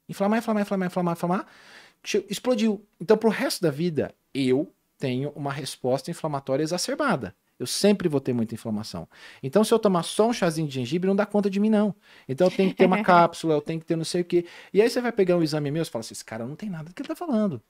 Inflamar, 0.08 0.40
inflamar, 0.40 0.62
inflamar, 0.62 0.88
inflamar, 0.88 1.14
inflamar. 1.14 1.48
Explodiu. 2.30 2.86
Então, 3.00 3.18
pro 3.18 3.30
resto 3.30 3.62
da 3.62 3.72
vida, 3.72 4.14
eu 4.34 4.72
tenho 4.98 5.30
uma 5.30 5.52
resposta 5.52 6.12
inflamatória 6.12 6.64
exacerbada. 6.64 7.36
Eu 7.58 7.68
sempre 7.68 8.10
vou 8.10 8.20
ter 8.20 8.34
muita 8.34 8.54
inflamação. 8.56 9.08
Então, 9.42 9.64
se 9.64 9.74
eu 9.74 9.80
tomar 9.80 10.04
só 10.04 10.28
um 10.28 10.34
chazinho 10.34 10.68
de 10.68 10.74
gengibre, 10.74 11.08
não 11.08 11.16
dá 11.16 11.26
conta 11.26 11.50
de 11.50 11.60
mim, 11.60 11.70
não. 11.70 11.96
Então, 12.28 12.48
eu 12.48 12.52
tenho 12.52 12.70
que 12.72 12.76
ter 12.76 12.86
uma 12.86 13.02
cápsula, 13.04 13.54
eu 13.54 13.62
tenho 13.62 13.80
que 13.80 13.86
ter 13.86 13.96
não 13.96 14.04
sei 14.04 14.22
o 14.22 14.26
quê. 14.26 14.46
E 14.74 14.82
aí, 14.82 14.90
você 14.90 15.00
vai 15.00 15.12
pegar 15.12 15.38
um 15.38 15.44
exame 15.44 15.72
meu 15.72 15.84
e 15.84 15.86
fala 15.86 16.02
assim: 16.02 16.14
esse 16.14 16.26
cara 16.26 16.46
não 16.46 16.56
tem 16.56 16.70
nada 16.70 16.86
do 16.86 16.94
que 16.94 17.02
ele 17.02 17.08
tá 17.08 17.16
falando. 17.16 17.62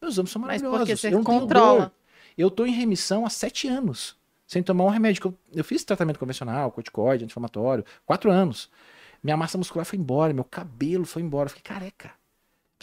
Meus 0.00 0.14
exames 0.14 0.30
são 0.30 0.40
Mas 0.40 0.62
maravilhosos. 0.62 0.78
porque 0.80 0.96
você 0.96 1.14
eu 1.14 1.22
controla. 1.22 1.92
Eu 2.36 2.50
tô 2.50 2.64
em 2.64 2.72
remissão 2.72 3.26
há 3.26 3.30
sete 3.30 3.68
anos, 3.68 4.16
sem 4.52 4.62
tomar 4.62 4.84
um 4.84 4.88
remédio. 4.90 5.22
Eu, 5.24 5.34
eu 5.54 5.64
fiz 5.64 5.82
tratamento 5.82 6.18
convencional, 6.18 6.70
corticoide, 6.70 7.24
anti-inflamatório, 7.24 7.84
quatro 8.04 8.30
anos. 8.30 8.68
Minha 9.22 9.36
massa 9.36 9.56
muscular 9.56 9.86
foi 9.86 9.98
embora, 9.98 10.34
meu 10.34 10.44
cabelo 10.44 11.06
foi 11.06 11.22
embora, 11.22 11.46
eu 11.46 11.54
fiquei 11.54 11.72
careca. 11.74 12.08
Pra 12.08 12.14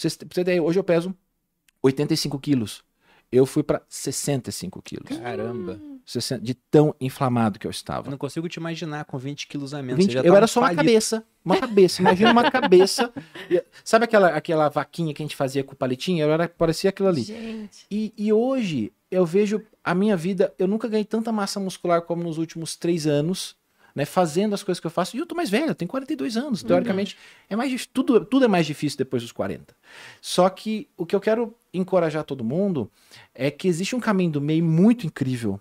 vocês, 0.02 0.16
pra 0.18 0.28
você 0.32 0.44
ter 0.44 0.60
hoje 0.60 0.80
eu 0.80 0.84
peso 0.84 1.14
85 1.84 2.40
quilos. 2.40 2.84
Eu 3.32 3.46
fui 3.46 3.62
pra 3.62 3.84
65 3.88 4.82
quilos. 4.82 5.16
Caramba. 5.20 5.80
60 6.04 6.44
de 6.44 6.56
tão 6.56 6.96
inflamado 7.00 7.60
que 7.60 7.68
eu 7.68 7.70
Eu 7.70 7.72
estava. 7.72 8.10
não 8.10 8.18
consigo 8.18 8.50
te 8.50 8.56
imaginar 8.56 9.06
com 9.06 9.16
20 9.20 9.46
quilos 9.48 9.76
a 9.76 9.84
menos. 9.84 9.98
20 10.04 10.08
Você 10.08 10.14
já 10.14 10.20
eu 10.24 10.32
tá 10.32 10.38
era 10.38 10.48
só 10.48 10.62
uma 10.62 10.68
palito. 10.70 10.84
cabeça. 10.84 11.24
Uma 11.46 11.58
cabeça. 11.58 12.02
Imagina 12.02 12.32
uma 12.32 12.50
cabeça. 12.50 13.14
Sabe 13.84 14.06
aquela, 14.06 14.30
aquela 14.30 14.70
vaquinha 14.70 15.14
que 15.14 15.22
a 15.22 15.26
gente 15.26 15.36
fazia 15.36 15.64
com 15.64 15.74
o 15.74 15.76
palitinho? 15.76 16.24
Eu 16.26 16.32
era, 16.32 16.50
parecia 16.50 16.90
aquilo 16.90 17.10
ali. 17.10 17.22
Gente. 17.22 17.86
E, 17.91 18.12
e 18.18 18.34
hoje 18.34 18.91
eu 19.12 19.24
vejo 19.24 19.62
a 19.90 19.95
minha 19.95 20.16
vida, 20.16 20.53
eu 20.60 20.68
nunca 20.68 20.88
ganhei 20.88 21.03
tanta 21.03 21.32
massa 21.32 21.60
muscular 21.60 22.03
como 22.03 22.22
nos 22.22 22.38
últimos 22.38 22.76
três 22.76 23.07
anos, 23.07 23.56
né? 23.95 24.06
Fazendo 24.06 24.53
as 24.53 24.61
coisas 24.61 24.80
que 24.80 24.86
eu 24.86 24.91
faço. 24.91 25.18
E 25.18 25.20
eu 25.20 25.26
tô 25.26 25.34
mais 25.34 25.49
velho, 25.49 25.70
eu 25.70 25.76
tenho 25.76 25.90
42 25.90 26.38
anos. 26.38 26.61
Teoricamente, 26.61 27.18
é 27.49 27.56
mais 27.56 27.88
tudo, 27.88 28.24
tudo 28.24 28.45
é 28.45 28.48
mais 28.48 28.68
difícil 28.68 28.99
depois 28.99 29.24
dos 29.24 29.32
40. 29.32 29.76
Só 30.22 30.48
que 30.48 30.88
o 30.95 31.07
que 31.07 31.16
eu 31.16 31.20
quero 31.20 31.56
encorajar 31.74 32.24
todo 32.24 32.44
mundo 32.44 32.88
é 33.34 33.49
que 33.49 33.68
existe 33.68 33.95
um 33.95 33.99
caminho 33.99 34.30
do 34.30 34.40
meio 34.40 34.64
muito 34.64 35.07
incrível 35.07 35.60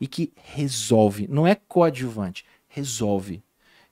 e 0.00 0.06
que 0.06 0.32
resolve, 0.36 1.28
não 1.28 1.46
é 1.46 1.54
coadjuvante, 1.54 2.46
resolve. 2.68 3.42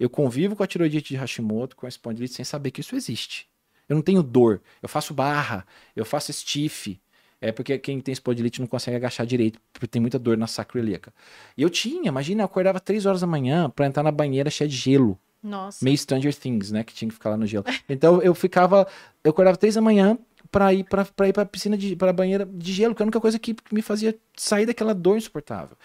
Eu 0.01 0.09
convivo 0.09 0.57
com 0.57 0.63
a 0.63 0.67
tiroidite 0.67 1.13
de 1.13 1.21
Hashimoto, 1.21 1.77
com 1.77 1.85
a 1.85 1.89
espondilite, 1.91 2.33
sem 2.33 2.47
saber 2.47 2.71
que 2.71 2.81
isso 2.81 2.97
existe. 2.97 3.47
Eu 3.87 3.95
não 3.95 4.03
tenho 4.03 4.23
dor, 4.23 4.63
eu 4.83 4.89
faço 4.89 5.13
barra, 5.13 5.67
eu 5.95 6.07
faço 6.07 6.33
stiff. 6.33 6.99
É 7.41 7.53
porque 7.53 7.79
quem 7.79 8.01
tem 8.01 8.13
espondilite 8.13 8.61
não 8.61 8.67
consegue 8.67 8.97
agachar 8.97 9.27
direito, 9.27 9.61
porque 9.73 9.87
tem 9.87 10.01
muita 10.01 10.19
dor 10.19 10.37
na 10.39 10.47
sacroiliaca. 10.47 11.13
E 11.57 11.63
eu 11.63 11.69
tinha, 11.69 12.09
imagina, 12.09 12.43
eu 12.43 12.47
acordava 12.47 12.81
três 12.81 13.05
horas 13.05 13.21
da 13.21 13.27
manhã 13.27 13.69
pra 13.69 13.87
entrar 13.87 14.03
na 14.03 14.11
banheira 14.11 14.49
cheia 14.49 14.69
de 14.69 14.77
gelo. 14.77 15.19
Nossa. 15.43 15.85
Meio 15.85 15.97
Stranger 15.99 16.35
Things, 16.35 16.73
né? 16.73 16.83
Que 16.83 16.95
tinha 16.95 17.09
que 17.09 17.15
ficar 17.15 17.31
lá 17.31 17.37
no 17.37 17.47
gelo. 17.47 17.65
Então 17.89 18.23
eu 18.23 18.35
ficava, 18.35 18.87
eu 19.23 19.31
acordava 19.31 19.57
três 19.57 19.75
da 19.75 19.81
manhã 19.81 20.19
pra 20.51 20.73
ir 20.73 20.85
pra, 20.85 21.05
pra 21.05 21.29
ir 21.29 21.33
pra 21.33 21.45
piscina, 21.45 21.77
de, 21.77 21.95
pra 21.95 22.13
banheira 22.13 22.47
de 22.47 22.73
gelo, 22.73 22.95
que 22.95 23.03
é 23.03 23.05
a 23.05 23.07
única 23.07 23.21
coisa 23.21 23.39
que 23.39 23.55
me 23.71 23.83
fazia 23.83 24.17
sair 24.37 24.67
daquela 24.67 24.95
dor 24.95 25.19
insuportável. 25.19 25.77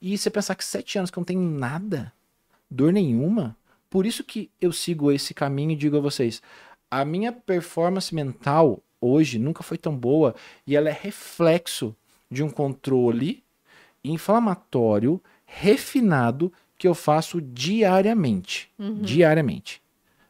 E 0.00 0.16
você 0.16 0.30
pensar 0.30 0.54
que 0.54 0.64
sete 0.64 0.96
anos 0.96 1.10
que 1.10 1.18
eu 1.18 1.20
não 1.20 1.26
tenho 1.26 1.40
nada, 1.40 2.12
dor 2.70 2.92
nenhuma, 2.92 3.56
por 3.88 4.06
isso 4.06 4.22
que 4.22 4.50
eu 4.60 4.72
sigo 4.72 5.10
esse 5.10 5.34
caminho 5.34 5.72
e 5.72 5.76
digo 5.76 5.96
a 5.96 6.00
vocês, 6.00 6.40
a 6.90 7.04
minha 7.04 7.32
performance 7.32 8.14
mental 8.14 8.80
hoje 9.00 9.38
nunca 9.38 9.62
foi 9.62 9.78
tão 9.78 9.96
boa 9.96 10.34
e 10.66 10.76
ela 10.76 10.88
é 10.88 10.92
reflexo 11.00 11.94
de 12.30 12.42
um 12.42 12.50
controle 12.50 13.42
inflamatório 14.04 15.20
refinado 15.44 16.52
que 16.78 16.86
eu 16.88 16.94
faço 16.94 17.40
diariamente. 17.40 18.70
Diariamente. 19.02 19.82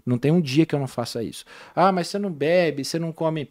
Não 0.05 0.19
tem 0.19 0.31
um 0.33 0.41
dia 0.41 0.67
que 0.67 0.75
eu 0.75 0.79
não 0.79 0.89
faça 0.89 1.23
isso. 1.23 1.45
Ah, 1.75 1.93
mas 1.93 2.09
você 2.09 2.19
não 2.19 2.33
bebe, 2.33 2.85
você 2.85 2.99
não 2.99 3.13
come, 3.13 3.51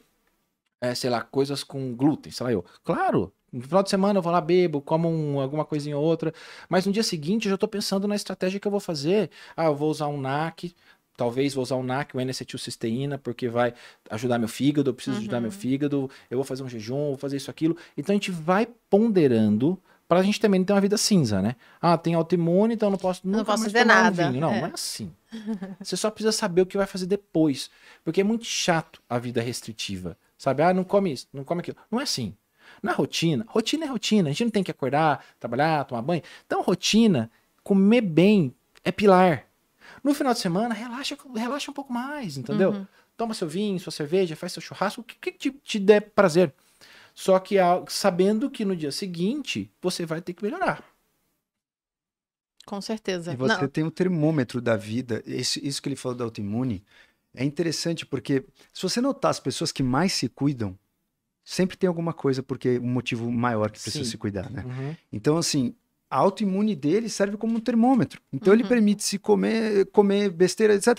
é, 0.82 0.94
sei 0.96 1.10
lá, 1.10 1.22
coisas 1.22 1.64
com 1.64 1.94
glúten, 1.96 2.32
sei 2.32 2.44
lá 2.46 2.52
eu. 2.52 2.66
Claro, 2.84 3.32
no 3.52 3.62
final 3.62 3.84
de 3.84 3.90
semana 3.90 4.18
eu 4.20 4.24
vou 4.24 4.32
lá, 4.32 4.42
bebo, 4.42 4.82
como 4.82 5.08
um- 5.10 5.40
alguma 5.40 5.64
coisinha 5.64 5.98
ou 5.98 6.04
outra, 6.04 6.34
mas 6.68 6.86
no 6.86 6.92
dia 6.92 7.04
seguinte 7.04 7.46
eu 7.46 7.52
já 7.52 7.58
tô 7.58 7.68
pensando 7.68 8.08
na 8.08 8.16
estratégia 8.16 8.60
que 8.60 8.68
eu 8.68 8.72
vou 8.72 8.80
fazer. 8.80 9.30
Ah, 9.56 9.66
eu 9.66 9.76
vou 9.76 9.90
usar 9.90 10.08
um 10.08 10.18
NAC, 10.20 10.76
talvez 11.20 11.54
vou 11.54 11.62
usar 11.62 11.76
um 11.76 11.84
NAC, 11.84 12.16
o 12.16 12.22
N-acetilcisteína, 12.22 13.18
porque 13.18 13.50
vai 13.50 13.74
ajudar 14.10 14.40
meu 14.40 14.48
fígado, 14.48 14.90
eu 14.90 14.94
preciso 14.94 15.18
ajudar 15.18 15.42
meu 15.42 15.52
fígado, 15.52 16.10
eu 16.32 16.38
vou 16.38 16.46
fazer 16.46 16.64
um 16.64 16.70
jejum, 16.70 17.10
vou 17.10 17.18
fazer 17.18 17.36
isso, 17.36 17.52
aquilo. 17.52 17.76
Então 17.98 18.14
a 18.14 18.16
gente 18.16 18.32
vai 18.32 18.66
ponderando 18.90 19.78
pra 20.08 20.24
gente 20.24 20.40
também 20.40 20.62
não 20.62 20.66
ter 20.66 20.72
uma 20.72 20.80
vida 20.80 20.96
cinza, 20.96 21.42
né? 21.42 21.58
Ah, 21.82 21.98
tem 21.98 22.14
autoimune, 22.14 22.74
então 22.74 22.88
eu 22.88 22.92
não 22.92 22.98
posso 22.98 23.20
Não 23.26 23.44
posso 23.44 23.66
fazer 23.66 23.84
um 23.84 23.86
nada, 23.86 24.30
vinho. 24.30 24.40
Não, 24.40 24.54
é. 24.54 24.62
não 24.62 24.68
é 24.68 24.72
assim. 24.74 25.12
Você 25.84 25.98
só 25.98 26.10
precisa 26.10 26.32
saber 26.32 26.62
o 26.62 26.66
que 26.66 26.78
vai 26.78 26.88
fazer 26.88 27.06
depois. 27.06 27.70
Porque 28.02 28.22
é 28.22 28.24
muito 28.24 28.46
chato 28.46 29.02
a 29.10 29.20
vida 29.20 29.42
restritiva. 29.42 30.18
Sabe? 30.38 30.64
Ah, 30.64 30.74
não 30.74 30.86
come 30.86 31.12
isso, 31.12 31.28
não 31.34 31.44
come 31.44 31.60
aquilo. 31.60 31.78
Não 31.92 32.00
é 32.00 32.04
assim. 32.04 32.34
Na 32.82 32.94
rotina, 32.94 33.46
rotina 33.50 33.84
é 33.84 33.88
rotina. 33.90 34.30
A 34.30 34.32
gente 34.32 34.46
não 34.46 34.52
tem 34.52 34.64
que 34.64 34.72
acordar, 34.72 35.22
trabalhar, 35.38 35.84
tomar 35.84 36.02
banho. 36.02 36.24
Então, 36.46 36.62
rotina, 36.62 37.30
comer 37.62 38.02
bem 38.02 38.56
é 38.86 38.92
pilar. 38.92 39.49
No 40.04 40.14
final 40.14 40.34
de 40.34 40.40
semana, 40.40 40.74
relaxa, 40.74 41.18
relaxa 41.36 41.72
um 41.72 41.74
pouco 41.74 41.92
mais, 41.92 42.38
entendeu? 42.38 42.72
Uhum. 42.72 42.88
Toma 43.18 43.34
seu 43.34 43.48
vinho, 43.48 43.80
sua 43.80 43.92
cerveja, 43.92 44.36
faz 44.36 44.54
seu 44.54 44.62
churrasco, 44.62 45.02
o 45.02 45.04
que, 45.04 45.16
que 45.16 45.32
te, 45.32 45.52
te 45.52 45.80
der 45.80 46.02
prazer. 46.12 46.54
Só 47.14 47.38
que 47.40 47.56
sabendo 47.90 48.50
que 48.50 48.64
no 48.64 48.76
dia 48.76 48.92
seguinte 48.92 49.70
você 49.82 50.06
vai 50.06 50.22
ter 50.22 50.34
que 50.34 50.44
melhorar. 50.44 50.84
Com 52.66 52.80
certeza. 52.82 53.34
E 53.34 53.36
você 53.36 53.62
Não, 53.62 53.68
tem 53.68 53.84
o 53.84 53.92
termômetro 53.92 54.62
da 54.62 54.78
vida. 54.78 55.24
Esse- 55.26 55.66
isso 55.66 55.82
que 55.82 55.90
ele 55.90 55.96
falou 55.96 56.18
da 56.18 56.24
autoimune 56.24 56.84
é 57.34 57.44
interessante 57.44 58.06
porque 58.06 58.46
se 58.72 58.82
você 58.82 59.02
notar 59.02 59.32
as 59.32 59.40
pessoas 59.40 59.72
que 59.72 59.82
mais 59.84 60.14
se 60.14 60.30
cuidam, 60.30 60.78
sempre 61.44 61.76
tem 61.76 61.88
alguma 61.88 62.14
coisa 62.14 62.44
porque 62.44 62.78
um 62.80 62.88
motivo 62.88 63.30
maior 63.32 63.72
que 63.72 63.80
precisa 63.82 64.04
Sim. 64.06 64.12
se 64.12 64.18
cuidar, 64.18 64.50
né? 64.52 64.64
Então, 65.12 65.36
assim, 65.38 65.76
a 66.10 66.18
autoimune 66.18 66.76
dele 66.76 67.08
serve 67.10 67.38
como 67.38 67.56
um 67.56 67.60
termômetro. 67.60 68.22
Então, 68.34 68.52
ele 68.54 68.64
Uhum. 68.64 68.70
permite 68.70 69.04
se 69.04 69.20
comer, 69.20 69.86
comer 69.88 70.30
besteira, 70.30 70.74
etc. 70.74 70.98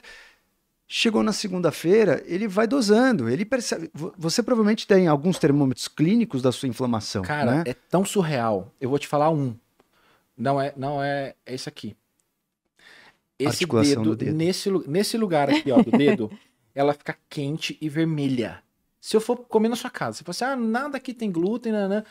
Chegou 0.87 1.23
na 1.23 1.33
segunda-feira, 1.33 2.23
ele 2.27 2.49
vai 2.49 2.67
dosando. 2.67 3.29
Ele 3.29 3.45
percebe. 3.45 3.91
vo- 3.95 4.13
Você 4.19 4.43
provavelmente 4.43 4.87
tem 4.87 5.07
alguns 5.07 5.39
termômetros 5.39 5.87
clínicos 5.89 6.43
da 6.43 6.51
sua 6.53 6.69
inflamação. 6.69 7.23
Cara, 7.23 7.57
né? 7.57 7.63
é 7.67 7.75
tão 7.75 8.05
surreal. 8.05 8.73
Eu 8.81 8.89
vou 8.91 8.99
te 8.99 9.07
falar 9.07 9.31
um. 9.31 9.55
Não 10.37 10.61
é, 10.61 10.73
não 10.77 11.03
é, 11.03 11.35
é 11.47 11.55
isso 11.55 11.69
aqui. 11.69 11.97
Esse 13.39 13.49
Articulação 13.49 14.03
dedo, 14.03 14.11
do 14.11 14.17
dedo. 14.17 14.37
Nesse, 14.37 14.71
nesse 14.89 15.17
lugar 15.17 15.49
aqui, 15.49 15.71
ó, 15.71 15.83
do 15.83 15.91
dedo, 15.91 16.31
ela 16.75 16.93
fica 16.93 17.17
quente 17.29 17.77
e 17.81 17.89
vermelha. 17.89 18.63
Se 19.01 19.17
eu 19.17 19.21
for 19.21 19.37
comer 19.37 19.69
na 19.69 19.77
sua 19.77 19.89
casa, 19.91 20.19
você 20.19 20.25
fala 20.25 20.53
assim, 20.53 20.63
ah, 20.63 20.67
nada 20.67 20.97
aqui 20.99 21.15
tem 21.15 21.31
glúten, 21.33 21.73
né? 21.73 22.05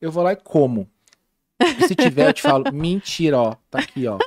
Eu 0.00 0.12
vou 0.12 0.22
lá 0.22 0.32
e 0.32 0.36
como. 0.36 0.88
Se 1.86 1.94
tiver, 1.94 2.28
eu 2.28 2.32
te 2.32 2.42
falo, 2.42 2.72
mentira, 2.72 3.38
ó, 3.38 3.54
tá 3.70 3.78
aqui, 3.78 4.06
ó. 4.06 4.18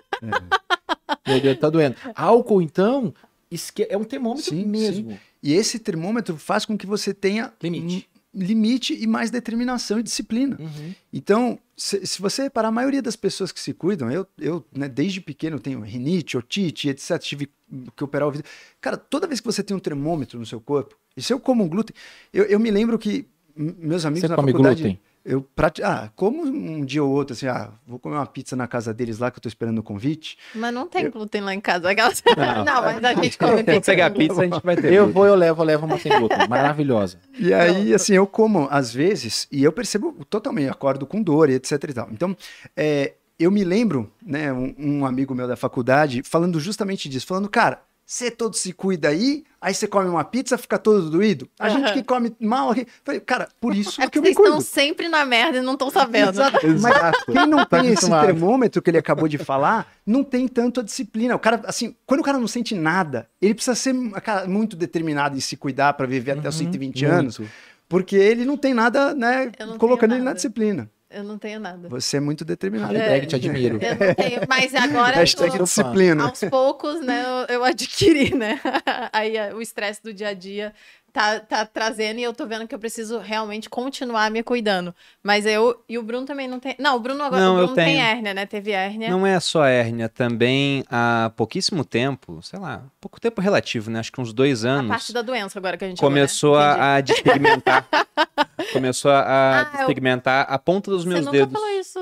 Meu 1.27 1.39
dedo 1.39 1.59
tá 1.59 1.69
doendo. 1.69 1.95
Álcool, 2.15 2.61
então, 2.61 3.13
esque- 3.51 3.87
é 3.89 3.97
um 3.97 4.03
termômetro 4.03 4.49
Sim, 4.49 4.65
mesmo. 4.65 5.19
E 5.41 5.53
esse 5.53 5.79
termômetro 5.79 6.37
faz 6.37 6.65
com 6.65 6.77
que 6.77 6.85
você 6.85 7.13
tenha 7.13 7.53
Limite. 7.61 8.09
limite 8.33 8.93
e 8.99 9.07
mais 9.07 9.29
determinação 9.31 9.99
e 9.99 10.03
disciplina. 10.03 10.57
Uhum. 10.59 10.93
Então, 11.13 11.59
se, 11.77 12.05
se 12.05 12.21
você 12.21 12.43
reparar, 12.43 12.67
a 12.67 12.71
maioria 12.71 13.01
das 13.01 13.15
pessoas 13.15 13.51
que 13.51 13.59
se 13.59 13.73
cuidam, 13.73 14.11
eu, 14.11 14.27
eu 14.37 14.65
né, 14.75 14.87
desde 14.89 15.21
pequeno 15.21 15.59
tenho 15.59 15.79
rinite, 15.81 16.37
otite, 16.37 16.89
etc. 16.89 17.17
Tive 17.19 17.49
que 17.95 18.03
operar 18.03 18.25
o 18.27 18.29
ouvido. 18.31 18.43
Cara, 18.81 18.97
toda 18.97 19.27
vez 19.27 19.39
que 19.39 19.45
você 19.45 19.63
tem 19.63 19.75
um 19.75 19.79
termômetro 19.79 20.37
no 20.39 20.45
seu 20.45 20.59
corpo, 20.59 20.95
e 21.15 21.21
se 21.21 21.31
eu 21.31 21.39
como 21.39 21.63
um 21.63 21.69
glúten, 21.69 21.95
eu, 22.33 22.43
eu 22.45 22.59
me 22.59 22.69
lembro 22.71 22.97
que 22.99 23.25
meus 23.55 24.05
amigos 24.05 24.21
Você 24.21 24.27
na 24.27 24.35
come 24.35 24.51
faculdade. 24.51 24.81
glúten? 24.83 24.99
Eu 25.25 25.41
prati... 25.41 25.83
Ah, 25.83 26.09
como 26.15 26.43
um 26.43 26.83
dia 26.83 27.03
ou 27.03 27.11
outro, 27.11 27.33
assim, 27.33 27.47
ah, 27.47 27.71
vou 27.85 27.99
comer 27.99 28.15
uma 28.15 28.25
pizza 28.25 28.55
na 28.55 28.67
casa 28.67 28.93
deles 28.93 29.19
lá 29.19 29.29
que 29.29 29.37
eu 29.37 29.41
tô 29.41 29.49
esperando 29.49 29.79
o 29.79 29.83
convite. 29.83 30.37
Mas 30.55 30.73
não 30.73 30.87
tem 30.87 31.09
glúten 31.09 31.41
lá 31.41 31.53
em 31.53 31.61
casa. 31.61 31.89
Aquelas... 31.91 32.23
Não. 32.37 32.65
Não, 32.65 32.81
mas 32.81 33.03
a 33.03 33.13
gente 33.13 33.37
come 33.37 33.63
pizza. 33.63 33.91
pegar 33.91 34.11
pizza, 34.11 34.41
a 34.41 34.45
gente 34.45 34.61
vai 34.63 34.75
ter. 34.75 34.93
Eu 34.93 35.05
glúten. 35.05 35.13
vou, 35.13 35.25
eu 35.25 35.35
levo, 35.35 35.61
eu 35.61 35.65
levo 35.65 35.85
uma 35.85 35.99
sem 35.99 36.17
glúten. 36.17 36.47
Maravilhosa. 36.47 37.19
E 37.37 37.53
aí, 37.53 37.93
assim, 37.93 38.13
eu 38.13 38.27
como 38.27 38.67
às 38.71 38.93
vezes 38.93 39.47
e 39.51 39.63
eu 39.63 39.71
percebo 39.71 40.25
totalmente, 40.29 40.69
acordo 40.69 41.05
com 41.05 41.21
dor 41.21 41.49
e 41.49 41.53
etc 41.53 41.71
e 41.83 41.93
tal. 41.93 42.09
Então, 42.11 42.35
é, 42.75 43.13
eu 43.39 43.49
me 43.49 43.63
lembro, 43.63 44.11
né, 44.21 44.51
um, 44.51 44.75
um 44.77 45.05
amigo 45.05 45.33
meu 45.33 45.47
da 45.47 45.55
faculdade 45.55 46.21
falando 46.23 46.59
justamente 46.59 47.07
disso, 47.07 47.25
falando, 47.25 47.49
cara, 47.49 47.81
você 48.11 48.31
todo 48.31 48.55
se 48.55 48.73
cuida 48.73 49.09
aí, 49.09 49.43
aí 49.61 49.71
você 49.71 49.85
come 49.87 50.09
uma 50.09 50.23
pizza, 50.23 50.57
fica 50.57 50.79
todo 50.79 51.11
doído. 51.11 51.47
A 51.59 51.69
gente 51.69 51.83
Aham. 51.85 51.93
que 51.93 52.03
come 52.03 52.35
mal 52.39 52.71
aqui. 52.71 52.87
Falei, 53.05 53.19
cara, 53.21 53.47
por 53.61 53.75
isso 53.75 54.01
É 54.01 54.09
que 54.09 54.17
eu 54.17 54.23
me 54.23 54.29
vocês 54.29 54.37
estão 54.39 54.53
cuido. 54.53 54.65
sempre 54.67 55.07
na 55.07 55.23
merda 55.23 55.59
e 55.59 55.61
não 55.61 55.73
estão 55.73 55.91
sabendo. 55.91 56.31
Exato. 56.31 56.57
Mas 56.81 57.23
quem 57.25 57.45
não 57.45 57.59
Tá 57.67 57.79
tem 57.81 57.91
esse 57.93 58.09
termômetro 58.09 58.81
que 58.81 58.89
ele 58.89 58.97
acabou 58.97 59.27
de 59.27 59.37
falar, 59.37 59.93
não 60.03 60.23
tem 60.23 60.47
tanto 60.47 60.79
a 60.79 60.83
disciplina. 60.83 61.35
O 61.35 61.39
cara, 61.39 61.61
assim, 61.65 61.95
quando 62.07 62.21
o 62.21 62.23
cara 62.23 62.39
não 62.39 62.47
sente 62.47 62.73
nada, 62.73 63.29
ele 63.39 63.53
precisa 63.53 63.75
ser 63.75 63.93
cara, 64.23 64.47
muito 64.47 64.75
determinado 64.75 65.37
em 65.37 65.39
se 65.39 65.55
cuidar 65.55 65.93
para 65.93 66.07
viver 66.07 66.31
até 66.31 66.49
os 66.49 66.55
120 66.55 67.05
anos, 67.05 67.37
Muito. 67.37 67.53
porque 67.87 68.15
ele 68.15 68.43
não 68.43 68.57
tem 68.57 68.73
nada, 68.73 69.13
né, 69.13 69.51
não 69.59 69.77
colocando 69.77 70.15
ele 70.15 70.23
na 70.23 70.33
disciplina. 70.33 70.89
Eu 71.11 71.23
não 71.23 71.39
tenho 71.39 71.59
nada. 71.59 71.89
Você 71.89 72.17
é 72.17 72.19
muito 72.19 72.45
determinado. 72.45 72.93
Hashtag 72.93 73.25
te 73.25 73.35
admiro. 73.35 73.79
Eu 73.81 73.95
não 74.07 74.13
tenho, 74.15 74.41
mas 74.47 74.75
agora 74.75 75.15
Hashtag 75.17 75.57
tô, 75.57 75.63
disciplina. 75.63 76.23
aos 76.29 76.39
poucos, 76.41 77.01
né, 77.03 77.23
eu, 77.49 77.55
eu 77.55 77.63
adquiri, 77.63 78.35
né? 78.35 78.59
Aí 79.11 79.35
a- 79.37 79.55
o 79.55 79.61
estresse 79.61 80.03
do 80.03 80.13
dia 80.13 80.27
a 80.29 80.33
dia 80.35 80.71
tá, 81.11 81.39
tá 81.39 81.65
trazendo 81.65 82.19
e 82.19 82.23
eu 82.23 82.33
tô 82.33 82.45
vendo 82.45 82.67
que 82.67 82.73
eu 82.73 82.79
preciso 82.79 83.19
realmente 83.19 83.69
continuar 83.69 84.29
me 84.31 84.41
cuidando. 84.43 84.93
Mas 85.23 85.45
eu 85.45 85.83
e 85.89 85.97
o 85.97 86.03
Bruno 86.03 86.25
também 86.25 86.47
não 86.47 86.59
tem. 86.59 86.75
Não, 86.79 86.95
o 86.95 86.99
Bruno 86.99 87.23
agora 87.23 87.41
Não, 87.41 87.55
o 87.55 87.59
eu 87.59 87.65
Bruno 87.67 87.75
tem 87.75 87.99
hérnia, 88.01 88.33
né? 88.33 88.45
Teve 88.45 88.71
hérnia. 88.71 89.09
Não 89.09 89.25
é 89.25 89.39
só 89.39 89.65
hérnia, 89.65 90.07
também 90.09 90.83
há 90.89 91.31
pouquíssimo 91.35 91.83
tempo, 91.83 92.39
sei 92.41 92.59
lá, 92.59 92.83
pouco 93.01 93.19
tempo 93.19 93.41
relativo, 93.41 93.89
né? 93.91 93.99
Acho 93.99 94.11
que 94.11 94.21
uns 94.21 94.31
dois 94.33 94.63
a 94.65 94.69
anos. 94.69 94.89
parte 94.89 95.11
da 95.13 95.21
doença 95.21 95.59
agora 95.59 95.77
que 95.77 95.85
a 95.85 95.87
gente 95.89 95.99
começou 95.99 96.55
falou, 96.55 96.77
né? 96.77 96.83
a, 96.83 96.95
a 96.95 97.01
despigmentar. 97.01 97.87
começou 98.73 99.11
a, 99.11 99.19
a 99.19 99.59
Ah, 99.61 99.69
eu- 99.73 99.77
despigmentar 99.77 100.45
a 100.49 100.57
ponta 100.59 100.91
dos 100.91 101.03
Você 101.03 101.09
meus 101.09 101.25
nunca 101.25 101.37
dedos. 101.37 101.53
falou 101.53 101.79
isso. 101.79 101.99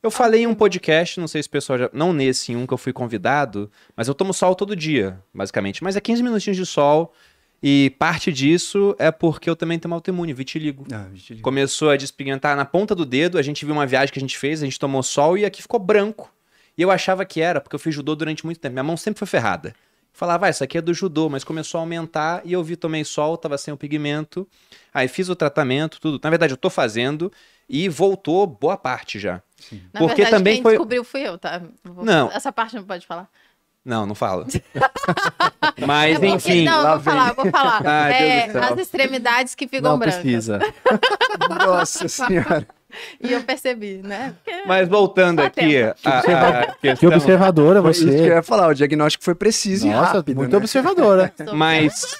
Eu 0.00 0.12
falei 0.12 0.42
em 0.42 0.46
um 0.46 0.54
podcast, 0.54 1.18
não 1.18 1.26
sei 1.26 1.42
se 1.42 1.48
o 1.48 1.50
pessoal 1.50 1.76
já. 1.78 1.90
Não 1.92 2.12
nesse, 2.12 2.52
em 2.52 2.56
um 2.56 2.66
que 2.66 2.72
eu 2.72 2.78
fui 2.78 2.92
convidado, 2.92 3.70
mas 3.96 4.06
eu 4.06 4.14
tomo 4.14 4.32
sol 4.32 4.54
todo 4.54 4.76
dia, 4.76 5.18
basicamente. 5.34 5.82
Mas 5.82 5.96
é 5.96 6.00
15 6.00 6.22
minutinhos 6.22 6.56
de 6.56 6.64
sol 6.64 7.12
E 7.62 7.90
parte 7.98 8.32
disso 8.32 8.94
é 8.98 9.10
porque 9.10 9.50
eu 9.50 9.56
também 9.56 9.78
tenho 9.78 9.90
uma 9.90 9.96
autoimune, 9.96 10.32
vitiligo. 10.32 10.86
Ah, 10.92 11.06
vitiligo. 11.10 11.42
Começou 11.42 11.90
a 11.90 11.96
despigmentar 11.96 12.56
na 12.56 12.64
ponta 12.64 12.94
do 12.94 13.04
dedo. 13.04 13.36
A 13.38 13.42
gente 13.42 13.64
viu 13.64 13.74
uma 13.74 13.86
viagem 13.86 14.12
que 14.12 14.18
a 14.18 14.22
gente 14.22 14.38
fez, 14.38 14.62
a 14.62 14.64
gente 14.64 14.78
tomou 14.78 15.02
sol 15.02 15.36
e 15.36 15.44
aqui 15.44 15.60
ficou 15.60 15.80
branco. 15.80 16.32
E 16.76 16.82
eu 16.82 16.90
achava 16.90 17.24
que 17.24 17.40
era, 17.40 17.60
porque 17.60 17.74
eu 17.74 17.80
fiz 17.80 17.92
judô 17.94 18.14
durante 18.14 18.44
muito 18.44 18.60
tempo. 18.60 18.72
Minha 18.74 18.84
mão 18.84 18.96
sempre 18.96 19.18
foi 19.18 19.26
ferrada. 19.26 19.74
Falava, 20.12 20.46
ah, 20.46 20.50
isso 20.50 20.62
aqui 20.64 20.78
é 20.78 20.80
do 20.80 20.94
judô, 20.94 21.28
mas 21.28 21.42
começou 21.44 21.78
a 21.78 21.82
aumentar 21.82 22.42
e 22.44 22.52
eu 22.52 22.62
vi, 22.62 22.76
tomei 22.76 23.04
sol, 23.04 23.36
tava 23.36 23.58
sem 23.58 23.74
o 23.74 23.76
pigmento. 23.76 24.46
Aí 24.94 25.06
fiz 25.08 25.28
o 25.28 25.34
tratamento, 25.36 26.00
tudo. 26.00 26.20
Na 26.22 26.30
verdade, 26.30 26.52
eu 26.52 26.56
tô 26.56 26.70
fazendo 26.70 27.30
e 27.68 27.88
voltou 27.88 28.46
boa 28.46 28.76
parte 28.76 29.18
já. 29.18 29.42
Na 29.92 30.00
Porque 30.00 30.22
verdade, 30.22 30.30
também 30.30 30.54
quem 30.54 30.62
foi- 30.62 30.72
descobriu 30.72 31.04
fui 31.04 31.20
eu, 31.22 31.36
tá? 31.38 31.60
Vou- 31.84 32.04
Não. 32.04 32.30
Essa 32.32 32.52
parte 32.52 32.74
não 32.76 32.84
pode 32.84 33.06
falar. 33.06 33.28
Não, 33.88 34.04
não 34.04 34.14
fala. 34.14 34.46
mas 35.86 36.22
É 36.22 36.26
enfim. 36.26 36.64
Não, 36.64 36.82
lá 36.82 36.90
eu 36.90 36.94
vou 37.00 37.02
falar, 37.02 37.28
eu 37.30 37.34
vou 37.34 37.50
falar. 37.50 37.82
Ai, 37.86 38.12
É, 38.12 38.50
as 38.58 38.78
extremidades 38.78 39.54
que 39.54 39.66
ficam 39.66 39.92
Não 39.92 39.98
brancas. 39.98 40.20
precisa. 40.20 40.60
Nossa 41.48 42.06
senhora. 42.06 42.66
E 43.20 43.32
eu 43.32 43.42
percebi, 43.42 44.00
né? 44.02 44.34
Porque- 44.44 44.62
Mas 44.66 44.88
voltando 44.88 45.40
Só 45.40 45.46
aqui, 45.46 45.76
a, 45.78 45.90
a 46.04 46.66
Que 46.72 46.88
questão... 46.88 47.08
observadora 47.10 47.80
Foi 47.82 47.90
isso 47.90 48.04
que 48.06 48.10
eu 48.14 48.18
você. 48.18 48.26
ia 48.28 48.42
falar. 48.42 48.68
O 48.68 48.74
diagnóstico 48.74 49.24
foi 49.24 49.34
preciso 49.34 49.86
e 49.86 49.90
Nossa, 49.90 50.14
rápido. 50.18 50.36
muito 50.36 50.50
né? 50.52 50.56
observadora. 50.58 51.32
Mas 51.54 52.14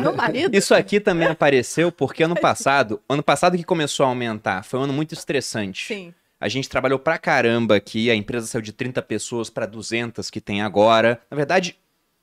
Meu 0.00 0.12
marido. 0.14 0.56
Isso 0.56 0.74
aqui 0.74 0.98
também 1.00 1.26
apareceu 1.28 1.90
porque 1.92 2.22
ano 2.22 2.36
passado, 2.36 3.00
ano 3.08 3.22
passado 3.22 3.56
que 3.56 3.64
começou 3.64 4.06
a 4.06 4.08
aumentar, 4.08 4.64
foi 4.64 4.78
um 4.80 4.84
ano 4.84 4.92
muito 4.92 5.12
estressante. 5.14 5.86
Sim. 5.86 6.14
A 6.40 6.48
gente 6.48 6.68
trabalhou 6.68 6.98
pra 6.98 7.18
caramba 7.18 7.76
aqui, 7.76 8.10
a 8.10 8.14
empresa 8.14 8.46
saiu 8.46 8.62
de 8.62 8.72
30 8.72 9.02
pessoas 9.02 9.50
pra 9.50 9.66
200 9.66 10.30
que 10.30 10.40
tem 10.40 10.62
agora. 10.62 11.20
Na 11.30 11.36
verdade, 11.36 11.76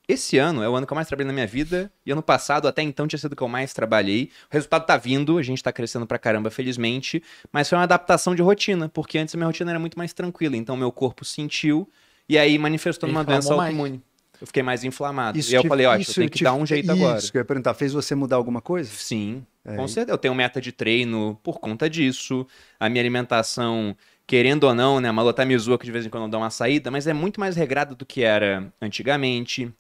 esse 0.07 0.38
ano 0.38 0.64
é 0.64 0.69
o 0.69 0.76
ano 0.76 0.88
que 0.88 0.94
eu 0.94 0.95
mais 0.95 1.07
trabalhei 1.07 1.27
na 1.27 1.34
minha 1.34 1.45
vida 1.45 1.91
e 2.06 2.11
ano 2.11 2.23
passado 2.23 2.68
até 2.68 2.81
então 2.81 3.07
tinha 3.07 3.19
sido 3.19 3.34
o 3.34 3.35
que 3.35 3.44
eu 3.44 3.48
mais 3.48 3.73
trabalhei. 3.73 4.31
O 4.49 4.53
resultado 4.53 4.85
tá 4.85 4.98
vindo, 4.98 5.38
a 5.38 5.44
gente 5.44 5.61
tá 5.61 5.72
crescendo 5.72 6.07
pra 6.07 6.18
caramba, 6.18 6.49
felizmente, 6.49 7.22
mas 7.52 7.69
foi 7.69 7.77
uma 7.77 7.84
adaptação 7.84 8.34
de 8.34 8.41
rotina, 8.41 8.89
porque 8.89 9.18
antes 9.19 9.35
a 9.35 9.38
minha 9.38 9.48
rotina 9.48 9.69
era 9.72 9.80
muito 9.80 9.98
mais 9.98 10.14
tranquila, 10.14 10.56
então 10.57 10.76
meu 10.76 10.91
corpo 10.91 11.23
sentiu 11.23 11.88
e 12.27 12.38
aí 12.38 12.57
manifestou 12.57 13.07
numa 13.07 13.23
doença 13.23 13.53
autoimune. 13.53 14.02
Eu 14.39 14.45
fiquei 14.48 14.61
mais 14.64 14.84
inflamado. 14.84 15.38
Isso 15.38 15.52
e 15.52 15.57
aí 15.57 15.64
eu 15.64 15.68
falei, 15.68 15.85
ó, 15.88 15.95
eu 15.95 15.99
isso 15.99 16.14
tenho 16.14 16.30
que 16.30 16.38
te- 16.38 16.44
dar 16.44 16.53
um 16.53 16.65
jeito 16.65 16.84
isso 16.85 16.91
agora. 16.94 17.19
que 17.22 17.38
eu 17.38 17.41
ia 17.41 17.45
perguntar. 17.45 17.73
Fez 17.73 17.91
você 17.91 18.14
mudar 18.15 18.35
alguma 18.35 18.61
coisa? 18.61 18.89
Sim, 18.94 19.44
É, 19.68 19.76
com 19.76 19.88
certeza. 19.88 20.14
Eu 20.14 20.18
tenho 20.18 20.34
meta 20.34 20.61
de 20.61 20.72
treino 20.72 21.38
por 21.44 21.60
conta 21.60 21.89
disso. 21.89 22.48
A 22.80 22.88
minha 22.88 23.02
alimentação, 23.02 23.95
querendo 24.26 24.64
ou 24.64 24.73
não, 24.73 25.02
né? 25.02 25.10
A 25.10 25.14
Malu 25.14 25.34
me 25.45 25.57
zoa 25.57 25.77
que 25.77 25.85
de 25.85 25.91
vez 25.91 26.06
em 26.06 26.10
quando 26.10 26.31
dou 26.31 26.39
uma 26.39 26.49
saída, 26.49 26.89
mas 26.89 27.06
é 27.06 27.14
muito 27.14 27.39
mais 27.39 27.56
regrada 27.57 27.94
do 27.94 28.06
que 28.06 28.23
era 28.23 28.73
antigamente. 28.81 29.72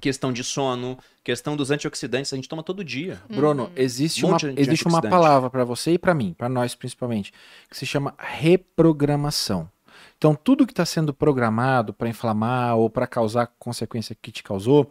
Questão 0.00 0.32
de 0.32 0.42
sono, 0.42 0.98
questão 1.22 1.56
dos 1.56 1.70
antioxidantes, 1.70 2.32
a 2.32 2.36
gente 2.36 2.48
toma 2.48 2.64
todo 2.64 2.82
dia. 2.82 3.22
Bruno, 3.30 3.70
existe 3.76 4.26
Um 4.26 4.30
uma, 4.30 4.38
existe 4.56 4.88
uma 4.88 5.00
palavra 5.00 5.48
pra 5.48 5.62
você 5.62 5.92
e 5.92 5.98
pra 5.98 6.12
mim, 6.12 6.34
pra 6.36 6.48
nós 6.48 6.74
principalmente, 6.74 7.32
que 7.70 7.76
se 7.76 7.86
chama 7.86 8.12
reprogramação. 8.18 9.70
Então, 10.18 10.34
tudo 10.34 10.66
que 10.66 10.72
está 10.72 10.84
sendo 10.84 11.14
programado 11.14 11.92
para 11.94 12.08
inflamar 12.08 12.76
ou 12.76 12.90
para 12.90 13.06
causar 13.06 13.46
consequência 13.56 14.16
que 14.20 14.32
te 14.32 14.42
causou, 14.42 14.90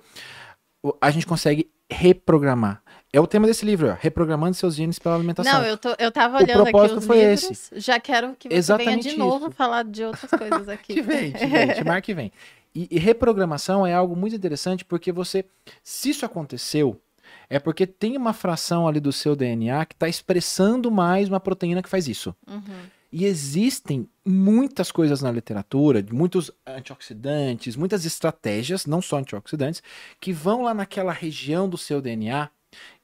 a 1.01 1.11
gente 1.11 1.25
consegue 1.25 1.69
reprogramar. 1.89 2.82
É 3.15 3.19
o 3.19 3.27
tema 3.27 3.45
desse 3.45 3.63
livro, 3.63 3.91
ó, 3.91 3.97
reprogramando 3.99 4.55
seus 4.55 4.73
genes 4.73 4.97
pela 4.97 5.13
alimentação. 5.13 5.53
Não, 5.53 5.63
eu, 5.63 5.77
tô, 5.77 5.95
eu 5.99 6.11
tava 6.11 6.39
O 6.39 6.43
olhando 6.43 6.63
aqui 6.63 6.71
propósito 6.71 6.97
os 6.97 7.05
foi 7.05 7.23
livros. 7.23 7.69
Já 7.75 7.99
quero 7.99 8.35
que 8.35 8.49
você 8.49 8.55
Exatamente 8.55 9.03
venha 9.03 9.13
de 9.13 9.19
novo 9.19 9.45
isso. 9.45 9.55
falar 9.55 9.83
de 9.83 10.03
outras 10.03 10.31
coisas 10.35 10.67
aqui. 10.67 10.95
Que 10.95 11.01
vem, 11.03 11.31
que 11.31 11.45
vem, 11.45 11.67
te 11.73 11.83
marca 11.83 12.01
que 12.01 12.13
vem. 12.15 12.31
E, 12.73 12.87
e 12.89 12.97
reprogramação 12.97 13.85
é 13.85 13.93
algo 13.93 14.15
muito 14.15 14.35
interessante 14.35 14.83
porque 14.83 15.11
você, 15.11 15.45
se 15.83 16.09
isso 16.09 16.25
aconteceu, 16.25 16.99
é 17.47 17.59
porque 17.59 17.85
tem 17.85 18.17
uma 18.17 18.33
fração 18.33 18.87
ali 18.87 18.99
do 18.99 19.11
seu 19.11 19.35
DNA 19.35 19.85
que 19.85 19.93
está 19.93 20.09
expressando 20.09 20.89
mais 20.89 21.29
uma 21.29 21.39
proteína 21.39 21.83
que 21.83 21.89
faz 21.89 22.07
isso. 22.07 22.35
Uhum. 22.47 22.63
E 23.11 23.25
existem 23.25 24.09
muitas 24.25 24.91
coisas 24.91 25.21
na 25.21 25.31
literatura, 25.31 26.03
muitos 26.11 26.49
antioxidantes, 26.65 27.75
muitas 27.75 28.05
estratégias, 28.05 28.87
não 28.87 29.03
só 29.03 29.17
antioxidantes, 29.17 29.83
que 30.19 30.33
vão 30.33 30.63
lá 30.63 30.73
naquela 30.73 31.13
região 31.13 31.69
do 31.69 31.77
seu 31.77 32.01
DNA 32.01 32.49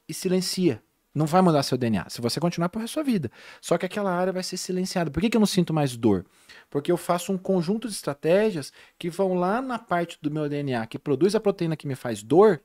e 0.09 0.13
silencia. 0.13 0.83
Não 1.13 1.25
vai 1.25 1.41
mudar 1.41 1.63
seu 1.63 1.77
DNA, 1.77 2.07
se 2.09 2.21
você 2.21 2.39
continuar 2.39 2.69
por 2.69 2.87
sua 2.87 3.03
vida. 3.03 3.31
Só 3.61 3.77
que 3.77 3.85
aquela 3.85 4.11
área 4.11 4.31
vai 4.31 4.43
ser 4.43 4.57
silenciada. 4.57 5.09
Por 5.09 5.21
que, 5.21 5.29
que 5.29 5.37
eu 5.37 5.39
não 5.39 5.47
sinto 5.47 5.73
mais 5.73 5.95
dor? 5.97 6.25
Porque 6.69 6.91
eu 6.91 6.97
faço 6.97 7.31
um 7.33 7.37
conjunto 7.37 7.87
de 7.87 7.93
estratégias 7.93 8.71
que 8.97 9.09
vão 9.09 9.33
lá 9.33 9.61
na 9.61 9.79
parte 9.79 10.17
do 10.21 10.29
meu 10.29 10.47
DNA 10.47 10.85
que 10.87 10.99
produz 10.99 11.33
a 11.35 11.39
proteína 11.39 11.75
que 11.75 11.87
me 11.87 11.95
faz 11.95 12.21
dor 12.21 12.61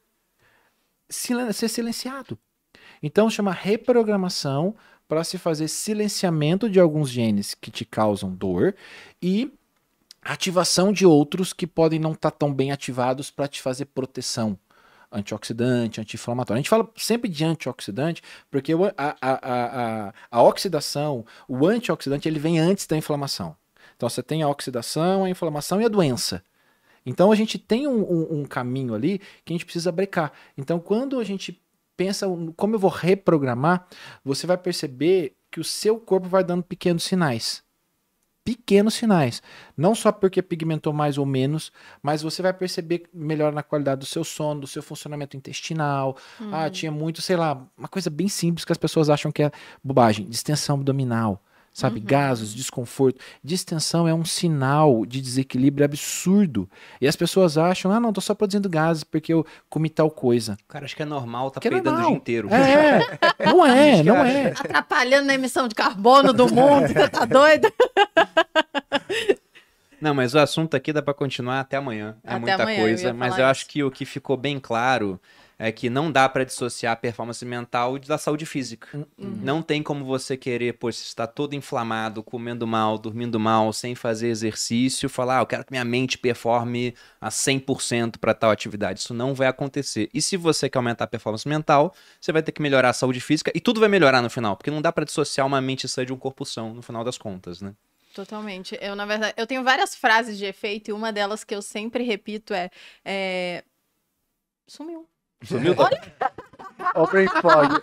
silen- 1.09 1.53
ser 1.53 1.69
silenciado. 1.69 2.39
Então 3.03 3.31
chama 3.31 3.53
reprogramação 3.53 4.75
para 5.09 5.25
se 5.25 5.39
fazer 5.39 5.69
silenciamento 5.69 6.69
de 6.69 6.81
alguns 6.81 7.11
genes 7.11 7.55
que 7.55 7.71
te 7.71 7.85
causam 7.85 8.35
dor 8.35 8.75
e 9.23 9.53
ativação 10.23 10.93
de 10.93 11.05
outros 11.05 11.53
que 11.53 11.67
podem 11.67 11.99
não 11.99 12.13
estar 12.13 12.31
tão 12.31 12.53
bem 12.53 12.73
ativados 12.73 13.31
para 13.31 13.49
te 13.49 13.61
fazer 13.61 13.87
proteção 13.87 14.59
antioxidante, 15.15 16.01
anti-inflamatório. 16.01 16.59
A 16.59 16.63
gente 16.63 16.69
fala 16.71 16.89
sempre 16.97 17.29
de 17.29 17.45
antioxidante 17.45 18.23
porque 18.51 18.73
a, 18.73 18.77
a, 18.99 19.17
a, 19.21 20.07
a, 20.09 20.15
a 20.31 20.43
oxidação, 20.43 21.25
o 21.49 21.67
antioxidante, 21.67 22.29
ele 22.29 22.39
vem 22.39 22.59
antes 22.59 22.87
da 22.87 22.97
inflamação. 22.97 23.57
Então 23.97 24.09
você 24.09 24.23
tem 24.23 24.43
a 24.43 24.49
oxidação, 24.49 25.25
a 25.25 25.31
inflamação 25.31 25.81
e 25.81 25.85
a 25.85 25.89
doença. 25.89 26.43
Então 27.07 27.33
a 27.33 27.35
gente 27.35 27.59
tem 27.59 27.87
um, 27.87 28.01
um- 28.03 28.41
um 28.41 28.45
caminho 28.45 28.95
ali 28.95 29.19
que 29.45 29.53
a 29.53 29.55
gente 29.55 29.65
precisa 29.65 29.91
brecar. 29.93 30.33
Então 30.57 30.79
quando 30.79 31.19
a 31.19 31.25
gente 31.25 31.61
pensa 31.97 32.27
como 32.57 32.75
eu 32.75 32.79
vou 32.79 32.91
reprogramar, 32.91 33.87
você 34.25 34.47
vai 34.47 34.59
perceber 34.59 35.37
que 35.51 35.61
o 35.61 35.65
seu 35.65 35.99
corpo 35.99 36.29
vai 36.29 36.45
dando 36.45 36.63
pequenos 36.63 37.05
sinais. 37.05 37.64
Pequenos 38.45 38.95
sinais. 38.95 39.43
Não 39.77 39.95
só 39.95 40.13
porque 40.13 40.43
pigmentou 40.43 40.93
mais 40.93 41.17
ou 41.17 41.25
menos, 41.25 41.73
mas 42.03 42.21
você 42.21 42.43
vai 42.43 42.53
perceber 42.53 43.05
melhor 43.13 43.53
na 43.53 43.63
qualidade 43.63 44.01
do 44.01 44.07
seu 44.07 44.23
sono, 44.23 44.61
do 44.61 44.67
seu 44.67 44.83
funcionamento 44.83 45.37
intestinal. 45.37 46.17
Ah, 46.53 46.69
tinha 46.69 46.93
muito, 46.93 47.23
sei 47.23 47.37
lá, 47.37 47.67
uma 47.77 47.89
coisa 47.89 48.11
bem 48.11 48.29
simples 48.29 48.65
que 48.65 48.73
as 48.73 48.79
pessoas 48.79 49.09
acham 49.09 49.33
que 49.33 49.43
é 49.45 49.51
bobagem: 49.83 50.29
distensão 50.29 50.77
abdominal. 50.77 51.43
Sabe, 51.77 51.99
gases, 51.99 52.55
desconforto. 52.55 53.19
Distensão 53.43 54.07
é 54.07 54.15
um 54.15 54.25
sinal 54.25 55.05
de 55.05 55.21
desequilíbrio 55.21 55.85
absurdo. 55.85 56.71
E 57.01 57.09
as 57.09 57.17
pessoas 57.17 57.59
acham, 57.59 57.91
ah, 57.91 57.99
não, 57.99 58.13
tô 58.13 58.21
só 58.21 58.33
produzindo 58.33 58.69
gases 58.69 59.03
porque 59.03 59.33
eu 59.33 59.45
comi 59.69 59.91
tal 59.91 60.09
coisa. 60.09 60.57
Cara, 60.69 60.85
acho 60.85 60.95
que 60.95 61.03
é 61.03 61.05
normal, 61.05 61.51
tá 61.51 61.61
Que 61.61 61.67
é 61.67 61.73
peidando 61.73 61.91
o 61.91 61.93
normal. 61.95 62.11
dia 62.13 62.17
inteiro. 62.17 62.49
É, 62.49 63.19
não 63.45 63.67
é, 63.67 64.03
não 64.05 64.25
é. 64.25 64.53
Atrapalhando 64.53 65.33
a 65.33 65.35
emissão 65.35 65.67
de 65.67 65.75
carbono 65.75 66.33
do 66.33 66.47
mundo, 66.47 66.87
você 66.87 67.09
tá 67.09 67.25
doido? 67.25 67.69
Não, 70.01 70.13
mas 70.15 70.35
o 70.35 70.39
assunto 70.39 70.77
aqui 70.77 70.93
dá 70.93 71.01
pra 71.01 71.15
continuar 71.15 71.61
até 71.61 71.79
amanhã. 71.79 72.17
É 72.23 72.31
Até 72.33 72.39
muita 72.39 72.63
amanhã, 72.63 72.81
coisa, 72.81 73.13
mas 73.15 73.33
eu 73.39 73.45
isso. 73.45 73.51
acho 73.51 73.67
que 73.69 73.83
o 73.83 73.91
que 73.91 74.05
ficou 74.05 74.37
bem 74.37 74.61
claro 74.61 75.19
é 75.65 75.73
que 75.73 75.89
não 75.89 76.13
dá 76.13 76.29
pra 76.29 76.45
dissociar 76.45 76.93
a 76.93 76.97
performance 76.97 77.43
mental 77.43 77.99
da 77.99 78.19
saúde 78.19 78.45
física. 78.45 78.87
Uhum. 78.93 79.07
Não 79.17 79.63
tem 79.63 79.83
como 79.83 80.05
você 80.05 80.37
querer, 80.37 80.75
pô, 80.75 80.93
se 80.93 81.05
está 81.05 81.27
todo 81.27 81.55
inflamado, 81.55 82.23
comendo 82.23 82.67
mal, 82.67 82.99
dormindo 82.99 83.41
mal, 83.41 83.73
sem 83.73 83.95
fazer 83.95 84.29
exercício, 84.29 85.09
falar, 85.09 85.39
ah, 85.39 85.41
eu 85.41 85.47
quero 85.47 85.65
que 85.65 85.73
minha 85.73 85.85
mente 85.85 86.19
performe 86.19 86.95
a 87.19 87.31
100% 87.31 88.19
para 88.19 88.35
tal 88.35 88.51
atividade. 88.51 89.01
Isso 89.01 89.15
não 89.15 89.35
vai 89.35 89.47
acontecer. 89.47 90.11
E 90.13 90.21
se 90.21 90.37
você 90.37 90.69
quer 90.69 90.77
aumentar 90.77 91.05
a 91.05 91.07
performance 91.07 91.49
mental, 91.49 91.95
você 92.21 92.31
vai 92.31 92.43
ter 92.43 92.53
que 92.53 92.61
melhorar 92.61 92.91
a 92.91 92.93
saúde 92.93 93.23
física 93.23 93.51
e 93.55 93.61
tudo 93.61 93.81
vai 93.81 93.89
melhorar 93.89 94.21
no 94.21 94.29
final, 94.29 94.59
porque 94.59 94.71
não 94.71 94.83
dá 94.83 94.93
pra 94.93 95.07
dissociar 95.07 95.47
uma 95.47 95.63
mente 95.63 95.89
sã 95.89 96.05
de 96.05 96.13
um 96.13 96.19
corpo 96.19 96.45
são, 96.45 96.75
no 96.75 96.83
final 96.83 97.03
das 97.03 97.17
contas, 97.17 97.63
né? 97.63 97.75
Totalmente. 98.13 98.79
Eu, 98.83 98.95
na 98.95 99.07
verdade, 99.07 99.33
eu 99.39 99.47
tenho 99.47 99.65
várias 99.65 99.95
frases 99.95 100.37
de 100.37 100.45
efeito 100.45 100.91
e 100.91 100.93
uma 100.93 101.11
delas 101.11 101.43
que 101.43 101.55
eu 101.55 101.63
sempre 101.63 102.05
repito 102.05 102.53
é. 102.53 102.71
é... 103.03 103.65
Sumiu. 104.67 105.09
Sumiu? 105.43 105.75
Ó, 106.95 107.03
o 107.03 107.07
brain 107.07 107.27
fog. 107.29 107.83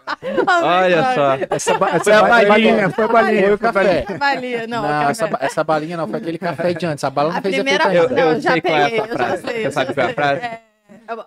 Olha 0.64 1.16
só. 1.16 1.38
Essa, 1.50 1.78
ba 1.78 1.90
essa 1.90 2.04
Foi 2.04 2.14
a 2.14 2.22
balinha, 2.22 2.48
balinha. 2.50 2.90
foi 2.90 3.04
a 3.04 3.08
balinha. 3.08 3.42
Foi 3.44 3.54
o 3.54 3.58
foi 3.58 3.68
a 3.70 3.72
balinha. 3.72 4.02
café. 4.04 4.18
Balia, 4.18 4.68
não, 4.68 4.82
Não, 4.84 5.02
eu 5.04 5.10
essa, 5.10 5.30
essa 5.42 5.64
balinha 5.64 5.98
não, 5.98 6.08
foi 6.08 6.20
aquele 6.20 6.38
café 6.38 6.74
de 6.74 6.86
antes. 6.86 7.04
A 7.04 7.10
bala 7.10 7.30
não 7.32 7.38
A 7.38 7.42
fez 7.42 7.56
primeira 7.56 7.84
efeito 7.86 7.98
Eu, 7.98 8.02
ainda. 8.10 8.16
Não, 8.26 8.32
eu 8.34 8.42
já 8.42 8.52
sei 8.52 8.62
qual 8.62 8.78
é 8.78 8.84
peguei, 8.84 9.00
essa 9.00 9.08
eu 9.12 9.18
já 9.18 9.26
frase. 9.26 9.42
sei, 9.44 9.54
Você 9.62 9.68
eu 9.68 9.72
sabe 9.72 9.94
qual 9.94 10.02
é 10.02 10.04
a 10.04 10.08
sei. 10.08 10.16
frase? 10.16 10.42
É, 10.42 10.62
eu- 11.10 11.26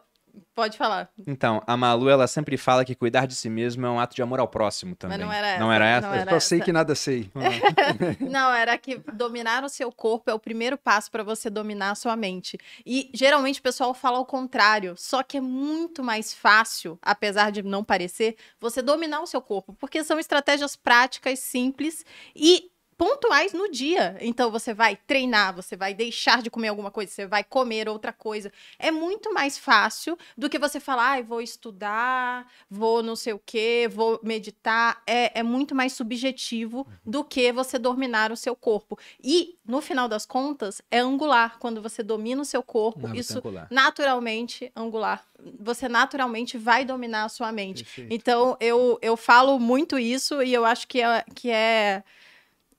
Pode 0.54 0.78
falar. 0.78 1.10
Então, 1.26 1.60
a 1.66 1.76
Malu, 1.76 2.08
ela 2.08 2.26
sempre 2.28 2.56
fala 2.56 2.84
que 2.84 2.94
cuidar 2.94 3.26
de 3.26 3.34
si 3.34 3.50
mesmo 3.50 3.84
é 3.84 3.90
um 3.90 3.98
ato 3.98 4.14
de 4.14 4.22
amor 4.22 4.38
ao 4.38 4.46
próximo 4.46 4.94
também. 4.94 5.18
não 5.18 5.32
era 5.32 5.58
Não 5.58 5.72
essa, 5.72 5.74
era 5.84 5.86
essa? 5.96 6.06
não 6.06 6.14
era. 6.14 6.30
Eu 6.30 6.40
só 6.40 6.46
sei 6.48 6.60
que 6.60 6.72
nada 6.72 6.94
sei. 6.94 7.28
Não, 8.20 8.52
era 8.52 8.76
que 8.78 8.98
dominar 9.12 9.64
o 9.64 9.68
seu 9.68 9.90
corpo 9.90 10.30
é 10.30 10.34
o 10.34 10.38
primeiro 10.38 10.76
passo 10.78 11.10
para 11.10 11.22
você 11.22 11.50
dominar 11.50 11.90
a 11.90 11.94
sua 11.94 12.14
mente. 12.16 12.58
E 12.86 13.10
geralmente 13.12 13.58
o 13.60 13.62
pessoal 13.62 13.92
fala 13.94 14.18
ao 14.18 14.26
contrário, 14.26 14.94
só 14.96 15.22
que 15.22 15.38
é 15.38 15.40
muito 15.40 16.02
mais 16.02 16.32
fácil, 16.32 16.98
apesar 17.02 17.50
de 17.50 17.62
não 17.62 17.82
parecer, 17.82 18.36
você 18.60 18.80
dominar 18.80 19.20
o 19.20 19.26
seu 19.26 19.40
corpo, 19.40 19.74
porque 19.74 20.04
são 20.04 20.18
estratégias 20.18 20.76
práticas, 20.76 21.38
simples 21.40 22.04
e 22.34 22.70
pontuais 23.04 23.52
no 23.52 23.70
dia. 23.70 24.16
Então 24.20 24.50
você 24.50 24.72
vai 24.72 24.96
treinar, 24.96 25.54
você 25.54 25.76
vai 25.76 25.92
deixar 25.92 26.40
de 26.40 26.48
comer 26.48 26.68
alguma 26.68 26.90
coisa, 26.90 27.12
você 27.12 27.26
vai 27.26 27.44
comer 27.44 27.86
outra 27.86 28.14
coisa. 28.14 28.50
É 28.78 28.90
muito 28.90 29.32
mais 29.34 29.58
fácil 29.58 30.16
do 30.38 30.48
que 30.48 30.58
você 30.58 30.80
falar, 30.80 31.18
ah, 31.18 31.22
vou 31.22 31.42
estudar, 31.42 32.50
vou 32.70 33.02
não 33.02 33.14
sei 33.14 33.34
o 33.34 33.40
quê, 33.44 33.90
vou 33.92 34.18
meditar. 34.22 35.02
É, 35.06 35.40
é 35.40 35.42
muito 35.42 35.74
mais 35.74 35.92
subjetivo 35.92 36.86
do 37.04 37.22
que 37.22 37.52
você 37.52 37.78
dominar 37.78 38.32
o 38.32 38.36
seu 38.36 38.56
corpo. 38.56 38.98
E, 39.22 39.58
no 39.66 39.82
final 39.82 40.08
das 40.08 40.24
contas, 40.24 40.80
é 40.90 41.00
angular. 41.00 41.58
Quando 41.58 41.82
você 41.82 42.02
domina 42.02 42.40
o 42.40 42.44
seu 42.44 42.62
corpo, 42.62 43.06
Hábito 43.06 43.20
isso 43.20 43.38
angular. 43.38 43.68
naturalmente 43.70 44.72
angular. 44.74 45.22
Você 45.60 45.90
naturalmente 45.90 46.56
vai 46.56 46.86
dominar 46.86 47.24
a 47.24 47.28
sua 47.28 47.52
mente. 47.52 47.84
Perfeito. 47.84 48.14
Então, 48.14 48.56
eu, 48.60 48.98
eu 49.02 49.14
falo 49.14 49.58
muito 49.58 49.98
isso 49.98 50.42
e 50.42 50.54
eu 50.54 50.64
acho 50.64 50.88
que 50.88 51.02
é, 51.02 51.22
que 51.34 51.50
é 51.50 52.02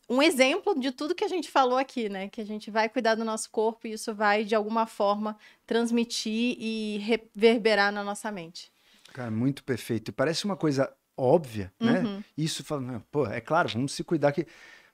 um 0.09 0.21
exemplo 0.21 0.79
de 0.79 0.91
tudo 0.91 1.15
que 1.15 1.23
a 1.23 1.27
gente 1.27 1.49
falou 1.49 1.77
aqui, 1.77 2.09
né? 2.09 2.29
Que 2.29 2.41
a 2.41 2.45
gente 2.45 2.69
vai 2.69 2.87
cuidar 2.87 3.15
do 3.15 3.25
nosso 3.25 3.49
corpo 3.49 3.87
e 3.87 3.93
isso 3.93 4.13
vai, 4.13 4.43
de 4.43 4.55
alguma 4.55 4.85
forma, 4.85 5.37
transmitir 5.65 6.55
e 6.59 6.97
reverberar 6.99 7.91
na 7.91 8.03
nossa 8.03 8.31
mente. 8.31 8.71
Cara, 9.13 9.31
muito 9.31 9.63
perfeito. 9.63 10.09
E 10.09 10.11
parece 10.11 10.45
uma 10.45 10.55
coisa 10.55 10.93
óbvia, 11.17 11.71
né? 11.79 12.01
Uhum. 12.01 12.23
Isso 12.37 12.63
fala, 12.63 12.81
"Não, 12.81 12.99
pô, 13.11 13.25
é 13.25 13.39
claro, 13.39 13.69
vamos 13.69 13.93
se 13.93 14.03
cuidar 14.03 14.29
aqui. 14.29 14.45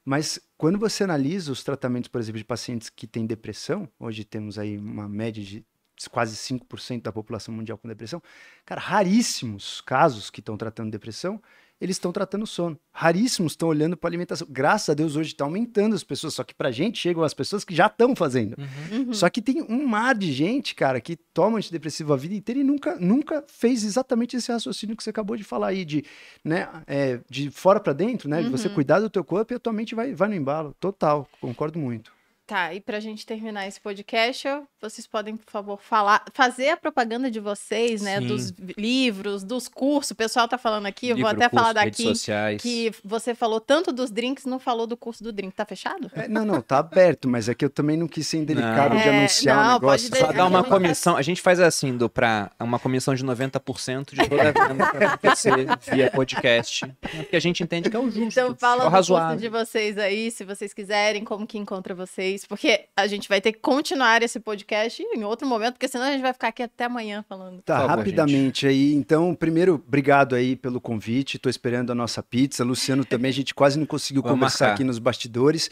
Mas 0.03 0.39
quando 0.57 0.79
você 0.79 1.03
analisa 1.03 1.51
os 1.51 1.63
tratamentos, 1.63 2.07
por 2.07 2.19
exemplo, 2.19 2.39
de 2.39 2.45
pacientes 2.45 2.89
que 2.89 3.05
têm 3.05 3.25
depressão, 3.25 3.87
hoje 3.99 4.23
temos 4.23 4.57
aí 4.57 4.77
uma 4.77 5.07
média 5.07 5.43
de 5.43 5.65
quase 6.09 6.35
5% 6.35 7.03
da 7.03 7.11
população 7.11 7.53
mundial 7.53 7.77
com 7.77 7.87
depressão, 7.87 8.21
cara, 8.65 8.81
raríssimos 8.81 9.81
casos 9.81 10.31
que 10.31 10.39
estão 10.39 10.57
tratando 10.57 10.89
depressão, 10.89 11.39
eles 11.81 11.95
estão 11.95 12.11
tratando 12.11 12.45
sono. 12.45 12.77
Raríssimos 12.93 13.53
estão 13.53 13.67
olhando 13.67 13.97
para 13.97 14.07
alimentação. 14.09 14.47
Graças 14.49 14.89
a 14.89 14.93
Deus 14.93 15.15
hoje 15.15 15.31
está 15.31 15.43
aumentando 15.43 15.95
as 15.95 16.03
pessoas, 16.03 16.35
só 16.35 16.43
que 16.43 16.53
pra 16.53 16.69
gente 16.71 16.99
chegam 16.99 17.23
as 17.23 17.33
pessoas 17.33 17.65
que 17.65 17.73
já 17.75 17.87
estão 17.87 18.15
fazendo. 18.15 18.55
Uhum. 18.91 19.11
Só 19.13 19.27
que 19.29 19.41
tem 19.41 19.61
um 19.67 19.87
mar 19.87 20.13
de 20.15 20.31
gente, 20.31 20.75
cara, 20.75 21.01
que 21.01 21.15
toma 21.33 21.57
antidepressivo 21.57 22.13
a 22.13 22.17
vida 22.17 22.35
inteira 22.35 22.61
e 22.61 22.63
nunca, 22.63 22.95
nunca 22.99 23.43
fez 23.47 23.83
exatamente 23.83 24.37
esse 24.37 24.51
raciocínio 24.51 24.95
que 24.95 25.03
você 25.03 25.09
acabou 25.09 25.35
de 25.35 25.43
falar 25.43 25.67
aí, 25.69 25.83
de, 25.83 26.05
né, 26.45 26.69
é, 26.85 27.19
de 27.29 27.49
fora 27.49 27.79
pra 27.79 27.93
dentro, 27.93 28.29
né? 28.29 28.43
De 28.43 28.49
você 28.49 28.67
Uhum. 28.67 28.75
cuidar 28.75 28.99
do 28.99 29.09
teu 29.09 29.23
corpo 29.23 29.51
e 29.51 29.55
a 29.55 29.59
tua 29.59 29.73
mente 29.73 29.95
vai, 29.95 30.13
vai 30.13 30.29
no 30.29 30.35
embalo. 30.35 30.75
Total, 30.79 31.27
concordo 31.41 31.79
muito. 31.79 32.11
Tá, 32.51 32.73
e 32.73 32.81
pra 32.81 32.99
gente 32.99 33.25
terminar 33.25 33.65
esse 33.65 33.79
podcast, 33.79 34.45
vocês 34.81 35.07
podem, 35.07 35.37
por 35.37 35.49
favor, 35.49 35.79
falar, 35.81 36.21
fazer 36.33 36.67
a 36.67 36.75
propaganda 36.75 37.31
de 37.31 37.39
vocês, 37.39 38.01
né? 38.01 38.19
Sim. 38.19 38.27
Dos 38.27 38.51
livros, 38.77 39.41
dos 39.41 39.69
cursos. 39.69 40.11
O 40.11 40.15
pessoal 40.15 40.49
tá 40.49 40.57
falando 40.57 40.85
aqui, 40.85 41.07
eu 41.07 41.15
vou 41.15 41.29
Livro, 41.29 41.37
até 41.45 41.47
curso, 41.49 41.65
falar 41.65 41.79
redes 41.81 41.97
daqui 41.99 42.09
sociais. 42.13 42.61
que 42.61 42.91
você 43.05 43.33
falou 43.33 43.61
tanto 43.61 43.93
dos 43.93 44.11
drinks, 44.11 44.43
não 44.43 44.59
falou 44.59 44.85
do 44.85 44.97
curso 44.97 45.23
do 45.23 45.31
drink. 45.31 45.55
Tá 45.55 45.63
fechado? 45.65 46.11
É, 46.13 46.27
não, 46.27 46.43
não, 46.43 46.61
tá 46.61 46.79
aberto, 46.79 47.25
mas 47.29 47.47
é 47.47 47.55
que 47.55 47.63
eu 47.63 47.69
também 47.69 47.95
não 47.95 48.05
quis 48.05 48.27
ser 48.27 48.39
indelicado 48.39 48.95
Não. 48.95 49.01
de 49.01 49.07
É, 49.07 49.17
anunciar 49.19 49.55
não, 49.55 49.63
o 49.63 49.73
negócio. 49.75 50.09
pode 50.09 50.19
Só 50.19 50.27
deixar. 50.27 50.33
dá 50.33 50.45
uma 50.45 50.63
comissão. 50.65 51.15
A 51.15 51.21
gente 51.21 51.41
faz 51.41 51.57
assim, 51.61 51.95
do 51.95 52.09
pra 52.09 52.51
uma 52.59 52.79
comissão 52.79 53.15
de 53.15 53.23
90% 53.23 54.13
de 54.13 54.27
toda 54.27 54.49
a 54.49 54.67
venda 54.67 54.91
que 54.91 54.97
acontecer 55.05 55.53
via 55.89 56.11
podcast. 56.11 56.85
né? 56.85 56.95
Porque 56.99 57.35
a 57.37 57.39
gente 57.39 57.63
entende 57.63 57.89
que 57.89 57.95
é 57.95 57.99
o 57.99 58.11
justo. 58.11 58.23
Então 58.27 58.51
é 58.51 58.55
fala 58.55 58.87
o 58.87 58.89
do 58.89 59.07
curso 59.07 59.37
de 59.37 59.47
vocês 59.47 59.97
aí, 59.97 60.29
se 60.31 60.43
vocês 60.43 60.73
quiserem, 60.73 61.23
como 61.23 61.47
que 61.47 61.57
encontra 61.57 61.95
vocês. 61.95 62.40
Porque 62.47 62.85
a 62.95 63.07
gente 63.07 63.27
vai 63.27 63.41
ter 63.41 63.51
que 63.51 63.59
continuar 63.59 64.21
esse 64.23 64.39
podcast 64.39 65.01
em 65.01 65.23
outro 65.23 65.47
momento, 65.47 65.73
porque 65.73 65.87
senão 65.87 66.05
a 66.05 66.11
gente 66.11 66.21
vai 66.21 66.33
ficar 66.33 66.49
aqui 66.49 66.63
até 66.63 66.85
amanhã 66.85 67.23
falando. 67.27 67.61
Tá, 67.61 67.81
favor, 67.81 67.97
rapidamente 67.97 68.67
aí. 68.67 68.93
Então, 68.93 69.33
primeiro, 69.33 69.75
obrigado 69.75 70.35
aí 70.35 70.55
pelo 70.55 70.79
convite. 70.81 71.39
Tô 71.39 71.49
esperando 71.49 71.91
a 71.91 71.95
nossa 71.95 72.21
pizza. 72.21 72.63
Luciano 72.63 73.05
também, 73.05 73.29
a 73.29 73.33
gente 73.33 73.53
quase 73.53 73.79
não 73.79 73.85
conseguiu 73.85 74.21
Vamos 74.21 74.37
conversar 74.37 74.65
marcar. 74.65 74.75
aqui 74.75 74.83
nos 74.83 74.99
bastidores. 74.99 75.69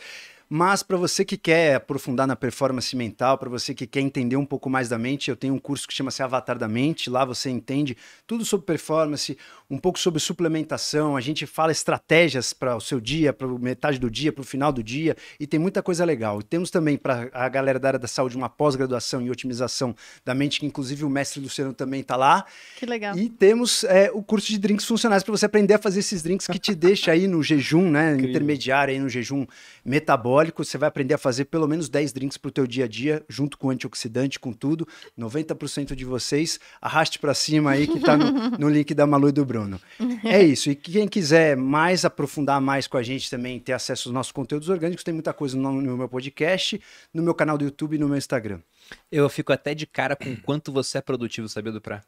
Mas 0.52 0.82
para 0.82 0.98
você 0.98 1.24
que 1.24 1.38
quer 1.38 1.76
aprofundar 1.76 2.26
na 2.26 2.36
performance 2.36 2.96
mental, 2.96 3.38
para 3.38 3.50
você 3.50 3.72
que 3.76 3.86
quer 3.86 4.00
entender 4.00 4.36
um 4.36 4.46
pouco 4.46 4.68
mais 4.68 4.90
da 4.90 4.98
mente, 4.98 5.30
eu 5.30 5.36
tenho 5.36 5.54
um 5.54 5.60
curso 5.60 5.88
que 5.88 5.94
chama-se 5.94 6.24
Avatar 6.24 6.58
da 6.58 6.68
Mente. 6.68 7.08
Lá 7.08 7.24
você 7.24 7.52
entende 7.52 7.96
tudo 8.26 8.44
sobre 8.44 8.66
performance, 8.66 9.38
um 9.70 9.78
pouco 9.78 10.00
sobre 10.00 10.20
suplementação. 10.20 11.16
A 11.16 11.22
gente 11.22 11.46
fala 11.46 11.72
estratégias 11.72 12.52
para 12.52 12.76
o 12.76 12.82
seu 12.82 13.00
dia, 13.00 13.32
para 13.32 13.48
metade 13.48 14.00
do 14.00 14.10
dia, 14.10 14.34
para 14.34 14.42
o 14.42 14.44
final 14.44 14.72
do 14.72 14.82
dia, 14.82 15.16
e 15.40 15.46
tem 15.46 15.60
muita 15.60 15.84
coisa 15.84 16.04
legal. 16.04 16.40
E 16.40 16.44
temos 16.44 16.72
também 16.72 16.98
para 16.98 17.30
a 17.32 17.48
galera 17.48 17.78
da 17.78 17.90
área 17.90 18.00
da 18.00 18.08
saúde 18.08 18.36
uma 18.36 18.50
pós-graduação 18.50 19.22
em 19.22 19.30
otimização 19.30 19.96
da 20.26 20.34
mente, 20.34 20.60
que 20.60 20.66
inclusive 20.66 21.06
o 21.06 21.10
mestre 21.12 21.40
Luciano 21.40 21.76
também 21.76 22.02
está 22.02 22.16
lá. 22.16 22.44
Que 22.76 22.88
legal. 22.88 23.16
E 23.16 23.30
temos 23.30 23.84
é, 23.84 24.10
o 24.12 24.24
curso 24.24 24.48
de 24.48 24.58
drinks 24.58 24.86
funcionais 24.86 25.22
para 25.22 25.32
você 25.32 25.46
aprender 25.46 25.76
a 25.76 25.80
fazer 25.80 26.00
esses 26.00 26.24
drinks 26.24 26.48
que 26.48 26.58
te 26.58 26.74
deixa 26.74 27.12
aí 27.12 27.28
no 27.28 27.44
jejum, 27.44 27.92
né? 27.92 28.14
Incrível. 28.14 28.30
Intermediário, 28.32 28.94
aí 28.96 29.00
no 29.00 29.10
jejum 29.10 29.46
metabólico. 29.90 30.64
Você 30.64 30.78
vai 30.78 30.88
aprender 30.88 31.16
a 31.16 31.18
fazer 31.18 31.46
pelo 31.46 31.68
menos 31.68 31.90
10 31.90 32.14
drinks 32.14 32.38
pro 32.38 32.52
teu 32.52 32.68
dia 32.68 32.86
a 32.86 32.88
dia, 32.88 33.26
junto 33.28 33.58
com 33.58 33.72
antioxidante, 33.72 34.40
com 34.40 34.54
tudo. 34.54 34.88
90% 35.18 35.96
de 35.96 36.06
vocês, 36.06 36.60
arraste 36.80 37.18
para 37.18 37.34
cima 37.34 37.72
aí 37.72 37.88
que 37.88 38.00
tá 38.00 38.16
no, 38.16 38.52
no 38.52 38.70
link 38.70 38.94
da 38.94 39.08
Malu 39.08 39.30
e 39.30 39.32
do 39.32 39.44
Bruno. 39.44 39.82
É 40.24 40.44
isso. 40.44 40.70
E 40.70 40.76
quem 40.76 41.08
quiser 41.08 41.58
mais 41.58 42.06
aprofundar 42.06 42.62
mais 42.62 42.86
com 42.86 42.98
a 42.98 43.04
gente 43.04 43.30
também, 43.30 43.60
ter 43.60 43.74
acesso 43.74 44.10
aos 44.10 44.14
nossos 44.14 44.32
conteúdos 44.32 44.70
orgânicos, 44.70 45.04
tem 45.04 45.14
muita 45.14 45.34
coisa 45.34 45.58
no, 45.58 45.82
no 45.82 45.98
meu 45.98 46.08
podcast, 46.08 46.80
no 47.12 47.24
meu 47.24 47.34
canal 47.34 47.58
do 47.58 47.64
YouTube 47.64 47.96
e 47.96 48.00
no 48.00 48.08
meu 48.08 48.18
Instagram. 48.18 48.60
Eu 49.12 49.28
fico 49.28 49.52
até 49.52 49.74
de 49.74 49.88
cara 49.88 50.16
com 50.16 50.32
o 50.32 50.42
quanto 50.42 50.72
você 50.72 51.00
é 51.00 51.02
produtivo, 51.02 51.50
sabia 51.50 51.72
do 51.72 51.82
pra. 51.82 52.04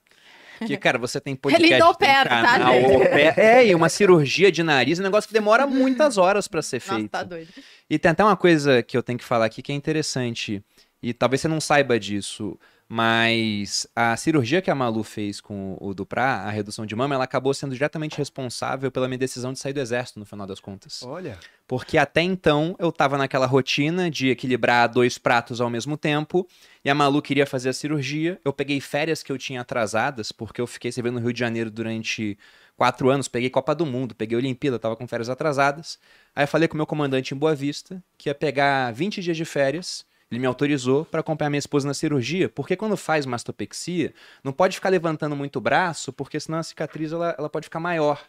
Porque, 0.62 0.78
cara, 0.78 0.98
você 1.00 1.20
tem 1.20 1.36
podcast, 1.36 1.68
tem 1.70 1.82
opera, 1.84 2.30
tá, 2.30 2.42
canal, 2.44 2.74
gente? 2.74 2.96
opera- 2.98 3.34
é, 3.42 3.66
e 3.68 3.74
uma 3.76 3.90
cirurgia 3.90 4.52
de 4.52 4.62
nariz, 4.62 5.00
um 5.00 5.04
negócio 5.04 5.28
que 5.28 5.34
demora 5.34 5.66
muitas 5.66 6.18
horas 6.18 6.48
pra 6.48 6.62
ser 6.62 6.80
Nossa, 6.82 6.96
feito. 6.96 7.10
tá 7.10 7.24
doido. 7.24 7.50
E 7.90 7.98
tem 7.98 8.12
até 8.12 8.24
uma 8.24 8.38
coisa 8.38 8.84
que 8.84 8.96
eu 8.96 9.02
tenho 9.02 9.18
que 9.18 9.26
falar 9.26 9.46
aqui 9.46 9.62
que 9.62 9.72
é 9.72 9.76
interessante, 9.76 10.64
e 11.02 11.14
talvez 11.14 11.42
você 11.42 11.48
não 11.48 11.60
saiba 11.60 12.00
disso, 12.00 12.60
mas 12.94 13.88
a 13.96 14.18
cirurgia 14.18 14.62
que 14.62 14.70
a 14.70 14.76
Malu 14.76 15.02
fez 15.02 15.40
com 15.40 15.78
o 15.80 15.94
Duprá, 15.94 16.42
a 16.42 16.50
redução 16.50 16.86
de 16.86 16.94
mama, 16.94 17.16
ela 17.16 17.24
acabou 17.24 17.54
sendo 17.54 17.72
diretamente 17.72 18.18
responsável 18.18 18.92
pela 18.92 19.08
minha 19.08 19.18
decisão 19.18 19.54
de 19.54 19.60
sair 19.60 19.72
do 19.72 19.80
exército, 19.80 20.20
no 20.20 20.26
final 20.26 20.46
das 20.46 20.60
contas. 20.60 21.02
Olha. 21.04 21.40
Porque 21.66 21.98
até 21.98 22.22
então 22.22 22.76
eu 22.78 22.92
tava 22.92 23.18
naquela 23.18 23.46
rotina 23.46 24.12
de 24.12 24.28
equilibrar 24.28 24.90
dois 24.90 25.18
pratos 25.18 25.62
ao 25.62 25.70
mesmo 25.70 25.96
tempo, 25.96 26.46
e 26.84 26.90
a 26.90 26.94
Malu 26.94 27.22
queria 27.22 27.46
fazer 27.46 27.70
a 27.70 27.74
cirurgia. 27.74 28.38
Eu 28.44 28.52
peguei 28.52 28.82
férias 28.82 29.24
que 29.24 29.32
eu 29.32 29.38
tinha 29.38 29.62
atrasadas, 29.62 30.34
porque 30.34 30.60
eu 30.60 30.68
fiquei 30.68 30.92
servindo 30.92 31.14
no 31.14 31.22
Rio 31.22 31.32
de 31.32 31.40
Janeiro 31.40 31.72
durante 31.72 32.38
quatro 32.76 33.10
anos, 33.10 33.30
peguei 33.30 33.50
Copa 33.50 33.74
do 33.74 33.86
Mundo, 33.86 34.14
peguei 34.14 34.38
Olimpíada, 34.38 34.78
tava 34.78 34.98
com 34.98 35.08
férias 35.08 35.30
atrasadas. 35.30 35.98
Aí 36.36 36.44
eu 36.44 36.48
falei 36.48 36.68
com 36.68 36.74
o 36.74 36.78
meu 36.78 36.86
comandante 36.86 37.34
em 37.34 37.38
Boa 37.38 37.56
Vista 37.56 38.04
que 38.18 38.28
ia 38.28 38.36
pegar 38.36 38.92
20 38.92 39.22
dias 39.22 39.38
de 39.38 39.46
férias. 39.46 40.06
Ele 40.32 40.40
me 40.40 40.48
autorizou 40.48 41.04
para 41.04 41.20
acompanhar 41.20 41.50
minha 41.50 41.60
esposa 41.60 41.86
na 41.86 41.94
cirurgia, 41.94 42.48
porque 42.48 42.78
quando 42.78 42.96
faz 42.96 43.26
mastopexia, 43.26 44.14
não 44.42 44.54
pode 44.54 44.76
ficar 44.76 44.88
levantando 44.88 45.36
muito 45.36 45.58
o 45.58 45.62
braço, 45.62 46.14
porque 46.14 46.40
senão 46.40 46.60
a 46.60 46.64
cicatriz 46.64 47.12
ela, 47.12 47.36
ela 47.38 47.50
pode 47.50 47.66
ficar 47.66 47.82
maior. 47.82 48.24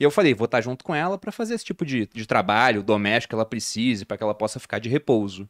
E 0.00 0.02
eu 0.02 0.10
falei, 0.10 0.34
vou 0.34 0.46
estar 0.46 0.60
junto 0.60 0.84
com 0.84 0.94
ela 0.94 1.16
para 1.16 1.30
fazer 1.30 1.54
esse 1.54 1.64
tipo 1.64 1.86
de, 1.86 2.08
de 2.12 2.26
trabalho 2.26 2.82
doméstico 2.82 3.30
que 3.30 3.34
ela 3.36 3.44
precise, 3.44 4.04
para 4.04 4.16
que 4.16 4.22
ela 4.22 4.34
possa 4.34 4.58
ficar 4.58 4.80
de 4.80 4.88
repouso. 4.88 5.48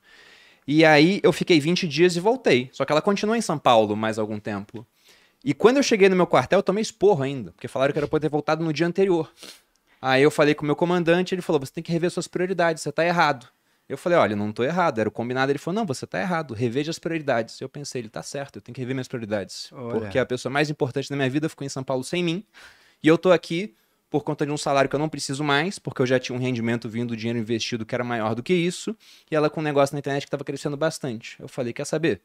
E 0.67 0.85
aí 0.85 1.21
eu 1.23 1.33
fiquei 1.33 1.59
20 1.59 1.89
dias 1.89 2.17
e 2.17 2.21
voltei. 2.21 2.69
Só 2.73 2.85
que 2.85 2.93
ela 2.93 3.01
continuou 3.01 3.35
em 3.35 3.41
São 3.41 3.59
Paulo 3.59 3.97
mais 3.97 4.19
algum 4.19 4.39
tempo. 4.39 4.87
E 5.43 5.55
quando 5.55 5.79
eu 5.79 5.83
cheguei 5.83 6.11
no 6.11 6.17
meu 6.17 6.27
quartel, 6.27 6.59
eu 6.59 6.63
tomei 6.63 6.83
esporro 6.83 7.23
ainda, 7.23 7.53
porque 7.53 7.69
falaram 7.69 7.93
que 7.93 7.99
era 7.99 8.09
eu 8.11 8.21
ter 8.21 8.29
voltado 8.29 8.63
no 8.63 8.73
dia 8.73 8.87
anterior. 8.87 9.33
Aí 10.03 10.23
eu 10.23 10.31
falei 10.31 10.55
com 10.55 10.65
o 10.65 10.67
meu 10.67 10.77
comandante, 10.77 11.35
ele 11.35 11.43
falou: 11.43 11.61
você 11.61 11.73
tem 11.73 11.83
que 11.83 11.93
rever 11.93 12.11
suas 12.11 12.29
prioridades, 12.29 12.83
você 12.83 12.93
tá 12.93 13.05
errado. 13.05 13.49
Eu 13.89 13.97
falei, 13.97 14.19
olha, 14.19 14.37
não 14.37 14.53
tô 14.53 14.63
errado, 14.63 14.99
era 14.99 15.09
o 15.09 15.13
combinado. 15.13 15.51
Ele 15.51 15.59
falou, 15.59 15.81
não, 15.81 15.87
você 15.87 16.07
tá 16.07 16.21
errado, 16.21 16.53
reveja 16.53 16.91
as 16.91 16.99
prioridades. 16.99 17.61
Eu 17.61 17.69
pensei, 17.69 18.03
ele 18.03 18.11
tá 18.11 18.23
certo, 18.23 18.57
eu 18.57 18.63
tenho 18.63 18.75
que 18.75 18.81
rever 18.81 18.95
minhas 18.95 19.09
prioridades. 19.09 19.71
Olha. 19.73 20.01
Porque 20.01 20.19
a 20.19 20.27
pessoa 20.27 20.53
mais 20.53 20.69
importante 20.69 21.09
da 21.09 21.17
minha 21.17 21.31
vida 21.31 21.49
ficou 21.49 21.65
em 21.65 21.71
São 21.71 21.83
Paulo 21.83 22.05
sem 22.05 22.23
mim. 22.23 22.45
E 23.03 23.09
eu 23.09 23.17
tô 23.17 23.33
aqui 23.33 23.75
por 24.11 24.23
conta 24.23 24.45
de 24.45 24.53
um 24.53 24.57
salário 24.57 24.89
que 24.89 24.97
eu 24.97 25.01
não 25.01 25.09
preciso 25.09 25.45
mais, 25.45 25.79
porque 25.79 26.03
eu 26.03 26.07
já 26.07 26.19
tinha 26.19 26.37
um 26.37 26.41
rendimento 26.41 26.89
vindo, 26.89 27.17
dinheiro 27.17 27.39
investido 27.39 27.85
que 27.85 27.95
era 27.95 28.05
maior 28.05 28.35
do 28.35 28.43
que 28.43 28.55
isso. 28.55 28.97
E 29.31 29.37
ela 29.37 29.49
com 29.49 29.61
um 29.61 29.63
negócio 29.63 29.95
na 29.95 29.99
internet 29.99 30.25
que 30.25 30.31
tava 30.31 30.45
crescendo 30.45 30.77
bastante. 30.77 31.37
Eu 31.41 31.49
falei, 31.49 31.73
quer 31.73 31.85
saber? 31.85 32.21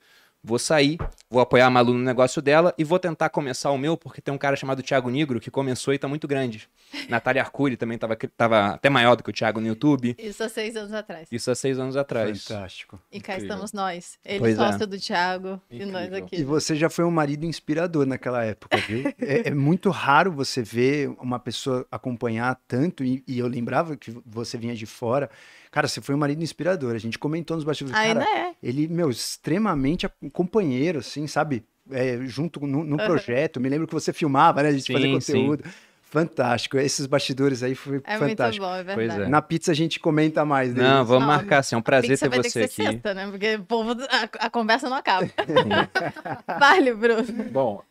Vou 0.45 0.60
sair, 0.60 0.98
vou 1.30 1.40
apoiar 1.41 1.68
a 1.68 1.70
Malu 1.70 1.94
no 1.94 2.03
negócio 2.03 2.41
dela 2.41 2.74
e 2.78 2.84
vou 2.84 2.99
tentar 2.99 3.30
começar 3.30 3.72
o 3.72 3.78
meu, 3.78 3.95
porque 3.95 4.20
tem 4.20 4.34
um 4.34 4.38
cara 4.38 4.57
chamado 4.57 4.84
Thiago 4.84 5.10
Negro 5.10 5.40
que 5.40 5.49
começou 5.49 5.94
e 5.94 5.98
tá 5.98 6.06
muito 6.06 6.28
grande. 6.28 6.68
Natália 7.07 7.41
Arcuri 7.41 7.78
também 7.78 7.98
tava, 7.98 8.18
tava 8.36 8.68
até 8.74 8.90
maior 8.90 9.15
do 9.15 9.24
que 9.24 9.30
o 9.30 9.34
Thiago 9.34 9.61
no 9.61 9.68
YouTube. 9.68 10.15
Isso 10.20 10.44
há 10.44 10.49
seis 10.49 10.76
anos 10.76 10.91
atrás. 10.91 11.30
Isso 11.32 11.49
há 11.49 11.56
seis 11.56 11.80
anos 11.80 11.95
atrás. 11.95 12.44
Fantástico. 12.44 12.99
E 13.10 13.22
cá 13.22 13.36
Incrível. 13.36 13.53
estamos 13.53 13.72
nós. 13.72 14.20
Ele 14.26 14.40
Pois 14.40 14.60
é. 14.60 14.86
do 14.86 14.99
Thiago 14.99 15.61
e 15.72 15.86
nós 15.86 16.07
Incrível. 16.07 16.26
aqui. 16.26 16.36
E 16.41 16.44
você 16.44 16.76
já 16.76 16.90
foi 16.90 17.06
um 17.06 17.11
marido 17.11 17.45
inspirador 17.45 18.06
naquela 18.06 18.44
época, 18.44 18.76
viu? 18.78 19.03
é, 19.18 19.48
é 19.48 19.53
muito 19.53 19.90
raro 19.91 20.30
você 20.30 20.61
ver 20.61 21.07
uma 21.22 21.40
pessoa 21.40 21.88
acompanhar 21.90 22.60
tanto, 22.68 23.02
e, 23.02 23.24
e 23.26 23.40
eu 23.40 23.48
lembrava 23.48 23.95
que 23.95 24.14
você 24.26 24.57
vinha 24.57 24.76
de 24.76 24.86
fora. 24.86 25.30
Cara, 25.74 25.88
você 25.88 26.00
foi 26.02 26.14
um 26.14 26.20
marido 26.20 26.44
inspirador. 26.44 26.94
A 26.94 27.00
gente 27.00 27.18
comentou 27.18 27.58
nos 27.58 27.64
bastidores. 27.64 28.00
Ainda 28.00 28.20
cara, 28.24 28.38
é. 28.50 28.54
ele, 28.62 28.88
meu, 28.88 29.10
extremamente 29.10 30.08
companheiro, 30.32 31.00
assim, 31.00 31.26
sabe? 31.26 31.66
É, 31.90 32.16
junto 32.28 32.60
no, 32.68 32.84
no 32.84 32.95
projeto. 32.95 33.60
Me 33.60 33.70
lembro 33.70 33.88
que 33.88 33.94
você 33.94 34.14
filmava, 34.14 34.62
né? 34.62 34.70
A 34.70 34.72
gente 34.72 34.84
Sim, 34.86 34.94
fazia 34.94 35.20
sim. 35.20 35.34
conteúdo. 35.34 35.64
Fantástico. 36.04 36.78
Esses 36.78 37.08
bastidores 37.08 37.64
aí 37.64 37.74
foi 37.74 38.00
É 38.04 38.20
muito 38.20 38.30
fantástico. 38.30 38.64
bom, 38.64 38.72
é 38.76 38.84
Pois 38.84 38.95
verdade. 38.98 39.22
é. 39.24 39.28
Na 39.28 39.41
pizza 39.41 39.72
a 39.72 39.74
gente 39.74 40.00
comenta 40.00 40.45
mais 40.45 40.72
deles. 40.76 40.88
Não, 40.88 41.04
vamos 41.04 41.22
Não, 41.28 41.34
marcar 41.36 41.58
assim. 41.58 41.74
É 41.74 41.78
um 41.80 41.82
prazer 41.82 42.12
Pizza 42.12 42.30
ter 42.30 42.36
vai 42.36 42.40
ter 42.44 42.50
você 42.52 42.68
que 42.68 42.74
ser 42.76 42.82
aqui. 42.84 42.91
sexta, 42.91 43.14
né? 43.16 43.28
Porque 43.32 43.56
o 43.56 43.64
povo, 43.64 43.94
a, 43.94 44.45
a 44.45 44.50
conversa 44.52 44.88
não 44.88 44.95
acaba. 44.95 45.28
vale, 46.60 46.94
Bruno. 46.94 47.24
Bom, 47.52 47.82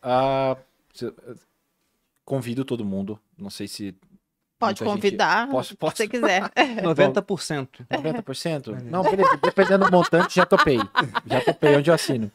se- 0.93 1.13
convido 2.23 2.63
todo 2.63 2.85
mundo. 2.85 3.19
Não 3.37 3.49
sei 3.49 3.67
se. 3.67 3.93
Pode 4.65 4.83
muita 4.83 4.95
gente- 4.95 5.01
convidar, 5.03 5.47
Posso- 5.49 5.69
se 5.69 5.75
posso? 5.75 5.97
você 5.97 6.07
quiser. 6.07 6.49
90%. 6.83 7.67
90%? 7.89 8.81
Não, 8.89 9.03
beleza. 9.03 9.37
Dependendo 9.41 9.85
do 9.85 9.91
montante, 9.91 10.35
já 10.35 10.45
topei. 10.45 10.79
Já 11.25 11.41
topei 11.41 11.75
onde 11.77 11.89
eu 11.89 11.93
assino. 11.93 12.31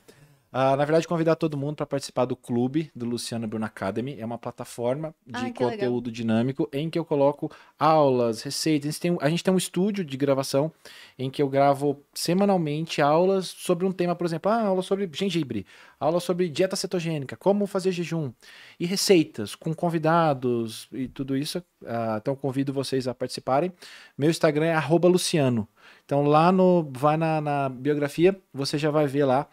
Ah, 0.61 0.77
na 0.77 0.85
verdade, 0.85 1.07
convidar 1.07 1.37
todo 1.37 1.57
mundo 1.57 1.77
para 1.77 1.87
participar 1.87 2.25
do 2.25 2.35
clube 2.35 2.91
do 2.93 3.07
Luciano 3.07 3.47
Bruno 3.47 3.65
Academy. 3.65 4.17
É 4.19 4.27
uma 4.27 4.37
plataforma 4.39 5.15
de 5.25 5.37
Ah, 5.37 5.51
que 5.53 5.63
legal. 5.63 5.71
conteúdo 5.71 6.11
dinâmico 6.11 6.69
em 6.73 6.91
que 6.91 6.99
eu 6.99 7.05
coloco 7.05 7.49
aulas, 7.79 8.43
receitas. 8.43 8.89
A 8.89 8.91
gente, 8.91 9.01
tem, 9.01 9.11
um- 9.13 9.19
a 9.21 9.31
gente 9.31 9.45
tem 9.45 9.55
um 9.55 9.57
estúdio 9.57 10.05
de 10.05 10.17
gravação 10.17 10.73
em 11.17 11.31
que 11.31 11.41
eu 11.41 11.49
gravo 11.49 12.03
semanalmente 12.13 13.01
aulas 13.01 13.47
sobre 13.47 13.87
um 13.87 13.93
tema, 13.93 14.17
por 14.17 14.27
exemplo, 14.27 14.51
ah, 14.51 14.63
aula 14.63 14.83
sobre 14.83 15.09
gengibre, 15.13 15.65
aula 16.01 16.19
sobre 16.19 16.49
dieta 16.49 16.75
cetogênica, 16.75 17.37
como 17.37 17.65
fazer 17.65 17.93
jejum 17.93 18.33
e 18.81 18.85
receitas 18.85 19.55
com 19.55 19.73
convidados 19.73 20.89
e 20.93 21.07
tudo 21.07 21.37
isso. 21.37 21.63
Ah, 21.87 22.19
então 22.21 22.35
convido 22.35 22.73
vocês 22.73 23.07
a 23.07 23.15
participarem. 23.15 23.73
Meu 24.19 24.29
Instagram 24.29 24.67
é 24.67 24.75
arroba 24.75 25.07
Luciano. 25.07 25.69
Então 26.05 26.25
lá 26.25 26.51
no. 26.51 26.91
Vai 26.93 27.17
na, 27.17 27.41
na 27.41 27.69
biografia, 27.69 28.37
você 28.53 28.77
já 28.77 28.91
vai 28.91 29.07
ver 29.07 29.25
lá 29.25 29.47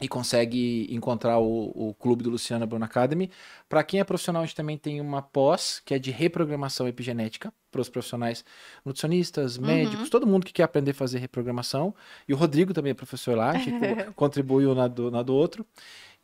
e 0.00 0.08
consegue 0.08 0.86
encontrar 0.90 1.38
o, 1.38 1.72
o 1.90 1.94
clube 1.94 2.22
do 2.24 2.30
Luciano 2.30 2.66
Bruno 2.66 2.84
Academy. 2.84 3.30
Para 3.68 3.84
quem 3.84 4.00
é 4.00 4.04
profissional, 4.04 4.42
a 4.42 4.46
gente 4.46 4.56
também 4.56 4.78
tem 4.78 5.00
uma 5.00 5.20
pós 5.20 5.82
que 5.84 5.92
é 5.92 5.98
de 5.98 6.10
reprogramação 6.10 6.88
epigenética 6.88 7.52
para 7.70 7.80
os 7.82 7.88
profissionais 7.88 8.44
nutricionistas, 8.84 9.58
médicos, 9.58 10.08
todo 10.08 10.26
mundo 10.26 10.46
que 10.46 10.52
quer 10.52 10.62
aprender 10.62 10.92
a 10.92 10.94
fazer 10.94 11.18
reprogramação. 11.18 11.94
E 12.26 12.32
o 12.32 12.36
Rodrigo 12.36 12.72
também 12.72 12.92
é 12.92 12.94
professor 12.94 13.36
lá, 13.36 13.50
a 13.50 13.58
gente 13.58 13.72
co- 14.06 14.12
contribui 14.14 14.66
um 14.66 14.74
na 14.74 14.88
do, 14.88 15.10
na 15.10 15.22
do 15.22 15.34
outro. 15.34 15.66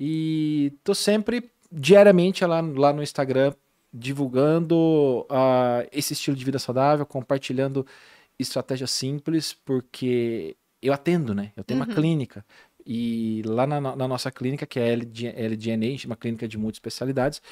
E 0.00 0.72
tô 0.82 0.94
sempre 0.94 1.50
diariamente 1.70 2.44
lá, 2.44 2.60
lá 2.60 2.92
no 2.92 3.02
Instagram 3.02 3.52
divulgando 3.92 5.26
ah, 5.28 5.86
esse 5.92 6.12
estilo 6.12 6.36
de 6.36 6.44
vida 6.44 6.58
saudável, 6.58 7.04
compartilhando 7.04 7.86
estratégias 8.38 8.90
simples, 8.90 9.52
porque 9.52 10.56
eu 10.82 10.92
atendo, 10.92 11.34
né? 11.34 11.52
Eu 11.56 11.64
tenho 11.64 11.80
uma 11.80 11.86
clínica. 11.94 12.44
E 12.86 13.42
lá 13.44 13.66
na, 13.66 13.80
na 13.80 14.08
nossa 14.08 14.30
clínica, 14.30 14.64
que 14.64 14.78
é 14.78 14.84
a 14.84 14.86
LD, 14.86 15.28
LDNA, 15.28 16.06
uma 16.06 16.16
clínica 16.16 16.46
de 16.46 16.56
multiespecialidades, 16.56 17.42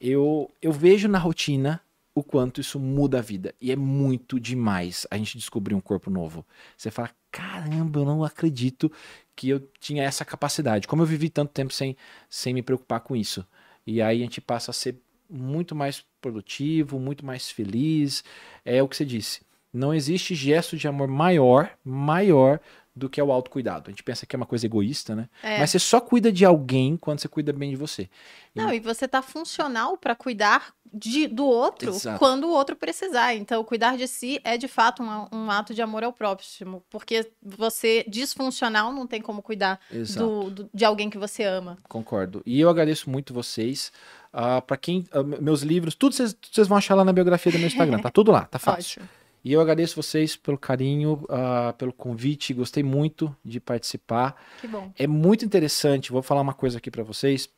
eu, 0.00 0.50
eu 0.62 0.72
vejo 0.72 1.08
na 1.08 1.18
rotina 1.18 1.80
o 2.14 2.22
quanto 2.22 2.60
isso 2.60 2.78
muda 2.78 3.18
a 3.18 3.22
vida. 3.22 3.54
E 3.60 3.72
é 3.72 3.76
muito 3.76 4.38
demais 4.38 5.06
a 5.10 5.16
gente 5.16 5.36
descobrir 5.36 5.74
um 5.74 5.80
corpo 5.80 6.10
novo. 6.10 6.46
Você 6.76 6.90
fala, 6.90 7.10
caramba, 7.30 8.00
eu 8.00 8.04
não 8.04 8.24
acredito 8.24 8.90
que 9.34 9.48
eu 9.48 9.60
tinha 9.80 10.04
essa 10.04 10.24
capacidade. 10.24 10.86
Como 10.86 11.02
eu 11.02 11.06
vivi 11.06 11.28
tanto 11.28 11.52
tempo 11.52 11.72
sem, 11.72 11.96
sem 12.28 12.54
me 12.54 12.62
preocupar 12.62 13.00
com 13.00 13.16
isso. 13.16 13.44
E 13.86 14.00
aí 14.00 14.20
a 14.20 14.24
gente 14.24 14.40
passa 14.40 14.70
a 14.70 14.74
ser 14.74 14.96
muito 15.28 15.74
mais 15.74 16.04
produtivo, 16.20 16.98
muito 16.98 17.24
mais 17.24 17.50
feliz. 17.50 18.22
É 18.64 18.82
o 18.82 18.88
que 18.88 18.96
você 18.96 19.04
disse. 19.04 19.40
Não 19.72 19.94
existe 19.94 20.34
gesto 20.34 20.76
de 20.76 20.88
amor 20.88 21.06
maior, 21.06 21.70
maior 21.84 22.60
do 23.00 23.10
que 23.10 23.20
o 23.20 23.32
autocuidado. 23.32 23.88
A 23.88 23.90
gente 23.90 24.02
pensa 24.04 24.24
que 24.26 24.34
é 24.34 24.38
uma 24.38 24.46
coisa 24.46 24.64
egoísta, 24.66 25.14
né? 25.16 25.28
É. 25.42 25.58
Mas 25.58 25.70
você 25.70 25.78
só 25.78 26.00
cuida 26.00 26.30
de 26.30 26.44
alguém 26.44 26.96
quando 26.96 27.18
você 27.18 27.26
cuida 27.28 27.52
bem 27.52 27.70
de 27.70 27.76
você. 27.76 28.08
Não, 28.54 28.72
e 28.72 28.78
você 28.80 29.06
tá 29.08 29.22
funcional 29.22 29.96
para 29.96 30.14
cuidar 30.14 30.72
de, 30.92 31.28
do 31.28 31.44
outro 31.46 31.90
Exato. 31.90 32.18
quando 32.18 32.44
o 32.44 32.50
outro 32.50 32.74
precisar. 32.76 33.34
Então, 33.34 33.62
cuidar 33.64 33.96
de 33.96 34.08
si 34.08 34.40
é 34.42 34.56
de 34.56 34.66
fato 34.68 35.02
um, 35.02 35.26
um 35.32 35.50
ato 35.50 35.72
de 35.72 35.80
amor 35.80 36.02
ao 36.02 36.12
próximo, 36.12 36.82
porque 36.90 37.30
você 37.40 38.04
disfuncional 38.08 38.92
não 38.92 39.06
tem 39.06 39.20
como 39.22 39.40
cuidar 39.40 39.78
do, 40.16 40.50
do- 40.50 40.70
de 40.74 40.84
alguém 40.84 41.08
que 41.08 41.16
você 41.18 41.44
ama. 41.44 41.78
Concordo. 41.88 42.42
E 42.44 42.60
eu 42.60 42.68
agradeço 42.68 43.08
muito 43.08 43.32
vocês. 43.32 43.92
Ah, 44.32 44.60
para 44.60 44.76
quem. 44.76 45.04
me- 45.24 45.38
meus 45.40 45.62
livros, 45.62 45.94
tudo 45.94 46.14
vocês 46.14 46.36
vocês 46.52 46.66
vão 46.68 46.78
achar 46.78 46.94
lá 46.94 47.04
na 47.04 47.12
biografia 47.12 47.50
do 47.52 47.58
meu 47.58 47.66
Instagram. 47.68 47.98
Tá 48.00 48.10
tudo 48.10 48.30
lá, 48.32 48.44
tá 48.44 48.58
fácil. 48.58 49.02
Ótimo. 49.02 49.19
E 49.44 49.52
eu 49.52 49.60
agradeço 49.60 49.96
vocês 50.00 50.36
pelo 50.36 50.58
carinho, 50.58 51.24
ah, 51.28 51.74
pelo 51.78 51.92
convite. 51.92 52.52
Gostei 52.54 52.82
muito 52.82 53.34
de 53.44 53.58
participar. 53.60 54.36
Que 54.60 54.68
bom. 54.68 54.92
É 54.98 55.06
muito 55.06 55.44
interessante, 55.44 56.12
vou 56.12 56.22
falar 56.22 56.40
uma 56.42 56.54
coisa 56.54 56.78
aqui 56.78 56.90
pra 56.90 57.02
vocês, 57.02 57.48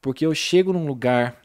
porque 0.00 0.24
eu 0.24 0.34
chego 0.34 0.72
num 0.72 0.86
lugar 0.86 1.40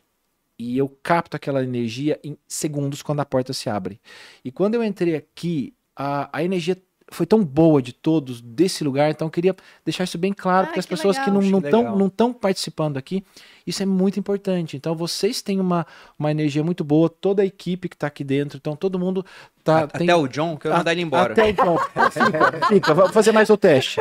e 0.57 0.77
eu 0.77 0.88
capto 1.01 1.35
aquela 1.35 1.63
energia 1.63 2.19
em 2.23 2.38
segundos 2.47 3.01
quando 3.01 3.19
a 3.19 3.26
porta 3.26 3.51
se 3.51 3.69
abre. 3.69 3.99
E 4.45 4.51
quando 4.51 4.76
eu 4.76 4.84
entrei 4.84 5.15
aqui, 5.15 5.73
a, 5.95 6.30
a 6.38 6.43
energia 6.43 6.77
foi 7.13 7.26
tão 7.26 7.43
boa 7.43 7.81
de 7.81 7.91
todos 7.91 8.39
desse 8.39 8.85
lugar, 8.85 9.11
então 9.11 9.27
eu 9.27 9.31
queria 9.31 9.53
deixar 9.84 10.05
isso 10.05 10.18
bem 10.18 10.31
claro, 10.31 10.63
Ah, 10.63 10.68
porque 10.68 10.80
as 10.80 10.85
que 10.85 10.91
pessoas 10.91 11.18
que 11.18 11.30
legal. 11.30 11.41
não 11.41 11.57
Acho 11.57 11.65
estão 11.68 11.95
não 11.97 12.07
estão 12.07 12.31
participando 12.31 12.95
aqui, 12.95 13.22
isso 13.68 13.84
é 13.84 13.85
muito 13.85 14.18
importante. 14.18 14.77
Então 14.77 14.95
vocês 14.95 15.41
têm 15.41 15.59
uma, 15.59 15.85
uma 16.18 16.31
energia 16.31 16.63
muito 16.63 16.85
boa, 16.85 17.09
toda 17.09 17.41
a 17.41 17.45
equipe 17.45 17.89
que 17.89 17.95
está 17.95 18.07
aqui 18.07 18.23
dentro, 18.23 18.57
então 18.57 18.77
todo 18.77 18.97
mundo 18.97 19.26
tá 19.63 19.79
Até 19.83 19.99
tem- 19.99 20.13
o 20.13 20.27
John, 20.27 20.57
que 20.57 20.67
eu 20.67 20.71
ia 20.71 20.77
mandar 20.77 20.91
ele 20.91 21.01
embora. 21.01 21.33
até 21.33 21.49
então. 21.49 21.77
Fica, 22.11 22.67
fica, 22.67 22.93
vamos 22.93 23.11
fazer 23.11 23.31
mais 23.31 23.49
o 23.49 23.57
teste. 23.57 23.99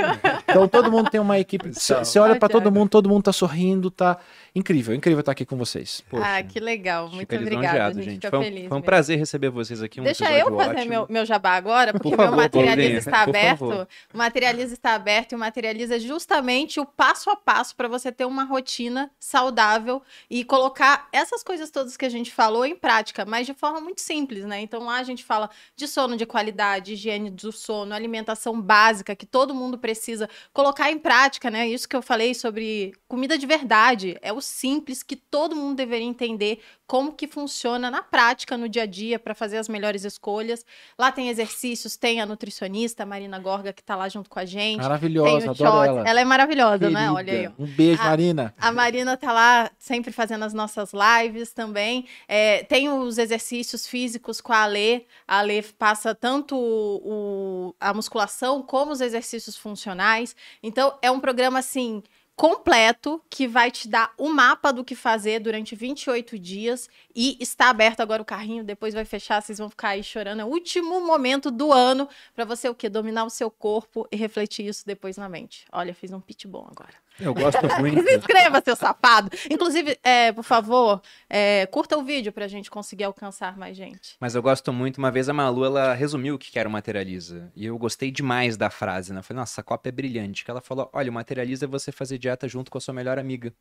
Então 0.48 0.66
todo 0.66 0.90
mundo 0.90 1.10
tem 1.10 1.20
uma 1.20 1.38
equipe. 1.38 1.70
Você 1.72 2.18
olha 2.18 2.36
para 2.36 2.48
todo 2.48 2.70
mundo, 2.72 2.88
todo 2.88 3.08
mundo 3.08 3.22
tá 3.24 3.32
sorrindo, 3.32 3.90
tá 3.90 4.16
incrível, 4.54 4.94
incrível 4.94 5.20
estar 5.20 5.32
aqui 5.32 5.44
com 5.44 5.56
vocês. 5.56 6.02
Ah, 6.14 6.42
que 6.42 6.58
legal. 6.58 7.08
Muito 7.08 7.34
obrigada. 7.36 7.94
gente, 7.94 8.04
gente. 8.04 8.14
fica 8.16 8.30
Foi 8.30 8.38
um, 8.38 8.42
feliz. 8.42 8.68
foi 8.68 8.78
um 8.78 8.82
prazer 8.82 9.18
receber 9.18 9.50
vocês 9.50 9.80
aqui. 9.82 10.00
Um 10.00 10.04
Deixa 10.04 10.24
eu 10.32 10.56
fazer 10.56 10.70
ótimo. 10.70 10.88
meu, 10.90 11.06
meu 11.08 11.24
jabá 11.26 11.52
agora, 11.52 11.92
porque 11.92 12.10
Por 12.16 12.18
meu 12.18 12.32
Materializa 12.36 12.98
está 12.98 13.24
por 13.24 13.30
aberto. 13.30 13.58
favor. 13.58 13.88
O 14.12 14.18
Materializa 14.18 14.74
está 14.74 14.94
aberto 14.94 15.32
e 15.32 15.34
o 15.36 15.38
Materializa 15.38 15.96
é 15.96 16.00
justamente 16.00 16.80
o 16.80 16.86
passo 16.86 17.30
a 17.30 17.36
passo 17.36 17.76
para 17.76 17.86
você 17.86 18.10
ter 18.10 18.24
uma 18.24 18.44
rotina 18.44 19.10
saudável 19.20 20.02
e 20.28 20.44
colocar 20.44 21.08
essas 21.12 21.42
coisas 21.42 21.70
todas 21.70 21.96
que 21.96 22.04
a 22.04 22.08
gente 22.10 22.30
falou 22.32 22.64
em 22.66 22.74
prática, 22.74 23.24
mas 23.24 23.46
de 23.46 23.54
forma 23.54 23.80
muito 23.80 24.00
simples, 24.00 24.44
né? 24.44 24.60
Então 24.60 24.84
lá 24.84 24.96
a 24.98 25.02
gente 25.02 25.22
fala 25.24 25.49
de 25.76 25.86
sono 25.86 26.16
de 26.16 26.26
qualidade, 26.26 26.92
higiene 26.94 27.30
do 27.30 27.52
sono, 27.52 27.94
alimentação 27.94 28.60
básica 28.60 29.14
que 29.14 29.26
todo 29.26 29.54
mundo 29.54 29.78
precisa 29.78 30.28
colocar 30.52 30.90
em 30.90 30.98
prática, 30.98 31.50
né? 31.50 31.68
Isso 31.68 31.88
que 31.88 31.96
eu 31.96 32.02
falei 32.02 32.34
sobre 32.34 32.92
comida 33.08 33.36
de 33.36 33.46
verdade, 33.46 34.16
é 34.22 34.32
o 34.32 34.40
simples 34.40 35.02
que 35.02 35.16
todo 35.16 35.56
mundo 35.56 35.76
deveria 35.76 36.06
entender 36.06 36.60
como 36.86 37.12
que 37.12 37.28
funciona 37.28 37.88
na 37.88 38.02
prática, 38.02 38.56
no 38.56 38.68
dia 38.68 38.82
a 38.82 38.86
dia, 38.86 39.16
para 39.18 39.32
fazer 39.32 39.58
as 39.58 39.68
melhores 39.68 40.04
escolhas. 40.04 40.66
Lá 40.98 41.12
tem 41.12 41.28
exercícios, 41.28 41.96
tem 41.96 42.20
a 42.20 42.26
nutricionista, 42.26 43.04
a 43.04 43.06
Marina 43.06 43.38
Gorga, 43.38 43.72
que 43.72 43.82
tá 43.82 43.94
lá 43.94 44.08
junto 44.08 44.28
com 44.28 44.40
a 44.40 44.44
gente. 44.44 44.82
Maravilhosa, 44.82 45.50
adoro 45.52 45.84
ela. 45.84 46.08
Ela 46.08 46.20
é 46.20 46.24
maravilhosa, 46.24 46.90
né? 46.90 47.00
Querida. 47.00 47.12
Olha 47.12 47.32
aí. 47.32 47.48
Um 47.58 47.66
beijo, 47.66 48.00
Ah, 48.02 48.06
Marina. 48.06 48.54
A 48.58 48.72
Marina 48.72 49.16
tá 49.16 49.32
lá 49.32 49.70
sempre 49.78 50.10
fazendo 50.12 50.44
as 50.44 50.52
nossas 50.52 50.90
lives 50.92 51.52
também. 51.52 52.06
É, 52.26 52.64
tem 52.64 52.88
os 52.88 53.18
exercícios 53.18 53.86
físicos 53.86 54.40
com 54.40 54.52
a 54.52 54.62
Alê. 54.62 55.04
A 55.28 55.38
Alê 55.40 55.62
passa 55.62 56.14
tanto 56.14 56.56
o- 56.56 57.74
a 57.80 57.92
musculação 57.92 58.62
como 58.62 58.92
os 58.92 59.00
exercícios 59.00 59.56
funcionais. 59.56 60.34
Então, 60.62 60.96
é 61.02 61.10
um 61.10 61.20
programa 61.20 61.58
assim 61.58 62.02
completo 62.36 63.22
que 63.28 63.46
vai 63.46 63.70
te 63.70 63.86
dar 63.86 64.14
o 64.16 64.30
mapa 64.30 64.72
do 64.72 64.82
que 64.82 64.94
fazer 64.94 65.40
durante 65.40 65.76
28 65.76 66.38
dias 66.38 66.88
e 67.14 67.36
está 67.38 67.68
aberto 67.68 68.00
agora 68.00 68.22
o 68.22 68.24
carrinho, 68.24 68.64
depois 68.64 68.94
vai 68.94 69.04
fechar, 69.04 69.42
vocês 69.42 69.58
vão 69.58 69.68
ficar 69.68 69.90
aí 69.90 70.02
chorando. 70.02 70.40
É 70.40 70.44
o 70.44 70.48
último 70.48 71.02
momento 71.02 71.50
do 71.50 71.70
ano 71.70 72.08
para 72.34 72.46
você 72.46 72.66
o 72.66 72.74
quê? 72.74 72.88
Dominar 72.88 73.24
o 73.24 73.30
seu 73.30 73.50
corpo 73.50 74.08
e 74.10 74.16
refletir 74.16 74.66
isso 74.66 74.86
depois 74.86 75.18
na 75.18 75.28
mente. 75.28 75.66
Olha, 75.70 75.92
fiz 75.94 76.12
um 76.12 76.20
pitch 76.20 76.46
bom 76.46 76.66
agora. 76.70 76.94
Eu 77.20 77.34
gosto 77.34 77.60
muito. 77.78 78.02
Se 78.02 78.16
inscreva, 78.16 78.62
seu 78.64 78.76
safado. 78.76 79.30
Inclusive, 79.50 79.98
é, 80.02 80.32
por 80.32 80.44
favor, 80.44 81.02
é, 81.28 81.66
curta 81.66 81.96
o 81.96 82.02
vídeo 82.02 82.32
pra 82.32 82.48
gente 82.48 82.70
conseguir 82.70 83.04
alcançar 83.04 83.56
mais 83.56 83.76
gente. 83.76 84.16
Mas 84.18 84.34
eu 84.34 84.42
gosto 84.42 84.72
muito. 84.72 84.98
Uma 84.98 85.10
vez 85.10 85.28
a 85.28 85.32
Malu, 85.32 85.64
ela 85.64 85.94
resumiu 85.94 86.34
o 86.34 86.38
que 86.38 86.58
era 86.58 86.68
o 86.68 86.72
Materializa. 86.72 87.50
E 87.54 87.66
eu 87.66 87.76
gostei 87.78 88.10
demais 88.10 88.56
da 88.56 88.70
frase, 88.70 89.12
né? 89.12 89.20
Eu 89.20 89.22
falei, 89.22 89.40
nossa, 89.40 89.54
essa 89.54 89.62
copa 89.62 89.88
é 89.88 89.92
brilhante. 89.92 90.44
Que 90.44 90.50
ela 90.50 90.60
falou, 90.60 90.88
olha, 90.92 91.10
o 91.10 91.14
Materializa 91.14 91.66
é 91.66 91.68
você 91.68 91.92
fazer 91.92 92.18
dieta 92.18 92.48
junto 92.48 92.70
com 92.70 92.78
a 92.78 92.80
sua 92.80 92.94
melhor 92.94 93.18
amiga. 93.18 93.52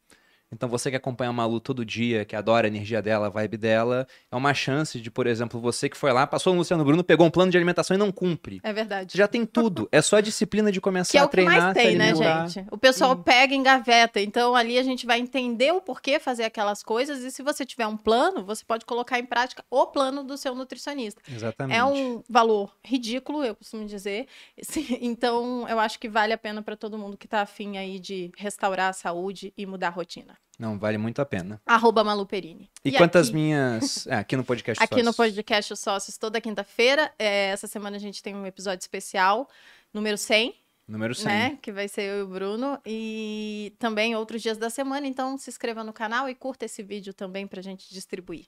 Então 0.51 0.67
você 0.67 0.89
que 0.89 0.95
acompanha 0.95 1.30
a 1.30 1.34
Malu 1.34 1.59
todo 1.59 1.85
dia, 1.85 2.26
que 2.26 2.35
adora 2.35 2.65
a 2.65 2.69
energia 2.69 3.01
dela, 3.01 3.27
a 3.27 3.30
vibe 3.30 3.57
dela, 3.57 4.07
é 4.31 4.35
uma 4.35 4.53
chance 4.53 4.99
de, 4.99 5.11
por 5.11 5.27
exemplo, 5.27 5.59
você 5.59 5.88
que 5.88 5.95
foi 5.95 6.11
lá, 6.11 6.26
passou 6.26 6.53
no 6.53 6.59
Luciano 6.59 6.84
Bruno, 6.84 7.03
pegou 7.03 7.26
um 7.27 7.30
plano 7.30 7.51
de 7.51 7.57
alimentação 7.57 7.95
e 7.95 7.97
não 7.99 8.11
cumpre. 8.11 8.59
É 8.63 8.73
verdade. 8.73 9.11
Você 9.11 9.17
já 9.17 9.27
tem 9.27 9.45
tudo. 9.45 9.88
É 9.91 10.01
só 10.01 10.17
a 10.17 10.21
disciplina 10.21 10.71
de 10.71 10.81
começar 10.81 11.11
Que 11.11 11.17
é 11.17 11.21
a 11.21 11.26
o 11.26 11.27
que 11.27 11.31
treinar, 11.31 11.61
mais 11.61 11.77
se 11.77 11.84
tem, 11.84 11.95
né, 11.95 12.15
gente? 12.15 12.65
O 12.71 12.77
pessoal 12.77 13.15
pega 13.15 13.53
e 13.53 13.57
engaveta. 13.57 14.19
Então, 14.19 14.55
ali 14.55 14.80
a 14.80 14.84
gente 14.84 15.05
vai 15.05 15.19
entender 15.19 15.71
o 15.71 15.81
porquê 15.81 16.19
fazer 16.19 16.45
aquelas 16.45 16.81
coisas. 16.81 17.23
E 17.23 17.31
se 17.31 17.43
você 17.43 17.63
tiver 17.63 17.85
um 17.85 17.97
plano, 17.97 18.43
você 18.43 18.65
pode 18.65 18.85
colocar 18.85 19.19
em 19.19 19.26
prática 19.26 19.63
o 19.69 19.85
plano 19.88 20.23
do 20.23 20.35
seu 20.35 20.55
nutricionista. 20.55 21.21
Exatamente. 21.31 21.77
É 21.77 21.84
um 21.84 22.23
valor 22.27 22.76
ridículo, 22.84 23.43
eu 23.43 23.55
costumo 23.55 23.85
dizer. 23.85 24.27
Sim, 24.61 24.97
Então, 25.01 25.67
eu 25.69 25.80
acho 25.80 25.99
que 25.99 26.09
vale 26.09 26.34
a 26.34 26.38
pena 26.38 26.61
para 26.61 26.76
todo 26.76 26.97
mundo 26.97 27.17
que 27.17 27.27
tá 27.27 27.41
afim 27.41 27.77
aí 27.77 27.99
de 27.99 28.31
restaurar 28.35 28.89
a 28.89 28.93
saúde 28.93 29.53
e 29.55 29.65
mudar 29.65 29.89
a 29.89 29.91
rotina. 29.91 30.39
Não, 30.60 30.78
vale 30.78 30.98
muito 30.98 31.22
a 31.22 31.26
pena. 31.26 31.61
Arroba 31.66 32.03
Maluperini. 32.03 32.70
E, 32.84 32.91
quantas 32.91 33.32
minhas. 33.32 34.06
É, 34.07 34.16
aqui 34.16 34.36
no 34.36 34.44
podcast 34.44 34.82
Aqui 34.84 34.98
no 34.98 35.14
Sócios. 35.14 35.16
podcast 35.16 35.74
Os 35.74 35.80
Sócios, 35.80 36.18
toda 36.18 36.41
quinta-feira. 36.41 37.14
É, 37.18 37.48
essa 37.52 37.66
semana 37.66 37.95
a 37.95 37.99
gente 37.99 38.22
tem 38.22 38.36
um 38.36 38.45
episódio 38.45 38.82
especial, 38.82 39.48
número 39.94 40.18
100, 40.18 40.53
Número 40.86 41.14
100. 41.16 41.26
né? 41.28 41.57
Que 41.61 41.72
vai 41.72 41.88
ser 41.88 42.02
eu 42.02 42.20
e 42.20 42.22
o 42.24 42.28
Bruno. 42.28 42.78
E 42.86 43.74
também 43.80 44.16
outros 44.16 44.41
dias 44.41 44.57
da 44.57 44.70
semana. 44.70 45.07
Então 45.07 45.38
se 45.38 45.49
inscreva 45.49 45.84
no 45.84 45.94
canal 45.94 46.28
e 46.28 46.36
curta 46.36 46.66
esse 46.66 46.82
vídeo 46.84 47.14
também 47.14 47.45
pra 47.48 47.61
gente 47.61 47.94
distribuir. 47.94 48.45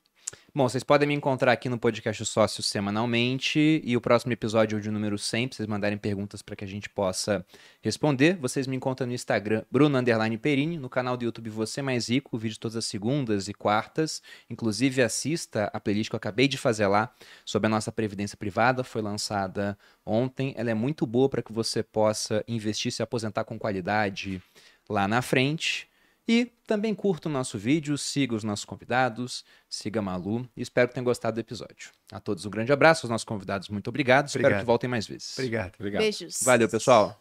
Bom, 0.54 0.68
vocês 0.68 0.84
podem 0.84 1.08
me 1.08 1.14
encontrar 1.14 1.50
aqui 1.50 1.66
no 1.70 1.78
podcast 1.78 2.22
Os 2.22 2.28
Sócios 2.28 2.66
semanalmente 2.66 3.80
e 3.82 3.96
o 3.96 4.02
próximo 4.02 4.34
episódio 4.34 4.76
é 4.76 4.78
o 4.78 4.82
de 4.82 4.90
número 4.90 5.16
100, 5.16 5.48
pra 5.48 5.56
vocês 5.56 5.66
mandarem 5.66 5.96
perguntas 5.96 6.42
para 6.42 6.54
que 6.54 6.62
a 6.62 6.68
gente 6.68 6.90
possa 6.90 7.42
responder. 7.80 8.36
Vocês 8.36 8.66
me 8.66 8.76
encontram 8.76 9.06
no 9.06 9.14
Instagram, 9.14 9.64
Bruno 9.70 9.96
Underline 9.96 10.36
Perini, 10.36 10.76
no 10.76 10.90
canal 10.90 11.16
do 11.16 11.24
YouTube 11.24 11.48
Você 11.48 11.80
Mais 11.80 12.10
Rico, 12.10 12.36
vídeo 12.36 12.58
todas 12.60 12.76
as 12.76 12.84
segundas 12.84 13.48
e 13.48 13.54
quartas. 13.54 14.20
Inclusive, 14.50 15.00
assista 15.00 15.70
a 15.72 15.80
playlist 15.80 16.10
que 16.10 16.16
eu 16.16 16.18
acabei 16.18 16.46
de 16.46 16.58
fazer 16.58 16.86
lá 16.86 17.10
sobre 17.46 17.68
a 17.68 17.70
nossa 17.70 17.90
previdência 17.90 18.36
privada, 18.36 18.84
foi 18.84 19.00
lançada 19.00 19.78
ontem. 20.04 20.52
Ela 20.54 20.70
é 20.70 20.74
muito 20.74 21.06
boa 21.06 21.30
para 21.30 21.40
que 21.40 21.50
você 21.52 21.82
possa 21.82 22.44
investir, 22.46 22.92
se 22.92 23.02
aposentar 23.02 23.44
com 23.44 23.58
qualidade 23.58 24.42
lá 24.86 25.08
na 25.08 25.22
frente. 25.22 25.88
E 26.26 26.46
também 26.66 26.94
curta 26.94 27.28
o 27.28 27.32
nosso 27.32 27.58
vídeo, 27.58 27.98
siga 27.98 28.34
os 28.34 28.44
nossos 28.44 28.64
convidados, 28.64 29.44
siga 29.68 29.98
a 30.00 30.02
Malu 30.02 30.48
e 30.56 30.62
espero 30.62 30.88
que 30.88 30.94
tenham 30.94 31.04
gostado 31.04 31.34
do 31.34 31.40
episódio. 31.40 31.90
A 32.12 32.20
todos 32.20 32.46
um 32.46 32.50
grande 32.50 32.72
abraço, 32.72 33.06
aos 33.06 33.10
nossos 33.10 33.24
convidados, 33.24 33.68
muito 33.68 33.88
obrigado. 33.88 34.28
Espero 34.28 34.44
Obrigado. 34.44 34.60
que 34.60 34.66
voltem 34.66 34.88
mais 34.88 35.06
vezes. 35.06 35.36
Obrigado. 35.36 35.74
Obrigado. 35.78 36.02
Beijos. 36.02 36.38
Valeu, 36.42 36.68
pessoal. 36.68 37.20